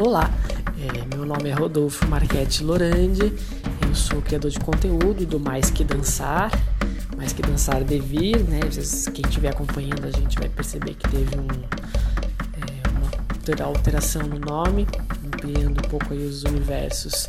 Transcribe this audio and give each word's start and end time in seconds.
Olá, 0.00 0.30
é, 0.78 1.16
meu 1.16 1.26
nome 1.26 1.48
é 1.48 1.52
Rodolfo 1.52 2.06
Marchetti 2.06 2.62
Lorandi, 2.62 3.34
eu 3.84 3.94
sou 3.96 4.22
criador 4.22 4.48
de 4.48 4.60
conteúdo 4.60 5.26
do 5.26 5.40
Mais 5.40 5.72
Que 5.72 5.82
Dançar, 5.82 6.52
Mais 7.16 7.32
Que 7.32 7.42
Dançar 7.42 7.82
Devir, 7.82 8.38
né? 8.44 8.60
Quem 9.12 9.24
estiver 9.26 9.48
acompanhando 9.48 10.06
a 10.06 10.10
gente 10.12 10.38
vai 10.38 10.48
perceber 10.48 10.94
que 10.94 11.08
teve 11.08 11.36
um, 11.36 11.48
é, 12.60 12.88
uma 13.56 13.66
alteração 13.66 14.22
no 14.22 14.38
nome, 14.38 14.86
ampliando 15.26 15.80
um 15.84 15.88
pouco 15.88 16.12
aí 16.12 16.24
os 16.24 16.44
universos 16.44 17.28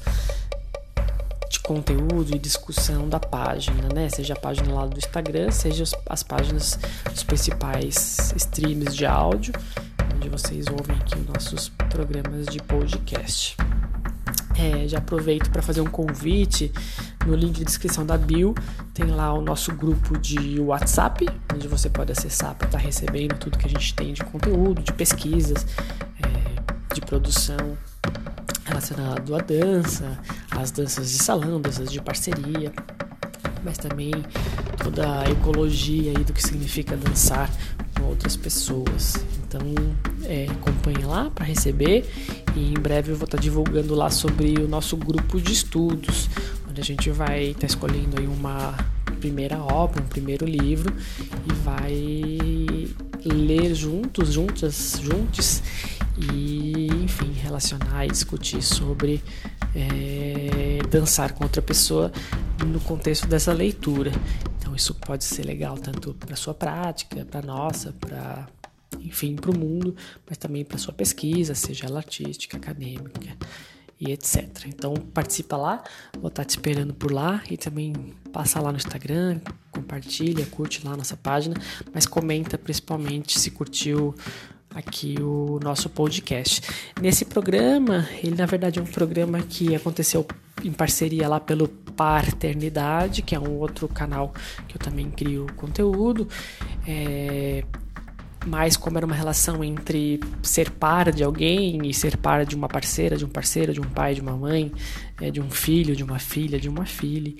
de 1.50 1.60
conteúdo 1.62 2.36
e 2.36 2.38
discussão 2.38 3.10
da 3.10 3.20
página, 3.20 3.90
né? 3.96 4.10
Seja 4.10 4.36
a 4.36 4.40
página 4.40 4.72
lá 4.76 4.86
do 4.86 4.96
Instagram, 4.96 5.50
seja 5.50 5.86
as 6.08 6.22
páginas 6.22 6.78
dos 7.12 7.24
principais 7.24 8.32
streams 8.36 8.96
de 8.96 9.08
áudio 9.08 9.54
vocês 10.42 10.68
ouvem 10.68 10.96
aqui 10.96 11.20
os 11.20 11.28
nossos 11.28 11.68
programas 11.90 12.46
de 12.46 12.60
podcast. 12.60 13.58
É, 14.58 14.88
já 14.88 15.00
aproveito 15.00 15.50
para 15.50 15.62
fazer 15.62 15.82
um 15.82 15.86
convite. 15.86 16.72
No 17.26 17.36
link 17.36 17.58
de 17.58 17.66
descrição 17.66 18.06
da 18.06 18.18
bio 18.18 18.56
tem 18.94 19.08
lá 19.08 19.34
o 19.34 19.42
nosso 19.42 19.74
grupo 19.74 20.18
de 20.18 20.58
WhatsApp, 20.62 21.28
onde 21.54 21.68
você 21.68 21.90
pode 21.90 22.14
acessar 22.14 22.56
para 22.56 22.68
estar 22.68 22.78
tá 22.78 22.84
recebendo 22.84 23.38
tudo 23.38 23.58
que 23.58 23.66
a 23.66 23.70
gente 23.70 23.94
tem 23.94 24.14
de 24.14 24.24
conteúdo, 24.24 24.82
de 24.82 24.94
pesquisas, 24.94 25.68
é, 26.22 26.94
de 26.96 27.02
produção 27.02 27.78
relacionado 28.64 29.36
à 29.36 29.40
dança, 29.40 30.18
às 30.52 30.72
danças 30.72 31.12
de 31.12 31.18
salão, 31.18 31.60
danças 31.60 31.92
de 31.92 32.02
parceria, 32.02 32.72
mas 33.62 33.78
também 33.78 34.14
toda 34.82 35.20
a 35.20 35.30
ecologia 35.30 36.14
aí 36.18 36.24
do 36.24 36.32
que 36.32 36.42
significa 36.42 36.96
dançar 36.96 37.52
com 37.98 38.06
outras 38.06 38.38
pessoas. 38.38 39.18
Então 39.46 39.62
é, 40.30 40.46
acompanhe 40.52 41.04
lá 41.04 41.32
para 41.32 41.44
receber 41.44 42.08
e 42.56 42.72
em 42.72 42.80
breve 42.80 43.12
eu 43.12 43.16
vou 43.16 43.26
estar 43.26 43.38
tá 43.38 43.44
divulgando 43.44 43.96
lá 43.96 44.12
sobre 44.12 44.60
o 44.60 44.68
nosso 44.68 44.96
grupo 44.96 45.42
de 45.42 45.52
estudos, 45.52 46.30
onde 46.70 46.80
a 46.80 46.84
gente 46.84 47.10
vai 47.10 47.48
estar 47.48 47.62
tá 47.62 47.66
escolhendo 47.66 48.20
aí 48.20 48.28
uma 48.28 48.78
primeira 49.20 49.58
obra, 49.58 50.02
um 50.02 50.08
primeiro 50.08 50.46
livro 50.46 50.94
e 51.50 51.54
vai 51.64 52.88
ler 53.26 53.74
juntos, 53.74 54.32
juntas, 54.32 55.00
juntos 55.02 55.64
e 56.32 56.88
enfim 57.04 57.34
relacionar 57.34 58.06
e 58.06 58.10
discutir 58.10 58.62
sobre 58.62 59.22
é, 59.76 60.80
dançar 60.90 61.34
com 61.34 61.44
outra 61.44 61.62
pessoa 61.62 62.12
no 62.66 62.80
contexto 62.80 63.28
dessa 63.28 63.52
leitura. 63.52 64.12
Então 64.58 64.76
isso 64.76 64.94
pode 64.94 65.24
ser 65.24 65.44
legal 65.44 65.78
tanto 65.78 66.14
para 66.14 66.36
sua 66.36 66.54
prática, 66.54 67.26
para 67.26 67.42
nossa, 67.42 67.94
para 68.00 68.48
enfim, 69.00 69.36
para 69.36 69.52
o 69.52 69.58
mundo, 69.58 69.96
mas 70.28 70.38
também 70.38 70.66
para 70.66 70.78
sua 70.78 70.94
pesquisa, 70.94 71.54
seja 71.54 71.86
ela 71.86 72.00
artística, 72.00 72.58
acadêmica 72.58 73.38
e 74.00 74.12
etc. 74.12 74.66
Então 74.68 74.94
participa 74.94 75.58
lá, 75.58 75.84
vou 76.20 76.30
estar 76.30 76.46
te 76.46 76.52
esperando 76.52 76.94
por 76.94 77.12
lá 77.12 77.44
e 77.50 77.58
também 77.58 77.94
passa 78.32 78.60
lá 78.62 78.72
no 78.72 78.78
Instagram, 78.78 79.42
compartilha, 79.72 80.46
curte 80.46 80.86
lá 80.86 80.94
a 80.94 80.98
nossa 80.98 81.18
página, 81.18 81.56
mas 81.94 82.06
comenta 82.06 82.58
principalmente 82.58 83.40
se 83.40 83.52
curtiu 83.52 84.16
aqui 84.74 85.18
o 85.20 85.60
nosso 85.64 85.90
podcast. 85.90 86.62
Nesse 87.02 87.26
programa, 87.26 88.08
ele 88.24 88.36
na 88.36 88.46
verdade 88.46 88.80
é 88.80 88.82
um 88.82 88.86
programa 88.86 89.42
que 89.42 89.76
aconteceu 89.76 90.26
em 90.64 90.72
parceria 90.72 91.28
lá 91.28 91.40
pelo 91.40 91.68
Paternidade, 91.68 93.22
que 93.22 93.36
é 93.36 93.40
um 93.40 93.58
outro 93.58 93.88
canal 93.88 94.34
que 94.68 94.76
eu 94.76 94.80
também 94.80 95.10
crio 95.10 95.48
conteúdo. 95.56 96.28
É, 96.88 97.64
mais 98.46 98.78
como 98.78 98.98
era 98.98 99.06
uma 99.06 99.16
relação 99.16 99.64
entre 99.64 100.20
ser 100.42 100.72
par 100.72 101.12
de 101.12 101.24
alguém 101.24 101.86
e 101.88 101.94
ser 101.94 102.18
par 102.18 102.46
de 102.46 102.56
uma 102.56 102.68
parceira, 102.68 103.18
de 103.18 103.26
um 103.26 103.30
parceiro, 103.30 103.74
de 103.74 103.82
um 103.82 103.90
pai, 103.90 104.16
de 104.16 104.22
uma 104.22 104.36
mãe, 104.38 104.72
é, 105.20 105.30
de 105.30 105.42
um 105.42 105.50
filho, 105.50 105.96
de 105.96 106.04
uma 106.04 106.20
filha, 106.20 106.60
de 106.60 106.70
uma 106.70 106.86
filha. 106.86 107.34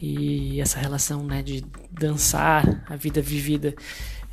E 0.00 0.60
essa 0.60 0.78
relação 0.78 1.24
né, 1.24 1.42
de 1.42 1.64
dançar 1.90 2.84
a 2.88 2.96
vida 2.96 3.22
vivida 3.22 3.74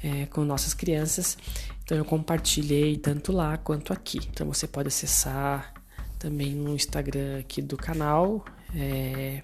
é, 0.03 0.25
com 0.25 0.44
nossas 0.44 0.73
crianças. 0.73 1.38
Então 1.83 1.97
eu 1.97 2.05
compartilhei 2.05 2.97
tanto 2.97 3.31
lá 3.31 3.57
quanto 3.57 3.93
aqui. 3.93 4.19
Então 4.29 4.47
você 4.47 4.67
pode 4.67 4.89
acessar 4.89 5.73
também 6.19 6.53
no 6.53 6.75
Instagram 6.75 7.39
aqui 7.39 7.61
do 7.61 7.78
canal, 7.78 8.43
é, 8.75 9.43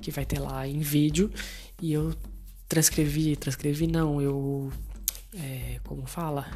que 0.00 0.10
vai 0.10 0.24
ter 0.24 0.38
lá 0.38 0.66
em 0.66 0.78
vídeo. 0.78 1.30
E 1.80 1.92
eu 1.92 2.14
transcrevi, 2.68 3.36
transcrevi 3.36 3.86
não, 3.86 4.20
eu 4.20 4.72
é, 5.34 5.80
como 5.84 6.06
fala? 6.06 6.46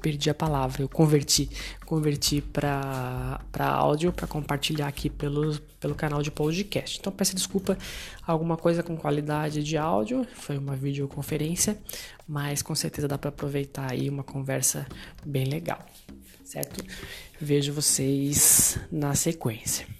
Perdi 0.00 0.30
a 0.30 0.34
palavra, 0.34 0.82
eu 0.82 0.88
converti, 0.88 1.50
converti 1.84 2.40
para 2.40 3.40
áudio 3.58 4.12
para 4.12 4.26
compartilhar 4.26 4.86
aqui 4.86 5.10
pelo, 5.10 5.58
pelo 5.80 5.94
canal 5.94 6.22
de 6.22 6.30
podcast. 6.30 6.98
Então 6.98 7.12
peço 7.12 7.34
desculpa 7.34 7.76
alguma 8.24 8.56
coisa 8.56 8.82
com 8.82 8.96
qualidade 8.96 9.64
de 9.64 9.76
áudio, 9.76 10.26
foi 10.34 10.58
uma 10.58 10.76
videoconferência, 10.76 11.76
mas 12.28 12.62
com 12.62 12.74
certeza 12.74 13.08
dá 13.08 13.18
para 13.18 13.30
aproveitar 13.30 13.90
aí 13.90 14.08
uma 14.08 14.22
conversa 14.22 14.86
bem 15.24 15.46
legal, 15.46 15.84
certo? 16.44 16.84
Vejo 17.40 17.72
vocês 17.72 18.78
na 18.92 19.14
sequência. 19.14 19.95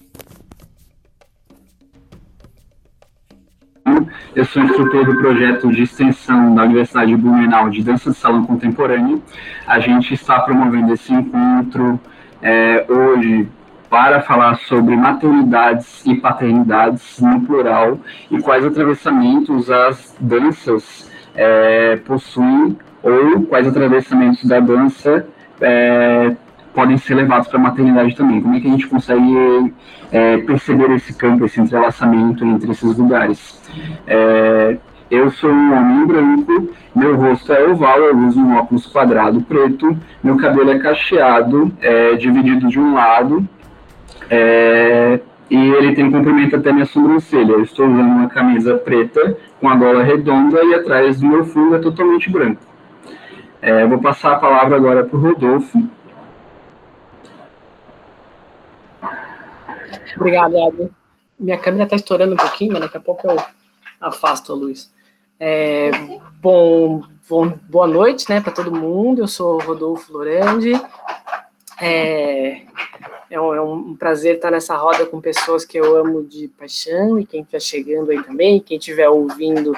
Eu 4.35 4.45
sou 4.45 4.63
instrutor 4.65 5.07
do 5.07 5.17
projeto 5.17 5.71
de 5.71 5.85
extensão 5.85 6.55
da 6.57 6.65
Universidade 6.65 7.07
de 7.07 7.17
Blumenau 7.17 7.71
de 7.71 7.85
Dança 7.85 8.11
de 8.11 8.17
Salão 8.17 8.45
Contemporâneo. 8.45 9.23
A 9.65 9.79
gente 9.79 10.13
está 10.13 10.41
promovendo 10.41 10.93
esse 10.93 11.13
encontro 11.13 12.01
é, 12.43 12.85
hoje 12.89 13.49
para 13.89 14.21
falar 14.21 14.57
sobre 14.57 14.97
maternidades 14.97 16.05
e 16.05 16.17
paternidades 16.17 17.21
no 17.21 17.41
plural 17.43 18.01
e 18.29 18.41
quais 18.41 18.65
atravessamentos 18.65 19.71
as 19.71 20.17
danças 20.19 21.09
é, 21.37 21.97
possuem 22.05 22.77
ou 23.05 23.43
quais 23.43 23.69
atravessamentos 23.69 24.45
da 24.45 24.59
dança 24.59 25.29
é, 25.61 26.35
podem 26.75 26.99
ser 26.99 27.15
levados 27.15 27.47
para 27.49 27.59
a 27.59 27.63
maternidade 27.63 28.17
também. 28.17 28.43
Como 28.43 28.55
é 28.55 28.61
que 28.61 28.67
a 28.67 28.71
gente 28.71 28.89
consegue 28.89 29.73
é, 30.11 30.39
perceber 30.39 30.91
esse 30.91 31.15
campo, 31.15 31.45
esse 31.45 31.61
entrelaçamento 31.61 32.45
entre 32.45 32.73
esses 32.73 32.99
lugares? 32.99 33.65
É, 34.07 34.77
eu 35.11 35.31
sou 35.31 35.51
um 35.51 35.73
homem 35.73 36.07
branco, 36.07 36.75
meu 36.95 37.17
rosto 37.17 37.53
é 37.53 37.63
oval, 37.69 37.99
eu 37.99 38.19
uso 38.19 38.41
um 38.41 38.57
óculos 38.57 38.87
quadrado 38.87 39.41
preto, 39.43 39.97
meu 40.23 40.37
cabelo 40.37 40.71
é 40.71 40.79
cacheado, 40.79 41.73
é, 41.81 42.15
dividido 42.15 42.69
de 42.69 42.79
um 42.79 42.95
lado, 42.95 43.47
é, 44.29 45.21
e 45.49 45.57
ele 45.57 45.95
tem 45.95 46.11
comprimento 46.11 46.57
até 46.57 46.73
minha 46.73 46.87
sobrancelha. 46.87 47.53
Eu 47.53 47.63
estou 47.63 47.87
usando 47.87 48.01
uma 48.01 48.29
camisa 48.29 48.77
preta 48.77 49.37
com 49.61 49.69
a 49.69 49.77
gola 49.77 50.03
redonda 50.03 50.65
e 50.65 50.75
atrás 50.75 51.21
do 51.21 51.29
meu 51.29 51.45
fundo 51.45 51.77
é 51.77 51.79
totalmente 51.79 52.29
branco. 52.31 52.63
É, 53.63 53.87
vou 53.87 53.99
passar 53.99 54.33
a 54.33 54.39
palavra 54.39 54.77
agora 54.77 55.05
para 55.05 55.17
o 55.17 55.21
Rodolfo, 55.21 55.89
Obrigado, 60.17 60.57
Abel. 60.57 60.91
Minha 61.39 61.59
câmera 61.59 61.85
está 61.85 61.97
estourando 61.97 62.35
um 62.35 62.39
pouquinho, 62.39 62.73
mas 62.73 62.83
daqui 62.83 62.97
a 62.97 63.01
pouco 63.01 63.27
eu 63.29 63.37
afasto 64.01 64.53
a 64.53 64.55
luz. 64.55 64.93
É, 65.39 65.91
bom, 66.41 67.03
bom, 67.29 67.49
boa 67.69 67.87
noite 67.87 68.29
né, 68.29 68.41
para 68.41 68.53
todo 68.53 68.73
mundo. 68.73 69.23
Eu 69.23 69.29
sou 69.29 69.59
Rodolfo 69.61 70.13
Lorandi. 70.13 70.73
É, 71.81 72.63
é, 73.31 73.41
um, 73.41 73.55
é, 73.55 73.61
um, 73.61 73.95
prazer 73.95 74.37
estar 74.37 74.51
nessa 74.51 74.77
roda 74.77 75.05
com 75.05 75.21
pessoas 75.21 75.65
que 75.65 75.79
eu 75.79 75.97
amo 75.97 76.25
de 76.25 76.49
paixão 76.49 77.19
e 77.19 77.27
quem 77.27 77.43
está 77.43 77.61
chegando 77.61 78.11
aí 78.11 78.23
também, 78.23 78.61
quem 78.61 78.79
estiver 78.79 79.09
ouvindo 79.09 79.77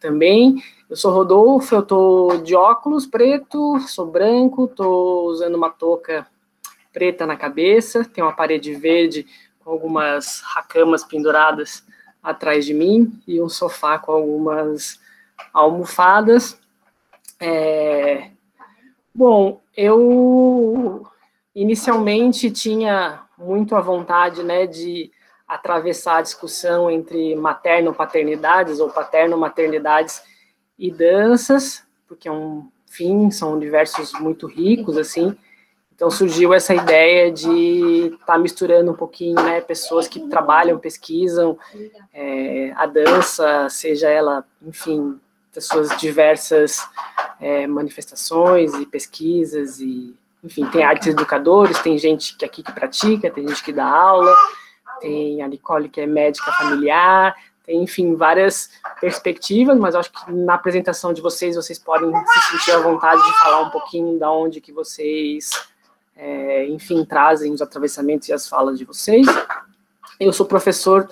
também. 0.00 0.62
Eu 0.90 0.96
sou 0.96 1.12
Rodolfo, 1.12 1.74
eu 1.74 1.80
estou 1.80 2.38
de 2.38 2.54
óculos 2.54 3.06
preto, 3.06 3.78
sou 3.80 4.06
branco, 4.06 4.64
estou 4.64 5.26
usando 5.26 5.54
uma 5.54 5.70
touca 5.70 6.26
preta 6.92 7.26
na 7.26 7.36
cabeça, 7.36 8.04
tem 8.04 8.24
uma 8.24 8.32
parede 8.32 8.74
verde 8.74 9.26
algumas 9.66 10.40
racamas 10.40 11.04
penduradas 11.04 11.84
atrás 12.26 12.66
de 12.66 12.74
mim 12.74 13.22
e 13.24 13.40
um 13.40 13.48
sofá 13.48 14.00
com 14.00 14.10
algumas 14.10 15.00
almofadas. 15.54 16.58
É... 17.38 18.30
Bom, 19.14 19.62
eu 19.76 21.06
inicialmente 21.54 22.50
tinha 22.50 23.22
muito 23.38 23.76
a 23.76 23.80
vontade 23.80 24.42
né, 24.42 24.66
de 24.66 25.12
atravessar 25.46 26.16
a 26.16 26.22
discussão 26.22 26.90
entre 26.90 27.36
materno-paternidades 27.36 28.80
ou 28.80 28.90
paterno-maternidades 28.90 30.20
e 30.76 30.90
danças, 30.90 31.84
porque 32.08 32.26
é 32.28 32.32
um 32.32 32.68
fim, 32.86 33.30
são 33.30 33.52
universos 33.52 34.12
muito 34.14 34.48
ricos, 34.48 34.98
assim, 34.98 35.36
então 35.96 36.10
surgiu 36.10 36.52
essa 36.52 36.74
ideia 36.74 37.32
de 37.32 38.10
estar 38.12 38.34
tá 38.34 38.38
misturando 38.38 38.92
um 38.92 38.94
pouquinho, 38.94 39.34
né, 39.36 39.62
pessoas 39.62 40.06
que 40.06 40.20
trabalham, 40.28 40.78
pesquisam 40.78 41.58
é, 42.12 42.70
a 42.76 42.84
dança, 42.84 43.66
seja 43.70 44.10
ela, 44.10 44.44
enfim, 44.60 45.18
das 45.54 45.64
suas 45.66 45.96
diversas 45.96 46.86
é, 47.40 47.66
manifestações 47.66 48.74
e 48.74 48.84
pesquisas 48.84 49.80
e 49.80 50.14
enfim, 50.44 50.66
tem 50.66 50.84
artes 50.84 51.08
educadores, 51.08 51.80
tem 51.80 51.96
gente 51.96 52.36
que 52.36 52.44
aqui 52.44 52.62
que 52.62 52.72
pratica, 52.72 53.30
tem 53.30 53.48
gente 53.48 53.64
que 53.64 53.72
dá 53.72 53.86
aula, 53.86 54.32
tem 55.00 55.42
a 55.42 55.48
Nicole 55.48 55.88
que 55.88 56.02
é 56.02 56.06
médica 56.06 56.52
familiar, 56.52 57.34
tem, 57.64 57.82
enfim, 57.82 58.14
várias 58.14 58.70
perspectivas, 59.00 59.76
mas 59.78 59.94
acho 59.94 60.12
que 60.12 60.30
na 60.30 60.54
apresentação 60.54 61.12
de 61.12 61.22
vocês, 61.22 61.56
vocês 61.56 61.78
podem 61.78 62.12
se 62.14 62.50
sentir 62.50 62.72
à 62.72 62.78
vontade 62.78 63.20
de 63.24 63.38
falar 63.38 63.62
um 63.62 63.70
pouquinho 63.70 64.18
da 64.18 64.30
onde 64.30 64.60
que 64.60 64.70
vocês, 64.70 65.50
é, 66.16 66.66
enfim, 66.68 67.04
trazem 67.04 67.52
os 67.52 67.60
atravessamentos 67.60 68.28
e 68.28 68.32
as 68.32 68.48
falas 68.48 68.78
de 68.78 68.84
vocês. 68.84 69.26
Eu 70.18 70.32
sou 70.32 70.46
professor 70.46 71.08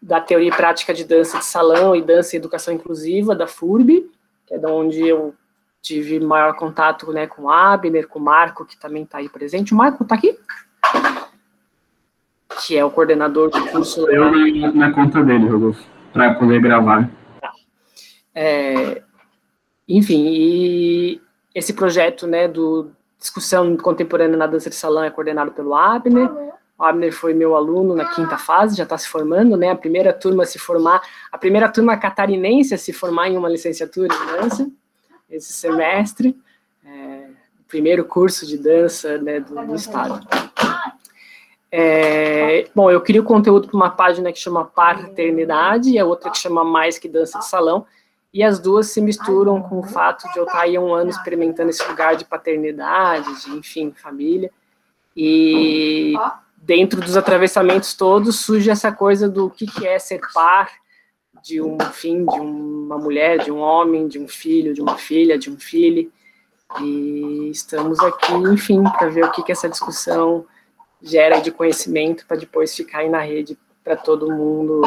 da 0.00 0.20
Teoria 0.20 0.48
e 0.48 0.56
Prática 0.56 0.92
de 0.92 1.04
Dança 1.04 1.38
de 1.38 1.44
Salão 1.44 1.96
e 1.96 2.02
Dança 2.02 2.36
e 2.36 2.38
Educação 2.38 2.74
Inclusiva, 2.74 3.34
da 3.34 3.46
FURB, 3.46 4.10
que 4.46 4.54
é 4.54 4.58
da 4.58 4.68
onde 4.68 5.00
eu 5.00 5.34
tive 5.80 6.20
maior 6.20 6.54
contato 6.54 7.12
né, 7.12 7.26
com 7.26 7.42
o 7.42 7.50
Abner, 7.50 8.06
com 8.06 8.18
o 8.18 8.22
Marco, 8.22 8.64
que 8.64 8.76
também 8.78 9.04
está 9.04 9.18
aí 9.18 9.28
presente. 9.28 9.72
O 9.72 9.76
Marco 9.76 10.02
está 10.02 10.14
aqui? 10.14 10.38
Que 12.60 12.76
é 12.76 12.84
o 12.84 12.90
coordenador 12.90 13.50
do 13.50 13.66
curso. 13.68 14.08
Eu 14.10 14.30
na, 14.30 14.72
na 14.72 14.92
conta 14.92 15.24
dele, 15.24 15.48
Rodolfo, 15.48 15.82
para 16.12 16.34
poder 16.34 16.60
gravar. 16.60 17.10
Tá. 17.40 17.52
É, 18.34 19.02
enfim, 19.88 20.26
e 20.26 21.20
esse 21.54 21.72
projeto 21.72 22.26
né, 22.26 22.46
do 22.46 22.90
Discussão 23.22 23.76
Contemporânea 23.76 24.36
na 24.36 24.46
Dança 24.46 24.68
de 24.68 24.76
Salão 24.76 25.04
é 25.04 25.10
coordenado 25.10 25.52
pelo 25.52 25.74
Abner. 25.74 26.28
O 26.76 26.84
Abner 26.84 27.12
foi 27.12 27.32
meu 27.32 27.54
aluno 27.54 27.94
na 27.94 28.04
quinta 28.04 28.36
fase, 28.36 28.76
já 28.76 28.82
está 28.82 28.98
se 28.98 29.08
formando, 29.08 29.56
né? 29.56 29.70
A 29.70 29.76
primeira 29.76 30.12
turma 30.12 30.42
a 30.42 30.46
se 30.46 30.58
formar, 30.58 31.00
a 31.30 31.38
primeira 31.38 31.68
turma 31.68 31.96
catarinense 31.96 32.74
a 32.74 32.78
se 32.78 32.92
formar 32.92 33.28
em 33.28 33.36
uma 33.36 33.48
licenciatura 33.48 34.08
de 34.08 34.26
dança 34.26 34.70
esse 35.30 35.52
semestre, 35.52 36.36
é, 36.84 37.28
primeiro 37.66 38.04
curso 38.04 38.46
de 38.46 38.58
dança 38.58 39.16
né, 39.18 39.40
do, 39.40 39.54
do 39.66 39.74
estado. 39.74 40.26
É, 41.70 42.68
bom, 42.74 42.90
eu 42.90 43.00
queria 43.00 43.22
o 43.22 43.24
conteúdo 43.24 43.66
para 43.66 43.76
uma 43.76 43.88
página 43.88 44.30
que 44.30 44.38
chama 44.38 44.66
Paternidade 44.66 45.90
e 45.90 45.98
a 45.98 46.04
outra 46.04 46.30
que 46.30 46.36
chama 46.36 46.62
Mais 46.62 46.98
que 46.98 47.08
Dança 47.08 47.38
de 47.38 47.46
Salão, 47.46 47.86
e 48.32 48.42
as 48.42 48.58
duas 48.58 48.86
se 48.86 49.00
misturam 49.00 49.60
com 49.60 49.80
o 49.80 49.82
fato 49.82 50.30
de 50.32 50.38
eu 50.38 50.44
estar 50.44 50.62
aí 50.62 50.76
há 50.76 50.80
um 50.80 50.94
ano 50.94 51.10
experimentando 51.10 51.68
esse 51.70 51.86
lugar 51.86 52.16
de 52.16 52.24
paternidade, 52.24 53.42
de, 53.42 53.50
enfim, 53.50 53.92
família, 53.92 54.50
e 55.14 56.14
dentro 56.56 57.00
dos 57.00 57.16
atravessamentos 57.16 57.92
todos 57.94 58.40
surge 58.40 58.70
essa 58.70 58.90
coisa 58.90 59.28
do 59.28 59.50
que, 59.50 59.66
que 59.66 59.86
é 59.86 59.98
ser 59.98 60.20
par, 60.32 60.70
de 61.42 61.60
um 61.60 61.78
fim, 61.92 62.24
de 62.24 62.40
uma 62.40 62.96
mulher, 62.96 63.38
de 63.38 63.50
um 63.50 63.58
homem, 63.58 64.08
de 64.08 64.18
um 64.18 64.28
filho, 64.28 64.72
de 64.72 64.80
uma 64.80 64.96
filha, 64.96 65.36
de 65.36 65.50
um 65.50 65.58
filho. 65.58 66.10
E 66.80 67.50
estamos 67.50 67.98
aqui, 68.00 68.32
enfim, 68.32 68.82
para 68.82 69.08
ver 69.08 69.24
o 69.24 69.32
que, 69.32 69.42
que 69.42 69.52
essa 69.52 69.68
discussão 69.68 70.46
gera 71.02 71.40
de 71.40 71.50
conhecimento 71.50 72.24
para 72.26 72.36
depois 72.38 72.74
ficar 72.74 73.00
aí 73.00 73.10
na 73.10 73.20
rede 73.20 73.58
para 73.82 73.96
todo 73.96 74.32
mundo 74.32 74.82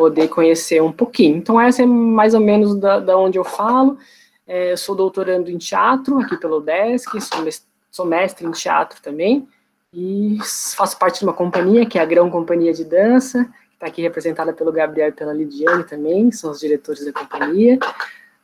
poder 0.00 0.28
conhecer 0.28 0.80
um 0.82 0.90
pouquinho. 0.90 1.36
Então, 1.36 1.60
essa 1.60 1.82
é 1.82 1.86
mais 1.86 2.32
ou 2.32 2.40
menos 2.40 2.74
da, 2.74 2.98
da 2.98 3.18
onde 3.18 3.36
eu 3.36 3.44
falo. 3.44 3.98
É, 4.46 4.74
sou 4.74 4.94
doutorando 4.94 5.50
em 5.50 5.58
teatro 5.58 6.18
aqui 6.18 6.38
pelo 6.38 6.58
DESC, 6.58 7.20
sou 7.20 7.42
mestre, 7.42 7.68
sou 7.90 8.06
mestre 8.06 8.46
em 8.46 8.50
teatro 8.50 8.98
também, 9.02 9.46
e 9.92 10.38
faço 10.74 10.98
parte 10.98 11.18
de 11.18 11.26
uma 11.26 11.34
companhia, 11.34 11.84
que 11.84 11.98
é 11.98 12.02
a 12.02 12.06
Grão 12.06 12.30
Companhia 12.30 12.72
de 12.72 12.82
Dança, 12.82 13.46
está 13.74 13.86
aqui 13.88 14.00
representada 14.00 14.54
pelo 14.54 14.72
Gabriel 14.72 15.10
e 15.10 15.12
pela 15.12 15.34
Lidiane 15.34 15.84
também, 15.84 16.32
são 16.32 16.50
os 16.50 16.60
diretores 16.60 17.04
da 17.04 17.12
companhia. 17.12 17.78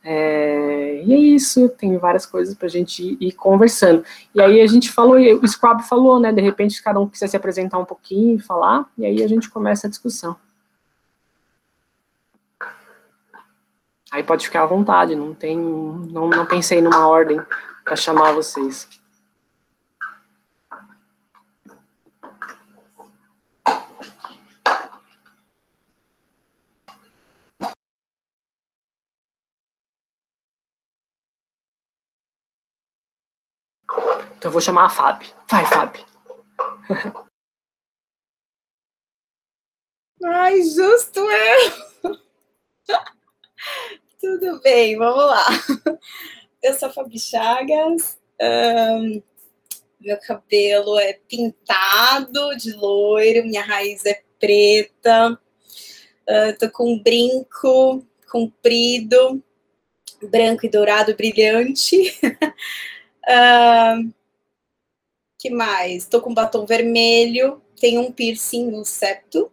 É, 0.03 1.01
e 1.03 1.11
é 1.11 1.17
isso, 1.17 1.69
tem 1.69 1.97
várias 1.97 2.27
coisas 2.27 2.53
para 2.53 2.67
a 2.67 2.69
gente 2.69 3.17
ir, 3.19 3.31
conversando. 3.31 4.05
E 4.33 4.39
aí 4.39 4.61
a 4.61 4.67
gente 4.67 4.91
falou, 4.91 5.17
o 5.17 5.47
Squab 5.47 5.81
falou, 5.81 6.19
né? 6.19 6.31
De 6.31 6.39
repente 6.39 6.83
cada 6.83 6.99
um 6.99 7.07
quiser 7.07 7.27
se 7.27 7.35
apresentar 7.35 7.79
um 7.79 7.85
pouquinho, 7.85 8.39
falar, 8.39 8.85
e 8.95 9.07
aí 9.07 9.23
a 9.23 9.27
gente 9.27 9.49
começa 9.49 9.87
a 9.87 9.89
discussão. 9.89 10.35
Aí 14.11 14.23
pode 14.23 14.45
ficar 14.45 14.63
à 14.63 14.65
vontade, 14.65 15.15
não 15.15 15.33
tem, 15.33 15.57
não, 15.57 16.29
não 16.29 16.45
pensei 16.45 16.81
numa 16.81 17.07
ordem 17.07 17.39
para 17.83 17.95
chamar 17.95 18.31
vocês. 18.33 18.87
Então 34.37 34.49
eu 34.49 34.51
vou 34.51 34.61
chamar 34.61 34.85
a 34.85 34.89
Fábio. 34.89 35.27
Vai, 35.49 35.65
Fábio. 35.65 36.05
Ai, 40.23 40.61
justo 40.63 41.19
eu! 41.19 42.17
Tudo 44.19 44.59
bem, 44.61 44.97
vamos 44.97 45.25
lá. 45.25 45.45
Eu 46.63 46.73
sou 46.73 46.89
a 46.89 46.91
Fabi 46.91 47.19
Chagas. 47.19 48.17
Um, 48.41 49.21
meu 50.01 50.17
cabelo 50.19 50.97
é 50.97 51.13
pintado 51.13 52.57
de 52.57 52.73
loiro, 52.73 53.45
minha 53.45 53.61
raiz 53.61 54.05
é 54.07 54.23
preta. 54.39 55.39
Uh, 56.27 56.57
tô 56.59 56.69
com 56.71 56.93
um 56.93 56.99
brinco 56.99 58.03
comprido, 58.31 59.43
branco 60.23 60.65
e 60.65 60.69
dourado 60.69 61.15
brilhante. 61.15 62.19
uh, 63.29 64.13
que 65.37 65.51
mais? 65.51 66.03
Estou 66.03 66.21
com 66.21 66.33
batom 66.33 66.65
vermelho, 66.65 67.61
tenho 67.79 68.01
um 68.01 68.11
piercing 68.11 68.71
no 68.71 68.83
septo. 68.83 69.51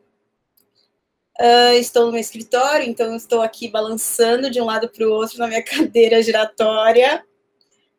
Uh, 1.41 1.75
estou 1.75 2.07
no 2.07 2.13
meu 2.13 2.21
escritório, 2.21 2.89
então 2.89 3.15
estou 3.17 3.43
aqui 3.43 3.69
balançando 3.69 4.49
de 4.51 4.61
um 4.61 4.65
lado 4.65 4.89
para 4.89 5.07
o 5.07 5.11
outro 5.11 5.39
na 5.39 5.49
minha 5.49 5.63
cadeira 5.65 6.23
giratória. 6.23 7.25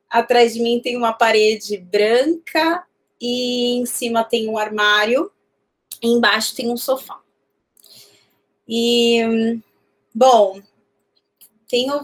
Atrás 0.10 0.54
de 0.54 0.62
mim 0.62 0.80
tem 0.80 0.96
uma 0.96 1.12
parede 1.12 1.78
branca 1.78 2.86
e 3.20 3.78
em 3.78 3.86
cima 3.86 4.24
tem 4.24 4.48
um 4.48 4.58
armário. 4.58 5.32
E 6.02 6.08
embaixo 6.08 6.56
tem 6.56 6.70
um 6.72 6.78
sofá. 6.78 7.20
E, 8.68 9.60
bom, 10.14 10.62
tenho, 11.68 12.04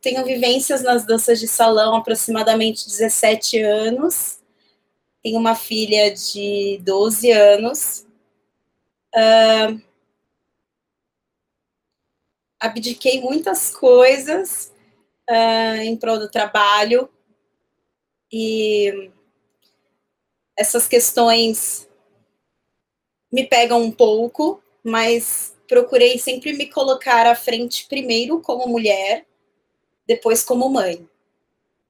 tenho 0.00 0.24
vivências 0.24 0.82
nas 0.82 1.04
danças 1.04 1.38
de 1.40 1.48
salão 1.48 1.96
aproximadamente 1.96 2.86
17 2.86 3.60
anos 3.60 4.42
tenho 5.22 5.38
uma 5.38 5.54
filha 5.54 6.12
de 6.12 6.78
12 6.82 7.30
anos. 7.30 8.04
Uh, 9.14 9.80
abdiquei 12.62 13.20
muitas 13.20 13.70
coisas 13.70 14.72
uh, 15.28 15.82
em 15.82 15.96
prol 15.96 16.18
do 16.18 16.30
trabalho 16.30 17.08
e 18.32 19.10
essas 20.56 20.86
questões 20.86 21.88
me 23.32 23.44
pegam 23.44 23.82
um 23.82 23.90
pouco, 23.90 24.62
mas 24.84 25.56
procurei 25.66 26.18
sempre 26.18 26.52
me 26.52 26.66
colocar 26.66 27.26
à 27.26 27.34
frente 27.34 27.86
primeiro 27.88 28.40
como 28.40 28.68
mulher, 28.68 29.26
depois 30.06 30.44
como 30.44 30.68
mãe. 30.68 31.08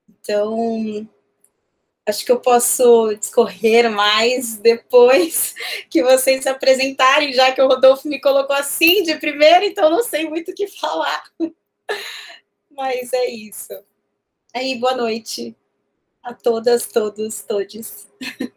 Então, 0.09 1.07
acho 2.07 2.25
que 2.25 2.33
eu 2.33 2.41
posso 2.41 3.15
discorrer 3.15 3.91
mais 3.91 4.57
depois 4.57 5.55
que 5.89 6.03
vocês 6.03 6.43
se 6.43 6.49
apresentarem, 6.49 7.33
já 7.33 7.53
que 7.53 7.63
o 7.63 7.69
Rodolfo 7.69 8.09
me 8.09 8.21
colocou 8.21 8.57
assim 8.57 9.03
de 9.03 9.17
primeira, 9.17 9.65
então 9.65 9.91
não 9.91 10.03
sei 10.03 10.29
muito 10.29 10.51
o 10.51 10.55
que 10.55 10.67
falar. 10.67 11.23
Mas 12.71 13.13
é 13.13 13.27
isso. 13.27 13.73
Aí, 14.55 14.79
boa 14.79 14.95
noite 14.95 15.57
a 16.23 16.33
todas, 16.35 16.87
todos, 16.87 17.43
todes. 17.43 18.09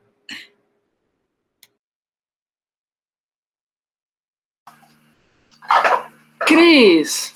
Cris! 6.45 7.33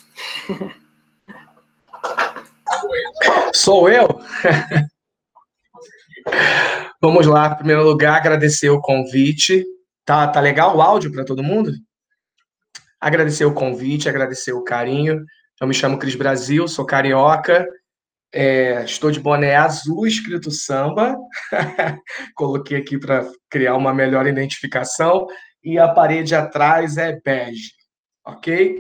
Sou 3.54 3.90
eu? 3.90 4.08
Vamos 7.02 7.26
lá, 7.26 7.52
em 7.52 7.56
primeiro 7.56 7.84
lugar, 7.84 8.18
agradecer 8.18 8.70
o 8.70 8.82
convite. 8.82 9.66
Tá, 10.06 10.28
tá 10.28 10.40
legal 10.40 10.76
o 10.76 10.82
áudio 10.82 11.12
para 11.12 11.24
todo 11.24 11.44
mundo? 11.44 11.72
Agradecer 13.00 13.46
o 13.46 13.54
convite, 13.54 14.10
agradecer 14.10 14.52
o 14.52 14.64
carinho. 14.64 15.24
Eu 15.62 15.68
me 15.68 15.74
chamo 15.74 15.98
Cris 15.98 16.16
Brasil, 16.16 16.68
sou 16.68 16.86
carioca, 16.86 17.68
é, 18.34 18.84
estou 18.84 19.12
de 19.12 19.20
boné 19.20 19.56
azul 19.56 20.06
escrito 20.06 20.52
samba. 20.52 21.16
Coloquei 22.36 22.78
aqui 22.78 22.98
para 22.98 23.30
criar 23.50 23.76
uma 23.76 23.94
melhor 23.94 24.28
identificação. 24.28 25.28
E 25.64 25.78
a 25.78 25.88
parede 25.88 26.36
atrás 26.36 26.98
é 26.98 27.20
bege, 27.24 27.72
ok? 28.26 28.80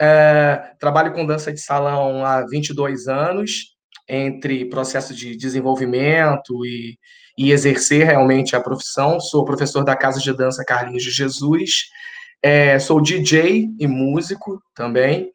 É, 0.00 0.72
trabalho 0.78 1.12
com 1.12 1.26
dança 1.26 1.52
de 1.52 1.60
salão 1.60 2.24
há 2.24 2.46
22 2.46 3.08
anos. 3.08 3.73
Entre 4.08 4.66
processo 4.66 5.14
de 5.14 5.36
desenvolvimento 5.36 6.64
e, 6.64 6.98
e 7.38 7.52
exercer 7.52 8.06
realmente 8.06 8.54
a 8.54 8.60
profissão. 8.60 9.18
Sou 9.18 9.44
professor 9.44 9.84
da 9.84 9.96
Casa 9.96 10.20
de 10.20 10.32
Dança 10.32 10.64
Carlinhos 10.64 11.02
de 11.02 11.10
Jesus, 11.10 11.88
é, 12.42 12.78
sou 12.78 13.00
DJ 13.00 13.68
e 13.78 13.86
músico 13.86 14.62
também, 14.74 15.30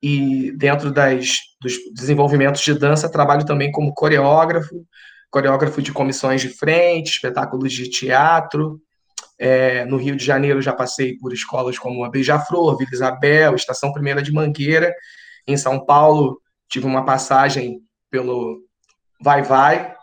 e 0.00 0.52
dentro 0.52 0.92
das, 0.92 1.38
dos 1.60 1.74
desenvolvimentos 1.92 2.62
de 2.62 2.74
dança 2.74 3.10
trabalho 3.10 3.44
também 3.44 3.72
como 3.72 3.92
coreógrafo, 3.92 4.86
coreógrafo 5.28 5.82
de 5.82 5.92
comissões 5.92 6.40
de 6.40 6.48
frente, 6.48 7.10
espetáculos 7.10 7.72
de 7.72 7.88
teatro. 7.88 8.80
É, 9.38 9.84
no 9.86 9.96
Rio 9.96 10.14
de 10.14 10.24
Janeiro 10.24 10.62
já 10.62 10.72
passei 10.72 11.16
por 11.16 11.32
escolas 11.32 11.78
como 11.78 12.04
a 12.04 12.10
Beija-Flor, 12.10 12.76
Vila 12.76 12.90
Isabel, 12.92 13.56
Estação 13.56 13.92
Primeira 13.92 14.22
de 14.22 14.32
Mangueira. 14.32 14.94
Em 15.46 15.56
São 15.56 15.84
Paulo 15.84 16.40
tive 16.68 16.86
uma 16.86 17.04
passagem 17.04 17.80
pelo 18.12 18.60
Vai 19.20 19.42
Vai, 19.42 19.94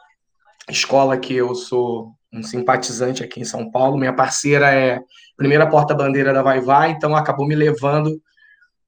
escola 0.67 1.17
que 1.17 1.35
eu 1.35 1.53
sou 1.53 2.11
um 2.33 2.41
simpatizante 2.41 3.23
aqui 3.23 3.39
em 3.39 3.45
São 3.45 3.69
Paulo. 3.71 3.97
Minha 3.97 4.13
parceira 4.13 4.73
é 4.73 4.99
primeira 5.37 5.69
porta-bandeira 5.69 6.33
da 6.33 6.41
Vai 6.41 6.59
Vai, 6.59 6.91
então 6.91 7.15
acabou 7.15 7.47
me 7.47 7.55
levando 7.55 8.19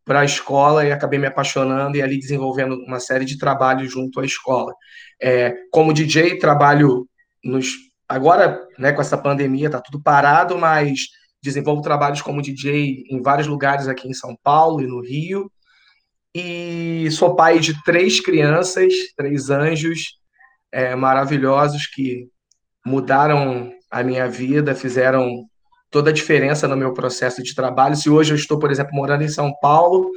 para 0.04 0.22
a 0.22 0.26
escola 0.26 0.84
e 0.84 0.92
acabei 0.92 1.20
me 1.20 1.28
apaixonando 1.28 1.96
e 1.96 2.02
ali 2.02 2.20
desenvolvendo 2.20 2.76
uma 2.86 3.00
série 3.00 3.24
de 3.24 3.38
trabalhos 3.38 3.92
junto 3.92 4.20
à 4.20 4.26
escola. 4.26 4.74
É, 5.22 5.54
como 5.72 5.94
DJ, 5.94 6.40
trabalho 6.40 7.08
nos. 7.44 7.68
Agora, 8.10 8.60
né, 8.78 8.92
com 8.92 9.02
essa 9.02 9.18
pandemia, 9.18 9.70
tá 9.70 9.80
tudo 9.80 10.02
parado, 10.02 10.58
mas 10.58 11.02
desenvolvo 11.42 11.82
trabalhos 11.82 12.22
como 12.22 12.42
DJ 12.42 13.06
em 13.10 13.22
vários 13.22 13.48
lugares 13.48 13.88
aqui 13.88 14.10
em 14.10 14.14
São 14.14 14.36
Paulo 14.44 14.82
e 14.82 14.88
no 14.88 15.00
Rio. 15.00 15.50
E 16.34 17.10
sou 17.12 17.36
pai 17.36 17.60
de 17.60 17.82
três 17.84 18.20
crianças, 18.22 18.94
três 19.18 19.50
anjos 19.50 20.18
é, 20.72 20.96
maravilhosos 20.96 21.88
que 21.88 22.28
mudaram 22.86 23.72
a 23.90 24.02
minha 24.02 24.28
vida, 24.28 24.74
fizeram 24.74 25.46
toda 25.90 26.10
a 26.10 26.14
diferença 26.14 26.68
no 26.68 26.78
meu 26.78 26.94
processo 26.94 27.44
de 27.44 27.54
trabalho. 27.54 27.96
Se 27.96 28.10
hoje 28.10 28.32
eu 28.32 28.38
estou, 28.38 28.58
por 28.58 28.72
exemplo, 28.72 28.96
morando 28.96 29.24
em 29.24 29.28
São 29.28 29.54
Paulo, 29.62 30.10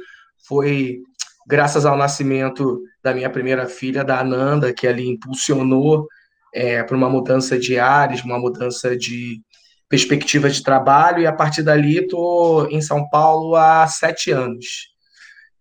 foi 0.47 0.99
graças 1.45 1.85
ao 1.85 1.97
nascimento 1.97 2.81
da 3.03 3.13
minha 3.13 3.29
primeira 3.29 3.67
filha, 3.67 4.03
da 4.03 4.21
Ananda, 4.21 4.73
que 4.73 4.87
ali 4.87 5.07
impulsionou 5.07 6.07
é, 6.53 6.81
para 6.81 6.95
uma 6.95 7.09
mudança 7.09 7.59
de 7.59 7.77
ares, 7.77 8.23
uma 8.23 8.39
mudança 8.39 8.95
de 8.95 9.41
perspectiva 9.89 10.49
de 10.49 10.63
trabalho, 10.63 11.21
e 11.21 11.27
a 11.27 11.33
partir 11.33 11.61
dali 11.61 11.97
estou 11.97 12.67
em 12.71 12.81
São 12.81 13.07
Paulo 13.09 13.55
há 13.55 13.85
sete 13.85 14.31
anos. 14.31 14.94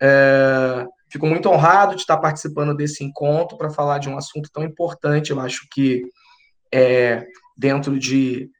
É, 0.01 0.87
fico 1.11 1.27
muito 1.27 1.49
honrado 1.49 1.95
de 1.95 2.03
estar 2.03 2.19
participando 2.19 2.75
desse 2.75 3.05
encontro 3.05 3.57
para 3.57 3.71
falar 3.71 3.99
de 3.99 4.09
um 4.09 4.17
assunto 4.17 4.51
tão 4.53 4.65
importante. 4.65 5.31
Eu 5.31 5.41
acho 5.41 5.67
que 5.71 6.03
é, 6.73 7.27
dentro 7.57 7.99
de 7.99 8.51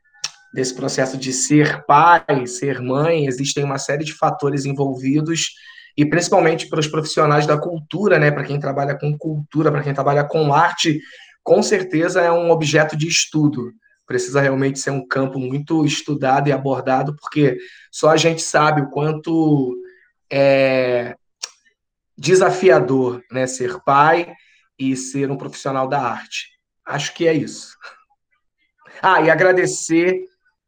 desse 0.55 0.73
processo 0.73 1.19
de 1.19 1.33
ser 1.33 1.85
pai, 1.85 2.47
ser 2.47 2.81
mãe, 2.81 3.27
existem 3.27 3.65
uma 3.65 3.77
série 3.77 4.05
de 4.05 4.15
fatores 4.15 4.65
envolvidos 4.65 5.49
e 5.97 6.07
principalmente 6.07 6.69
para 6.69 6.79
os 6.79 6.87
profissionais 6.87 7.45
da 7.45 7.59
cultura, 7.59 8.21
né, 8.21 8.31
para 8.31 8.45
quem 8.45 8.61
trabalha 8.61 8.97
com 8.97 9.19
cultura, 9.19 9.73
para 9.73 9.83
quem 9.83 9.93
trabalha 9.93 10.23
com 10.23 10.55
arte, 10.55 11.01
com 11.43 11.61
certeza 11.61 12.21
é 12.21 12.31
um 12.31 12.51
objeto 12.51 12.97
de 12.97 13.09
estudo. 13.09 13.73
Precisa 14.07 14.41
realmente 14.41 14.79
ser 14.79 14.91
um 14.91 15.07
campo 15.07 15.41
muito 15.41 15.85
estudado 15.85 16.49
e 16.49 16.53
abordado, 16.53 17.17
porque 17.17 17.59
só 17.91 18.11
a 18.11 18.17
gente 18.17 18.41
sabe 18.41 18.83
o 18.83 18.91
quanto 18.91 19.77
é 20.31 21.17
desafiador, 22.17 23.23
né, 23.31 23.47
ser 23.47 23.83
pai 23.85 24.33
e 24.79 24.97
ser 24.97 25.31
um 25.31 25.37
profissional 25.37 25.89
da 25.89 26.01
arte. 26.01 26.49
Acho 26.87 27.15
que 27.15 27.27
é 27.27 27.33
isso. 27.33 27.77
Ah, 29.03 29.21
e 29.21 29.31
agradecer 29.31 30.25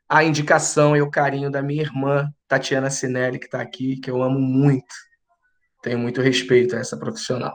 a 0.08 0.22
indicação 0.22 0.96
e 0.96 1.02
o 1.02 1.10
carinho 1.10 1.50
da 1.50 1.62
minha 1.62 1.82
irmã, 1.82 2.32
Tatiana 2.48 2.90
Sinelli, 2.90 3.38
que 3.38 3.46
está 3.46 3.60
aqui, 3.60 3.96
que 3.96 4.10
eu 4.10 4.22
amo 4.22 4.38
muito. 4.38 4.94
Tenho 5.82 5.98
muito 5.98 6.20
respeito 6.20 6.76
a 6.76 6.78
essa 6.78 6.96
profissional. 6.96 7.54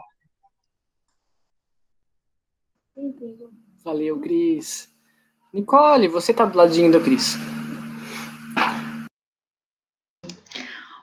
Valeu, 3.83 4.19
Cris. 4.19 4.89
Nicole, 5.53 6.07
você 6.07 6.31
está 6.31 6.45
do 6.45 6.57
ladinho 6.57 6.91
do 6.91 7.01
Cris. 7.01 7.35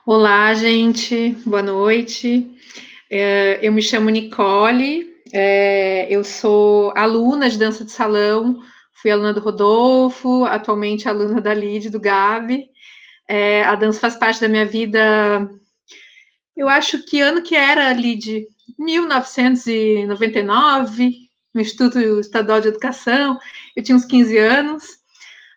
Olá, 0.05 0.53
gente. 0.53 1.31
Boa 1.45 1.61
noite. 1.61 2.58
É, 3.09 3.59
eu 3.61 3.71
me 3.71 3.81
chamo 3.81 4.09
Nicole. 4.09 5.07
É, 5.31 6.07
eu 6.09 6.23
sou 6.23 6.91
aluna 6.95 7.49
de 7.49 7.57
dança 7.57 7.85
de 7.85 7.91
salão 7.91 8.61
Fui 9.01 9.11
aluna 9.11 9.33
do 9.33 9.39
Rodolfo, 9.39 10.43
atualmente 10.43 11.07
aluna 11.07 11.39
da 11.39 11.53
Lid, 11.53 11.89
do 11.89 12.01
Gabi. 12.01 12.69
É, 13.27 13.63
a 13.63 13.75
dança 13.75 13.99
faz 13.99 14.15
parte 14.17 14.41
da 14.41 14.49
minha 14.49 14.65
vida. 14.65 15.49
Eu 16.55 16.67
acho 16.67 17.03
que 17.05 17.21
ano 17.21 17.41
que 17.41 17.55
era, 17.55 17.93
Lid? 17.93 18.45
1999, 18.77 21.11
no 21.53 21.61
Instituto 21.61 21.97
Estadual 22.19 22.59
de 22.59 22.67
Educação. 22.67 23.39
Eu 23.73 23.83
tinha 23.83 23.95
uns 23.95 24.03
15 24.03 24.37
anos. 24.37 24.99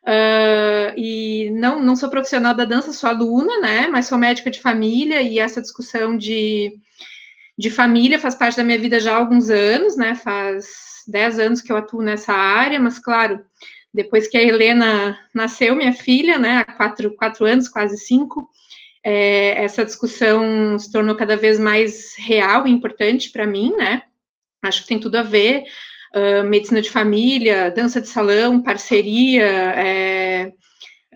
Uh, 0.04 0.92
e 0.96 1.50
não, 1.50 1.80
não 1.80 1.96
sou 1.96 2.08
profissional 2.08 2.54
da 2.54 2.64
dança, 2.64 2.92
sou 2.92 3.10
aluna, 3.10 3.58
né? 3.60 3.88
Mas 3.88 4.06
sou 4.06 4.18
médica 4.18 4.52
de 4.52 4.60
família 4.60 5.20
e 5.20 5.40
essa 5.40 5.60
discussão 5.60 6.16
de, 6.16 6.72
de 7.62 7.70
família 7.70 8.18
faz 8.18 8.34
parte 8.34 8.56
da 8.56 8.64
minha 8.64 8.78
vida 8.78 8.98
já 8.98 9.12
há 9.12 9.16
alguns 9.16 9.48
anos, 9.48 9.96
né? 9.96 10.16
Faz 10.16 10.66
10 11.06 11.38
anos 11.38 11.60
que 11.60 11.70
eu 11.70 11.76
atuo 11.76 12.02
nessa 12.02 12.32
área, 12.32 12.80
mas 12.80 12.98
claro, 12.98 13.40
depois 13.94 14.26
que 14.26 14.36
a 14.36 14.42
Helena 14.42 15.16
nasceu, 15.32 15.76
minha 15.76 15.92
filha, 15.92 16.38
né, 16.38 16.64
há 16.66 16.72
quatro, 16.72 17.14
quatro 17.14 17.46
anos, 17.46 17.68
quase 17.68 17.96
cinco, 17.98 18.48
é, 19.04 19.62
essa 19.62 19.84
discussão 19.84 20.76
se 20.76 20.90
tornou 20.90 21.14
cada 21.14 21.36
vez 21.36 21.60
mais 21.60 22.16
real 22.18 22.66
e 22.66 22.70
importante 22.72 23.30
para 23.30 23.46
mim, 23.46 23.72
né? 23.76 24.02
Acho 24.60 24.82
que 24.82 24.88
tem 24.88 24.98
tudo 24.98 25.14
a 25.16 25.22
ver. 25.22 25.62
Uh, 26.14 26.44
medicina 26.44 26.82
de 26.82 26.90
família, 26.90 27.70
dança 27.70 28.00
de 28.00 28.08
salão, 28.08 28.60
parceria, 28.60 29.46
é, 29.46 30.52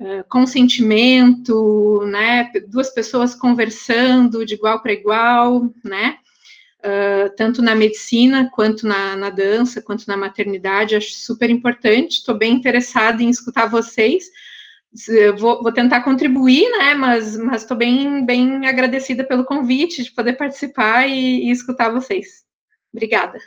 uh, 0.00 0.24
consentimento, 0.28 2.02
né? 2.06 2.52
Duas 2.68 2.94
pessoas 2.94 3.34
conversando 3.34 4.46
de 4.46 4.54
igual 4.54 4.80
para 4.80 4.92
igual, 4.92 5.70
né? 5.84 6.18
Uh, 6.86 7.34
tanto 7.36 7.60
na 7.60 7.74
medicina, 7.74 8.50
quanto 8.54 8.86
na, 8.86 9.16
na, 9.16 9.30
dança, 9.30 9.82
quanto 9.82 10.06
na 10.06 10.16
maternidade, 10.16 10.94
acho 10.94 11.12
super 11.12 11.50
importante. 11.50 12.18
Estou 12.18 12.36
bem 12.36 12.54
interessada 12.54 13.22
em 13.22 13.28
escutar 13.28 13.66
vocês. 13.66 14.24
Vou, 15.38 15.62
vou, 15.62 15.72
tentar 15.72 16.02
contribuir, 16.02 16.70
né? 16.70 16.94
Mas 16.94 17.34
estou 17.34 17.76
bem, 17.76 18.24
bem 18.24 18.66
agradecida 18.66 19.24
pelo 19.24 19.44
convite 19.44 20.02
de 20.02 20.12
poder 20.12 20.34
participar 20.34 21.06
e, 21.06 21.48
e 21.48 21.50
escutar 21.50 21.90
vocês. 21.90 22.44
Obrigada. 22.92 23.38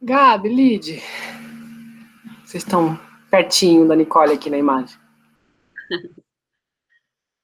Gabi, 0.00 0.48
Lid, 0.48 1.02
vocês 2.44 2.62
estão 2.62 2.98
pertinho 3.30 3.88
da 3.88 3.96
Nicole 3.96 4.32
aqui 4.32 4.48
na 4.48 4.56
imagem. 4.56 4.96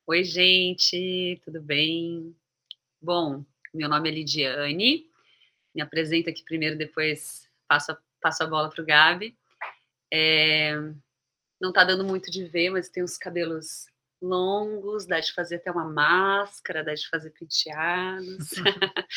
Oi, 0.04 0.24
gente, 0.24 1.40
tudo 1.44 1.62
bem? 1.62 2.34
Bom, 3.00 3.44
meu 3.72 3.88
nome 3.88 4.10
é 4.10 4.12
Lidiane, 4.12 5.06
me 5.72 5.80
apresento 5.80 6.28
aqui 6.28 6.42
primeiro, 6.42 6.76
depois 6.76 7.48
passo 7.68 7.92
a, 7.92 7.98
passo 8.20 8.42
a 8.42 8.46
bola 8.48 8.68
para 8.68 8.82
o 8.82 8.84
Gabi. 8.84 9.38
É, 10.12 10.74
não 11.60 11.68
está 11.68 11.84
dando 11.84 12.02
muito 12.04 12.32
de 12.32 12.44
ver, 12.44 12.70
mas 12.70 12.88
tem 12.88 13.04
uns 13.04 13.16
cabelos 13.16 13.86
longos, 14.20 15.06
dá 15.06 15.20
de 15.20 15.32
fazer 15.32 15.56
até 15.56 15.70
uma 15.70 15.88
máscara, 15.88 16.82
dá 16.82 16.94
de 16.94 17.08
fazer 17.08 17.30
penteados. 17.30 18.50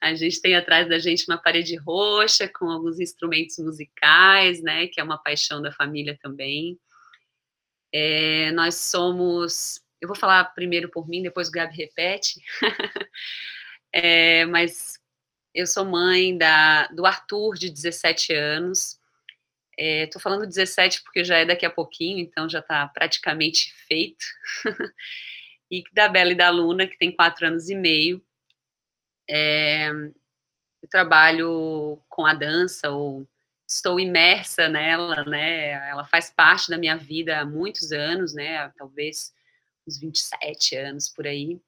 a 0.00 0.14
gente 0.14 0.40
tem 0.40 0.56
atrás 0.56 0.88
da 0.88 0.98
gente 0.98 1.26
uma 1.28 1.36
parede 1.36 1.76
roxa 1.76 2.48
com 2.48 2.70
alguns 2.70 2.98
instrumentos 2.98 3.58
musicais, 3.58 4.62
né, 4.62 4.86
que 4.86 4.98
é 4.98 5.04
uma 5.04 5.18
paixão 5.18 5.60
da 5.60 5.70
família 5.70 6.18
também. 6.18 6.80
É, 7.92 8.50
nós 8.52 8.74
somos 8.76 9.83
eu 10.04 10.08
vou 10.08 10.16
falar 10.16 10.44
primeiro 10.54 10.88
por 10.90 11.08
mim, 11.08 11.22
depois 11.22 11.48
o 11.48 11.50
Gabi 11.50 11.74
repete. 11.74 12.42
é, 13.92 14.44
mas 14.44 14.98
eu 15.54 15.66
sou 15.66 15.84
mãe 15.84 16.36
da, 16.36 16.86
do 16.88 17.06
Arthur, 17.06 17.54
de 17.54 17.70
17 17.70 18.34
anos. 18.34 19.00
Estou 19.76 20.20
é, 20.20 20.22
falando 20.22 20.46
17 20.46 21.02
porque 21.02 21.24
já 21.24 21.38
é 21.38 21.46
daqui 21.46 21.64
a 21.64 21.70
pouquinho, 21.70 22.18
então 22.18 22.48
já 22.48 22.58
está 22.58 22.86
praticamente 22.86 23.72
feito. 23.88 24.24
e 25.70 25.82
da 25.92 26.08
Bela 26.08 26.32
e 26.32 26.36
da 26.36 26.50
Luna, 26.50 26.86
que 26.86 26.98
tem 26.98 27.10
4 27.10 27.46
anos 27.46 27.70
e 27.70 27.74
meio. 27.74 28.22
É, 29.28 29.88
eu 29.88 30.88
trabalho 30.90 31.98
com 32.10 32.26
a 32.26 32.34
dança, 32.34 32.90
ou 32.90 33.26
estou 33.66 33.98
imersa 33.98 34.68
nela, 34.68 35.24
né? 35.24 35.88
Ela 35.88 36.04
faz 36.04 36.30
parte 36.30 36.68
da 36.68 36.76
minha 36.76 36.96
vida 36.96 37.40
há 37.40 37.44
muitos 37.46 37.90
anos, 37.90 38.34
né? 38.34 38.70
Talvez 38.76 39.33
uns 39.86 39.98
27 39.98 40.76
anos 40.76 41.08
por 41.08 41.26
aí. 41.26 41.60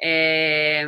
É, 0.00 0.86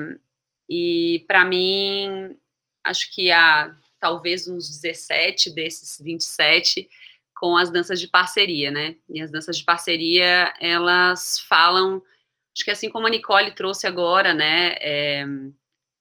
E 0.69 1.25
para 1.26 1.45
mim, 1.45 2.37
acho 2.85 3.12
que 3.14 3.31
há 3.31 3.75
talvez 4.00 4.47
uns 4.49 4.69
17 4.69 5.50
desses 5.50 5.99
27 6.00 6.88
com 7.35 7.57
as 7.57 7.71
danças 7.71 8.00
de 8.00 8.09
parceria, 8.09 8.71
né? 8.71 8.97
E 9.09 9.23
as 9.23 9.31
danças 9.31 9.57
de 9.59 9.64
parceria, 9.64 10.52
elas 10.61 11.38
falam, 11.40 12.02
acho 12.55 12.64
que 12.64 12.71
assim 12.71 12.90
como 12.90 13.07
a 13.07 13.11
Nicole 13.11 13.55
trouxe 13.55 13.87
agora, 13.87 14.35
né? 14.35 14.75
É, 14.81 15.25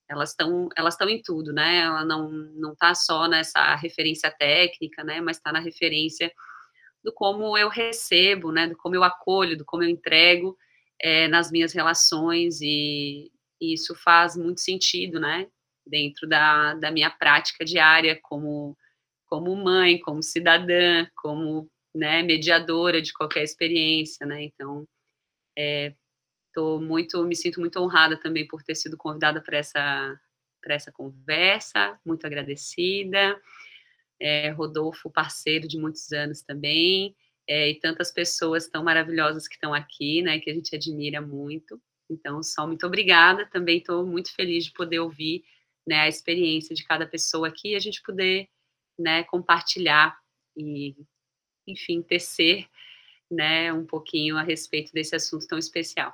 elas 0.09 0.31
estão 0.31 0.69
elas 0.75 0.93
estão 0.95 1.09
em 1.09 1.21
tudo, 1.21 1.53
né? 1.53 1.79
Ela 1.79 2.05
não 2.05 2.29
não 2.29 2.73
está 2.73 2.95
só 2.95 3.27
nessa 3.27 3.75
referência 3.75 4.31
técnica, 4.31 5.03
né? 5.03 5.21
Mas 5.21 5.37
está 5.37 5.51
na 5.51 5.59
referência 5.59 6.31
do 7.07 7.13
como 7.13 7.57
eu 7.57 7.69
recebo, 7.69 8.51
né? 8.51 8.67
Do 8.67 8.75
como 8.75 8.93
eu 8.93 9.01
acolho, 9.01 9.57
do 9.57 9.63
como 9.63 9.81
eu 9.81 9.87
entrego 9.87 10.57
é, 10.99 11.25
nas 11.29 11.49
minhas 11.49 11.71
relações 11.71 12.59
e, 12.59 13.31
e, 13.61 13.73
isso 13.73 13.95
faz 13.95 14.35
muito 14.35 14.59
sentido, 14.59 15.17
né? 15.17 15.47
Dentro 15.85 16.27
da, 16.27 16.73
da 16.73 16.91
minha 16.91 17.09
prática 17.09 17.63
diária 17.63 18.19
como 18.21 18.77
como 19.25 19.55
mãe, 19.55 19.99
como 19.99 20.23
cidadã, 20.23 21.05
como 21.15 21.69
né, 21.93 22.23
mediadora 22.23 23.01
de 23.01 23.11
qualquer 23.13 23.43
experiência, 23.43 24.25
né? 24.25 24.43
Então, 24.43 24.87
é, 25.57 25.93
tô 26.53 26.79
muito, 26.79 27.23
me 27.25 27.35
sinto 27.35 27.59
muito 27.59 27.77
honrada 27.79 28.17
também 28.17 28.47
por 28.47 28.63
ter 28.63 28.75
sido 28.75 28.97
convidada 28.97 29.41
para 29.41 29.57
essa 29.57 30.19
para 30.61 30.75
essa 30.75 30.91
conversa, 30.91 31.97
muito 32.05 32.25
agradecida. 32.27 33.39
É, 34.19 34.49
Rodolfo, 34.49 35.09
parceiro 35.09 35.67
de 35.67 35.77
muitos 35.77 36.11
anos 36.11 36.41
também, 36.41 37.15
é, 37.47 37.69
e 37.69 37.79
tantas 37.79 38.11
pessoas 38.11 38.67
tão 38.67 38.83
maravilhosas 38.83 39.47
que 39.47 39.55
estão 39.55 39.73
aqui, 39.73 40.21
né, 40.21 40.39
que 40.39 40.49
a 40.49 40.53
gente 40.53 40.75
admira 40.75 41.21
muito. 41.21 41.81
Então, 42.09 42.41
só 42.41 42.65
muito 42.65 42.85
obrigada. 42.85 43.45
Também 43.47 43.77
estou 43.77 44.05
muito 44.05 44.33
feliz 44.33 44.65
de 44.65 44.73
poder 44.73 44.99
ouvir 44.99 45.43
né, 45.87 46.01
a 46.01 46.07
experiência 46.07 46.75
de 46.75 46.83
cada 46.83 47.05
pessoa 47.05 47.47
aqui 47.47 47.71
e 47.71 47.75
a 47.75 47.79
gente 47.79 48.01
poder 48.01 48.49
né, 48.97 49.23
compartilhar 49.23 50.17
e, 50.55 50.95
enfim, 51.65 52.01
tecer 52.01 52.67
né, 53.29 53.71
um 53.71 53.85
pouquinho 53.85 54.37
a 54.37 54.41
respeito 54.41 54.91
desse 54.91 55.15
assunto 55.15 55.47
tão 55.47 55.57
especial. 55.57 56.13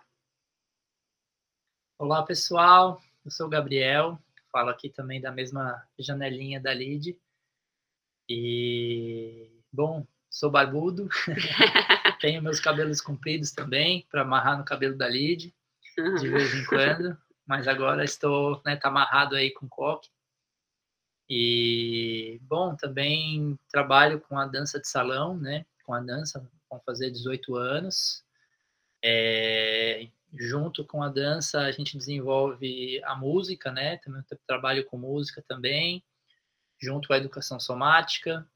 Olá, 1.98 2.24
pessoal. 2.24 3.01
Eu 3.24 3.31
sou 3.31 3.48
o 3.48 3.50
Gabriel, 3.50 4.19
falo 4.51 4.69
aqui 4.69 4.89
também 4.89 5.22
da 5.22 5.31
mesma 5.31 5.81
janelinha 5.98 6.60
da 6.60 6.74
LID. 6.74 7.17
E, 8.29 9.49
bom, 9.71 10.05
sou 10.29 10.49
barbudo, 10.49 11.07
tenho 12.21 12.41
meus 12.41 12.59
cabelos 12.59 13.01
compridos 13.01 13.51
também, 13.51 14.07
para 14.09 14.21
amarrar 14.21 14.57
no 14.57 14.65
cabelo 14.65 14.97
da 14.97 15.07
LID, 15.07 15.53
de 16.19 16.29
vez 16.29 16.53
em 16.55 16.65
quando, 16.65 17.17
mas 17.45 17.67
agora 17.67 18.03
estou, 18.03 18.61
né, 18.65 18.75
tá 18.75 18.87
amarrado 18.87 19.35
aí 19.35 19.51
com 19.51 19.67
coque. 19.67 20.09
E, 21.29 22.39
bom, 22.43 22.75
também 22.75 23.57
trabalho 23.69 24.19
com 24.19 24.37
a 24.37 24.45
dança 24.45 24.79
de 24.79 24.87
salão, 24.87 25.37
né, 25.37 25.65
com 25.83 25.93
a 25.93 25.99
dança, 25.99 26.39
vão 26.69 26.81
fazer 26.85 27.11
18 27.11 27.55
anos. 27.55 28.23
É, 29.03 30.07
junto 30.33 30.85
com 30.85 31.03
a 31.03 31.09
dança, 31.09 31.59
a 31.59 31.71
gente 31.71 31.97
desenvolve 31.97 33.01
a 33.03 33.15
música, 33.15 33.71
né? 33.71 33.97
Também 33.97 34.23
trabalho 34.47 34.85
com 34.85 34.97
música 34.97 35.43
também, 35.47 36.03
junto 36.83 37.07
com 37.07 37.13
a 37.13 37.17
educação 37.17 37.59
somática. 37.59 38.47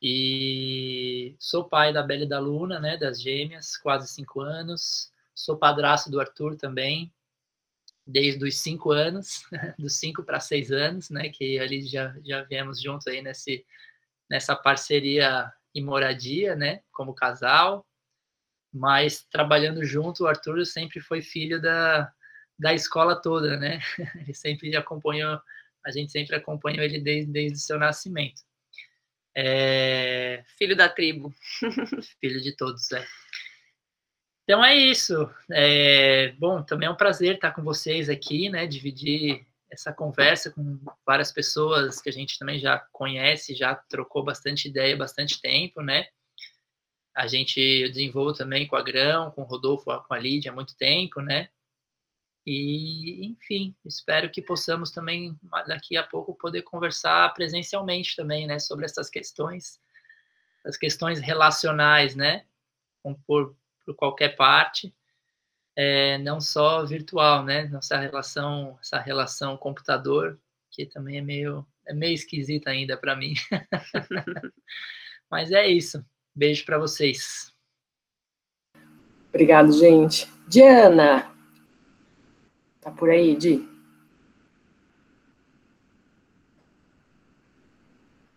E 0.00 1.34
sou 1.38 1.64
pai 1.68 1.92
da 1.92 2.02
Bela 2.02 2.24
e 2.24 2.28
da 2.28 2.38
Luna, 2.38 2.78
né? 2.78 2.96
Das 2.96 3.20
gêmeas, 3.20 3.76
quase 3.76 4.08
cinco 4.08 4.40
anos. 4.40 5.12
Sou 5.34 5.56
padrasto 5.56 6.10
do 6.10 6.20
Arthur 6.20 6.56
também, 6.56 7.12
desde 8.06 8.44
os 8.44 8.58
cinco 8.58 8.90
anos, 8.92 9.44
dos 9.78 9.96
cinco 9.96 10.22
para 10.22 10.40
seis 10.40 10.70
anos, 10.70 11.10
né? 11.10 11.28
Que 11.30 11.58
ali 11.58 11.82
já, 11.82 12.14
já 12.24 12.42
viemos 12.42 12.80
juntos 12.80 13.06
aí 13.06 13.22
nesse, 13.22 13.64
nessa 14.28 14.54
parceria 14.54 15.52
e 15.74 15.82
moradia, 15.82 16.54
né? 16.54 16.82
Como 16.92 17.14
casal 17.14 17.86
mas 18.74 19.24
trabalhando 19.30 19.84
junto, 19.84 20.24
o 20.24 20.26
Arthur 20.26 20.66
sempre 20.66 20.98
foi 20.98 21.22
filho 21.22 21.62
da, 21.62 22.12
da 22.58 22.74
escola 22.74 23.14
toda, 23.14 23.56
né? 23.56 23.78
Ele 24.16 24.34
sempre 24.34 24.74
acompanhou, 24.76 25.40
a 25.84 25.90
gente 25.90 26.10
sempre 26.12 26.36
acompanhou 26.36 26.82
ele 26.82 27.00
desde, 27.00 27.30
desde 27.30 27.58
o 27.58 27.60
seu 27.60 27.78
nascimento. 27.78 28.42
É... 29.36 30.44
Filho 30.58 30.76
da 30.76 30.88
tribo. 30.88 31.34
filho 32.20 32.40
de 32.40 32.56
todos, 32.56 32.90
é. 32.92 33.04
Então 34.44 34.64
é 34.64 34.74
isso. 34.74 35.30
É... 35.50 36.32
Bom, 36.32 36.62
também 36.62 36.88
é 36.88 36.90
um 36.90 36.96
prazer 36.96 37.36
estar 37.36 37.52
com 37.52 37.62
vocês 37.62 38.08
aqui, 38.08 38.48
né? 38.48 38.66
Dividir 38.66 39.46
essa 39.70 39.92
conversa 39.92 40.50
com 40.50 40.78
várias 41.04 41.32
pessoas 41.32 42.00
que 42.00 42.08
a 42.08 42.12
gente 42.12 42.38
também 42.38 42.58
já 42.58 42.78
conhece, 42.92 43.54
já 43.54 43.74
trocou 43.74 44.22
bastante 44.22 44.68
ideia, 44.68 44.96
bastante 44.96 45.40
tempo, 45.40 45.82
né? 45.82 46.06
a 47.14 47.26
gente 47.28 47.88
desenvolve 47.88 48.36
também 48.36 48.66
com 48.66 48.74
a 48.74 48.82
Grão, 48.82 49.30
com 49.30 49.42
o 49.42 49.44
Rodolfo, 49.44 49.84
com 49.84 50.14
a 50.14 50.18
Lídia 50.18 50.50
há 50.50 50.54
muito 50.54 50.76
tempo, 50.76 51.20
né? 51.20 51.48
E, 52.46 53.26
enfim, 53.26 53.74
espero 53.84 54.30
que 54.30 54.42
possamos 54.42 54.90
também, 54.90 55.38
daqui 55.66 55.96
a 55.96 56.02
pouco, 56.02 56.34
poder 56.34 56.62
conversar 56.62 57.32
presencialmente 57.32 58.14
também, 58.14 58.46
né? 58.46 58.58
Sobre 58.58 58.84
essas 58.84 59.08
questões, 59.08 59.80
as 60.64 60.76
questões 60.76 61.20
relacionais, 61.20 62.14
né? 62.14 62.44
Por, 63.26 63.56
por 63.84 63.94
qualquer 63.94 64.36
parte, 64.36 64.94
é, 65.74 66.18
não 66.18 66.40
só 66.40 66.84
virtual, 66.84 67.44
né? 67.44 67.64
Nossa 67.68 67.96
relação, 67.98 68.78
essa 68.80 68.98
relação 68.98 69.56
computador, 69.56 70.38
que 70.70 70.84
também 70.84 71.18
é 71.18 71.22
meio, 71.22 71.66
é 71.86 71.94
meio 71.94 72.14
esquisita 72.14 72.70
ainda 72.70 72.96
para 72.96 73.16
mim. 73.16 73.32
Mas 75.30 75.50
é 75.50 75.66
isso. 75.66 76.04
Beijo 76.34 76.64
para 76.66 76.78
vocês. 76.78 77.52
Obrigado, 79.28 79.72
gente. 79.72 80.28
Diana, 80.46 81.33
tá 82.84 82.90
por 82.90 83.08
aí, 83.08 83.34
Di? 83.34 83.66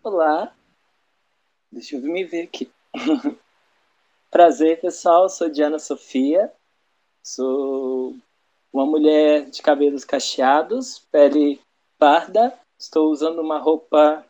Olá. 0.02 0.56
Deixa 1.70 1.96
eu 1.96 2.00
me 2.00 2.24
ver 2.24 2.44
aqui. 2.44 2.72
Prazer, 4.30 4.80
pessoal. 4.80 5.28
Sou 5.28 5.50
Diana 5.50 5.78
Sofia. 5.78 6.50
Sou 7.22 8.16
uma 8.72 8.86
mulher 8.86 9.50
de 9.50 9.60
cabelos 9.60 10.02
cacheados, 10.02 10.98
pele 11.12 11.60
parda. 11.98 12.58
Estou 12.78 13.10
usando 13.12 13.40
uma 13.40 13.58
roupa 13.58 14.24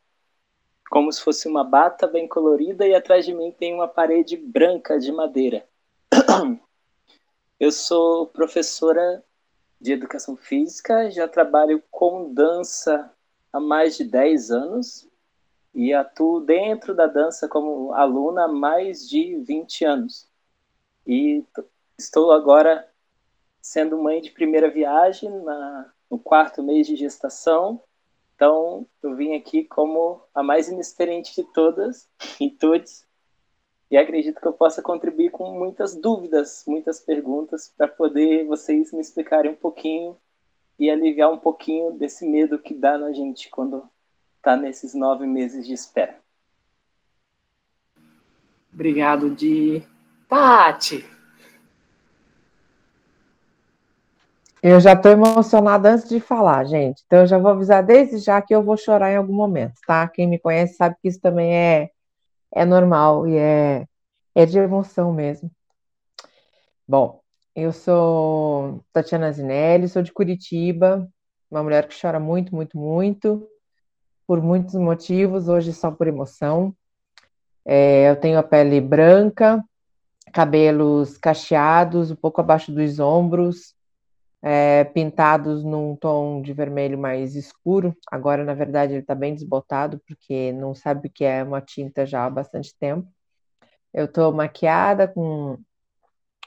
como 0.91 1.13
se 1.13 1.23
fosse 1.23 1.47
uma 1.47 1.63
bata 1.63 2.09
bem 2.09 2.27
colorida 2.27 2.89
e 2.89 2.95
atrás 2.95 3.25
de 3.25 3.33
mim 3.33 3.53
tem 3.53 3.73
uma 3.73 3.87
parede 3.87 4.37
branca 4.37 4.99
de 4.99 5.13
madeira. 5.13 5.65
Eu 7.61 7.71
sou 7.71 8.27
professora 8.27 9.23
de 9.81 9.93
educação 9.93 10.37
física, 10.37 11.11
já 11.11 11.29
trabalho 11.29 11.83
com 11.91 12.33
dança 12.33 13.13
há 13.53 13.61
mais 13.61 13.97
de 13.97 14.05
10 14.05 14.51
anos 14.51 15.09
e 15.75 15.93
atuo 15.93 16.41
dentro 16.41 16.95
da 16.95 17.07
dança 17.07 17.49
como 17.49 17.93
aluna 17.93 18.45
há 18.45 18.49
mais 18.49 19.09
de 19.09 19.37
20 19.37 19.85
anos. 19.85 20.29
E 21.07 21.45
estou 21.99 22.33
agora 22.33 22.89
sendo 23.61 23.99
mãe 23.99 24.21
de 24.21 24.31
primeira 24.31 24.71
viagem 24.71 25.31
na, 25.43 25.93
no 26.11 26.19
quarto 26.19 26.63
mês 26.63 26.87
de 26.87 26.97
gestação 26.97 27.83
então, 28.39 28.87
eu 29.03 29.17
vim 29.17 29.35
aqui 29.35 29.65
como 29.65 30.23
a 30.33 30.45
mais 30.45 30.69
inexperiente 30.69 31.35
de 31.35 31.43
todas 31.53 32.09
e 32.41 32.49
todos, 32.49 33.05
e 33.91 33.97
acredito 33.97 34.41
que 34.41 34.47
eu 34.47 34.53
possa 34.53 34.83
contribuir 34.83 35.31
com 35.31 35.51
muitas 35.59 35.95
dúvidas, 35.95 36.65
muitas 36.67 37.01
perguntas, 37.01 37.73
para 37.77 37.89
poder 37.89 38.45
vocês 38.47 38.93
me 38.93 39.01
explicarem 39.01 39.53
um 39.53 39.57
pouquinho 39.57 40.17
e 40.79 40.91
aliviar 40.91 41.33
um 41.33 41.39
pouquinho 41.39 41.93
desse 41.93 42.27
medo 42.27 42.59
que 42.59 42.75
dá 42.75 42.99
na 42.99 43.13
gente 43.13 43.49
quando 43.51 43.89
está 44.37 44.57
nesses 44.57 44.95
nove 44.95 45.27
meses 45.27 45.67
de 45.67 45.73
espera. 45.73 46.17
Obrigado, 48.73 49.31
Di. 49.31 49.83
Tati, 50.29 51.05
Eu 54.63 54.81
já 54.81 54.93
estou 54.93 55.13
emocionada 55.13 55.93
antes 55.93 56.09
de 56.09 56.21
falar, 56.21 56.65
gente. 56.65 57.03
Então, 57.07 57.21
eu 57.21 57.27
já 57.27 57.39
vou 57.39 57.53
avisar 57.53 57.83
desde 57.83 58.19
já 58.19 58.43
que 58.43 58.55
eu 58.55 58.63
vou 58.63 58.77
chorar 58.77 59.13
em 59.13 59.17
algum 59.17 59.33
momento, 59.33 59.81
tá? 59.87 60.07
Quem 60.09 60.27
me 60.27 60.39
conhece 60.39 60.75
sabe 60.75 60.97
que 61.01 61.09
isso 61.09 61.21
também 61.21 61.55
é, 61.55 61.91
é 62.53 62.65
normal 62.65 63.27
e 63.27 63.37
é, 63.37 63.87
é 64.35 64.47
de 64.47 64.59
emoção 64.59 65.13
mesmo. 65.13 65.51
Bom, 66.87 67.21
eu 67.55 67.73
sou 67.73 68.85
Tatiana 68.93 69.33
Zinelli, 69.33 69.89
sou 69.89 70.03
de 70.03 70.13
Curitiba, 70.13 71.09
uma 71.51 71.63
mulher 71.63 71.87
que 71.87 72.01
chora 72.01 72.21
muito, 72.21 72.55
muito, 72.55 72.79
muito, 72.79 73.49
por 74.27 74.43
muitos 74.43 74.75
motivos, 74.75 75.49
hoje 75.49 75.73
só 75.73 75.91
por 75.91 76.07
emoção. 76.07 76.75
É, 77.65 78.11
eu 78.11 78.17
tenho 78.17 78.39
a 78.39 78.43
pele 78.43 78.81
branca, 78.81 79.63
cabelos 80.33 81.19
cacheados, 81.19 82.11
um 82.11 82.17
pouco 82.17 82.41
abaixo 82.41 82.73
dos 82.73 82.99
ombros, 82.99 83.75
é, 84.43 84.85
pintados 84.85 85.65
num 85.65 85.97
tom 85.97 86.41
de 86.43 86.53
vermelho 86.53 86.99
mais 86.99 87.35
escuro. 87.35 87.97
Agora, 88.11 88.45
na 88.45 88.55
verdade, 88.55 88.93
ele 88.93 89.01
está 89.01 89.15
bem 89.15 89.35
desbotado, 89.35 90.01
porque 90.07 90.53
não 90.53 90.75
sabe 90.75 91.09
o 91.09 91.11
que 91.11 91.25
é 91.25 91.43
uma 91.43 91.61
tinta 91.61 92.07
já 92.07 92.25
há 92.25 92.31
bastante 92.31 92.75
tempo. 92.79 93.09
Eu 93.93 94.05
estou 94.05 94.33
maquiada 94.33 95.09
com 95.09 95.59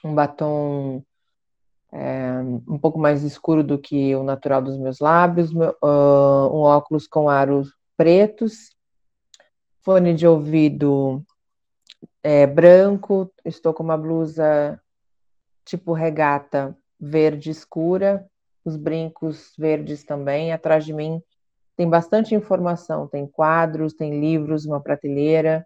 um 0.04 0.16
batom 0.16 1.04
é, 1.92 2.40
um 2.68 2.80
pouco 2.80 2.98
mais 2.98 3.24
escuro 3.24 3.64
do 3.64 3.78
que 3.78 4.16
o 4.16 4.24
natural 4.24 4.62
dos 4.62 4.78
meus 4.78 5.00
lábios, 5.00 5.54
meu, 5.54 5.72
uh, 5.84 6.48
um 6.56 6.62
óculos 6.62 7.06
com 7.06 7.28
aros 7.28 7.74
pretos, 7.98 8.74
fone 9.82 10.14
de 10.14 10.26
ouvido 10.26 11.24
é, 12.24 12.48
branco, 12.48 13.30
estou 13.44 13.74
com 13.74 13.84
uma 13.84 13.98
blusa 13.98 14.82
tipo 15.66 15.94
regata 15.94 16.78
verde 17.02 17.50
escura, 17.50 18.26
os 18.64 18.76
brincos 18.76 19.54
verdes 19.58 20.04
também. 20.04 20.52
Atrás 20.54 20.86
de 20.86 20.94
mim 20.94 21.22
tem 21.76 21.90
bastante 21.90 22.36
informação, 22.36 23.08
tem 23.08 23.26
quadros, 23.26 23.94
tem 23.94 24.20
livros, 24.20 24.66
uma 24.66 24.80
prateleira, 24.80 25.66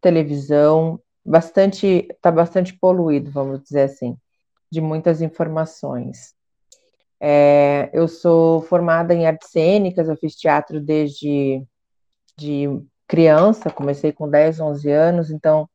televisão, 0.00 0.98
bastante, 1.24 2.08
está 2.10 2.30
bastante 2.30 2.72
poluído, 2.78 3.30
vamos 3.30 3.62
dizer 3.62 3.82
assim, 3.82 4.16
de 4.70 4.80
muitas 4.80 5.20
informações. 5.20 6.34
É, 7.20 7.90
eu 7.92 8.08
sou 8.08 8.62
formada 8.62 9.14
em 9.14 9.26
artes 9.26 9.50
cênicas, 9.50 10.08
eu 10.08 10.16
fiz 10.16 10.34
teatro 10.34 10.80
desde 10.80 11.64
de 12.36 12.66
criança, 13.06 13.70
comecei 13.70 14.10
com 14.10 14.28
10, 14.28 14.58
11 14.58 14.90
anos, 14.90 15.30
então 15.30 15.68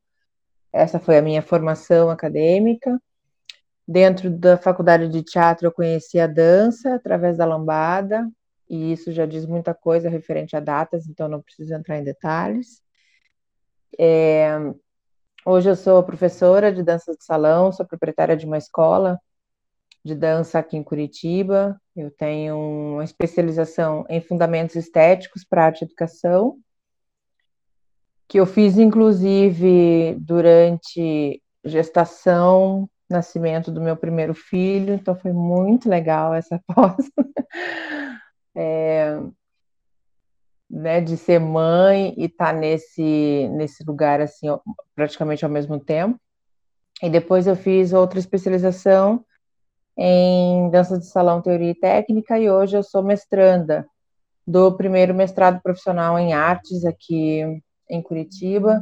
essa 0.74 1.00
foi 1.00 1.18
a 1.18 1.22
minha 1.22 1.42
formação 1.42 2.10
acadêmica. 2.10 3.00
Dentro 3.88 4.30
da 4.30 4.58
faculdade 4.58 5.08
de 5.08 5.24
teatro, 5.24 5.68
eu 5.68 5.72
conheci 5.72 6.20
a 6.20 6.28
dança 6.28 6.96
através 6.96 7.38
da 7.38 7.46
lambada, 7.46 8.30
e 8.70 8.92
isso 8.92 9.14
já 9.14 9.26
diz 9.26 9.46
muita 9.46 9.74
coisa 9.74 10.10
referente 10.10 10.56
a 10.58 10.60
datas, 10.60 11.08
então 11.08 11.30
não 11.30 11.42
preciso 11.42 11.74
entrar 11.74 11.98
em 11.98 12.04
detalhes. 12.04 12.82
É, 13.98 14.58
hoje 15.46 15.70
eu 15.70 15.76
sou 15.76 16.04
professora 16.04 16.72
de 16.72 16.84
dança 16.84 17.16
de 17.16 17.24
salão, 17.24 17.72
sou 17.72 17.86
proprietária 17.86 18.36
de 18.36 18.46
uma 18.46 18.58
escola 18.58 19.18
de 20.04 20.14
dança 20.16 20.60
aqui 20.60 20.76
em 20.76 20.84
Curitiba. 20.84 21.80
Eu 21.96 22.12
tenho 22.12 22.58
uma 22.58 23.04
especialização 23.06 24.06
em 24.10 24.20
fundamentos 24.20 24.76
estéticos 24.76 25.46
para 25.46 25.66
arte 25.66 25.82
e 25.82 25.86
educação, 25.86 26.60
que 28.28 28.38
eu 28.38 28.46
fiz 28.46 28.78
inclusive 28.78 30.16
durante 30.20 31.42
gestação, 31.64 32.90
nascimento 33.10 33.72
do 33.72 33.82
meu 33.82 33.96
primeiro 33.96 34.34
filho, 34.34 34.94
então 34.94 35.16
foi 35.16 35.32
muito 35.32 35.90
legal 35.90 36.34
essa 36.34 36.62
pós. 36.68 37.10
é, 38.56 39.20
né, 40.70 41.00
de 41.00 41.16
ser 41.16 41.40
mãe 41.40 42.14
e 42.18 42.26
estar 42.26 42.48
tá 42.48 42.54
nesse, 42.54 43.50
nesse 43.54 43.84
lugar 43.84 44.20
assim, 44.20 44.48
praticamente 44.96 45.46
ao 45.46 45.52
mesmo 45.52 45.80
tempo. 45.80 46.20
E 47.02 47.10
depois 47.10 47.48
eu 47.48 47.56
fiz 47.56 47.94
outra 47.94 48.20
especialização 48.20 49.24
em 49.98 50.70
dança 50.70 50.98
de 50.98 51.06
salão, 51.06 51.42
teoria 51.42 51.72
e 51.72 51.76
técnica, 51.76 52.38
e 52.38 52.50
hoje 52.50 52.78
eu 52.78 52.84
sou 52.84 53.02
mestranda 53.04 53.88
do 54.46 54.72
primeiro 54.76 55.14
mestrado 55.14 55.62
profissional 55.62 56.18
em 56.20 56.34
artes 56.34 56.86
aqui 56.86 57.42
em 57.90 58.02
Curitiba. 58.02 58.82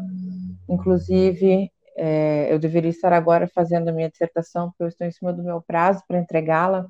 Inclusive, 0.70 1.72
é, 1.98 2.52
eu 2.52 2.60
deveria 2.60 2.90
estar 2.90 3.14
agora 3.14 3.48
fazendo 3.48 3.90
a 3.90 3.92
minha 3.92 4.10
dissertação, 4.10 4.70
porque 4.70 4.84
eu 4.84 4.88
estou 4.88 5.08
em 5.08 5.12
cima 5.12 5.32
do 5.32 5.44
meu 5.44 5.62
prazo 5.62 6.04
para 6.08 6.20
entregá-la, 6.20 6.88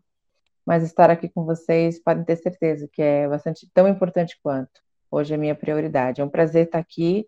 mas 0.65 0.83
estar 0.83 1.09
aqui 1.09 1.29
com 1.29 1.45
vocês 1.45 2.01
podem 2.01 2.23
ter 2.23 2.37
certeza 2.37 2.89
que 2.91 3.01
é 3.01 3.27
bastante 3.27 3.69
tão 3.73 3.87
importante 3.87 4.37
quanto. 4.41 4.81
Hoje 5.11 5.33
é 5.33 5.37
minha 5.37 5.55
prioridade. 5.55 6.21
É 6.21 6.23
um 6.23 6.29
prazer 6.29 6.65
estar 6.65 6.79
aqui 6.79 7.27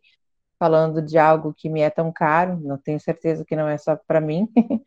falando 0.59 1.01
de 1.01 1.17
algo 1.17 1.53
que 1.53 1.69
me 1.69 1.81
é 1.81 1.89
tão 1.89 2.11
caro, 2.11 2.59
não 2.59 2.77
tenho 2.77 2.99
certeza 2.99 3.45
que 3.45 3.55
não 3.55 3.67
é 3.67 3.77
só 3.77 3.95
para 3.95 4.19
mim, 4.19 4.49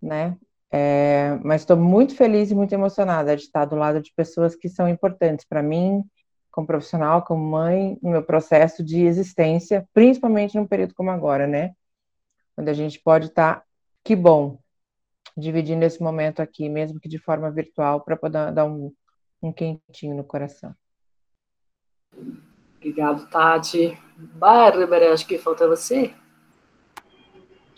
né? 0.00 0.36
É, 0.70 1.38
mas 1.42 1.62
estou 1.62 1.76
muito 1.76 2.14
feliz 2.14 2.50
e 2.50 2.54
muito 2.54 2.72
emocionada 2.74 3.36
de 3.36 3.42
estar 3.42 3.64
do 3.64 3.76
lado 3.76 4.00
de 4.00 4.12
pessoas 4.14 4.54
que 4.54 4.68
são 4.68 4.88
importantes 4.88 5.46
para 5.46 5.62
mim, 5.62 6.02
como 6.50 6.66
profissional, 6.66 7.22
como 7.22 7.42
mãe, 7.44 7.98
no 8.02 8.10
meu 8.10 8.22
processo 8.22 8.82
de 8.82 9.04
existência, 9.04 9.86
principalmente 9.94 10.56
num 10.56 10.66
período 10.66 10.94
como 10.94 11.10
agora, 11.10 11.46
né? 11.46 11.72
Onde 12.58 12.70
a 12.70 12.74
gente 12.74 12.98
pode 12.98 13.26
estar, 13.26 13.60
tá, 13.60 13.64
que 14.02 14.16
bom, 14.16 14.58
dividindo 15.36 15.84
esse 15.84 16.02
momento 16.02 16.40
aqui, 16.40 16.68
mesmo 16.68 16.98
que 16.98 17.08
de 17.08 17.18
forma 17.18 17.50
virtual, 17.52 18.00
para 18.00 18.16
poder 18.16 18.52
dar 18.52 18.64
um, 18.64 18.92
um 19.40 19.52
quentinho 19.52 20.16
no 20.16 20.24
coração. 20.24 20.74
Obrigado, 22.76 23.30
Tati. 23.30 23.96
Bárbara, 24.16 25.12
acho 25.12 25.26
que 25.26 25.38
falta 25.38 25.68
você. 25.68 26.12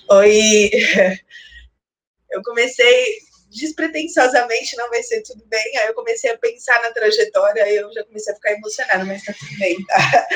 Oi, 0.09 0.71
eu 2.31 2.43
comecei 2.43 3.19
despretensiosamente, 3.51 4.77
não 4.77 4.89
vai 4.89 5.03
ser 5.03 5.23
tudo 5.23 5.45
bem, 5.47 5.77
aí 5.79 5.89
eu 5.89 5.95
comecei 5.95 6.31
a 6.31 6.39
pensar 6.39 6.81
na 6.83 6.91
trajetória, 6.93 7.65
aí 7.65 7.77
eu 7.77 7.93
já 7.93 8.05
comecei 8.05 8.33
a 8.33 8.37
ficar 8.37 8.53
emocionada, 8.53 9.05
mas 9.05 9.25
tá 9.25 9.35
tudo 9.39 9.59
bem, 9.59 9.77
tá? 9.85 10.29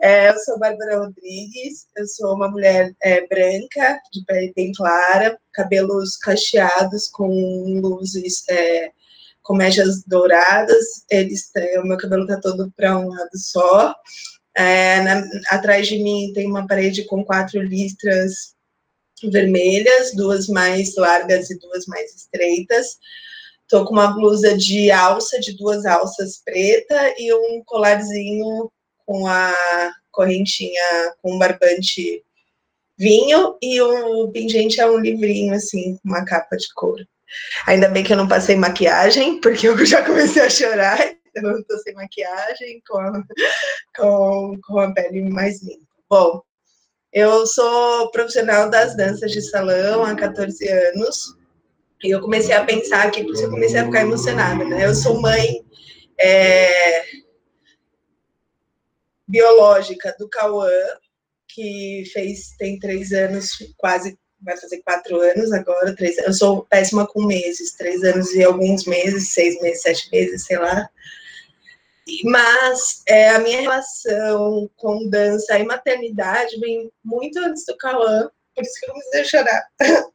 É, 0.00 0.30
eu 0.30 0.38
sou 0.40 0.58
Bárbara 0.58 0.98
Rodrigues, 0.98 1.86
eu 1.96 2.06
sou 2.06 2.34
uma 2.34 2.50
mulher 2.50 2.92
é, 3.02 3.26
branca, 3.26 4.00
de 4.12 4.24
pele 4.24 4.52
bem 4.54 4.72
clara, 4.72 5.38
cabelos 5.52 6.16
cacheados 6.16 7.08
com 7.08 7.28
luzes, 7.80 8.42
é, 8.48 8.90
com 9.42 9.54
mechas 9.54 10.02
douradas. 10.04 11.04
Eles, 11.10 11.50
o 11.78 11.86
meu 11.86 11.96
cabelo 11.96 12.22
está 12.22 12.40
todo 12.40 12.72
para 12.76 12.98
um 12.98 13.08
lado 13.08 13.36
só. 13.36 13.94
É, 14.56 15.00
na, 15.02 15.24
atrás 15.50 15.86
de 15.86 15.98
mim 15.98 16.32
tem 16.34 16.46
uma 16.46 16.66
parede 16.66 17.04
com 17.04 17.24
quatro 17.24 17.60
listras 17.62 18.54
vermelhas, 19.30 20.14
duas 20.14 20.48
mais 20.48 20.96
largas 20.96 21.50
e 21.50 21.58
duas 21.58 21.86
mais 21.86 22.14
estreitas. 22.14 22.98
Estou 23.62 23.84
com 23.86 23.92
uma 23.92 24.12
blusa 24.12 24.56
de 24.56 24.90
alça, 24.90 25.38
de 25.40 25.56
duas 25.56 25.86
alças 25.86 26.42
preta 26.44 27.14
e 27.18 27.32
um 27.32 27.62
colarzinho 27.64 28.70
com 29.06 29.26
a 29.26 29.54
correntinha 30.10 31.14
com 31.22 31.34
um 31.34 31.38
barbante 31.38 32.22
vinho 32.98 33.56
e 33.60 33.80
o 33.80 34.28
pingente 34.28 34.80
é 34.80 34.88
um 34.88 34.98
livrinho, 34.98 35.54
assim, 35.54 35.98
uma 36.04 36.24
capa 36.24 36.56
de 36.56 36.72
couro. 36.74 37.04
Ainda 37.66 37.88
bem 37.88 38.04
que 38.04 38.12
eu 38.12 38.16
não 38.16 38.28
passei 38.28 38.54
maquiagem, 38.56 39.40
porque 39.40 39.66
eu 39.68 39.84
já 39.84 40.04
comecei 40.04 40.42
a 40.42 40.50
chorar, 40.50 41.14
então 41.26 41.50
eu 41.50 41.64
tô 41.64 41.78
sem 41.78 41.94
maquiagem, 41.94 42.82
com 42.86 42.98
a, 42.98 43.22
com, 43.96 44.60
com 44.64 44.78
a 44.78 44.92
pele 44.92 45.22
mais 45.30 45.62
limpa. 45.62 45.82
Bom, 46.08 46.42
eu 47.12 47.46
sou 47.46 48.10
profissional 48.10 48.68
das 48.68 48.96
danças 48.96 49.32
de 49.32 49.40
salão 49.40 50.04
há 50.04 50.14
14 50.14 50.68
anos, 50.68 51.36
e 52.04 52.10
eu 52.10 52.20
comecei 52.20 52.54
a 52.54 52.64
pensar 52.64 53.06
aqui, 53.06 53.24
por 53.24 53.32
isso 53.32 53.44
eu 53.44 53.50
comecei 53.50 53.80
a 53.80 53.84
ficar 53.84 54.02
emocionada, 54.02 54.64
né? 54.64 54.84
Eu 54.84 54.94
sou 54.94 55.20
mãe 55.20 55.64
é, 56.18 57.02
biológica 59.32 60.14
do 60.18 60.28
Cauã, 60.28 60.70
que 61.48 62.04
fez, 62.12 62.54
tem 62.58 62.78
três 62.78 63.12
anos, 63.12 63.50
quase 63.78 64.16
vai 64.42 64.56
fazer 64.56 64.82
quatro 64.82 65.20
anos 65.20 65.52
agora, 65.52 65.94
três 65.96 66.18
Eu 66.18 66.32
sou 66.32 66.64
péssima 66.66 67.06
com 67.06 67.24
meses, 67.24 67.72
três 67.72 68.02
anos 68.02 68.34
e 68.34 68.44
alguns 68.44 68.84
meses, 68.84 69.32
seis 69.32 69.60
meses, 69.60 69.82
sete 69.82 70.10
meses, 70.10 70.44
sei 70.44 70.58
lá. 70.58 70.88
Mas 72.24 73.02
é, 73.08 73.30
a 73.30 73.38
minha 73.38 73.60
relação 73.60 74.68
com 74.76 75.08
dança 75.08 75.58
e 75.58 75.64
maternidade 75.64 76.58
vem 76.58 76.92
muito 77.04 77.38
antes 77.38 77.64
do 77.64 77.76
Cauã, 77.78 78.28
por 78.54 78.64
isso 78.64 78.80
que 78.80 78.90
eu 78.90 78.94
não 78.94 79.20
a 79.20 79.24
chorar. 79.24 79.68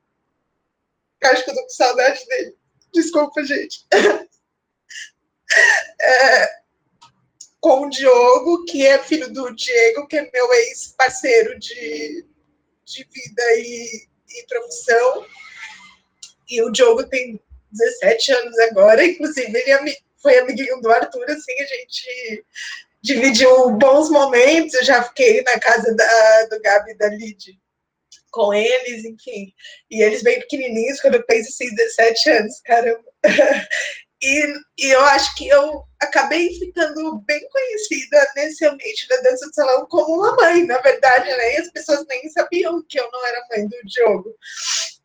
Acho 1.23 1.43
que 1.43 1.51
eu 1.51 1.55
tô 1.55 1.63
com 1.63 1.69
saudade 1.69 2.25
dele. 2.27 2.55
Desculpa, 2.93 3.43
gente. 3.43 3.85
É, 5.99 6.49
com 7.59 7.81
o 7.81 7.89
Diogo, 7.89 8.65
que 8.65 8.85
é 8.85 8.99
filho 8.99 9.31
do 9.31 9.53
Diego, 9.55 10.07
que 10.07 10.17
é 10.17 10.29
meu 10.31 10.53
ex-parceiro 10.53 11.57
de, 11.59 12.25
de 12.85 13.07
vida 13.11 13.43
e, 13.57 14.07
e 14.29 14.47
profissão. 14.47 15.25
E 16.49 16.61
o 16.61 16.71
Diogo 16.71 17.03
tem 17.05 17.39
17 17.71 18.31
anos 18.31 18.59
agora, 18.59 19.03
inclusive 19.03 19.57
ele 19.57 19.97
foi 20.21 20.37
amiguinho 20.39 20.81
do 20.81 20.89
Arthur, 20.89 21.25
assim, 21.29 21.53
a 21.59 21.65
gente 21.65 22.45
dividiu 23.01 23.71
bons 23.71 24.09
momentos, 24.09 24.73
eu 24.73 24.83
já 24.83 25.03
fiquei 25.03 25.41
na 25.43 25.59
casa 25.59 25.93
da, 25.95 26.45
do 26.45 26.61
Gabi 26.61 26.91
e 26.91 26.97
da 26.97 27.09
Lid 27.09 27.57
com 28.31 28.53
eles, 28.53 29.05
enfim. 29.05 29.53
E 29.89 30.01
eles 30.01 30.21
bem 30.21 30.39
pequenininhos, 30.39 31.01
quando 31.01 31.15
eu 31.15 31.25
penso 31.25 31.49
assim, 31.49 31.73
17 31.73 32.29
anos, 32.29 32.61
caramba. 32.61 33.03
E, 34.21 34.53
e, 34.79 34.89
eu 34.89 35.01
acho 35.05 35.35
que 35.35 35.47
eu 35.47 35.83
acabei 35.99 36.49
ficando 36.57 37.19
bem 37.19 37.47
conhecida 37.49 38.31
nesse 38.35 38.65
ambiente 38.65 39.07
da 39.07 39.17
dança 39.17 39.47
de 39.47 39.53
salão 39.53 39.85
como 39.87 40.15
uma 40.15 40.35
mãe, 40.35 40.65
na 40.65 40.79
verdade, 40.79 41.29
né? 41.29 41.53
E 41.53 41.57
as 41.57 41.69
pessoas 41.69 42.03
nem 42.07 42.27
sabiam 42.29 42.83
que 42.89 42.99
eu 42.99 43.07
não 43.11 43.25
era 43.27 43.47
mãe 43.51 43.67
do 43.67 43.77
Diogo. 43.85 44.35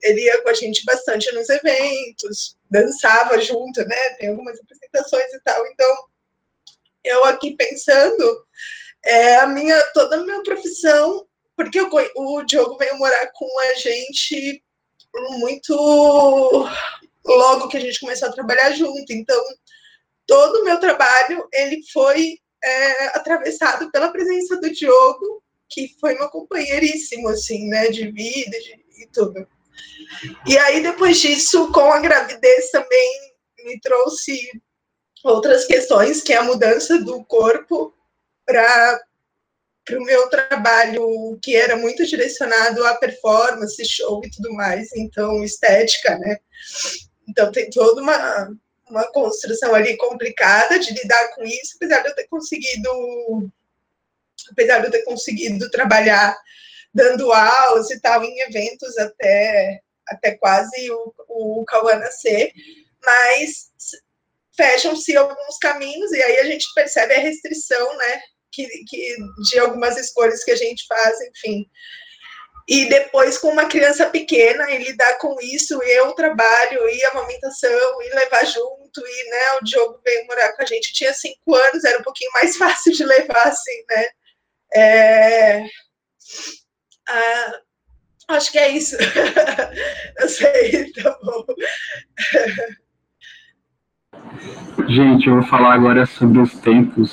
Ele 0.02 0.22
ia 0.22 0.42
com 0.42 0.48
a 0.48 0.54
gente 0.54 0.82
bastante 0.86 1.30
nos 1.32 1.48
eventos, 1.50 2.56
dançava 2.70 3.38
junto, 3.38 3.84
né? 3.86 4.10
Tem 4.18 4.30
algumas 4.30 4.58
apresentações 4.58 5.32
e 5.34 5.40
tal. 5.40 5.66
Então, 5.66 5.96
eu 7.04 7.24
aqui 7.26 7.54
pensando, 7.54 8.46
é, 9.04 9.36
a 9.36 9.46
minha, 9.46 9.78
toda 9.92 10.16
a 10.16 10.24
minha 10.24 10.42
profissão, 10.42 11.26
porque 11.54 11.78
eu, 11.78 11.90
o 12.16 12.42
Diogo 12.44 12.78
veio 12.78 12.96
morar 12.96 13.30
com 13.34 13.58
a 13.60 13.74
gente 13.74 14.62
muito 15.12 16.66
logo 17.24 17.68
que 17.68 17.76
a 17.76 17.80
gente 17.80 18.00
começou 18.00 18.28
a 18.28 18.32
trabalhar 18.32 18.72
junto. 18.72 19.12
Então, 19.12 19.42
todo 20.26 20.60
o 20.60 20.64
meu 20.64 20.78
trabalho, 20.78 21.46
ele 21.52 21.80
foi 21.92 22.38
é, 22.62 23.06
atravessado 23.16 23.90
pela 23.90 24.12
presença 24.12 24.56
do 24.60 24.72
Diogo, 24.72 25.42
que 25.68 25.94
foi 26.00 26.14
meu 26.14 26.28
companheiríssimo, 26.28 27.28
assim, 27.28 27.68
né, 27.68 27.88
de 27.88 28.10
vida 28.10 28.58
de, 28.60 28.82
e 29.02 29.08
tudo. 29.12 29.46
E 30.46 30.58
aí, 30.58 30.82
depois 30.82 31.18
disso, 31.18 31.72
com 31.72 31.92
a 31.92 32.00
gravidez 32.00 32.70
também 32.70 33.32
me 33.64 33.80
trouxe 33.80 34.38
outras 35.24 35.64
questões, 35.64 36.20
que 36.22 36.32
é 36.32 36.36
a 36.36 36.42
mudança 36.42 36.98
do 36.98 37.24
corpo 37.24 37.94
para 38.44 39.00
o 39.92 40.04
meu 40.04 40.28
trabalho, 40.28 41.38
que 41.42 41.56
era 41.56 41.76
muito 41.76 42.04
direcionado 42.04 42.84
à 42.84 42.96
performance, 42.96 43.84
show 43.84 44.20
e 44.24 44.30
tudo 44.30 44.52
mais, 44.52 44.92
então, 44.94 45.42
estética, 45.42 46.18
né? 46.18 46.38
Então, 47.32 47.50
tem 47.50 47.70
toda 47.70 48.02
uma, 48.02 48.54
uma 48.88 49.10
construção 49.10 49.74
ali 49.74 49.96
complicada 49.96 50.78
de 50.78 50.92
lidar 50.92 51.34
com 51.34 51.42
isso, 51.42 51.76
apesar 51.76 52.00
de 52.00 52.08
eu 52.10 52.14
ter 52.14 52.28
conseguido, 52.28 53.50
apesar 54.50 54.80
de 54.80 54.86
eu 54.86 54.90
ter 54.90 55.02
conseguido 55.02 55.70
trabalhar 55.70 56.36
dando 56.94 57.32
aulas 57.32 57.90
e 57.90 57.98
tal, 58.00 58.22
em 58.22 58.40
eventos 58.42 58.98
até, 58.98 59.80
até 60.06 60.32
quase 60.32 60.90
o, 60.90 61.14
o 61.26 61.64
Cauã 61.64 61.96
nascer, 61.96 62.52
mas 63.02 63.70
fecham-se 64.54 65.16
alguns 65.16 65.56
caminhos 65.58 66.12
e 66.12 66.22
aí 66.22 66.40
a 66.40 66.44
gente 66.44 66.66
percebe 66.74 67.14
a 67.14 67.20
restrição, 67.20 67.96
né, 67.96 68.20
que, 68.52 68.66
que, 68.86 69.16
de 69.50 69.58
algumas 69.58 69.96
escolhas 69.96 70.44
que 70.44 70.50
a 70.50 70.56
gente 70.56 70.84
faz, 70.86 71.18
enfim. 71.22 71.66
E 72.68 72.88
depois, 72.88 73.38
com 73.38 73.48
uma 73.48 73.66
criança 73.66 74.06
pequena, 74.06 74.70
e 74.70 74.78
lidar 74.84 75.18
com 75.18 75.36
isso, 75.40 75.82
e 75.82 75.90
eu 75.98 76.12
trabalho, 76.12 76.88
e 76.88 77.04
a 77.04 77.10
amamentação, 77.10 78.02
e 78.02 78.14
levar 78.14 78.44
junto, 78.46 79.00
e 79.00 79.30
né, 79.30 79.52
o 79.60 79.64
Diogo 79.64 80.00
veio 80.04 80.26
morar 80.26 80.52
com 80.52 80.62
a 80.62 80.66
gente, 80.66 80.92
tinha 80.92 81.12
cinco 81.12 81.54
anos, 81.54 81.84
era 81.84 81.98
um 81.98 82.02
pouquinho 82.02 82.30
mais 82.32 82.56
fácil 82.58 82.92
de 82.92 83.04
levar, 83.04 83.48
assim, 83.48 83.84
né? 83.90 84.06
É... 84.74 85.66
Ah, 87.08 87.60
acho 88.28 88.52
que 88.52 88.58
é 88.58 88.68
isso. 88.68 88.96
eu 90.18 90.28
sei, 90.28 90.92
tá 90.92 91.18
bom. 91.22 91.44
Gente, 94.88 95.26
eu 95.26 95.34
vou 95.34 95.46
falar 95.46 95.74
agora 95.74 96.06
sobre 96.06 96.40
os 96.40 96.52
tempos. 96.60 97.10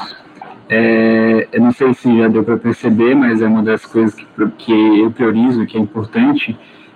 É, 0.70 1.48
eu 1.52 1.62
não 1.62 1.72
sei 1.72 1.94
se 1.96 2.16
já 2.16 2.28
deu 2.28 2.44
para 2.44 2.56
perceber, 2.58 3.16
mas 3.16 3.42
é 3.42 3.48
uma 3.48 3.64
das 3.64 3.86
coisas 3.86 4.14
que, 4.14 4.26
que 4.58 5.00
eu 5.00 5.10
priorizo, 5.10 5.66
que 5.66 5.76
é 5.76 5.80
importante, 5.80 6.56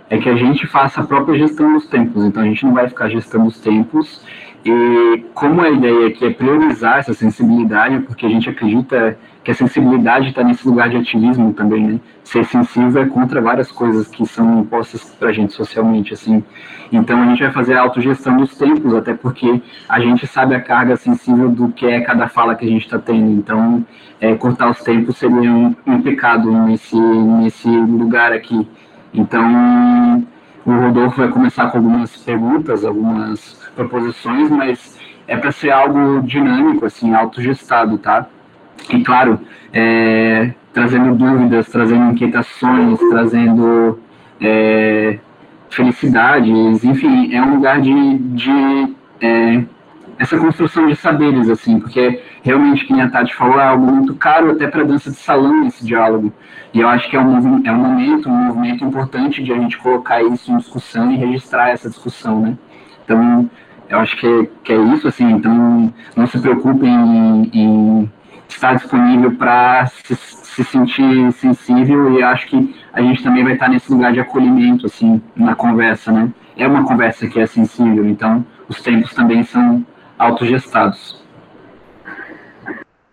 é 0.10 0.18
que 0.20 0.30
a 0.30 0.36
gente 0.36 0.68
faça 0.68 1.02
a 1.02 1.04
própria 1.04 1.40
gestão 1.40 1.74
dos 1.74 1.88
tempos. 1.88 2.24
Então, 2.24 2.44
a 2.44 2.46
gente 2.46 2.64
não 2.64 2.74
vai 2.74 2.88
ficar 2.88 3.10
gestando 3.10 3.48
os 3.48 3.60
tempos. 3.60 4.24
E 4.64 5.26
como 5.34 5.60
a 5.62 5.70
ideia 5.70 6.08
aqui 6.08 6.24
é 6.24 6.30
priorizar 6.30 7.00
essa 7.00 7.14
sensibilidade, 7.14 8.00
porque 8.02 8.26
a 8.26 8.30
gente 8.30 8.48
acredita 8.48 9.18
que 9.44 9.52
a 9.52 9.54
sensibilidade 9.54 10.30
está 10.30 10.44
nesse 10.44 10.66
lugar 10.66 10.90
de 10.90 10.98
ativismo 10.98 11.54
também, 11.54 11.86
né? 11.86 12.00
Ser 12.24 12.46
sensível 12.46 13.02
é 13.02 13.06
contra 13.06 13.42
várias 13.42 13.72
coisas 13.72 14.08
que 14.08 14.26
são 14.26 14.62
impostas 14.62 15.04
para 15.20 15.30
a 15.30 15.34
gente 15.34 15.52
socialmente, 15.52 16.14
assim. 16.14 16.44
Então 16.92 17.22
a 17.22 17.26
gente 17.26 17.44
vai 17.44 17.52
fazer 17.52 17.74
a 17.74 17.82
autogestão 17.82 18.38
dos 18.38 18.56
tempos, 18.56 18.94
até 18.94 19.14
porque 19.14 19.62
a 19.90 20.00
gente 20.00 20.26
sabe 20.28 20.56
a 20.56 20.62
carga 20.62 20.96
sensível 20.96 21.50
do 21.50 21.70
que 21.70 21.86
é 21.86 22.00
cada 22.02 22.30
fala 22.30 22.56
que 22.56 22.66
a 22.66 22.70
gente 22.70 22.86
está 22.86 22.98
tendo. 22.98 23.32
Então, 23.32 23.86
é, 24.22 24.34
cortar 24.36 24.70
os 24.70 24.80
tempos 24.82 25.18
seria 25.18 25.52
um, 25.52 25.76
um 25.86 26.02
pecado 26.02 26.50
nesse, 26.50 26.98
nesse 26.98 27.68
lugar 27.68 28.32
aqui. 28.32 28.66
Então, 29.14 30.26
o 30.66 30.72
Rodolfo 30.72 31.18
vai 31.18 31.28
começar 31.28 31.70
com 31.70 31.78
algumas 31.78 32.16
perguntas, 32.16 32.86
algumas 32.86 33.62
proposições, 33.76 34.50
mas 34.50 34.98
é 35.28 35.36
para 35.36 35.52
ser 35.52 35.72
algo 35.72 36.22
dinâmico, 36.22 36.86
assim, 36.86 37.14
autogestado, 37.14 37.98
tá? 37.98 38.28
E 38.90 39.04
claro, 39.04 39.40
é, 39.72 40.54
trazendo 40.74 41.16
dúvidas, 41.16 41.68
trazendo 41.70 42.12
inquietações, 42.12 43.00
trazendo 43.10 44.00
é, 44.42 45.20
felicidades, 45.70 46.84
enfim, 46.84 47.34
é 47.34 47.42
um 47.42 47.56
lugar 47.56 47.82
de, 47.82 48.18
de 48.18 48.96
é, 49.22 49.64
essa 50.18 50.38
construção 50.38 50.88
de 50.88 50.96
saberes, 50.96 51.50
assim, 51.50 51.80
porque 51.80 52.22
realmente, 52.44 52.86
que 52.86 53.00
a 53.00 53.10
Tati 53.10 53.34
falou, 53.34 53.60
é 53.60 53.66
algo 53.66 53.86
muito 53.86 54.16
caro 54.16 54.52
até 54.52 54.68
para 54.68 54.84
dança 54.84 55.10
de 55.10 55.18
salão 55.18 55.66
esse 55.66 55.86
diálogo. 55.86 56.32
E 56.74 56.80
eu 56.80 56.88
acho 56.88 57.10
que 57.10 57.16
é 57.16 57.20
um, 57.20 57.66
é 57.66 57.72
um 57.72 57.78
momento, 57.78 58.30
um 58.30 58.46
movimento 58.46 58.84
importante 58.84 59.44
de 59.44 59.52
a 59.52 59.60
gente 59.60 59.78
colocar 59.78 60.22
isso 60.24 60.52
em 60.52 60.58
discussão 60.58 61.12
e 61.12 61.18
registrar 61.18 61.70
essa 61.70 61.90
discussão, 61.90 62.42
né? 62.42 62.58
Então, 63.04 63.50
eu 63.90 64.00
acho 64.00 64.18
que 64.18 64.28
é, 64.28 64.48
que 64.64 64.74
é 64.74 64.78
isso, 64.78 65.08
assim, 65.08 65.30
então 65.30 65.94
não 66.16 66.28
se 66.28 66.40
preocupem 66.40 66.90
em, 66.90 67.50
em 67.54 68.12
estar 68.56 68.76
disponível 68.76 69.36
para 69.36 69.86
se, 69.88 70.16
se, 70.16 70.64
sentir 70.64 71.32
sensível 71.34 72.18
e 72.18 72.24
acho 72.24 72.48
que 72.48 72.76
a 72.92 73.02
gente 73.02 73.24
também 73.24 73.44
vai 73.44 73.54
estar 73.54 73.70
nesse 73.70 73.92
lugar 73.92 74.14
de 74.14 74.20
acolhimento, 74.20 74.86
assim, 74.86 75.22
na 75.36 75.56
conversa, 75.56 76.12
né? 76.12 76.32
É 76.56 76.68
uma 76.68 76.86
conversa 76.86 77.28
que 77.28 77.40
é 77.40 77.46
sensível, 77.46 78.08
então 78.08 78.46
os 78.68 78.82
tempos 78.82 79.14
também 79.14 79.44
são 79.44 79.86
autogestados. 80.18 81.22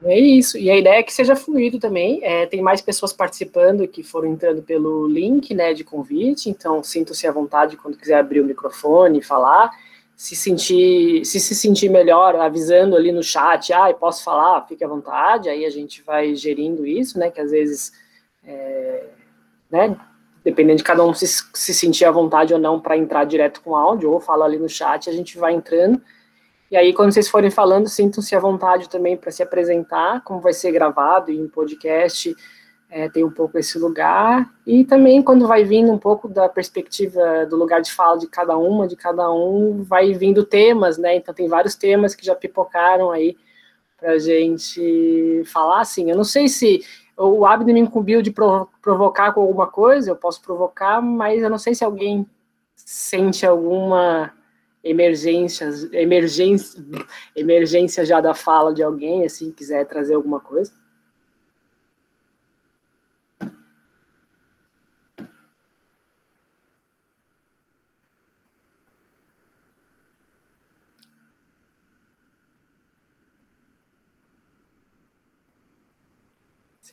É 0.03 0.19
isso, 0.19 0.57
e 0.57 0.71
a 0.71 0.77
ideia 0.79 1.01
é 1.01 1.03
que 1.03 1.13
seja 1.13 1.37
fluido 1.37 1.79
também, 1.79 2.21
é, 2.23 2.47
tem 2.47 2.63
mais 2.63 2.81
pessoas 2.81 3.13
participando 3.13 3.87
que 3.87 4.03
foram 4.03 4.29
entrando 4.29 4.63
pelo 4.63 5.07
link, 5.07 5.53
né, 5.53 5.75
de 5.75 5.85
convite, 5.85 6.49
então 6.49 6.83
sintam-se 6.83 7.27
à 7.27 7.33
vontade 7.33 7.77
quando 7.77 7.99
quiser 7.99 8.19
abrir 8.19 8.41
o 8.41 8.45
microfone 8.47 9.19
e 9.19 9.23
falar, 9.23 9.71
se 10.21 10.37
sentir, 10.37 11.25
se 11.25 11.41
se 11.41 11.55
sentir 11.55 11.89
melhor, 11.89 12.37
avisando 12.37 12.95
ali 12.95 13.11
no 13.11 13.23
chat, 13.23 13.73
ah, 13.73 13.91
posso 13.95 14.23
falar, 14.23 14.67
fique 14.67 14.85
à 14.85 14.87
vontade, 14.87 15.49
aí 15.49 15.65
a 15.65 15.71
gente 15.71 16.03
vai 16.03 16.35
gerindo 16.35 16.87
isso, 16.87 17.19
né, 17.19 17.31
que 17.31 17.41
às 17.41 17.51
vezes, 17.51 17.91
é, 18.45 19.07
né, 19.71 19.97
dependendo 20.45 20.77
de 20.77 20.85
cada 20.85 21.03
um 21.03 21.15
se, 21.15 21.27
se 21.27 21.73
sentir 21.73 22.05
à 22.05 22.11
vontade 22.11 22.53
ou 22.53 22.61
não 22.61 22.79
para 22.79 22.99
entrar 22.99 23.25
direto 23.25 23.63
com 23.63 23.75
áudio, 23.75 24.13
ou 24.13 24.21
fala 24.21 24.45
ali 24.45 24.59
no 24.59 24.69
chat, 24.69 25.09
a 25.09 25.13
gente 25.13 25.39
vai 25.39 25.55
entrando, 25.55 25.99
e 26.71 26.77
aí 26.77 26.93
quando 26.93 27.13
vocês 27.13 27.31
forem 27.31 27.51
falando, 27.51 27.89
sintam-se 27.89 28.37
à 28.37 28.39
vontade 28.39 28.91
também 28.91 29.17
para 29.17 29.31
se 29.31 29.43
apresentar, 29.43 30.23
como 30.23 30.39
vai 30.39 30.53
ser 30.53 30.71
gravado 30.71 31.31
em 31.33 31.49
podcast, 31.49 32.37
é, 32.91 33.09
tem 33.09 33.25
um 33.25 33.31
pouco 33.31 33.57
esse 33.57 33.79
lugar, 33.79 34.53
e 34.67 34.85
também 34.85 35.23
quando 35.23 35.47
vai 35.47 35.63
vindo 35.63 35.93
um 35.93 35.99
pouco 35.99 36.29
da 36.29 36.49
perspectiva 36.49 37.47
do 37.47 37.57
lugar 37.57 37.81
de 37.81 37.93
fala 37.93 38.19
de 38.19 38.27
cada 38.27 38.59
uma, 38.59 38.89
de 38.89 38.97
cada 38.97 39.33
um, 39.33 39.85
vai 39.85 40.13
vindo 40.13 40.45
temas, 40.45 40.99
né? 40.99 41.15
Então 41.17 41.33
tem 41.33 41.49
vários 41.49 41.77
temas 41.77 42.15
que 42.15 42.27
já 42.27 42.35
pipocaram 42.35 43.13
aí 43.13 43.37
para 43.97 44.19
gente 44.19 45.43
falar, 45.47 45.81
assim, 45.81 46.11
eu 46.11 46.17
não 46.17 46.25
sei 46.25 46.49
se 46.49 46.83
o 47.17 47.45
Abner 47.45 47.75
me 47.75 47.81
incumbiu 47.81 48.23
de 48.23 48.33
provocar 48.83 49.33
com 49.33 49.43
alguma 49.43 49.67
coisa, 49.67 50.11
eu 50.11 50.17
posso 50.17 50.43
provocar, 50.43 51.01
mas 51.01 51.43
eu 51.43 51.51
não 51.51 51.59
sei 51.59 51.75
se 51.75 51.85
alguém 51.85 52.27
sente 52.75 53.47
alguma 53.47 54.33
emergência, 54.83 55.69
emergência, 55.93 56.83
emergência 57.37 58.05
já 58.07 58.21
da 58.21 58.33
fala 58.33 58.73
de 58.73 58.83
alguém, 58.83 59.25
assim, 59.25 59.53
quiser 59.53 59.87
trazer 59.87 60.15
alguma 60.15 60.41
coisa. 60.41 60.73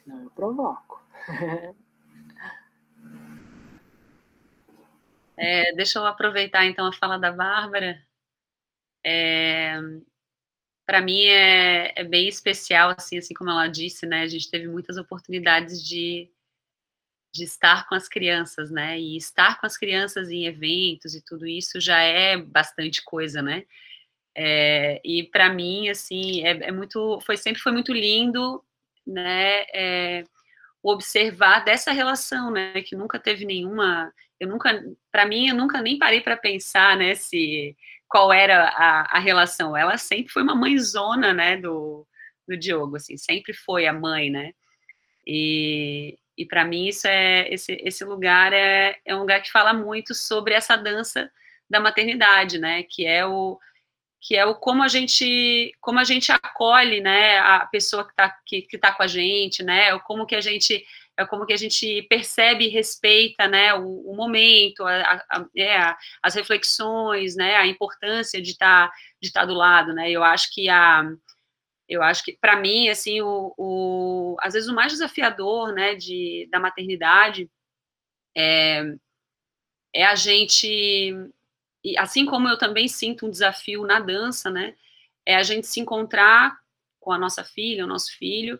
Senão 0.07 0.23
eu 0.23 0.29
provoco. 0.31 1.03
É, 5.39 5.71
deixa 5.73 5.99
eu 5.99 6.05
aproveitar 6.07 6.65
então 6.65 6.87
a 6.87 6.91
fala 6.91 7.15
da 7.19 7.31
Bárbara. 7.31 8.03
É, 9.05 9.79
para 10.83 10.99
mim 10.99 11.25
é, 11.25 11.93
é, 11.95 12.03
bem 12.03 12.27
especial, 12.27 12.95
assim, 12.97 13.19
assim 13.19 13.35
como 13.35 13.51
ela 13.51 13.67
disse, 13.67 14.07
né? 14.07 14.23
A 14.23 14.27
gente 14.27 14.49
teve 14.49 14.67
muitas 14.67 14.97
oportunidades 14.97 15.87
de, 15.87 16.27
de 17.31 17.43
estar 17.43 17.87
com 17.87 17.93
as 17.93 18.09
crianças, 18.09 18.71
né? 18.71 18.99
E 18.99 19.15
estar 19.15 19.59
com 19.59 19.67
as 19.67 19.77
crianças 19.77 20.31
em 20.31 20.47
eventos 20.47 21.13
e 21.13 21.23
tudo 21.23 21.45
isso 21.45 21.79
já 21.79 21.99
é 22.01 22.35
bastante 22.35 23.03
coisa, 23.03 23.39
né? 23.39 23.63
É, 24.33 24.99
e 25.05 25.23
para 25.23 25.53
mim, 25.53 25.87
assim, 25.87 26.43
é, 26.43 26.69
é, 26.69 26.71
muito, 26.71 27.19
foi 27.21 27.37
sempre 27.37 27.61
foi 27.61 27.71
muito 27.71 27.93
lindo 27.93 28.65
né, 29.07 29.63
é, 29.73 30.23
observar 30.83 31.63
dessa 31.63 31.91
relação, 31.91 32.51
né, 32.51 32.81
que 32.81 32.95
nunca 32.95 33.17
teve 33.17 33.45
nenhuma, 33.45 34.13
eu 34.39 34.47
nunca, 34.47 34.83
para 35.11 35.25
mim, 35.25 35.47
eu 35.47 35.55
nunca 35.55 35.81
nem 35.81 35.97
parei 35.97 36.21
para 36.21 36.37
pensar, 36.37 36.97
né, 36.97 37.15
se 37.15 37.75
qual 38.07 38.31
era 38.31 38.69
a, 38.69 39.17
a 39.17 39.19
relação. 39.19 39.75
Ela 39.75 39.97
sempre 39.97 40.31
foi 40.31 40.43
uma 40.43 40.55
mãezona, 40.55 41.33
né, 41.33 41.57
do, 41.57 42.05
do 42.47 42.57
Diogo, 42.57 42.97
assim, 42.97 43.17
sempre 43.17 43.53
foi 43.53 43.87
a 43.87 43.93
mãe, 43.93 44.29
né? 44.29 44.53
E, 45.25 46.17
e 46.37 46.45
para 46.45 46.63
mim 46.63 46.87
isso 46.87 47.07
é 47.07 47.53
esse, 47.53 47.73
esse 47.83 48.05
lugar 48.05 48.53
é, 48.53 48.97
é 49.05 49.13
um 49.15 49.19
lugar 49.19 49.41
que 49.41 49.51
fala 49.51 49.73
muito 49.73 50.15
sobre 50.15 50.53
essa 50.53 50.77
dança 50.77 51.29
da 51.69 51.79
maternidade, 51.79 52.57
né? 52.57 52.83
Que 52.83 53.05
é 53.05 53.25
o 53.25 53.59
que 54.19 54.35
é 54.35 54.45
o 54.45 54.55
como 54.55 54.83
a 54.83 54.87
gente 54.87 55.71
como 55.79 55.99
a 55.99 56.03
gente 56.03 56.31
acolhe, 56.31 57.01
né, 57.01 57.37
a 57.39 57.65
pessoa 57.67 58.03
que 58.03 58.11
está 58.11 58.29
que, 58.45 58.61
que 58.63 58.77
tá 58.77 58.91
com 58.91 59.03
a 59.03 59.07
gente, 59.07 59.63
né? 59.63 59.93
O 59.93 59.99
como 60.01 60.25
que 60.25 60.35
a 60.35 60.41
gente 60.41 60.85
é 61.17 61.25
como 61.25 61.45
que 61.45 61.53
a 61.53 61.57
gente 61.57 62.03
percebe 62.03 62.65
e 62.65 62.69
respeita, 62.69 63.47
né, 63.47 63.73
o, 63.73 64.11
o 64.11 64.15
momento, 64.15 64.85
a, 64.85 65.25
a, 65.31 65.45
é, 65.57 65.95
as 66.21 66.35
reflexões, 66.35 67.35
né, 67.35 67.55
a 67.55 67.65
importância 67.65 68.39
de 68.39 68.51
estar 68.51 68.89
tá, 68.89 68.93
de 69.19 69.27
estar 69.29 69.41
tá 69.41 69.45
do 69.47 69.53
lado, 69.55 69.93
né? 69.93 70.11
Eu 70.11 70.23
acho 70.23 70.53
que 70.53 70.69
a 70.69 71.03
eu 71.89 72.03
acho 72.03 72.23
que 72.23 72.37
para 72.39 72.57
mim 72.57 72.89
assim 72.89 73.21
o, 73.21 73.53
o, 73.57 74.35
às 74.41 74.53
vezes 74.53 74.69
o 74.69 74.75
mais 74.75 74.91
desafiador 74.91 75.73
né 75.73 75.95
de 75.95 76.47
da 76.51 76.59
maternidade 76.59 77.49
é, 78.35 78.83
é 79.93 80.05
a 80.05 80.15
gente 80.15 81.13
e 81.83 81.97
assim 81.97 82.25
como 82.25 82.47
eu 82.47 82.57
também 82.57 82.87
sinto 82.87 83.25
um 83.25 83.29
desafio 83.29 83.85
na 83.85 83.99
dança 83.99 84.49
né 84.49 84.75
é 85.25 85.35
a 85.35 85.43
gente 85.43 85.67
se 85.67 85.79
encontrar 85.79 86.57
com 86.99 87.11
a 87.11 87.17
nossa 87.17 87.43
filha 87.43 87.85
o 87.85 87.87
nosso 87.87 88.15
filho 88.17 88.59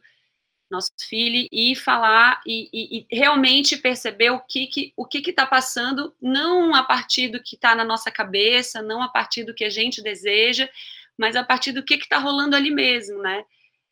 nosso 0.69 0.91
filho 1.07 1.47
e 1.49 1.75
falar 1.75 2.41
e, 2.45 2.69
e, 2.73 3.07
e 3.11 3.15
realmente 3.15 3.77
perceber 3.77 4.31
o 4.31 4.39
que 4.41 4.67
que 4.67 4.93
o 4.97 5.05
que 5.05 5.29
está 5.29 5.45
passando 5.45 6.13
não 6.21 6.75
a 6.75 6.83
partir 6.83 7.29
do 7.29 7.41
que 7.41 7.55
está 7.55 7.73
na 7.73 7.85
nossa 7.85 8.11
cabeça 8.11 8.81
não 8.81 9.01
a 9.01 9.07
partir 9.07 9.43
do 9.43 9.53
que 9.53 9.63
a 9.63 9.69
gente 9.69 10.01
deseja 10.01 10.69
mas 11.17 11.35
a 11.35 11.43
partir 11.43 11.71
do 11.71 11.83
que 11.83 11.95
está 11.95 12.19
rolando 12.19 12.55
ali 12.55 12.69
mesmo, 12.69 13.19
né? 13.21 13.43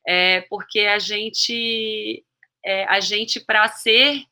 É, 0.08 0.42
porque 0.42 0.82
a 0.82 1.00
gente, 1.00 2.24
é, 2.64 2.86
a 2.86 3.00
gente 3.00 3.40
para 3.40 3.68
ser, 3.70 4.24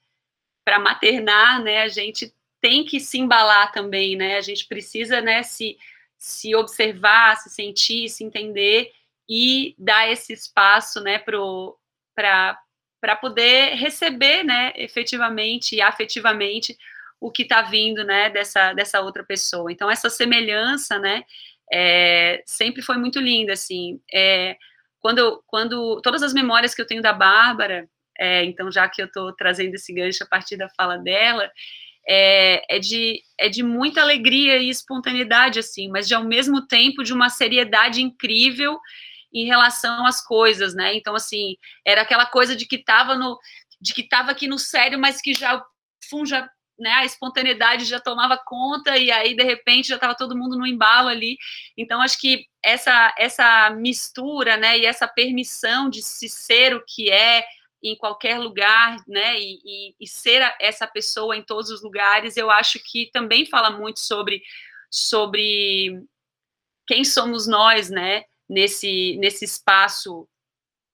para 0.64 0.78
maternar, 0.78 1.62
né? 1.64 1.82
A 1.82 1.88
gente 1.88 2.34
tem 2.63 2.86
que 2.86 2.97
se 2.99 3.19
embalar 3.19 3.73
também, 3.73 4.15
né? 4.15 4.38
A 4.38 4.41
gente 4.41 4.65
precisa, 4.65 5.19
né? 5.19 5.43
Se, 5.43 5.78
se 6.17 6.56
observar, 6.56 7.36
se 7.36 7.49
sentir, 7.49 8.08
se 8.08 8.23
entender 8.23 8.89
e 9.30 9.76
dar 9.78 10.10
esse 10.10 10.32
espaço, 10.34 11.02
né? 11.02 11.19
Para 11.19 12.58
para 13.02 13.17
poder 13.17 13.76
receber, 13.76 14.43
né? 14.43 14.71
Efetivamente 14.78 15.76
e 15.76 15.82
afetivamente 15.82 16.78
o 17.19 17.30
que 17.30 17.43
está 17.43 17.62
vindo, 17.62 18.04
né? 18.06 18.30
Dessa 18.30 18.71
dessa 18.71 19.02
outra 19.02 19.26
pessoa. 19.26 19.69
Então 19.69 19.91
essa 19.91 20.10
semelhança, 20.10 20.97
né? 20.97 21.26
é, 21.73 22.43
sempre 22.45 22.84
foi 22.84 22.97
muito 22.97 23.19
linda, 23.19 23.54
assim. 23.54 23.99
É, 24.13 24.58
quando, 24.99 25.43
quando 25.47 25.99
todas 26.02 26.21
as 26.21 26.34
memórias 26.34 26.76
que 26.76 26.82
eu 26.82 26.88
tenho 26.88 27.02
da 27.02 27.13
Bárbara, 27.13 27.89
é, 28.17 28.43
então 28.45 28.71
já 28.71 28.88
que 28.88 29.02
eu 29.02 29.08
estou 29.08 29.34
trazendo 29.34 29.73
esse 29.73 29.91
gancho 29.91 30.23
a 30.23 30.28
partir 30.28 30.56
da 30.56 30.69
fala 30.69 30.97
dela, 30.97 31.52
é, 32.08 32.76
é, 32.76 32.80
de, 32.80 33.22
é 33.38 33.50
de 33.50 33.63
muita 33.63 34.02
alegria 34.02 34.58
e 34.58 34.70
espontaneidade, 34.70 35.60
assim, 35.60 35.89
mas 35.89 36.08
de 36.08 36.13
ao 36.13 36.24
mesmo 36.24 36.66
tempo 36.68 37.04
de 37.04 37.13
uma 37.13 37.30
seriedade 37.30 38.02
incrível 38.02 38.80
em 39.34 39.46
relação 39.46 40.06
às 40.06 40.24
coisas, 40.24 40.74
né? 40.74 40.96
Então, 40.96 41.16
assim, 41.16 41.56
era 41.86 42.02
aquela 42.02 42.26
coisa 42.26 42.56
de 42.56 42.66
que 42.66 42.76
estava 42.76 43.16
no, 43.16 43.39
de 43.82 43.94
que 43.94 44.02
estava 44.02 44.32
aqui 44.32 44.48
no 44.48 44.60
sério, 44.60 45.00
mas 45.00 45.22
que 45.22 45.34
já, 45.34 45.63
fum, 46.10 46.26
já 46.26 46.48
né, 46.80 46.92
a 46.92 47.06
espontaneidade 47.06 47.86
já 47.86 48.00
tomava 48.00 48.38
conta 48.38 48.98
e 48.98 49.12
aí 49.12 49.36
de 49.36 49.44
repente 49.44 49.88
já 49.88 49.96
estava 49.96 50.16
todo 50.16 50.38
mundo 50.38 50.58
no 50.58 50.68
embalo 50.68 51.08
ali. 51.08 51.38
Então 51.78 52.02
acho 52.02 52.20
que 52.20 52.46
essa 52.63 53.13
essa 53.18 53.70
mistura, 53.72 54.58
né, 54.58 54.78
e 54.78 54.86
essa 54.86 55.08
permissão 55.08 55.89
de 55.89 56.02
se 56.02 56.28
ser 56.28 56.76
o 56.76 56.84
que 56.86 57.12
é 57.12 57.46
em 57.84 57.96
qualquer 57.98 58.39
lugar, 58.39 58.98
né, 59.08 59.38
e, 59.39 59.60
e, 59.65 59.96
e 60.00 60.08
ser 60.08 60.41
essa 60.60 60.88
pessoa 60.88 61.36
em 61.36 61.43
todos 61.43 61.69
os 61.69 61.84
lugares, 61.84 62.38
eu 62.38 62.50
acho 62.50 62.80
que 62.80 63.10
também 63.12 63.46
fala 63.46 63.69
muito 63.69 64.00
sobre 64.00 64.41
sobre 64.89 66.02
quem 66.88 67.04
somos 67.04 67.48
nós, 67.48 67.89
né, 67.89 68.24
nesse 68.50 69.17
nesse 69.17 69.46
espaço 69.46 70.28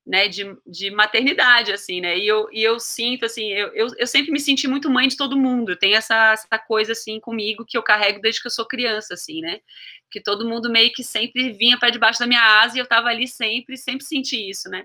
né, 0.09 0.27
de, 0.27 0.43
de 0.65 0.89
maternidade, 0.89 1.71
assim, 1.71 2.01
né, 2.01 2.17
e 2.17 2.27
eu, 2.27 2.49
e 2.51 2.63
eu 2.63 2.79
sinto, 2.79 3.25
assim, 3.25 3.51
eu, 3.51 3.67
eu, 3.75 3.87
eu 3.95 4.07
sempre 4.07 4.31
me 4.31 4.39
senti 4.39 4.67
muito 4.67 4.89
mãe 4.89 5.07
de 5.07 5.15
todo 5.15 5.37
mundo, 5.37 5.75
tem 5.75 5.93
essa, 5.93 6.31
essa 6.33 6.57
coisa, 6.57 6.93
assim, 6.93 7.19
comigo, 7.19 7.63
que 7.63 7.77
eu 7.77 7.83
carrego 7.83 8.19
desde 8.19 8.41
que 8.41 8.47
eu 8.47 8.51
sou 8.51 8.65
criança, 8.65 9.13
assim, 9.13 9.41
né, 9.41 9.59
que 10.09 10.19
todo 10.19 10.49
mundo 10.49 10.71
meio 10.71 10.91
que 10.91 11.03
sempre 11.03 11.51
vinha 11.51 11.77
para 11.77 11.91
debaixo 11.91 12.19
da 12.19 12.25
minha 12.25 12.41
asa 12.59 12.75
e 12.75 12.79
eu 12.79 12.85
estava 12.85 13.07
ali 13.09 13.27
sempre, 13.27 13.77
sempre 13.77 14.03
senti 14.03 14.49
isso, 14.49 14.67
né, 14.67 14.83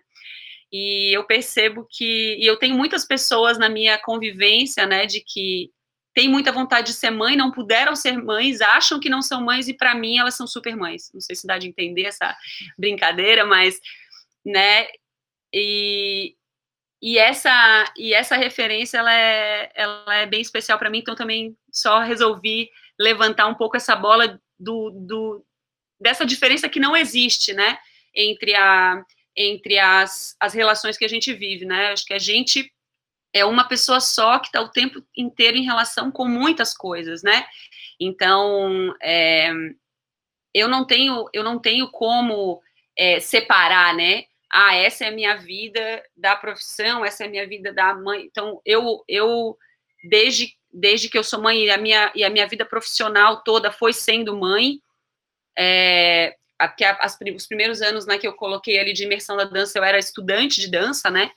e 0.77 1.17
eu 1.17 1.23
percebo 1.23 1.87
que, 1.89 2.37
e 2.37 2.45
eu 2.45 2.57
tenho 2.57 2.77
muitas 2.77 3.05
pessoas 3.05 3.57
na 3.57 3.69
minha 3.69 3.97
convivência, 3.97 4.85
né, 4.85 5.07
de 5.07 5.21
que 5.21 5.71
tem 6.13 6.29
muita 6.29 6.51
vontade 6.51 6.89
de 6.89 6.95
ser 6.95 7.11
mãe, 7.11 7.37
não 7.37 7.53
puderam 7.53 7.95
ser 7.95 8.21
mães, 8.21 8.61
acham 8.61 8.99
que 8.99 9.09
não 9.09 9.23
são 9.23 9.41
mães 9.41 9.69
e 9.69 9.75
para 9.75 9.95
mim 9.95 10.19
elas 10.19 10.35
são 10.35 10.49
super 10.49 10.75
mães. 10.77 11.13
Não 11.15 11.21
sei 11.21 11.37
se 11.37 11.47
dá 11.47 11.59
de 11.59 11.69
entender 11.69 12.07
essa 12.07 12.37
brincadeira, 12.77 13.47
mas 13.47 13.79
né, 14.45 14.89
e, 15.55 16.35
e 17.01 17.19
essa 17.19 17.85
e 17.97 18.13
essa 18.13 18.35
referência 18.37 18.99
ela 18.99 19.15
é, 19.15 19.71
ela 19.77 20.15
é 20.17 20.27
bem 20.27 20.41
especial 20.41 20.77
para 20.77 20.91
mim, 20.91 20.99
então 20.99 21.15
também 21.15 21.57
só 21.71 22.01
resolvi 22.01 22.69
levantar 22.99 23.47
um 23.47 23.55
pouco 23.55 23.77
essa 23.77 23.95
bola 23.95 24.41
do, 24.59 24.91
do 24.91 25.47
dessa 26.01 26.27
diferença 26.27 26.69
que 26.69 26.81
não 26.81 26.97
existe, 26.97 27.53
né, 27.53 27.79
entre 28.13 28.57
a 28.57 29.05
entre 29.37 29.79
as, 29.79 30.37
as 30.41 30.55
relações 30.55 30.97
que 30.97 31.05
a 31.05 31.09
gente 31.09 31.33
vive, 31.33 31.65
né? 31.65 31.89
Acho 31.89 32.05
que 32.05 32.15
a 32.15 32.19
gente 32.19 32.73
é 33.33 33.45
uma 33.45 33.65
pessoa 33.65 34.01
só 34.01 34.39
que 34.39 34.47
está 34.47 34.61
o 34.61 34.69
tempo 34.69 35.05
inteiro 35.17 35.57
em 35.57 35.65
relação 35.65 36.11
com 36.11 36.27
muitas 36.27 36.77
coisas, 36.77 37.23
né? 37.23 37.47
Então, 37.99 38.95
é, 39.03 39.51
eu 40.53 40.69
não 40.69 40.87
tenho 40.87 41.29
eu 41.33 41.43
não 41.43 41.59
tenho 41.59 41.91
como 41.91 42.63
é, 42.97 43.21
separar, 43.21 43.95
né? 43.95 44.25
ah, 44.55 44.77
essa 44.77 45.05
é 45.05 45.09
a 45.09 45.13
minha 45.13 45.37
vida 45.37 46.01
da 46.17 46.37
profissão, 46.37 47.05
essa 47.05 47.25
é 47.25 47.27
a 47.27 47.31
minha 47.31 47.47
vida 47.47 47.73
da 47.73 47.93
mãe. 47.93 48.23
Então, 48.23 48.63
eu, 48.65 49.05
eu 49.09 49.59
desde, 50.05 50.57
desde 50.73 51.09
que 51.09 51.19
eu 51.19 51.25
sou 51.25 51.43
mãe, 51.43 51.65
e 51.65 51.71
a 51.71 51.77
minha, 51.77 52.13
e 52.15 52.23
a 52.23 52.31
minha 52.31 52.47
vida 52.47 52.65
profissional 52.65 53.43
toda 53.43 53.73
foi 53.73 53.93
sendo 53.93 54.39
mãe, 54.39 54.81
é, 55.59 56.37
que 56.77 56.85
as, 56.85 57.19
os 57.35 57.47
primeiros 57.47 57.83
anos 57.83 58.07
né, 58.07 58.19
que 58.19 58.27
eu 58.27 58.35
coloquei 58.35 58.79
ali 58.79 58.93
de 58.93 59.05
imersão 59.05 59.37
da 59.37 59.45
dança, 59.45 59.79
eu 59.79 59.85
era 59.85 59.99
estudante 59.99 60.61
de 60.61 60.71
dança, 60.71 61.11
né? 61.11 61.31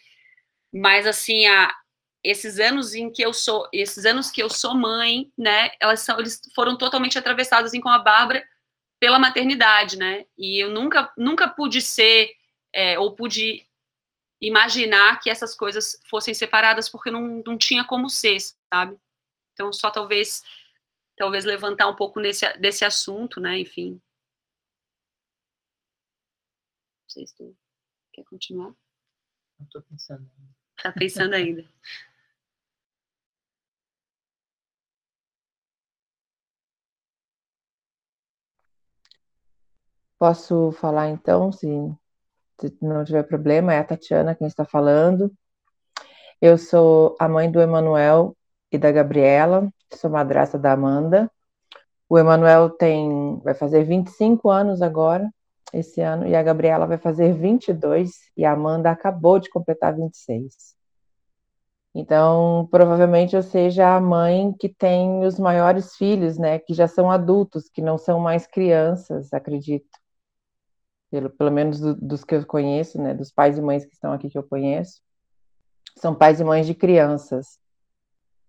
Mas, 0.74 1.08
assim, 1.08 1.46
a, 1.48 1.74
esses 2.24 2.60
anos 2.60 2.94
em 2.94 3.12
que 3.12 3.22
eu 3.22 3.34
sou, 3.34 3.68
esses 3.74 4.06
anos 4.06 4.30
que 4.30 4.42
eu 4.42 4.50
sou 4.50 4.76
mãe, 4.76 5.32
né, 5.38 5.72
elas 5.80 6.02
são, 6.02 6.20
eles 6.20 6.42
foram 6.54 6.78
totalmente 6.78 7.18
atravessados, 7.18 7.72
assim, 7.72 7.82
com 7.82 7.90
a 7.90 8.00
Bárbara, 8.00 8.46
pela 9.00 9.20
maternidade, 9.20 9.98
né? 9.98 10.26
E 10.38 10.64
eu 10.64 10.72
nunca, 10.72 11.12
nunca 11.18 11.48
pude 11.48 11.82
ser 11.82 12.32
é, 12.74 12.98
ou 13.00 13.16
pude 13.16 13.66
imaginar 14.42 15.20
que 15.20 15.30
essas 15.30 15.56
coisas 15.56 16.00
fossem 16.10 16.34
separadas 16.34 16.90
porque 16.90 17.10
não, 17.10 17.42
não 17.46 17.58
tinha 17.58 17.84
como 17.84 18.10
ser, 18.10 18.38
sabe? 18.74 18.98
Então, 19.54 19.72
só 19.74 19.90
talvez 19.90 20.44
talvez 21.18 21.44
levantar 21.46 21.88
um 21.88 21.96
pouco 21.96 22.20
nesse, 22.20 22.46
desse 22.60 22.86
assunto, 22.86 23.40
né? 23.40 23.60
Enfim. 23.60 24.00
Não 27.08 27.12
sei 27.12 27.26
se 27.26 27.36
tu 27.36 27.56
quer 28.12 28.24
continuar. 28.26 28.76
Não 29.60 29.66
estou 29.66 29.82
pensando 29.82 30.30
ainda. 30.38 30.56
Tá 30.84 30.92
pensando 30.92 31.34
ainda. 31.34 31.66
Posso 40.20 40.72
falar 40.74 41.10
então, 41.10 41.52
sim 41.52 41.98
se 42.60 42.76
não 42.82 43.04
tiver 43.04 43.24
problema, 43.24 43.74
é 43.74 43.80
a 43.80 43.84
Tatiana 43.84 44.36
quem 44.36 44.48
está 44.48 44.66
falando. 44.66 45.32
Eu 46.42 46.58
sou 46.58 47.16
a 47.20 47.28
mãe 47.28 47.52
do 47.52 47.62
Emanuel 47.62 48.36
e 48.72 48.78
da 48.78 48.92
Gabriela, 48.92 49.72
sou 49.94 50.10
madrasta 50.10 50.58
da 50.58 50.74
Amanda. 50.74 51.32
O 52.10 52.18
Emanuel 52.18 52.70
tem, 52.70 53.40
vai 53.44 53.54
fazer 53.54 53.84
25 53.84 54.50
anos 54.50 54.82
agora, 54.82 55.30
esse 55.74 56.02
ano, 56.02 56.28
e 56.28 56.36
a 56.36 56.44
Gabriela 56.44 56.88
vai 56.88 56.98
fazer 56.98 57.34
22, 57.34 58.12
e 58.36 58.46
a 58.46 58.54
Amanda 58.54 58.90
acabou 58.92 59.40
de 59.40 59.50
completar 59.50 59.96
26. 59.96 60.76
Então, 61.94 62.68
provavelmente 62.70 63.36
eu 63.36 63.42
seja 63.42 63.96
a 63.96 64.00
mãe 64.00 64.54
que 64.60 64.70
tem 64.70 65.26
os 65.26 65.40
maiores 65.40 65.96
filhos, 65.96 66.38
né, 66.38 66.60
que 66.60 66.74
já 66.74 66.88
são 66.88 67.10
adultos, 67.10 67.70
que 67.70 67.82
não 67.82 67.98
são 67.98 68.20
mais 68.20 68.46
crianças, 68.46 69.34
acredito 69.34 69.90
pelo, 71.10 71.30
pelo 71.30 71.52
menos 71.52 71.80
do, 71.80 71.96
dos 71.96 72.24
que 72.24 72.36
eu 72.36 72.46
conheço, 72.46 73.02
né, 73.02 73.14
dos 73.14 73.32
pais 73.32 73.58
e 73.58 73.62
mães 73.62 73.86
que 73.86 73.94
estão 73.94 74.12
aqui 74.14 74.30
que 74.30 74.38
eu 74.38 74.44
conheço, 74.44 75.02
são 75.96 76.14
pais 76.14 76.40
e 76.40 76.44
mães 76.44 76.68
de 76.68 76.76
crianças. 76.76 77.60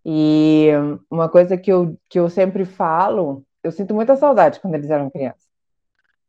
E 0.04 0.70
uma 1.10 1.28
coisa 1.28 1.56
que 1.56 1.72
eu, 1.72 1.98
que 2.08 2.18
eu 2.18 2.28
sempre 2.28 2.64
falo, 2.64 3.44
eu 3.62 3.72
sinto 3.72 3.94
muita 3.94 4.16
saudade 4.16 4.60
quando 4.60 4.74
eles 4.74 4.90
eram 4.90 5.10
crianças. 5.10 5.47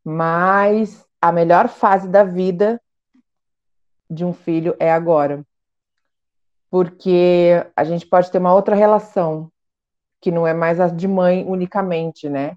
Mas 0.04 1.06
a 1.20 1.30
melhor 1.30 1.68
fase 1.68 2.08
da 2.08 2.24
vida 2.24 2.80
de 4.08 4.24
um 4.24 4.32
filho 4.32 4.74
é 4.78 4.90
agora. 4.90 5.44
Porque 6.70 7.64
a 7.76 7.84
gente 7.84 8.06
pode 8.06 8.30
ter 8.30 8.38
uma 8.38 8.54
outra 8.54 8.74
relação, 8.74 9.50
que 10.20 10.30
não 10.30 10.46
é 10.46 10.54
mais 10.54 10.80
a 10.80 10.88
de 10.88 11.08
mãe 11.08 11.44
unicamente, 11.46 12.28
né? 12.28 12.56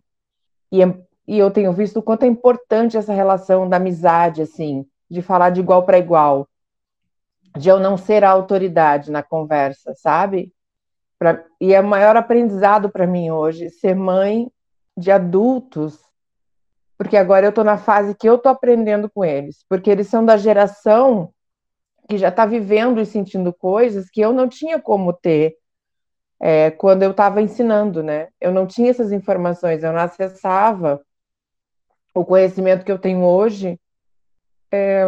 E, 0.72 0.82
é, 0.82 0.98
e 1.28 1.38
eu 1.38 1.52
tenho 1.52 1.72
visto 1.74 1.98
o 1.98 2.04
quanto 2.04 2.24
é 2.24 2.28
importante 2.28 2.98
essa 2.98 3.14
relação 3.14 3.68
da 3.68 3.78
amizade, 3.78 4.42
assim, 4.42 4.86
de 5.10 5.22
falar 5.22 5.50
de 5.52 5.60
igual 5.60 5.84
para 5.84 6.00
igual, 6.00 6.48
de 7.58 7.70
eu 7.70 7.80
não 7.80 7.98
ser 7.98 8.24
a 8.24 8.32
autoridade 8.32 9.12
na 9.12 9.22
conversa, 9.22 9.94
sabe? 9.96 10.52
Pra, 11.20 11.44
e 11.62 11.74
é 11.74 11.80
o 11.80 11.88
maior 11.88 12.18
aprendizado 12.18 12.90
para 12.90 13.08
mim 13.08 13.30
hoje 13.32 13.70
ser 13.70 13.96
mãe 13.96 14.52
de 14.98 15.12
adultos, 15.12 16.03
porque 16.98 17.18
agora 17.18 17.46
eu 17.46 17.50
estou 17.50 17.64
na 17.64 17.78
fase 17.78 18.16
que 18.16 18.28
eu 18.28 18.36
estou 18.36 18.52
aprendendo 18.52 19.10
com 19.10 19.24
eles, 19.26 19.66
porque 19.68 19.90
eles 19.90 20.08
são 20.08 20.26
da 20.26 20.38
geração 20.38 21.34
que 22.08 22.18
já 22.18 22.30
está 22.30 22.46
vivendo 22.46 23.00
e 23.02 23.06
sentindo 23.06 23.54
coisas 23.54 24.10
que 24.10 24.22
eu 24.22 24.34
não 24.34 24.48
tinha 24.48 24.80
como 24.80 25.14
ter 25.14 25.58
é, 26.40 26.72
quando 26.72 27.04
eu 27.04 27.12
estava 27.12 27.42
ensinando, 27.42 28.04
né? 28.04 28.28
Eu 28.40 28.52
não 28.52 28.68
tinha 28.68 28.90
essas 28.90 29.12
informações, 29.12 29.84
eu 29.84 29.94
não 29.94 30.00
acessava 30.00 31.02
o 32.14 32.26
conhecimento 32.26 32.86
que 32.86 32.92
eu 32.92 33.00
tenho 33.00 33.24
hoje 33.24 33.80
é, 34.72 35.06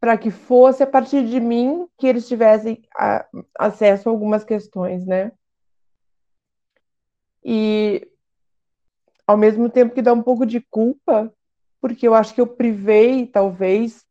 para 0.00 0.16
que 0.16 0.30
fosse 0.30 0.82
a 0.82 0.86
partir 0.86 1.26
de 1.26 1.38
mim 1.40 1.86
que 1.98 2.06
eles 2.06 2.26
tivessem 2.26 2.82
a, 2.96 3.26
acesso 3.58 4.08
a 4.08 4.12
algumas 4.12 4.44
questões, 4.44 5.06
né? 5.06 5.32
E 7.44 8.08
ao 9.26 9.36
mesmo 9.36 9.68
tempo 9.68 9.94
que 9.94 10.02
dá 10.02 10.12
um 10.12 10.22
pouco 10.22 10.44
de 10.44 10.60
culpa, 10.70 11.32
porque 11.80 12.06
eu 12.06 12.14
acho 12.14 12.34
que 12.34 12.40
eu 12.40 12.46
privei, 12.46 13.26
talvez, 13.26 14.04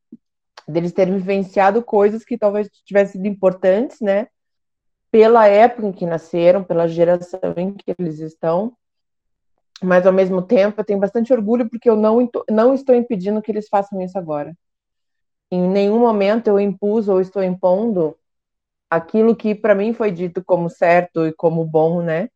deles 0.67 0.91
terem 0.91 1.17
vivenciado 1.17 1.83
coisas 1.83 2.23
que 2.23 2.37
talvez 2.37 2.69
tivessem 2.85 3.13
sido 3.13 3.27
importantes, 3.27 3.99
né? 3.99 4.27
Pela 5.11 5.47
época 5.47 5.87
em 5.87 5.91
que 5.91 6.05
nasceram, 6.05 6.63
pela 6.63 6.87
geração 6.87 7.39
em 7.57 7.73
que 7.73 7.93
eles 7.97 8.19
estão. 8.19 8.75
Mas, 9.81 10.05
ao 10.05 10.13
mesmo 10.13 10.41
tempo, 10.41 10.79
eu 10.79 10.85
tenho 10.85 10.99
bastante 10.99 11.33
orgulho 11.33 11.69
porque 11.69 11.89
eu 11.89 11.95
não, 11.95 12.29
não 12.49 12.73
estou 12.73 12.95
impedindo 12.95 13.41
que 13.41 13.51
eles 13.51 13.67
façam 13.67 14.01
isso 14.01 14.17
agora. 14.17 14.55
Em 15.51 15.61
nenhum 15.67 15.99
momento 15.99 16.47
eu 16.47 16.59
impus 16.59 17.07
ou 17.07 17.21
estou 17.21 17.43
impondo 17.43 18.17
aquilo 18.89 19.35
que 19.35 19.53
para 19.53 19.75
mim 19.75 19.93
foi 19.93 20.11
dito 20.11 20.43
como 20.43 20.69
certo 20.69 21.25
e 21.27 21.33
como 21.33 21.65
bom, 21.65 22.01
né? 22.01 22.29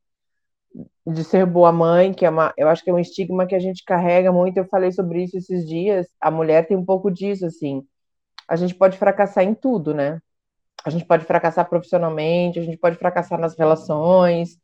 De 1.05 1.23
ser 1.23 1.45
boa 1.45 1.71
mãe, 1.71 2.13
que 2.13 2.25
é 2.25 2.29
uma, 2.29 2.53
eu 2.57 2.67
acho 2.69 2.83
que 2.83 2.89
é 2.89 2.93
um 2.93 2.99
estigma 2.99 3.47
que 3.47 3.55
a 3.55 3.59
gente 3.59 3.83
carrega 3.83 4.31
muito. 4.31 4.57
Eu 4.57 4.65
falei 4.65 4.91
sobre 4.91 5.23
isso 5.23 5.37
esses 5.37 5.67
dias. 5.67 6.07
A 6.21 6.29
mulher 6.29 6.67
tem 6.67 6.77
um 6.77 6.85
pouco 6.85 7.09
disso, 7.09 7.45
assim 7.45 7.83
a 8.47 8.55
gente 8.55 8.73
pode 8.73 8.97
fracassar 8.97 9.43
em 9.43 9.53
tudo, 9.53 9.93
né? 9.93 10.21
A 10.85 10.89
gente 10.89 11.05
pode 11.05 11.25
fracassar 11.25 11.67
profissionalmente, 11.67 12.59
a 12.59 12.63
gente 12.63 12.77
pode 12.77 12.97
fracassar 12.97 13.37
nas 13.39 13.57
relações, 13.57 14.57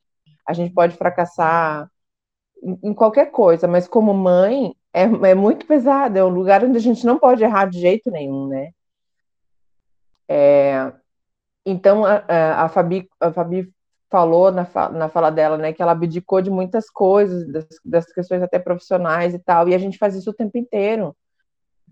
a 0.47 0.53
gente 0.53 0.73
pode 0.73 0.95
fracassar 0.95 1.89
em, 2.81 2.93
qualquer 2.93 3.29
coisa, 3.31 3.67
mas 3.67 3.87
como 3.87 4.13
mãe 4.13 4.73
é, 4.93 5.03
é, 5.03 5.35
muito 5.35 5.65
pesado, 5.65 6.17
é 6.17 6.23
um 6.23 6.29
lugar 6.29 6.63
onde 6.63 6.77
a 6.77 6.81
gente 6.81 7.05
não 7.05 7.19
pode 7.19 7.43
errar 7.43 7.65
de 7.65 7.79
jeito 7.79 8.09
nenhum, 8.09 8.47
né? 8.47 8.71
É, 10.29 10.93
então 11.65 12.05
a, 12.05 12.23
a, 12.63 12.69
Fabi, 12.69 13.09
a 13.19 13.31
Fabi 13.33 13.72
falou 14.13 14.51
na, 14.51 14.67
na 14.91 15.09
fala 15.09 15.31
dela, 15.31 15.57
né, 15.57 15.73
que 15.73 15.81
ela 15.81 15.91
abdicou 15.93 16.41
de 16.41 16.51
muitas 16.51 16.89
coisas, 16.89 17.47
das, 17.51 17.65
das 17.83 18.05
questões 18.13 18.43
até 18.43 18.59
profissionais 18.59 19.33
e 19.33 19.39
tal, 19.39 19.67
e 19.67 19.73
a 19.73 19.77
gente 19.79 19.97
faz 19.97 20.15
isso 20.15 20.29
o 20.29 20.33
tempo 20.33 20.57
inteiro 20.57 21.15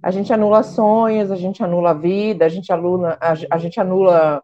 a 0.02 0.10
gente 0.10 0.34
anula 0.34 0.64
sonhos, 0.64 1.32
a 1.32 1.36
gente 1.36 1.64
anula 1.64 1.92
a 1.92 1.94
vida, 1.94 2.46
a 2.46 2.50
gente 2.50 2.72
anula, 2.72 3.18
a, 3.22 3.34
a 3.52 3.58
gente 3.58 3.80
anula 3.80 4.44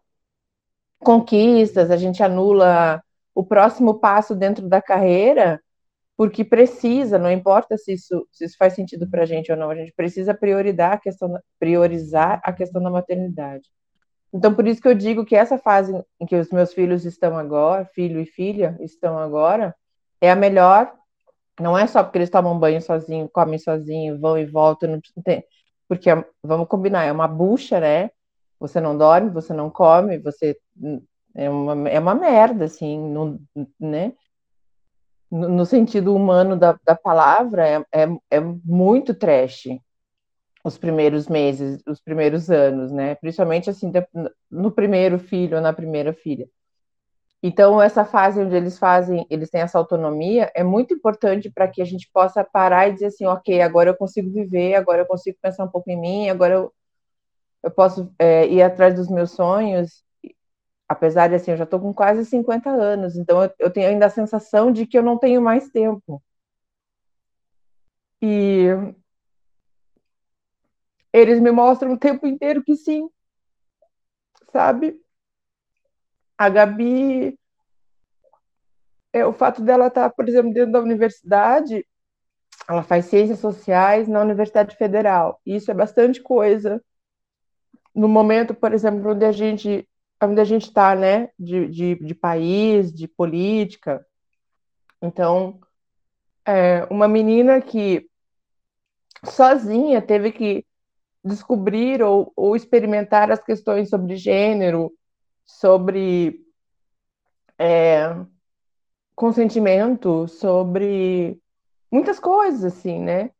conquistas, 1.00 1.90
a 1.90 1.96
gente 1.96 2.22
anula 2.22 3.02
o 3.34 3.44
próximo 3.44 3.98
passo 3.98 4.36
dentro 4.36 4.68
da 4.68 4.80
carreira, 4.80 5.60
porque 6.16 6.44
precisa, 6.44 7.18
não 7.18 7.30
importa 7.30 7.76
se 7.76 7.92
isso, 7.92 8.26
se 8.30 8.44
isso 8.44 8.56
faz 8.58 8.74
sentido 8.74 9.08
para 9.10 9.22
a 9.22 9.26
gente 9.26 9.50
ou 9.50 9.58
não, 9.58 9.70
a 9.70 9.74
gente 9.74 9.92
precisa 9.92 10.34
priorizar 10.34 10.92
a, 10.92 10.98
questão, 10.98 11.38
priorizar 11.58 12.40
a 12.44 12.52
questão 12.52 12.82
da 12.82 12.90
maternidade. 12.90 13.68
Então, 14.32 14.54
por 14.54 14.66
isso 14.66 14.80
que 14.80 14.88
eu 14.88 14.94
digo 14.94 15.24
que 15.24 15.34
essa 15.34 15.58
fase 15.58 15.92
em 16.20 16.26
que 16.26 16.36
os 16.36 16.50
meus 16.50 16.74
filhos 16.74 17.04
estão 17.04 17.38
agora, 17.38 17.84
filho 17.86 18.20
e 18.20 18.26
filha 18.26 18.76
estão 18.80 19.18
agora, 19.18 19.74
é 20.20 20.30
a 20.30 20.36
melhor 20.36 20.92
não 21.60 21.76
é 21.76 21.86
só 21.86 22.02
porque 22.02 22.18
eles 22.18 22.30
tomam 22.30 22.58
banho 22.58 22.80
sozinho, 22.80 23.28
comem 23.28 23.58
sozinho, 23.58 24.18
vão 24.18 24.38
e 24.38 24.46
voltam, 24.46 24.90
não 24.90 25.22
tem, 25.24 25.44
porque 25.88 26.08
vamos 26.42 26.68
combinar, 26.68 27.04
é 27.04 27.12
uma 27.12 27.26
bucha, 27.26 27.80
né? 27.80 28.10
Você 28.60 28.80
não 28.80 28.96
dorme, 28.96 29.30
você 29.30 29.52
não 29.52 29.70
come, 29.70 30.18
você 30.18 30.56
é 31.34 31.50
uma, 31.50 31.88
é 31.88 31.98
uma 31.98 32.14
merda, 32.14 32.64
assim, 32.66 33.38
né? 33.78 34.12
No, 35.30 35.48
no 35.48 35.66
sentido 35.66 36.14
humano 36.14 36.56
da, 36.56 36.78
da 36.84 36.94
palavra, 36.94 37.66
é, 37.68 37.84
é, 37.92 38.08
é 38.30 38.40
muito 38.40 39.14
trash 39.14 39.68
os 40.68 40.78
primeiros 40.78 41.28
meses, 41.28 41.82
os 41.86 42.00
primeiros 42.00 42.50
anos, 42.50 42.92
né? 42.92 43.14
Principalmente 43.16 43.70
assim, 43.70 43.92
no 44.50 44.70
primeiro 44.70 45.18
filho 45.18 45.56
ou 45.56 45.62
na 45.62 45.72
primeira 45.72 46.12
filha. 46.12 46.48
Então, 47.42 47.80
essa 47.80 48.04
fase 48.04 48.40
onde 48.40 48.56
eles 48.56 48.78
fazem, 48.78 49.24
eles 49.30 49.48
têm 49.50 49.60
essa 49.60 49.78
autonomia, 49.78 50.50
é 50.54 50.64
muito 50.64 50.92
importante 50.92 51.50
para 51.50 51.68
que 51.68 51.80
a 51.80 51.84
gente 51.84 52.10
possa 52.12 52.44
parar 52.44 52.88
e 52.88 52.94
dizer 52.94 53.06
assim, 53.06 53.26
ok, 53.26 53.60
agora 53.62 53.90
eu 53.90 53.96
consigo 53.96 54.30
viver, 54.30 54.74
agora 54.74 55.02
eu 55.02 55.06
consigo 55.06 55.38
pensar 55.40 55.64
um 55.64 55.68
pouco 55.70 55.88
em 55.90 56.00
mim, 56.00 56.28
agora 56.28 56.54
eu, 56.54 56.72
eu 57.62 57.70
posso 57.70 58.12
é, 58.18 58.46
ir 58.48 58.62
atrás 58.62 58.94
dos 58.94 59.08
meus 59.08 59.32
sonhos, 59.32 60.04
apesar 60.88 61.28
de 61.28 61.36
assim, 61.36 61.52
eu 61.52 61.56
já 61.58 61.64
estou 61.64 61.80
com 61.80 61.94
quase 61.94 62.24
50 62.24 62.70
anos, 62.70 63.16
então 63.16 63.42
eu, 63.44 63.52
eu 63.60 63.70
tenho 63.70 63.88
ainda 63.88 64.06
a 64.06 64.10
sensação 64.10 64.72
de 64.72 64.86
que 64.86 64.98
eu 64.98 65.02
não 65.02 65.18
tenho 65.18 65.42
mais 65.42 65.70
tempo. 65.70 66.22
E 68.20 68.66
eles 71.12 71.40
me 71.40 71.50
mostram 71.50 71.92
o 71.92 71.98
tempo 71.98 72.26
inteiro 72.26 72.62
que 72.62 72.76
sim, 72.76 73.08
sabe? 74.52 75.00
A 76.36 76.48
Gabi, 76.48 77.38
é, 79.12 79.24
o 79.26 79.32
fato 79.32 79.62
dela 79.62 79.88
estar, 79.88 80.08
tá, 80.08 80.14
por 80.14 80.28
exemplo, 80.28 80.52
dentro 80.52 80.72
da 80.72 80.80
universidade, 80.80 81.86
ela 82.68 82.82
faz 82.82 83.06
ciências 83.06 83.38
sociais 83.38 84.06
na 84.08 84.20
Universidade 84.20 84.76
Federal. 84.76 85.40
Isso 85.44 85.70
é 85.70 85.74
bastante 85.74 86.20
coisa. 86.22 86.82
No 87.94 88.08
momento, 88.08 88.54
por 88.54 88.72
exemplo, 88.72 89.12
onde 89.12 89.24
a 89.24 89.32
gente 89.32 89.88
onde 90.20 90.40
a 90.40 90.44
gente 90.44 90.66
está, 90.66 90.96
né, 90.96 91.30
de, 91.38 91.68
de, 91.68 91.94
de, 91.94 92.14
país, 92.14 92.92
de 92.92 93.06
política. 93.06 94.04
Então, 95.00 95.60
é, 96.44 96.84
uma 96.90 97.06
menina 97.06 97.60
que 97.60 98.10
sozinha 99.24 100.02
teve 100.02 100.32
que 100.32 100.66
descobrir 101.24 102.02
ou, 102.02 102.32
ou 102.36 102.54
experimentar 102.54 103.30
as 103.30 103.42
questões 103.42 103.88
sobre 103.88 104.16
gênero, 104.16 104.92
sobre 105.44 106.40
é, 107.58 108.14
consentimento, 109.14 110.28
sobre 110.28 111.40
muitas 111.90 112.20
coisas, 112.20 112.64
assim, 112.64 113.00
né? 113.00 113.30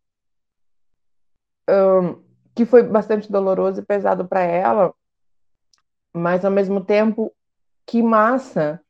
Um, 1.68 2.22
que 2.54 2.64
foi 2.64 2.82
bastante 2.82 3.30
doloroso 3.30 3.80
e 3.80 3.84
pesado 3.84 4.26
para 4.26 4.40
ela, 4.40 4.92
mas 6.12 6.44
ao 6.44 6.50
mesmo 6.50 6.82
tempo, 6.84 7.32
que 7.86 8.02
massa 8.02 8.80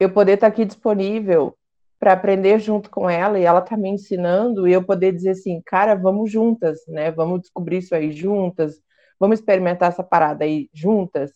eu 0.00 0.12
poder 0.12 0.32
estar 0.32 0.48
tá 0.48 0.52
aqui 0.52 0.64
disponível 0.64 1.56
para 2.02 2.14
aprender 2.14 2.58
junto 2.58 2.90
com 2.90 3.08
ela 3.08 3.38
e 3.38 3.44
ela 3.44 3.60
tá 3.60 3.76
me 3.76 3.88
ensinando 3.88 4.66
e 4.66 4.72
eu 4.72 4.82
poder 4.82 5.12
dizer 5.12 5.30
assim, 5.30 5.62
cara, 5.64 5.94
vamos 5.94 6.32
juntas, 6.32 6.80
né? 6.88 7.12
Vamos 7.12 7.42
descobrir 7.42 7.76
isso 7.76 7.94
aí 7.94 8.10
juntas, 8.10 8.82
vamos 9.20 9.38
experimentar 9.38 9.90
essa 9.90 10.02
parada 10.02 10.42
aí 10.42 10.68
juntas. 10.74 11.32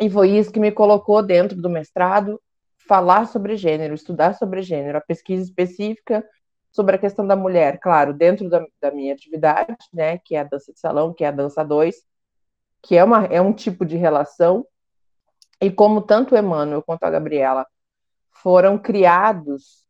E 0.00 0.08
foi 0.08 0.30
isso 0.30 0.52
que 0.52 0.60
me 0.60 0.70
colocou 0.70 1.20
dentro 1.20 1.60
do 1.60 1.68
mestrado, 1.68 2.40
falar 2.86 3.26
sobre 3.26 3.56
gênero, 3.56 3.92
estudar 3.92 4.34
sobre 4.34 4.62
gênero, 4.62 4.98
a 4.98 5.00
pesquisa 5.00 5.42
específica 5.42 6.24
sobre 6.70 6.94
a 6.94 6.98
questão 6.98 7.26
da 7.26 7.34
mulher, 7.34 7.80
claro, 7.80 8.14
dentro 8.14 8.48
da, 8.48 8.64
da 8.80 8.92
minha 8.92 9.12
atividade, 9.12 9.76
né, 9.92 10.18
que 10.18 10.36
é 10.36 10.42
a 10.42 10.44
dança 10.44 10.72
de 10.72 10.78
salão, 10.78 11.12
que 11.12 11.24
é 11.24 11.26
a 11.26 11.32
dança 11.32 11.64
2, 11.64 11.96
que 12.84 12.96
é, 12.96 13.02
uma, 13.02 13.24
é 13.24 13.40
um 13.40 13.52
tipo 13.52 13.84
de 13.84 13.96
relação, 13.96 14.64
e 15.60 15.72
como 15.72 16.02
tanto 16.02 16.36
o 16.36 16.38
Emmanuel 16.38 16.84
quanto 16.84 17.02
a 17.02 17.10
Gabriela 17.10 17.66
foram 18.46 18.78
criados. 18.78 19.84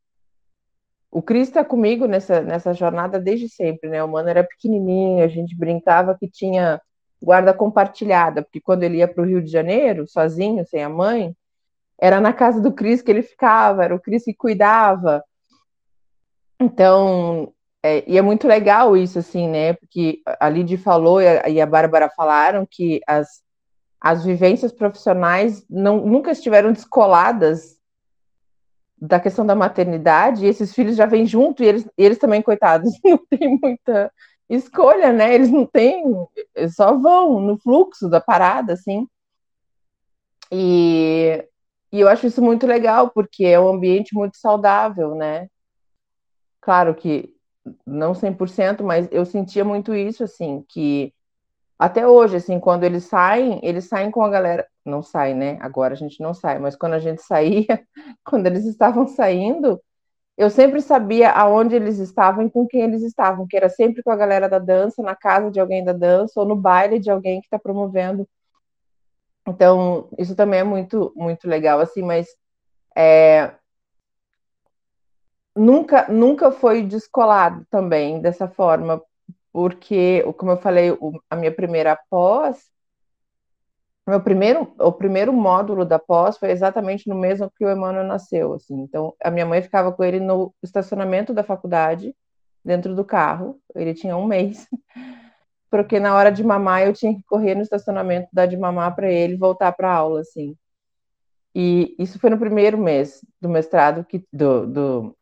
O 1.10 1.20
Cris 1.20 1.48
está 1.48 1.62
comigo 1.62 2.06
nessa, 2.06 2.40
nessa 2.40 2.72
jornada 2.72 3.20
desde 3.20 3.50
sempre, 3.50 3.90
né? 3.90 4.02
O 4.02 4.08
Mano 4.08 4.30
era 4.30 4.42
pequenininho, 4.42 5.22
a 5.22 5.28
gente 5.28 5.54
brincava 5.54 6.16
que 6.18 6.26
tinha 6.26 6.80
guarda 7.22 7.52
compartilhada, 7.52 8.40
porque 8.40 8.58
quando 8.58 8.82
ele 8.82 8.96
ia 8.96 9.06
para 9.06 9.22
o 9.22 9.26
Rio 9.26 9.42
de 9.42 9.50
Janeiro, 9.50 10.08
sozinho, 10.08 10.64
sem 10.64 10.82
a 10.82 10.88
mãe, 10.88 11.36
era 12.00 12.18
na 12.18 12.32
casa 12.32 12.58
do 12.58 12.72
Cris 12.72 13.02
que 13.02 13.10
ele 13.10 13.20
ficava, 13.20 13.84
era 13.84 13.94
o 13.94 14.00
Cris 14.00 14.24
que 14.24 14.32
cuidava. 14.32 15.22
Então, 16.58 17.52
é, 17.82 18.10
e 18.10 18.16
é 18.16 18.22
muito 18.22 18.48
legal 18.48 18.96
isso, 18.96 19.18
assim, 19.18 19.46
né? 19.50 19.74
Porque 19.74 20.22
a 20.40 20.48
Lidy 20.48 20.78
falou 20.78 21.20
e 21.20 21.28
a, 21.28 21.46
e 21.50 21.60
a 21.60 21.66
Bárbara 21.66 22.08
falaram 22.08 22.66
que 22.66 23.02
as, 23.06 23.42
as 24.00 24.24
vivências 24.24 24.72
profissionais 24.72 25.62
não, 25.68 26.06
nunca 26.06 26.30
estiveram 26.30 26.72
descoladas 26.72 27.75
da 28.98 29.20
questão 29.20 29.44
da 29.44 29.54
maternidade, 29.54 30.46
esses 30.46 30.74
filhos 30.74 30.96
já 30.96 31.06
vêm 31.06 31.26
junto, 31.26 31.62
e 31.62 31.66
eles, 31.66 31.88
eles 31.96 32.18
também, 32.18 32.42
coitados, 32.42 32.90
não 33.04 33.18
têm 33.28 33.58
muita 33.60 34.12
escolha, 34.48 35.12
né? 35.12 35.34
Eles 35.34 35.50
não 35.50 35.66
têm, 35.66 36.04
eles 36.54 36.74
só 36.74 36.96
vão 36.96 37.40
no 37.40 37.58
fluxo 37.58 38.08
da 38.08 38.20
parada, 38.20 38.72
assim. 38.72 39.06
E, 40.50 41.44
e 41.92 42.00
eu 42.00 42.08
acho 42.08 42.26
isso 42.26 42.40
muito 42.42 42.66
legal, 42.66 43.10
porque 43.10 43.44
é 43.44 43.60
um 43.60 43.68
ambiente 43.68 44.14
muito 44.14 44.36
saudável, 44.38 45.14
né? 45.14 45.48
Claro 46.60 46.94
que 46.94 47.34
não 47.84 48.14
100%, 48.14 48.82
mas 48.84 49.08
eu 49.10 49.24
sentia 49.24 49.64
muito 49.64 49.94
isso, 49.94 50.24
assim, 50.24 50.64
que 50.68 51.12
até 51.78 52.06
hoje, 52.06 52.36
assim, 52.36 52.58
quando 52.58 52.84
eles 52.84 53.04
saem, 53.04 53.60
eles 53.62 53.84
saem 53.86 54.10
com 54.10 54.22
a 54.22 54.30
galera. 54.30 54.66
Não 54.84 55.02
sai, 55.02 55.34
né? 55.34 55.58
Agora 55.60 55.94
a 55.94 55.96
gente 55.96 56.20
não 56.22 56.32
sai, 56.32 56.58
mas 56.58 56.76
quando 56.76 56.94
a 56.94 56.98
gente 56.98 57.22
saía, 57.22 57.66
quando 58.24 58.46
eles 58.46 58.64
estavam 58.64 59.06
saindo, 59.06 59.80
eu 60.38 60.50
sempre 60.50 60.80
sabia 60.80 61.30
aonde 61.32 61.76
eles 61.76 61.98
estavam 61.98 62.46
e 62.46 62.50
com 62.50 62.66
quem 62.66 62.82
eles 62.82 63.02
estavam, 63.02 63.46
que 63.46 63.56
era 63.56 63.68
sempre 63.68 64.02
com 64.02 64.10
a 64.10 64.16
galera 64.16 64.48
da 64.48 64.58
dança, 64.58 65.02
na 65.02 65.14
casa 65.16 65.50
de 65.50 65.60
alguém 65.60 65.84
da 65.84 65.92
dança, 65.92 66.40
ou 66.40 66.46
no 66.46 66.56
baile 66.56 66.98
de 66.98 67.10
alguém 67.10 67.40
que 67.40 67.46
está 67.46 67.58
promovendo. 67.58 68.28
Então, 69.46 70.08
isso 70.18 70.34
também 70.34 70.60
é 70.60 70.64
muito, 70.64 71.12
muito 71.16 71.48
legal, 71.48 71.80
assim, 71.80 72.02
mas 72.02 72.26
é, 72.96 73.52
nunca, 75.54 76.08
nunca 76.08 76.50
foi 76.50 76.82
descolado 76.82 77.66
também 77.70 78.20
dessa 78.20 78.48
forma, 78.48 79.02
porque, 79.56 80.22
como 80.36 80.52
eu 80.52 80.58
falei, 80.58 80.90
a 81.30 81.34
minha 81.34 81.50
primeira 81.50 81.98
pós, 82.10 82.70
meu 84.06 84.20
primeiro, 84.20 84.70
o 84.78 84.92
primeiro 84.92 85.32
módulo 85.32 85.82
da 85.82 85.98
pós 85.98 86.36
foi 86.36 86.50
exatamente 86.50 87.08
no 87.08 87.14
mesmo 87.14 87.50
que 87.56 87.64
o 87.64 87.72
Emmanuel 87.72 88.04
nasceu, 88.04 88.52
assim. 88.52 88.78
Então, 88.82 89.14
a 89.18 89.30
minha 89.30 89.46
mãe 89.46 89.62
ficava 89.62 89.90
com 89.90 90.04
ele 90.04 90.20
no 90.20 90.54
estacionamento 90.62 91.32
da 91.32 91.42
faculdade, 91.42 92.14
dentro 92.62 92.94
do 92.94 93.02
carro. 93.02 93.58
Ele 93.74 93.94
tinha 93.94 94.14
um 94.14 94.26
mês, 94.26 94.68
porque 95.70 95.98
na 95.98 96.14
hora 96.14 96.30
de 96.30 96.44
mamar 96.44 96.82
eu 96.82 96.92
tinha 96.92 97.14
que 97.14 97.22
correr 97.22 97.54
no 97.54 97.62
estacionamento, 97.62 98.28
dar 98.30 98.44
de 98.44 98.58
mamar 98.58 98.94
para 98.94 99.10
ele, 99.10 99.38
voltar 99.38 99.72
para 99.72 99.90
aula, 99.90 100.20
assim. 100.20 100.54
E 101.54 101.96
isso 101.98 102.18
foi 102.18 102.28
no 102.28 102.38
primeiro 102.38 102.76
mês 102.76 103.24
do 103.40 103.48
mestrado 103.48 104.04
que 104.04 104.22
do, 104.30 104.66
do 104.66 105.16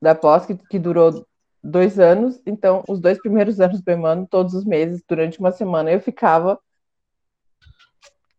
da 0.00 0.14
pós 0.14 0.46
que, 0.46 0.54
que 0.54 0.78
durou 0.78 1.26
dois 1.62 1.98
anos, 1.98 2.40
então 2.46 2.84
os 2.88 3.00
dois 3.00 3.18
primeiros 3.18 3.60
anos 3.60 3.80
do 3.80 3.90
Emmanuel, 3.90 4.26
todos 4.30 4.54
os 4.54 4.64
meses, 4.64 5.02
durante 5.08 5.38
uma 5.40 5.52
semana, 5.52 5.90
eu 5.90 6.00
ficava 6.00 6.58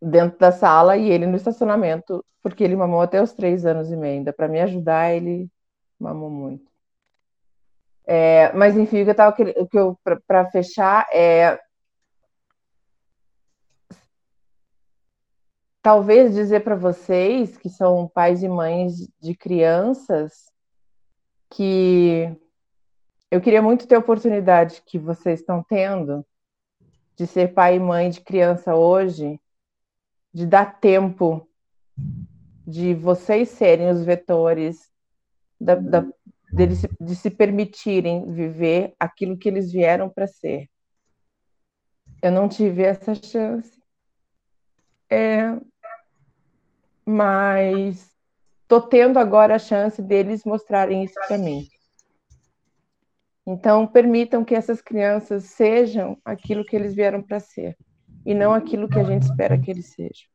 dentro 0.01 0.39
da 0.39 0.51
sala 0.51 0.97
e 0.97 1.09
ele 1.09 1.25
no 1.25 1.35
estacionamento, 1.35 2.23
porque 2.41 2.63
ele 2.63 2.75
mamou 2.75 3.01
até 3.01 3.21
os 3.21 3.33
três 3.33 3.65
anos 3.65 3.91
e 3.91 3.97
meio. 3.97 4.19
Ainda 4.19 4.33
para 4.33 4.47
me 4.47 4.61
ajudar, 4.61 5.11
ele 5.13 5.49
mamou 5.99 6.29
muito. 6.29 6.69
É, 8.07 8.51
mas 8.53 8.75
enfim, 8.75 9.01
o 9.01 9.05
que 9.05 9.11
eu 9.11 9.15
tava 9.15 9.35
o 9.57 9.67
que 9.67 9.77
eu 9.77 9.99
para 10.27 10.49
fechar 10.49 11.07
é 11.13 11.59
talvez 15.81 16.33
dizer 16.33 16.63
para 16.63 16.75
vocês 16.75 17.57
que 17.57 17.69
são 17.69 18.07
pais 18.07 18.41
e 18.41 18.47
mães 18.49 19.07
de 19.21 19.35
crianças 19.35 20.51
que 21.51 22.35
eu 23.31 23.39
queria 23.39 23.61
muito 23.61 23.87
ter 23.87 23.95
a 23.95 23.99
oportunidade 23.99 24.81
que 24.85 24.97
vocês 24.97 25.39
estão 25.39 25.63
tendo 25.63 26.25
de 27.15 27.27
ser 27.27 27.53
pai 27.53 27.75
e 27.75 27.79
mãe 27.79 28.09
de 28.09 28.21
criança 28.21 28.75
hoje, 28.75 29.39
de 30.33 30.45
dar 30.45 30.79
tempo 30.79 31.47
de 32.65 32.93
vocês 32.93 33.49
serem 33.49 33.89
os 33.89 34.03
vetores 34.03 34.89
da, 35.59 35.75
da, 35.75 36.05
deles, 36.51 36.85
de 36.99 37.15
se 37.15 37.29
permitirem 37.29 38.31
viver 38.31 38.93
aquilo 38.99 39.37
que 39.37 39.49
eles 39.49 39.71
vieram 39.71 40.09
para 40.09 40.27
ser. 40.27 40.69
Eu 42.21 42.31
não 42.31 42.47
tive 42.49 42.83
essa 42.83 43.13
chance. 43.15 43.79
É, 45.09 45.57
mas 47.05 48.09
tô 48.67 48.79
tendo 48.81 49.17
agora 49.17 49.55
a 49.55 49.59
chance 49.59 50.01
deles 50.01 50.43
mostrarem 50.43 51.03
isso 51.03 51.15
para 51.27 51.37
mim. 51.37 51.67
Então, 53.51 53.87
permitam 53.87 54.45
que 54.45 54.53
essas 54.53 54.79
crianças 54.79 55.45
sejam 55.45 56.15
aquilo 56.23 56.63
que 56.63 56.75
eles 56.75 56.93
vieram 56.93 57.19
para 57.19 57.39
ser 57.39 57.75
e 58.23 58.31
não 58.35 58.53
aquilo 58.53 58.87
que 58.87 58.99
a 58.99 59.03
gente 59.03 59.23
espera 59.23 59.57
que 59.57 59.71
eles 59.71 59.87
sejam. 59.87 60.29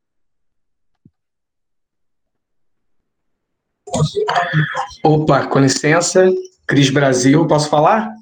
Opa, 5.05 5.47
com 5.47 5.61
licença, 5.61 6.29
Cris 6.67 6.91
Brasil, 6.91 7.47
posso 7.47 7.71
falar? 7.71 8.13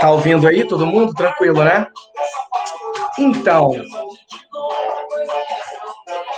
Tá 0.00 0.10
ouvindo 0.10 0.48
aí 0.48 0.66
todo 0.66 0.84
mundo? 0.84 1.14
Tranquilo, 1.14 1.62
né? 1.62 1.86
Então, 3.16 3.70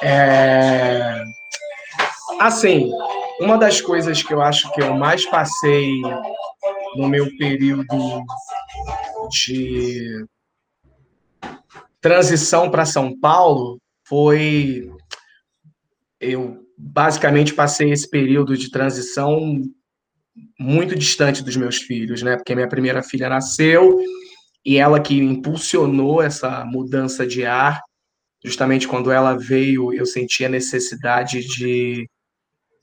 é... 0.03 1.25
assim, 2.39 2.93
uma 3.41 3.59
das 3.59 3.81
coisas 3.81 4.23
que 4.23 4.33
eu 4.33 4.41
acho 4.41 4.73
que 4.73 4.83
eu 4.83 4.95
mais 4.95 5.25
passei 5.27 6.01
no 6.97 7.09
meu 7.09 7.29
período 7.37 8.23
de 9.31 10.25
transição 12.01 12.71
para 12.71 12.85
São 12.85 13.19
Paulo 13.19 13.81
foi 14.07 14.91
eu 16.21 16.65
basicamente 16.77 17.55
passei 17.55 17.93
esse 17.93 18.09
período 18.09 18.57
de 18.57 18.71
transição 18.71 19.63
muito 20.59 20.95
distante 20.97 21.43
dos 21.43 21.57
meus 21.57 21.77
filhos, 21.77 22.23
né? 22.23 22.37
Porque 22.37 22.55
minha 22.55 22.69
primeira 22.69 23.03
filha 23.03 23.29
nasceu 23.29 24.01
e 24.65 24.77
ela 24.79 25.01
que 25.01 25.17
impulsionou 25.17 26.23
essa 26.23 26.65
mudança 26.65 27.27
de 27.27 27.45
ar. 27.45 27.81
Justamente 28.45 28.89
quando 28.89 29.11
ela 29.11 29.35
veio, 29.37 29.93
eu 29.93 30.05
senti 30.05 30.45
a 30.45 30.49
necessidade 30.49 31.41
de 31.41 32.09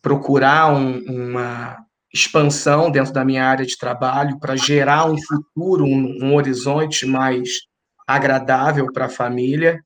procurar 0.02 0.74
um, 0.74 1.00
uma 1.08 1.78
expansão 2.14 2.92
dentro 2.92 3.14
da 3.14 3.24
minha 3.24 3.46
área 3.46 3.66
de 3.66 3.78
trabalho 3.78 4.40
para 4.40 4.56
gerar 4.56 5.06
um 5.06 5.16
futuro, 5.22 5.86
um, 5.86 6.18
um 6.22 6.36
horizonte 6.36 7.06
mais 7.06 7.50
agradável 8.08 8.92
para 8.92 9.06
a 9.06 9.10
família. 9.10 9.80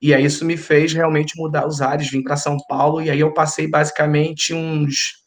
E 0.00 0.14
aí 0.14 0.24
isso 0.24 0.44
me 0.44 0.56
fez 0.56 0.92
realmente 0.92 1.36
mudar 1.36 1.66
os 1.66 1.80
ares, 1.80 2.10
vim 2.10 2.22
para 2.22 2.36
São 2.36 2.56
Paulo 2.68 3.02
e 3.02 3.10
aí 3.10 3.20
eu 3.20 3.32
passei 3.32 3.68
basicamente 3.68 4.52
uns 4.52 5.22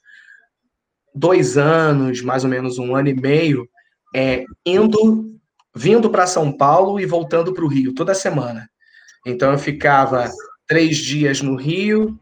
dois 1.14 1.58
anos, 1.58 2.22
mais 2.22 2.44
ou 2.44 2.50
menos 2.50 2.78
um 2.78 2.94
ano 2.94 3.08
e 3.08 3.14
meio, 3.14 3.68
é, 4.14 4.44
indo, 4.66 5.34
vindo 5.74 6.10
para 6.10 6.28
São 6.28 6.52
Paulo 6.52 7.00
e 7.00 7.06
voltando 7.06 7.54
para 7.54 7.64
o 7.64 7.70
Rio 7.70 7.94
toda 7.94 8.14
semana. 8.14 8.70
Então 9.26 9.52
eu 9.52 9.58
ficava 9.58 10.30
três 10.68 10.98
dias 10.98 11.42
no 11.42 11.56
Rio, 11.56 12.20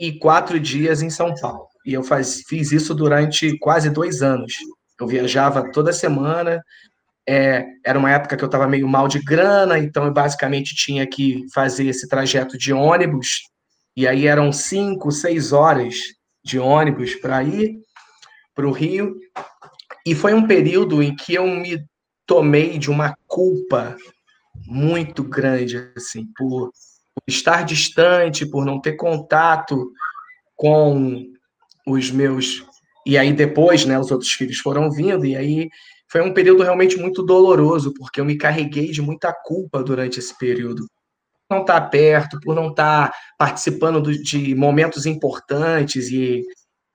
e 0.00 0.18
quatro 0.18 0.58
dias 0.58 1.02
em 1.02 1.10
São 1.10 1.34
Paulo. 1.34 1.68
E 1.84 1.92
eu 1.92 2.02
faz, 2.02 2.42
fiz 2.48 2.72
isso 2.72 2.94
durante 2.94 3.58
quase 3.58 3.90
dois 3.90 4.22
anos. 4.22 4.54
Eu 4.98 5.06
viajava 5.06 5.70
toda 5.70 5.92
semana. 5.92 6.62
É, 7.28 7.64
era 7.84 7.98
uma 7.98 8.10
época 8.10 8.36
que 8.36 8.42
eu 8.42 8.46
estava 8.46 8.66
meio 8.66 8.88
mal 8.88 9.06
de 9.06 9.22
grana, 9.22 9.78
então 9.78 10.06
eu 10.06 10.12
basicamente 10.12 10.74
tinha 10.74 11.06
que 11.06 11.44
fazer 11.52 11.86
esse 11.86 12.08
trajeto 12.08 12.56
de 12.56 12.72
ônibus. 12.72 13.42
E 13.94 14.08
aí 14.08 14.26
eram 14.26 14.50
cinco, 14.52 15.12
seis 15.12 15.52
horas 15.52 15.96
de 16.42 16.58
ônibus 16.58 17.14
para 17.16 17.42
ir 17.44 17.76
para 18.54 18.66
o 18.66 18.72
Rio. 18.72 19.14
E 20.06 20.14
foi 20.14 20.32
um 20.32 20.46
período 20.46 21.02
em 21.02 21.14
que 21.14 21.34
eu 21.34 21.46
me 21.46 21.84
tomei 22.26 22.78
de 22.78 22.90
uma 22.90 23.14
culpa 23.26 23.96
muito 24.66 25.22
grande, 25.22 25.90
assim, 25.96 26.26
por 26.36 26.70
estar 27.30 27.64
distante, 27.64 28.44
por 28.44 28.64
não 28.64 28.80
ter 28.80 28.92
contato 28.92 29.90
com 30.56 31.26
os 31.86 32.10
meus. 32.10 32.64
E 33.06 33.16
aí 33.16 33.32
depois, 33.32 33.84
né, 33.84 33.98
os 33.98 34.10
outros 34.10 34.30
filhos 34.32 34.58
foram 34.58 34.90
vindo, 34.90 35.24
e 35.24 35.34
aí 35.34 35.68
foi 36.10 36.20
um 36.20 36.34
período 36.34 36.62
realmente 36.62 36.98
muito 36.98 37.22
doloroso, 37.22 37.94
porque 37.94 38.20
eu 38.20 38.24
me 38.24 38.36
carreguei 38.36 38.90
de 38.90 39.00
muita 39.00 39.32
culpa 39.32 39.82
durante 39.82 40.18
esse 40.18 40.36
período. 40.36 40.86
Por 41.48 41.56
não 41.56 41.60
estar 41.62 41.80
perto, 41.82 42.40
por 42.40 42.54
não 42.54 42.68
estar 42.68 43.12
participando 43.38 44.00
do, 44.00 44.12
de 44.12 44.54
momentos 44.54 45.06
importantes, 45.06 46.10
e 46.10 46.44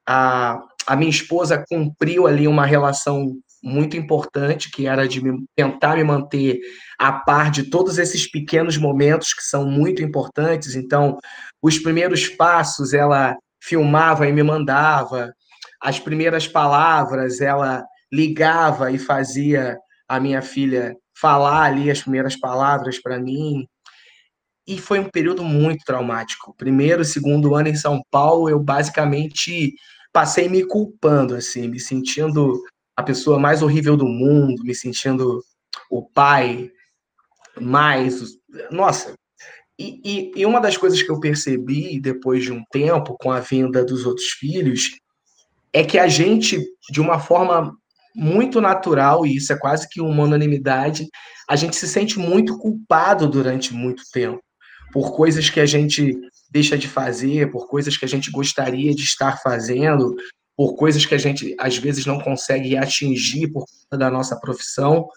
a, 0.08 0.60
a 0.86 0.96
minha 0.96 1.10
esposa 1.10 1.64
cumpriu 1.68 2.28
ali 2.28 2.48
uma 2.48 2.66
relação 2.66 3.38
muito 3.64 3.98
importante, 3.98 4.70
que 4.72 4.88
era 4.88 5.08
de 5.08 5.24
me, 5.24 5.46
tentar 5.56 5.96
me 5.96 6.04
manter 6.04 6.60
a 7.00 7.12
par 7.12 7.50
de 7.50 7.70
todos 7.70 7.98
esses 7.98 8.30
pequenos 8.30 8.78
momentos 8.78 9.34
que 9.34 9.44
são 9.44 9.66
muito 9.66 10.04
importantes. 10.04 10.76
Então, 10.76 11.18
os 11.62 11.80
primeiros 11.80 12.28
passos 12.28 12.94
ela 12.94 13.36
filmava 13.62 14.28
e 14.28 14.34
me 14.34 14.44
mandava. 14.44 15.34
as 15.82 16.00
primeiras 16.00 16.48
palavras, 16.48 17.42
ela 17.42 17.84
ligava 18.12 18.92
e 18.92 18.98
fazia 18.98 19.78
a 20.08 20.20
minha 20.20 20.42
filha 20.42 20.96
falar 21.20 21.64
ali 21.64 21.90
as 21.92 22.02
primeiras 22.02 22.36
palavras 22.36 23.00
para 23.02 23.20
mim. 23.20 23.66
E 24.68 24.80
foi 24.80 25.00
um 25.00 25.10
período 25.10 25.44
muito 25.44 25.84
traumático. 25.86 26.56
Primeiro, 26.58 27.06
segundo 27.06 27.56
ano 27.56 27.68
em 27.68 27.76
São 27.76 28.02
Paulo, 28.10 28.50
eu 28.50 28.60
basicamente 28.60 29.74
passei 30.12 30.50
me 30.50 30.66
culpando, 30.66 31.36
assim, 31.36 31.68
me 31.68 31.80
sentindo 31.80 32.60
a 32.96 33.04
pessoa 33.04 33.40
mais 33.40 33.62
horrível 33.62 33.98
do 33.98 34.06
mundo, 34.06 34.64
me 34.64 34.74
sentindo 34.74 35.44
o 35.90 36.04
pai 36.04 36.72
mais. 37.60 38.38
Nossa! 38.72 39.14
E, 39.78 40.02
e, 40.06 40.42
e 40.42 40.46
uma 40.46 40.62
das 40.62 40.78
coisas 40.78 41.02
que 41.02 41.12
eu 41.12 41.20
percebi 41.20 42.00
depois 42.00 42.44
de 42.44 42.52
um 42.52 42.64
tempo, 42.72 43.18
com 43.20 43.32
a 43.32 43.42
vinda 43.42 43.84
dos 43.84 44.06
outros 44.06 44.30
filhos, 44.32 44.92
é 45.74 45.84
que 45.84 46.00
a 46.00 46.08
gente, 46.08 46.64
de 46.90 47.02
uma 47.02 47.20
forma 47.20 47.76
muito 48.16 48.62
natural, 48.62 49.26
e 49.26 49.36
isso 49.36 49.52
é 49.52 49.58
quase 49.58 49.90
que 49.90 50.00
uma 50.00 50.24
unanimidade, 50.24 51.06
a 51.50 51.58
gente 51.58 51.76
se 51.76 51.88
sente 51.88 52.18
muito 52.18 52.58
culpado 52.58 53.28
durante 53.28 53.74
muito 53.74 54.04
tempo 54.14 54.42
por 54.94 55.14
coisas 55.14 55.50
que 55.50 55.60
a 55.60 55.66
gente 55.66 56.18
deixa 56.50 56.78
de 56.78 56.88
fazer, 56.88 57.52
por 57.52 57.68
coisas 57.68 57.98
que 57.98 58.06
a 58.06 58.08
gente 58.08 58.32
gostaria 58.32 58.96
de 58.96 59.04
estar 59.04 59.42
fazendo, 59.42 60.16
por 60.56 60.76
coisas 60.76 61.06
que 61.06 61.16
a 61.16 61.18
gente 61.18 61.56
às 61.60 61.78
vezes 61.78 62.06
não 62.06 62.20
consegue 62.20 62.78
atingir 62.78 63.48
por 63.48 63.66
conta 63.66 63.98
da 63.98 64.10
nossa 64.10 64.40
profissão. 64.40 65.08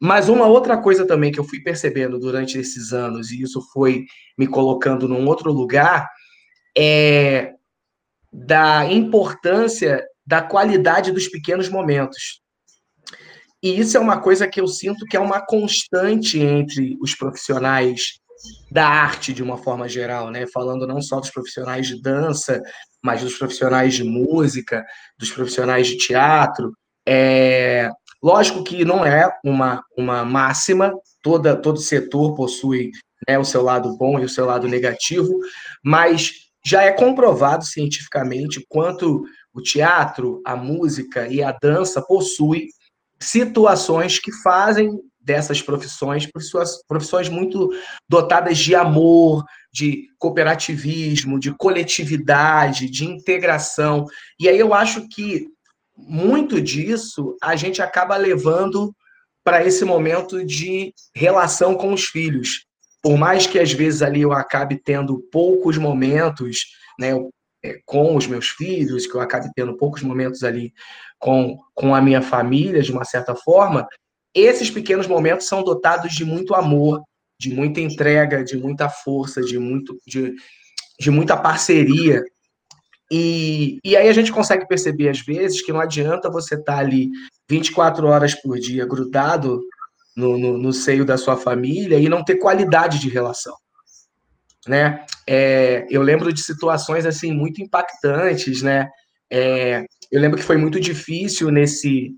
Mas 0.00 0.28
uma 0.28 0.46
outra 0.46 0.76
coisa 0.76 1.06
também 1.06 1.30
que 1.30 1.38
eu 1.38 1.44
fui 1.44 1.60
percebendo 1.60 2.18
durante 2.18 2.58
esses 2.58 2.92
anos, 2.92 3.30
e 3.30 3.40
isso 3.40 3.62
foi 3.72 4.04
me 4.36 4.46
colocando 4.46 5.08
num 5.08 5.26
outro 5.26 5.52
lugar, 5.52 6.08
é 6.76 7.52
da 8.32 8.84
importância 8.90 10.04
da 10.26 10.40
qualidade 10.42 11.12
dos 11.12 11.28
pequenos 11.28 11.68
momentos. 11.68 12.42
E 13.62 13.78
isso 13.78 13.96
é 13.96 14.00
uma 14.00 14.20
coisa 14.20 14.48
que 14.48 14.60
eu 14.60 14.66
sinto 14.66 15.06
que 15.06 15.16
é 15.16 15.20
uma 15.20 15.44
constante 15.44 16.40
entre 16.40 16.96
os 17.00 17.14
profissionais 17.14 18.20
da 18.70 18.86
arte 18.86 19.32
de 19.32 19.42
uma 19.42 19.56
forma 19.56 19.88
geral, 19.88 20.30
né? 20.30 20.46
Falando 20.52 20.86
não 20.86 21.00
só 21.00 21.20
dos 21.20 21.30
profissionais 21.30 21.86
de 21.86 22.00
dança, 22.00 22.60
mas 23.02 23.22
dos 23.22 23.36
profissionais 23.36 23.94
de 23.94 24.04
música, 24.04 24.84
dos 25.18 25.30
profissionais 25.30 25.86
de 25.86 25.96
teatro. 25.96 26.72
É... 27.06 27.90
Lógico 28.22 28.62
que 28.62 28.84
não 28.84 29.04
é 29.04 29.28
uma, 29.44 29.82
uma 29.96 30.24
máxima, 30.24 30.92
toda, 31.20 31.56
todo 31.56 31.78
setor 31.78 32.34
possui 32.34 32.90
né, 33.28 33.38
o 33.38 33.44
seu 33.44 33.62
lado 33.62 33.96
bom 33.96 34.18
e 34.18 34.24
o 34.24 34.28
seu 34.28 34.46
lado 34.46 34.68
negativo, 34.68 35.38
mas 35.84 36.32
já 36.64 36.82
é 36.82 36.92
comprovado 36.92 37.64
cientificamente 37.64 38.64
quanto 38.68 39.24
o 39.52 39.60
teatro, 39.60 40.40
a 40.46 40.56
música 40.56 41.26
e 41.26 41.42
a 41.42 41.52
dança 41.52 42.00
possuem 42.00 42.68
situações 43.20 44.18
que 44.18 44.32
fazem 44.42 44.90
dessas 45.22 45.62
profissões 45.62 46.28
profissões 46.86 47.28
muito 47.28 47.70
dotadas 48.08 48.58
de 48.58 48.74
amor, 48.74 49.44
de 49.72 50.08
cooperativismo, 50.18 51.38
de 51.38 51.54
coletividade, 51.56 52.90
de 52.90 53.04
integração. 53.04 54.06
E 54.38 54.48
aí 54.48 54.58
eu 54.58 54.74
acho 54.74 55.08
que 55.08 55.46
muito 55.96 56.60
disso 56.60 57.36
a 57.42 57.56
gente 57.56 57.80
acaba 57.80 58.16
levando 58.16 58.94
para 59.44 59.64
esse 59.64 59.84
momento 59.84 60.44
de 60.44 60.92
relação 61.14 61.74
com 61.74 61.92
os 61.92 62.04
filhos. 62.04 62.64
Por 63.02 63.16
mais 63.16 63.46
que 63.46 63.58
às 63.58 63.72
vezes 63.72 64.02
ali 64.02 64.22
eu 64.22 64.32
acabe 64.32 64.80
tendo 64.82 65.20
poucos 65.32 65.76
momentos, 65.76 66.66
né, 66.98 67.12
é, 67.64 67.80
com 67.84 68.16
os 68.16 68.26
meus 68.26 68.48
filhos, 68.48 69.06
que 69.06 69.14
eu 69.14 69.20
acabe 69.20 69.50
tendo 69.54 69.76
poucos 69.76 70.02
momentos 70.02 70.42
ali 70.44 70.72
com, 71.18 71.58
com 71.74 71.94
a 71.94 72.00
minha 72.00 72.22
família, 72.22 72.82
de 72.82 72.92
uma 72.92 73.04
certa 73.04 73.34
forma, 73.34 73.86
esses 74.34 74.70
pequenos 74.70 75.06
momentos 75.06 75.46
são 75.46 75.62
dotados 75.62 76.12
de 76.12 76.24
muito 76.24 76.54
amor, 76.54 77.02
de 77.38 77.52
muita 77.52 77.80
entrega, 77.80 78.44
de 78.44 78.56
muita 78.56 78.88
força, 78.88 79.42
de, 79.42 79.58
muito, 79.58 79.98
de, 80.06 80.34
de 80.98 81.10
muita 81.10 81.36
parceria. 81.36 82.22
E, 83.10 83.78
e 83.84 83.96
aí 83.96 84.08
a 84.08 84.12
gente 84.12 84.32
consegue 84.32 84.66
perceber, 84.66 85.08
às 85.08 85.20
vezes, 85.20 85.60
que 85.60 85.72
não 85.72 85.80
adianta 85.80 86.30
você 86.30 86.54
estar 86.54 86.74
tá 86.74 86.78
ali 86.78 87.10
24 87.48 88.06
horas 88.06 88.34
por 88.34 88.58
dia 88.58 88.86
grudado 88.86 89.60
no, 90.16 90.38
no, 90.38 90.56
no 90.56 90.72
seio 90.72 91.04
da 91.04 91.18
sua 91.18 91.36
família 91.36 91.98
e 91.98 92.08
não 92.08 92.24
ter 92.24 92.36
qualidade 92.36 92.98
de 92.98 93.08
relação 93.08 93.54
né? 94.66 95.04
É, 95.26 95.86
eu 95.90 96.02
lembro 96.02 96.32
de 96.32 96.42
situações 96.42 97.06
assim 97.06 97.32
muito 97.32 97.62
impactantes, 97.62 98.62
né? 98.62 98.88
É, 99.30 99.84
eu 100.10 100.20
lembro 100.20 100.38
que 100.38 100.44
foi 100.44 100.56
muito 100.56 100.78
difícil 100.78 101.50
nesse 101.50 102.12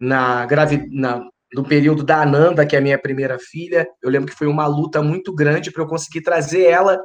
na, 0.00 0.44
gravi, 0.46 0.88
na 0.90 1.26
no 1.52 1.64
período 1.64 2.02
da 2.02 2.22
Ananda, 2.22 2.66
que 2.66 2.74
é 2.74 2.78
a 2.78 2.82
minha 2.82 2.98
primeira 2.98 3.38
filha. 3.38 3.86
Eu 4.02 4.10
lembro 4.10 4.30
que 4.30 4.38
foi 4.38 4.46
uma 4.46 4.66
luta 4.66 5.02
muito 5.02 5.32
grande 5.34 5.70
para 5.70 5.82
eu 5.82 5.86
conseguir 5.86 6.22
trazer 6.22 6.64
ela 6.64 7.00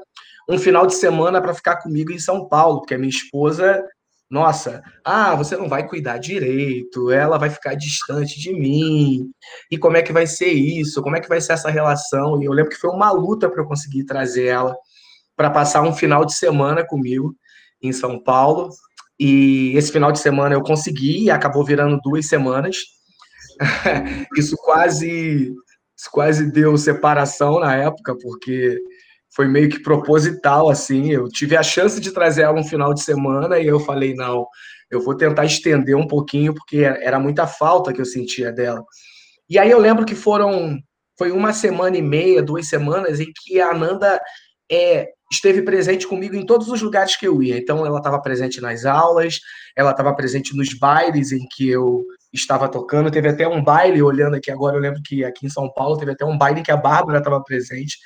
um 0.50 0.58
final 0.58 0.86
de 0.86 0.96
semana 0.96 1.42
para 1.42 1.54
ficar 1.54 1.78
comigo 1.78 2.12
em 2.12 2.20
São 2.20 2.48
Paulo, 2.48 2.80
porque 2.80 2.96
a 2.96 2.98
minha 2.98 3.10
esposa, 3.10 3.84
nossa, 4.30 4.82
ah, 5.06 5.36
você 5.36 5.56
não 5.56 5.70
vai 5.70 5.88
cuidar 5.88 6.18
direito, 6.18 7.12
ela 7.12 7.38
vai 7.38 7.50
ficar 7.50 7.76
distante 7.76 8.40
de 8.40 8.54
mim. 8.54 9.30
E 9.70 9.78
como 9.78 9.98
é 9.98 10.02
que 10.02 10.12
vai 10.12 10.26
ser 10.26 10.52
isso? 10.52 11.02
Como 11.02 11.16
é 11.16 11.22
que 11.22 11.30
vai 11.30 11.40
ser 11.40 11.54
essa 11.54 11.70
relação? 11.70 12.42
E 12.42 12.46
eu 12.46 12.52
lembro 12.52 12.72
que 12.72 12.80
foi 12.80 12.90
uma 12.90 13.12
luta 13.12 13.50
para 13.50 13.62
eu 13.62 13.68
conseguir 13.68 14.06
trazer 14.06 14.46
ela 14.46 14.76
para 15.36 15.50
passar 15.50 15.82
um 15.82 15.94
final 15.94 16.26
de 16.26 16.34
semana 16.34 16.86
comigo 16.86 17.36
em 17.82 17.92
São 17.92 18.22
Paulo. 18.22 18.70
E 19.20 19.74
esse 19.76 19.92
final 19.92 20.12
de 20.12 20.20
semana 20.20 20.56
eu 20.56 20.64
consegui, 20.64 21.30
acabou 21.30 21.64
virando 21.64 22.00
duas 22.04 22.28
semanas. 22.28 22.78
isso 24.38 24.58
quase 24.58 25.54
isso 26.02 26.10
quase 26.12 26.52
deu 26.52 26.76
separação 26.78 27.60
na 27.60 27.76
época, 27.76 28.18
porque 28.18 28.82
foi 29.36 29.48
meio 29.48 29.70
que 29.70 29.80
proposital, 29.82 30.68
assim. 30.68 31.12
Eu 31.12 31.28
tive 31.30 31.56
a 31.56 31.62
chance 31.62 32.02
de 32.02 32.12
trazer 32.12 32.42
ela 32.42 32.60
um 32.60 32.64
final 32.64 32.92
de 32.92 33.04
semana 33.04 33.60
e 33.60 33.68
eu 33.68 33.80
falei, 33.80 34.16
não, 34.16 34.48
eu 34.90 35.00
vou 35.00 35.16
tentar 35.16 35.46
estender 35.46 35.96
um 35.96 36.08
pouquinho, 36.08 36.56
porque 36.56 36.80
era 36.80 37.20
muita 37.20 37.46
falta 37.46 37.94
que 37.94 38.02
eu 38.02 38.06
sentia 38.06 38.52
dela. 38.52 38.84
E 39.48 39.60
aí 39.60 39.70
eu 39.70 39.80
lembro 39.80 40.06
que 40.06 40.16
foram, 40.16 40.80
foi 41.18 41.32
uma 41.32 41.54
semana 41.54 41.96
e 41.96 42.02
meia, 42.02 42.42
duas 42.42 42.68
semanas, 42.68 43.20
em 43.20 43.32
que 43.44 43.62
a 43.62 43.70
Ananda 43.70 44.20
é, 44.72 45.08
esteve 45.32 45.62
presente 45.62 46.08
comigo 46.08 46.36
em 46.36 46.46
todos 46.46 46.68
os 46.68 46.82
lugares 46.82 47.16
que 47.16 47.28
eu 47.28 47.44
ia. 47.44 47.58
Então, 47.58 47.86
ela 47.86 48.00
estava 48.00 48.22
presente 48.22 48.60
nas 48.60 48.86
aulas, 48.86 49.40
ela 49.78 49.92
estava 49.92 50.16
presente 50.16 50.56
nos 50.58 50.74
bailes 50.74 51.32
em 51.32 51.46
que 51.56 51.70
eu 51.70 52.04
estava 52.34 52.68
tocando. 52.70 53.12
Teve 53.12 53.30
até 53.30 53.48
um 53.48 53.64
baile, 53.64 54.02
olhando 54.02 54.36
aqui 54.36 54.52
agora, 54.52 54.76
eu 54.76 54.82
lembro 54.82 55.02
que 55.04 55.24
aqui 55.24 55.46
em 55.46 55.50
São 55.50 55.72
Paulo 55.74 55.98
teve 55.98 56.12
até 56.12 56.26
um 56.26 56.38
baile 56.38 56.62
que 56.62 56.72
a 56.72 56.78
Bárbara 56.78 57.20
estava 57.20 57.44
presente. 57.44 57.98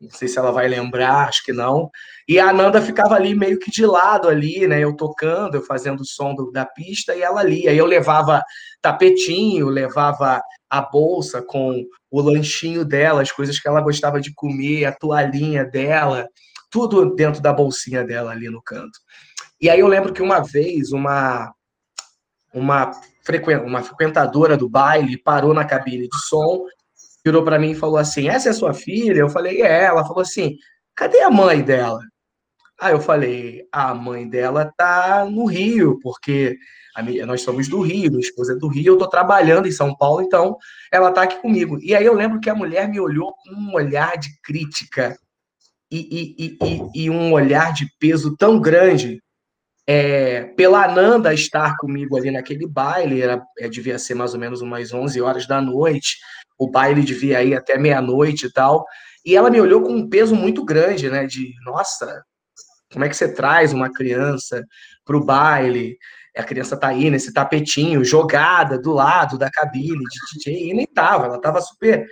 Não 0.00 0.10
sei 0.10 0.28
se 0.28 0.38
ela 0.38 0.50
vai 0.50 0.68
lembrar, 0.68 1.28
acho 1.28 1.44
que 1.44 1.52
não. 1.52 1.88
E 2.28 2.38
a 2.38 2.50
Ananda 2.50 2.82
ficava 2.82 3.14
ali 3.14 3.34
meio 3.34 3.58
que 3.58 3.70
de 3.70 3.86
lado 3.86 4.28
ali, 4.28 4.66
né? 4.66 4.80
Eu 4.80 4.94
tocando, 4.94 5.54
eu 5.54 5.62
fazendo 5.62 6.00
o 6.00 6.04
som 6.04 6.34
do, 6.34 6.50
da 6.50 6.66
pista 6.66 7.14
e 7.14 7.22
ela 7.22 7.40
ali. 7.40 7.68
Aí 7.68 7.78
eu 7.78 7.86
levava 7.86 8.42
tapetinho, 8.82 9.68
levava 9.68 10.42
a 10.68 10.82
bolsa 10.82 11.40
com 11.40 11.84
o 12.10 12.20
lanchinho 12.20 12.84
dela, 12.84 13.22
as 13.22 13.30
coisas 13.30 13.58
que 13.58 13.68
ela 13.68 13.80
gostava 13.80 14.20
de 14.20 14.34
comer, 14.34 14.84
a 14.84 14.92
toalhinha 14.92 15.64
dela 15.64 16.28
tudo 16.74 17.14
dentro 17.14 17.40
da 17.40 17.52
bolsinha 17.52 18.02
dela 18.02 18.32
ali 18.32 18.50
no 18.50 18.60
canto. 18.60 18.98
E 19.60 19.70
aí 19.70 19.78
eu 19.78 19.86
lembro 19.86 20.12
que 20.12 20.20
uma 20.20 20.40
vez 20.40 20.90
uma 20.90 21.54
uma, 22.52 22.90
uma 23.64 23.82
frequentadora 23.82 24.56
do 24.56 24.68
baile 24.68 25.16
parou 25.16 25.54
na 25.54 25.64
cabine 25.64 26.08
de 26.08 26.18
som, 26.28 26.64
virou 27.24 27.42
para 27.42 27.58
mim 27.58 27.70
e 27.70 27.74
falou 27.74 27.96
assim: 27.96 28.28
"Essa 28.28 28.50
é 28.50 28.52
sua 28.52 28.74
filha?" 28.74 29.20
Eu 29.20 29.28
falei: 29.28 29.62
"É". 29.62 29.84
Ela 29.84 30.04
falou 30.04 30.20
assim: 30.20 30.56
"Cadê 30.94 31.20
a 31.20 31.30
mãe 31.30 31.62
dela?" 31.62 32.00
Aí 32.80 32.92
eu 32.92 33.00
falei: 33.00 33.66
"A 33.72 33.94
mãe 33.94 34.28
dela 34.28 34.72
tá 34.76 35.24
no 35.24 35.46
Rio, 35.46 35.98
porque 36.02 36.56
minha, 37.02 37.26
nós 37.26 37.42
somos 37.42 37.68
do 37.68 37.80
Rio, 37.80 38.10
minha 38.10 38.20
esposa 38.20 38.52
é 38.52 38.56
do 38.56 38.68
Rio, 38.68 38.94
eu 38.94 38.98
tô 38.98 39.08
trabalhando 39.08 39.66
em 39.66 39.72
São 39.72 39.96
Paulo, 39.96 40.22
então 40.22 40.56
ela 40.92 41.10
tá 41.10 41.22
aqui 41.22 41.40
comigo". 41.40 41.78
E 41.80 41.94
aí 41.94 42.04
eu 42.04 42.14
lembro 42.14 42.40
que 42.40 42.50
a 42.50 42.54
mulher 42.54 42.88
me 42.88 43.00
olhou 43.00 43.32
com 43.32 43.54
um 43.54 43.74
olhar 43.74 44.16
de 44.18 44.30
crítica 44.42 45.16
e, 45.90 46.34
e, 46.38 46.58
e, 46.62 47.04
e 47.04 47.10
um 47.10 47.32
olhar 47.32 47.72
de 47.72 47.86
peso 47.98 48.36
tão 48.36 48.60
grande 48.60 49.20
é, 49.86 50.44
pela 50.56 50.84
Ananda 50.84 51.34
estar 51.34 51.76
comigo 51.76 52.16
ali 52.16 52.30
naquele 52.30 52.66
baile, 52.66 53.20
era, 53.20 53.42
é, 53.58 53.68
devia 53.68 53.98
ser 53.98 54.14
mais 54.14 54.32
ou 54.32 54.40
menos 54.40 54.60
umas 54.62 54.92
11 54.92 55.20
horas 55.20 55.46
da 55.46 55.60
noite, 55.60 56.16
o 56.58 56.70
baile 56.70 57.02
devia 57.02 57.42
ir 57.42 57.54
até 57.54 57.78
meia-noite 57.78 58.46
e 58.46 58.52
tal, 58.52 58.84
e 59.24 59.36
ela 59.36 59.50
me 59.50 59.60
olhou 59.60 59.82
com 59.82 59.92
um 59.92 60.08
peso 60.08 60.34
muito 60.34 60.64
grande, 60.64 61.10
né, 61.10 61.26
de, 61.26 61.52
nossa, 61.64 62.22
como 62.92 63.04
é 63.04 63.08
que 63.08 63.16
você 63.16 63.32
traz 63.32 63.72
uma 63.72 63.92
criança 63.92 64.64
para 65.04 65.16
o 65.16 65.24
baile, 65.24 65.98
a 66.36 66.42
criança 66.42 66.76
tá 66.76 66.88
aí 66.88 67.10
nesse 67.10 67.32
tapetinho, 67.32 68.04
jogada 68.04 68.78
do 68.78 68.92
lado 68.92 69.38
da 69.38 69.50
cabine 69.50 69.98
de 69.98 70.38
DJ, 70.38 70.70
e 70.70 70.74
nem 70.74 70.86
tava, 70.86 71.26
ela 71.26 71.40
tava 71.40 71.60
super... 71.60 72.06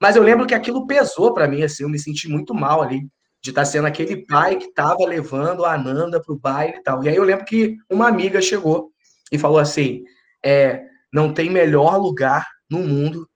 Mas 0.00 0.16
eu 0.16 0.22
lembro 0.22 0.46
que 0.46 0.54
aquilo 0.54 0.86
pesou 0.86 1.32
para 1.32 1.46
mim, 1.46 1.62
assim, 1.62 1.84
eu 1.84 1.88
me 1.88 1.98
senti 1.98 2.28
muito 2.28 2.52
mal 2.52 2.82
ali, 2.82 3.06
de 3.42 3.50
estar 3.50 3.62
tá 3.62 3.64
sendo 3.64 3.86
aquele 3.86 4.24
pai 4.24 4.56
que 4.56 4.66
estava 4.66 5.04
levando 5.04 5.64
a 5.64 5.74
Ananda 5.74 6.22
para 6.22 6.32
o 6.32 6.38
baile 6.38 6.76
e 6.76 6.82
tal. 6.82 7.02
E 7.02 7.08
aí 7.08 7.16
eu 7.16 7.24
lembro 7.24 7.44
que 7.44 7.76
uma 7.90 8.08
amiga 8.08 8.40
chegou 8.40 8.92
e 9.32 9.38
falou 9.38 9.58
assim: 9.58 10.04
é, 10.44 10.84
não 11.12 11.34
tem 11.34 11.50
melhor 11.50 11.96
lugar 11.96 12.46
no 12.70 12.78
mundo 12.78 13.28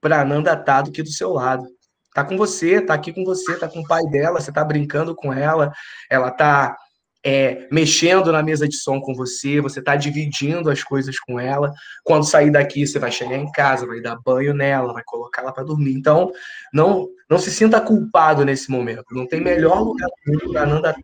para 0.00 0.24
Nanda 0.24 0.52
estar 0.52 0.64
tá 0.64 0.82
do 0.82 0.90
que 0.90 1.02
do 1.02 1.10
seu 1.10 1.32
lado. 1.32 1.66
Tá 2.14 2.24
com 2.24 2.36
você, 2.36 2.80
tá 2.80 2.94
aqui 2.94 3.12
com 3.12 3.24
você, 3.24 3.58
tá 3.58 3.68
com 3.68 3.80
o 3.80 3.86
pai 3.86 4.02
dela, 4.06 4.40
você 4.40 4.52
tá 4.52 4.64
brincando 4.64 5.14
com 5.14 5.32
ela, 5.32 5.72
ela 6.10 6.30
tá 6.30 6.76
é, 7.24 7.68
mexendo 7.70 8.32
na 8.32 8.42
mesa 8.42 8.68
de 8.68 8.76
som 8.76 9.00
com 9.00 9.14
você, 9.14 9.60
você 9.60 9.78
está 9.78 9.94
dividindo 9.94 10.68
as 10.68 10.82
coisas 10.82 11.18
com 11.20 11.38
ela. 11.38 11.72
Quando 12.02 12.26
sair 12.26 12.50
daqui, 12.50 12.86
você 12.86 12.98
vai 12.98 13.12
chegar 13.12 13.36
em 13.36 13.50
casa, 13.52 13.86
vai 13.86 14.00
dar 14.00 14.18
banho 14.24 14.52
nela, 14.52 14.92
vai 14.92 15.02
colocar 15.06 15.42
ela 15.42 15.52
para 15.52 15.64
dormir. 15.64 15.94
Então, 15.94 16.32
não 16.72 17.08
não 17.30 17.38
se 17.38 17.50
sinta 17.50 17.80
culpado 17.80 18.44
nesse 18.44 18.70
momento. 18.70 19.04
Não 19.10 19.26
tem 19.26 19.40
melhor 19.40 19.80
lugar 19.80 20.08
para 20.52 20.66
Nanda 20.66 20.90
estar 20.90 21.02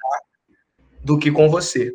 do 1.03 1.19
que 1.19 1.31
com 1.31 1.49
você. 1.49 1.91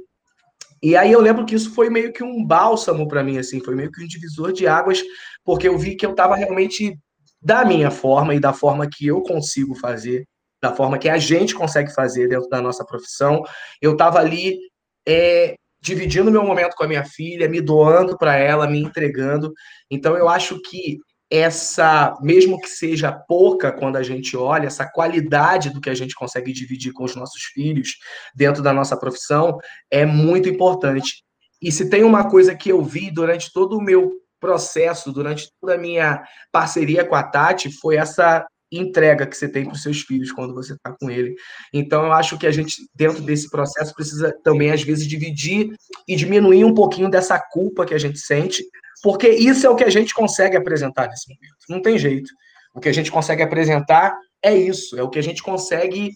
E 0.81 0.95
aí 0.95 1.11
eu 1.11 1.21
lembro 1.21 1.45
que 1.45 1.53
isso 1.53 1.73
foi 1.73 1.89
meio 1.89 2.11
que 2.11 2.23
um 2.23 2.43
bálsamo 2.43 3.07
para 3.07 3.23
mim, 3.23 3.37
assim, 3.37 3.59
foi 3.59 3.75
meio 3.75 3.91
que 3.91 4.03
um 4.03 4.07
divisor 4.07 4.51
de 4.51 4.67
águas, 4.67 5.01
porque 5.45 5.67
eu 5.67 5.77
vi 5.77 5.95
que 5.95 6.05
eu 6.05 6.11
estava 6.11 6.35
realmente 6.35 6.97
da 7.41 7.63
minha 7.63 7.91
forma 7.91 8.33
e 8.33 8.39
da 8.39 8.53
forma 8.53 8.89
que 8.91 9.05
eu 9.05 9.21
consigo 9.21 9.75
fazer 9.75 10.25
da 10.63 10.73
forma 10.73 10.97
que 10.97 11.09
a 11.09 11.17
gente 11.17 11.53
consegue 11.53 11.93
fazer 11.93 12.29
dentro 12.29 12.47
da 12.47 12.61
nossa 12.61 12.85
profissão. 12.85 13.43
Eu 13.81 13.91
estava 13.91 14.17
ali 14.17 14.57
é, 15.05 15.55
dividindo 15.81 16.31
meu 16.31 16.43
momento 16.43 16.73
com 16.77 16.85
a 16.85 16.87
minha 16.87 17.03
filha, 17.03 17.49
me 17.49 17.59
doando 17.59 18.17
para 18.17 18.37
ela, 18.37 18.65
me 18.65 18.79
entregando. 18.79 19.51
Então, 19.91 20.15
eu 20.15 20.29
acho 20.29 20.61
que 20.61 20.99
essa, 21.29 22.15
mesmo 22.21 22.61
que 22.61 22.69
seja 22.69 23.11
pouca 23.11 23.73
quando 23.73 23.97
a 23.97 24.03
gente 24.03 24.37
olha, 24.37 24.67
essa 24.67 24.89
qualidade 24.89 25.69
do 25.69 25.81
que 25.81 25.89
a 25.89 25.95
gente 25.95 26.15
consegue 26.15 26.53
dividir 26.53 26.93
com 26.93 27.03
os 27.03 27.15
nossos 27.15 27.41
filhos 27.53 27.97
dentro 28.33 28.63
da 28.63 28.71
nossa 28.71 28.95
profissão 28.95 29.57
é 29.91 30.05
muito 30.05 30.47
importante. 30.47 31.25
E 31.61 31.73
se 31.73 31.89
tem 31.89 32.05
uma 32.05 32.29
coisa 32.29 32.55
que 32.55 32.69
eu 32.69 32.81
vi 32.81 33.11
durante 33.11 33.51
todo 33.51 33.77
o 33.77 33.81
meu 33.81 34.13
processo, 34.39 35.11
durante 35.11 35.49
toda 35.59 35.75
a 35.75 35.77
minha 35.77 36.23
parceria 36.53 37.03
com 37.03 37.15
a 37.15 37.23
Tati, 37.23 37.69
foi 37.69 37.97
essa 37.97 38.45
entrega 38.79 39.27
que 39.27 39.35
você 39.35 39.47
tem 39.47 39.65
para 39.65 39.73
os 39.73 39.81
seus 39.81 40.01
filhos 40.01 40.31
quando 40.31 40.53
você 40.53 40.73
está 40.73 40.91
com 40.91 41.09
ele. 41.09 41.35
Então, 41.73 42.05
eu 42.05 42.13
acho 42.13 42.37
que 42.37 42.47
a 42.47 42.51
gente, 42.51 42.87
dentro 42.95 43.21
desse 43.21 43.49
processo, 43.49 43.93
precisa 43.93 44.35
também, 44.43 44.71
às 44.71 44.83
vezes, 44.83 45.07
dividir 45.07 45.75
e 46.07 46.15
diminuir 46.15 46.63
um 46.65 46.73
pouquinho 46.73 47.09
dessa 47.09 47.39
culpa 47.39 47.85
que 47.85 47.93
a 47.93 47.97
gente 47.97 48.19
sente, 48.19 48.63
porque 49.01 49.29
isso 49.29 49.65
é 49.67 49.69
o 49.69 49.75
que 49.75 49.83
a 49.83 49.89
gente 49.89 50.13
consegue 50.13 50.57
apresentar 50.57 51.07
nesse 51.07 51.27
momento. 51.29 51.55
Não 51.69 51.81
tem 51.81 51.97
jeito. 51.97 52.31
O 52.73 52.79
que 52.79 52.89
a 52.89 52.93
gente 52.93 53.11
consegue 53.11 53.43
apresentar 53.43 54.17
é 54.41 54.55
isso, 54.55 54.97
é 54.97 55.03
o 55.03 55.09
que 55.09 55.19
a 55.19 55.23
gente 55.23 55.43
consegue 55.43 56.11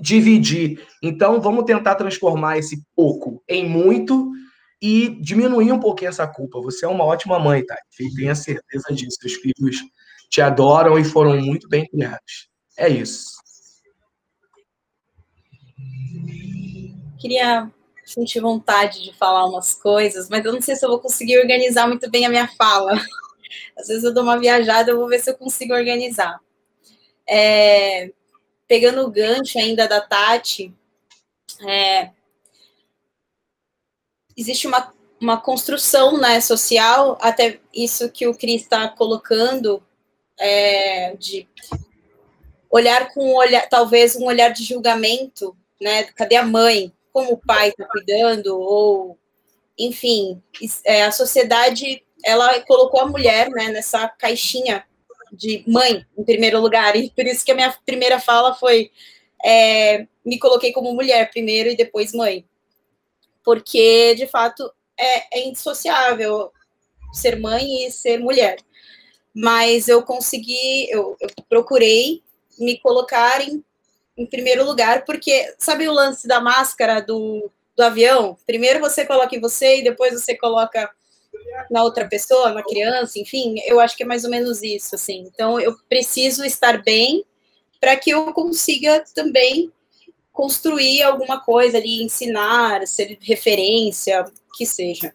dividir. 0.00 0.82
Então, 1.02 1.40
vamos 1.40 1.64
tentar 1.64 1.94
transformar 1.94 2.58
esse 2.58 2.82
pouco 2.96 3.42
em 3.48 3.68
muito 3.68 4.32
e 4.80 5.10
diminuir 5.20 5.72
um 5.72 5.78
pouquinho 5.78 6.08
essa 6.08 6.26
culpa. 6.26 6.60
Você 6.62 6.86
é 6.86 6.88
uma 6.88 7.04
ótima 7.04 7.38
mãe, 7.38 7.64
tá? 7.64 7.76
Tenha 8.16 8.34
certeza 8.34 8.92
disso. 8.94 9.18
Seus 9.20 9.34
filhos 9.34 9.82
te 10.30 10.40
adoram 10.40 10.96
e 10.96 11.04
foram 11.04 11.36
muito 11.36 11.68
bem 11.68 11.86
criados. 11.88 12.48
É 12.78 12.88
isso. 12.88 13.40
Queria 17.18 17.70
sentir 18.04 18.40
vontade 18.40 19.02
de 19.02 19.12
falar 19.12 19.46
umas 19.46 19.74
coisas, 19.74 20.28
mas 20.30 20.44
eu 20.44 20.52
não 20.52 20.62
sei 20.62 20.76
se 20.76 20.84
eu 20.84 20.88
vou 20.88 21.00
conseguir 21.00 21.38
organizar 21.38 21.86
muito 21.86 22.08
bem 22.08 22.24
a 22.24 22.30
minha 22.30 22.48
fala. 22.48 22.92
Às 23.76 23.88
vezes 23.88 24.04
eu 24.04 24.14
dou 24.14 24.22
uma 24.22 24.38
viajada, 24.38 24.90
eu 24.90 24.98
vou 24.98 25.08
ver 25.08 25.20
se 25.20 25.30
eu 25.30 25.36
consigo 25.36 25.74
organizar. 25.74 26.40
É, 27.28 28.12
pegando 28.66 29.02
o 29.02 29.10
gancho 29.10 29.58
ainda 29.58 29.86
da 29.86 30.00
Tati, 30.00 30.74
é, 31.66 32.10
existe 34.36 34.66
uma, 34.66 34.92
uma 35.20 35.40
construção 35.40 36.18
né, 36.18 36.40
social, 36.40 37.18
até 37.20 37.60
isso 37.74 38.10
que 38.10 38.26
o 38.26 38.34
Cris 38.34 38.62
está 38.62 38.88
colocando, 38.88 39.82
é, 40.40 41.14
de 41.16 41.46
olhar 42.70 43.12
com 43.12 43.32
um 43.32 43.36
olhar, 43.36 43.68
talvez 43.68 44.16
um 44.16 44.24
olhar 44.24 44.48
de 44.50 44.64
julgamento, 44.64 45.54
né? 45.80 46.04
Cadê 46.04 46.36
a 46.36 46.46
mãe? 46.46 46.92
Como 47.12 47.32
o 47.32 47.36
pai 47.36 47.68
está 47.68 47.84
cuidando? 47.86 48.58
Ou, 48.58 49.18
enfim, 49.78 50.42
é, 50.84 51.04
a 51.04 51.12
sociedade 51.12 52.02
ela 52.24 52.60
colocou 52.60 53.00
a 53.00 53.06
mulher 53.06 53.50
né, 53.50 53.68
nessa 53.68 54.08
caixinha 54.08 54.84
de 55.32 55.62
mãe, 55.66 56.04
em 56.16 56.24
primeiro 56.24 56.60
lugar, 56.60 56.96
e 56.96 57.10
por 57.10 57.24
isso 57.24 57.44
que 57.44 57.52
a 57.52 57.54
minha 57.54 57.74
primeira 57.86 58.18
fala 58.18 58.54
foi 58.54 58.90
é, 59.44 60.06
me 60.24 60.38
coloquei 60.38 60.72
como 60.72 60.92
mulher 60.92 61.30
primeiro 61.30 61.70
e 61.70 61.76
depois 61.76 62.12
mãe. 62.12 62.44
Porque, 63.44 64.14
de 64.16 64.26
fato, 64.26 64.70
é, 64.98 65.38
é 65.38 65.48
indissociável 65.48 66.52
ser 67.12 67.38
mãe 67.38 67.86
e 67.86 67.90
ser 67.90 68.18
mulher 68.18 68.58
mas 69.34 69.88
eu 69.88 70.02
consegui, 70.02 70.90
eu, 70.90 71.16
eu 71.20 71.28
procurei 71.48 72.22
me 72.58 72.78
colocar 72.78 73.40
em, 73.40 73.64
em, 74.16 74.26
primeiro 74.26 74.64
lugar, 74.64 75.04
porque 75.04 75.54
sabe 75.58 75.88
o 75.88 75.92
lance 75.92 76.26
da 76.26 76.40
máscara 76.40 77.00
do, 77.00 77.50
do 77.76 77.82
avião? 77.82 78.36
Primeiro 78.46 78.80
você 78.80 79.06
coloca 79.06 79.34
em 79.34 79.40
você 79.40 79.78
e 79.78 79.84
depois 79.84 80.12
você 80.12 80.36
coloca 80.36 80.90
na 81.70 81.82
outra 81.82 82.08
pessoa, 82.08 82.52
na 82.52 82.62
criança, 82.62 83.18
enfim, 83.18 83.56
eu 83.64 83.80
acho 83.80 83.96
que 83.96 84.02
é 84.02 84.06
mais 84.06 84.24
ou 84.24 84.30
menos 84.30 84.62
isso, 84.62 84.94
assim. 84.94 85.28
Então 85.32 85.60
eu 85.60 85.76
preciso 85.88 86.44
estar 86.44 86.82
bem 86.82 87.24
para 87.80 87.96
que 87.96 88.10
eu 88.10 88.32
consiga 88.32 89.04
também 89.14 89.72
construir 90.32 91.02
alguma 91.02 91.40
coisa 91.40 91.78
ali, 91.78 92.02
ensinar, 92.02 92.86
ser 92.86 93.18
referência, 93.20 94.24
que 94.54 94.66
seja. 94.66 95.14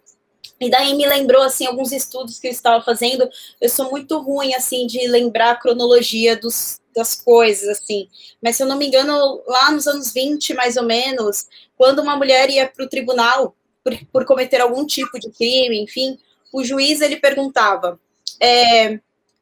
E 0.60 0.70
daí 0.70 0.94
me 0.94 1.06
lembrou, 1.06 1.42
assim, 1.42 1.66
alguns 1.66 1.92
estudos 1.92 2.40
que 2.40 2.48
eu 2.48 2.52
estava 2.52 2.84
fazendo. 2.84 3.30
Eu 3.60 3.70
sou 3.70 3.90
muito 3.90 4.18
ruim, 4.20 4.54
assim, 4.54 4.88
de 4.88 5.06
lembrar 5.08 5.52
a 5.52 5.56
cronologia 5.56 6.36
dos, 6.36 6.80
das 6.96 7.16
coisas, 7.16 7.68
assim. 7.68 8.08
Mas, 8.42 8.56
se 8.56 8.64
eu 8.64 8.68
não 8.68 8.78
me 8.78 8.88
engano, 8.88 9.44
lá 9.46 9.72
nos 9.72 9.86
anos 9.86 10.14
20, 10.14 10.54
mais 10.54 10.78
ou 10.78 10.84
menos, 10.84 11.48
quando 11.78 12.00
uma 12.00 12.16
mulher 12.16 12.50
ia 12.50 12.68
para 12.68 12.86
o 12.86 12.90
tribunal 12.90 13.56
por, 13.84 13.98
por, 14.12 14.26
cometer 14.26 14.62
algum 14.62 14.86
tipo 14.86 15.20
de 15.20 15.30
crime, 15.30 15.82
enfim, 15.82 16.18
o 16.54 16.64
juiz, 16.64 17.02
ele 17.02 17.18
perguntava, 17.18 18.00
é, 18.42 19.00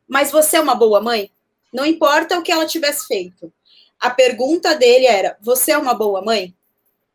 mas 0.08 0.32
você 0.32 0.58
é 0.58 0.62
uma 0.62 0.76
boa 0.76 1.00
mãe? 1.00 1.32
Não 1.72 1.86
importa 1.86 2.38
o 2.38 2.44
que 2.44 2.52
ela 2.52 2.66
tivesse 2.66 3.08
feito. 3.08 3.54
A 4.00 4.10
pergunta 4.10 4.76
dele 4.76 5.06
era, 5.06 5.38
você 5.42 5.72
é 5.72 5.78
uma 5.78 5.94
boa 5.94 6.22
mãe? 6.22 6.54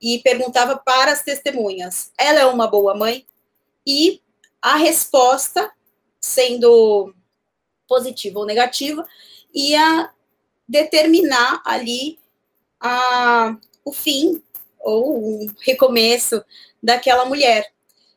E 0.01 0.21
perguntava 0.21 0.77
para 0.77 1.13
as 1.13 1.23
testemunhas, 1.23 2.13
ela 2.17 2.41
é 2.41 2.47
uma 2.47 2.69
boa 2.69 2.95
mãe? 2.95 3.27
E 3.87 4.21
a 4.61 4.77
resposta, 4.77 5.71
sendo 6.21 7.15
positiva 7.87 8.39
ou 8.39 8.47
negativa, 8.47 9.07
ia 9.55 10.11
determinar 10.69 11.63
ali 11.65 12.19
a, 12.81 13.57
o 13.85 13.93
fim 13.93 14.43
ou 14.81 15.45
o 15.45 15.47
recomeço 15.61 16.45
daquela 16.83 17.25
mulher. 17.25 17.73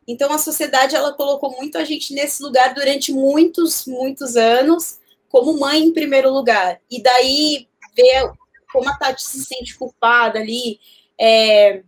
Então 0.07 0.31
a 0.33 0.37
sociedade 0.37 0.95
ela 0.95 1.13
colocou 1.13 1.51
muito 1.51 1.77
a 1.77 1.83
gente 1.83 2.13
nesse 2.13 2.43
lugar 2.43 2.73
durante 2.73 3.13
muitos, 3.13 3.85
muitos 3.85 4.35
anos, 4.35 4.99
como 5.29 5.59
mãe 5.59 5.83
em 5.83 5.93
primeiro 5.93 6.31
lugar. 6.31 6.81
E 6.89 7.01
daí 7.01 7.67
ver 7.95 8.31
como 8.71 8.89
a 8.89 8.97
Tati 8.97 9.23
se 9.23 9.43
sente 9.43 9.77
culpada 9.77 10.39
ali, 10.39 10.79
é, 11.19 11.83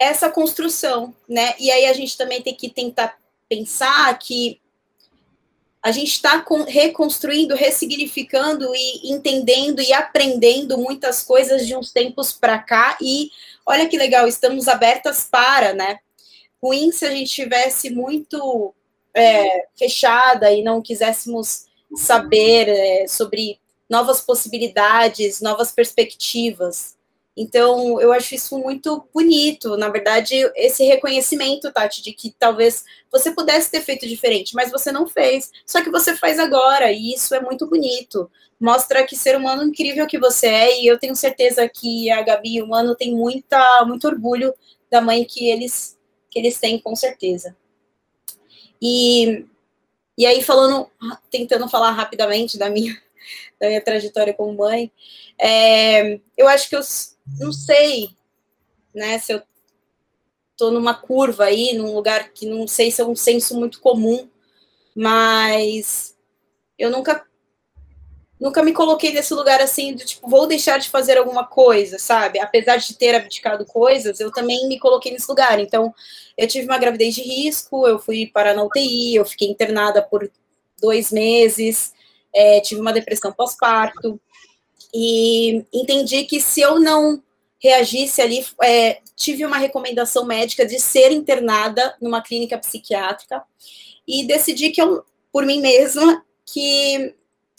essa 0.00 0.30
construção, 0.30 1.14
né? 1.28 1.54
E 1.58 1.70
aí 1.70 1.84
a 1.84 1.92
gente 1.92 2.16
também 2.16 2.40
tem 2.40 2.54
que 2.54 2.70
tentar 2.70 3.18
pensar 3.46 4.18
que 4.18 4.58
a 5.82 5.92
gente 5.92 6.08
está 6.08 6.44
reconstruindo, 6.66 7.54
ressignificando 7.54 8.74
e 8.74 9.12
entendendo 9.12 9.80
e 9.80 9.92
aprendendo 9.92 10.78
muitas 10.78 11.22
coisas 11.22 11.66
de 11.66 11.76
uns 11.76 11.92
tempos 11.92 12.32
para 12.32 12.58
cá 12.58 12.96
e 13.00 13.30
olha 13.64 13.88
que 13.88 13.96
legal, 13.96 14.26
estamos 14.26 14.68
abertas 14.68 15.28
para, 15.30 15.74
né? 15.74 15.98
Ruim 16.62 16.90
se 16.92 17.04
a 17.06 17.10
gente 17.10 17.30
tivesse 17.30 17.90
muito 17.90 18.74
é, 19.14 19.66
fechada 19.76 20.50
e 20.50 20.62
não 20.62 20.82
quiséssemos 20.82 21.66
saber 21.96 22.68
é, 22.68 23.06
sobre 23.06 23.58
novas 23.88 24.20
possibilidades, 24.20 25.40
novas 25.40 25.72
perspectivas. 25.72 26.96
Então, 27.36 28.00
eu 28.00 28.12
acho 28.12 28.34
isso 28.34 28.58
muito 28.58 29.06
bonito. 29.14 29.76
Na 29.76 29.88
verdade, 29.88 30.34
esse 30.56 30.84
reconhecimento, 30.84 31.72
Tati, 31.72 32.02
de 32.02 32.12
que 32.12 32.34
talvez 32.38 32.84
você 33.10 33.32
pudesse 33.32 33.70
ter 33.70 33.80
feito 33.80 34.06
diferente, 34.06 34.54
mas 34.54 34.70
você 34.70 34.90
não 34.90 35.06
fez. 35.06 35.50
Só 35.64 35.82
que 35.82 35.90
você 35.90 36.16
faz 36.16 36.38
agora, 36.38 36.92
e 36.92 37.14
isso 37.14 37.34
é 37.34 37.40
muito 37.40 37.66
bonito. 37.66 38.30
Mostra 38.58 39.04
que 39.06 39.16
ser 39.16 39.36
humano 39.36 39.62
incrível 39.62 40.06
que 40.06 40.18
você 40.18 40.46
é, 40.48 40.82
e 40.82 40.86
eu 40.86 40.98
tenho 40.98 41.14
certeza 41.14 41.68
que 41.68 42.10
a 42.10 42.20
Gabi 42.22 42.56
e 42.56 42.62
o 42.62 42.68
Mano 42.68 42.94
têm 42.94 43.14
muita, 43.14 43.84
muito 43.86 44.06
orgulho 44.06 44.52
da 44.90 45.00
mãe 45.00 45.24
que 45.24 45.48
eles, 45.48 45.96
que 46.30 46.38
eles 46.38 46.58
têm, 46.58 46.78
com 46.78 46.94
certeza. 46.96 47.56
E, 48.82 49.46
e 50.18 50.26
aí, 50.26 50.42
falando, 50.42 50.90
tentando 51.30 51.68
falar 51.68 51.92
rapidamente 51.92 52.58
da 52.58 52.68
minha, 52.68 53.00
da 53.58 53.68
minha 53.68 53.80
trajetória 53.80 54.34
como 54.34 54.52
mãe, 54.52 54.90
é, 55.40 56.18
eu 56.36 56.48
acho 56.48 56.68
que 56.68 56.76
os 56.76 57.16
não 57.38 57.52
sei, 57.52 58.10
né, 58.94 59.18
se 59.18 59.32
eu 59.32 59.42
tô 60.56 60.70
numa 60.70 60.94
curva 60.94 61.44
aí, 61.44 61.72
num 61.72 61.94
lugar 61.94 62.32
que 62.32 62.46
não 62.46 62.66
sei 62.66 62.90
se 62.90 63.00
é 63.00 63.04
um 63.04 63.16
senso 63.16 63.58
muito 63.58 63.80
comum, 63.80 64.28
mas 64.94 66.16
eu 66.78 66.90
nunca 66.90 67.24
nunca 68.40 68.62
me 68.62 68.72
coloquei 68.72 69.12
nesse 69.12 69.34
lugar 69.34 69.60
assim 69.60 69.94
de 69.94 70.04
tipo, 70.04 70.28
vou 70.28 70.46
deixar 70.46 70.78
de 70.78 70.88
fazer 70.88 71.18
alguma 71.18 71.46
coisa, 71.46 71.98
sabe? 71.98 72.40
Apesar 72.40 72.78
de 72.78 72.94
ter 72.94 73.14
abdicado 73.14 73.66
coisas, 73.66 74.18
eu 74.18 74.32
também 74.32 74.66
me 74.66 74.78
coloquei 74.78 75.12
nesse 75.12 75.28
lugar. 75.28 75.60
Então, 75.60 75.94
eu 76.36 76.48
tive 76.48 76.66
uma 76.66 76.78
gravidez 76.78 77.14
de 77.14 77.22
risco, 77.22 77.86
eu 77.86 77.98
fui 77.98 78.26
para 78.26 78.54
na 78.54 78.64
UTI, 78.64 79.16
eu 79.16 79.26
fiquei 79.26 79.48
internada 79.48 80.00
por 80.02 80.30
dois 80.80 81.12
meses, 81.12 81.92
é, 82.34 82.60
tive 82.60 82.80
uma 82.80 82.92
depressão 82.92 83.30
pós-parto, 83.30 84.18
e 84.92 85.64
entendi 85.72 86.24
que 86.24 86.40
se 86.40 86.60
eu 86.60 86.78
não 86.80 87.22
reagisse 87.62 88.22
ali, 88.22 88.44
é, 88.62 89.00
tive 89.14 89.44
uma 89.44 89.58
recomendação 89.58 90.24
médica 90.24 90.64
de 90.64 90.80
ser 90.80 91.12
internada 91.12 91.94
numa 92.00 92.22
clínica 92.22 92.58
psiquiátrica, 92.58 93.44
e 94.08 94.26
decidi 94.26 94.70
que 94.70 94.80
eu, 94.80 95.04
por 95.30 95.44
mim 95.44 95.60
mesma, 95.60 96.24
que 96.44 97.14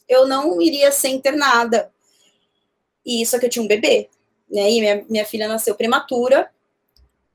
eu 0.10 0.28
não 0.28 0.62
iria 0.62 0.92
ser 0.92 1.10
internada. 1.10 1.92
E 3.06 3.24
é 3.24 3.40
que 3.40 3.46
eu 3.46 3.50
tinha 3.50 3.64
um 3.64 3.68
bebê, 3.68 4.10
né? 4.50 4.70
E 4.70 4.80
minha, 4.82 5.06
minha 5.10 5.26
filha 5.26 5.48
nasceu 5.48 5.76
prematura, 5.76 6.52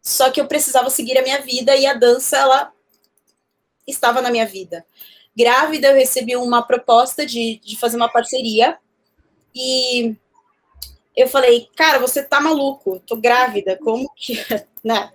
só 0.03 0.31
que 0.31 0.41
eu 0.41 0.47
precisava 0.47 0.91
seguir 0.91 1.17
a 1.19 1.23
minha 1.23 1.41
vida 1.41 1.75
e 1.75 1.87
a 1.87 1.95
dança, 1.95 2.37
ela 2.37 2.73
estava 3.87 4.21
na 4.21 4.31
minha 4.31 4.47
vida. 4.47 4.85
Grávida, 5.37 5.89
eu 5.89 5.95
recebi 5.95 6.37
uma 6.37 6.63
proposta 6.63 7.25
de, 7.25 7.59
de 7.65 7.77
fazer 7.77 7.97
uma 7.97 8.11
parceria 8.11 8.79
e 9.57 10.15
eu 11.17 11.27
falei, 11.27 11.67
cara, 11.75 11.99
você 11.99 12.23
tá 12.23 12.39
maluco, 12.41 13.01
tô 13.07 13.17
grávida, 13.17 13.79
como 13.83 14.13
que, 14.15 14.35
né? 14.85 15.11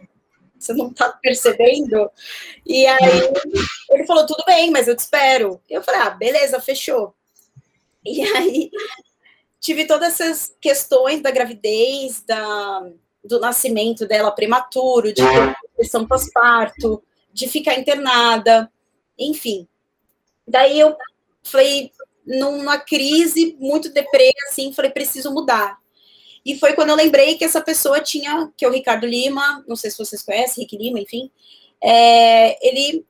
Você 0.57 0.73
não 0.73 0.91
tá 0.91 1.09
percebendo? 1.09 2.09
E 2.65 2.85
aí 2.85 3.31
ele 3.89 4.05
falou, 4.05 4.25
tudo 4.25 4.43
bem, 4.45 4.71
mas 4.71 4.87
eu 4.87 4.95
te 4.95 4.99
espero. 4.99 5.61
Eu 5.69 5.83
falei, 5.83 6.01
ah, 6.01 6.09
beleza, 6.09 6.59
fechou. 6.59 7.13
E 8.03 8.21
aí 8.21 8.71
tive 9.59 9.85
todas 9.85 10.19
essas 10.19 10.55
questões 10.59 11.21
da 11.21 11.29
gravidez, 11.29 12.23
da, 12.23 12.89
do 13.23 13.39
nascimento 13.39 14.07
dela 14.07 14.31
prematuro, 14.31 15.13
de 15.13 15.21
depressão 15.61 16.07
pós-parto, 16.07 17.01
de 17.31 17.47
ficar 17.47 17.75
internada, 17.75 18.71
enfim. 19.17 19.67
Daí 20.47 20.79
eu 20.79 20.95
falei, 21.43 21.91
numa 22.25 22.77
crise 22.77 23.55
muito 23.59 23.89
deprê, 23.89 24.31
assim, 24.47 24.73
falei, 24.73 24.91
preciso 24.91 25.31
mudar. 25.31 25.79
E 26.45 26.57
foi 26.57 26.73
quando 26.73 26.89
eu 26.89 26.95
lembrei 26.95 27.37
que 27.37 27.43
essa 27.43 27.61
pessoa 27.61 28.01
tinha, 28.01 28.51
que 28.57 28.65
é 28.65 28.67
o 28.67 28.71
Ricardo 28.71 29.05
Lima, 29.05 29.63
não 29.67 29.75
sei 29.75 29.91
se 29.91 29.97
vocês 29.97 30.21
conhecem, 30.23 30.63
Rick 30.63 30.75
Lima, 30.77 30.99
enfim, 30.99 31.31
é, 31.81 32.67
ele, 32.67 33.05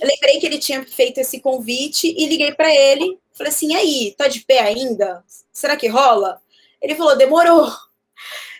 lembrei 0.00 0.38
que 0.38 0.46
ele 0.46 0.58
tinha 0.58 0.84
feito 0.84 1.18
esse 1.18 1.40
convite 1.40 2.14
e 2.16 2.26
liguei 2.26 2.52
para 2.52 2.72
ele, 2.74 3.18
falei 3.32 3.52
assim, 3.52 3.74
aí, 3.74 4.14
tá 4.16 4.28
de 4.28 4.40
pé 4.40 4.60
ainda? 4.60 5.24
Será 5.52 5.76
que 5.76 5.88
rola? 5.88 6.40
Ele 6.80 6.94
falou, 6.94 7.16
demorou. 7.16 7.70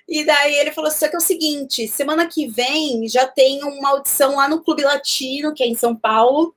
E 0.08 0.24
daí 0.24 0.56
ele 0.56 0.72
falou, 0.72 0.90
só 0.90 1.08
que 1.08 1.14
é 1.14 1.18
o 1.18 1.22
seguinte, 1.22 1.88
semana 1.88 2.26
que 2.26 2.46
vem 2.46 3.08
já 3.08 3.26
tem 3.26 3.62
uma 3.62 3.90
audição 3.90 4.36
lá 4.36 4.48
no 4.48 4.62
Clube 4.62 4.82
Latino, 4.82 5.54
que 5.54 5.62
é 5.62 5.66
em 5.66 5.74
São 5.74 5.94
Paulo, 5.96 6.54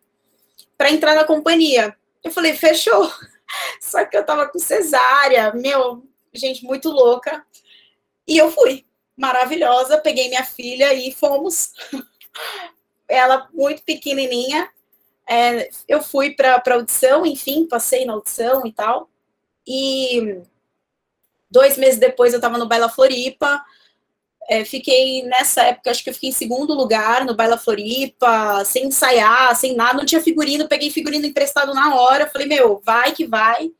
para 0.78 0.91
entrar 0.91 1.15
na 1.15 1.23
companhia. 1.23 1.95
Eu 2.26 2.32
falei, 2.32 2.53
fechou. 2.57 3.09
Só 3.80 4.03
que 4.03 4.17
eu 4.17 4.26
tava 4.26 4.47
com 4.49 4.57
cesárea, 4.57 5.53
meu, 5.53 6.03
gente 6.34 6.65
muito 6.65 6.89
louca. 6.89 7.45
E 8.28 8.36
eu 8.36 8.51
fui, 8.51 8.84
maravilhosa, 9.15 9.99
peguei 9.99 10.28
minha 10.28 10.43
filha 10.43 10.91
e 10.91 11.13
fomos. 11.13 11.71
Ela 13.07 13.47
muito 13.53 13.84
pequenininha. 13.84 14.67
É, 15.30 15.69
eu 15.88 16.01
fui 16.01 16.32
para 16.32 16.61
audição, 16.73 17.26
enfim, 17.26 17.67
passei 17.67 18.05
na 18.05 18.13
audição 18.13 18.65
e 18.65 18.73
tal. 18.73 19.07
E 19.65 20.41
dois 21.49 21.78
meses 21.78 21.99
depois 21.99 22.34
eu 22.34 22.38
estava 22.39 22.57
no 22.57 22.67
Baila 22.67 22.89
Floripa. 22.89 23.63
É, 24.47 24.63
fiquei 24.63 25.23
nessa 25.23 25.63
época, 25.63 25.89
acho 25.89 26.03
que 26.03 26.09
eu 26.09 26.13
fiquei 26.13 26.29
em 26.29 26.33
segundo 26.33 26.73
lugar 26.73 27.25
no 27.25 27.35
Baila 27.35 27.57
Floripa, 27.57 28.63
sem 28.63 28.85
ensaiar, 28.85 29.55
sem 29.55 29.75
nada, 29.75 29.97
não 29.97 30.05
tinha 30.05 30.21
figurino, 30.21 30.67
peguei 30.67 30.91
figurino 30.91 31.25
emprestado 31.25 31.73
na 31.73 31.95
hora, 31.95 32.29
falei, 32.29 32.47
meu, 32.47 32.79
vai 32.85 33.11
que 33.11 33.25
vai. 33.25 33.71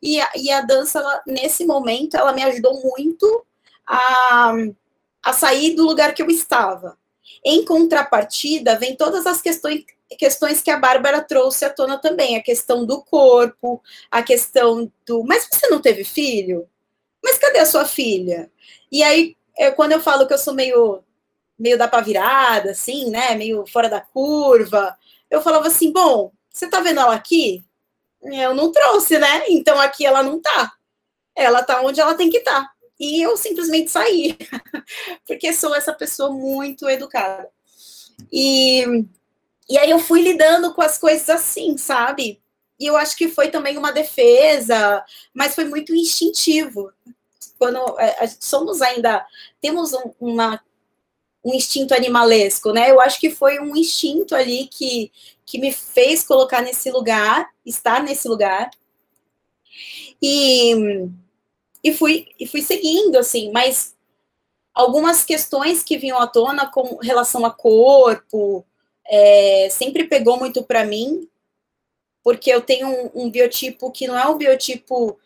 E 0.00 0.20
a, 0.20 0.30
e 0.36 0.50
a 0.50 0.60
dança, 0.60 1.00
ela, 1.00 1.22
nesse 1.26 1.64
momento, 1.64 2.16
ela 2.16 2.32
me 2.32 2.42
ajudou 2.42 2.80
muito 2.82 3.44
a, 3.86 4.52
a 5.24 5.32
sair 5.32 5.74
do 5.74 5.84
lugar 5.84 6.14
que 6.14 6.22
eu 6.22 6.28
estava. 6.28 6.96
Em 7.44 7.64
contrapartida, 7.64 8.78
vem 8.78 8.96
todas 8.96 9.26
as 9.26 9.40
questões, 9.42 9.84
questões 10.18 10.62
que 10.62 10.70
a 10.70 10.78
Bárbara 10.78 11.22
trouxe 11.22 11.64
à 11.64 11.70
tona 11.70 11.98
também, 11.98 12.36
a 12.36 12.42
questão 12.42 12.84
do 12.84 13.02
corpo, 13.02 13.82
a 14.10 14.22
questão 14.22 14.90
do. 15.06 15.24
Mas 15.24 15.48
você 15.50 15.68
não 15.68 15.80
teve 15.80 16.04
filho? 16.04 16.68
Mas 17.22 17.38
cadê 17.38 17.58
a 17.58 17.66
sua 17.66 17.84
filha? 17.84 18.50
E 18.90 19.02
aí, 19.02 19.36
é, 19.62 19.70
quando 19.70 19.92
eu 19.92 20.00
falo 20.00 20.26
que 20.26 20.34
eu 20.34 20.38
sou 20.38 20.54
meio 20.54 21.02
meio 21.58 21.78
da 21.78 21.86
pavirada, 21.86 22.72
assim, 22.72 23.10
né? 23.10 23.34
Meio 23.36 23.64
fora 23.66 23.88
da 23.88 24.00
curva, 24.00 24.96
eu 25.30 25.40
falava 25.40 25.68
assim: 25.68 25.92
bom, 25.92 26.32
você 26.50 26.68
tá 26.68 26.80
vendo 26.80 27.00
ela 27.00 27.14
aqui? 27.14 27.64
eu 28.24 28.54
não 28.54 28.70
trouxe, 28.70 29.18
né? 29.18 29.44
Então 29.48 29.80
aqui 29.80 30.06
ela 30.06 30.22
não 30.22 30.40
tá. 30.40 30.72
Ela 31.34 31.62
tá 31.62 31.80
onde 31.82 32.00
ela 32.00 32.14
tem 32.14 32.30
que 32.30 32.38
estar. 32.38 32.62
Tá. 32.62 32.70
E 32.98 33.20
eu 33.22 33.36
simplesmente 33.36 33.90
saí, 33.90 34.36
porque 35.26 35.52
sou 35.52 35.74
essa 35.74 35.92
pessoa 35.92 36.30
muito 36.30 36.88
educada. 36.88 37.48
E, 38.32 38.84
e 39.68 39.78
aí 39.78 39.90
eu 39.90 39.98
fui 39.98 40.22
lidando 40.22 40.72
com 40.72 40.82
as 40.82 40.98
coisas 40.98 41.28
assim, 41.28 41.76
sabe? 41.76 42.40
E 42.78 42.86
eu 42.86 42.96
acho 42.96 43.16
que 43.16 43.28
foi 43.28 43.48
também 43.48 43.76
uma 43.76 43.92
defesa, 43.92 45.04
mas 45.34 45.54
foi 45.54 45.64
muito 45.64 45.94
instintivo. 45.94 46.92
Quando 47.58 47.98
é, 47.98 48.26
somos 48.40 48.82
ainda, 48.82 49.26
temos 49.60 49.92
um, 49.92 50.12
uma 50.20 50.60
um 51.44 51.54
instinto 51.54 51.92
animalesco, 51.92 52.72
né? 52.72 52.90
Eu 52.90 53.00
acho 53.00 53.18
que 53.18 53.30
foi 53.30 53.58
um 53.58 53.74
instinto 53.76 54.34
ali 54.34 54.68
que, 54.68 55.10
que 55.44 55.58
me 55.58 55.72
fez 55.72 56.24
colocar 56.24 56.62
nesse 56.62 56.90
lugar, 56.90 57.50
estar 57.66 58.02
nesse 58.02 58.28
lugar. 58.28 58.70
E, 60.22 61.08
e, 61.82 61.92
fui, 61.92 62.28
e 62.38 62.46
fui 62.46 62.62
seguindo, 62.62 63.16
assim, 63.16 63.50
mas 63.50 63.96
algumas 64.72 65.24
questões 65.24 65.82
que 65.82 65.98
vinham 65.98 66.18
à 66.18 66.26
tona 66.26 66.70
com 66.70 66.96
relação 66.98 67.44
a 67.44 67.50
corpo, 67.50 68.64
é, 69.04 69.68
sempre 69.68 70.04
pegou 70.04 70.38
muito 70.38 70.62
para 70.62 70.84
mim, 70.84 71.28
porque 72.22 72.50
eu 72.50 72.60
tenho 72.60 72.88
um, 72.88 73.24
um 73.24 73.30
biotipo 73.30 73.90
que 73.90 74.06
não 74.06 74.16
é 74.16 74.26
um 74.28 74.38
biotipo 74.38 75.18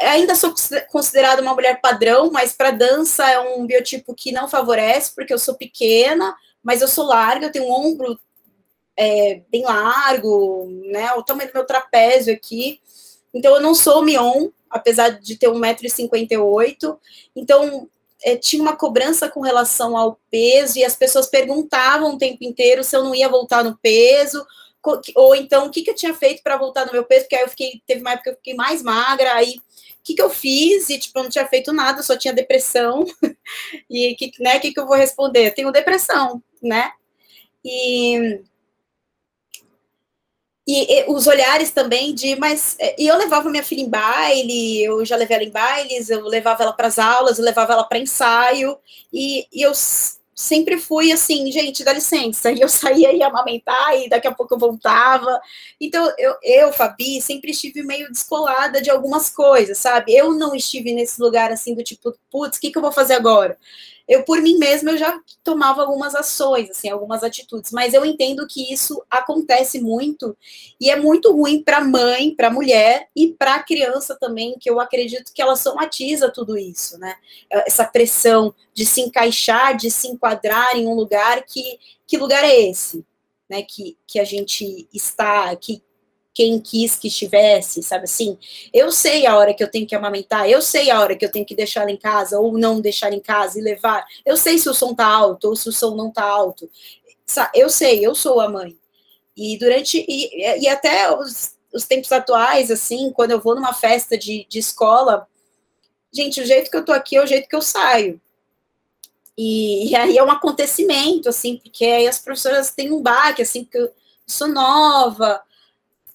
ainda 0.00 0.34
sou 0.34 0.54
considerada 0.90 1.40
uma 1.40 1.54
mulher 1.54 1.80
padrão, 1.80 2.30
mas 2.30 2.52
para 2.52 2.70
dança 2.70 3.28
é 3.30 3.40
um 3.40 3.66
biotipo 3.66 4.14
que 4.14 4.32
não 4.32 4.48
favorece, 4.48 5.14
porque 5.14 5.32
eu 5.32 5.38
sou 5.38 5.54
pequena, 5.54 6.34
mas 6.62 6.82
eu 6.82 6.88
sou 6.88 7.06
larga, 7.06 7.46
eu 7.46 7.52
tenho 7.52 7.66
um 7.66 7.72
ombro 7.72 8.18
é, 8.96 9.42
bem 9.50 9.64
largo, 9.64 10.66
né? 10.84 11.12
O 11.14 11.22
tamanho 11.22 11.48
do 11.48 11.54
meu 11.54 11.64
trapézio 11.64 12.34
aqui. 12.34 12.80
Então 13.32 13.54
eu 13.54 13.60
não 13.60 13.74
sou 13.74 14.04
mion, 14.04 14.48
apesar 14.68 15.10
de 15.10 15.36
ter 15.36 15.48
1,58m. 15.48 16.98
Então 17.34 17.88
é, 18.22 18.36
tinha 18.36 18.60
uma 18.60 18.76
cobrança 18.76 19.30
com 19.30 19.40
relação 19.40 19.96
ao 19.96 20.20
peso, 20.30 20.78
e 20.78 20.84
as 20.84 20.94
pessoas 20.94 21.26
perguntavam 21.26 22.14
o 22.14 22.18
tempo 22.18 22.44
inteiro 22.44 22.84
se 22.84 22.94
eu 22.94 23.02
não 23.02 23.14
ia 23.14 23.28
voltar 23.28 23.64
no 23.64 23.78
peso, 23.78 24.44
ou 25.14 25.34
então 25.34 25.66
o 25.66 25.70
que, 25.70 25.82
que 25.82 25.90
eu 25.90 25.94
tinha 25.94 26.14
feito 26.14 26.42
para 26.42 26.56
voltar 26.56 26.86
no 26.86 26.92
meu 26.92 27.04
peso, 27.04 27.22
porque 27.22 27.36
aí 27.36 27.42
eu 27.42 27.48
fiquei, 27.48 27.82
teve 27.86 28.00
uma 28.00 28.12
época 28.12 28.24
que 28.24 28.30
eu 28.30 28.36
fiquei 28.36 28.54
mais 28.54 28.82
magra, 28.82 29.34
aí 29.34 29.56
que, 30.10 30.14
que 30.14 30.22
eu 30.22 30.30
fiz? 30.30 30.90
E, 30.90 30.98
tipo, 30.98 31.18
eu 31.18 31.22
não 31.24 31.30
tinha 31.30 31.46
feito 31.46 31.72
nada, 31.72 32.02
só 32.02 32.16
tinha 32.16 32.34
depressão. 32.34 33.04
e, 33.88 34.14
que, 34.16 34.32
né, 34.40 34.58
que, 34.58 34.72
que 34.72 34.80
eu 34.80 34.86
vou 34.86 34.96
responder? 34.96 35.48
Eu 35.48 35.54
tenho 35.54 35.72
depressão, 35.72 36.42
né? 36.62 36.92
E, 37.64 38.40
e, 40.66 41.00
e, 41.00 41.04
os 41.08 41.26
olhares 41.26 41.70
também 41.70 42.14
de, 42.14 42.36
mas. 42.36 42.76
E 42.98 43.06
eu 43.06 43.16
levava 43.16 43.50
minha 43.50 43.62
filha 43.62 43.82
em 43.82 43.88
baile, 43.88 44.84
eu 44.84 45.04
já 45.04 45.16
levei 45.16 45.36
ela 45.36 45.44
em 45.44 45.50
bailes, 45.50 46.10
eu 46.10 46.24
levava 46.24 46.62
ela 46.62 46.72
para 46.72 46.88
as 46.88 46.98
aulas, 46.98 47.38
eu 47.38 47.44
levava 47.44 47.72
ela 47.72 47.84
para 47.84 47.98
ensaio, 47.98 48.78
e, 49.12 49.46
e 49.52 49.62
eu 49.62 49.72
sempre 50.40 50.78
fui 50.78 51.12
assim, 51.12 51.52
gente, 51.52 51.84
dá 51.84 51.92
licença. 51.92 52.50
E 52.50 52.60
eu 52.60 52.68
saía 52.68 53.12
e 53.12 53.22
amamentar, 53.22 53.94
e 53.98 54.08
daqui 54.08 54.26
a 54.26 54.34
pouco 54.34 54.54
eu 54.54 54.58
voltava. 54.58 55.40
Então, 55.78 56.10
eu, 56.18 56.34
eu, 56.42 56.72
Fabi, 56.72 57.20
sempre 57.20 57.50
estive 57.50 57.82
meio 57.82 58.10
descolada 58.10 58.80
de 58.80 58.90
algumas 58.90 59.28
coisas, 59.28 59.76
sabe? 59.76 60.14
Eu 60.14 60.32
não 60.32 60.54
estive 60.54 60.94
nesse 60.94 61.20
lugar 61.20 61.52
assim 61.52 61.74
do 61.74 61.84
tipo, 61.84 62.14
putz, 62.30 62.56
o 62.56 62.60
que, 62.60 62.70
que 62.70 62.78
eu 62.78 62.82
vou 62.82 62.92
fazer 62.92 63.14
agora? 63.14 63.58
Eu 64.10 64.24
por 64.24 64.42
mim 64.42 64.58
mesma 64.58 64.90
eu 64.90 64.98
já 64.98 65.20
tomava 65.44 65.82
algumas 65.82 66.16
ações, 66.16 66.68
assim, 66.68 66.88
algumas 66.88 67.22
atitudes, 67.22 67.70
mas 67.70 67.94
eu 67.94 68.04
entendo 68.04 68.44
que 68.44 68.72
isso 68.72 69.00
acontece 69.08 69.80
muito 69.80 70.36
e 70.80 70.90
é 70.90 70.96
muito 70.96 71.32
ruim 71.32 71.62
para 71.62 71.80
mãe, 71.80 72.34
para 72.34 72.50
mulher 72.50 73.08
e 73.14 73.28
para 73.28 73.62
criança 73.62 74.18
também, 74.18 74.58
que 74.58 74.68
eu 74.68 74.80
acredito 74.80 75.32
que 75.32 75.40
ela 75.40 75.54
somatiza 75.54 76.28
tudo 76.28 76.58
isso, 76.58 76.98
né? 76.98 77.14
Essa 77.48 77.84
pressão 77.84 78.52
de 78.74 78.84
se 78.84 79.00
encaixar, 79.00 79.76
de 79.76 79.92
se 79.92 80.08
enquadrar 80.08 80.76
em 80.76 80.88
um 80.88 80.94
lugar 80.94 81.44
que 81.46 81.78
que 82.04 82.18
lugar 82.18 82.42
é 82.42 82.68
esse, 82.68 83.06
né? 83.48 83.62
Que 83.62 83.96
que 84.08 84.18
a 84.18 84.24
gente 84.24 84.88
está, 84.92 85.54
que 85.54 85.80
quem 86.32 86.60
quis 86.60 86.96
que 86.96 87.08
estivesse, 87.08 87.82
sabe 87.82 88.04
assim? 88.04 88.38
Eu 88.72 88.92
sei 88.92 89.26
a 89.26 89.36
hora 89.36 89.52
que 89.52 89.62
eu 89.62 89.70
tenho 89.70 89.86
que 89.86 89.94
amamentar, 89.94 90.48
eu 90.48 90.62
sei 90.62 90.90
a 90.90 91.00
hora 91.00 91.16
que 91.16 91.24
eu 91.24 91.30
tenho 91.30 91.44
que 91.44 91.54
deixar 91.54 91.82
ela 91.82 91.90
em 91.90 91.96
casa 91.96 92.38
ou 92.38 92.56
não 92.56 92.80
deixar 92.80 93.12
em 93.12 93.20
casa 93.20 93.58
e 93.58 93.62
levar. 93.62 94.04
Eu 94.24 94.36
sei 94.36 94.58
se 94.58 94.68
o 94.68 94.74
som 94.74 94.94
tá 94.94 95.06
alto 95.06 95.48
ou 95.48 95.56
se 95.56 95.68
o 95.68 95.72
som 95.72 95.94
não 95.96 96.10
tá 96.10 96.24
alto. 96.24 96.70
Eu 97.54 97.68
sei, 97.68 98.04
eu 98.04 98.14
sou 98.14 98.40
a 98.40 98.48
mãe. 98.48 98.76
E 99.36 99.56
durante 99.58 100.04
e, 100.08 100.60
e 100.60 100.68
até 100.68 101.12
os, 101.14 101.56
os 101.72 101.84
tempos 101.84 102.12
atuais, 102.12 102.70
assim, 102.70 103.10
quando 103.12 103.32
eu 103.32 103.40
vou 103.40 103.54
numa 103.54 103.72
festa 103.72 104.16
de, 104.16 104.46
de 104.48 104.58
escola, 104.58 105.26
gente, 106.12 106.40
o 106.40 106.46
jeito 106.46 106.70
que 106.70 106.76
eu 106.76 106.84
tô 106.84 106.92
aqui 106.92 107.16
é 107.16 107.22
o 107.22 107.26
jeito 107.26 107.48
que 107.48 107.56
eu 107.56 107.62
saio. 107.62 108.20
E, 109.36 109.90
e, 109.90 109.96
aí 109.96 110.18
é 110.18 110.22
um 110.22 110.30
acontecimento, 110.30 111.28
assim, 111.28 111.56
porque 111.56 111.84
aí 111.84 112.06
as 112.06 112.18
professoras 112.18 112.72
têm 112.72 112.92
um 112.92 113.00
baque, 113.00 113.42
assim, 113.42 113.64
porque 113.64 113.78
eu 113.78 113.90
sou 114.26 114.48
nova, 114.48 115.42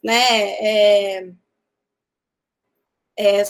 né? 0.06 0.52
É, 0.60 1.28
é, 3.18 3.44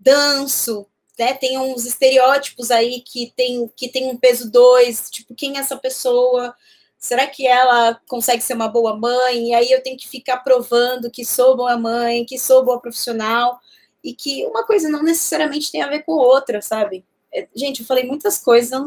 danço, 0.00 0.86
né? 1.18 1.34
Tem 1.34 1.58
uns 1.58 1.84
estereótipos 1.84 2.70
aí 2.70 3.02
que 3.02 3.30
tem, 3.36 3.70
que 3.76 3.88
tem 3.88 4.08
um 4.08 4.16
peso 4.16 4.50
dois, 4.50 5.10
tipo, 5.10 5.34
quem 5.34 5.58
é 5.58 5.60
essa 5.60 5.76
pessoa? 5.76 6.54
Será 6.98 7.26
que 7.26 7.46
ela 7.46 8.00
consegue 8.08 8.42
ser 8.42 8.54
uma 8.54 8.68
boa 8.68 8.96
mãe? 8.96 9.50
E 9.50 9.54
aí 9.54 9.70
eu 9.70 9.82
tenho 9.82 9.98
que 9.98 10.08
ficar 10.08 10.38
provando 10.38 11.10
que 11.10 11.26
sou 11.26 11.54
boa 11.54 11.76
mãe, 11.76 12.24
que 12.24 12.38
sou 12.38 12.64
boa 12.64 12.80
profissional, 12.80 13.60
e 14.02 14.14
que 14.14 14.46
uma 14.46 14.64
coisa 14.66 14.88
não 14.88 15.02
necessariamente 15.02 15.70
tem 15.70 15.82
a 15.82 15.88
ver 15.88 16.04
com 16.04 16.12
outra, 16.12 16.62
sabe? 16.62 17.04
É, 17.32 17.46
gente, 17.54 17.80
eu 17.80 17.86
falei 17.86 18.04
muitas 18.04 18.38
coisas, 18.38 18.80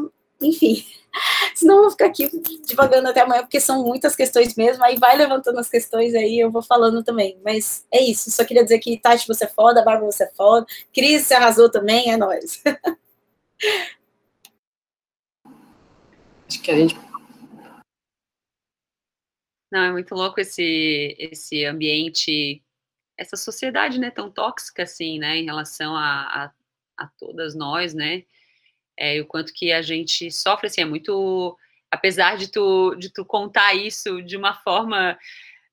enfim. 0.48 0.84
Senão 1.54 1.76
eu 1.76 1.82
vou 1.82 1.90
ficar 1.92 2.06
aqui 2.06 2.28
divagando 2.66 3.08
até 3.08 3.20
amanhã, 3.20 3.42
porque 3.42 3.60
são 3.60 3.84
muitas 3.84 4.16
questões 4.16 4.54
mesmo. 4.56 4.84
Aí 4.84 4.96
vai 4.96 5.16
levantando 5.16 5.58
as 5.58 5.68
questões 5.68 6.14
aí, 6.14 6.38
eu 6.38 6.50
vou 6.50 6.62
falando 6.62 7.02
também. 7.02 7.38
Mas 7.44 7.86
é 7.90 8.02
isso. 8.02 8.30
Só 8.30 8.44
queria 8.44 8.64
dizer 8.64 8.78
que 8.80 8.98
Tati, 8.98 9.26
você 9.26 9.44
é 9.44 9.48
foda, 9.48 9.82
Bárbara, 9.82 10.10
você 10.10 10.24
é 10.24 10.30
foda. 10.34 10.66
Cris, 10.92 11.22
você 11.22 11.34
arrasou 11.34 11.70
também, 11.70 12.10
é 12.10 12.16
nóis. 12.16 12.62
Acho 16.48 16.62
que 16.62 16.70
a 16.70 16.76
gente. 16.76 16.96
Não, 19.70 19.80
é 19.80 19.90
muito 19.92 20.14
louco 20.14 20.40
esse, 20.40 21.16
esse 21.18 21.64
ambiente, 21.64 22.62
essa 23.18 23.36
sociedade, 23.36 23.98
né, 23.98 24.08
tão 24.10 24.30
tóxica 24.30 24.84
assim, 24.84 25.18
né, 25.18 25.38
em 25.38 25.44
relação 25.46 25.96
a, 25.96 26.44
a, 26.44 26.52
a 26.96 27.08
todas 27.18 27.56
nós, 27.56 27.92
né, 27.92 28.24
é, 28.98 29.20
o 29.20 29.26
quanto 29.26 29.52
que 29.52 29.72
a 29.72 29.82
gente 29.82 30.30
sofre, 30.30 30.66
assim, 30.66 30.82
é 30.82 30.84
muito, 30.84 31.56
apesar 31.90 32.36
de 32.36 32.50
tu, 32.50 32.94
de 32.96 33.12
tu 33.12 33.24
contar 33.24 33.74
isso 33.74 34.22
de 34.22 34.36
uma 34.36 34.54
forma, 34.54 35.18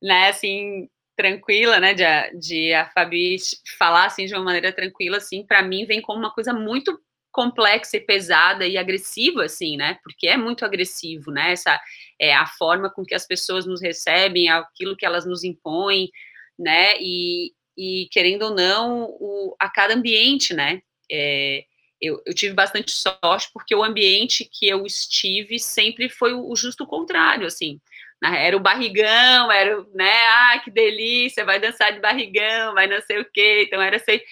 né, 0.02 0.30
assim, 0.30 0.90
tranquila, 1.16 1.80
né, 1.80 1.94
de, 1.94 2.40
de 2.40 2.74
a 2.74 2.90
Fabi 2.90 3.38
falar, 3.78 4.06
assim, 4.06 4.26
de 4.26 4.34
uma 4.34 4.44
maneira 4.44 4.74
tranquila, 4.74 5.18
assim, 5.18 5.46
para 5.46 5.62
mim 5.62 5.86
vem 5.86 6.02
como 6.02 6.20
uma 6.20 6.34
coisa 6.34 6.54
muito 6.54 7.00
complexa 7.32 7.96
e 7.96 8.02
pesada 8.02 8.68
e 8.68 8.78
agressiva, 8.78 9.46
assim, 9.46 9.78
né, 9.78 10.00
porque 10.04 10.28
é 10.28 10.38
muito 10.38 10.66
agressivo, 10.66 11.32
né, 11.32 11.52
essa 11.52 11.80
é 12.20 12.34
a 12.34 12.46
forma 12.46 12.90
com 12.92 13.06
que 13.06 13.16
as 13.16 13.26
pessoas 13.26 13.66
nos 13.66 13.82
recebem, 13.82 14.50
aquilo 14.50 14.98
que 14.98 15.06
elas 15.06 15.26
nos 15.26 15.44
impõem, 15.44 16.10
né, 16.58 16.96
e, 17.00 17.54
e 17.78 18.08
querendo 18.12 18.44
ou 18.44 18.56
não, 18.56 19.04
o, 19.20 19.56
a 19.60 19.70
cada 19.70 19.94
ambiente, 19.94 20.54
né, 20.54 20.82
é, 21.10 21.66
eu, 22.02 22.22
eu, 22.26 22.34
tive 22.34 22.54
bastante 22.54 22.92
sorte 22.92 23.50
porque 23.54 23.76
o 23.76 23.84
ambiente 23.84 24.50
que 24.52 24.68
eu 24.68 24.86
estive 24.86 25.60
sempre 25.60 26.10
foi 26.10 26.34
o, 26.34 26.56
justo 26.56 26.86
contrário, 26.86 27.46
assim. 27.46 27.80
Era 28.24 28.56
o 28.56 28.60
barrigão, 28.60 29.52
era, 29.52 29.84
né, 29.94 30.28
ah, 30.28 30.62
que 30.64 30.70
delícia, 30.70 31.46
vai 31.46 31.60
dançar 31.60 31.92
de 31.94 32.00
barrigão, 32.00 32.74
vai 32.74 32.88
não 32.88 33.02
sei 33.02 33.20
o 33.20 33.26
quê. 33.32 33.66
Então, 33.68 33.82
era 33.82 33.98
sempre. 34.00 34.26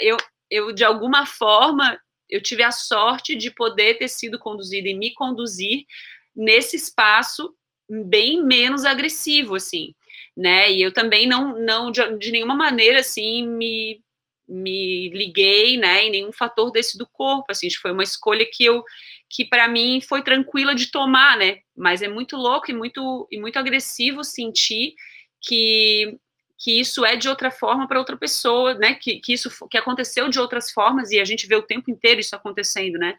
Eu, 0.00 0.16
eu, 0.50 0.72
de 0.72 0.84
alguma 0.84 1.26
forma, 1.26 2.00
eu 2.28 2.42
tive 2.42 2.62
a 2.62 2.72
sorte 2.72 3.34
de 3.36 3.50
poder 3.50 3.98
ter 3.98 4.08
sido 4.08 4.38
conduzida 4.38 4.88
e 4.88 4.94
me 4.94 5.12
conduzir 5.14 5.84
nesse 6.34 6.76
espaço 6.76 7.54
bem 7.88 8.42
menos 8.44 8.84
agressivo, 8.84 9.54
assim, 9.54 9.94
né? 10.36 10.70
E 10.72 10.82
eu 10.82 10.92
também 10.92 11.26
não, 11.26 11.58
não 11.58 11.90
de, 11.90 12.18
de 12.18 12.32
nenhuma 12.32 12.54
maneira, 12.54 13.00
assim, 13.00 13.46
me 13.46 14.00
me 14.48 15.08
liguei, 15.10 15.76
né, 15.76 16.04
em 16.04 16.10
nenhum 16.10 16.32
fator 16.32 16.70
desse 16.70 16.96
do 16.96 17.06
corpo, 17.06 17.46
assim, 17.50 17.68
foi 17.70 17.92
uma 17.92 18.02
escolha 18.02 18.46
que 18.50 18.64
eu, 18.64 18.84
que 19.28 19.44
para 19.44 19.66
mim 19.66 20.00
foi 20.00 20.22
tranquila 20.22 20.74
de 20.74 20.90
tomar, 20.90 21.36
né, 21.36 21.58
mas 21.76 22.02
é 22.02 22.08
muito 22.08 22.36
louco 22.36 22.70
e 22.70 22.74
muito, 22.74 23.26
e 23.30 23.40
muito 23.40 23.58
agressivo 23.58 24.22
sentir 24.22 24.94
que, 25.40 26.16
que 26.58 26.78
isso 26.78 27.04
é 27.04 27.16
de 27.16 27.28
outra 27.28 27.50
forma 27.50 27.88
para 27.88 27.98
outra 27.98 28.16
pessoa, 28.16 28.74
né, 28.74 28.94
que, 28.94 29.18
que 29.20 29.32
isso 29.32 29.50
que 29.68 29.76
aconteceu 29.76 30.28
de 30.28 30.38
outras 30.38 30.70
formas 30.70 31.10
e 31.10 31.18
a 31.18 31.24
gente 31.24 31.46
vê 31.46 31.56
o 31.56 31.62
tempo 31.62 31.90
inteiro 31.90 32.20
isso 32.20 32.36
acontecendo, 32.36 32.98
né, 32.98 33.16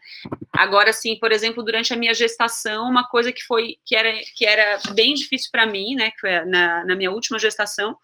agora, 0.52 0.90
assim, 0.90 1.18
por 1.18 1.30
exemplo, 1.30 1.62
durante 1.62 1.92
a 1.92 1.96
minha 1.96 2.14
gestação, 2.14 2.88
uma 2.88 3.06
coisa 3.06 3.30
que 3.32 3.42
foi, 3.42 3.76
que 3.84 3.94
era, 3.94 4.12
que 4.34 4.46
era 4.46 4.78
bem 4.94 5.12
difícil 5.12 5.50
para 5.52 5.66
mim, 5.66 5.94
né, 5.94 6.10
que 6.10 6.20
foi 6.20 6.44
na, 6.46 6.86
na 6.86 6.96
minha 6.96 7.10
última 7.10 7.38
gestação, 7.38 7.96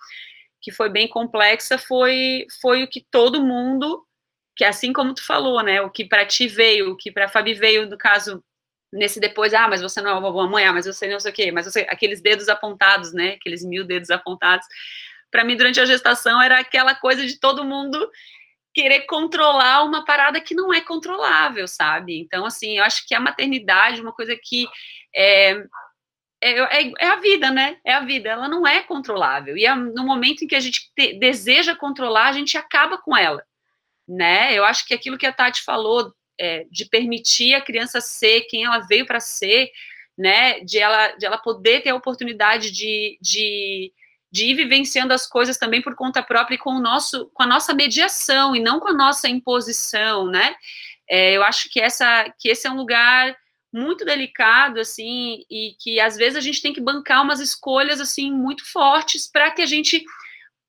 que 0.64 0.72
foi 0.72 0.88
bem 0.88 1.06
complexa 1.06 1.76
foi 1.76 2.46
foi 2.60 2.82
o 2.82 2.88
que 2.88 3.06
todo 3.10 3.44
mundo 3.44 4.02
que 4.56 4.64
assim 4.64 4.92
como 4.92 5.12
tu 5.14 5.24
falou, 5.24 5.62
né, 5.62 5.82
o 5.82 5.90
que 5.90 6.04
para 6.04 6.24
ti 6.24 6.46
veio, 6.48 6.92
o 6.92 6.96
que 6.96 7.12
para 7.12 7.28
Fabi 7.28 7.52
veio 7.54 7.88
no 7.88 7.98
caso 7.98 8.42
nesse 8.92 9.20
depois, 9.20 9.52
ah, 9.52 9.68
mas 9.68 9.82
você 9.82 10.00
não 10.00 10.10
é 10.10 10.14
uma 10.14 10.30
boa 10.30 10.48
mãe, 10.48 10.64
ah, 10.64 10.72
mas 10.72 10.86
você 10.86 11.08
não 11.08 11.20
sei 11.20 11.32
o 11.32 11.34
quê, 11.34 11.52
mas 11.52 11.66
você 11.66 11.80
aqueles 11.90 12.22
dedos 12.22 12.48
apontados, 12.48 13.12
né, 13.12 13.32
aqueles 13.32 13.64
mil 13.64 13.84
dedos 13.84 14.10
apontados. 14.10 14.66
Para 15.30 15.44
mim 15.44 15.56
durante 15.56 15.80
a 15.80 15.84
gestação 15.84 16.40
era 16.40 16.60
aquela 16.60 16.94
coisa 16.94 17.26
de 17.26 17.38
todo 17.38 17.64
mundo 17.64 18.10
querer 18.72 19.02
controlar 19.02 19.84
uma 19.84 20.04
parada 20.04 20.40
que 20.40 20.54
não 20.54 20.72
é 20.72 20.80
controlável, 20.80 21.68
sabe? 21.68 22.18
Então 22.20 22.46
assim, 22.46 22.78
eu 22.78 22.84
acho 22.84 23.06
que 23.06 23.14
a 23.14 23.20
maternidade, 23.20 24.00
uma 24.00 24.12
coisa 24.12 24.34
que 24.40 24.66
é, 25.14 25.62
é, 26.44 26.82
é, 26.82 26.92
é, 26.98 27.06
a 27.06 27.16
vida, 27.16 27.50
né? 27.50 27.78
É 27.82 27.94
a 27.94 28.00
vida, 28.00 28.28
ela 28.28 28.46
não 28.46 28.66
é 28.66 28.82
controlável. 28.82 29.56
E 29.56 29.64
é 29.64 29.74
no 29.74 30.04
momento 30.04 30.44
em 30.44 30.46
que 30.46 30.54
a 30.54 30.60
gente 30.60 30.90
te, 30.94 31.18
deseja 31.18 31.74
controlar, 31.74 32.26
a 32.26 32.32
gente 32.32 32.58
acaba 32.58 32.98
com 32.98 33.16
ela, 33.16 33.42
né? 34.06 34.52
Eu 34.52 34.62
acho 34.62 34.86
que 34.86 34.92
aquilo 34.92 35.16
que 35.16 35.24
a 35.26 35.32
Tati 35.32 35.62
falou, 35.62 36.14
é, 36.38 36.66
de 36.70 36.84
permitir 36.84 37.54
a 37.54 37.62
criança 37.62 37.98
ser 37.98 38.42
quem 38.42 38.64
ela 38.64 38.80
veio 38.80 39.06
para 39.06 39.20
ser, 39.20 39.70
né? 40.18 40.60
De 40.60 40.78
ela, 40.78 41.12
de 41.12 41.24
ela 41.24 41.38
poder 41.38 41.82
ter 41.82 41.90
a 41.90 41.96
oportunidade 41.96 42.70
de, 42.70 43.18
de, 43.22 43.90
de 44.30 44.50
ir 44.50 44.54
vivenciando 44.54 45.14
as 45.14 45.26
coisas 45.26 45.56
também 45.56 45.80
por 45.80 45.94
conta 45.94 46.22
própria 46.22 46.56
e 46.56 46.58
com, 46.58 46.72
o 46.72 46.80
nosso, 46.80 47.30
com 47.32 47.42
a 47.42 47.46
nossa 47.46 47.72
mediação 47.72 48.54
e 48.54 48.60
não 48.60 48.80
com 48.80 48.88
a 48.88 48.94
nossa 48.94 49.30
imposição, 49.30 50.26
né? 50.26 50.54
É, 51.08 51.32
eu 51.32 51.42
acho 51.42 51.70
que, 51.70 51.80
essa, 51.80 52.30
que 52.38 52.50
esse 52.50 52.66
é 52.66 52.70
um 52.70 52.76
lugar 52.76 53.34
muito 53.74 54.04
delicado, 54.04 54.78
assim, 54.78 55.44
e 55.50 55.74
que 55.80 55.98
às 55.98 56.16
vezes 56.16 56.36
a 56.36 56.40
gente 56.40 56.62
tem 56.62 56.72
que 56.72 56.80
bancar 56.80 57.24
umas 57.24 57.40
escolhas, 57.40 58.00
assim, 58.00 58.30
muito 58.30 58.64
fortes 58.70 59.28
para 59.28 59.50
que 59.50 59.60
a 59.60 59.66
gente, 59.66 60.04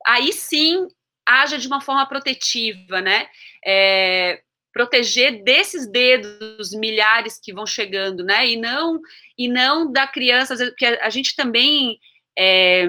aí 0.03 0.34
sim, 0.34 0.88
haja 1.24 1.56
de 1.60 1.68
uma 1.68 1.80
forma 1.80 2.03
protetiva, 2.08 3.01
né? 3.01 3.28
É, 3.64 4.41
proteger 4.74 5.43
desses 5.43 5.86
dedos 5.86 6.74
milhares 6.74 7.39
que 7.39 7.53
vão 7.53 7.68
chegando, 7.68 8.24
né? 8.24 8.47
E 8.47 8.58
não, 8.58 8.99
e 9.38 9.47
não 9.47 9.91
da 9.91 10.08
criança, 10.08 10.58
porque 10.58 10.86
a, 10.88 11.10
gente 11.12 11.36
também 11.36 11.99
é, 12.36 12.88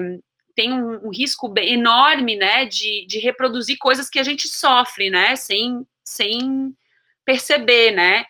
tem 0.55 0.73
um, 0.73 1.07
um, 1.07 1.11
risco 1.11 1.53
enorme, 1.59 2.35
né, 2.35 2.65
de, 2.65 3.05
de 3.07 3.19
reproduzir 3.19 3.77
coisas 3.77 4.09
que 4.09 4.17
a 4.17 4.23
gente 4.23 4.47
sofre, 4.47 5.11
né, 5.11 5.35
sem, 5.35 5.85
sem 6.03 6.75
perceber, 7.23 7.91
né? 7.91 8.25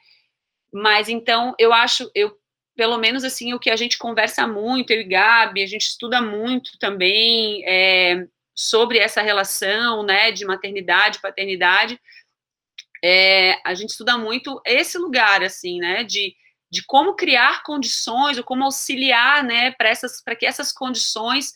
Mas 0.73 1.09
então 1.09 1.55
eu 1.57 1.73
acho, 1.73 2.09
eu 2.13 2.37
pelo 2.77 2.97
menos 2.97 3.23
assim, 3.23 3.53
o 3.53 3.59
que 3.59 3.71
a 3.71 3.75
gente 3.75 3.97
conversa 3.97 4.47
muito, 4.47 4.91
eu 4.91 5.01
e 5.01 5.03
Gabi, 5.03 5.63
a 5.63 5.67
gente 5.67 5.81
estuda 5.81 6.21
muito 6.21 6.77
também 6.77 7.63
é, 7.65 8.27
sobre 8.55 8.99
essa 8.99 9.21
relação, 9.21 10.03
né, 10.03 10.31
de 10.31 10.45
maternidade, 10.45 11.19
paternidade, 11.19 11.99
é, 13.03 13.59
a 13.65 13.73
gente 13.73 13.89
estuda 13.89 14.17
muito 14.17 14.61
esse 14.63 14.97
lugar, 14.97 15.43
assim, 15.43 15.79
né, 15.79 16.03
de, 16.03 16.35
de 16.71 16.83
como 16.85 17.15
criar 17.15 17.63
condições, 17.63 18.37
ou 18.37 18.43
como 18.43 18.63
auxiliar, 18.63 19.43
né, 19.43 19.71
para 19.71 20.35
que 20.35 20.45
essas 20.45 20.71
condições, 20.71 21.53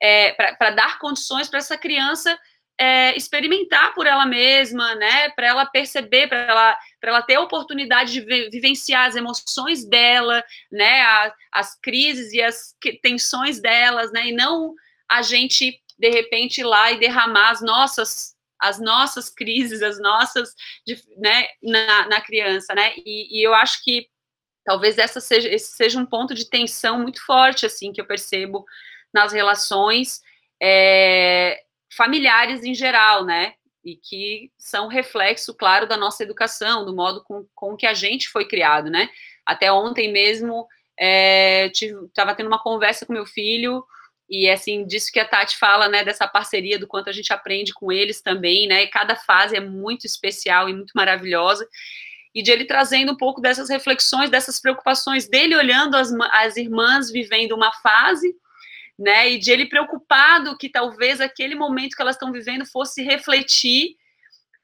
é, 0.00 0.32
para 0.32 0.70
dar 0.70 0.98
condições 0.98 1.48
para 1.48 1.58
essa 1.58 1.76
criança 1.76 2.38
é, 2.78 3.16
experimentar 3.16 3.94
por 3.94 4.06
ela 4.06 4.26
mesma, 4.26 4.94
né? 4.94 5.30
Para 5.30 5.46
ela 5.46 5.66
perceber, 5.66 6.28
para 6.28 6.38
ela, 6.38 6.78
ela 7.02 7.22
ter 7.22 7.34
a 7.34 7.40
oportunidade 7.40 8.12
de 8.12 8.20
vivenciar 8.50 9.06
as 9.06 9.16
emoções 9.16 9.84
dela, 9.84 10.42
né? 10.70 11.02
A, 11.02 11.34
as 11.52 11.78
crises 11.80 12.32
e 12.32 12.42
as 12.42 12.74
tensões 13.02 13.60
delas, 13.60 14.10
né? 14.12 14.28
E 14.28 14.32
não 14.32 14.74
a 15.08 15.22
gente 15.22 15.80
de 15.98 16.10
repente 16.10 16.58
ir 16.62 16.64
lá 16.64 16.90
e 16.90 16.98
derramar 16.98 17.50
as 17.50 17.60
nossas 17.60 18.32
as 18.58 18.78
nossas 18.78 19.28
crises, 19.28 19.82
as 19.82 20.00
nossas, 20.00 20.54
né, 21.16 21.48
na, 21.60 22.06
na 22.06 22.20
criança, 22.20 22.72
né? 22.76 22.92
E, 22.96 23.40
e 23.40 23.44
eu 23.44 23.52
acho 23.52 23.82
que 23.82 24.06
talvez 24.64 24.98
essa 24.98 25.20
seja, 25.20 25.48
esse 25.48 25.72
seja 25.72 25.98
um 25.98 26.06
ponto 26.06 26.32
de 26.32 26.48
tensão 26.48 27.00
muito 27.00 27.20
forte, 27.26 27.66
assim, 27.66 27.92
que 27.92 28.00
eu 28.00 28.06
percebo 28.06 28.64
nas 29.12 29.32
relações 29.32 30.20
é, 30.62 31.60
familiares 31.96 32.64
em 32.64 32.74
geral, 32.74 33.24
né? 33.24 33.54
E 33.84 33.96
que 33.96 34.50
são 34.58 34.86
reflexo, 34.86 35.54
claro, 35.54 35.86
da 35.86 35.96
nossa 35.96 36.22
educação, 36.22 36.84
do 36.84 36.94
modo 36.94 37.22
com, 37.24 37.46
com 37.54 37.76
que 37.76 37.86
a 37.86 37.94
gente 37.94 38.28
foi 38.28 38.46
criado, 38.46 38.90
né? 38.90 39.08
Até 39.44 39.72
ontem 39.72 40.12
mesmo, 40.12 40.66
estava 40.98 42.30
é, 42.30 42.34
tendo 42.34 42.46
uma 42.46 42.62
conversa 42.62 43.04
com 43.04 43.12
meu 43.12 43.26
filho, 43.26 43.84
e 44.30 44.48
assim, 44.48 44.86
disso 44.86 45.10
que 45.12 45.20
a 45.20 45.26
Tati 45.26 45.58
fala, 45.58 45.88
né, 45.88 46.04
dessa 46.04 46.26
parceria, 46.26 46.78
do 46.78 46.86
quanto 46.86 47.10
a 47.10 47.12
gente 47.12 47.32
aprende 47.32 47.74
com 47.74 47.92
eles 47.92 48.22
também, 48.22 48.66
né? 48.66 48.84
E 48.84 48.88
cada 48.88 49.16
fase 49.16 49.56
é 49.56 49.60
muito 49.60 50.06
especial 50.06 50.68
e 50.68 50.74
muito 50.74 50.92
maravilhosa 50.94 51.68
e 52.34 52.42
de 52.42 52.50
ele 52.50 52.64
trazendo 52.64 53.12
um 53.12 53.16
pouco 53.16 53.40
dessas 53.40 53.68
reflexões, 53.68 54.30
dessas 54.30 54.60
preocupações 54.60 55.28
dele 55.28 55.54
olhando 55.54 55.96
as, 55.96 56.10
as 56.32 56.56
irmãs 56.56 57.10
vivendo 57.10 57.52
uma 57.52 57.70
fase, 57.82 58.34
né, 59.02 59.32
e 59.32 59.38
de 59.38 59.50
ele 59.50 59.66
preocupado 59.66 60.56
que 60.56 60.68
talvez 60.68 61.20
aquele 61.20 61.56
momento 61.56 61.96
que 61.96 62.02
elas 62.02 62.14
estão 62.14 62.30
vivendo 62.30 62.64
fosse 62.64 63.02
refletir 63.02 63.96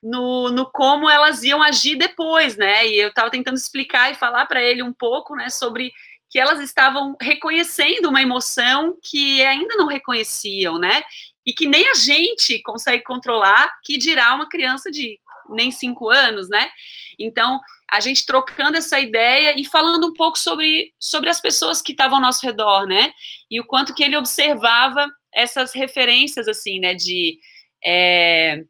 no, 0.01 0.49
no 0.51 0.70
como 0.70 1.11
elas 1.11 1.43
iam 1.43 1.61
agir 1.61 1.97
depois, 1.97 2.57
né, 2.57 2.86
e 2.86 3.01
eu 3.01 3.09
estava 3.09 3.30
tentando 3.30 3.57
explicar 3.57 4.12
e 4.12 4.14
falar 4.14 4.47
para 4.47 4.62
ele 4.62 4.80
um 4.80 4.93
pouco, 4.93 5.34
né, 5.34 5.49
sobre 5.51 5.93
que 6.30 6.39
elas 6.39 6.61
estavam 6.61 7.16
reconhecendo 7.20 8.09
uma 8.09 8.22
emoção 8.22 8.97
que 9.03 9.45
ainda 9.45 9.74
não 9.74 9.89
reconheciam, 9.89 10.78
né, 10.78 11.03
e 11.45 11.53
que 11.53 11.66
nem 11.66 11.89
a 11.91 11.95
gente 11.95 12.62
consegue 12.62 13.03
controlar, 13.03 13.76
que 13.82 13.99
dirá 13.99 14.32
uma 14.36 14.49
criança 14.49 14.89
de 14.89 15.18
nem 15.49 15.72
cinco 15.72 16.09
anos, 16.11 16.49
né, 16.49 16.70
então, 17.18 17.59
a 17.91 18.01
gente 18.01 18.26
trocando 18.26 18.76
essa 18.76 19.01
ideia 19.01 19.59
e 19.59 19.64
falando 19.64 20.07
um 20.09 20.12
pouco 20.12 20.39
sobre, 20.39 20.93
sobre 20.99 21.30
as 21.30 21.41
pessoas 21.41 21.80
que 21.80 21.93
estavam 21.93 22.16
ao 22.16 22.22
nosso 22.22 22.45
redor, 22.45 22.86
né? 22.86 23.12
E 23.51 23.61
o 23.61 23.64
quanto 23.64 23.95
que 23.95 24.03
ele 24.03 24.16
observava 24.16 25.09
essas 25.32 25.72
referências, 25.72 26.49
assim, 26.49 26.80
né? 26.80 26.95
De... 26.95 27.39
É, 27.84 28.64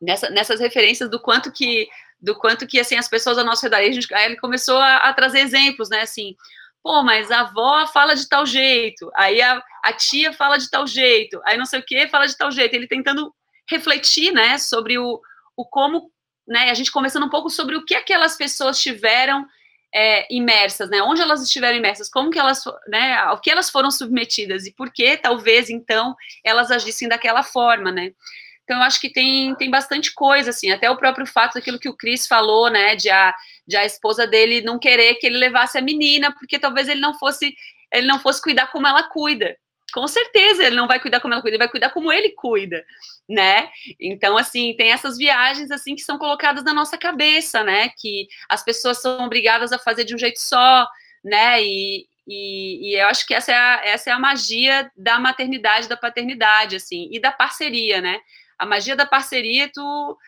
nessa, 0.00 0.30
nessas 0.30 0.60
referências 0.60 1.10
do 1.10 1.20
quanto 1.20 1.52
que 1.52 1.88
do 2.20 2.34
quanto 2.34 2.66
que 2.66 2.80
assim 2.80 2.96
as 2.96 3.08
pessoas 3.08 3.38
ao 3.38 3.44
nosso 3.44 3.62
redor 3.62 3.76
aí, 3.76 3.92
gente, 3.92 4.12
aí 4.12 4.26
ele 4.26 4.36
começou 4.36 4.78
a, 4.78 4.96
a, 4.96 5.12
trazer 5.12 5.40
exemplos 5.40 5.88
né 5.88 6.00
assim 6.00 6.34
pô 6.82 7.02
mas 7.02 7.30
a 7.30 7.40
avó 7.40 7.86
fala 7.86 8.14
de 8.14 8.28
tal 8.28 8.44
jeito 8.44 9.10
aí 9.14 9.40
a, 9.40 9.62
a 9.84 9.92
tia 9.92 10.32
fala 10.32 10.58
de 10.58 10.68
tal 10.68 10.86
jeito 10.86 11.40
aí 11.44 11.56
não 11.56 11.66
sei 11.66 11.80
o 11.80 11.84
que 11.84 12.08
fala 12.08 12.26
de 12.26 12.36
tal 12.36 12.50
jeito 12.50 12.74
ele 12.74 12.88
tentando 12.88 13.32
refletir 13.68 14.32
né 14.32 14.58
sobre 14.58 14.98
o, 14.98 15.20
o 15.56 15.64
como 15.64 16.10
né, 16.48 16.70
a 16.70 16.74
gente 16.74 16.90
conversando 16.90 17.26
um 17.26 17.30
pouco 17.30 17.50
sobre 17.50 17.76
o 17.76 17.84
que 17.84 17.94
aquelas 17.94 18.36
pessoas 18.36 18.80
tiveram 18.80 19.46
é, 19.94 20.26
imersas, 20.34 20.90
né, 20.90 21.02
onde 21.02 21.20
elas 21.20 21.42
estiveram 21.42 21.76
imersas, 21.76 22.08
como 22.08 22.30
que 22.30 22.38
elas, 22.38 22.64
né, 22.88 23.14
ao 23.18 23.40
que 23.40 23.50
elas 23.50 23.70
foram 23.70 23.90
submetidas 23.90 24.66
e 24.66 24.72
por 24.72 24.92
que 24.92 25.16
talvez 25.16 25.70
então 25.70 26.16
elas 26.44 26.70
agissem 26.70 27.08
daquela 27.08 27.42
forma, 27.42 27.92
né. 27.92 28.12
Então 28.64 28.76
eu 28.76 28.82
acho 28.82 29.00
que 29.00 29.10
tem, 29.10 29.54
tem 29.54 29.70
bastante 29.70 30.12
coisa 30.12 30.50
assim, 30.50 30.70
até 30.70 30.90
o 30.90 30.96
próprio 30.96 31.26
fato 31.26 31.54
daquilo 31.54 31.78
que 31.78 31.88
o 31.88 31.96
Cris 31.96 32.26
falou, 32.26 32.70
né, 32.70 32.96
de 32.96 33.08
a, 33.08 33.34
de 33.66 33.76
a 33.76 33.84
esposa 33.84 34.26
dele 34.26 34.60
não 34.60 34.78
querer 34.78 35.14
que 35.14 35.26
ele 35.26 35.38
levasse 35.38 35.78
a 35.78 35.82
menina, 35.82 36.32
porque 36.32 36.58
talvez 36.58 36.88
ele 36.88 37.00
não 37.00 37.14
fosse 37.18 37.54
ele 37.90 38.06
não 38.06 38.18
fosse 38.18 38.42
cuidar 38.42 38.66
como 38.66 38.86
ela 38.86 39.04
cuida, 39.04 39.56
com 39.92 40.06
certeza 40.06 40.64
ele 40.64 40.76
não 40.76 40.86
vai 40.86 41.00
cuidar 41.00 41.20
como 41.20 41.32
ela 41.32 41.40
cuida, 41.40 41.56
ele 41.56 41.64
vai 41.64 41.68
cuidar 41.68 41.90
como 41.90 42.12
ele 42.12 42.30
cuida, 42.30 42.84
né? 43.28 43.70
Então, 43.98 44.36
assim, 44.36 44.74
tem 44.76 44.92
essas 44.92 45.16
viagens, 45.16 45.70
assim, 45.70 45.94
que 45.94 46.02
são 46.02 46.18
colocadas 46.18 46.62
na 46.62 46.74
nossa 46.74 46.98
cabeça, 46.98 47.64
né? 47.64 47.90
Que 47.98 48.28
as 48.48 48.62
pessoas 48.62 49.00
são 49.00 49.24
obrigadas 49.24 49.72
a 49.72 49.78
fazer 49.78 50.04
de 50.04 50.14
um 50.14 50.18
jeito 50.18 50.40
só, 50.40 50.86
né? 51.24 51.62
E, 51.62 52.06
e, 52.26 52.90
e 52.90 53.00
eu 53.00 53.08
acho 53.08 53.26
que 53.26 53.34
essa 53.34 53.52
é, 53.52 53.56
a, 53.56 53.80
essa 53.84 54.10
é 54.10 54.12
a 54.12 54.18
magia 54.18 54.90
da 54.96 55.18
maternidade, 55.18 55.88
da 55.88 55.96
paternidade, 55.96 56.76
assim, 56.76 57.08
e 57.10 57.18
da 57.18 57.32
parceria, 57.32 58.00
né? 58.00 58.20
A 58.58 58.66
magia 58.66 58.94
da 58.94 59.06
parceria, 59.06 59.70
tu, 59.72 60.18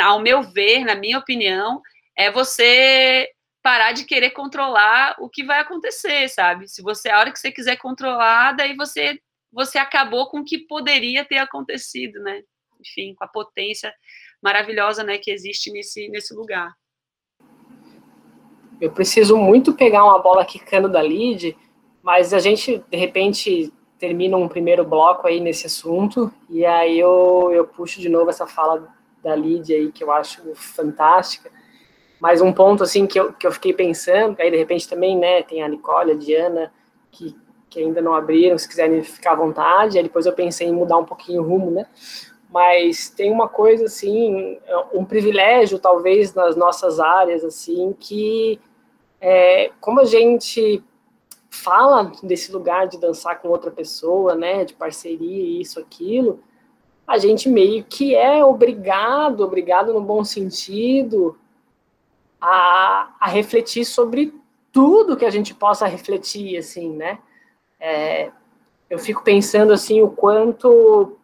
ao 0.00 0.20
meu 0.20 0.42
ver, 0.42 0.84
na 0.84 0.94
minha 0.94 1.18
opinião, 1.18 1.82
é 2.16 2.30
você 2.30 3.28
parar 3.64 3.92
de 3.92 4.04
querer 4.04 4.30
controlar 4.32 5.16
o 5.18 5.26
que 5.26 5.42
vai 5.42 5.58
acontecer, 5.58 6.28
sabe? 6.28 6.68
Se 6.68 6.82
você 6.82 7.08
a 7.08 7.18
hora 7.18 7.32
que 7.32 7.38
você 7.38 7.50
quiser 7.50 7.76
controlar, 7.76 8.52
daí 8.52 8.76
você 8.76 9.18
você 9.50 9.78
acabou 9.78 10.28
com 10.28 10.40
o 10.40 10.44
que 10.44 10.58
poderia 10.58 11.24
ter 11.24 11.38
acontecido, 11.38 12.20
né? 12.20 12.42
Enfim, 12.78 13.14
com 13.14 13.24
a 13.24 13.28
potência 13.28 13.90
maravilhosa, 14.42 15.02
né, 15.02 15.16
que 15.16 15.30
existe 15.30 15.72
nesse 15.72 16.08
nesse 16.10 16.34
lugar. 16.34 16.74
Eu 18.78 18.92
preciso 18.92 19.38
muito 19.38 19.72
pegar 19.72 20.04
uma 20.04 20.18
bola 20.18 20.44
quicando 20.44 20.88
da 20.88 21.02
Lid, 21.02 21.56
mas 22.02 22.34
a 22.34 22.40
gente 22.40 22.84
de 22.90 22.96
repente 22.98 23.72
termina 23.98 24.36
um 24.36 24.46
primeiro 24.46 24.84
bloco 24.84 25.26
aí 25.26 25.40
nesse 25.40 25.64
assunto 25.64 26.30
e 26.50 26.66
aí 26.66 26.98
eu 26.98 27.50
eu 27.50 27.66
puxo 27.66 27.98
de 27.98 28.10
novo 28.10 28.28
essa 28.28 28.46
fala 28.46 28.94
da 29.22 29.34
Lid 29.34 29.72
aí 29.72 29.90
que 29.90 30.04
eu 30.04 30.12
acho 30.12 30.54
fantástica 30.54 31.50
mas 32.24 32.40
um 32.40 32.50
ponto, 32.50 32.82
assim, 32.82 33.06
que 33.06 33.20
eu, 33.20 33.34
que 33.34 33.46
eu 33.46 33.52
fiquei 33.52 33.74
pensando, 33.74 34.40
aí 34.40 34.50
de 34.50 34.56
repente 34.56 34.88
também, 34.88 35.14
né, 35.14 35.42
tem 35.42 35.62
a 35.62 35.68
Nicole, 35.68 36.12
a 36.12 36.14
Diana, 36.14 36.72
que, 37.10 37.36
que 37.68 37.80
ainda 37.80 38.00
não 38.00 38.14
abriram, 38.14 38.56
se 38.56 38.66
quiserem 38.66 39.02
ficar 39.02 39.32
à 39.32 39.34
vontade, 39.34 39.98
aí 39.98 40.04
depois 40.04 40.24
eu 40.24 40.32
pensei 40.32 40.66
em 40.66 40.72
mudar 40.72 40.96
um 40.96 41.04
pouquinho 41.04 41.42
o 41.42 41.46
rumo, 41.46 41.70
né, 41.70 41.86
mas 42.50 43.10
tem 43.10 43.30
uma 43.30 43.46
coisa, 43.46 43.84
assim, 43.84 44.58
um 44.94 45.04
privilégio, 45.04 45.78
talvez, 45.78 46.32
nas 46.32 46.56
nossas 46.56 46.98
áreas, 46.98 47.44
assim, 47.44 47.94
que 48.00 48.58
é, 49.20 49.70
como 49.78 50.00
a 50.00 50.06
gente 50.06 50.82
fala 51.50 52.10
desse 52.22 52.50
lugar 52.50 52.88
de 52.88 52.98
dançar 52.98 53.38
com 53.38 53.48
outra 53.48 53.70
pessoa, 53.70 54.34
né, 54.34 54.64
de 54.64 54.72
parceria, 54.72 55.60
isso, 55.60 55.78
aquilo, 55.78 56.40
a 57.06 57.18
gente 57.18 57.50
meio 57.50 57.84
que 57.84 58.14
é 58.14 58.42
obrigado, 58.42 59.42
obrigado 59.42 59.92
no 59.92 60.00
bom 60.00 60.24
sentido, 60.24 61.36
a, 62.44 63.14
a 63.18 63.28
refletir 63.28 63.86
sobre 63.86 64.34
tudo 64.70 65.16
que 65.16 65.24
a 65.24 65.30
gente 65.30 65.54
possa 65.54 65.86
refletir, 65.86 66.58
assim, 66.58 66.90
né? 66.90 67.18
É, 67.80 68.30
eu 68.90 68.98
fico 68.98 69.22
pensando, 69.22 69.72
assim, 69.72 70.02
o 70.02 70.10
quanto 70.10 71.16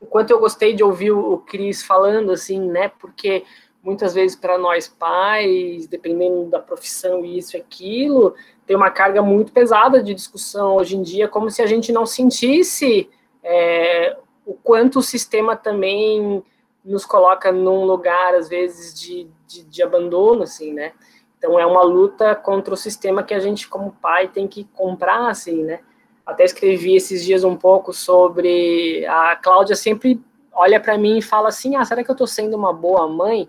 o 0.00 0.06
quanto 0.06 0.30
eu 0.30 0.40
gostei 0.40 0.74
de 0.74 0.82
ouvir 0.82 1.12
o 1.12 1.38
Cris 1.38 1.80
falando, 1.80 2.32
assim, 2.32 2.58
né? 2.58 2.88
Porque 2.88 3.44
muitas 3.80 4.14
vezes 4.14 4.36
para 4.36 4.58
nós 4.58 4.88
pais, 4.88 5.86
dependendo 5.86 6.46
da 6.46 6.58
profissão 6.58 7.24
isso 7.24 7.56
e 7.56 7.60
aquilo, 7.60 8.34
tem 8.66 8.74
uma 8.74 8.90
carga 8.90 9.22
muito 9.22 9.52
pesada 9.52 10.02
de 10.02 10.12
discussão 10.12 10.74
hoje 10.74 10.96
em 10.96 11.02
dia, 11.02 11.28
como 11.28 11.50
se 11.50 11.62
a 11.62 11.66
gente 11.66 11.92
não 11.92 12.04
sentisse 12.04 13.08
é, 13.44 14.16
o 14.44 14.54
quanto 14.54 14.98
o 14.98 15.02
sistema 15.02 15.54
também 15.54 16.42
nos 16.84 17.04
coloca 17.04 17.52
num 17.52 17.84
lugar, 17.84 18.34
às 18.34 18.48
vezes, 18.48 18.98
de, 18.98 19.28
de, 19.46 19.64
de, 19.64 19.82
abandono, 19.82 20.42
assim, 20.42 20.72
né? 20.72 20.92
Então, 21.38 21.58
é 21.58 21.66
uma 21.66 21.82
luta 21.82 22.34
contra 22.34 22.74
o 22.74 22.76
sistema 22.76 23.22
que 23.22 23.34
a 23.34 23.40
gente, 23.40 23.68
como 23.68 23.96
pai, 24.00 24.28
tem 24.28 24.46
que 24.48 24.64
comprar, 24.64 25.28
assim, 25.28 25.62
né? 25.62 25.80
Até 26.24 26.44
escrevi 26.44 26.94
esses 26.94 27.24
dias 27.24 27.44
um 27.44 27.56
pouco 27.56 27.92
sobre... 27.92 29.04
A 29.06 29.36
Cláudia 29.36 29.76
sempre 29.76 30.20
olha 30.52 30.78
para 30.78 30.98
mim 30.98 31.18
e 31.18 31.22
fala 31.22 31.48
assim, 31.48 31.76
ah, 31.76 31.84
será 31.84 32.04
que 32.04 32.10
eu 32.10 32.16
tô 32.16 32.26
sendo 32.26 32.56
uma 32.56 32.72
boa 32.72 33.08
mãe? 33.08 33.48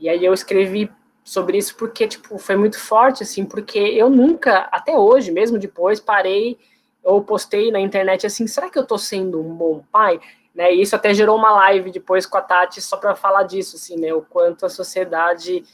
E 0.00 0.08
aí 0.08 0.24
eu 0.24 0.34
escrevi 0.34 0.90
sobre 1.22 1.56
isso 1.56 1.76
porque, 1.76 2.06
tipo, 2.06 2.36
foi 2.38 2.56
muito 2.56 2.78
forte, 2.78 3.22
assim, 3.22 3.44
porque 3.44 3.78
eu 3.78 4.10
nunca, 4.10 4.68
até 4.70 4.96
hoje, 4.96 5.30
mesmo 5.32 5.58
depois, 5.58 6.00
parei 6.00 6.58
ou 7.02 7.22
postei 7.22 7.70
na 7.70 7.80
internet 7.80 8.26
assim, 8.26 8.46
será 8.46 8.70
que 8.70 8.78
eu 8.78 8.86
tô 8.86 8.96
sendo 8.96 9.40
um 9.40 9.54
bom 9.54 9.84
pai? 9.92 10.20
Né, 10.54 10.72
e 10.72 10.82
isso 10.82 10.94
até 10.94 11.12
gerou 11.12 11.36
uma 11.36 11.50
live 11.50 11.90
depois 11.90 12.26
com 12.26 12.38
a 12.38 12.40
Tati 12.40 12.80
só 12.80 12.96
para 12.96 13.16
falar 13.16 13.42
disso, 13.42 13.74
assim, 13.74 13.96
né, 13.96 14.14
o 14.14 14.22
quanto 14.22 14.64
a 14.64 14.68
sociedade 14.68 15.64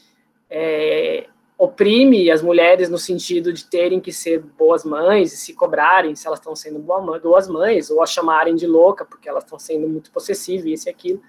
é, 0.49 1.27
oprime 1.55 2.31
as 2.31 2.41
mulheres 2.41 2.89
no 2.89 2.97
sentido 2.97 3.53
de 3.53 3.65
terem 3.65 3.99
que 3.99 4.11
ser 4.11 4.39
boas 4.39 4.83
mães 4.83 5.31
e 5.31 5.37
se 5.37 5.53
cobrarem 5.53 6.15
se 6.15 6.25
elas 6.25 6.39
estão 6.39 6.55
sendo 6.55 6.79
boas 6.79 7.47
mães 7.47 7.91
ou 7.91 8.01
a 8.01 8.07
chamarem 8.07 8.55
de 8.55 8.65
louca 8.65 9.05
porque 9.05 9.29
elas 9.29 9.43
estão 9.43 9.59
sendo 9.59 9.87
muito 9.87 10.11
possessivas, 10.11 10.65
isso 10.65 10.89
e 10.89 10.91
aquilo. 10.91 11.21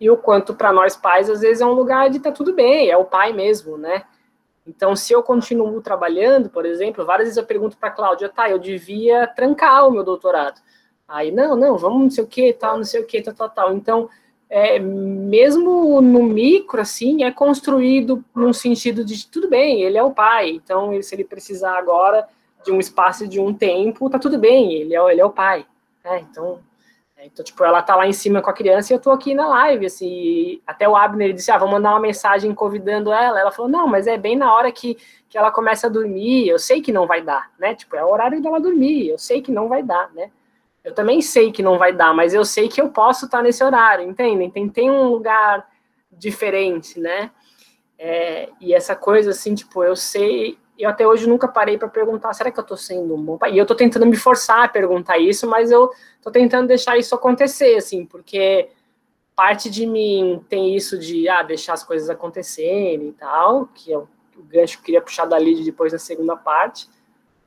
E 0.00 0.08
o 0.08 0.16
quanto 0.16 0.54
para 0.54 0.72
nós 0.72 0.96
pais 0.96 1.28
às 1.28 1.40
vezes 1.40 1.60
é 1.60 1.66
um 1.66 1.74
lugar 1.74 2.08
de 2.08 2.18
tá 2.18 2.32
tudo 2.32 2.54
bem, 2.54 2.88
é 2.88 2.96
o 2.96 3.04
pai 3.04 3.34
mesmo, 3.34 3.76
né? 3.76 4.04
Então, 4.66 4.94
se 4.96 5.12
eu 5.12 5.22
continuo 5.22 5.80
trabalhando, 5.82 6.48
por 6.48 6.64
exemplo, 6.64 7.04
várias 7.04 7.28
vezes 7.28 7.38
eu 7.38 7.46
pergunto 7.46 7.76
para 7.76 7.88
a 7.88 7.92
Cláudia, 7.92 8.28
tá, 8.28 8.50
eu 8.50 8.58
devia 8.58 9.26
trancar 9.26 9.86
o 9.86 9.90
meu 9.90 10.04
doutorado 10.04 10.60
Aí, 11.08 11.32
não, 11.32 11.56
não, 11.56 11.78
vamos 11.78 12.02
não 12.02 12.10
sei 12.10 12.22
o 12.22 12.26
que, 12.26 12.52
tal, 12.52 12.76
não 12.76 12.84
sei 12.84 13.00
o 13.00 13.06
que, 13.06 13.22
tal, 13.22 13.32
tal, 13.32 13.48
tal. 13.48 13.74
Então, 13.74 14.10
é, 14.50 14.78
mesmo 14.78 16.00
no 16.00 16.22
micro, 16.22 16.80
assim, 16.80 17.24
é 17.24 17.30
construído 17.30 18.22
num 18.34 18.52
sentido 18.52 19.04
de, 19.04 19.26
tudo 19.26 19.48
bem, 19.48 19.82
ele 19.82 19.96
é 19.96 20.02
o 20.02 20.12
pai, 20.12 20.50
então, 20.50 21.00
se 21.02 21.14
ele 21.14 21.24
precisar 21.24 21.76
agora 21.78 22.26
de 22.64 22.72
um 22.72 22.78
espaço 22.78 23.26
de 23.26 23.40
um 23.40 23.52
tempo, 23.54 24.10
tá 24.10 24.18
tudo 24.18 24.38
bem, 24.38 24.74
ele 24.74 24.94
é, 24.94 25.12
ele 25.12 25.20
é 25.20 25.24
o 25.24 25.30
pai. 25.30 25.66
Né? 26.04 26.26
Então, 26.30 26.60
é, 27.16 27.26
então, 27.26 27.44
tipo, 27.44 27.62
ela 27.64 27.82
tá 27.82 27.96
lá 27.96 28.06
em 28.06 28.12
cima 28.12 28.40
com 28.40 28.50
a 28.50 28.54
criança 28.54 28.92
e 28.92 28.96
eu 28.96 29.00
tô 29.00 29.10
aqui 29.10 29.34
na 29.34 29.48
live, 29.48 29.86
assim, 29.86 30.60
até 30.66 30.88
o 30.88 30.96
Abner 30.96 31.32
disse, 31.32 31.50
ah, 31.50 31.58
vou 31.58 31.68
mandar 31.68 31.90
uma 31.90 32.00
mensagem 32.00 32.54
convidando 32.54 33.12
ela, 33.12 33.40
ela 33.40 33.50
falou, 33.50 33.70
não, 33.70 33.86
mas 33.86 34.06
é 34.06 34.16
bem 34.16 34.36
na 34.36 34.52
hora 34.54 34.72
que, 34.72 34.96
que 35.28 35.36
ela 35.36 35.50
começa 35.50 35.86
a 35.86 35.90
dormir, 35.90 36.48
eu 36.48 36.58
sei 36.58 36.80
que 36.80 36.92
não 36.92 37.06
vai 37.06 37.20
dar, 37.20 37.50
né, 37.58 37.74
tipo, 37.74 37.96
é 37.96 38.04
o 38.04 38.10
horário 38.10 38.40
dela 38.40 38.60
dormir, 38.60 39.08
eu 39.08 39.18
sei 39.18 39.42
que 39.42 39.52
não 39.52 39.68
vai 39.68 39.82
dar, 39.82 40.10
né, 40.14 40.30
eu 40.88 40.94
também 40.94 41.20
sei 41.20 41.52
que 41.52 41.62
não 41.62 41.76
vai 41.76 41.92
dar, 41.92 42.14
mas 42.14 42.32
eu 42.32 42.44
sei 42.46 42.66
que 42.66 42.80
eu 42.80 42.88
posso 42.88 43.26
estar 43.26 43.42
nesse 43.42 43.62
horário, 43.62 44.08
entendem? 44.08 44.50
Tem, 44.50 44.68
tem 44.68 44.90
um 44.90 45.08
lugar 45.08 45.68
diferente, 46.10 46.98
né? 46.98 47.30
É, 47.98 48.48
e 48.58 48.72
essa 48.72 48.96
coisa 48.96 49.30
assim, 49.30 49.54
tipo, 49.54 49.84
eu 49.84 49.94
sei, 49.94 50.56
eu 50.78 50.88
até 50.88 51.06
hoje 51.06 51.28
nunca 51.28 51.46
parei 51.46 51.76
para 51.76 51.88
perguntar, 51.88 52.32
será 52.32 52.50
que 52.50 52.58
eu 52.58 52.62
estou 52.62 52.76
sendo 52.76 53.14
um 53.14 53.22
bom 53.22 53.36
pai? 53.36 53.52
E 53.52 53.58
eu 53.58 53.62
estou 53.62 53.76
tentando 53.76 54.06
me 54.06 54.16
forçar 54.16 54.64
a 54.64 54.68
perguntar 54.68 55.18
isso, 55.18 55.46
mas 55.46 55.70
eu 55.70 55.90
estou 56.16 56.32
tentando 56.32 56.68
deixar 56.68 56.96
isso 56.96 57.14
acontecer, 57.14 57.76
assim, 57.76 58.06
porque 58.06 58.70
parte 59.36 59.68
de 59.68 59.86
mim 59.86 60.42
tem 60.48 60.74
isso 60.74 60.98
de 60.98 61.28
ah, 61.28 61.42
deixar 61.42 61.74
as 61.74 61.84
coisas 61.84 62.08
acontecerem 62.08 63.08
e 63.08 63.12
tal, 63.12 63.66
que 63.74 63.92
é 63.92 63.98
o, 63.98 64.08
gancho 64.38 64.78
que 64.78 64.80
eu 64.80 64.84
queria 64.86 65.02
puxar 65.02 65.26
dali 65.26 65.62
depois 65.62 65.92
da 65.92 65.98
segunda 65.98 66.34
parte. 66.34 66.88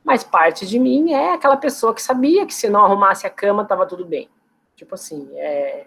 Mas 0.03 0.23
parte 0.23 0.65
de 0.65 0.79
mim 0.79 1.13
é 1.13 1.33
aquela 1.33 1.57
pessoa 1.57 1.93
que 1.93 2.01
sabia 2.01 2.45
que 2.45 2.53
se 2.53 2.69
não 2.69 2.83
arrumasse 2.83 3.27
a 3.27 3.29
cama 3.29 3.63
estava 3.63 3.85
tudo 3.85 4.05
bem. 4.05 4.29
Tipo 4.75 4.95
assim, 4.95 5.29
é, 5.35 5.85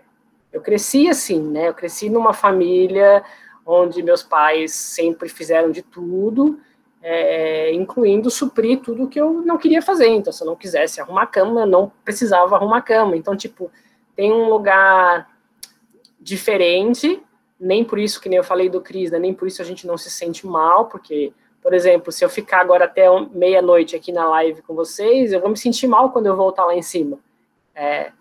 eu 0.52 0.60
cresci 0.60 1.08
assim, 1.08 1.40
né? 1.40 1.68
Eu 1.68 1.74
cresci 1.74 2.08
numa 2.08 2.32
família 2.32 3.24
onde 3.66 4.02
meus 4.02 4.22
pais 4.22 4.72
sempre 4.72 5.28
fizeram 5.28 5.70
de 5.70 5.82
tudo, 5.82 6.60
é, 7.02 7.72
incluindo 7.72 8.30
suprir 8.30 8.80
tudo 8.80 9.08
que 9.08 9.20
eu 9.20 9.32
não 9.42 9.58
queria 9.58 9.82
fazer. 9.82 10.08
Então, 10.08 10.32
se 10.32 10.42
eu 10.42 10.46
não 10.46 10.56
quisesse 10.56 11.00
arrumar 11.00 11.22
a 11.22 11.26
cama, 11.26 11.62
eu 11.62 11.66
não 11.66 11.90
precisava 12.04 12.56
arrumar 12.56 12.78
a 12.78 12.82
cama. 12.82 13.16
Então, 13.16 13.36
tipo, 13.36 13.70
tem 14.14 14.32
um 14.32 14.48
lugar 14.48 15.28
diferente, 16.20 17.22
nem 17.58 17.84
por 17.84 17.98
isso 17.98 18.20
que 18.20 18.28
nem 18.28 18.38
eu 18.38 18.44
falei 18.44 18.68
do 18.68 18.80
Cris, 18.80 19.10
né? 19.10 19.18
nem 19.18 19.34
por 19.34 19.48
isso 19.48 19.60
a 19.60 19.64
gente 19.64 19.86
não 19.86 19.98
se 19.98 20.10
sente 20.10 20.46
mal, 20.46 20.86
porque 20.86 21.32
por 21.64 21.72
exemplo, 21.72 22.12
se 22.12 22.22
eu 22.22 22.28
ficar 22.28 22.60
agora 22.60 22.84
até 22.84 23.06
meia-noite 23.30 23.96
aqui 23.96 24.12
na 24.12 24.28
live 24.28 24.60
com 24.60 24.74
vocês, 24.74 25.32
eu 25.32 25.40
vou 25.40 25.48
me 25.48 25.56
sentir 25.56 25.86
mal 25.86 26.10
quando 26.10 26.26
eu 26.26 26.36
voltar 26.36 26.66
lá 26.66 26.74
em 26.74 26.82
cima. 26.82 27.18
É, 27.74 28.12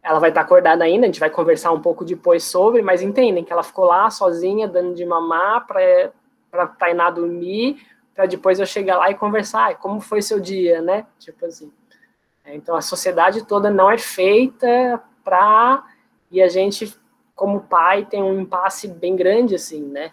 ela 0.00 0.20
vai 0.20 0.28
estar 0.28 0.42
acordada 0.42 0.84
ainda, 0.84 1.04
a 1.04 1.08
gente 1.08 1.18
vai 1.18 1.30
conversar 1.30 1.72
um 1.72 1.80
pouco 1.80 2.04
depois 2.04 2.44
sobre, 2.44 2.80
mas 2.80 3.02
entendem 3.02 3.42
que 3.42 3.52
ela 3.52 3.64
ficou 3.64 3.86
lá 3.86 4.08
sozinha, 4.08 4.68
dando 4.68 4.94
de 4.94 5.04
mamar 5.04 5.66
para 5.66 6.66
Tainá 6.78 7.10
dormir, 7.10 7.84
para 8.14 8.26
depois 8.26 8.60
eu 8.60 8.66
chegar 8.66 8.98
lá 8.98 9.10
e 9.10 9.16
conversar, 9.16 9.76
como 9.78 10.00
foi 10.00 10.22
seu 10.22 10.38
dia, 10.38 10.80
né? 10.80 11.08
Tipo 11.18 11.46
assim. 11.46 11.72
É, 12.44 12.54
então 12.54 12.76
a 12.76 12.80
sociedade 12.80 13.44
toda 13.46 13.68
não 13.68 13.90
é 13.90 13.98
feita 13.98 15.02
para 15.24 15.84
e 16.30 16.40
a 16.40 16.46
gente 16.46 16.96
como 17.34 17.62
pai 17.62 18.04
tem 18.04 18.22
um 18.22 18.38
impasse 18.38 18.86
bem 18.86 19.16
grande 19.16 19.56
assim, 19.56 19.82
né? 19.82 20.12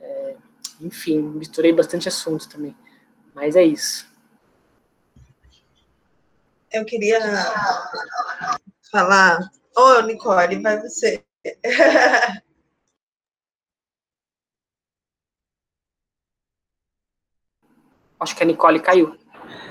É, 0.00 0.36
enfim, 0.82 1.20
misturei 1.20 1.72
bastante 1.72 2.08
assunto 2.08 2.48
também. 2.48 2.76
Mas 3.34 3.56
é 3.56 3.62
isso. 3.62 4.10
Eu 6.72 6.84
queria 6.84 7.20
falar. 8.90 9.38
Ô, 9.76 9.80
oh, 9.80 10.00
Nicole, 10.02 10.60
vai 10.60 10.80
você. 10.80 11.24
Acho 18.20 18.36
que 18.36 18.42
a 18.42 18.46
Nicole 18.46 18.80
caiu. 18.80 19.16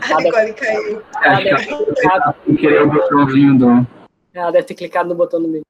A 0.02 0.22
Nicole 0.22 0.54
caiu. 0.54 1.04
Ela 1.24 1.42
deve 1.42 1.66
ter 1.66 1.86
clicado. 1.86 2.36
o 2.84 2.92
botãozinho 2.92 3.58
do. 3.58 3.88
Ela 4.34 4.52
deve 4.52 4.68
ter 4.68 4.76
clicado 4.76 5.10
no 5.10 5.16
botão 5.16 5.42
do 5.42 5.48
meio. 5.48 5.64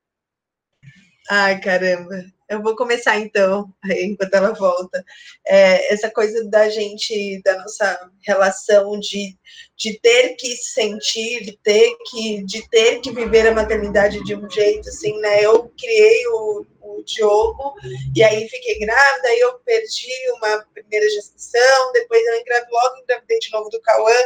Ai, 1.30 1.60
caramba. 1.60 2.26
Eu 2.50 2.62
vou 2.62 2.76
começar 2.76 3.18
então, 3.18 3.74
enquanto 3.86 4.34
ela 4.34 4.54
volta. 4.54 5.06
É, 5.48 5.94
essa 5.94 6.12
coisa 6.12 6.44
da 6.50 6.68
gente, 6.70 7.42
da 7.44 7.58
nossa 7.60 8.12
relação 8.26 9.00
de, 9.00 9.38
de 9.78 9.98
ter 10.00 10.36
que 10.36 10.56
sentir, 10.58 11.46
de 11.46 11.58
ter 11.64 11.96
que, 12.10 12.44
de 12.44 12.68
ter 12.70 13.00
que 13.00 13.12
viver 13.12 13.48
a 13.48 13.54
maternidade 13.54 14.22
de 14.26 14.36
um 14.36 14.50
jeito, 14.50 14.90
assim, 14.90 15.18
né? 15.22 15.46
Eu 15.46 15.72
criei 15.80 16.28
o, 16.28 16.66
o 16.82 17.04
Diogo, 17.06 17.76
e 18.14 18.22
aí 18.22 18.50
fiquei 18.50 18.80
grávida, 18.80 19.30
aí 19.30 19.40
eu 19.40 19.54
perdi 19.60 20.12
uma 20.36 20.66
primeira 20.74 21.10
gestação, 21.10 21.94
depois 21.94 22.22
eu 22.22 22.42
engravidei, 22.42 22.74
logo 22.74 22.98
engravidei 22.98 23.40
de 23.40 23.52
novo 23.52 23.70
do 23.70 23.82
Cauã, 23.82 24.18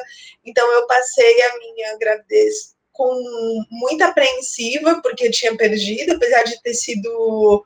então 0.44 0.68
eu 0.72 0.88
passei 0.88 1.44
a 1.44 1.58
minha 1.60 1.98
gravidez 2.00 2.75
com 2.96 3.66
muita 3.70 4.08
apreensiva, 4.08 5.02
porque 5.02 5.30
tinha 5.30 5.56
perdido, 5.56 6.14
apesar 6.14 6.44
de 6.44 6.62
ter 6.62 6.74
sido 6.74 7.66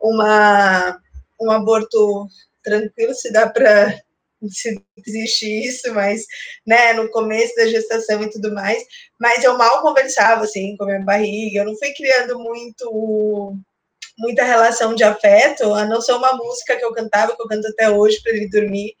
uma, 0.00 0.98
um 1.40 1.50
aborto 1.50 2.26
tranquilo, 2.62 3.14
se 3.14 3.30
dá 3.30 3.48
para 3.48 4.00
se 4.48 4.82
existe 5.06 5.46
isso, 5.46 5.92
mas 5.92 6.24
né, 6.66 6.94
no 6.94 7.10
começo 7.10 7.54
da 7.56 7.66
gestação 7.66 8.22
e 8.22 8.30
tudo 8.30 8.54
mais, 8.54 8.82
mas 9.18 9.44
eu 9.44 9.58
mal 9.58 9.82
conversava 9.82 10.44
assim 10.44 10.74
com 10.78 10.84
a 10.84 10.86
minha 10.86 11.04
barriga, 11.04 11.60
eu 11.60 11.66
não 11.66 11.76
fui 11.76 11.92
criando 11.92 12.38
muito 12.38 13.54
muita 14.18 14.44
relação 14.44 14.94
de 14.94 15.04
afeto, 15.04 15.74
a 15.74 15.84
não 15.84 16.00
ser 16.00 16.12
uma 16.12 16.32
música 16.32 16.76
que 16.76 16.84
eu 16.84 16.92
cantava, 16.92 17.36
que 17.36 17.42
eu 17.42 17.48
canto 17.48 17.66
até 17.68 17.90
hoje 17.90 18.20
para 18.22 18.32
ele 18.32 18.48
dormir, 18.48 18.94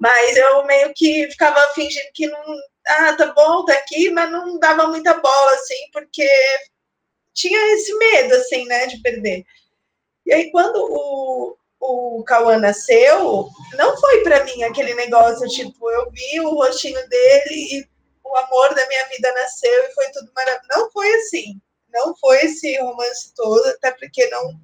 mas 0.00 0.36
eu 0.36 0.64
meio 0.64 0.92
que 0.94 1.28
ficava 1.30 1.60
fingindo 1.74 2.10
que 2.14 2.26
não, 2.26 2.42
ah, 2.86 3.14
tá 3.16 3.32
bom, 3.32 3.64
tá 3.64 3.72
aqui, 3.74 4.10
mas 4.10 4.30
não 4.30 4.58
dava 4.58 4.86
muita 4.88 5.14
bola 5.14 5.52
assim, 5.54 5.90
porque 5.92 6.28
tinha 7.32 7.74
esse 7.74 7.94
medo 7.96 8.34
assim, 8.34 8.64
né, 8.66 8.86
de 8.86 9.00
perder. 9.00 9.44
E 10.26 10.32
aí, 10.32 10.50
quando 10.50 10.76
o, 10.76 11.56
o 11.80 12.24
Cauã 12.24 12.58
nasceu, 12.58 13.48
não 13.76 13.96
foi 13.98 14.22
para 14.22 14.44
mim 14.44 14.62
aquele 14.62 14.94
negócio, 14.94 15.48
tipo, 15.48 15.90
eu 15.90 16.10
vi 16.10 16.40
o 16.40 16.54
rostinho 16.54 17.08
dele 17.08 17.54
e 17.54 17.88
o 18.24 18.36
amor 18.36 18.74
da 18.74 18.86
minha 18.88 19.06
vida 19.08 19.32
nasceu 19.32 19.84
e 19.84 19.94
foi 19.94 20.10
tudo 20.12 20.30
maravilhoso. 20.34 20.68
Não 20.76 20.90
foi 20.90 21.12
assim. 21.14 21.60
Não 21.92 22.16
foi 22.16 22.38
esse 22.46 22.78
romance 22.80 23.34
todo, 23.34 23.66
até 23.66 23.90
porque 23.90 24.26
não 24.28 24.58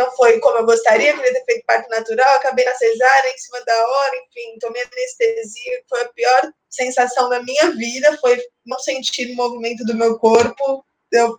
não 0.00 0.10
foi 0.16 0.40
como 0.40 0.56
eu 0.56 0.64
gostaria, 0.64 1.14
queria 1.14 1.34
ter 1.34 1.44
feito 1.44 1.66
parto 1.66 1.88
natural, 1.90 2.36
acabei 2.36 2.64
na 2.64 2.74
cesárea 2.74 3.30
em 3.30 3.38
cima 3.38 3.60
da 3.66 3.86
hora, 3.86 4.16
enfim, 4.16 4.58
tomei 4.58 4.82
anestesia, 4.82 5.82
foi 5.88 6.00
a 6.00 6.08
pior 6.08 6.52
sensação 6.70 7.28
da 7.28 7.42
minha 7.42 7.70
vida, 7.72 8.16
foi 8.18 8.40
não 8.64 8.78
sentir 8.78 9.30
o 9.30 9.36
movimento 9.36 9.84
do 9.84 9.94
meu 9.94 10.18
corpo, 10.18 10.84
eu 11.12 11.38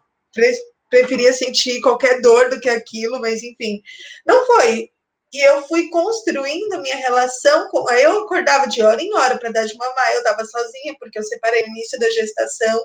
preferia 0.90 1.34
sentir 1.34 1.82
qualquer 1.82 2.22
dor 2.22 2.50
do 2.50 2.60
que 2.60 2.70
aquilo, 2.70 3.20
mas 3.20 3.42
enfim, 3.42 3.82
não 4.26 4.46
foi. 4.46 4.92
E 5.34 5.40
eu 5.48 5.62
fui 5.68 5.90
construindo 5.90 6.82
minha 6.82 6.98
relação 6.98 7.70
com. 7.70 7.90
Eu 7.92 8.24
acordava 8.24 8.68
de 8.68 8.82
hora 8.84 9.02
em 9.02 9.14
hora 9.16 9.38
para 9.38 9.52
dar 9.52 9.66
de 9.66 9.78
mamar, 9.78 10.12
eu 10.14 10.20
estava 10.20 10.44
sozinha, 10.46 10.96
porque 11.00 11.18
eu 11.18 11.24
separei 11.24 11.62
no 11.64 11.70
início 11.70 11.98
da 12.00 12.10
gestação. 12.10 12.84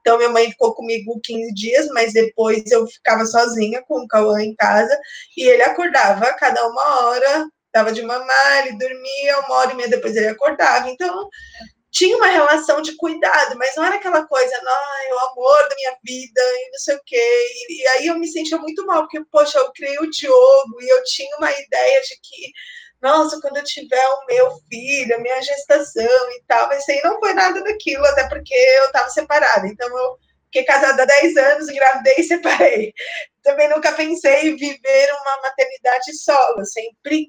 Então, 0.00 0.18
minha 0.18 0.28
mãe 0.28 0.50
ficou 0.50 0.74
comigo 0.74 1.18
15 1.24 1.52
dias, 1.54 1.88
mas 1.88 2.12
depois 2.12 2.70
eu 2.70 2.86
ficava 2.86 3.24
sozinha 3.26 3.82
com 3.82 4.00
o 4.00 4.06
Cauã 4.06 4.40
em 4.40 4.54
casa. 4.54 4.96
E 5.36 5.48
ele 5.48 5.62
acordava 5.62 6.26
a 6.26 6.34
cada 6.34 6.64
uma 6.68 7.06
hora, 7.06 7.48
dava 7.72 7.92
de 7.92 8.02
mamar, 8.02 8.66
ele 8.66 8.78
dormia, 8.78 9.40
uma 9.40 9.56
hora 9.56 9.72
e 9.72 9.74
meia 9.74 9.88
depois 9.88 10.14
ele 10.14 10.28
acordava. 10.28 10.88
Então, 10.90 11.28
tinha 11.96 12.14
uma 12.14 12.26
relação 12.26 12.82
de 12.82 12.94
cuidado, 12.94 13.56
mas 13.56 13.74
não 13.74 13.82
era 13.82 13.94
aquela 13.96 14.26
coisa, 14.26 14.60
não, 14.62 14.72
é 14.72 15.14
o 15.14 15.30
amor 15.30 15.66
da 15.66 15.74
minha 15.76 15.96
vida 16.04 16.40
e 16.42 16.70
não 16.70 16.78
sei 16.78 16.94
o 16.94 17.00
quê. 17.06 17.16
E, 17.16 17.82
e, 17.82 17.86
aí 17.88 18.06
eu 18.08 18.18
me 18.18 18.28
sentia 18.28 18.58
muito 18.58 18.84
mal, 18.84 19.00
porque, 19.02 19.24
poxa, 19.32 19.58
eu 19.58 19.72
criei 19.72 19.98
o 19.98 20.10
Diogo 20.10 20.82
e 20.82 20.88
eu 20.90 21.02
tinha 21.04 21.34
uma 21.38 21.50
ideia 21.50 22.00
de 22.02 22.20
que, 22.22 22.52
nossa, 23.00 23.40
quando 23.40 23.56
eu 23.56 23.64
tiver 23.64 24.06
o 24.08 24.26
meu 24.26 24.50
filho, 24.68 25.14
a 25.14 25.20
minha 25.20 25.40
gestação 25.40 26.30
e 26.32 26.42
tal, 26.46 26.68
mas 26.68 26.86
aí 26.86 27.00
não 27.02 27.18
foi 27.18 27.32
nada 27.32 27.64
daquilo, 27.64 28.04
até 28.04 28.28
porque 28.28 28.52
eu 28.52 28.86
estava 28.86 29.08
separada. 29.08 29.66
Então 29.66 29.88
eu 29.88 30.18
fiquei 30.44 30.64
casada 30.64 31.02
há 31.02 31.06
10 31.06 31.36
anos, 31.38 31.68
engravidei 31.70 32.16
e 32.18 32.24
separei. 32.24 32.92
Também 33.42 33.70
nunca 33.70 33.92
pensei 33.92 34.50
em 34.50 34.56
viver 34.56 35.12
uma 35.22 35.40
maternidade 35.40 36.14
solo, 36.14 36.62
sempre 36.66 37.28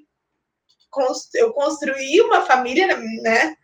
eu 1.34 1.52
construí 1.54 2.20
uma 2.20 2.44
família, 2.44 2.86
né? 3.22 3.56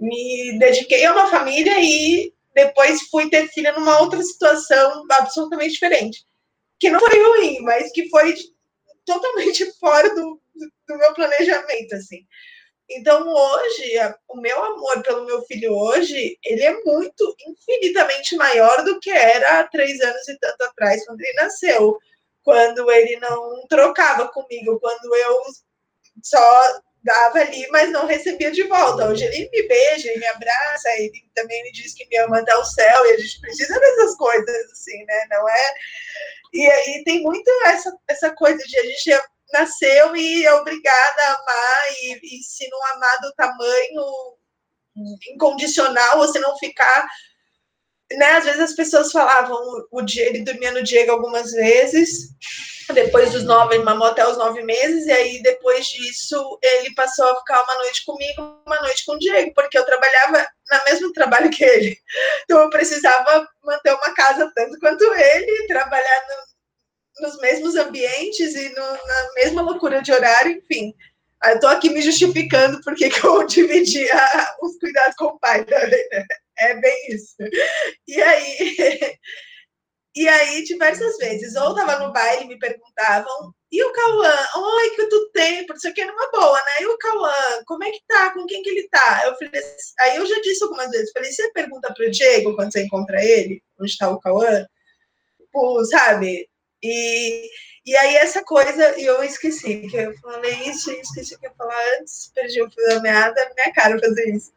Me 0.00 0.58
dediquei 0.58 1.04
a 1.04 1.12
uma 1.12 1.28
família 1.28 1.74
e 1.78 2.32
depois 2.54 3.02
fui 3.10 3.28
ter 3.28 3.48
filha 3.48 3.72
numa 3.72 4.00
outra 4.00 4.22
situação 4.22 5.04
absolutamente 5.10 5.74
diferente. 5.74 6.24
Que 6.78 6.90
não 6.90 6.98
foi 6.98 7.22
ruim, 7.22 7.60
mas 7.60 7.92
que 7.92 8.08
foi 8.08 8.34
totalmente 9.04 9.70
fora 9.78 10.08
do, 10.14 10.40
do 10.88 10.98
meu 10.98 11.14
planejamento, 11.14 11.94
assim. 11.94 12.26
Então, 12.92 13.28
hoje, 13.28 13.92
o 14.28 14.40
meu 14.40 14.64
amor 14.64 15.00
pelo 15.02 15.24
meu 15.24 15.42
filho 15.42 15.72
hoje, 15.72 16.36
ele 16.44 16.62
é 16.62 16.72
muito, 16.82 17.36
infinitamente 17.46 18.34
maior 18.34 18.82
do 18.84 18.98
que 18.98 19.10
era 19.10 19.60
há 19.60 19.68
três 19.68 20.00
anos 20.00 20.26
e 20.28 20.36
tanto 20.38 20.62
atrás, 20.62 21.06
quando 21.06 21.20
ele 21.20 21.34
nasceu. 21.34 21.98
Quando 22.42 22.90
ele 22.90 23.16
não 23.20 23.64
trocava 23.68 24.26
comigo, 24.28 24.80
quando 24.80 25.14
eu 25.14 25.42
só 26.22 26.80
dava 27.02 27.40
ali, 27.40 27.66
mas 27.70 27.90
não 27.90 28.06
recebia 28.06 28.50
de 28.50 28.62
volta. 28.64 29.08
Hoje 29.08 29.24
ele 29.24 29.48
me 29.50 29.68
beija, 29.68 30.08
ele 30.08 30.20
me 30.20 30.26
abraça, 30.26 30.88
ele 30.98 31.12
também 31.34 31.62
me 31.62 31.72
diz 31.72 31.94
que 31.94 32.06
me 32.08 32.16
ama 32.18 32.40
até 32.40 32.54
o 32.56 32.64
céu, 32.64 33.06
e 33.06 33.12
a 33.12 33.18
gente 33.18 33.40
precisa 33.40 33.78
dessas 33.78 34.16
coisas, 34.16 34.70
assim, 34.72 35.04
né? 35.04 35.26
Não 35.30 35.48
é. 35.48 35.74
E 36.52 36.66
aí 36.66 37.02
tem 37.04 37.22
muito 37.22 37.50
essa, 37.66 37.92
essa 38.08 38.30
coisa 38.32 38.62
de 38.62 38.78
a 38.78 38.82
gente 38.82 39.20
nasceu 39.52 40.14
e 40.14 40.44
é 40.44 40.54
obrigada 40.54 41.22
a 41.22 41.34
amar, 41.34 41.92
e, 42.02 42.38
e 42.38 42.42
se 42.42 42.68
não 42.68 42.86
amar 42.94 43.20
do 43.20 43.32
tamanho 43.34 44.36
incondicional, 45.32 46.18
você 46.18 46.38
não 46.38 46.56
ficar. 46.58 47.08
Né, 48.12 48.26
às 48.32 48.44
vezes 48.44 48.60
as 48.60 48.74
pessoas 48.74 49.12
falavam, 49.12 49.56
o, 49.90 50.04
ele 50.16 50.42
dormia 50.42 50.72
no 50.72 50.82
Diego 50.82 51.12
algumas 51.12 51.52
vezes, 51.52 52.30
depois 52.92 53.32
dos 53.32 53.44
nove, 53.44 53.76
ele 53.76 53.84
mamou 53.84 54.08
até 54.08 54.26
os 54.26 54.36
nove 54.36 54.62
meses, 54.62 55.06
e 55.06 55.12
aí 55.12 55.42
depois 55.42 55.86
disso 55.86 56.58
ele 56.62 56.94
passou 56.94 57.26
a 57.26 57.38
ficar 57.38 57.62
uma 57.62 57.74
noite 57.76 58.04
comigo, 58.04 58.62
uma 58.66 58.80
noite 58.80 59.04
com 59.04 59.12
o 59.12 59.18
Diego, 59.18 59.52
porque 59.54 59.78
eu 59.78 59.84
trabalhava 59.84 60.46
no 60.70 60.78
mesmo 60.86 61.12
trabalho 61.12 61.50
que 61.50 61.64
ele. 61.64 61.96
Então 62.44 62.60
eu 62.60 62.70
precisava 62.70 63.48
manter 63.62 63.92
uma 63.92 64.14
casa 64.14 64.50
tanto 64.54 64.78
quanto 64.78 65.04
ele, 65.14 65.66
trabalhar 65.66 66.26
no, 66.28 67.28
nos 67.28 67.38
mesmos 67.38 67.76
ambientes 67.76 68.54
e 68.54 68.68
no, 68.70 69.06
na 69.06 69.34
mesma 69.36 69.62
loucura 69.62 70.02
de 70.02 70.12
horário, 70.12 70.52
enfim. 70.52 70.94
Eu 71.44 71.54
estou 71.54 71.70
aqui 71.70 71.88
me 71.88 72.02
justificando 72.02 72.80
porque 72.82 73.08
que 73.08 73.24
eu 73.24 73.44
dividia 73.46 74.20
os 74.60 74.76
cuidados 74.78 75.14
com 75.16 75.26
o 75.26 75.38
pai 75.38 75.64
também, 75.64 76.08
né? 76.10 76.26
É 76.60 76.74
bem 76.74 77.06
isso. 77.08 77.34
E 78.06 78.20
aí, 78.20 78.56
e 80.14 80.28
aí, 80.28 80.64
diversas 80.64 81.16
vezes, 81.16 81.56
ou 81.56 81.70
estava 81.70 81.98
no 81.98 82.12
baile 82.12 82.46
me 82.46 82.58
perguntavam, 82.58 83.54
e 83.72 83.82
o 83.84 83.92
Cauã? 83.92 84.34
Oi, 84.56 84.90
que 84.90 85.06
tu 85.06 85.30
tem? 85.32 85.64
Por 85.66 85.76
isso 85.76 85.88
aqui 85.88 86.00
é 86.02 86.06
numa 86.06 86.30
boa, 86.32 86.58
né? 86.58 86.72
E 86.80 86.86
o 86.86 86.98
Cauã, 86.98 87.32
como 87.66 87.84
é 87.84 87.90
que 87.90 88.00
tá? 88.06 88.30
Com 88.34 88.44
quem 88.46 88.62
que 88.62 88.70
ele 88.70 88.88
tá? 88.88 89.22
Eu 89.24 89.34
falei, 89.36 89.62
aí 90.00 90.16
eu 90.16 90.26
já 90.26 90.40
disse 90.40 90.64
algumas 90.64 90.90
vezes, 90.90 91.12
falei, 91.12 91.30
você 91.32 91.50
pergunta 91.52 91.92
pro 91.94 92.10
Diego 92.10 92.54
quando 92.56 92.72
você 92.72 92.82
encontra 92.82 93.24
ele, 93.24 93.62
onde 93.80 93.90
está 93.90 94.10
o 94.10 94.20
Cauã? 94.20 94.66
Pô, 95.52 95.84
sabe? 95.84 96.48
E, 96.82 97.48
e 97.86 97.96
aí 97.96 98.16
essa 98.16 98.42
coisa, 98.44 98.98
e 98.98 99.04
eu 99.04 99.22
esqueci, 99.22 99.88
que 99.88 99.96
eu 99.96 100.14
falei 100.18 100.54
isso 100.68 100.90
esqueci 100.90 101.34
o 101.34 101.38
que 101.38 101.46
eu 101.46 101.50
ia 101.50 101.56
falar 101.56 101.98
antes, 102.00 102.30
perdi 102.34 102.62
o 102.62 102.70
fio 102.70 102.86
da 102.88 103.00
meada, 103.00 103.52
minha 103.56 103.72
cara 103.72 103.98
fazer 104.00 104.34
isso. 104.34 104.52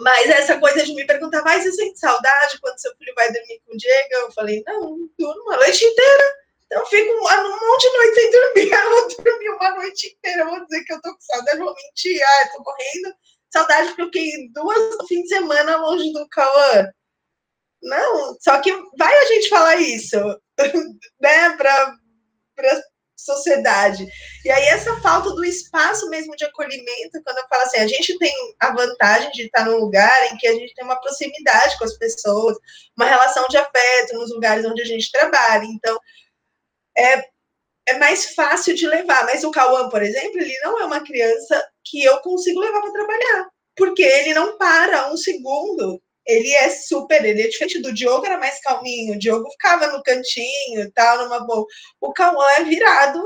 Mas 0.00 0.28
essa 0.30 0.58
coisa 0.58 0.84
de 0.84 0.94
me 0.94 1.06
perguntar, 1.06 1.42
mas 1.42 1.62
você 1.62 1.72
sente 1.72 1.98
saudade 1.98 2.60
quando 2.60 2.80
seu 2.80 2.94
filho 2.96 3.14
vai 3.14 3.32
dormir 3.32 3.60
com 3.66 3.74
o 3.74 3.76
Diego? 3.76 4.08
Eu 4.12 4.32
falei, 4.32 4.62
não, 4.66 5.08
durmo 5.18 5.42
uma 5.42 5.56
noite 5.56 5.84
inteira. 5.84 6.36
Então, 6.66 6.84
fico 6.86 7.10
um, 7.10 7.68
monte 7.68 7.90
de 7.90 7.96
noite 7.96 8.14
sem 8.14 8.30
dormir. 8.30 8.72
Eu 8.76 8.90
vou 8.90 9.24
dormir 9.24 9.48
uma 9.50 9.70
noite 9.76 10.06
inteira. 10.08 10.42
Eu 10.42 10.50
vou 10.50 10.64
dizer 10.66 10.84
que 10.84 10.92
eu 10.92 11.00
tô 11.00 11.14
com 11.14 11.20
saudade, 11.20 11.58
vou 11.58 11.74
mentir. 11.74 12.20
Ah, 12.22 12.44
eu 12.44 12.52
tô 12.52 12.62
morrendo. 12.62 13.16
Saudade 13.50 13.88
porque 13.88 14.02
eu 14.02 14.06
fiquei 14.06 14.48
duas 14.52 15.08
fins 15.08 15.22
de 15.22 15.28
semana 15.28 15.76
longe 15.76 16.12
do 16.12 16.28
Cauã. 16.28 16.92
Não, 17.82 18.36
só 18.40 18.60
que 18.60 18.70
vai 18.98 19.16
a 19.16 19.24
gente 19.26 19.48
falar 19.48 19.76
isso, 19.76 20.16
né, 21.20 21.56
para 21.56 21.72
a 22.58 22.82
sociedade. 23.18 24.06
E 24.44 24.50
aí, 24.50 24.64
essa 24.66 25.00
falta 25.00 25.30
do 25.30 25.44
espaço 25.44 26.08
mesmo 26.08 26.36
de 26.36 26.44
acolhimento, 26.44 27.20
quando 27.24 27.38
eu 27.38 27.48
falo 27.48 27.62
assim, 27.62 27.78
a 27.78 27.86
gente 27.86 28.16
tem 28.18 28.32
a 28.60 28.72
vantagem 28.72 29.30
de 29.32 29.42
estar 29.42 29.64
num 29.64 29.78
lugar 29.78 30.32
em 30.32 30.36
que 30.36 30.46
a 30.46 30.52
gente 30.52 30.72
tem 30.74 30.84
uma 30.84 31.00
proximidade 31.00 31.76
com 31.76 31.84
as 31.84 31.98
pessoas, 31.98 32.56
uma 32.96 33.06
relação 33.06 33.46
de 33.48 33.56
afeto 33.56 34.14
nos 34.14 34.30
lugares 34.30 34.64
onde 34.64 34.82
a 34.82 34.86
gente 34.86 35.10
trabalha. 35.10 35.64
Então, 35.64 35.98
é, 36.96 37.24
é 37.88 37.98
mais 37.98 38.34
fácil 38.34 38.74
de 38.74 38.86
levar. 38.86 39.24
Mas 39.24 39.42
o 39.42 39.50
Cauã, 39.50 39.88
por 39.88 40.02
exemplo, 40.02 40.40
ele 40.40 40.56
não 40.62 40.80
é 40.80 40.84
uma 40.84 41.04
criança 41.04 41.68
que 41.84 42.04
eu 42.04 42.18
consigo 42.20 42.60
levar 42.60 42.80
para 42.80 42.92
trabalhar, 42.92 43.48
porque 43.76 44.02
ele 44.02 44.34
não 44.34 44.56
para 44.56 45.12
um 45.12 45.16
segundo 45.16 46.00
ele 46.28 46.52
é 46.52 46.68
super, 46.68 47.24
ele 47.24 47.40
é 47.40 47.48
diferente 47.48 47.80
do 47.80 47.92
Diogo, 47.92 48.26
era 48.26 48.36
mais 48.36 48.60
calminho, 48.60 49.14
o 49.14 49.18
Diogo 49.18 49.50
ficava 49.52 49.86
no 49.86 50.02
cantinho 50.02 50.82
e 50.82 50.90
tal, 50.90 51.24
numa 51.24 51.40
boa. 51.40 51.66
O 51.98 52.12
Cauã 52.12 52.46
é 52.58 52.64
virado, 52.64 53.18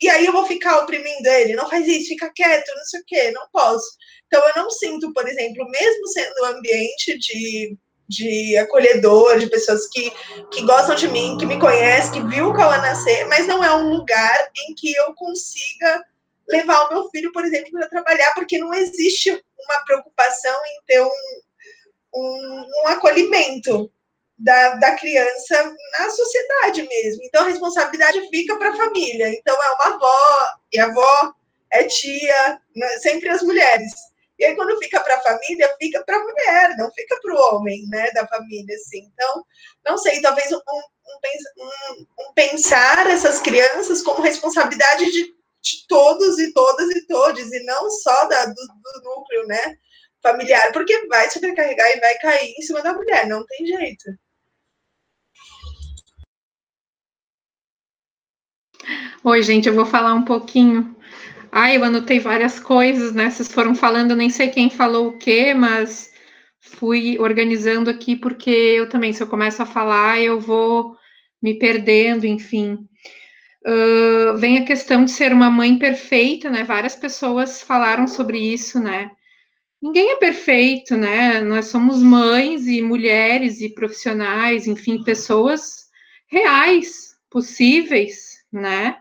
e 0.00 0.08
aí 0.08 0.24
eu 0.24 0.32
vou 0.32 0.46
ficar 0.46 0.78
oprimindo 0.78 1.28
ele, 1.28 1.56
não 1.56 1.68
faz 1.68 1.88
isso, 1.88 2.10
fica 2.10 2.32
quieto, 2.32 2.72
não 2.76 2.84
sei 2.84 3.00
o 3.00 3.04
quê, 3.04 3.30
não 3.32 3.48
posso. 3.52 3.84
Então 4.26 4.40
eu 4.48 4.62
não 4.62 4.70
sinto, 4.70 5.12
por 5.12 5.28
exemplo, 5.28 5.68
mesmo 5.68 6.06
sendo 6.06 6.32
um 6.42 6.44
ambiente 6.46 7.18
de, 7.18 7.76
de 8.08 8.56
acolhedor, 8.58 9.40
de 9.40 9.50
pessoas 9.50 9.88
que, 9.88 10.12
que 10.52 10.62
gostam 10.62 10.94
de 10.94 11.08
mim, 11.08 11.36
que 11.36 11.44
me 11.44 11.58
conhecem, 11.58 12.12
que 12.12 12.28
viu 12.28 12.50
o 12.50 12.54
Cauã 12.54 12.78
nascer, 12.78 13.26
mas 13.26 13.48
não 13.48 13.64
é 13.64 13.74
um 13.74 13.90
lugar 13.90 14.50
em 14.68 14.74
que 14.76 14.94
eu 14.94 15.12
consiga 15.14 16.04
levar 16.48 16.84
o 16.84 16.94
meu 16.94 17.10
filho, 17.10 17.32
por 17.32 17.44
exemplo, 17.44 17.72
para 17.72 17.88
trabalhar, 17.88 18.32
porque 18.34 18.56
não 18.56 18.72
existe 18.72 19.30
uma 19.30 19.84
preocupação 19.84 20.54
em 20.64 20.82
ter 20.86 21.02
um, 21.02 21.10
um, 22.14 22.66
um 22.84 22.88
acolhimento 22.88 23.90
da, 24.38 24.74
da 24.76 24.96
criança 24.96 25.76
na 25.98 26.10
sociedade 26.10 26.82
mesmo. 26.88 27.22
Então, 27.24 27.44
a 27.44 27.48
responsabilidade 27.48 28.28
fica 28.30 28.56
para 28.56 28.70
a 28.70 28.76
família. 28.76 29.28
Então, 29.28 29.54
é 29.54 29.70
uma 29.72 29.94
avó, 29.94 30.48
a 30.78 30.84
avó 30.84 31.34
é 31.70 31.84
tia, 31.84 32.60
né? 32.74 32.88
sempre 32.98 33.28
as 33.28 33.42
mulheres. 33.42 33.92
E 34.38 34.44
aí, 34.46 34.56
quando 34.56 34.78
fica 34.78 34.98
para 35.00 35.16
a 35.16 35.20
família, 35.20 35.76
fica 35.78 36.02
para 36.02 36.16
a 36.16 36.24
mulher, 36.24 36.76
não 36.78 36.90
fica 36.92 37.20
para 37.20 37.34
o 37.34 37.56
homem, 37.56 37.86
né, 37.88 38.10
da 38.12 38.26
família, 38.26 38.74
assim. 38.74 39.10
Então, 39.12 39.44
não 39.86 39.98
sei, 39.98 40.22
talvez 40.22 40.50
um, 40.50 40.56
um, 40.56 42.06
um 42.20 42.32
pensar 42.34 43.06
essas 43.10 43.38
crianças 43.40 44.00
como 44.00 44.22
responsabilidade 44.22 45.04
de, 45.12 45.34
de, 45.60 45.86
todos 45.86 46.38
e 46.38 46.54
todas 46.54 46.88
e 46.88 47.06
todos, 47.06 47.52
e 47.52 47.64
não 47.64 47.90
só 47.90 48.24
da, 48.28 48.46
do, 48.46 48.54
do 48.54 49.02
núcleo, 49.04 49.46
né, 49.46 49.76
familiar, 50.22 50.72
porque 50.72 51.06
vai 51.06 51.30
sobrecarregar 51.30 51.88
e 51.90 52.00
vai 52.00 52.14
cair 52.18 52.54
em 52.58 52.62
cima 52.62 52.82
da 52.82 52.92
mulher, 52.92 53.26
não 53.26 53.44
tem 53.46 53.66
jeito. 53.66 54.04
Oi, 59.22 59.42
gente, 59.42 59.68
eu 59.68 59.74
vou 59.74 59.84
falar 59.86 60.14
um 60.14 60.24
pouquinho. 60.24 60.96
Ah, 61.52 61.72
eu 61.74 61.84
anotei 61.84 62.20
várias 62.20 62.60
coisas, 62.60 63.12
né? 63.12 63.30
Vocês 63.30 63.52
foram 63.52 63.74
falando, 63.74 64.16
nem 64.16 64.30
sei 64.30 64.48
quem 64.48 64.70
falou 64.70 65.08
o 65.08 65.18
quê, 65.18 65.52
mas 65.52 66.10
fui 66.60 67.18
organizando 67.18 67.90
aqui, 67.90 68.16
porque 68.16 68.50
eu 68.50 68.88
também, 68.88 69.12
se 69.12 69.22
eu 69.22 69.26
começo 69.26 69.62
a 69.62 69.66
falar, 69.66 70.20
eu 70.20 70.40
vou 70.40 70.96
me 71.42 71.58
perdendo, 71.58 72.26
enfim. 72.26 72.78
Uh, 73.66 74.38
vem 74.38 74.58
a 74.58 74.64
questão 74.64 75.04
de 75.04 75.10
ser 75.10 75.32
uma 75.32 75.50
mãe 75.50 75.78
perfeita, 75.78 76.48
né? 76.48 76.64
Várias 76.64 76.96
pessoas 76.96 77.62
falaram 77.62 78.06
sobre 78.06 78.38
isso, 78.38 78.80
né? 78.80 79.10
Ninguém 79.82 80.12
é 80.12 80.16
perfeito, 80.16 80.96
né? 80.96 81.40
Nós 81.40 81.66
somos 81.66 82.02
mães 82.02 82.66
e 82.66 82.82
mulheres 82.82 83.60
e 83.60 83.68
profissionais, 83.68 84.66
enfim, 84.66 85.02
pessoas 85.02 85.88
reais, 86.26 87.16
possíveis, 87.30 88.44
né? 88.52 88.98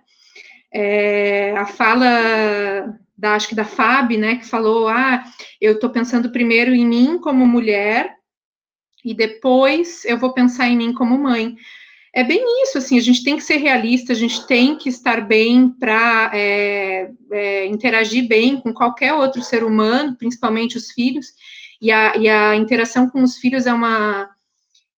É, 0.72 1.51
a 1.57 1.65
fala 1.65 2.99
da, 3.18 3.35
acho 3.35 3.49
que 3.49 3.56
da 3.56 3.65
Fábio, 3.65 4.18
né, 4.18 4.38
que 4.38 4.45
falou, 4.45 4.88
ah, 4.88 5.23
eu 5.60 5.73
estou 5.73 5.89
pensando 5.89 6.31
primeiro 6.31 6.73
em 6.73 6.85
mim 6.85 7.19
como 7.19 7.45
mulher 7.45 8.15
e 9.03 9.14
depois 9.14 10.06
eu 10.06 10.18
vou 10.18 10.34
pensar 10.34 10.68
em 10.68 10.77
mim 10.77 10.93
como 10.93 11.18
mãe 11.18 11.56
é 12.14 12.23
bem 12.23 12.44
isso, 12.64 12.77
assim, 12.80 12.98
a 12.98 13.02
gente 13.02 13.23
tem 13.23 13.36
que 13.36 13.44
ser 13.44 13.57
realista, 13.57 14.14
a 14.14 14.15
gente 14.15 14.45
tem 14.48 14.76
que 14.76 14.90
estar 14.90 15.22
bem 15.22 15.69
para 15.69 16.31
é, 16.34 17.11
é, 17.31 17.65
interagir 17.68 18.27
bem 18.27 18.60
com 18.60 18.73
qualquer 18.73 19.14
outro 19.14 19.44
ser 19.44 19.64
humano, 19.64 20.15
principalmente 20.18 20.77
os 20.77 20.91
filhos, 20.91 21.27
e 21.81 21.91
a, 21.91 22.18
e 22.18 22.27
a 22.27 22.56
interação 22.56 23.10
com 23.10 23.22
os 23.22 23.38
filhos 23.38 23.65
é 23.65 23.73
uma 23.73 24.30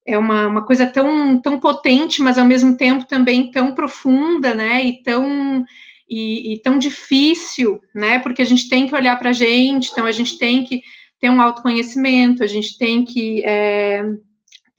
é 0.03 0.17
uma, 0.17 0.47
uma 0.47 0.65
coisa 0.65 0.87
tão, 0.87 1.39
tão 1.39 1.59
potente, 1.59 2.23
mas 2.23 2.37
ao 2.37 2.45
mesmo 2.45 2.75
tempo 2.75 3.05
também 3.05 3.51
tão 3.51 3.75
profunda, 3.75 4.53
né, 4.53 4.83
e 4.83 5.03
tão, 5.03 5.63
e, 6.09 6.53
e 6.53 6.59
tão 6.59 6.79
difícil, 6.79 7.79
né, 7.93 8.17
porque 8.17 8.41
a 8.41 8.45
gente 8.45 8.67
tem 8.67 8.87
que 8.87 8.95
olhar 8.95 9.17
para 9.19 9.29
a 9.29 9.33
gente, 9.33 9.91
então 9.91 10.05
a 10.05 10.11
gente 10.11 10.39
tem 10.39 10.63
que 10.63 10.81
ter 11.19 11.29
um 11.29 11.39
autoconhecimento, 11.39 12.43
a 12.43 12.47
gente 12.47 12.77
tem 12.79 13.05
que 13.05 13.43
é, 13.45 14.03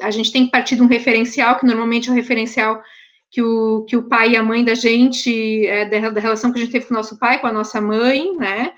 a 0.03 0.11
gente 0.11 0.33
tem 0.33 0.45
que 0.45 0.51
partir 0.51 0.77
de 0.77 0.83
um 0.83 0.87
referencial, 0.87 1.59
que 1.59 1.67
normalmente 1.67 2.09
é 2.09 2.13
o 2.13 2.15
referencial 2.15 2.83
que 3.31 3.41
o, 3.41 3.85
que 3.85 3.97
o 3.97 4.03
pai 4.03 4.33
e 4.33 4.37
a 4.37 4.43
mãe 4.43 4.63
da 4.63 4.75
gente, 4.75 5.67
é, 5.67 5.87
da, 5.87 6.11
da, 6.11 6.21
relação 6.21 6.53
que 6.53 6.59
a 6.59 6.63
gente 6.63 6.73
teve 6.73 6.87
com 6.87 6.95
o 6.95 6.97
nosso 6.97 7.19
pai, 7.19 7.39
com 7.39 7.47
a 7.47 7.53
nossa 7.53 7.81
mãe, 7.81 8.37
né? 8.37 8.73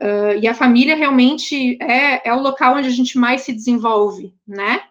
Uh, 0.00 0.38
e 0.40 0.46
a 0.46 0.54
família 0.54 0.94
realmente 0.94 1.76
é, 1.82 2.28
é 2.28 2.32
o 2.32 2.40
local 2.40 2.76
onde 2.76 2.86
a 2.86 2.92
gente 2.92 3.18
mais 3.18 3.40
se 3.40 3.52
desenvolve, 3.52 4.32
né? 4.46 4.82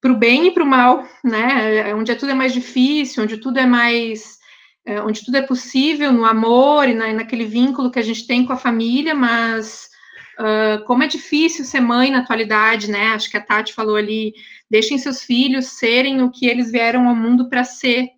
Para 0.00 0.12
o 0.12 0.16
bem 0.16 0.48
e 0.48 0.50
para 0.50 0.62
o 0.62 0.66
mal, 0.66 1.06
né? 1.24 1.88
É 1.88 1.94
onde 1.94 2.14
tudo 2.16 2.32
é 2.32 2.34
mais 2.34 2.52
difícil, 2.52 3.22
onde 3.22 3.38
tudo 3.38 3.58
é 3.58 3.64
mais 3.64 4.38
é, 4.84 5.00
onde 5.00 5.24
tudo 5.24 5.36
é 5.36 5.42
possível, 5.42 6.12
no 6.12 6.26
amor 6.26 6.88
e 6.88 6.94
na, 6.94 7.12
naquele 7.12 7.46
vínculo 7.46 7.90
que 7.90 7.98
a 7.98 8.02
gente 8.02 8.26
tem 8.26 8.44
com 8.44 8.52
a 8.52 8.58
família, 8.58 9.14
mas 9.14 9.88
uh, 10.38 10.84
como 10.84 11.02
é 11.02 11.06
difícil 11.06 11.64
ser 11.64 11.80
mãe 11.80 12.10
na 12.10 12.18
atualidade, 12.18 12.90
né? 12.90 13.08
Acho 13.08 13.30
que 13.30 13.36
a 13.36 13.40
Tati 13.40 13.72
falou 13.72 13.96
ali, 13.96 14.34
deixem 14.70 14.98
seus 14.98 15.22
filhos 15.22 15.66
serem 15.66 16.22
o 16.22 16.30
que 16.30 16.46
eles 16.46 16.70
vieram 16.70 17.08
ao 17.08 17.14
mundo 17.14 17.48
para 17.48 17.64
ser. 17.64 18.08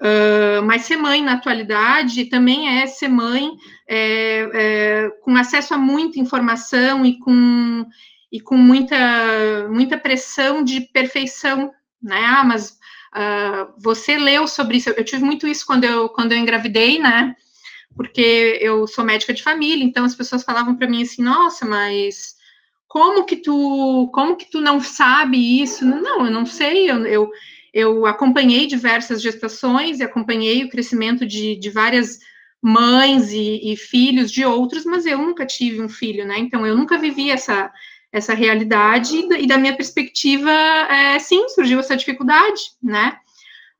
Uh, 0.00 0.62
mas 0.64 0.82
ser 0.82 0.96
mãe 0.96 1.22
na 1.22 1.34
atualidade 1.34 2.24
também 2.24 2.80
é 2.80 2.86
ser 2.86 3.08
mãe 3.08 3.52
é, 3.88 4.48
é, 4.52 5.10
com 5.22 5.36
acesso 5.36 5.74
a 5.74 5.78
muita 5.78 6.18
informação 6.18 7.06
e 7.06 7.18
com, 7.20 7.86
e 8.32 8.40
com 8.40 8.56
muita, 8.56 9.68
muita 9.70 9.96
pressão 9.96 10.64
de 10.64 10.80
perfeição, 10.80 11.72
né? 12.02 12.24
Ah, 12.24 12.44
mas 12.44 12.80
Uh, 13.12 13.74
você 13.78 14.16
leu 14.16 14.48
sobre 14.48 14.78
isso? 14.78 14.88
Eu 14.88 15.04
tive 15.04 15.22
muito 15.22 15.46
isso 15.46 15.66
quando 15.66 15.84
eu, 15.84 16.08
quando 16.08 16.32
eu 16.32 16.38
engravidei, 16.38 16.98
né? 16.98 17.36
Porque 17.96 18.58
eu 18.60 18.86
sou 18.86 19.04
médica 19.04 19.34
de 19.34 19.42
família, 19.42 19.84
então 19.84 20.04
as 20.04 20.14
pessoas 20.14 20.42
falavam 20.42 20.76
para 20.76 20.88
mim 20.88 21.02
assim: 21.02 21.22
nossa, 21.22 21.66
mas 21.66 22.34
como 22.88 23.24
que 23.24 23.36
tu, 23.36 24.10
como 24.12 24.36
que 24.36 24.50
tu 24.50 24.60
não 24.60 24.80
sabe 24.80 25.62
isso? 25.62 25.84
Não, 25.84 26.26
eu 26.26 26.30
não 26.30 26.44
sei, 26.44 26.90
eu, 26.90 27.06
eu, 27.06 27.30
eu 27.72 28.06
acompanhei 28.06 28.66
diversas 28.66 29.22
gestações 29.22 29.98
e 29.98 30.02
acompanhei 30.02 30.64
o 30.64 30.68
crescimento 30.68 31.26
de, 31.26 31.56
de 31.56 31.70
várias 31.70 32.18
mães 32.62 33.32
e, 33.32 33.72
e, 33.72 33.76
filhos 33.76 34.30
de 34.30 34.44
outros, 34.44 34.84
mas 34.84 35.04
eu 35.04 35.18
nunca 35.18 35.44
tive 35.44 35.82
um 35.82 35.88
filho, 35.88 36.24
né? 36.24 36.38
Então 36.38 36.66
eu 36.66 36.76
nunca 36.76 36.98
vivi 36.98 37.30
essa, 37.30 37.72
essa 38.12 38.34
realidade, 38.34 39.16
e 39.16 39.46
da 39.46 39.58
minha 39.58 39.74
perspectiva, 39.74 40.50
é, 40.50 41.18
sim, 41.18 41.48
surgiu 41.48 41.80
essa 41.80 41.96
dificuldade, 41.96 42.60
né? 42.80 43.16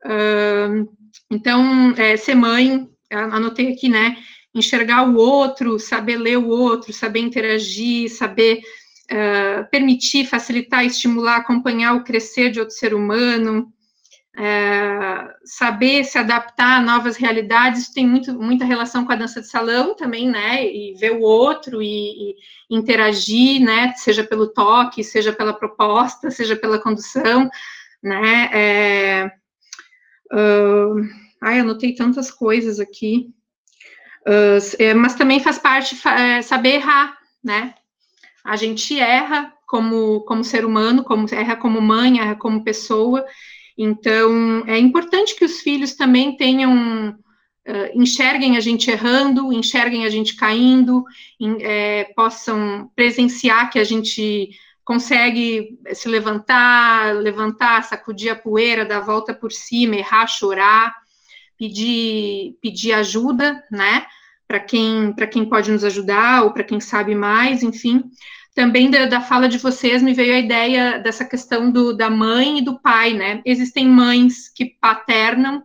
Uh, 0.04 0.88
então, 1.30 1.94
é, 1.96 2.16
ser 2.16 2.34
mãe, 2.34 2.88
anotei 3.12 3.72
aqui, 3.72 3.88
né? 3.88 4.16
Enxergar 4.54 5.08
o 5.08 5.16
outro, 5.16 5.78
saber 5.78 6.16
ler 6.16 6.38
o 6.38 6.48
outro, 6.48 6.92
saber 6.92 7.20
interagir, 7.20 8.10
saber 8.10 8.60
uh, 9.10 9.68
permitir, 9.70 10.26
facilitar, 10.26 10.84
estimular, 10.84 11.36
acompanhar 11.36 11.94
o 11.94 12.04
crescer 12.04 12.50
de 12.50 12.60
outro 12.60 12.74
ser 12.74 12.94
humano, 12.94 13.72
é, 14.34 15.28
saber 15.44 16.04
se 16.04 16.16
adaptar 16.16 16.78
a 16.78 16.82
novas 16.82 17.16
realidades, 17.16 17.82
isso 17.82 17.94
tem 17.94 18.06
muito, 18.06 18.32
muita 18.32 18.64
relação 18.64 19.04
com 19.04 19.12
a 19.12 19.16
dança 19.16 19.42
de 19.42 19.48
salão 19.48 19.94
também, 19.94 20.28
né, 20.28 20.64
e 20.64 20.94
ver 20.94 21.12
o 21.12 21.20
outro 21.20 21.82
e, 21.82 22.30
e 22.30 22.36
interagir, 22.70 23.60
né, 23.60 23.92
seja 23.94 24.24
pelo 24.24 24.46
toque, 24.46 25.04
seja 25.04 25.32
pela 25.32 25.52
proposta, 25.52 26.30
seja 26.30 26.56
pela 26.56 26.80
condução, 26.80 27.50
né, 28.02 28.50
é, 28.52 29.32
uh, 30.32 30.96
ai, 31.42 31.60
anotei 31.60 31.94
tantas 31.94 32.30
coisas 32.30 32.80
aqui, 32.80 33.30
uh, 34.26 34.96
mas 34.96 35.14
também 35.14 35.40
faz 35.40 35.58
parte 35.58 35.96
é, 36.08 36.40
saber 36.42 36.76
errar, 36.76 37.18
né, 37.42 37.74
a 38.44 38.56
gente 38.56 38.98
erra 38.98 39.52
como, 39.66 40.20
como 40.22 40.44
ser 40.44 40.64
humano, 40.64 41.04
como 41.04 41.26
erra 41.32 41.56
como 41.56 41.80
mãe, 41.80 42.20
erra 42.20 42.36
como 42.36 42.64
pessoa, 42.64 43.24
então, 43.76 44.64
é 44.66 44.78
importante 44.78 45.34
que 45.34 45.44
os 45.44 45.60
filhos 45.60 45.94
também 45.94 46.36
tenham, 46.36 47.10
uh, 47.10 47.90
enxerguem 47.94 48.56
a 48.56 48.60
gente 48.60 48.90
errando, 48.90 49.52
enxerguem 49.52 50.04
a 50.04 50.10
gente 50.10 50.36
caindo, 50.36 51.04
em, 51.40 51.56
é, 51.62 52.04
possam 52.14 52.90
presenciar 52.94 53.70
que 53.70 53.78
a 53.78 53.84
gente 53.84 54.50
consegue 54.84 55.78
se 55.94 56.08
levantar, 56.08 57.14
levantar, 57.16 57.84
sacudir 57.84 58.30
a 58.30 58.36
poeira, 58.36 58.84
dar 58.84 58.98
a 58.98 59.00
volta 59.00 59.32
por 59.32 59.52
cima, 59.52 59.96
errar, 59.96 60.26
chorar, 60.26 60.94
pedir, 61.62 62.58
pedir 62.60 62.92
ajuda, 62.92 63.62
né? 63.70 64.04
Para 64.48 64.58
quem, 64.58 65.14
quem 65.30 65.44
pode 65.44 65.70
nos 65.70 65.84
ajudar 65.84 66.42
ou 66.42 66.52
para 66.52 66.64
quem 66.64 66.80
sabe 66.80 67.14
mais, 67.14 67.62
enfim. 67.62 68.02
Também 68.52 68.90
da, 68.90 69.06
da, 69.06 69.20
fala 69.20 69.48
de 69.48 69.58
vocês 69.58 70.02
me 70.02 70.12
veio 70.12 70.34
a 70.34 70.40
ideia 70.40 70.98
dessa 70.98 71.24
questão 71.24 71.70
do, 71.70 71.96
da 71.96 72.10
mãe 72.10 72.58
e 72.58 72.64
do 72.64 72.80
pai, 72.80 73.12
né? 73.12 73.40
Existem 73.46 73.88
mães 73.88 74.48
que 74.52 74.76
paternam, 74.80 75.62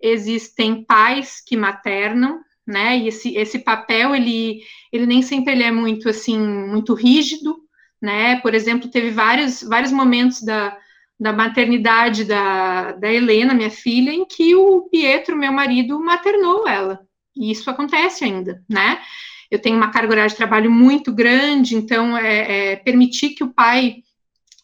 existem 0.00 0.84
pais 0.84 1.42
que 1.44 1.56
maternam, 1.56 2.40
né? 2.64 2.96
E 2.96 3.08
esse, 3.08 3.36
esse 3.36 3.58
papel, 3.58 4.14
ele, 4.14 4.60
ele 4.92 5.04
nem 5.04 5.20
sempre 5.20 5.52
ele 5.52 5.64
é 5.64 5.72
muito, 5.72 6.08
assim, 6.08 6.38
muito 6.38 6.94
rígido, 6.94 7.56
né? 8.00 8.36
Por 8.40 8.54
exemplo, 8.54 8.88
teve 8.88 9.10
vários, 9.10 9.64
vários 9.64 9.90
momentos 9.90 10.40
da, 10.42 10.78
da 11.18 11.32
maternidade 11.32 12.24
da, 12.24 12.92
da 12.92 13.12
Helena, 13.12 13.54
minha 13.54 13.70
filha, 13.70 14.10
em 14.10 14.24
que 14.24 14.54
o 14.54 14.82
Pietro, 14.90 15.36
meu 15.36 15.52
marido, 15.52 15.98
maternou 16.00 16.66
ela. 16.66 17.00
E 17.36 17.50
isso 17.50 17.68
acontece 17.70 18.24
ainda, 18.24 18.62
né? 18.68 19.00
eu 19.54 19.58
tenho 19.60 19.76
uma 19.76 19.90
carga 19.90 20.12
horária 20.12 20.28
de 20.28 20.36
trabalho 20.36 20.70
muito 20.70 21.12
grande, 21.12 21.76
então 21.76 22.16
é, 22.16 22.72
é 22.72 22.76
permitir 22.76 23.30
que 23.30 23.44
o 23.44 23.52
pai 23.52 23.98